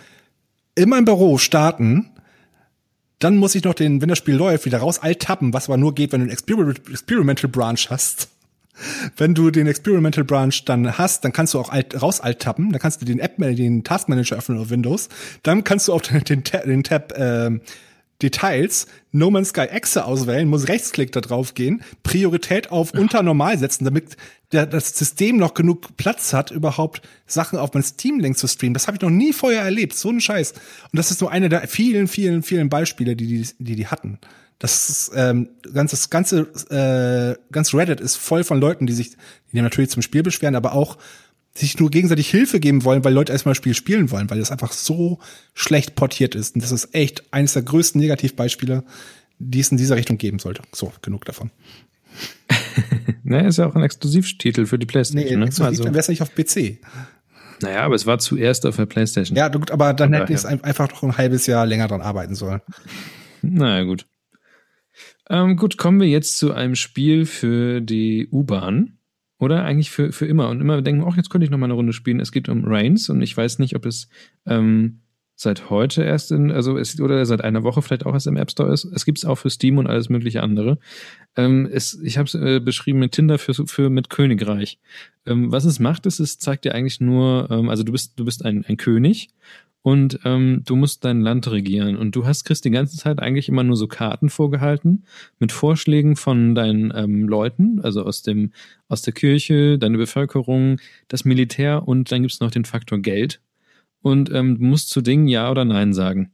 in 0.76 0.90
meinem 0.90 1.06
Büro 1.06 1.38
starten. 1.38 2.12
Dann 3.20 3.36
muss 3.36 3.56
ich 3.56 3.64
noch 3.64 3.74
den, 3.74 4.02
wenn 4.02 4.10
das 4.10 4.18
Spiel 4.18 4.36
läuft, 4.36 4.66
wieder 4.66 4.80
raus 4.80 5.00
alt 5.00 5.20
tappen, 5.22 5.54
was 5.54 5.68
aber 5.68 5.78
nur 5.78 5.94
geht, 5.94 6.12
wenn 6.12 6.22
du 6.22 6.24
einen 6.24 6.32
Exper 6.32 6.74
Experimental 6.90 7.50
Branch 7.50 7.80
hast. 7.90 8.30
Wenn 9.18 9.36
du 9.36 9.52
den 9.52 9.68
Experimental 9.68 10.24
Branch 10.24 10.54
dann 10.66 10.98
hast, 10.98 11.26
dann 11.26 11.34
kannst 11.34 11.54
du 11.54 11.60
auch 11.60 11.68
alt, 11.68 12.02
raus 12.02 12.22
alt 12.22 12.40
tappen, 12.40 12.72
dann 12.72 12.82
kannst 12.82 13.02
du 13.02 13.06
den 13.06 13.20
App, 13.20 13.36
den 13.38 13.84
Task 13.84 14.08
Manager 14.08 14.38
öffnen 14.38 14.58
auf 14.58 14.70
Windows, 14.70 15.10
dann 15.44 15.66
kannst 15.66 15.90
du 15.90 15.94
auf 15.94 16.02
den, 16.04 16.24
den, 16.24 16.44
den 16.44 16.84
Tab 16.84 17.12
äh, 17.12 17.60
Details 18.22 18.88
No 19.12 19.32
Man's 19.32 19.50
Sky 19.50 19.62
Exe 19.62 20.06
auswählen, 20.06 20.48
muss 20.48 20.68
Rechtsklick 20.68 21.12
da 21.12 21.22
drauf 21.22 21.54
gehen, 21.54 21.82
Priorität 22.04 22.72
auf 22.72 22.94
unter 22.94 23.24
normal 23.24 23.58
setzen, 23.58 23.86
damit 23.86 24.18
der, 24.52 24.66
das 24.66 24.98
System 24.98 25.38
noch 25.38 25.54
genug 25.54 25.96
Platz 25.98 26.34
hat, 26.34 26.52
überhaupt 26.52 27.02
Sachen 27.26 27.58
auf 27.58 27.74
mein 27.74 27.84
Steam-Link 27.84 28.38
zu 28.38 28.48
streamen. 28.48 28.74
Das 28.74 28.88
habe 28.88 28.98
ich 28.98 29.02
noch 29.02 29.10
nie 29.10 29.34
vorher 29.34 29.62
erlebt, 29.62 29.96
so 29.96 30.10
ein 30.10 30.22
Scheiß. 30.22 30.52
Und 30.52 30.98
das 30.98 31.12
ist 31.12 31.22
nur 31.22 31.32
eine 31.32 31.50
der 31.50 31.68
vielen, 31.68 32.08
vielen, 32.08 32.44
vielen 32.44 32.70
Beispiele, 32.70 33.16
die 33.16 33.28
die, 33.28 33.50
die, 33.58 33.76
die 33.76 33.88
hatten. 33.88 34.20
Das 34.60 34.90
ist, 34.90 35.12
ähm, 35.16 35.50
ganz, 35.74 35.92
das 35.92 36.10
ganze, 36.10 36.42
äh, 36.70 37.42
ganz 37.52 37.74
Reddit 37.74 38.02
ist 38.02 38.18
voll 38.18 38.44
von 38.44 38.60
Leuten, 38.60 38.88
die 38.88 38.94
sich, 38.94 39.12
die 39.54 39.62
natürlich 39.62 39.90
zum 39.90 40.02
Spiel 40.02 40.22
beschweren, 40.22 40.56
aber 40.56 40.74
auch 40.74 40.98
sich 41.60 41.80
nur 41.80 41.92
gegenseitig 41.92 42.30
Hilfe 42.30 42.60
geben 42.60 42.84
wollen, 42.84 43.04
weil 43.04 43.14
Leute 43.14 43.32
erstmal 43.32 43.52
das 43.52 43.58
Spiel 43.58 43.74
spielen 43.74 44.12
wollen, 44.12 44.30
weil 44.30 44.40
das 44.40 44.52
einfach 44.52 44.72
so 44.72 45.20
schlecht 45.54 45.96
portiert 45.96 46.36
ist. 46.36 46.56
Und 46.56 46.64
das 46.64 46.72
ist 46.72 46.94
echt 46.96 47.34
eines 47.34 47.54
der 47.54 47.64
größten 47.64 48.00
Negativbeispiele, 48.00 48.84
die 49.40 49.60
es 49.60 49.72
in 49.72 49.78
dieser 49.78 49.96
Richtung 49.96 50.18
geben 50.18 50.40
sollte. 50.40 50.62
So, 50.74 50.92
genug 51.02 51.26
davon. 51.26 51.52
ne, 53.24 53.48
ist 53.48 53.58
ja 53.58 53.68
auch 53.68 53.76
ein 53.76 53.84
Exklusivtitel 53.84 54.66
für 54.66 54.80
die 54.80 54.86
PlayStation. 54.86 55.30
Nee, 55.30 55.36
ne? 55.36 55.46
exklusiv, 55.46 55.70
also. 55.70 55.84
dann 55.84 55.94
wäre 55.94 56.02
es 56.02 56.08
nicht 56.08 56.22
auf 56.22 56.34
PC. 56.34 56.80
Naja, 57.62 57.82
aber 57.82 57.96
es 57.96 58.06
war 58.06 58.20
zuerst 58.20 58.66
auf 58.66 58.78
der 58.78 58.86
PlayStation. 58.86 59.38
Ja, 59.38 59.50
gut, 59.50 59.72
aber 59.72 59.94
dann 59.94 60.14
hätte 60.14 60.32
ich 60.32 60.40
es 60.40 60.46
einfach 60.46 60.90
noch 60.90 61.04
ein 61.04 61.18
halbes 61.18 61.46
Jahr 61.46 61.66
länger 61.66 61.88
dran 61.88 62.02
arbeiten 62.02 62.36
sollen. 62.36 62.62
Naja, 63.42 63.84
gut. 63.84 64.08
Ähm, 65.30 65.58
gut, 65.58 65.78
kommen 65.78 66.00
wir 66.00 66.08
jetzt 66.08 66.38
zu 66.38 66.54
einem 66.54 66.76
Spiel 66.76 67.26
für 67.26 67.82
die 67.82 68.28
U-Bahn. 68.32 68.99
Oder 69.40 69.64
eigentlich 69.64 69.90
für, 69.90 70.12
für 70.12 70.26
immer. 70.26 70.50
Und 70.50 70.60
immer 70.62 70.82
denken, 70.82 71.06
ach, 71.08 71.16
jetzt 71.16 71.30
könnte 71.30 71.46
ich 71.46 71.52
noch 71.52 71.58
mal 71.58 71.66
eine 71.66 71.74
Runde 71.74 71.94
spielen. 71.94 72.20
Es 72.20 72.32
geht 72.32 72.50
um 72.50 72.66
Reigns 72.66 73.10
und 73.10 73.22
ich 73.22 73.36
weiß 73.36 73.60
nicht, 73.60 73.76
ob 73.76 73.86
es 73.86 74.10
ähm, 74.46 75.00
seit 75.42 75.70
heute 75.70 76.04
erst 76.04 76.34
in, 76.34 76.52
also 76.52 76.78
es 76.78 77.00
oder 77.00 77.26
seit 77.26 77.42
einer 77.42 77.64
Woche 77.64 77.82
vielleicht 77.82 78.06
auch 78.06 78.14
erst 78.14 78.28
im 78.28 78.36
App 78.36 78.52
Store 78.52 78.74
ist. 78.74 78.84
Es 78.84 79.06
gibt 79.06 79.20
es 79.20 79.26
auch 79.26 79.38
für 79.38 79.50
Steam 79.50 79.78
und 79.78 79.88
alles 79.88 80.10
mögliche 80.10 80.44
andere. 80.44 80.80
Ähm, 81.38 81.70
es, 81.72 81.98
ich 82.04 82.18
habe 82.18 82.28
es 82.28 82.36
äh, 82.36 82.60
beschrieben 82.60 83.00
mit 83.00 83.14
Tinder 83.14 83.38
für, 83.38 83.54
für 83.54 83.90
mit 83.90 84.10
Königreich. 84.10 84.80
Ähm, 85.26 85.50
was 85.50 85.64
es 85.64 85.80
macht, 85.80 86.06
ist, 86.06 86.20
es 86.20 86.40
zeigt 86.40 86.66
dir 86.66 86.76
eigentlich 86.76 87.00
nur, 87.00 87.48
ähm, 87.52 87.70
also 87.70 87.84
du 87.84 87.94
bist 87.94 88.20
du 88.20 88.26
bist 88.26 88.44
ein, 88.44 88.66
ein 88.68 88.76
König 88.76 89.30
und 89.82 90.20
ähm, 90.26 90.64
du 90.66 90.76
musst 90.76 91.06
dein 91.06 91.22
Land 91.22 91.50
regieren 91.50 91.96
und 91.96 92.18
du 92.18 92.26
hast 92.26 92.44
kriegst 92.44 92.66
die 92.66 92.70
ganze 92.70 92.98
Zeit 92.98 93.20
eigentlich 93.20 93.48
immer 93.48 93.64
nur 93.64 93.78
so 93.78 93.88
Karten 93.88 94.30
vorgehalten 94.30 95.06
mit 95.40 95.54
Vorschlägen 95.54 96.18
von 96.18 96.54
deinen 96.54 96.92
ähm, 96.94 97.30
Leuten, 97.30 97.80
also 97.80 98.04
aus 98.04 98.24
dem 98.24 98.52
aus 98.90 99.04
der 99.04 99.14
Kirche, 99.14 99.78
deine 99.78 99.98
Bevölkerung, 99.98 100.82
das 101.08 101.24
Militär 101.24 101.88
und 101.88 102.12
dann 102.12 102.24
gibt's 102.24 102.42
noch 102.42 102.52
den 102.52 102.66
Faktor 102.66 103.00
Geld 103.00 103.40
und 104.02 104.32
ähm, 104.32 104.58
du 104.58 104.66
musst 104.66 104.90
zu 104.90 105.02
Dingen 105.02 105.28
ja 105.28 105.50
oder 105.52 105.66
nein 105.66 105.94
sagen. 105.94 106.32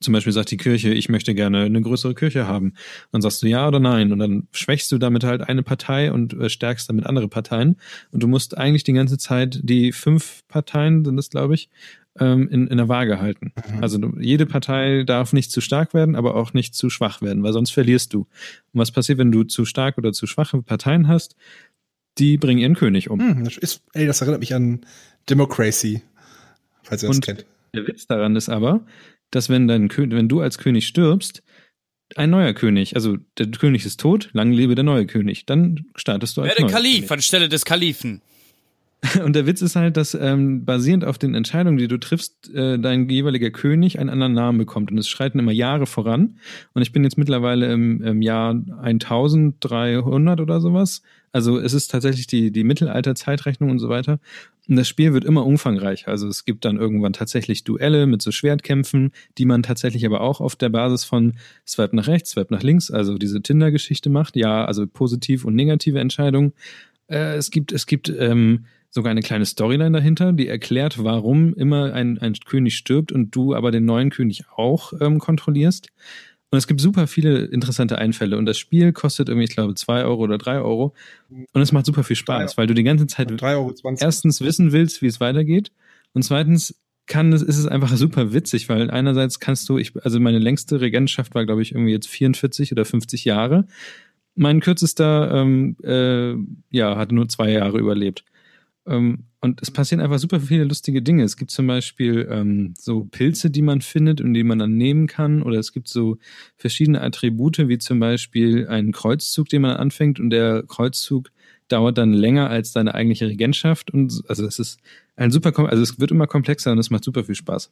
Zum 0.00 0.12
Beispiel 0.12 0.32
sagt 0.34 0.50
die 0.50 0.58
Kirche, 0.58 0.92
ich 0.92 1.08
möchte 1.08 1.34
gerne 1.34 1.62
eine 1.62 1.80
größere 1.80 2.14
Kirche 2.14 2.46
haben. 2.46 2.74
Dann 3.10 3.22
sagst 3.22 3.42
du 3.42 3.46
ja 3.46 3.66
oder 3.66 3.80
nein. 3.80 4.12
Und 4.12 4.18
dann 4.18 4.48
schwächst 4.52 4.92
du 4.92 4.98
damit 4.98 5.24
halt 5.24 5.48
eine 5.48 5.62
Partei 5.62 6.12
und 6.12 6.34
äh, 6.34 6.50
stärkst 6.50 6.90
damit 6.90 7.06
andere 7.06 7.26
Parteien. 7.26 7.76
Und 8.10 8.22
du 8.22 8.28
musst 8.28 8.58
eigentlich 8.58 8.84
die 8.84 8.92
ganze 8.92 9.16
Zeit 9.16 9.60
die 9.62 9.92
fünf 9.92 10.42
Parteien, 10.46 11.06
sind 11.06 11.16
das 11.16 11.30
glaube 11.30 11.54
ich, 11.54 11.70
ähm, 12.20 12.48
in, 12.48 12.66
in 12.68 12.76
der 12.76 12.88
Waage 12.88 13.20
halten. 13.20 13.52
Mhm. 13.56 13.82
Also 13.82 13.98
du, 13.98 14.18
jede 14.20 14.46
Partei 14.46 15.04
darf 15.04 15.32
nicht 15.32 15.50
zu 15.50 15.60
stark 15.60 15.94
werden, 15.94 16.16
aber 16.16 16.34
auch 16.34 16.52
nicht 16.52 16.74
zu 16.74 16.90
schwach 16.90 17.22
werden, 17.22 17.42
weil 17.42 17.52
sonst 17.52 17.70
verlierst 17.70 18.12
du. 18.12 18.20
Und 18.20 18.80
was 18.80 18.92
passiert, 18.92 19.18
wenn 19.18 19.32
du 19.32 19.44
zu 19.44 19.64
stark 19.64 19.98
oder 19.98 20.12
zu 20.12 20.26
schwache 20.26 20.62
Parteien 20.62 21.08
hast? 21.08 21.34
Die 22.18 22.38
bringen 22.38 22.60
ihren 22.60 22.76
König 22.76 23.10
um. 23.10 23.18
Mhm, 23.18 23.44
das, 23.44 23.56
ist, 23.56 23.82
ey, 23.92 24.06
das 24.06 24.20
erinnert 24.20 24.40
mich 24.40 24.54
an 24.54 24.82
Democracy, 25.28 26.02
falls 26.84 27.02
ihr 27.02 27.08
das 27.08 27.16
Und 27.16 27.24
kennt. 27.24 27.46
Der 27.74 27.86
Witz 27.86 28.06
daran 28.06 28.36
ist 28.36 28.48
aber, 28.48 28.86
dass 29.30 29.48
wenn 29.48 29.66
dein 29.66 29.88
König, 29.88 30.16
wenn 30.16 30.28
du 30.28 30.40
als 30.40 30.58
König 30.58 30.86
stirbst, 30.86 31.42
ein 32.16 32.30
neuer 32.30 32.52
König, 32.52 32.94
also 32.94 33.16
der 33.38 33.50
König 33.50 33.84
ist 33.84 33.98
tot, 33.98 34.30
lang 34.32 34.52
lebe 34.52 34.74
der 34.74 34.84
neue 34.84 35.06
König, 35.06 35.46
dann 35.46 35.86
startest 35.96 36.36
du 36.36 36.42
als 36.42 36.56
Werde 36.56 36.70
Kalif 36.70 36.94
König. 36.94 37.10
anstelle 37.10 37.48
des 37.48 37.64
Kalifen. 37.64 38.22
Und 39.24 39.36
der 39.36 39.46
Witz 39.46 39.60
ist 39.62 39.76
halt, 39.76 39.96
dass 39.96 40.14
ähm, 40.14 40.64
basierend 40.64 41.04
auf 41.04 41.18
den 41.18 41.34
Entscheidungen, 41.34 41.76
die 41.76 41.88
du 41.88 41.98
triffst, 41.98 42.52
äh, 42.54 42.78
dein 42.78 43.08
jeweiliger 43.08 43.50
König 43.50 43.98
einen 43.98 44.08
anderen 44.08 44.32
Namen 44.32 44.58
bekommt. 44.58 44.90
Und 44.90 44.98
es 44.98 45.08
schreiten 45.08 45.38
immer 45.38 45.52
Jahre 45.52 45.86
voran. 45.86 46.38
Und 46.72 46.82
ich 46.82 46.92
bin 46.92 47.04
jetzt 47.04 47.18
mittlerweile 47.18 47.70
im, 47.72 48.02
im 48.02 48.22
Jahr 48.22 48.50
1300 48.82 50.40
oder 50.40 50.60
sowas. 50.60 51.02
Also 51.34 51.58
es 51.58 51.72
ist 51.72 51.90
tatsächlich 51.90 52.28
die, 52.28 52.52
die 52.52 52.62
Mittelalter-Zeitrechnung 52.62 53.68
und 53.68 53.80
so 53.80 53.88
weiter. 53.88 54.20
Und 54.68 54.76
das 54.76 54.86
Spiel 54.86 55.12
wird 55.12 55.24
immer 55.24 55.44
umfangreicher. 55.44 56.06
Also 56.06 56.28
es 56.28 56.44
gibt 56.44 56.64
dann 56.64 56.76
irgendwann 56.76 57.12
tatsächlich 57.12 57.64
Duelle 57.64 58.06
mit 58.06 58.22
so 58.22 58.30
Schwertkämpfen, 58.30 59.10
die 59.36 59.44
man 59.44 59.64
tatsächlich 59.64 60.06
aber 60.06 60.20
auch 60.20 60.40
auf 60.40 60.54
der 60.54 60.68
Basis 60.68 61.02
von 61.02 61.34
Swipe 61.66 61.96
nach 61.96 62.06
rechts, 62.06 62.30
Swipe 62.30 62.54
nach 62.54 62.62
links, 62.62 62.92
also 62.92 63.18
diese 63.18 63.42
Tinder-Geschichte 63.42 64.10
macht. 64.10 64.36
Ja, 64.36 64.64
also 64.64 64.86
positiv 64.86 65.44
und 65.44 65.56
negative 65.56 65.98
Entscheidungen. 65.98 66.52
Äh, 67.08 67.34
es 67.34 67.50
gibt, 67.50 67.72
es 67.72 67.86
gibt 67.86 68.08
ähm, 68.08 68.66
sogar 68.90 69.10
eine 69.10 69.22
kleine 69.22 69.44
Storyline 69.44 69.90
dahinter, 69.90 70.32
die 70.32 70.46
erklärt, 70.46 71.02
warum 71.02 71.52
immer 71.54 71.92
ein, 71.94 72.18
ein 72.18 72.34
König 72.34 72.76
stirbt 72.76 73.10
und 73.10 73.34
du 73.34 73.56
aber 73.56 73.72
den 73.72 73.84
neuen 73.84 74.10
König 74.10 74.44
auch 74.54 74.92
ähm, 75.00 75.18
kontrollierst. 75.18 75.88
Und 76.54 76.58
es 76.58 76.68
gibt 76.68 76.80
super 76.80 77.08
viele 77.08 77.46
interessante 77.46 77.98
Einfälle. 77.98 78.38
Und 78.38 78.46
das 78.46 78.58
Spiel 78.58 78.92
kostet 78.92 79.28
irgendwie, 79.28 79.46
ich 79.46 79.50
glaube, 79.50 79.74
zwei 79.74 80.04
Euro 80.04 80.22
oder 80.22 80.38
drei 80.38 80.60
Euro. 80.60 80.94
Und 81.28 81.60
es 81.60 81.72
macht 81.72 81.84
super 81.84 82.04
viel 82.04 82.14
Spaß, 82.14 82.56
weil 82.56 82.68
du 82.68 82.74
die 82.74 82.84
ganze 82.84 83.08
Zeit 83.08 83.28
erstens 84.00 84.40
wissen 84.40 84.70
willst, 84.70 85.02
wie 85.02 85.08
es 85.08 85.18
weitergeht. 85.18 85.72
Und 86.12 86.22
zweitens 86.22 86.80
kann 87.06 87.32
es, 87.32 87.42
ist 87.42 87.58
es 87.58 87.66
einfach 87.66 87.96
super 87.96 88.32
witzig, 88.32 88.68
weil 88.68 88.88
einerseits 88.92 89.40
kannst 89.40 89.68
du, 89.68 89.78
ich, 89.78 89.96
also 90.04 90.20
meine 90.20 90.38
längste 90.38 90.80
Regentschaft 90.80 91.34
war, 91.34 91.44
glaube 91.44 91.60
ich, 91.60 91.72
irgendwie 91.72 91.90
jetzt 91.90 92.06
44 92.06 92.70
oder 92.70 92.84
50 92.84 93.24
Jahre. 93.24 93.66
Mein 94.36 94.60
kürzester, 94.60 95.32
ähm, 95.34 95.76
äh, 95.82 96.36
ja, 96.70 96.96
hatte 96.96 97.16
nur 97.16 97.28
zwei 97.28 97.50
Jahre 97.50 97.78
überlebt. 97.78 98.24
Ähm, 98.86 99.24
und 99.40 99.60
es 99.62 99.70
passieren 99.70 100.00
einfach 100.00 100.18
super 100.18 100.40
viele 100.40 100.64
lustige 100.64 101.02
Dinge. 101.02 101.22
Es 101.22 101.36
gibt 101.36 101.50
zum 101.50 101.66
Beispiel 101.66 102.26
ähm, 102.30 102.74
so 102.78 103.04
Pilze, 103.04 103.50
die 103.50 103.62
man 103.62 103.80
findet 103.80 104.20
und 104.20 104.34
die 104.34 104.44
man 104.44 104.58
dann 104.58 104.76
nehmen 104.76 105.06
kann. 105.06 105.42
Oder 105.42 105.58
es 105.58 105.72
gibt 105.72 105.88
so 105.88 106.16
verschiedene 106.56 107.00
Attribute, 107.00 107.68
wie 107.68 107.78
zum 107.78 108.00
Beispiel 108.00 108.66
einen 108.68 108.92
Kreuzzug, 108.92 109.48
den 109.48 109.62
man 109.62 109.76
anfängt. 109.76 110.18
Und 110.18 110.30
der 110.30 110.62
Kreuzzug 110.66 111.30
dauert 111.68 111.98
dann 111.98 112.12
länger 112.12 112.48
als 112.50 112.72
deine 112.72 112.94
eigentliche 112.94 113.28
Regentschaft. 113.28 113.90
Und 113.90 114.22
also 114.28 114.46
es 114.46 114.58
ist 114.58 114.80
ein 115.16 115.30
super, 115.30 115.52
also 115.68 115.82
es 115.82 115.98
wird 115.98 116.10
immer 116.10 116.26
komplexer 116.26 116.72
und 116.72 116.78
es 116.78 116.90
macht 116.90 117.04
super 117.04 117.24
viel 117.24 117.34
Spaß. 117.34 117.70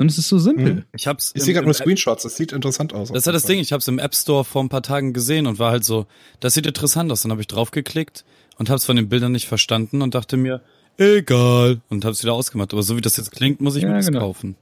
Und 0.00 0.10
es 0.10 0.16
ist 0.16 0.28
so 0.28 0.38
simpel. 0.38 0.74
Mhm. 0.76 0.84
Ich 0.96 1.06
hab's. 1.06 1.30
Ich 1.34 1.42
sehe 1.42 1.52
gerade 1.52 1.66
nur 1.66 1.74
Screenshots, 1.74 2.22
das 2.22 2.34
sieht 2.34 2.52
interessant 2.52 2.94
aus. 2.94 3.08
Das 3.08 3.18
ist 3.18 3.26
ja 3.26 3.32
das 3.32 3.44
Ding, 3.44 3.58
ich 3.58 3.70
hab's 3.74 3.86
im 3.86 3.98
App 3.98 4.14
Store 4.14 4.46
vor 4.46 4.64
ein 4.64 4.70
paar 4.70 4.82
Tagen 4.82 5.12
gesehen 5.12 5.46
und 5.46 5.58
war 5.58 5.72
halt 5.72 5.84
so, 5.84 6.06
das 6.40 6.54
sieht 6.54 6.64
interessant 6.64 7.12
aus. 7.12 7.20
Dann 7.20 7.30
habe 7.30 7.42
ich 7.42 7.48
draufgeklickt 7.48 8.24
und 8.56 8.70
hab's 8.70 8.86
von 8.86 8.96
den 8.96 9.10
Bildern 9.10 9.32
nicht 9.32 9.46
verstanden 9.46 10.00
und 10.00 10.14
dachte 10.14 10.38
mir, 10.38 10.62
egal. 10.96 11.82
Und 11.90 12.06
hab's 12.06 12.22
wieder 12.22 12.32
ausgemacht. 12.32 12.72
Aber 12.72 12.82
so 12.82 12.96
wie 12.96 13.02
das 13.02 13.18
jetzt 13.18 13.30
klingt, 13.30 13.60
muss 13.60 13.76
ich 13.76 13.82
ja, 13.82 13.90
mir 13.90 13.96
das 13.96 14.06
genau. 14.06 14.20
kaufen. 14.20 14.56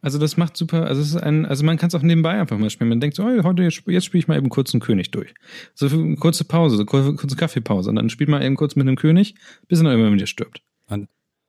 Also 0.00 0.16
das 0.16 0.38
macht 0.38 0.56
super, 0.56 0.86
also 0.86 1.02
es 1.02 1.08
ist 1.08 1.16
ein, 1.16 1.44
also 1.44 1.62
man 1.62 1.76
kann 1.76 1.88
es 1.88 1.94
auch 1.94 2.00
nebenbei 2.00 2.40
einfach 2.40 2.56
mal 2.56 2.70
spielen. 2.70 2.88
Man 2.88 3.00
denkt 3.00 3.16
so, 3.16 3.24
oh, 3.24 3.42
heute 3.42 3.62
jetzt, 3.62 3.82
jetzt 3.88 4.06
spiele 4.06 4.20
ich 4.20 4.28
mal 4.28 4.38
eben 4.38 4.48
kurz 4.48 4.72
einen 4.72 4.80
König 4.80 5.10
durch. 5.10 5.34
So 5.74 5.90
für 5.90 5.96
eine 5.96 6.16
kurze 6.16 6.44
Pause, 6.44 6.78
so 6.78 6.86
kurze, 6.86 7.14
kurze 7.14 7.36
Kaffeepause. 7.36 7.90
Und 7.90 7.96
dann 7.96 8.08
spielt 8.08 8.30
man 8.30 8.40
eben 8.40 8.56
kurz 8.56 8.74
mit 8.74 8.88
einem 8.88 8.96
König, 8.96 9.34
bis 9.68 9.80
er 9.80 9.84
dann 9.84 9.92
irgendwann 9.92 10.14
wieder 10.14 10.26
stirbt. 10.26 10.62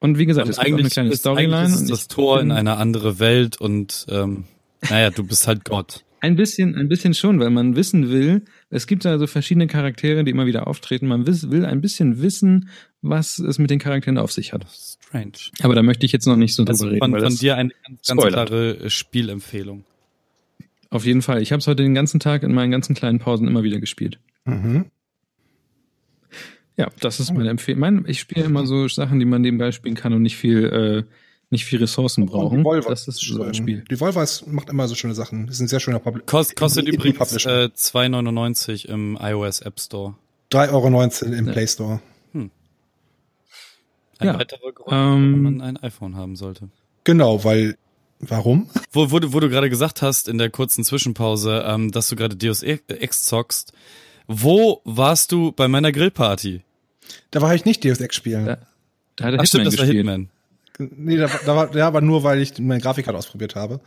Und, 0.02 0.12
und 0.12 0.18
wie 0.18 0.26
gesagt, 0.26 0.50
es 0.50 0.58
gibt 0.58 0.74
auch 0.74 0.80
eine 0.80 0.90
kleine 0.90 1.16
Storyline. 1.16 1.74
Ist 1.74 1.90
das 1.90 2.08
Tor 2.08 2.42
in 2.42 2.52
eine 2.52 2.78
andere 2.78 3.20
Welt 3.20 3.62
und 3.62 4.08
ähm, 4.10 4.46
naja, 4.90 5.12
du 5.12 5.24
bist 5.24 5.48
halt 5.48 5.64
Gott. 5.64 6.04
Ein 6.22 6.36
bisschen, 6.36 6.76
ein 6.76 6.88
bisschen 6.88 7.14
schon, 7.14 7.40
weil 7.40 7.52
man 7.52 7.76
wissen 7.76 8.10
will, 8.10 8.44
es 8.70 8.88
gibt 8.88 9.06
also 9.06 9.26
verschiedene 9.26 9.68
Charaktere, 9.68 10.24
die 10.24 10.32
immer 10.32 10.46
wieder 10.46 10.68
auftreten. 10.68 11.08
Man 11.08 11.26
will 11.26 11.66
ein 11.66 11.82
bisschen 11.82 12.22
wissen, 12.22 12.70
was 13.02 13.40
es 13.40 13.58
mit 13.60 13.70
den 13.70 13.80
Charakteren 13.80 14.18
auf 14.18 14.32
sich 14.32 14.54
hat. 14.54 14.66
Strange. 14.70 15.34
Aber 15.62 15.76
da 15.76 15.84
möchte 15.84 16.06
ich 16.06 16.12
jetzt 16.12 16.26
noch 16.26 16.36
nicht 16.36 16.56
so 16.56 16.64
drüber 16.64 16.92
reden. 16.92 17.00
Von, 17.00 17.20
von 17.20 17.36
dir 17.36 17.58
eine 17.58 17.72
ganz, 17.88 18.08
ganz 18.08 18.22
klare 18.22 18.78
äh, 18.80 18.90
Spielempfehlung. 18.90 19.84
Auf 20.90 21.06
jeden 21.06 21.22
Fall. 21.22 21.42
Ich 21.42 21.52
habe 21.52 21.60
es 21.60 21.68
heute 21.68 21.84
den 21.84 21.96
ganzen 21.96 22.20
Tag 22.20 22.44
in 22.44 22.54
meinen 22.54 22.72
ganzen 22.72 22.96
kleinen 22.96 23.20
Pausen 23.20 23.48
immer 23.48 23.64
wieder 23.64 23.80
gespielt. 23.80 24.20
Mhm. 24.46 24.86
Ja, 26.82 26.90
das 27.00 27.20
ist 27.20 27.32
meine 27.32 27.50
Empfehlung. 27.50 28.06
Ich 28.08 28.20
spiele 28.20 28.46
immer 28.46 28.66
so 28.66 28.88
Sachen, 28.88 29.20
die 29.20 29.26
man 29.26 29.42
nebenbei 29.42 29.72
spielen 29.72 29.94
kann 29.94 30.14
und 30.14 30.24
nicht 30.24 30.36
viel, 30.36 30.66
äh, 30.66 31.04
nicht 31.52 31.66
viel 31.66 31.80
Ressourcen 31.80 32.26
brauchen. 32.26 32.64
das 32.88 33.08
ist 33.08 33.20
so 33.20 33.44
ein 33.44 33.54
Spiel. 33.54 33.84
Die 33.92 34.00
Volvo 34.00 34.24
macht 34.48 34.70
immer 34.70 34.88
so 34.88 34.96
schöne 34.96 35.14
Sachen. 35.14 35.46
Das 35.46 35.58
ist 35.58 35.62
ein 35.62 35.68
sehr 35.68 35.80
schöner 35.80 36.00
Publisher. 36.00 36.26
Kost, 36.26 36.56
kostet 36.56 36.88
übrigens 36.88 37.46
äh, 37.46 37.70
2,99 37.76 38.88
im 38.88 39.16
iOS 39.22 39.60
App 39.60 39.80
Store. 39.80 40.16
3,19 40.52 40.72
Euro 40.72 41.36
im 41.36 41.46
ja. 41.46 41.52
Play 41.52 41.68
Store. 41.68 42.02
Hm. 42.32 42.50
Ein 44.18 44.28
ja. 44.28 44.40
weiterer 44.40 44.72
Grund, 44.72 44.92
ähm, 44.92 45.34
wenn 45.34 45.42
man 45.42 45.62
ein 45.62 45.78
iPhone 45.78 46.16
haben 46.16 46.36
sollte. 46.36 46.70
Genau, 47.04 47.44
weil 47.44 47.78
Warum? 48.24 48.70
Wo, 48.92 49.10
wo, 49.10 49.18
du, 49.18 49.34
wo 49.34 49.40
du 49.40 49.50
gerade 49.50 49.70
gesagt 49.70 50.04
hast 50.04 50.28
in 50.28 50.38
der 50.38 50.52
kurzen 50.52 50.84
Zwischenpause, 50.84 51.64
ähm, 51.66 51.92
dass 51.92 52.08
du 52.08 52.16
gerade 52.16 52.36
Deus 52.36 52.62
Ex 52.62 53.24
zockst. 53.24 53.74
Wo 54.28 54.82
warst 54.86 55.32
du 55.32 55.52
bei 55.52 55.68
meiner 55.68 55.92
Grillparty? 55.92 56.62
Da 57.32 57.42
war 57.42 57.54
ich 57.56 57.66
nicht 57.66 57.84
Deus 57.84 58.00
Ex 58.00 58.16
spielen. 58.16 58.46
Da, 58.46 58.58
da 59.16 59.26
hat 59.26 59.34
er 59.34 59.40
Ach, 59.40 59.46
stimmt, 59.46 59.68
das 59.68 59.76
gespielt. 59.76 60.06
war 60.06 60.14
Hitman. 60.16 60.30
Nee, 60.80 61.18
da, 61.18 61.30
da 61.46 61.56
war, 61.56 61.76
ja, 61.76 61.88
aber 61.88 62.02
nur, 62.02 62.24
weil 62.24 62.42
ich 62.42 62.58
meine 62.60 62.82
Grafikkarte 62.82 63.18
ausprobiert 63.18 63.56
habe. 63.56 63.80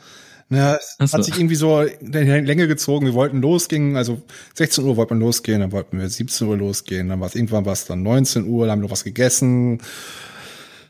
Ja, 0.50 0.76
es 0.76 0.96
so. 0.98 1.18
hat 1.18 1.24
sich 1.24 1.36
irgendwie 1.36 1.54
so 1.54 1.80
in 1.80 2.12
die 2.12 2.18
Länge 2.18 2.68
gezogen. 2.68 3.06
Wir 3.06 3.14
wollten 3.14 3.40
losgehen, 3.40 3.96
also 3.96 4.22
16 4.54 4.84
Uhr 4.84 4.96
wollten 4.96 5.18
wir 5.18 5.24
losgehen, 5.24 5.60
dann 5.60 5.72
wollten 5.72 5.98
wir 5.98 6.08
17 6.08 6.46
Uhr 6.46 6.56
losgehen, 6.56 7.08
dann 7.08 7.20
war 7.20 7.28
es 7.28 7.34
irgendwann 7.34 7.64
was 7.64 7.86
dann 7.86 8.02
19 8.02 8.46
Uhr, 8.46 8.66
dann 8.66 8.72
haben 8.72 8.80
wir 8.80 8.84
noch 8.84 8.92
was 8.92 9.04
gegessen. 9.04 9.80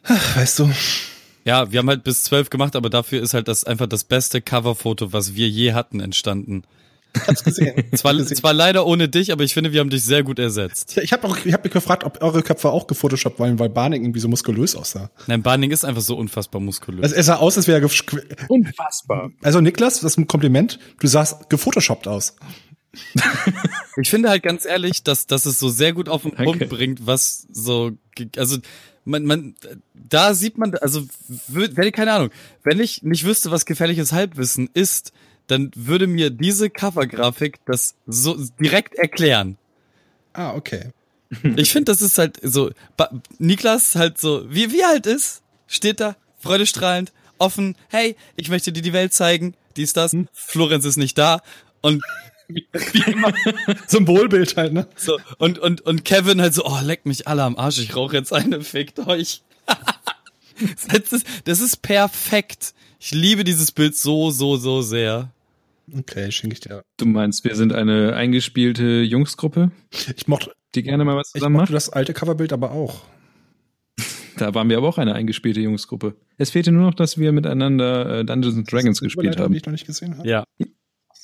Ach, 0.02 0.36
weißt 0.36 0.58
du. 0.58 0.70
Ja, 1.44 1.70
wir 1.70 1.78
haben 1.78 1.88
halt 1.88 2.04
bis 2.04 2.24
12 2.24 2.50
gemacht, 2.50 2.74
aber 2.74 2.90
dafür 2.90 3.22
ist 3.22 3.34
halt 3.34 3.48
das 3.48 3.64
einfach 3.64 3.86
das 3.86 4.04
beste 4.04 4.40
Coverfoto, 4.40 5.12
was 5.12 5.34
wir 5.34 5.48
je 5.48 5.72
hatten, 5.72 6.00
entstanden. 6.00 6.64
Hab's 7.26 7.44
gesehen. 7.44 7.84
zwar, 7.94 8.14
gesehen. 8.14 8.36
zwar 8.36 8.52
leider 8.52 8.86
ohne 8.86 9.08
dich, 9.08 9.32
aber 9.32 9.44
ich 9.44 9.54
finde, 9.54 9.72
wir 9.72 9.80
haben 9.80 9.90
dich 9.90 10.04
sehr 10.04 10.22
gut 10.22 10.38
ersetzt. 10.38 10.96
Ich 10.98 11.12
habe 11.12 11.26
auch, 11.26 11.36
ich 11.44 11.52
habe 11.52 11.64
mich 11.64 11.72
gefragt, 11.72 12.04
ob 12.04 12.22
eure 12.22 12.42
Köpfe 12.42 12.70
auch 12.70 12.86
gefotoshoppt 12.86 13.38
wollen, 13.38 13.58
weil 13.58 13.68
Barning 13.68 14.02
irgendwie 14.02 14.20
so 14.20 14.28
muskulös 14.28 14.76
aussah. 14.76 15.10
Nein, 15.26 15.42
Barning 15.42 15.70
ist 15.70 15.84
einfach 15.84 16.02
so 16.02 16.16
unfassbar 16.16 16.60
muskulös. 16.60 17.02
Also 17.02 17.14
er 17.14 17.22
sah 17.22 17.36
aus, 17.36 17.56
als 17.56 17.66
wäre 17.66 17.80
er 17.80 18.48
unfassbar. 18.48 19.30
Also 19.42 19.60
Niklas, 19.60 20.00
das 20.00 20.12
ist 20.12 20.18
ein 20.18 20.26
Kompliment. 20.26 20.78
Du 21.00 21.06
sahst 21.06 21.48
gefotoshoppt 21.50 22.08
aus. 22.08 22.36
ich 23.96 24.08
finde 24.08 24.28
halt 24.28 24.42
ganz 24.42 24.64
ehrlich, 24.64 25.02
dass, 25.02 25.26
dass 25.26 25.46
es 25.46 25.58
so 25.58 25.68
sehr 25.68 25.92
gut 25.92 26.08
auf 26.08 26.22
den 26.22 26.32
Punkt 26.32 26.68
bringt, 26.68 27.06
was 27.06 27.46
so, 27.50 27.92
also 28.36 28.58
man, 29.04 29.24
man, 29.24 29.54
da 29.92 30.34
sieht 30.34 30.58
man, 30.58 30.74
also, 30.76 31.02
wenn 31.48 31.86
ich, 31.86 31.92
keine 31.92 32.12
Ahnung, 32.12 32.30
wenn 32.62 32.80
ich 32.80 33.02
nicht 33.02 33.24
wüsste, 33.24 33.50
was 33.50 33.66
gefährliches 33.66 34.12
Halbwissen 34.12 34.70
ist, 34.72 35.12
dann 35.46 35.70
würde 35.74 36.06
mir 36.06 36.30
diese 36.30 36.70
Covergrafik 36.70 37.58
das 37.66 37.94
so 38.06 38.36
direkt 38.60 38.94
erklären. 38.94 39.58
Ah, 40.32 40.54
okay. 40.54 40.90
Ich 41.56 41.72
finde, 41.72 41.90
das 41.90 42.02
ist 42.02 42.18
halt 42.18 42.38
so, 42.42 42.70
Niklas 43.38 43.94
halt 43.96 44.18
so, 44.18 44.44
wie, 44.48 44.72
wie 44.72 44.84
alt 44.84 45.06
ist, 45.06 45.42
steht 45.66 46.00
da, 46.00 46.16
freudestrahlend, 46.38 47.12
offen, 47.38 47.76
hey, 47.88 48.16
ich 48.36 48.48
möchte 48.48 48.72
dir 48.72 48.82
die 48.82 48.92
Welt 48.92 49.12
zeigen, 49.12 49.54
dies, 49.76 49.92
das, 49.92 50.12
hm? 50.12 50.28
Florenz 50.32 50.84
ist 50.84 50.96
nicht 50.96 51.18
da 51.18 51.42
und 51.80 52.02
wie, 52.48 52.66
immer. 53.06 53.32
Symbolbild 53.86 54.56
halt, 54.56 54.72
ne? 54.72 54.86
So, 54.96 55.18
und, 55.38 55.58
und, 55.58 55.80
und 55.80 56.04
Kevin 56.04 56.40
halt 56.40 56.54
so, 56.54 56.64
oh, 56.64 56.78
leck 56.82 57.06
mich 57.06 57.26
alle 57.26 57.42
am 57.42 57.56
Arsch, 57.56 57.78
ich 57.78 57.96
rauche 57.96 58.16
jetzt 58.16 58.32
eine, 58.32 58.60
fickt 58.60 58.98
euch. 59.00 59.42
das, 60.88 61.12
ist, 61.12 61.26
das 61.44 61.60
ist 61.60 61.82
perfekt. 61.82 62.74
Ich 63.06 63.12
liebe 63.12 63.44
dieses 63.44 63.70
Bild 63.70 63.94
so, 63.94 64.30
so, 64.30 64.56
so 64.56 64.80
sehr. 64.80 65.30
Okay, 65.94 66.32
schenke 66.32 66.54
ich 66.54 66.60
dir. 66.60 66.82
Du 66.96 67.04
meinst, 67.04 67.44
wir 67.44 67.54
sind 67.54 67.74
eine 67.74 68.16
eingespielte 68.16 69.02
Jungsgruppe? 69.02 69.72
Ich 70.16 70.26
mochte, 70.26 70.52
die 70.74 70.82
gerne 70.82 71.04
mal 71.04 71.14
was 71.14 71.28
zusammen 71.28 71.56
ich 71.56 71.60
mochte 71.60 71.72
macht? 71.74 71.76
das 71.76 71.90
alte 71.90 72.14
Coverbild 72.14 72.54
aber 72.54 72.70
auch. 72.70 73.02
Da 74.38 74.54
waren 74.54 74.70
wir 74.70 74.78
aber 74.78 74.88
auch 74.88 74.96
eine 74.96 75.14
eingespielte 75.14 75.60
Jungsgruppe. 75.60 76.16
Es 76.38 76.50
fehlte 76.50 76.72
nur 76.72 76.82
noch, 76.82 76.94
dass 76.94 77.18
wir 77.18 77.30
miteinander 77.30 78.20
äh, 78.20 78.24
Dungeons 78.24 78.56
and 78.56 78.72
Dragons 78.72 79.00
gespielt 79.00 79.38
haben. 79.38 79.52
Die 79.52 79.58
ich 79.58 79.66
noch 79.66 79.72
nicht 79.72 79.86
gesehen 79.86 80.16
habe. 80.16 80.26
Ja. 80.26 80.44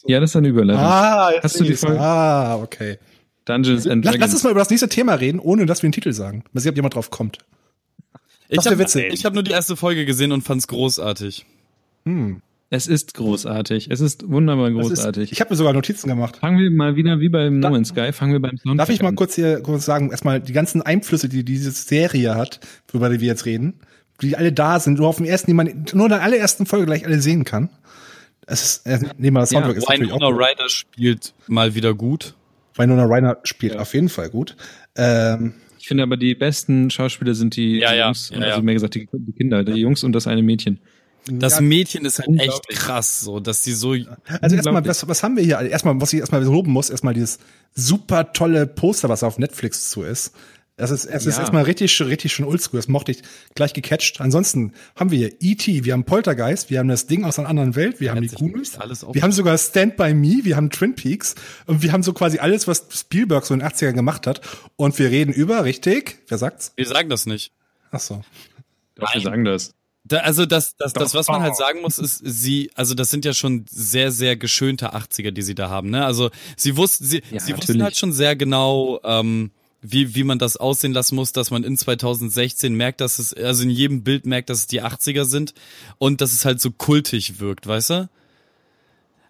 Ja, 0.04 0.20
das 0.20 0.30
ist 0.30 0.36
eine 0.36 0.48
Überleitung. 0.48 0.84
Ah, 0.84 1.30
jetzt 1.32 1.44
Hast 1.44 1.60
du 1.60 1.64
die 1.64 1.74
Folge? 1.74 1.98
Ah, 1.98 2.56
okay. 2.58 2.98
Dungeons 3.46 3.86
and 3.86 4.04
Dragons. 4.04 4.20
Lass 4.20 4.34
uns 4.34 4.44
mal 4.44 4.50
über 4.50 4.60
das 4.60 4.70
nächste 4.70 4.88
Thema 4.90 5.14
reden, 5.14 5.40
ohne 5.40 5.64
dass 5.64 5.82
wir 5.82 5.88
den 5.88 5.92
Titel 5.92 6.12
sagen. 6.12 6.44
Mal 6.52 6.60
sehen, 6.60 6.70
ob 6.70 6.76
jemand 6.76 6.94
drauf 6.94 7.10
kommt. 7.10 7.38
Das 8.50 8.66
ich 8.66 8.70
habe 8.70 8.84
hab 8.84 9.32
nur 9.32 9.42
die 9.42 9.50
erste 9.52 9.76
Folge 9.76 10.04
gesehen 10.04 10.30
und 10.30 10.42
fand's 10.42 10.68
großartig. 10.68 11.46
Hm. 12.04 12.42
Es 12.72 12.86
ist 12.86 13.14
großartig. 13.14 13.90
Es 13.90 14.00
ist 14.00 14.30
wunderbar 14.30 14.70
großartig. 14.70 15.24
Ist, 15.24 15.32
ich 15.32 15.40
habe 15.40 15.50
mir 15.50 15.56
sogar 15.56 15.72
Notizen 15.72 16.08
gemacht. 16.08 16.36
Fangen 16.36 16.58
wir 16.60 16.70
mal 16.70 16.94
wieder 16.94 17.18
wie 17.18 17.28
beim 17.28 17.58
No 17.58 17.70
Man's 17.70 17.88
Sky, 17.88 18.12
fangen 18.12 18.32
wir 18.32 18.40
beim 18.40 18.56
Soundtrack 18.58 18.78
Darf 18.78 18.90
ich 18.90 19.02
mal 19.02 19.08
an. 19.08 19.16
kurz 19.16 19.34
hier 19.34 19.60
kurz 19.60 19.84
sagen, 19.84 20.10
erstmal 20.10 20.40
die 20.40 20.52
ganzen 20.52 20.80
Einflüsse, 20.80 21.28
die 21.28 21.44
diese 21.44 21.72
Serie 21.72 22.36
hat, 22.36 22.60
über 22.92 23.08
die 23.08 23.18
wir 23.18 23.26
jetzt 23.26 23.44
reden, 23.44 23.80
die 24.22 24.36
alle 24.36 24.52
da 24.52 24.78
sind, 24.78 24.98
nur 24.98 25.08
auf 25.08 25.16
dem 25.16 25.26
ersten, 25.26 25.50
die 25.50 25.54
man 25.54 25.84
nur 25.92 26.06
in 26.06 26.10
der 26.10 26.22
allerersten 26.22 26.64
Folge 26.64 26.86
gleich 26.86 27.04
alle 27.04 27.20
sehen 27.20 27.42
kann. 27.44 27.70
Es 28.46 28.62
ist, 28.62 28.86
äh, 28.86 29.00
nee, 29.18 29.32
mal 29.32 29.40
das 29.40 29.50
Soundtrack 29.50 29.74
ja, 29.74 29.78
ist 29.78 29.88
natürlich 29.88 30.12
auch 30.12 30.20
Ryder 30.20 30.68
spielt 30.68 31.34
mal 31.48 31.74
wieder 31.74 31.94
gut. 31.94 32.34
Winona 32.76 33.04
Ryder 33.04 33.38
spielt 33.42 33.74
ja. 33.74 33.80
auf 33.80 33.94
jeden 33.94 34.08
Fall 34.08 34.30
gut. 34.30 34.56
Ähm, 34.96 35.54
ich 35.80 35.88
finde 35.88 36.04
aber 36.04 36.16
die 36.16 36.36
besten 36.36 36.88
Schauspieler 36.90 37.34
sind 37.34 37.56
die, 37.56 37.78
ja, 37.78 37.92
die 37.92 37.98
Jungs, 37.98 38.30
ja, 38.30 38.38
also 38.40 38.62
mehr 38.62 38.74
gesagt 38.74 38.94
die, 38.94 39.08
die 39.12 39.32
Kinder, 39.32 39.64
die 39.64 39.72
Jungs 39.72 40.04
und 40.04 40.12
das 40.12 40.28
eine 40.28 40.42
Mädchen. 40.42 40.78
Das 41.26 41.60
Mädchen 41.60 42.04
ist 42.04 42.18
halt 42.18 42.40
echt 42.40 42.68
krass, 42.68 43.20
so, 43.20 43.40
dass 43.40 43.62
die 43.62 43.72
so. 43.72 43.94
Also 44.40 44.56
erstmal, 44.56 44.84
was, 44.84 45.06
was 45.06 45.22
haben 45.22 45.36
wir 45.36 45.44
hier? 45.44 45.60
Erstmal, 45.60 46.00
was 46.00 46.12
ich 46.12 46.20
erstmal 46.20 46.42
loben 46.42 46.72
muss, 46.72 46.90
erstmal 46.90 47.14
dieses 47.14 47.38
super 47.74 48.32
tolle 48.32 48.66
Poster, 48.66 49.08
was 49.08 49.22
auf 49.22 49.38
Netflix 49.38 49.90
zu 49.90 50.02
ist. 50.02 50.32
Das 50.80 50.90
ist, 50.90 51.04
es 51.04 51.24
ja. 51.24 51.30
ist 51.30 51.38
erstmal 51.38 51.64
richtig, 51.64 52.00
richtig 52.00 52.32
schon 52.32 52.46
oldschool. 52.46 52.78
Das 52.78 52.88
mochte 52.88 53.12
ich 53.12 53.22
gleich 53.54 53.74
gecatcht. 53.74 54.22
Ansonsten 54.22 54.72
haben 54.96 55.10
wir 55.10 55.18
hier 55.18 55.32
E.T., 55.38 55.84
wir 55.84 55.92
haben 55.92 56.04
Poltergeist, 56.04 56.70
wir 56.70 56.78
haben 56.78 56.88
das 56.88 57.06
Ding 57.06 57.24
aus 57.24 57.38
einer 57.38 57.48
anderen 57.48 57.76
Welt, 57.76 58.00
wir 58.00 58.06
ja, 58.06 58.14
haben 58.14 58.22
die 58.22 58.28
Goonies, 58.28 58.78
wir 59.12 59.22
haben 59.22 59.32
sogar 59.32 59.58
Stand 59.58 59.98
By 59.98 60.14
Me, 60.14 60.40
wir 60.42 60.56
haben 60.56 60.70
Twin 60.70 60.94
Peaks 60.94 61.34
und 61.66 61.82
wir 61.82 61.92
haben 61.92 62.02
so 62.02 62.14
quasi 62.14 62.38
alles, 62.38 62.66
was 62.66 62.86
Spielberg 62.94 63.44
so 63.44 63.52
in 63.52 63.60
den 63.60 63.68
80ern 63.68 63.92
gemacht 63.92 64.26
hat. 64.26 64.40
Und 64.76 64.98
wir 64.98 65.10
reden 65.10 65.34
über, 65.34 65.64
richtig? 65.64 66.20
Wer 66.28 66.38
sagt's? 66.38 66.72
Wir 66.76 66.86
sagen 66.86 67.10
das 67.10 67.26
nicht. 67.26 67.52
Ach 67.90 68.00
so. 68.00 68.22
Doch, 68.94 69.14
wir 69.14 69.20
sagen 69.20 69.44
das. 69.44 69.74
Da, 70.10 70.18
also 70.18 70.44
das, 70.44 70.74
das, 70.76 70.92
das, 70.92 71.14
was 71.14 71.28
man 71.28 71.40
halt 71.40 71.54
sagen 71.54 71.82
muss, 71.82 71.96
ist, 71.98 72.20
sie, 72.24 72.72
also 72.74 72.94
das 72.94 73.10
sind 73.10 73.24
ja 73.24 73.32
schon 73.32 73.64
sehr, 73.70 74.10
sehr 74.10 74.34
geschönte 74.34 74.92
80er, 74.92 75.30
die 75.30 75.42
sie 75.42 75.54
da 75.54 75.70
haben. 75.70 75.88
Ne? 75.90 76.04
Also 76.04 76.30
sie 76.56 76.76
wussten, 76.76 77.04
sie, 77.04 77.22
ja, 77.30 77.38
sie 77.38 77.56
wussten 77.56 77.80
halt 77.80 77.96
schon 77.96 78.12
sehr 78.12 78.34
genau, 78.34 78.98
ähm, 79.04 79.52
wie, 79.82 80.16
wie 80.16 80.24
man 80.24 80.40
das 80.40 80.56
aussehen 80.56 80.92
lassen 80.92 81.14
muss, 81.14 81.30
dass 81.30 81.52
man 81.52 81.62
in 81.62 81.76
2016 81.76 82.74
merkt, 82.74 83.00
dass 83.00 83.20
es, 83.20 83.32
also 83.34 83.62
in 83.62 83.70
jedem 83.70 84.02
Bild 84.02 84.26
merkt, 84.26 84.50
dass 84.50 84.58
es 84.58 84.66
die 84.66 84.82
80er 84.82 85.24
sind 85.24 85.54
und 85.98 86.20
dass 86.20 86.32
es 86.32 86.44
halt 86.44 86.60
so 86.60 86.72
kultig 86.72 87.38
wirkt, 87.38 87.68
weißt 87.68 87.90
du? 87.90 88.08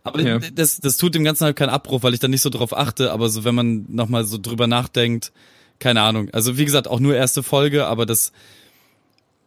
Aber 0.02 0.22
ja. 0.22 0.38
das, 0.38 0.78
das 0.78 0.96
tut 0.96 1.14
dem 1.14 1.24
Ganzen 1.24 1.44
halt 1.44 1.56
keinen 1.56 1.68
Abbruch, 1.68 2.02
weil 2.02 2.14
ich 2.14 2.20
da 2.20 2.28
nicht 2.28 2.40
so 2.40 2.48
drauf 2.48 2.74
achte, 2.74 3.12
aber 3.12 3.28
so, 3.28 3.44
wenn 3.44 3.54
man 3.54 3.84
nochmal 3.90 4.24
so 4.24 4.38
drüber 4.38 4.66
nachdenkt, 4.66 5.30
keine 5.78 6.00
Ahnung. 6.00 6.30
Also 6.32 6.56
wie 6.56 6.64
gesagt, 6.64 6.88
auch 6.88 7.00
nur 7.00 7.14
erste 7.14 7.42
Folge, 7.42 7.84
aber 7.84 8.06
das, 8.06 8.32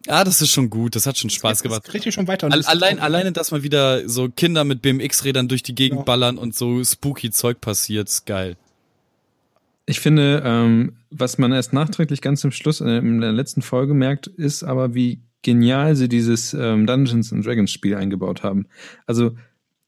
ja, 0.05 0.23
das 0.23 0.41
ist 0.41 0.51
schon 0.51 0.69
gut, 0.69 0.95
das 0.95 1.05
hat 1.05 1.17
schon 1.17 1.29
Spaß 1.29 1.59
das 1.59 1.63
gemacht. 1.63 1.93
Richtig 1.93 2.13
schon 2.13 2.27
weiter. 2.27 2.49
allein, 2.51 2.99
alleine, 2.99 3.31
dass 3.31 3.51
mal 3.51 3.63
wieder 3.63 4.07
so 4.07 4.29
Kinder 4.29 4.63
mit 4.63 4.81
BMX-Rädern 4.81 5.47
durch 5.47 5.63
die 5.63 5.75
Gegend 5.75 5.99
ja. 5.99 6.03
ballern 6.03 6.37
und 6.37 6.55
so 6.55 6.83
spooky 6.83 7.31
Zeug 7.31 7.61
passiert, 7.61 8.09
ist 8.09 8.25
geil. 8.25 8.57
Ich 9.85 9.99
finde, 9.99 10.41
ähm, 10.45 10.93
was 11.09 11.37
man 11.37 11.51
erst 11.51 11.73
nachträglich 11.73 12.21
ganz 12.21 12.41
zum 12.41 12.51
Schluss 12.51 12.81
äh, 12.81 12.97
in 12.97 13.21
der 13.21 13.33
letzten 13.33 13.61
Folge 13.61 13.93
merkt, 13.93 14.27
ist 14.27 14.63
aber, 14.63 14.93
wie 14.93 15.19
genial 15.41 15.95
sie 15.95 16.07
dieses 16.07 16.53
ähm, 16.53 16.87
Dungeons 16.87 17.33
and 17.33 17.45
Dragons 17.45 17.71
Spiel 17.71 17.95
eingebaut 17.95 18.43
haben. 18.43 18.67
Also 19.05 19.35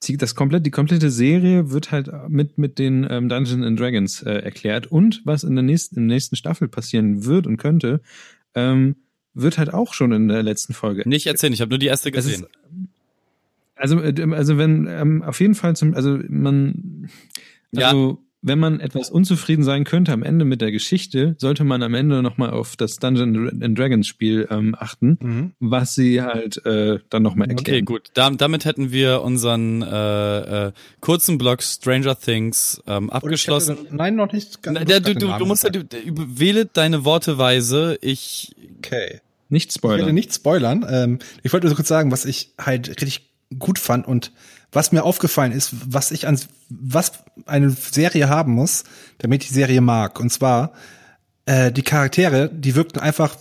das 0.07 0.35
komplett, 0.35 0.65
die 0.65 0.71
komplette 0.71 1.09
Serie 1.09 1.71
wird 1.71 1.91
halt 1.91 2.11
mit, 2.27 2.57
mit 2.57 2.77
den 2.77 3.07
ähm, 3.09 3.27
Dungeons 3.27 3.65
and 3.65 3.79
Dragons 3.79 4.21
äh, 4.21 4.33
erklärt. 4.33 4.87
Und 4.87 5.21
was 5.25 5.43
in 5.43 5.55
der 5.55 5.63
nächsten, 5.63 5.95
in 5.95 6.07
der 6.07 6.15
nächsten 6.15 6.35
Staffel 6.35 6.67
passieren 6.67 7.25
wird 7.25 7.47
und 7.47 7.57
könnte, 7.57 8.01
ähm, 8.53 8.97
wird 9.35 9.57
halt 9.57 9.73
auch 9.73 9.93
schon 9.93 10.11
in 10.11 10.27
der 10.27 10.41
letzten 10.41 10.73
Folge. 10.73 11.07
Nicht 11.07 11.27
erzählen, 11.27 11.53
ich 11.53 11.61
habe 11.61 11.69
nur 11.69 11.79
die 11.79 11.87
erste 11.87 12.11
gesehen. 12.11 12.43
Ist, 12.43 12.49
also, 13.75 14.01
äh, 14.01 14.33
also 14.33 14.57
wenn, 14.57 14.87
ähm, 14.87 15.21
auf 15.21 15.39
jeden 15.39 15.55
Fall 15.55 15.75
zum, 15.75 15.93
also 15.93 16.19
man, 16.27 17.09
also 17.75 18.17
ja 18.17 18.24
wenn 18.45 18.59
man 18.59 18.79
etwas 18.79 19.09
unzufrieden 19.09 19.63
sein 19.63 19.85
könnte 19.85 20.11
am 20.11 20.21
Ende 20.21 20.45
mit 20.45 20.61
der 20.61 20.71
Geschichte, 20.71 21.35
sollte 21.39 21.63
man 21.63 21.81
am 21.81 21.95
Ende 21.95 22.21
nochmal 22.21 22.51
auf 22.51 22.75
das 22.75 22.97
Dungeon 22.97 23.61
and 23.63 23.77
Dragons 23.77 24.05
Spiel 24.05 24.47
ähm, 24.51 24.75
achten, 24.77 25.17
mhm. 25.19 25.51
was 25.59 25.95
sie 25.95 26.21
halt 26.21 26.63
äh, 26.63 26.99
dann 27.09 27.23
nochmal 27.23 27.49
erklären. 27.49 27.77
Okay, 27.77 27.81
gut. 27.81 28.11
Da, 28.13 28.29
damit 28.29 28.65
hätten 28.65 28.91
wir 28.91 29.23
unseren 29.23 29.81
äh, 29.81 30.67
äh, 30.67 30.71
kurzen 31.01 31.39
Blog 31.39 31.63
Stranger 31.63 32.19
Things 32.19 32.81
ähm, 32.85 33.09
abgeschlossen. 33.09 33.77
Hätte, 33.77 33.95
nein, 33.95 34.15
noch 34.15 34.31
nicht. 34.31 34.61
Ganz 34.61 34.79
Na, 34.87 34.99
du, 34.99 35.15
du, 35.15 35.37
du 35.39 35.45
musst 35.45 35.63
ja, 35.63 35.71
du, 35.71 35.83
wähle 36.05 36.67
deine 36.67 37.03
Worteweise. 37.03 37.97
Ich. 38.01 38.55
Okay. 38.77 39.21
Nicht 39.49 39.73
spoilern. 39.73 39.99
Ich 39.99 40.05
werde 40.05 40.13
nicht 40.13 40.33
spoilern. 40.33 40.85
Ähm, 40.87 41.19
ich 41.41 41.51
wollte 41.51 41.65
nur 41.65 41.71
so 41.71 41.75
kurz 41.75 41.87
sagen, 41.87 42.11
was 42.11 42.25
ich 42.25 42.51
halt 42.59 42.89
richtig 43.01 43.31
gut 43.57 43.79
fand 43.79 44.07
und 44.07 44.31
was 44.75 44.91
mir 44.91 45.03
aufgefallen 45.03 45.51
ist, 45.51 45.73
was 45.87 46.11
ich 46.11 46.27
an 46.27 46.39
was 46.69 47.13
eine 47.45 47.69
Serie 47.71 48.29
haben 48.29 48.51
muss, 48.51 48.83
damit 49.19 49.47
die 49.47 49.53
Serie 49.53 49.81
mag. 49.81 50.19
Und 50.19 50.31
zwar 50.31 50.73
äh, 51.45 51.71
die 51.71 51.83
Charaktere, 51.83 52.49
die 52.49 52.75
wirkten 52.75 52.99
einfach 52.99 53.37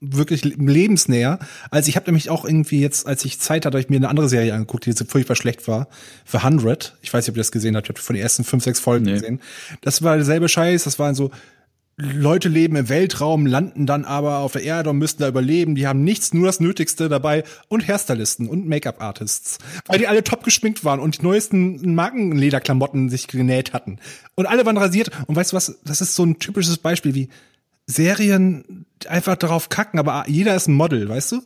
wirklich 0.00 0.44
lebensnäher. 0.44 1.38
Also 1.70 1.90
ich 1.90 1.96
habe 1.96 2.06
nämlich 2.06 2.30
auch 2.30 2.44
irgendwie 2.44 2.80
jetzt, 2.80 3.06
als 3.06 3.24
ich 3.24 3.38
Zeit 3.38 3.66
hatte, 3.66 3.78
ich 3.78 3.90
mir 3.90 3.96
eine 3.96 4.08
andere 4.08 4.30
Serie 4.30 4.54
angeguckt, 4.54 4.86
die 4.86 4.92
so 4.92 5.04
furchtbar 5.04 5.36
schlecht 5.36 5.68
war. 5.68 5.88
The 6.26 6.38
100. 6.38 6.96
Ich 7.02 7.12
weiß 7.12 7.24
nicht, 7.24 7.30
ob 7.30 7.36
ihr 7.36 7.40
das 7.40 7.52
gesehen 7.52 7.76
habt. 7.76 7.86
Ich 7.86 7.90
habe 7.90 8.00
von 8.00 8.16
den 8.16 8.22
ersten 8.22 8.44
fünf, 8.44 8.64
sechs 8.64 8.80
Folgen 8.80 9.04
nee. 9.04 9.12
gesehen. 9.12 9.40
Das 9.82 10.02
war 10.02 10.16
derselbe 10.16 10.48
Scheiß. 10.48 10.84
Das 10.84 10.98
waren 10.98 11.14
so 11.14 11.30
Leute 12.00 12.48
leben 12.48 12.76
im 12.76 12.88
Weltraum, 12.88 13.46
landen 13.46 13.86
dann 13.86 14.04
aber 14.04 14.38
auf 14.38 14.52
der 14.52 14.62
Erde 14.62 14.90
und 14.90 14.98
müssen 14.98 15.18
da 15.18 15.28
überleben. 15.28 15.74
Die 15.74 15.86
haben 15.86 16.02
nichts, 16.02 16.32
nur 16.32 16.46
das 16.46 16.60
Nötigste 16.60 17.08
dabei 17.08 17.44
und 17.68 17.86
Hairstylisten 17.86 18.48
und 18.48 18.66
Make-up-Artists, 18.66 19.58
weil 19.86 19.98
die 19.98 20.08
alle 20.08 20.24
top 20.24 20.42
geschminkt 20.42 20.84
waren 20.84 21.00
und 21.00 21.18
die 21.18 21.22
neuesten 21.22 21.94
Markenlederklamotten 21.94 23.10
sich 23.10 23.28
genäht 23.28 23.72
hatten. 23.72 23.98
Und 24.34 24.46
alle 24.46 24.64
waren 24.66 24.76
rasiert. 24.76 25.10
Und 25.26 25.36
weißt 25.36 25.52
du 25.52 25.56
was? 25.56 25.78
Das 25.84 26.00
ist 26.00 26.14
so 26.14 26.24
ein 26.24 26.38
typisches 26.38 26.78
Beispiel, 26.78 27.14
wie 27.14 27.28
Serien 27.86 28.86
einfach 29.08 29.36
darauf 29.36 29.68
kacken, 29.68 29.98
aber 29.98 30.24
jeder 30.28 30.54
ist 30.54 30.68
ein 30.68 30.74
Model, 30.74 31.08
weißt 31.08 31.32
du? 31.32 31.42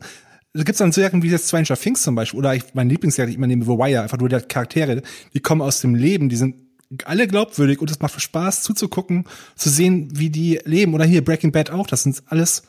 Da 0.52 0.62
gibt's 0.62 0.78
dann 0.78 0.93
Serien 0.93 1.22
wie 1.22 1.31
jetzt 1.31 1.48
Stranger 1.48 1.76
Things 1.76 2.02
zum 2.02 2.14
Beispiel 2.14 2.39
oder 2.39 2.55
ich, 2.55 2.62
mein 2.74 2.89
Lieblingsserie, 2.89 3.32
ich 3.32 3.39
nehme 3.39 3.64
The 3.64 3.70
Wire, 3.70 4.02
einfach 4.02 4.18
nur 4.18 4.28
die 4.28 4.39
Charaktere, 4.40 5.02
die 5.32 5.40
kommen 5.40 5.62
aus 5.62 5.81
dem 5.81 5.97
Leben, 5.97 6.28
die 6.28 6.36
sind 6.36 6.63
alle 7.04 7.26
glaubwürdig 7.26 7.80
und 7.80 7.90
es 7.90 8.00
macht 8.00 8.20
Spaß 8.20 8.62
zuzugucken, 8.62 9.24
zu 9.56 9.70
sehen, 9.70 10.08
wie 10.12 10.30
die 10.30 10.60
leben. 10.64 10.94
Oder 10.94 11.04
hier 11.04 11.24
Breaking 11.24 11.52
Bad 11.52 11.70
auch, 11.70 11.86
das 11.86 12.02
sind 12.02 12.22
alles 12.26 12.64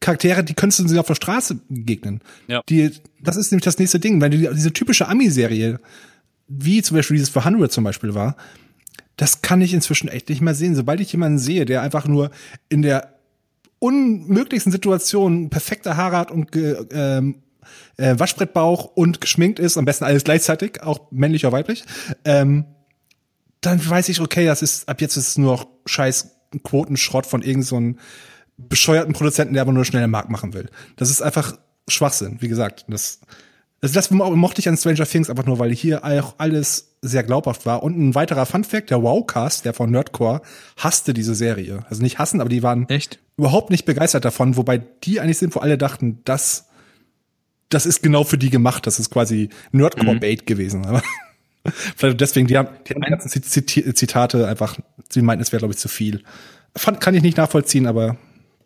Charaktere, 0.00 0.44
die 0.44 0.54
könntest 0.54 0.80
du 0.80 0.88
sie 0.88 0.98
auf 0.98 1.06
der 1.06 1.16
Straße 1.16 1.58
begegnen. 1.68 2.20
Ja. 2.46 2.62
Die, 2.68 2.92
das 3.20 3.36
ist 3.36 3.50
nämlich 3.50 3.64
das 3.64 3.78
nächste 3.78 3.98
Ding, 3.98 4.20
weil 4.20 4.30
die, 4.30 4.48
diese 4.54 4.72
typische 4.72 5.08
Ami-Serie, 5.08 5.80
wie 6.46 6.82
zum 6.82 6.96
Beispiel 6.96 7.16
dieses 7.16 7.30
400 7.30 7.70
zum 7.72 7.84
Beispiel 7.84 8.14
war, 8.14 8.36
das 9.16 9.42
kann 9.42 9.60
ich 9.60 9.74
inzwischen 9.74 10.08
echt 10.08 10.28
nicht 10.28 10.40
mehr 10.40 10.54
sehen. 10.54 10.76
Sobald 10.76 11.00
ich 11.00 11.12
jemanden 11.12 11.38
sehe, 11.38 11.64
der 11.64 11.82
einfach 11.82 12.06
nur 12.06 12.30
in 12.68 12.82
der 12.82 13.14
unmöglichsten 13.80 14.72
Situation 14.72 15.50
perfekte 15.50 15.96
Haare 15.96 16.16
hat 16.16 16.30
und 16.30 16.48
ähm, 16.92 17.42
äh, 17.96 18.18
Waschbrettbauch 18.18 18.84
und 18.94 19.20
geschminkt 19.20 19.58
ist, 19.58 19.76
am 19.76 19.84
besten 19.84 20.04
alles 20.04 20.24
gleichzeitig, 20.24 20.82
auch 20.82 21.10
männlich 21.10 21.44
oder 21.44 21.52
weiblich, 21.52 21.84
ähm, 22.24 22.64
dann 23.60 23.86
weiß 23.86 24.08
ich, 24.08 24.20
okay, 24.20 24.46
das 24.46 24.62
ist, 24.62 24.88
ab 24.88 25.00
jetzt 25.00 25.16
ist 25.16 25.28
es 25.28 25.38
nur 25.38 25.52
noch 25.52 25.66
scheiß 25.86 26.36
Quotenschrott 26.62 27.26
von 27.26 27.42
irgendeinem 27.42 27.94
so 27.96 28.02
bescheuerten 28.68 29.12
Produzenten, 29.12 29.54
der 29.54 29.62
aber 29.62 29.72
nur 29.72 29.84
schnell 29.84 30.02
einen 30.02 30.12
Markt 30.12 30.30
machen 30.30 30.52
will. 30.52 30.68
Das 30.96 31.10
ist 31.10 31.22
einfach 31.22 31.58
Schwachsinn, 31.86 32.38
wie 32.40 32.48
gesagt. 32.48 32.86
Das, 32.88 33.20
das, 33.80 33.92
das 33.92 34.10
mochte 34.10 34.60
ich 34.60 34.68
an 34.68 34.76
Stranger 34.76 35.06
Things 35.06 35.30
einfach 35.30 35.46
nur, 35.46 35.58
weil 35.58 35.72
hier 35.72 36.04
auch 36.04 36.34
alles 36.38 36.96
sehr 37.00 37.22
glaubhaft 37.22 37.66
war. 37.66 37.82
Und 37.82 37.96
ein 37.96 38.14
weiterer 38.14 38.46
Funfact, 38.46 38.90
der 38.90 39.02
Wowcast, 39.02 39.64
der 39.64 39.74
von 39.74 39.90
Nerdcore, 39.90 40.42
hasste 40.76 41.14
diese 41.14 41.34
Serie. 41.34 41.84
Also 41.88 42.02
nicht 42.02 42.18
hassen, 42.18 42.40
aber 42.40 42.50
die 42.50 42.62
waren 42.62 42.88
Echt? 42.88 43.20
überhaupt 43.36 43.70
nicht 43.70 43.84
begeistert 43.84 44.24
davon, 44.24 44.56
wobei 44.56 44.78
die 44.78 45.20
eigentlich 45.20 45.38
sind, 45.38 45.54
wo 45.54 45.60
alle 45.60 45.78
dachten, 45.78 46.18
das, 46.24 46.66
das 47.68 47.86
ist 47.86 48.02
genau 48.02 48.24
für 48.24 48.38
die 48.38 48.50
gemacht. 48.50 48.86
Das 48.86 48.98
ist 48.98 49.10
quasi 49.10 49.50
Nerdcore-Bait 49.70 50.42
mhm. 50.42 50.46
gewesen. 50.46 50.86
Aber 50.86 51.02
vielleicht 51.96 52.20
deswegen, 52.20 52.46
die 52.46 52.56
haben 52.56 52.68
die 52.86 52.94
haben 52.94 53.02
ganzen 53.02 53.30
Zitate 53.30 54.46
einfach, 54.46 54.78
sie 55.08 55.22
meinten, 55.22 55.42
es 55.42 55.52
wäre, 55.52 55.60
glaube 55.60 55.74
ich, 55.74 55.78
zu 55.78 55.88
viel. 55.88 56.22
Fand, 56.76 57.00
kann 57.00 57.14
ich 57.14 57.22
nicht 57.22 57.36
nachvollziehen, 57.36 57.86
aber 57.86 58.16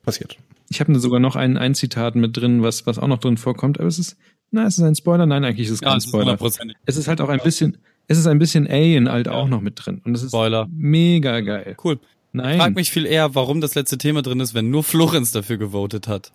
passiert. 0.02 0.36
Ich 0.68 0.80
habe 0.80 0.98
sogar 0.98 1.20
noch 1.20 1.36
ein, 1.36 1.56
ein 1.56 1.74
Zitat 1.74 2.14
mit 2.16 2.36
drin, 2.36 2.62
was, 2.62 2.86
was 2.86 2.98
auch 2.98 3.06
noch 3.06 3.18
drin 3.18 3.36
vorkommt, 3.36 3.78
aber 3.78 3.88
es 3.88 3.98
ist 3.98 4.16
na, 4.52 4.66
ist 4.66 4.78
es 4.78 4.84
ein 4.84 4.94
Spoiler? 4.94 5.24
Nein, 5.24 5.44
eigentlich 5.44 5.66
ist 5.66 5.72
es 5.72 5.80
kein 5.80 5.94
ja, 5.94 6.00
Spoiler. 6.00 6.38
Es 6.84 6.96
ist 6.98 7.08
halt 7.08 7.22
auch 7.22 7.30
ein 7.30 7.40
bisschen, 7.42 7.78
es 8.06 8.18
ist 8.18 8.26
ein 8.26 8.38
bisschen 8.38 8.66
Alien 8.68 9.10
halt 9.10 9.26
ja. 9.26 9.32
auch 9.32 9.48
noch 9.48 9.62
mit 9.62 9.84
drin. 9.84 10.02
Und 10.04 10.14
es 10.14 10.22
ist 10.22 10.30
Spoiler. 10.30 10.68
mega 10.70 11.40
geil. 11.40 11.74
Cool. 11.82 11.98
Nein. 12.32 12.56
Ich 12.56 12.62
frag 12.62 12.74
mich 12.74 12.90
viel 12.90 13.06
eher, 13.06 13.34
warum 13.34 13.62
das 13.62 13.74
letzte 13.74 13.96
Thema 13.96 14.20
drin 14.20 14.40
ist, 14.40 14.52
wenn 14.52 14.70
nur 14.70 14.84
Florenz 14.84 15.32
dafür 15.32 15.56
gewotet 15.56 16.06
hat. 16.06 16.32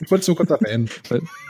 Ich 0.00 0.10
wollte 0.10 0.22
es 0.22 0.28
nur 0.28 0.36
kurz 0.36 0.50
erwähnen. 0.50 0.88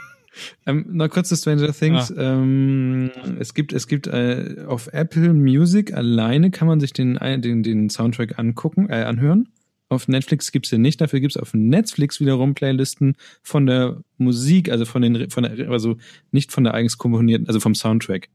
ähm, 0.65 0.85
noch 0.89 1.09
kurz 1.09 1.29
zu 1.29 1.35
Stranger 1.35 1.73
Things. 1.73 2.11
Ah. 2.11 2.33
Ähm, 2.35 3.11
es 3.39 3.53
gibt, 3.53 3.73
es 3.73 3.87
gibt 3.87 4.07
äh, 4.07 4.63
auf 4.67 4.87
Apple 4.93 5.33
Music 5.33 5.93
alleine 5.93 6.51
kann 6.51 6.67
man 6.67 6.79
sich 6.79 6.93
den, 6.93 7.19
den, 7.41 7.63
den 7.63 7.89
Soundtrack 7.89 8.39
angucken, 8.39 8.89
äh, 8.89 9.03
anhören. 9.03 9.49
Auf 9.89 10.07
Netflix 10.07 10.53
gibt's 10.53 10.69
den 10.69 10.81
nicht, 10.81 11.01
dafür 11.01 11.19
gibt's 11.19 11.35
auf 11.35 11.53
Netflix 11.53 12.21
wiederum 12.21 12.53
Playlisten 12.53 13.17
von 13.43 13.65
der 13.65 14.01
Musik, 14.17 14.71
also 14.71 14.85
von 14.85 15.01
den, 15.01 15.29
von 15.29 15.43
der, 15.43 15.69
also 15.69 15.97
nicht 16.31 16.53
von 16.53 16.63
der 16.63 16.73
eigens 16.73 16.97
komponierten, 16.97 17.47
also 17.47 17.59
vom 17.59 17.75
Soundtrack 17.75 18.29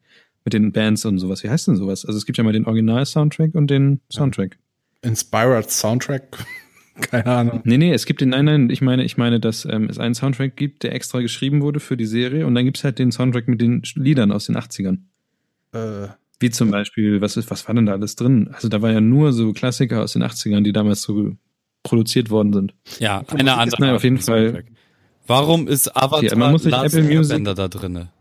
mit 0.44 0.52
den 0.52 0.72
Bands 0.72 1.06
und 1.06 1.18
sowas. 1.18 1.42
Wie 1.42 1.48
heißt 1.48 1.66
denn 1.66 1.76
sowas? 1.76 2.04
Also 2.04 2.18
es 2.18 2.26
gibt 2.26 2.36
ja 2.36 2.44
mal 2.44 2.52
den 2.52 2.66
Original-Soundtrack 2.66 3.54
und 3.54 3.70
den 3.70 4.00
Soundtrack. 4.12 4.58
Inspired 5.02 5.70
Soundtrack? 5.70 6.44
Keine 7.00 7.26
Ahnung. 7.26 7.60
Nee, 7.64 7.78
nee, 7.78 7.92
es 7.92 8.06
gibt 8.06 8.20
den, 8.20 8.30
nein, 8.30 8.46
nein, 8.46 8.70
ich 8.70 8.80
meine, 8.80 9.04
ich 9.04 9.16
meine, 9.16 9.40
dass 9.40 9.64
ähm, 9.64 9.88
es 9.90 9.98
einen 9.98 10.14
Soundtrack 10.14 10.56
gibt, 10.56 10.82
der 10.82 10.94
extra 10.94 11.20
geschrieben 11.20 11.62
wurde 11.62 11.80
für 11.80 11.96
die 11.96 12.06
Serie 12.06 12.46
und 12.46 12.54
dann 12.54 12.64
gibt's 12.64 12.84
halt 12.84 12.98
den 12.98 13.12
Soundtrack 13.12 13.48
mit 13.48 13.60
den 13.60 13.82
Liedern 13.94 14.32
aus 14.32 14.46
den 14.46 14.56
80ern. 14.56 14.98
Äh. 15.72 16.08
Wie 16.38 16.50
zum 16.50 16.70
Beispiel, 16.70 17.22
was 17.22 17.36
ist, 17.38 17.50
was 17.50 17.66
war 17.66 17.74
denn 17.74 17.86
da 17.86 17.92
alles 17.92 18.14
drin? 18.14 18.50
Also 18.52 18.68
da 18.68 18.82
war 18.82 18.92
ja 18.92 19.00
nur 19.00 19.32
so 19.32 19.52
Klassiker 19.52 20.02
aus 20.02 20.12
den 20.12 20.22
80ern, 20.22 20.62
die 20.62 20.72
damals 20.72 21.00
so 21.00 21.32
produziert 21.82 22.28
worden 22.28 22.52
sind. 22.52 22.74
Ja, 22.98 23.22
eine 23.28 23.56
andere. 23.56 23.80
Nein, 23.80 23.94
auf 23.94 24.04
jeden 24.04 24.18
Fall. 24.18 24.64
Warum 25.26 25.66
ist 25.66 25.96
Avatar 25.96 26.18
okay, 26.24 26.36
man 26.36 26.52
muss 26.52 26.64
sich 26.64 26.74
Apple 26.74 27.02
Music 27.02 27.42
da 27.44 27.68
drinne? 27.68 28.12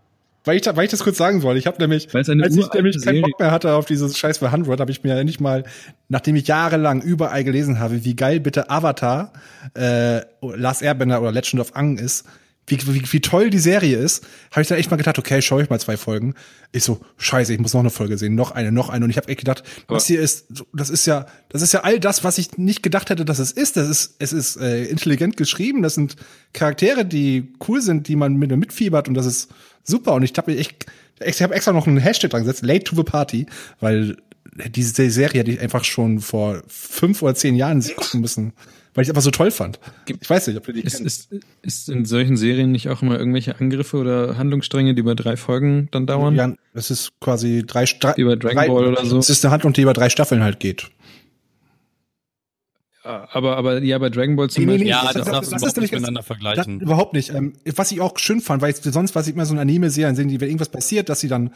Weil 0.45 0.57
ich, 0.57 0.61
da, 0.61 0.75
weil 0.75 0.85
ich 0.85 0.91
das 0.91 1.03
kurz 1.03 1.17
sagen 1.17 1.41
soll. 1.41 1.57
Ich 1.57 1.67
habe 1.67 1.77
nämlich, 1.79 2.13
als 2.13 2.27
ich 2.29 2.73
nämlich 2.73 3.03
keinen 3.03 3.23
Bock 3.23 3.39
mehr 3.39 3.51
hatte 3.51 3.73
auf 3.73 3.85
dieses 3.85 4.17
scheiß 4.17 4.41
100, 4.41 4.79
habe 4.79 4.91
ich 4.91 5.03
mir 5.03 5.23
nicht 5.23 5.41
mal, 5.41 5.63
nachdem 6.07 6.35
ich 6.35 6.47
jahrelang 6.47 7.01
überall 7.01 7.43
gelesen 7.43 7.79
habe, 7.79 8.05
wie 8.05 8.15
geil 8.15 8.39
bitte 8.39 8.69
Avatar, 8.69 9.33
äh, 9.73 10.21
Last 10.41 10.83
Airbender 10.83 11.21
oder 11.21 11.31
Legend 11.31 11.61
of 11.61 11.75
Ang 11.75 11.97
ist, 11.97 12.25
wie, 12.67 12.77
wie, 12.87 13.13
wie 13.13 13.21
toll 13.21 13.49
die 13.49 13.59
Serie 13.59 13.97
ist, 13.97 14.25
habe 14.51 14.61
ich 14.61 14.67
dann 14.67 14.79
echt 14.79 14.89
mal 14.89 14.97
gedacht, 14.97 15.19
okay, 15.19 15.41
schaue 15.41 15.61
ich 15.61 15.69
mal 15.69 15.79
zwei 15.79 15.97
Folgen. 15.97 16.33
Ich 16.71 16.83
so, 16.83 16.99
scheiße, 17.17 17.53
ich 17.53 17.59
muss 17.59 17.73
noch 17.73 17.81
eine 17.81 17.91
Folge 17.91 18.17
sehen, 18.17 18.33
noch 18.33 18.51
eine, 18.51 18.71
noch 18.71 18.89
eine. 18.89 19.05
Und 19.05 19.11
ich 19.11 19.17
habe 19.17 19.27
echt 19.27 19.39
gedacht, 19.39 19.63
Aber 19.87 19.97
was 19.97 20.07
hier 20.07 20.19
ist, 20.19 20.47
das 20.73 20.89
ist 20.89 21.05
ja, 21.05 21.27
das 21.49 21.61
ist 21.61 21.73
ja 21.73 21.81
all 21.81 21.99
das, 21.99 22.23
was 22.23 22.37
ich 22.39 22.57
nicht 22.57 22.81
gedacht 22.81 23.09
hätte, 23.09 23.23
dass 23.23 23.37
es 23.37 23.51
ist. 23.51 23.77
Das 23.77 23.87
ist, 23.87 24.15
es 24.17 24.33
ist 24.33 24.57
äh, 24.57 24.85
intelligent 24.85 25.37
geschrieben, 25.37 25.83
das 25.83 25.93
sind 25.93 26.15
Charaktere, 26.53 27.05
die 27.05 27.53
cool 27.67 27.81
sind, 27.81 28.07
die 28.07 28.15
man 28.15 28.35
mit 28.35 28.55
mitfiebert 28.55 29.07
und 29.07 29.13
das 29.13 29.27
ist 29.27 29.49
super. 29.85 30.13
Und 30.13 30.23
ich 30.23 30.33
habe 30.37 30.55
echt, 30.57 30.85
ich 31.23 31.41
habe 31.41 31.55
extra 31.55 31.71
noch 31.71 31.87
einen 31.87 31.97
Hashtag 31.97 32.31
dran 32.31 32.43
gesetzt, 32.43 32.65
Late 32.65 32.83
to 32.83 32.95
the 32.95 33.03
Party, 33.03 33.45
weil 33.79 34.17
diese 34.67 35.09
Serie 35.09 35.39
hätte 35.39 35.51
ich 35.51 35.59
einfach 35.59 35.83
schon 35.83 36.19
vor 36.19 36.61
fünf 36.67 37.21
oder 37.21 37.35
zehn 37.35 37.55
Jahren 37.55 37.81
gucken 37.95 38.21
müssen 38.21 38.53
weil 38.95 39.01
ich 39.01 39.07
es 39.07 39.11
einfach 39.11 39.21
so 39.21 39.31
toll 39.31 39.51
fand. 39.51 39.79
Ich 40.07 40.29
weiß 40.29 40.47
nicht, 40.47 40.57
ob 40.57 40.65
du 40.65 40.71
die 40.71 40.79
ist, 40.79 41.01
ist, 41.01 41.29
ist 41.61 41.89
in 41.89 42.05
solchen 42.05 42.37
Serien 42.37 42.71
nicht 42.71 42.89
auch 42.89 43.01
immer 43.01 43.19
irgendwelche 43.19 43.59
Angriffe 43.59 43.97
oder 43.97 44.37
Handlungsstränge, 44.37 44.95
die 44.95 45.01
über 45.01 45.15
drei 45.15 45.35
Folgen 45.35 45.89
dann 45.91 46.07
dauern? 46.07 46.35
Ja, 46.35 46.53
das 46.73 46.91
ist 46.91 47.11
quasi 47.19 47.63
drei, 47.67 47.83
drei 47.83 48.13
über 48.15 48.37
Dragon 48.37 48.55
drei, 48.55 48.67
Ball 48.67 48.87
oder 48.87 49.05
so. 49.05 49.19
Es 49.19 49.29
ist 49.29 49.43
eine 49.43 49.51
Handlung, 49.51 49.73
die 49.73 49.81
über 49.81 49.93
drei 49.93 50.09
Staffeln 50.09 50.41
halt 50.41 50.61
geht. 50.61 50.87
Aber, 53.05 53.55
aber 53.55 53.83
ja, 53.83 53.97
bei 53.99 54.09
Dragon 54.09 54.35
Ball 54.35 54.49
zum 54.49 54.65
nee, 54.65 54.71
Beispiel. 54.71 54.85
Nee, 54.85 54.89
ja, 54.89 55.11
das, 55.13 55.27
das, 55.27 55.49
das 55.49 55.63
ist 55.63 55.75
nämlich 55.75 55.91
miteinander 55.91 56.23
vergleichen. 56.23 56.79
Das, 56.79 56.85
überhaupt 56.85 57.13
nicht. 57.13 57.33
Ähm, 57.33 57.53
was 57.75 57.91
ich 57.91 58.01
auch 58.01 58.17
schön 58.17 58.41
fand, 58.41 58.61
weil 58.61 58.71
ich 58.71 58.77
sonst, 58.77 59.13
was 59.13 59.27
ich 59.27 59.35
immer 59.35 59.45
so 59.45 59.53
ein 59.53 59.59
Anime 59.59 59.91
sehe, 59.91 60.05
dann 60.05 60.15
sehen 60.15 60.27
die, 60.27 60.41
wenn 60.41 60.47
irgendwas 60.47 60.69
passiert, 60.69 61.09
dass 61.09 61.19
sie 61.19 61.27
dann 61.27 61.51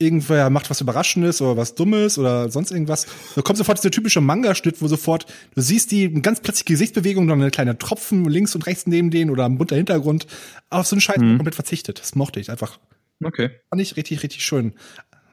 irgendwer 0.00 0.48
macht 0.50 0.70
was 0.70 0.80
Überraschendes 0.80 1.40
oder 1.40 1.56
was 1.56 1.74
Dummes 1.74 2.18
oder 2.18 2.50
sonst 2.50 2.70
irgendwas. 2.70 3.06
Da 3.34 3.42
kommt 3.42 3.58
sofort 3.58 3.78
dieser 3.78 3.90
typische 3.90 4.20
Manga-Schnitt, 4.20 4.80
wo 4.80 4.86
sofort, 4.86 5.26
du 5.54 5.60
siehst 5.60 5.90
die 5.90 6.12
ganz 6.22 6.40
plötzlich 6.40 6.66
Gesichtsbewegung, 6.66 7.26
dann 7.26 7.40
eine 7.40 7.50
kleine 7.50 7.78
Tropfen 7.78 8.24
links 8.24 8.54
und 8.54 8.66
rechts 8.66 8.86
neben 8.86 9.10
denen 9.10 9.30
oder 9.30 9.44
ein 9.44 9.58
bunter 9.58 9.76
Hintergrund. 9.76 10.26
Auf 10.70 10.86
so 10.86 10.94
einen 10.94 11.00
Scheiß 11.00 11.18
mhm. 11.18 11.36
komplett 11.36 11.56
verzichtet. 11.56 12.00
Das 12.00 12.14
mochte 12.14 12.38
ich 12.40 12.50
einfach. 12.50 12.78
Okay. 13.24 13.50
Fand 13.68 13.82
ich 13.82 13.96
richtig, 13.96 14.22
richtig 14.22 14.44
schön. 14.44 14.74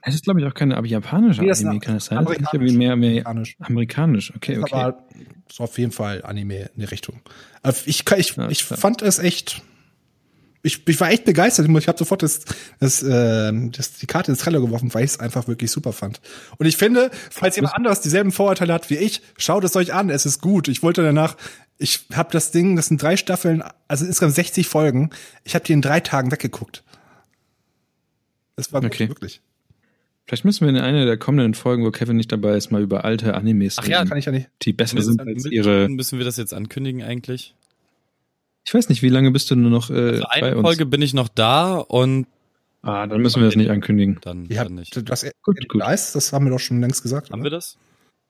Es 0.08 0.14
ist, 0.14 0.22
glaube 0.22 0.40
ich, 0.40 0.46
auch 0.46 0.54
keine 0.54 0.76
aber 0.76 0.86
japanische 0.86 1.42
nee, 1.42 1.50
Anime, 1.50 1.80
kann 1.80 1.96
es 1.96 2.06
sein? 2.06 2.18
Amerikanisch. 2.18 2.72
Mehr, 2.72 2.94
mehr 2.94 3.26
amerikanisch. 3.26 3.56
amerikanisch, 3.58 4.32
okay, 4.36 4.56
okay. 4.56 4.72
Aber 4.72 5.04
ist 5.48 5.60
auf 5.60 5.76
jeden 5.78 5.90
Fall 5.90 6.22
Anime 6.22 6.70
in 6.74 6.80
die 6.80 6.84
Richtung. 6.84 7.20
Ich, 7.86 8.04
ich, 8.16 8.38
ich 8.38 8.64
fand 8.64 9.02
es 9.02 9.18
echt 9.18 9.62
ich, 10.62 10.86
ich 10.86 11.00
war 11.00 11.10
echt 11.10 11.24
begeistert. 11.24 11.68
Ich 11.68 11.88
habe 11.88 11.98
sofort 11.98 12.22
das, 12.22 12.40
das, 12.80 13.02
äh, 13.02 13.52
das, 13.70 13.92
die 13.94 14.06
Karte 14.06 14.32
ins 14.32 14.40
Trello 14.40 14.60
geworfen, 14.60 14.92
weil 14.94 15.04
ich 15.04 15.12
es 15.12 15.20
einfach 15.20 15.46
wirklich 15.46 15.70
super 15.70 15.92
fand. 15.92 16.20
Und 16.58 16.66
ich 16.66 16.76
finde, 16.76 17.10
falls 17.30 17.56
jemand 17.56 17.74
anderes 17.74 18.00
dieselben 18.00 18.32
Vorurteile 18.32 18.72
hat 18.72 18.90
wie 18.90 18.96
ich, 18.96 19.22
schaut 19.38 19.62
es 19.62 19.76
euch 19.76 19.94
an. 19.94 20.10
Es 20.10 20.26
ist 20.26 20.40
gut. 20.40 20.66
Ich 20.66 20.82
wollte 20.82 21.02
danach, 21.02 21.36
ich 21.78 22.06
habe 22.12 22.30
das 22.32 22.50
Ding, 22.50 22.74
das 22.74 22.86
sind 22.86 23.00
drei 23.00 23.16
Staffeln, 23.16 23.62
also 23.86 24.04
insgesamt 24.04 24.34
60 24.34 24.68
Folgen. 24.68 25.10
Ich 25.44 25.54
habe 25.54 25.64
die 25.64 25.72
in 25.72 25.82
drei 25.82 26.00
Tagen 26.00 26.32
weggeguckt. 26.32 26.82
Das 28.56 28.72
war 28.72 28.82
okay. 28.82 29.08
wirklich. 29.08 29.40
Vielleicht 30.26 30.44
müssen 30.44 30.62
wir 30.62 30.70
in 30.70 30.76
einer 30.78 31.04
der 31.04 31.16
kommenden 31.16 31.54
Folgen, 31.54 31.84
wo 31.84 31.90
Kevin 31.92 32.16
nicht 32.16 32.32
dabei 32.32 32.56
ist, 32.56 32.72
mal 32.72 32.82
über 32.82 33.04
alte 33.04 33.34
Animes 33.34 33.78
Ach 33.78 33.84
reden. 33.84 33.94
Ach 33.94 34.00
ja, 34.02 34.04
kann 34.08 34.18
ich 34.18 34.24
ja 34.24 34.32
nicht. 34.32 34.48
Die 34.62 34.72
besser 34.72 35.00
sind 35.00 35.20
als 35.20 35.44
ihre. 35.46 35.88
Müssen 35.88 36.18
wir 36.18 36.24
das 36.24 36.36
jetzt 36.36 36.52
ankündigen 36.52 37.02
eigentlich? 37.02 37.54
Ich 38.66 38.74
weiß 38.74 38.88
nicht, 38.88 39.02
wie 39.02 39.08
lange 39.08 39.30
bist 39.30 39.50
du 39.50 39.54
nur 39.54 39.70
noch 39.70 39.90
äh, 39.90 39.94
also 39.94 40.24
eine 40.28 40.60
Folge 40.60 40.86
bin 40.86 41.00
ich 41.02 41.14
noch 41.14 41.28
da 41.28 41.76
und 41.76 42.26
Ah, 42.82 43.06
dann 43.06 43.20
müssen 43.20 43.40
wir 43.40 43.46
das 43.46 43.56
nicht 43.56 43.70
ankündigen. 43.70 44.18
Dann, 44.20 44.46
Ja, 44.46 44.62
dann 44.64 44.74
nicht. 44.76 44.96
das 45.10 45.26
Gut, 45.42 45.68
gut. 45.68 45.82
Eis, 45.82 46.12
das 46.12 46.32
haben 46.32 46.44
wir 46.46 46.50
doch 46.50 46.60
schon 46.60 46.80
längst 46.80 47.02
gesagt. 47.02 47.30
Haben 47.30 47.40
oder? 47.40 47.46
wir 47.46 47.50
das? 47.50 47.78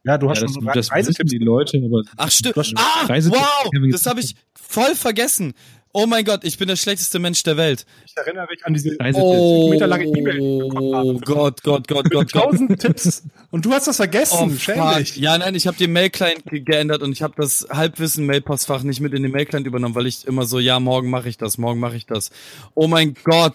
Ja, 0.04 0.16
du 0.18 0.30
hast 0.30 0.38
Ja, 0.38 0.44
das, 0.46 0.54
schon 0.54 0.62
so 0.62 0.66
das 0.68 0.76
wissen 0.76 0.92
Reisetipps. 0.94 1.30
die 1.30 1.38
Leute, 1.38 1.82
aber 1.84 2.02
Ach 2.16 2.30
stimmt. 2.30 2.56
Ah, 2.76 3.06
wow, 3.08 3.70
das 3.90 4.06
habe 4.06 4.20
ich 4.20 4.34
voll 4.54 4.94
vergessen. 4.94 5.52
Oh 5.98 6.04
mein 6.06 6.26
Gott, 6.26 6.44
ich 6.44 6.58
bin 6.58 6.68
der 6.68 6.76
schlechteste 6.76 7.18
Mensch 7.18 7.42
der 7.42 7.56
Welt. 7.56 7.86
Ich 8.04 8.14
erinnere 8.14 8.46
mich 8.50 8.66
an 8.66 8.74
diese 8.74 8.90
Reisetipps. 9.00 9.18
Oh, 9.18 9.70
Meter 9.70 9.86
lange 9.86 10.04
E-Mail, 10.04 10.38
die 10.38 10.56
ich 10.58 10.68
bekommen 10.68 10.94
habe. 10.94 11.20
Gott, 11.24 11.62
Gott, 11.62 11.88
Gott, 11.88 12.10
Gott, 12.10 12.32
Gott. 12.32 12.42
tausend 12.42 12.78
Tipps. 12.78 13.22
Und 13.50 13.64
du 13.64 13.72
hast 13.72 13.86
das 13.86 13.96
vergessen. 13.96 14.52
Oh, 14.54 14.58
Schäm 14.58 14.76
fuck. 14.76 14.98
dich. 14.98 15.16
Ja, 15.16 15.38
nein, 15.38 15.54
ich 15.54 15.66
habe 15.66 15.78
den 15.78 15.92
Mail-Client 15.94 16.44
ge- 16.44 16.60
geändert 16.60 17.00
und 17.00 17.12
ich 17.12 17.22
habe 17.22 17.32
das 17.38 17.66
Halbwissen-Mail-Postfach 17.70 18.82
nicht 18.82 19.00
mit 19.00 19.14
in 19.14 19.22
den 19.22 19.32
Mail-Client 19.32 19.66
übernommen, 19.66 19.94
weil 19.94 20.06
ich 20.06 20.26
immer 20.26 20.44
so, 20.44 20.58
ja, 20.58 20.78
morgen 20.80 21.08
mache 21.08 21.30
ich 21.30 21.38
das, 21.38 21.56
morgen 21.56 21.80
mache 21.80 21.96
ich 21.96 22.04
das. 22.04 22.30
Oh 22.74 22.88
mein 22.88 23.14
Gott, 23.24 23.54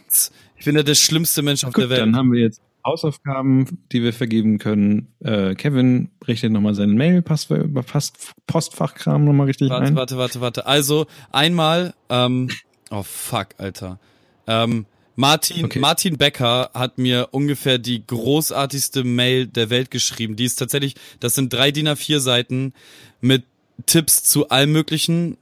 ich 0.57 0.65
bin 0.65 0.76
ja 0.76 0.81
der 0.81 0.95
schlimmste 0.95 1.43
Mensch 1.43 1.63
auf 1.63 1.73
gut, 1.73 1.84
der 1.84 1.89
Welt. 1.91 1.99
dann 2.01 2.15
haben 2.15 2.31
wir 2.34 2.41
jetzt 2.41 2.59
Hausaufgaben, 2.86 3.80
die 3.91 4.03
wir 4.03 4.14
vergeben 4.14 4.58
können. 4.58 5.08
Äh, 5.20 5.56
Kevin 5.56 6.10
richtet 6.28 6.52
nochmal 6.52 6.76
seinen 6.76 6.95
Mail-Postfachkram 6.95 9.26
nochmal 9.26 9.48
richtig 9.48 9.70
Warte, 9.70 9.88
ein. 9.88 9.95
warte, 9.95 10.18
warte, 10.18 10.41
warte. 10.41 10.66
Also 10.66 11.08
einmal, 11.32 11.94
ähm, 12.10 12.49
oh 12.91 13.03
fuck, 13.03 13.49
Alter. 13.58 13.99
Ähm, 14.48 14.86
Martin, 15.16 15.66
Okay. 15.66 15.80
Martin 15.80 16.18
Becker 16.18 16.72
hat 16.74 16.98
mir 16.98 17.30
ungefähr 17.32 17.78
die 17.78 18.06
großartigste 18.06 19.03
Mail 19.03 19.45
der 19.45 19.70
Welt 19.70 19.91
geschrieben. 19.91 20.36
Die 20.36 20.45
ist 20.45 20.56
tatsächlich, 20.56 20.95
das 21.20 21.36
sind 21.36 21.53
drei 21.53 21.72
DIN 21.72 21.88
A4 21.90 22.20
Seiten 22.20 22.74
mit 23.20 23.44
Tipps 23.86 24.24
zu 24.24 24.49
allem 24.49 24.72
möglichen. 24.72 25.38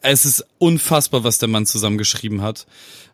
Es 0.00 0.24
ist 0.24 0.46
unfassbar, 0.58 1.24
was 1.24 1.38
der 1.38 1.48
Mann 1.48 1.66
zusammengeschrieben 1.66 2.42
hat. 2.42 2.66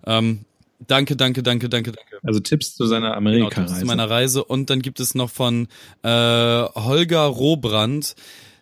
Ähm, 0.07 0.41
danke, 0.87 1.17
danke, 1.17 1.43
danke, 1.43 1.69
danke, 1.69 1.93
danke. 1.93 2.19
Also 2.23 2.41
Tipps 2.41 2.75
zu 2.75 2.87
seiner 2.87 3.09
Genau, 3.09 3.17
Amerika-Reise. 3.19 3.67
Tipps 3.67 3.81
zu 3.81 3.87
meiner 3.87 4.09
Reise. 4.11 4.45
Und 4.45 4.71
dann 4.71 4.83
gibt 4.83 5.01
es 5.01 5.15
noch 5.15 5.31
von 5.31 5.69
äh, 6.03 6.09
Holger 6.09 7.21
Rohbrand, 7.23 8.15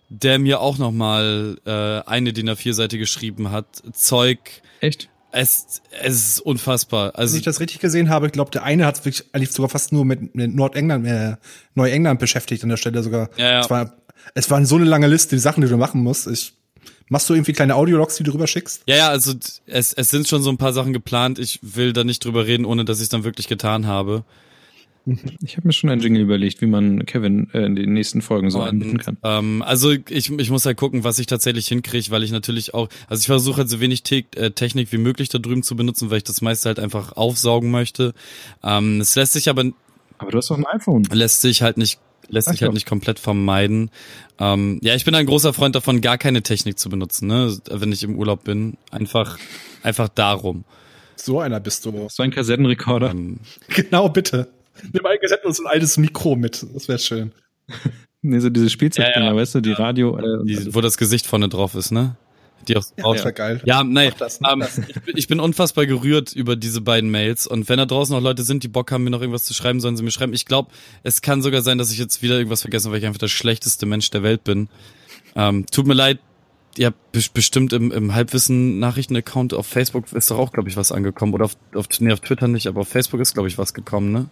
der 0.08 0.38
mir 0.38 0.60
auch 0.60 0.78
nochmal 0.78 1.58
äh, 1.66 2.08
eine 2.08 2.32
DIN 2.32 2.48
A4-Seite 2.50 2.98
geschrieben 2.98 3.50
hat. 3.50 3.66
Zeug, 3.92 4.38
Echt? 4.80 5.08
es, 5.32 5.82
es 6.02 6.14
ist 6.28 6.40
unfassbar. 6.40 7.08
Wenn 7.12 7.20
Also 7.20 7.36
ich 7.36 7.42
das 7.42 7.60
richtig 7.60 7.80
gesehen 7.80 8.08
habe, 8.08 8.26
ich 8.26 8.32
glaube, 8.32 8.50
der 8.50 8.62
eine 8.62 8.86
hat 8.86 9.04
wirklich 9.04 9.24
eigentlich 9.32 9.50
sogar 9.52 9.68
fast 9.68 9.92
nur 9.92 10.04
mit, 10.04 10.34
mit 10.34 10.54
Nordengland, 10.54 11.06
äh, 11.06 11.36
Neuengland 11.74 12.18
beschäftigt 12.20 12.62
an 12.62 12.70
der 12.70 12.76
Stelle 12.78 13.02
sogar. 13.02 13.28
Ja, 13.36 13.50
ja. 13.50 13.60
Es 13.60 13.70
war, 13.70 13.92
es 14.34 14.50
war 14.50 14.64
so 14.64 14.76
eine 14.76 14.86
lange 14.86 15.06
Liste, 15.06 15.36
die 15.36 15.40
Sachen, 15.40 15.60
die 15.60 15.68
du 15.68 15.76
machen 15.76 16.02
musst. 16.02 16.26
Ich, 16.26 16.54
machst 17.08 17.28
du 17.28 17.34
irgendwie 17.34 17.52
kleine 17.52 17.74
Audiologs, 17.76 18.16
die 18.16 18.22
du 18.24 18.32
rüber 18.32 18.46
schickst? 18.46 18.82
ja, 18.86 18.96
ja, 18.96 19.08
also 19.08 19.34
es, 19.66 19.92
es 19.92 20.10
sind 20.10 20.28
schon 20.28 20.42
so 20.42 20.50
ein 20.50 20.58
paar 20.58 20.72
Sachen 20.72 20.92
geplant. 20.92 21.38
Ich 21.38 21.58
will 21.62 21.92
da 21.92 22.04
nicht 22.04 22.24
drüber 22.24 22.46
reden, 22.46 22.64
ohne 22.64 22.84
dass 22.84 22.98
ich 22.98 23.04
es 23.04 23.08
dann 23.08 23.24
wirklich 23.24 23.48
getan 23.48 23.86
habe. 23.86 24.24
Ich 25.40 25.56
habe 25.56 25.66
mir 25.66 25.72
schon 25.72 25.88
ein 25.88 26.00
Jingle 26.00 26.20
überlegt, 26.22 26.60
wie 26.60 26.66
man 26.66 27.06
Kevin 27.06 27.48
äh, 27.54 27.64
in 27.64 27.74
den 27.76 27.94
nächsten 27.94 28.20
Folgen 28.20 28.50
so 28.50 28.60
einbinden 28.60 28.98
kann. 28.98 29.16
Ähm, 29.22 29.62
also 29.62 29.90
ich, 29.90 30.30
ich 30.30 30.50
muss 30.50 30.66
halt 30.66 30.76
gucken, 30.76 31.02
was 31.02 31.18
ich 31.18 31.24
tatsächlich 31.26 31.66
hinkriege, 31.68 32.10
weil 32.10 32.22
ich 32.24 32.30
natürlich 32.30 32.74
auch, 32.74 32.88
also 33.08 33.20
ich 33.22 33.26
versuche 33.26 33.58
halt 33.58 33.70
so 33.70 33.80
wenig 33.80 34.02
Te 34.02 34.24
äh, 34.36 34.50
Technik 34.50 34.92
wie 34.92 34.98
möglich 34.98 35.30
da 35.30 35.38
drüben 35.38 35.62
zu 35.62 35.76
benutzen, 35.76 36.10
weil 36.10 36.18
ich 36.18 36.24
das 36.24 36.42
meiste 36.42 36.68
halt 36.68 36.78
einfach 36.78 37.12
aufsaugen 37.12 37.70
möchte. 37.70 38.12
Ähm, 38.62 39.00
es 39.00 39.16
lässt 39.16 39.32
sich 39.32 39.48
aber 39.48 39.64
Aber 40.18 40.30
du 40.30 40.36
hast 40.36 40.50
doch 40.50 40.58
ein 40.58 40.66
iPhone. 40.66 41.04
lässt 41.10 41.40
sich 41.40 41.62
halt 41.62 41.78
nicht 41.78 41.98
lässt 42.28 42.48
Ach 42.48 42.52
sich 42.52 42.62
halt 42.62 42.68
doch. 42.70 42.74
nicht 42.74 42.86
komplett 42.86 43.18
vermeiden. 43.18 43.90
Ähm, 44.38 44.78
ja, 44.82 44.94
ich 44.94 45.04
bin 45.04 45.14
ein 45.14 45.26
großer 45.26 45.52
Freund 45.52 45.74
davon, 45.74 46.00
gar 46.00 46.18
keine 46.18 46.42
Technik 46.42 46.78
zu 46.78 46.88
benutzen, 46.88 47.26
ne, 47.28 47.56
wenn 47.70 47.92
ich 47.92 48.02
im 48.02 48.16
Urlaub 48.16 48.44
bin. 48.44 48.76
Einfach 48.90 49.38
einfach 49.82 50.08
darum. 50.08 50.64
So 51.16 51.40
einer 51.40 51.60
bist 51.60 51.84
du. 51.84 52.06
So 52.10 52.22
ein 52.22 52.30
Kassettenrekorder. 52.30 53.10
Ähm, 53.10 53.40
Genau, 53.68 54.08
bitte. 54.08 54.48
Nimm 54.92 55.04
ein 55.06 55.18
Gesetz 55.20 55.44
und 55.44 55.54
so 55.56 55.64
ein 55.64 55.66
altes 55.66 55.96
Mikro 55.98 56.36
mit. 56.36 56.64
Das 56.74 56.88
wäre 56.88 56.98
schön. 56.98 57.32
Nee, 58.20 58.40
so 58.40 58.50
diese 58.50 58.68
Spielzeugdinger, 58.68 59.26
Ja, 59.26 59.30
ja. 59.30 59.36
weißt 59.36 59.54
du, 59.54 59.60
die 59.60 59.70
Radio. 59.70 60.18
Äh, 60.18 60.44
die, 60.44 60.74
wo 60.74 60.80
das 60.80 60.98
Gesicht 60.98 61.24
vorne 61.24 61.48
drauf 61.48 61.76
ist, 61.76 61.92
ne? 61.92 62.16
Die 62.66 62.76
auch 62.76 62.82
Ja, 62.96 63.12
das 63.12 63.24
wär 63.24 63.32
geil. 63.32 63.60
Ja, 63.64 63.84
nein, 63.84 64.12
das, 64.18 64.40
ähm, 64.50 64.60
das. 64.60 64.78
ich, 64.78 65.00
bin, 65.02 65.16
ich 65.16 65.28
bin 65.28 65.40
unfassbar 65.40 65.86
gerührt 65.86 66.32
über 66.34 66.56
diese 66.56 66.80
beiden 66.80 67.10
Mails 67.10 67.46
und 67.46 67.68
wenn 67.68 67.78
da 67.78 67.86
draußen 67.86 68.14
noch 68.14 68.22
Leute 68.22 68.42
sind, 68.42 68.62
die 68.62 68.68
Bock 68.68 68.90
haben, 68.92 69.04
mir 69.04 69.10
noch 69.10 69.20
irgendwas 69.20 69.44
zu 69.44 69.54
schreiben, 69.54 69.80
sollen 69.80 69.96
sie 69.96 70.02
mir 70.02 70.10
schreiben. 70.10 70.32
Ich 70.34 70.44
glaube, 70.44 70.70
es 71.02 71.22
kann 71.22 71.40
sogar 71.42 71.62
sein, 71.62 71.78
dass 71.78 71.90
ich 71.92 71.98
jetzt 71.98 72.20
wieder 72.22 72.36
irgendwas 72.36 72.62
vergesse, 72.62 72.90
weil 72.90 72.98
ich 72.98 73.06
einfach 73.06 73.18
der 73.20 73.28
schlechteste 73.28 73.86
Mensch 73.86 74.10
der 74.10 74.22
Welt 74.22 74.44
bin. 74.44 74.68
Ähm, 75.36 75.64
tut 75.70 75.86
mir 75.86 75.94
leid, 75.94 76.18
ihr 76.76 76.86
habt 76.88 76.98
bes- 77.14 77.30
bestimmt 77.32 77.72
im, 77.72 77.90
im 77.92 78.14
Halbwissen-Nachrichten-Account 78.14 79.54
auf 79.54 79.66
Facebook 79.66 80.12
ist 80.12 80.30
doch 80.30 80.38
auch, 80.38 80.52
glaube 80.52 80.68
ich, 80.68 80.76
was 80.76 80.92
angekommen. 80.92 81.32
Oder 81.34 81.46
auf, 81.46 81.56
auf, 81.74 81.86
nee, 82.00 82.12
auf 82.12 82.20
Twitter 82.20 82.48
nicht, 82.48 82.66
aber 82.66 82.82
auf 82.82 82.88
Facebook 82.88 83.20
ist, 83.20 83.34
glaube 83.34 83.48
ich, 83.48 83.56
was 83.58 83.72
gekommen, 83.74 84.12
ne? 84.12 84.26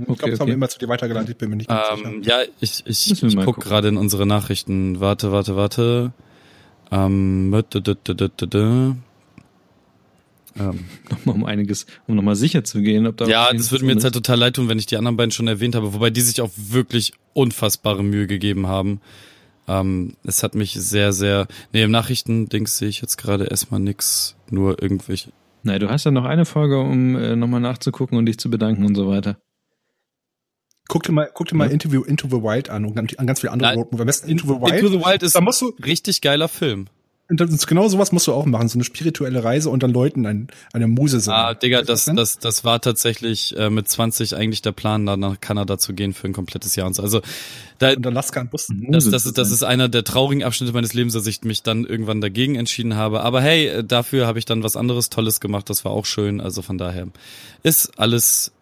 ich 0.00 0.04
glaube, 0.04 0.30
das 0.30 0.38
haben 0.38 0.42
okay. 0.42 0.46
wir 0.50 0.54
immer 0.54 0.68
zu 0.68 0.78
dir 0.78 0.88
weitergeleitet, 0.88 1.30
ich 1.30 1.36
bin 1.36 1.50
mir 1.50 1.56
nicht 1.56 1.68
ganz 1.68 1.88
Ähm, 2.04 2.22
sicher. 2.22 2.40
ja, 2.42 2.46
ich, 2.60 2.84
ich, 2.86 3.10
ich 3.10 3.34
mal 3.34 3.44
guck 3.44 3.56
gucken. 3.56 3.68
gerade 3.68 3.88
in 3.88 3.96
unsere 3.96 4.26
Nachrichten. 4.26 5.00
Warte, 5.00 5.32
warte, 5.32 5.56
warte. 5.56 6.12
Ähm, 6.90 7.52
ähm, 10.58 10.84
nochmal 11.10 11.36
um 11.36 11.44
einiges, 11.44 11.86
um 12.06 12.16
nochmal 12.16 12.36
sicher 12.36 12.64
zu 12.64 12.80
gehen, 12.80 13.06
ob 13.06 13.16
da 13.16 13.26
ja, 13.26 13.52
das 13.52 13.70
würde 13.70 13.84
mir 13.84 13.92
jetzt 13.92 14.04
halt 14.04 14.14
total 14.14 14.38
leid 14.38 14.56
tun, 14.56 14.68
wenn 14.68 14.78
ich 14.78 14.86
die 14.86 14.96
anderen 14.96 15.16
beiden 15.16 15.30
schon 15.30 15.46
erwähnt 15.46 15.74
habe, 15.74 15.94
wobei 15.94 16.10
die 16.10 16.20
sich 16.20 16.40
auch 16.40 16.50
wirklich 16.56 17.12
unfassbare 17.34 18.02
Mühe 18.02 18.26
gegeben 18.26 18.66
haben. 18.66 19.00
Ähm, 19.68 20.14
es 20.24 20.42
hat 20.42 20.54
mich 20.54 20.72
sehr, 20.72 21.12
sehr. 21.12 21.46
Nee, 21.72 21.82
im 21.82 21.90
Nachrichtendings 21.90 22.78
sehe 22.78 22.88
ich 22.88 23.00
jetzt 23.00 23.18
gerade 23.18 23.44
erstmal 23.44 23.80
nix, 23.80 24.36
nur 24.50 24.82
irgendwelche. 24.82 25.30
Nein, 25.62 25.80
du 25.80 25.90
hast 25.90 26.04
ja 26.04 26.10
noch 26.10 26.24
eine 26.24 26.44
Folge, 26.44 26.80
um 26.80 27.14
äh, 27.16 27.36
nochmal 27.36 27.60
nachzugucken 27.60 28.16
und 28.16 28.26
dich 28.26 28.38
zu 28.38 28.50
bedanken 28.50 28.84
und 28.84 28.94
so 28.94 29.08
weiter. 29.08 29.36
Guck 30.88 31.02
dir 31.04 31.12
mal, 31.12 31.30
guck 31.32 31.46
dir 31.48 31.54
mal 31.56 31.66
Ja. 31.66 31.72
Interview 31.72 32.02
Into 32.02 32.28
the 32.28 32.36
Wild 32.42 32.70
an 32.70 32.84
und 32.86 32.94
ganz, 32.96 33.14
an 33.16 33.26
ganz 33.26 33.40
viele 33.40 33.52
andere. 33.52 33.74
Roadmovie. 33.74 34.00
Am 34.02 34.06
besten 34.06 34.28
Into 34.30 34.46
the 34.46 34.54
Wild. 34.60 34.74
Into 34.82 34.88
the 34.88 35.04
Wild 35.04 35.22
ist 35.22 35.34
da 35.36 35.40
musst 35.40 35.60
du, 35.60 35.74
richtig 35.84 36.22
geiler 36.22 36.48
Film. 36.48 36.86
und 37.30 37.38
das 37.40 37.50
ist 37.52 37.66
genau 37.66 37.86
sowas 37.88 38.10
musst 38.10 38.26
du 38.26 38.32
auch 38.32 38.46
machen. 38.46 38.68
So 38.68 38.76
eine 38.78 38.84
spirituelle 38.84 39.44
Reise 39.44 39.68
und 39.68 39.82
dann 39.82 39.92
Leuten 39.92 40.24
ein, 40.24 40.48
eine 40.72 40.86
Muse 40.88 41.20
singen. 41.20 41.36
Ah, 41.36 41.52
Digga, 41.52 41.82
das, 41.82 42.06
das, 42.06 42.38
das 42.38 42.64
war 42.64 42.80
tatsächlich 42.80 43.54
äh, 43.58 43.68
mit 43.68 43.86
20 43.86 44.34
eigentlich 44.34 44.62
der 44.62 44.72
Plan, 44.72 45.04
dann 45.04 45.20
nach 45.20 45.38
Kanada 45.38 45.76
zu 45.76 45.92
gehen 45.92 46.14
für 46.14 46.26
ein 46.26 46.32
komplettes 46.32 46.74
Jahr 46.74 46.86
und 46.86 46.94
so. 46.94 47.02
Also 47.02 47.20
da, 47.78 47.92
Und 47.92 48.06
Alaska 48.06 48.40
und 48.40 48.50
Bus. 48.50 48.68
das, 48.88 49.10
das, 49.10 49.26
ist, 49.26 49.36
das 49.36 49.48
sein. 49.48 49.54
ist 49.56 49.62
einer 49.64 49.90
der 49.90 50.04
traurigen 50.04 50.42
Abschnitte 50.42 50.72
meines 50.72 50.94
Lebens, 50.94 51.12
dass 51.12 51.26
ich 51.26 51.42
mich 51.42 51.62
dann 51.62 51.84
irgendwann 51.84 52.22
dagegen 52.22 52.54
entschieden 52.54 52.96
habe. 52.96 53.20
Aber 53.20 53.42
hey, 53.42 53.66
äh, 53.66 53.84
dafür 53.84 54.26
habe 54.26 54.38
ich 54.38 54.46
dann 54.46 54.62
was 54.62 54.74
anderes 54.74 55.10
Tolles 55.10 55.38
gemacht. 55.40 55.68
Das 55.68 55.84
war 55.84 55.92
auch 55.92 56.06
schön. 56.06 56.40
Also 56.40 56.62
von 56.62 56.78
daher 56.78 57.08
ist 57.62 57.98
alles. 57.98 58.52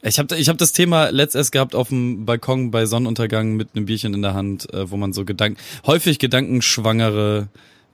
Ich 0.00 0.18
habe 0.18 0.36
ich 0.36 0.48
hab 0.48 0.58
das 0.58 0.72
Thema 0.72 1.10
letztes 1.10 1.50
gehabt 1.50 1.74
auf 1.74 1.88
dem 1.88 2.24
Balkon 2.24 2.70
bei 2.70 2.86
Sonnenuntergang 2.86 3.56
mit 3.56 3.70
einem 3.74 3.86
Bierchen 3.86 4.14
in 4.14 4.22
der 4.22 4.34
Hand, 4.34 4.72
äh, 4.72 4.90
wo 4.90 4.96
man 4.96 5.12
so 5.12 5.24
Gedanken, 5.24 5.60
häufig 5.86 6.20
gedankenschwangere 6.20 7.48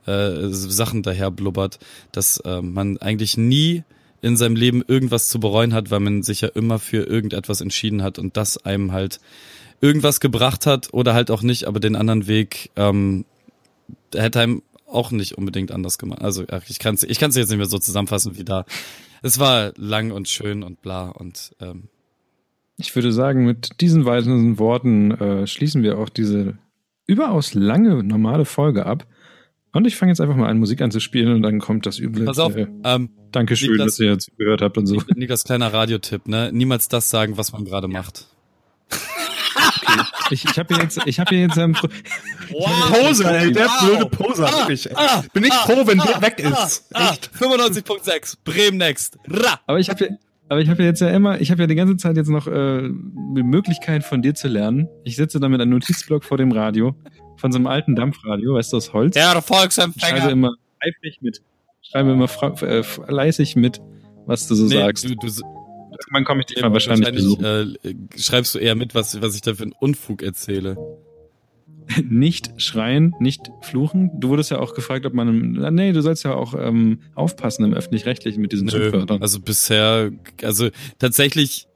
äh, 0.05 0.47
Sachen 0.49 1.01
daher 1.01 1.31
blubbert, 1.31 1.79
dass 2.11 2.37
äh, 2.37 2.61
man 2.61 2.97
eigentlich 2.99 3.37
nie 3.37 3.83
in 4.21 4.37
seinem 4.37 4.55
Leben 4.55 4.83
irgendwas 4.87 5.29
zu 5.29 5.39
bereuen 5.39 5.73
hat, 5.73 5.89
weil 5.89 5.99
man 5.99 6.21
sich 6.21 6.41
ja 6.41 6.49
immer 6.49 6.77
für 6.77 7.03
irgendetwas 7.03 7.61
entschieden 7.61 8.03
hat 8.03 8.19
und 8.19 8.37
das 8.37 8.57
einem 8.57 8.91
halt 8.91 9.19
irgendwas 9.81 10.19
gebracht 10.19 10.67
hat 10.67 10.93
oder 10.93 11.13
halt 11.13 11.31
auch 11.31 11.41
nicht, 11.41 11.65
aber 11.65 11.79
den 11.79 11.95
anderen 11.95 12.27
Weg 12.27 12.69
ähm, 12.75 13.25
hätte 14.13 14.41
einem 14.41 14.61
auch 14.87 15.09
nicht 15.09 15.37
unbedingt 15.37 15.71
anders 15.71 15.97
gemacht. 15.97 16.21
Also 16.21 16.43
ach, 16.51 16.63
ich 16.67 16.77
kann 16.77 16.95
es 16.95 17.03
ich 17.03 17.19
kann's 17.19 17.35
jetzt 17.35 17.49
nicht 17.49 17.57
mehr 17.57 17.65
so 17.65 17.79
zusammenfassen 17.79 18.37
wie 18.37 18.43
da. 18.43 18.65
Es 19.23 19.39
war 19.39 19.73
lang 19.75 20.11
und 20.11 20.29
schön 20.29 20.61
und 20.61 20.81
bla 20.83 21.09
und 21.09 21.55
ähm, 21.59 21.89
Ich 22.77 22.93
würde 22.95 23.11
sagen, 23.13 23.45
mit 23.45 23.79
diesen 23.81 24.05
weiteren 24.05 24.59
Worten 24.59 25.11
äh, 25.11 25.47
schließen 25.47 25.81
wir 25.83 25.97
auch 25.97 26.09
diese 26.09 26.57
überaus 27.07 27.53
lange 27.53 28.03
normale 28.03 28.45
Folge 28.45 28.85
ab. 28.85 29.05
Und 29.71 29.85
ich 29.87 29.95
fange 29.95 30.11
jetzt 30.11 30.21
einfach 30.21 30.35
mal 30.35 30.47
an, 30.49 30.57
Musik 30.57 30.81
anzuspielen 30.81 31.33
und 31.35 31.41
dann 31.41 31.59
kommt 31.59 31.85
das 31.85 31.99
üble. 31.99 32.25
pass 32.25 32.39
auf, 32.39 32.55
Äh, 32.55 32.67
ähm, 32.83 33.09
Dankeschön, 33.31 33.71
Niklas- 33.71 33.85
dass 33.85 33.99
ihr 33.99 34.17
zugehört 34.19 34.61
habt 34.61 34.77
und 34.77 34.87
so. 34.87 35.01
Niklas 35.15 35.43
kleiner 35.43 35.71
Radiotipp, 35.73 36.27
ne? 36.27 36.49
Niemals 36.53 36.87
das 36.87 37.09
sagen, 37.09 37.37
was 37.37 37.51
man 37.51 37.65
gerade 37.65 37.87
macht. 37.87 38.27
Ich, 40.31 40.43
ich 40.43 40.57
habe 40.57 40.73
hier 40.73 40.83
jetzt, 40.83 40.99
ich 41.05 41.19
habe 41.19 41.29
hier 41.29 41.41
jetzt 41.45 41.57
ähm, 41.57 41.73
Pro- 41.73 41.87
Poser, 42.49 43.39
ey, 43.39 43.51
der 43.51 43.67
Wow. 43.67 43.79
blöde 43.85 44.05
Poser, 44.07 44.47
Ah, 44.47 44.59
wirklich. 44.59 44.89
Ey. 44.89 44.95
ah, 44.95 45.23
Bin 45.33 45.43
nicht 45.43 45.53
ah, 45.53 45.65
froh, 45.65 45.85
wenn 45.85 45.99
ah, 45.99 46.05
der 46.05 46.21
weg 46.21 46.43
ah, 46.43 46.63
ist. 46.63 46.85
Ah, 46.93 47.11
Echt. 47.11 47.29
95.6, 47.39 48.37
Bremen 48.43 48.77
Next. 48.77 49.17
Ra! 49.27 49.59
aber 49.67 49.79
ich 49.79 49.89
habe 49.89 50.05
ja, 50.05 50.11
aber 50.47 50.61
ich 50.61 50.69
habe 50.69 50.83
ja 50.83 50.89
jetzt 50.89 51.01
ja 51.01 51.09
immer, 51.09 51.41
ich 51.41 51.51
habe 51.51 51.63
ja 51.63 51.67
die 51.67 51.75
ganze 51.75 51.97
Zeit 51.97 52.17
jetzt 52.17 52.29
noch 52.29 52.47
äh, 52.47 52.83
die 52.83 53.43
Möglichkeit 53.43 54.03
von 54.03 54.21
dir 54.21 54.35
zu 54.35 54.47
lernen. 54.47 54.87
Ich 55.03 55.15
sitze 55.15 55.39
da 55.39 55.49
mit 55.49 55.59
einem 55.59 55.71
Notizblock 55.71 56.23
vor 56.23 56.37
dem 56.37 56.51
Radio, 56.51 56.95
von 57.37 57.51
so 57.51 57.57
einem 57.57 57.67
alten 57.67 57.95
Dampfradio, 57.95 58.53
weißt 58.53 58.73
du, 58.73 58.77
aus 58.77 58.93
Holz. 58.93 59.13
Der 59.15 59.23
schreibe 59.23 59.41
Volksempfänger. 59.41 60.29
immer 60.29 60.53
eifrig 60.79 61.19
mit, 61.21 61.41
schreibe 61.81 62.11
immer 62.11 62.29
äh, 62.61 62.83
fleißig 62.83 63.55
mit, 63.55 63.81
was 64.25 64.47
du 64.47 64.55
so 64.55 64.67
sagst. 64.67 65.05
du, 65.05 65.15
du, 65.15 65.27
Irgendwann 65.27 66.25
komme 66.25 66.41
ich 66.41 66.47
dich 66.47 66.61
mal 66.61 66.73
wahrscheinlich 66.73 67.11
besuchen. 67.11 67.45
äh, 67.83 67.95
schreibst 68.17 68.53
du 68.53 68.59
eher 68.59 68.75
mit, 68.75 68.93
was, 68.93 69.21
was 69.21 69.35
ich 69.35 69.41
da 69.41 69.53
für 69.53 69.63
einen 69.63 69.71
Unfug 69.71 70.21
erzähle. 70.21 70.77
nicht 72.09 72.61
schreien, 72.61 73.13
nicht 73.19 73.51
fluchen. 73.61 74.11
Du 74.19 74.29
wurdest 74.29 74.51
ja 74.51 74.59
auch 74.59 74.73
gefragt, 74.73 75.05
ob 75.05 75.13
man, 75.13 75.51
nee, 75.73 75.91
du 75.91 76.01
sollst 76.01 76.23
ja 76.23 76.33
auch 76.33 76.53
ähm, 76.57 76.99
aufpassen 77.15 77.63
im 77.65 77.73
öffentlich-rechtlichen 77.73 78.41
mit 78.41 78.51
diesen 78.51 78.69
Schimpfwörtern. 78.69 79.21
Also 79.21 79.39
bisher, 79.39 80.11
also 80.43 80.69
tatsächlich. 80.99 81.67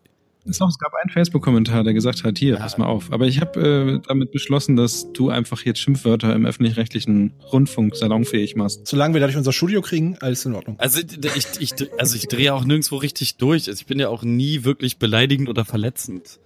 Es 0.45 0.57
gab 0.57 0.93
einen 1.03 1.11
Facebook-Kommentar, 1.11 1.83
der 1.83 1.93
gesagt 1.93 2.23
hat, 2.23 2.39
hier, 2.39 2.53
ja. 2.55 2.59
pass 2.59 2.77
mal 2.77 2.87
auf. 2.87 3.11
Aber 3.11 3.27
ich 3.27 3.39
habe 3.39 3.99
äh, 4.01 4.07
damit 4.07 4.31
beschlossen, 4.31 4.75
dass 4.75 5.11
du 5.13 5.29
einfach 5.29 5.63
jetzt 5.63 5.79
Schimpfwörter 5.79 6.33
im 6.33 6.45
öffentlich-rechtlichen 6.45 7.33
Rundfunk 7.51 7.95
salonfähig 7.95 8.55
machst. 8.55 8.87
Solange 8.87 9.13
wir 9.13 9.21
dadurch 9.21 9.37
unser 9.37 9.51
Studio 9.51 9.81
kriegen, 9.81 10.17
alles 10.21 10.45
in 10.45 10.55
Ordnung. 10.55 10.79
Also 10.79 11.01
ich, 11.01 11.45
ich, 11.59 11.73
also 11.99 12.15
ich 12.15 12.27
drehe 12.29 12.53
auch 12.53 12.63
nirgendwo 12.63 12.95
richtig 12.95 13.35
durch. 13.35 13.67
Also 13.67 13.81
ich 13.81 13.85
bin 13.85 13.99
ja 13.99 14.09
auch 14.09 14.23
nie 14.23 14.63
wirklich 14.63 14.97
beleidigend 14.97 15.49
oder 15.49 15.65
verletzend. 15.65 16.39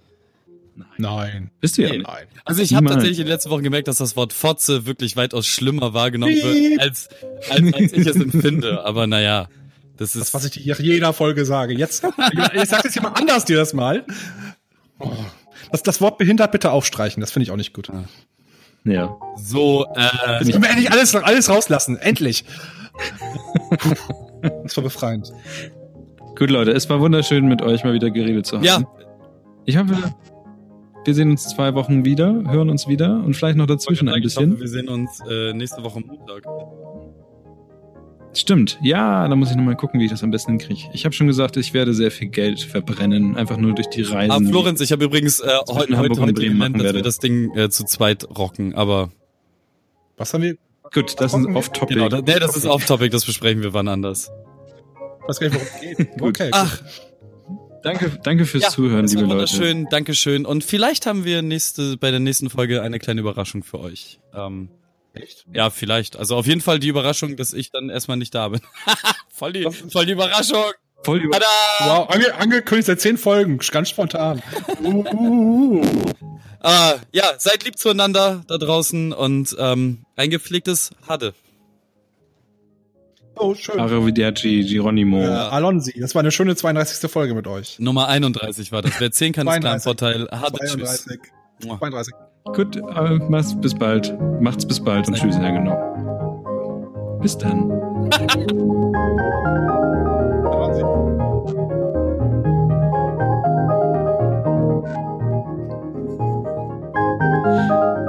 Nein. 0.76 0.88
Nein. 0.98 1.50
Bist 1.60 1.78
du 1.78 1.82
ja 1.82 1.90
nee. 1.90 1.98
Nein. 1.98 2.26
Also 2.44 2.62
ich 2.62 2.74
habe 2.74 2.86
tatsächlich 2.86 3.20
in 3.20 3.26
den 3.26 3.32
letzten 3.32 3.50
Wochen 3.50 3.62
gemerkt, 3.62 3.88
dass 3.88 3.96
das 3.96 4.16
Wort 4.16 4.32
Fotze 4.32 4.86
wirklich 4.86 5.16
weitaus 5.16 5.46
schlimmer 5.46 5.94
wahrgenommen 5.94 6.34
wird, 6.34 6.80
als, 6.80 7.08
als, 7.50 7.74
als 7.74 7.92
ich 7.92 8.06
es 8.06 8.16
empfinde. 8.16 8.84
Aber 8.84 9.06
naja, 9.06 9.48
das 9.96 10.16
ist... 10.16 10.22
Das, 10.22 10.34
was 10.34 10.44
ich 10.44 10.50
dir 10.62 10.76
jeder 10.80 11.12
Folge 11.12 11.44
sage. 11.44 11.74
Jetzt, 11.74 12.04
jetzt 12.54 12.70
sagt 12.70 12.86
es 12.86 12.94
jemand 12.94 13.18
anders 13.18 13.44
dir 13.44 13.56
das 13.56 13.72
mal. 13.72 14.04
Oh. 14.98 15.10
Das, 15.70 15.82
das 15.82 16.00
Wort 16.00 16.18
behindert 16.18 16.52
bitte 16.52 16.70
aufstreichen, 16.70 17.20
das 17.20 17.30
finde 17.32 17.44
ich 17.44 17.50
auch 17.50 17.56
nicht 17.56 17.72
gut. 17.72 17.90
Ja. 18.84 19.16
So, 19.36 19.86
äh... 19.96 20.42
Ich 20.42 20.54
will 20.54 20.64
endlich 20.64 20.90
alles, 20.90 21.14
alles 21.14 21.48
rauslassen, 21.48 21.96
endlich. 21.96 22.44
das 24.62 24.76
war 24.76 24.84
befreiend. 24.84 25.32
Gut, 26.36 26.50
Leute, 26.50 26.72
es 26.72 26.88
war 26.90 27.00
wunderschön, 27.00 27.46
mit 27.46 27.62
euch 27.62 27.84
mal 27.84 27.92
wieder 27.92 28.10
geredet 28.10 28.46
zu 28.46 28.56
haben. 28.56 28.64
Ja. 28.64 28.82
Ich 29.66 29.78
hoffe, 29.78 30.14
wir 31.04 31.14
sehen 31.14 31.30
uns 31.30 31.44
zwei 31.48 31.74
Wochen 31.74 32.04
wieder, 32.04 32.42
hören 32.48 32.70
uns 32.70 32.88
wieder 32.88 33.22
und 33.24 33.34
vielleicht 33.34 33.56
noch 33.56 33.66
dazwischen 33.66 34.08
ein 34.08 34.22
bisschen. 34.22 34.52
Hoffe, 34.52 34.60
wir 34.60 34.68
sehen 34.68 34.88
uns 34.88 35.20
äh, 35.28 35.52
nächste 35.52 35.82
Woche 35.82 36.00
Montag. 36.00 36.44
Stimmt, 38.32 38.78
ja, 38.82 39.28
da 39.28 39.36
muss 39.36 39.50
ich 39.50 39.56
nochmal 39.56 39.76
gucken, 39.76 40.00
wie 40.00 40.06
ich 40.06 40.10
das 40.10 40.24
am 40.24 40.32
besten 40.32 40.52
hinkriege. 40.52 40.90
Ich 40.92 41.04
habe 41.04 41.14
schon 41.14 41.28
gesagt, 41.28 41.56
ich 41.56 41.72
werde 41.72 41.94
sehr 41.94 42.10
viel 42.10 42.28
Geld 42.28 42.60
verbrennen, 42.60 43.36
einfach 43.36 43.56
nur 43.56 43.74
durch 43.74 43.88
die 43.88 44.02
Reisen. 44.02 44.32
Ah, 44.32 44.50
Florenz, 44.50 44.80
ich 44.80 44.90
habe 44.90 45.04
übrigens 45.04 45.38
äh, 45.38 45.48
heute, 45.68 45.96
heute, 45.98 46.20
heute 46.20 46.32
gelernt, 46.34 46.80
dass 46.80 46.94
wir 46.94 47.02
das 47.02 47.18
Ding 47.18 47.54
äh, 47.56 47.70
zu 47.70 47.84
zweit 47.84 48.26
rocken, 48.36 48.74
aber... 48.74 49.10
Was 50.16 50.34
haben 50.34 50.42
wir? 50.42 50.56
Gut, 50.92 51.14
das 51.20 51.32
ist 51.32 51.46
off-topic. 51.46 51.94
Genau, 51.94 52.08
nee, 52.08 52.38
das 52.38 52.56
ist 52.56 52.66
off-topic, 52.66 53.10
das 53.10 53.24
besprechen 53.24 53.62
wir 53.62 53.72
wann 53.72 53.88
anders. 53.88 54.30
Ich 55.22 55.28
weiß 55.28 55.40
gar 55.40 55.48
nicht, 55.48 55.56
worum 55.56 55.68
es 55.74 55.96
geht. 55.96 56.08
okay. 56.20 56.50
Ach, 56.52 56.82
Danke, 57.84 58.18
danke 58.22 58.46
fürs 58.46 58.62
ja, 58.64 58.68
Zuhören, 58.70 59.06
liebe 59.06 59.22
Leute. 59.22 59.46
Schön, 59.46 59.86
danke 59.90 60.14
schön. 60.14 60.46
Und 60.46 60.64
vielleicht 60.64 61.04
haben 61.04 61.24
wir 61.24 61.42
nächste, 61.42 61.98
bei 61.98 62.10
der 62.10 62.18
nächsten 62.18 62.48
Folge 62.48 62.80
eine 62.80 62.98
kleine 62.98 63.20
Überraschung 63.20 63.62
für 63.62 63.78
euch. 63.78 64.18
Ähm, 64.34 64.70
Echt? 65.12 65.44
Ja, 65.52 65.68
vielleicht. 65.70 66.16
Also 66.16 66.34
auf 66.34 66.46
jeden 66.46 66.62
Fall 66.62 66.80
die 66.80 66.88
Überraschung, 66.88 67.36
dass 67.36 67.52
ich 67.52 67.70
dann 67.70 67.90
erstmal 67.90 68.16
nicht 68.16 68.34
da 68.34 68.48
bin. 68.48 68.62
voll, 69.28 69.52
die, 69.52 69.68
voll 69.70 70.06
die 70.06 70.12
Überraschung. 70.12 70.64
Voll 71.04 71.20
die 71.20 71.26
Überraschung. 71.26 71.50
Wow, 71.80 72.10
ange 72.10 72.34
angekündigt 72.34 72.86
seit 72.86 73.00
zehn 73.00 73.18
Folgen, 73.18 73.58
ganz 73.58 73.90
spontan. 73.90 74.42
uh, 74.82 75.04
uh, 75.12 75.80
uh. 75.80 75.86
Ah, 76.60 76.94
ja, 77.12 77.34
seid 77.36 77.64
lieb 77.64 77.78
zueinander 77.78 78.42
da 78.48 78.56
draußen 78.56 79.12
und 79.12 79.54
ähm, 79.58 80.06
ein 80.16 80.30
gepflegtes 80.30 80.92
Hade. 81.06 81.34
Oh, 83.36 83.54
schön. 83.54 83.80
Arrivederci, 83.80 84.64
Geronimo. 84.64 85.22
Ja, 85.22 85.48
Alonsi, 85.48 85.98
das 85.98 86.14
war 86.14 86.20
eine 86.20 86.30
schöne 86.30 86.54
32. 86.54 87.10
Folge 87.10 87.34
mit 87.34 87.46
euch. 87.46 87.78
Nummer 87.78 88.08
31 88.08 88.70
war 88.72 88.82
das. 88.82 88.92
Wer 88.98 89.10
10 89.10 89.32
kann, 89.32 89.48
ist 89.48 89.60
klar 89.60 89.80
Vorteil. 89.80 90.26
32. 90.28 91.18
32. 91.60 92.14
Gut, 92.44 92.76
äh, 92.76 93.18
mach's 93.28 93.58
bis 93.60 93.74
bald. 93.74 94.14
Macht's 94.40 94.66
bis 94.66 94.78
bald 94.78 95.08
und 95.08 95.14
tschüss, 95.14 95.36
ja 95.36 95.50
genau. 95.50 97.18
Bis 97.20 97.38
dann. 97.38 97.70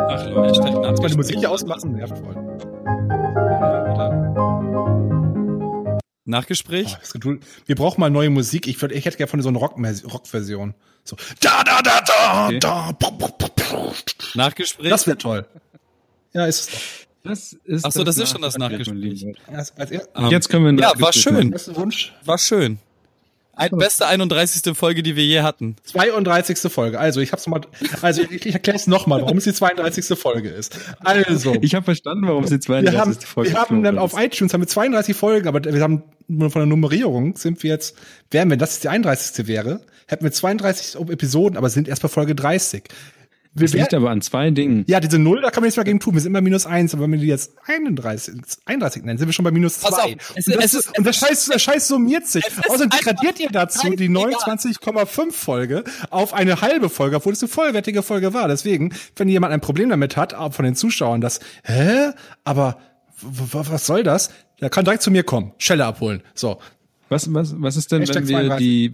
Ach 0.10 0.30
Leute, 0.30 0.52
ich 0.52 0.60
kann 0.62 0.74
mal 0.82 0.94
die 0.94 1.16
Musik 1.16 1.40
hier 1.40 1.50
ausmachen, 1.52 1.94
nervt 1.94 2.18
voll. 2.18 2.36
Ja, 3.96 4.45
Nachgespräch? 6.26 6.98
Oh, 7.24 7.36
wir 7.66 7.76
brauchen 7.76 8.02
mal 8.02 8.10
neue 8.10 8.30
Musik. 8.30 8.68
Ich, 8.68 8.82
würd, 8.82 8.92
ich 8.92 9.06
hätte 9.06 9.18
gerne 9.18 9.30
von 9.30 9.42
so 9.42 9.50
einer 9.50 9.60
Rock-Version. 9.60 10.74
So. 11.04 11.16
Da, 11.40 11.64
da, 11.64 11.82
da, 11.82 12.02
da, 12.02 12.46
okay. 12.48 12.60
da. 12.60 12.98
Nachgespräch? 14.34 14.90
Das 14.90 15.06
wäre 15.06 15.18
toll. 15.18 15.46
Ja, 16.34 16.46
ist 16.46 16.60
es 16.60 16.68
doch. 16.68 17.06
Das 17.26 17.54
ist 17.54 17.86
Ach 17.86 17.92
so, 17.92 18.04
das, 18.04 18.16
das 18.16 18.26
ist 18.26 18.32
schon 18.32 18.42
das 18.44 18.58
Nachgespräch. 18.58 19.26
Um, 20.14 20.30
Jetzt 20.30 20.48
können 20.50 20.78
wir 20.78 20.84
Ja, 20.84 20.94
war 21.00 21.12
schön. 21.12 21.54
Wunsch. 21.54 22.14
War 22.24 22.38
schön. 22.38 22.78
Ein, 23.56 23.72
beste 23.72 24.06
31. 24.06 24.76
Folge, 24.76 25.02
die 25.02 25.16
wir 25.16 25.24
je 25.24 25.42
hatten. 25.42 25.76
32. 25.84 26.72
Folge. 26.72 27.00
Also, 27.00 27.22
ich 27.22 27.32
hab's 27.32 27.48
mal, 27.48 27.62
also 28.02 28.22
ich, 28.22 28.46
ich 28.46 28.54
erkläre 28.54 28.78
es 28.78 28.88
nochmal, 28.88 29.22
warum 29.22 29.38
es 29.38 29.46
die 29.46 29.54
32. 29.54 30.18
Folge 30.18 30.50
ist. 30.50 30.78
Also. 31.00 31.56
Ich 31.62 31.74
habe 31.74 31.86
verstanden, 31.86 32.28
warum 32.28 32.44
es 32.44 32.50
die 32.50 32.60
32. 32.60 32.94
Wir 32.94 33.00
haben, 33.00 33.14
Folge 33.14 33.52
Wir 33.52 33.60
haben 33.60 33.84
dann 33.84 33.98
auf 33.98 34.14
iTunes 34.20 34.54
haben 34.54 34.62
wir 34.62 34.68
32 34.68 35.16
Folgen, 35.16 35.48
aber 35.48 35.64
wir 35.64 35.82
haben 35.82 36.04
nur 36.28 36.52
von 36.52 36.62
der 36.62 36.68
Nummerierung 36.68 37.38
sind 37.38 37.64
wir 37.64 37.72
jetzt, 37.72 37.96
wären 38.32 38.50
wir, 38.50 38.58
das 38.58 38.80
die 38.80 38.90
31. 38.90 39.48
wäre, 39.48 39.82
hätten 40.08 40.24
wir 40.24 40.32
32 40.32 41.00
Episoden, 41.10 41.58
aber 41.58 41.70
sind 41.70 41.88
erst 41.88 42.02
bei 42.02 42.08
Folge 42.08 42.36
30. 42.36 42.84
Das 43.58 43.74
liegt 43.74 43.94
aber 43.94 44.10
an 44.10 44.22
zwei 44.22 44.52
Dingen. 44.52 44.84
Ja, 44.88 45.00
diese 45.00 45.18
Null, 45.18 45.42
da 45.42 45.50
kann 45.50 45.62
man 45.62 45.68
nichts 45.68 45.78
mehr 45.78 45.86
gegen 45.86 46.02
tun. 46.02 46.14
Wir 46.14 46.22
sind 46.22 46.32
immer 46.32 46.42
minus 46.42 46.66
eins, 46.66 46.94
aber 46.94 47.04
wenn 47.04 47.14
wir 47.14 47.20
die 47.20 47.28
jetzt 47.28 47.54
31, 47.66 48.36
31 48.66 49.04
nennen, 49.04 49.18
sind 49.18 49.28
wir 49.30 49.34
schon 49.34 49.46
bei 49.46 49.52
minus 49.52 49.80
zwei. 49.80 50.12
und, 50.12 50.62
das, 50.62 50.74
ist, 50.74 50.98
und 50.98 51.06
der 51.06 51.14
Scheiß, 51.14 51.46
der 51.46 51.60
Scheiß 51.60 51.88
summiert 51.88 52.28
sich. 52.28 52.44
Außerdem 52.68 52.90
degradiert 52.90 53.40
ihr 53.40 53.50
dazu 53.50 53.90
die 53.92 54.10
29,5 54.10 55.32
Folge 55.32 55.86
auf 56.10 56.34
eine 56.34 56.60
halbe 56.60 56.90
Folge, 56.90 57.16
obwohl 57.16 57.32
es 57.32 57.42
eine 57.42 57.50
vollwertige 57.50 58.04
Folge 58.04 58.34
war. 58.34 58.50
Deswegen, 58.50 58.94
wenn 59.16 59.30
jemand 59.30 59.54
ein 59.54 59.62
Problem 59.62 59.90
damit 59.90 60.18
hat, 60.18 60.36
von 60.54 60.66
den 60.66 60.76
Zuschauern, 60.76 61.22
das, 61.22 61.40
hä? 61.64 62.12
Aber 62.44 62.78
was 63.22 63.86
soll 63.86 64.04
das? 64.04 64.32
Der 64.60 64.70
kann 64.70 64.84
direkt 64.84 65.04
zu 65.04 65.12
mir 65.12 65.24
kommen, 65.24 65.54
Schelle 65.58 65.86
abholen. 65.86 66.24
So. 66.34 66.60
Was, 67.08 67.32
was, 67.34 67.54
was 67.62 67.78
ist 67.78 67.92
denn, 67.92 68.02
Hashtag 68.02 68.24
wenn 68.24 68.28
wir 68.28 68.38
32. 68.58 68.60
die, 68.60 68.94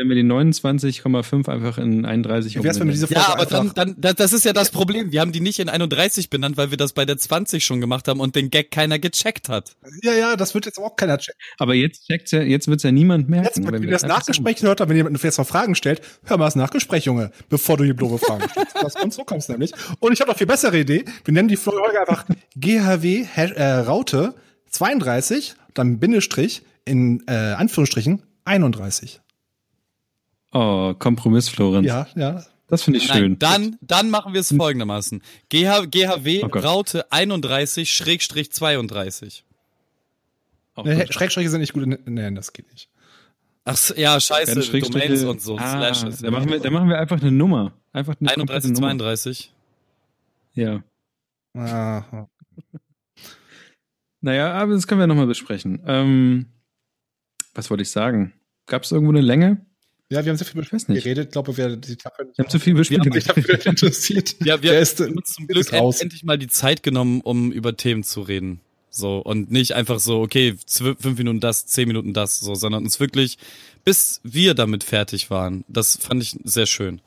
wenn 0.00 0.08
wir 0.08 0.16
die 0.16 0.24
29,5 0.24 1.48
einfach 1.48 1.76
in 1.76 2.06
31 2.06 2.56
Wie 2.56 2.64
wär's, 2.64 2.80
wenn 2.80 2.86
wir 2.86 2.92
diese 2.92 3.06
Folge 3.06 3.20
Ja, 3.20 3.34
aber 3.34 3.44
dann, 3.44 3.72
dann, 3.74 4.16
das 4.16 4.32
ist 4.32 4.46
ja 4.46 4.54
das 4.54 4.70
Problem. 4.70 5.12
Wir 5.12 5.20
haben 5.20 5.32
die 5.32 5.40
nicht 5.40 5.58
in 5.58 5.68
31 5.68 6.30
benannt, 6.30 6.56
weil 6.56 6.70
wir 6.70 6.78
das 6.78 6.94
bei 6.94 7.04
der 7.04 7.18
20 7.18 7.62
schon 7.62 7.82
gemacht 7.82 8.08
haben 8.08 8.18
und 8.18 8.34
den 8.34 8.50
Gag 8.50 8.70
keiner 8.70 8.98
gecheckt 8.98 9.50
hat. 9.50 9.76
Ja, 10.02 10.14
ja, 10.14 10.36
das 10.36 10.54
wird 10.54 10.64
jetzt 10.64 10.78
auch 10.78 10.96
keiner 10.96 11.18
checken. 11.18 11.38
Aber 11.58 11.74
jetzt 11.74 12.06
checkt's 12.06 12.30
ja, 12.30 12.40
jetzt 12.40 12.66
wird's 12.66 12.82
ja 12.82 12.92
niemand 12.92 13.28
merken. 13.28 13.46
Jetzt, 13.46 13.58
wenn, 13.58 13.72
wenn 13.72 13.82
wir 13.82 13.90
das 13.90 14.04
Nachgespräch 14.04 14.62
hört, 14.62 14.80
wenn 14.80 14.96
jemand 14.96 15.22
jetzt 15.22 15.36
noch 15.36 15.46
Fragen 15.46 15.74
stellt, 15.74 16.00
hör 16.24 16.38
mal 16.38 16.46
das 16.46 16.56
Nachgespräch, 16.56 17.04
Junge, 17.04 17.30
bevor 17.50 17.76
du 17.76 17.84
hier 17.84 17.94
doofe 17.94 18.18
Fragen 18.18 18.48
stellst. 18.48 18.76
Das 18.80 18.96
und 18.96 19.12
so 19.12 19.24
kommst 19.24 19.50
nämlich. 19.50 19.72
Und 19.98 20.12
ich 20.12 20.20
habe 20.20 20.30
noch 20.30 20.38
viel 20.38 20.46
bessere 20.46 20.78
Idee. 20.78 21.04
Wir 21.24 21.34
nennen 21.34 21.48
die 21.48 21.56
Folge 21.56 22.00
einfach 22.00 22.24
GHW 22.56 23.26
äh, 23.36 23.64
Raute 23.80 24.34
32, 24.70 25.54
dann 25.74 25.98
Bindestrich 25.98 26.62
in 26.84 27.22
äh, 27.26 27.32
Anführungsstrichen 27.32 28.22
31. 28.44 29.20
Oh, 30.52 30.94
Kompromiss, 30.98 31.48
Florenz. 31.48 31.86
Ja, 31.86 32.06
ja. 32.16 32.44
Das 32.68 32.84
finde 32.84 32.98
ich 32.98 33.08
Nein, 33.08 33.18
schön. 33.18 33.38
Dann, 33.38 33.78
dann 33.80 34.10
machen 34.10 34.32
wir 34.32 34.40
es 34.40 34.54
folgendermaßen. 34.54 35.22
GH, 35.48 35.86
GHW 35.90 36.44
oh 36.44 36.46
Raute 36.46 37.10
31 37.10 37.92
Schrägstrich 37.92 38.52
32. 38.52 39.44
Nee, 40.84 41.06
Schrägstriche 41.10 41.50
sind 41.50 41.60
nicht 41.60 41.72
gut. 41.72 41.84
Nee, 42.06 42.30
das 42.32 42.52
geht 42.52 42.70
nicht. 42.72 42.88
Ach 43.64 43.76
ja, 43.96 44.18
scheiße, 44.18 44.80
Domains 44.80 45.24
und 45.24 45.42
so. 45.42 45.58
Ah, 45.58 45.92
Slashes. 45.92 46.22
Da 46.22 46.30
machen, 46.30 46.48
wir, 46.48 46.60
da 46.60 46.70
machen 46.70 46.88
wir 46.88 46.98
einfach 46.98 47.20
eine 47.20 47.32
Nummer. 47.32 47.72
Einfach 47.92 48.14
eine 48.20 48.30
31, 48.30 48.74
32. 48.74 49.52
Ja. 50.54 50.82
Aha. 51.54 52.28
naja, 54.20 54.52
aber 54.54 54.72
das 54.72 54.86
können 54.86 55.00
wir 55.00 55.06
nochmal 55.06 55.26
besprechen. 55.26 55.82
Ähm, 55.86 56.46
was 57.54 57.68
wollte 57.68 57.82
ich 57.82 57.90
sagen? 57.90 58.32
Gab 58.66 58.84
es 58.84 58.92
irgendwo 58.92 59.12
eine 59.12 59.20
Länge? 59.20 59.66
Ja, 60.12 60.24
wir 60.24 60.30
haben 60.30 60.36
sehr 60.36 60.46
viel 60.46 60.94
geredet. 60.94 61.26
Ich 61.26 61.32
glaube, 61.32 61.56
wer 61.56 61.76
die 61.76 61.90
nicht. 61.90 62.04
Wir 62.04 62.44
haben 62.44 62.50
zu 62.50 62.58
viel 62.58 62.74
besprochen. 62.74 63.16
Ich 63.16 63.28
habe 63.28 63.40
mich 63.40 63.66
interessiert. 63.66 64.34
Ja, 64.44 64.60
wir 64.60 64.72
haben 64.72 65.16
uns 65.16 65.34
zum 65.34 65.46
Glück 65.46 65.72
end, 65.72 66.00
endlich 66.00 66.24
mal 66.24 66.36
die 66.36 66.48
Zeit 66.48 66.82
genommen, 66.82 67.20
um 67.20 67.52
über 67.52 67.76
Themen 67.76 68.02
zu 68.02 68.22
reden. 68.22 68.60
So, 68.90 69.18
und 69.18 69.52
nicht 69.52 69.74
einfach 69.74 70.00
so, 70.00 70.20
okay, 70.20 70.56
fünf 70.66 71.16
Minuten 71.16 71.38
das, 71.38 71.66
zehn 71.66 71.86
Minuten 71.86 72.12
das, 72.12 72.40
so, 72.40 72.56
sondern 72.56 72.82
uns 72.82 72.98
wirklich, 72.98 73.38
bis 73.84 74.20
wir 74.24 74.54
damit 74.54 74.82
fertig 74.82 75.30
waren. 75.30 75.64
Das 75.68 75.96
fand 75.96 76.22
ich 76.22 76.36
sehr 76.42 76.66
schön. 76.66 77.00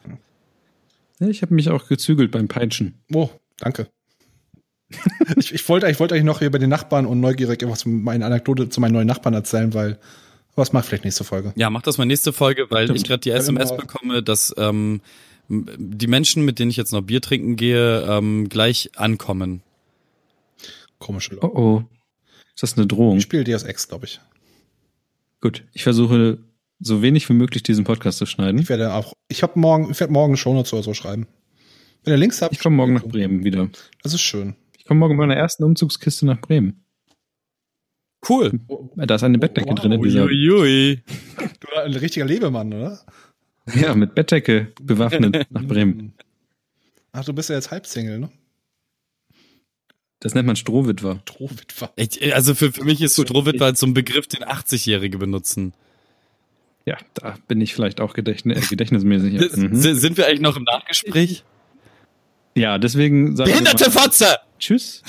Ja, 1.19 1.27
ich 1.27 1.41
habe 1.41 1.53
mich 1.53 1.69
auch 1.69 1.89
gezügelt 1.89 2.31
beim 2.31 2.47
Peitschen. 2.47 2.93
Oh, 3.13 3.29
danke. 3.57 3.89
ich, 5.35 5.53
ich 5.53 5.67
wollte 5.67 5.89
ich 5.89 5.99
wollte 5.99 6.15
eigentlich 6.15 6.25
noch 6.25 6.39
hier 6.39 6.51
bei 6.51 6.57
den 6.57 6.69
Nachbarn 6.69 7.05
und 7.05 7.19
neugierig 7.19 7.61
irgendwas 7.61 7.85
meine 7.85 8.25
Anekdote 8.25 8.69
zu 8.69 8.79
meinen 8.79 8.93
neuen 8.93 9.07
Nachbarn 9.07 9.33
erzählen, 9.33 9.73
weil 9.73 9.99
was 10.55 10.73
macht 10.73 10.85
vielleicht 10.85 11.03
nächste 11.03 11.23
Folge? 11.23 11.53
Ja, 11.55 11.69
mach 11.69 11.81
das 11.81 11.97
mal 11.97 12.05
nächste 12.05 12.33
Folge, 12.33 12.67
weil 12.69 12.85
Stimmt. 12.85 12.99
ich 12.99 13.05
gerade 13.05 13.21
die 13.21 13.31
SMS 13.31 13.75
bekomme, 13.75 14.21
dass 14.21 14.53
ähm, 14.57 15.01
die 15.49 16.07
Menschen, 16.07 16.45
mit 16.45 16.59
denen 16.59 16.71
ich 16.71 16.77
jetzt 16.77 16.91
noch 16.91 17.01
Bier 17.01 17.21
trinken 17.21 17.55
gehe, 17.55 18.01
ähm, 18.07 18.49
gleich 18.49 18.91
ankommen. 18.95 19.61
Komische 20.99 21.35
Leute. 21.35 21.47
Oh 21.47 21.59
oh. 21.59 21.83
Ist 22.55 22.61
das 22.61 22.77
eine 22.77 22.87
Drohung? 22.87 23.17
Ich 23.17 23.23
spiele 23.23 23.43
Deus 23.43 23.63
Ex, 23.63 23.87
glaube 23.87 24.05
ich. 24.05 24.21
Gut, 25.41 25.65
ich 25.73 25.83
versuche 25.83 26.37
so 26.79 27.01
wenig 27.01 27.27
wie 27.29 27.33
möglich 27.33 27.63
diesen 27.63 27.83
Podcast 27.83 28.19
zu 28.19 28.25
schneiden. 28.25 28.61
Ich 28.61 28.69
werde 28.69 28.93
auch, 28.93 29.13
ich 29.27 29.43
habe 29.43 29.59
morgen, 29.59 29.89
ich 29.91 29.99
werde 29.99 30.13
morgen 30.13 30.31
eine 30.31 30.37
Shownotes 30.37 30.73
oder 30.73 30.83
so 30.83 30.93
schreiben. 30.93 31.27
Wenn 32.03 32.13
ihr 32.13 32.17
Links 32.17 32.41
habt. 32.41 32.53
Ich 32.53 32.59
komme 32.59 32.75
morgen 32.75 32.93
nach 32.93 33.05
Bremen 33.05 33.43
wieder. 33.43 33.69
Das 34.01 34.13
ist 34.13 34.21
schön. 34.21 34.55
Ich 34.77 34.85
komme 34.85 34.99
morgen 34.99 35.15
mit 35.15 35.27
meiner 35.27 35.39
ersten 35.39 35.63
Umzugskiste 35.63 36.25
nach 36.25 36.39
Bremen. 36.41 36.82
Cool. 38.27 38.59
Da 38.95 39.15
ist 39.15 39.23
eine 39.23 39.37
Bettdecke 39.37 39.69
wow. 39.69 39.79
drin 39.79 39.91
in 39.91 40.01
dieser. 40.01 40.25
Uiuiui. 40.25 41.01
Du 41.37 41.67
bist 41.67 41.77
ein 41.77 41.93
richtiger 41.93 42.25
Lebemann, 42.25 42.73
oder? 42.73 42.99
Ja, 43.75 43.95
mit 43.95 44.15
Bettdecke 44.15 44.73
bewaffnet 44.81 45.47
nach 45.51 45.63
Bremen. 45.63 46.13
Ach, 47.11 47.23
du 47.23 47.33
bist 47.33 47.49
ja 47.49 47.55
jetzt 47.55 47.71
Halbsingle, 47.71 48.19
ne? 48.19 48.29
Das 50.19 50.33
nennt 50.33 50.47
man 50.47 50.55
Strohwitwer. 50.55 51.19
Strohwitwer. 51.23 51.91
Also 52.33 52.55
für, 52.55 52.71
für 52.71 52.85
mich 52.85 53.01
ist 53.01 53.21
Strohwitwer 53.21 53.75
so 53.75 53.85
ein 53.85 53.93
Begriff, 53.93 54.25
den 54.27 54.43
80-Jährige 54.43 55.17
benutzen. 55.17 55.73
Ja, 56.85 56.97
da 57.13 57.35
bin 57.47 57.61
ich 57.61 57.73
vielleicht 57.73 58.01
auch 58.01 58.13
gedächtnis, 58.13 58.65
äh, 58.65 58.67
gedächtnismäßig. 58.67 59.33
Mhm. 59.55 59.75
Sind 59.75 60.17
wir 60.17 60.27
eigentlich 60.27 60.41
noch 60.41 60.57
im 60.57 60.63
Nachgespräch? 60.63 61.43
Ja, 62.55 62.77
deswegen 62.77 63.35
sag 63.35 63.45
Behinderte 63.45 63.91
Fotze! 63.91 64.37
Tschüss. 64.59 65.01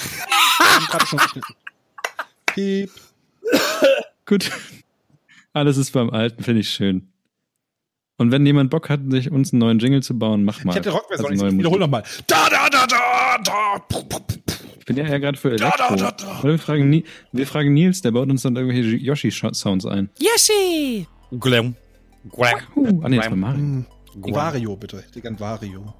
Piep. 2.46 2.90
Gut. 4.26 4.50
Alles 5.52 5.76
ist 5.76 5.92
beim 5.92 6.10
Alten, 6.10 6.42
finde 6.42 6.60
ich 6.60 6.70
schön. 6.70 7.08
Und 8.16 8.30
wenn 8.30 8.46
jemand 8.46 8.70
Bock 8.70 8.88
hat, 8.88 9.00
sich 9.08 9.30
uns 9.30 9.52
einen 9.52 9.60
neuen 9.60 9.78
Jingle 9.78 10.02
zu 10.02 10.18
bauen, 10.18 10.44
mach 10.44 10.62
mal. 10.64 10.72
Ich 10.72 10.76
hätte 10.76 10.90
Rockversion, 10.90 11.32
also 11.32 11.46
ich 11.46 11.58
wiederhol 11.58 11.78
nochmal. 11.80 12.04
Da, 12.26 12.48
da, 12.48 12.68
da, 12.68 12.86
da, 12.86 13.38
da. 13.44 13.82
Ich 14.78 14.84
bin 14.84 14.96
ja, 14.96 15.06
ja 15.06 15.18
gerade 15.18 15.36
für 15.36 15.48
Elektro. 15.48 15.96
Da, 15.96 15.96
da, 15.96 16.10
da, 16.10 16.40
da. 16.42 16.42
Wir 16.42 16.58
fragen, 16.58 17.04
wir 17.32 17.46
fragen 17.46 17.72
Nils, 17.72 18.02
der 18.02 18.12
baut 18.12 18.30
uns 18.30 18.42
dann 18.42 18.54
irgendwelche 18.54 18.96
Yoshi-Sounds 18.96 19.86
ein. 19.86 20.10
Yoshi! 20.18 21.08
Glem. 21.40 21.74
Uh, 22.32 23.00
ah, 23.02 23.08
nee, 23.08 23.16
das 23.16 23.30
war 23.30 23.36
Mario. 23.36 23.84
Vario, 24.14 24.76
bitte. 24.76 25.04
Die 25.14 25.22
Vario. 25.22 25.92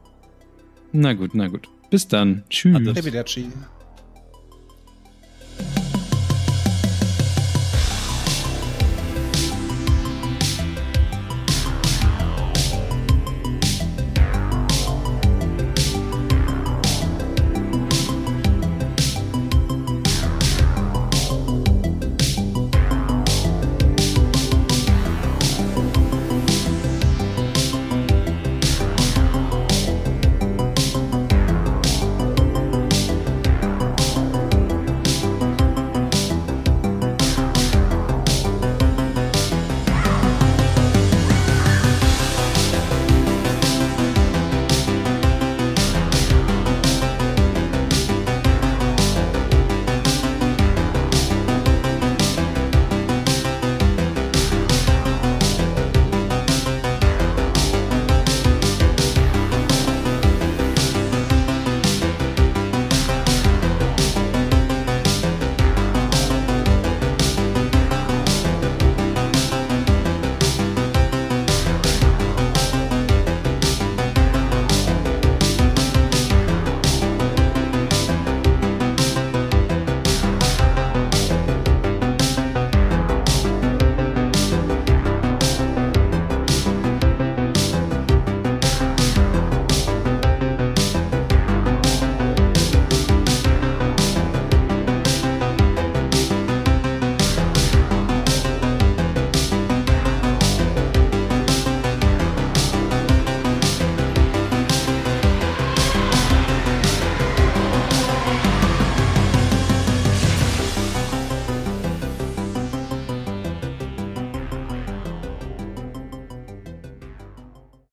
Na 0.93 1.13
gut, 1.13 1.35
na 1.35 1.49
gut. 1.49 1.69
Bis 1.91 2.07
dann. 2.07 2.45
Tschüss. 2.49 2.77
Arrivederci. 2.77 3.49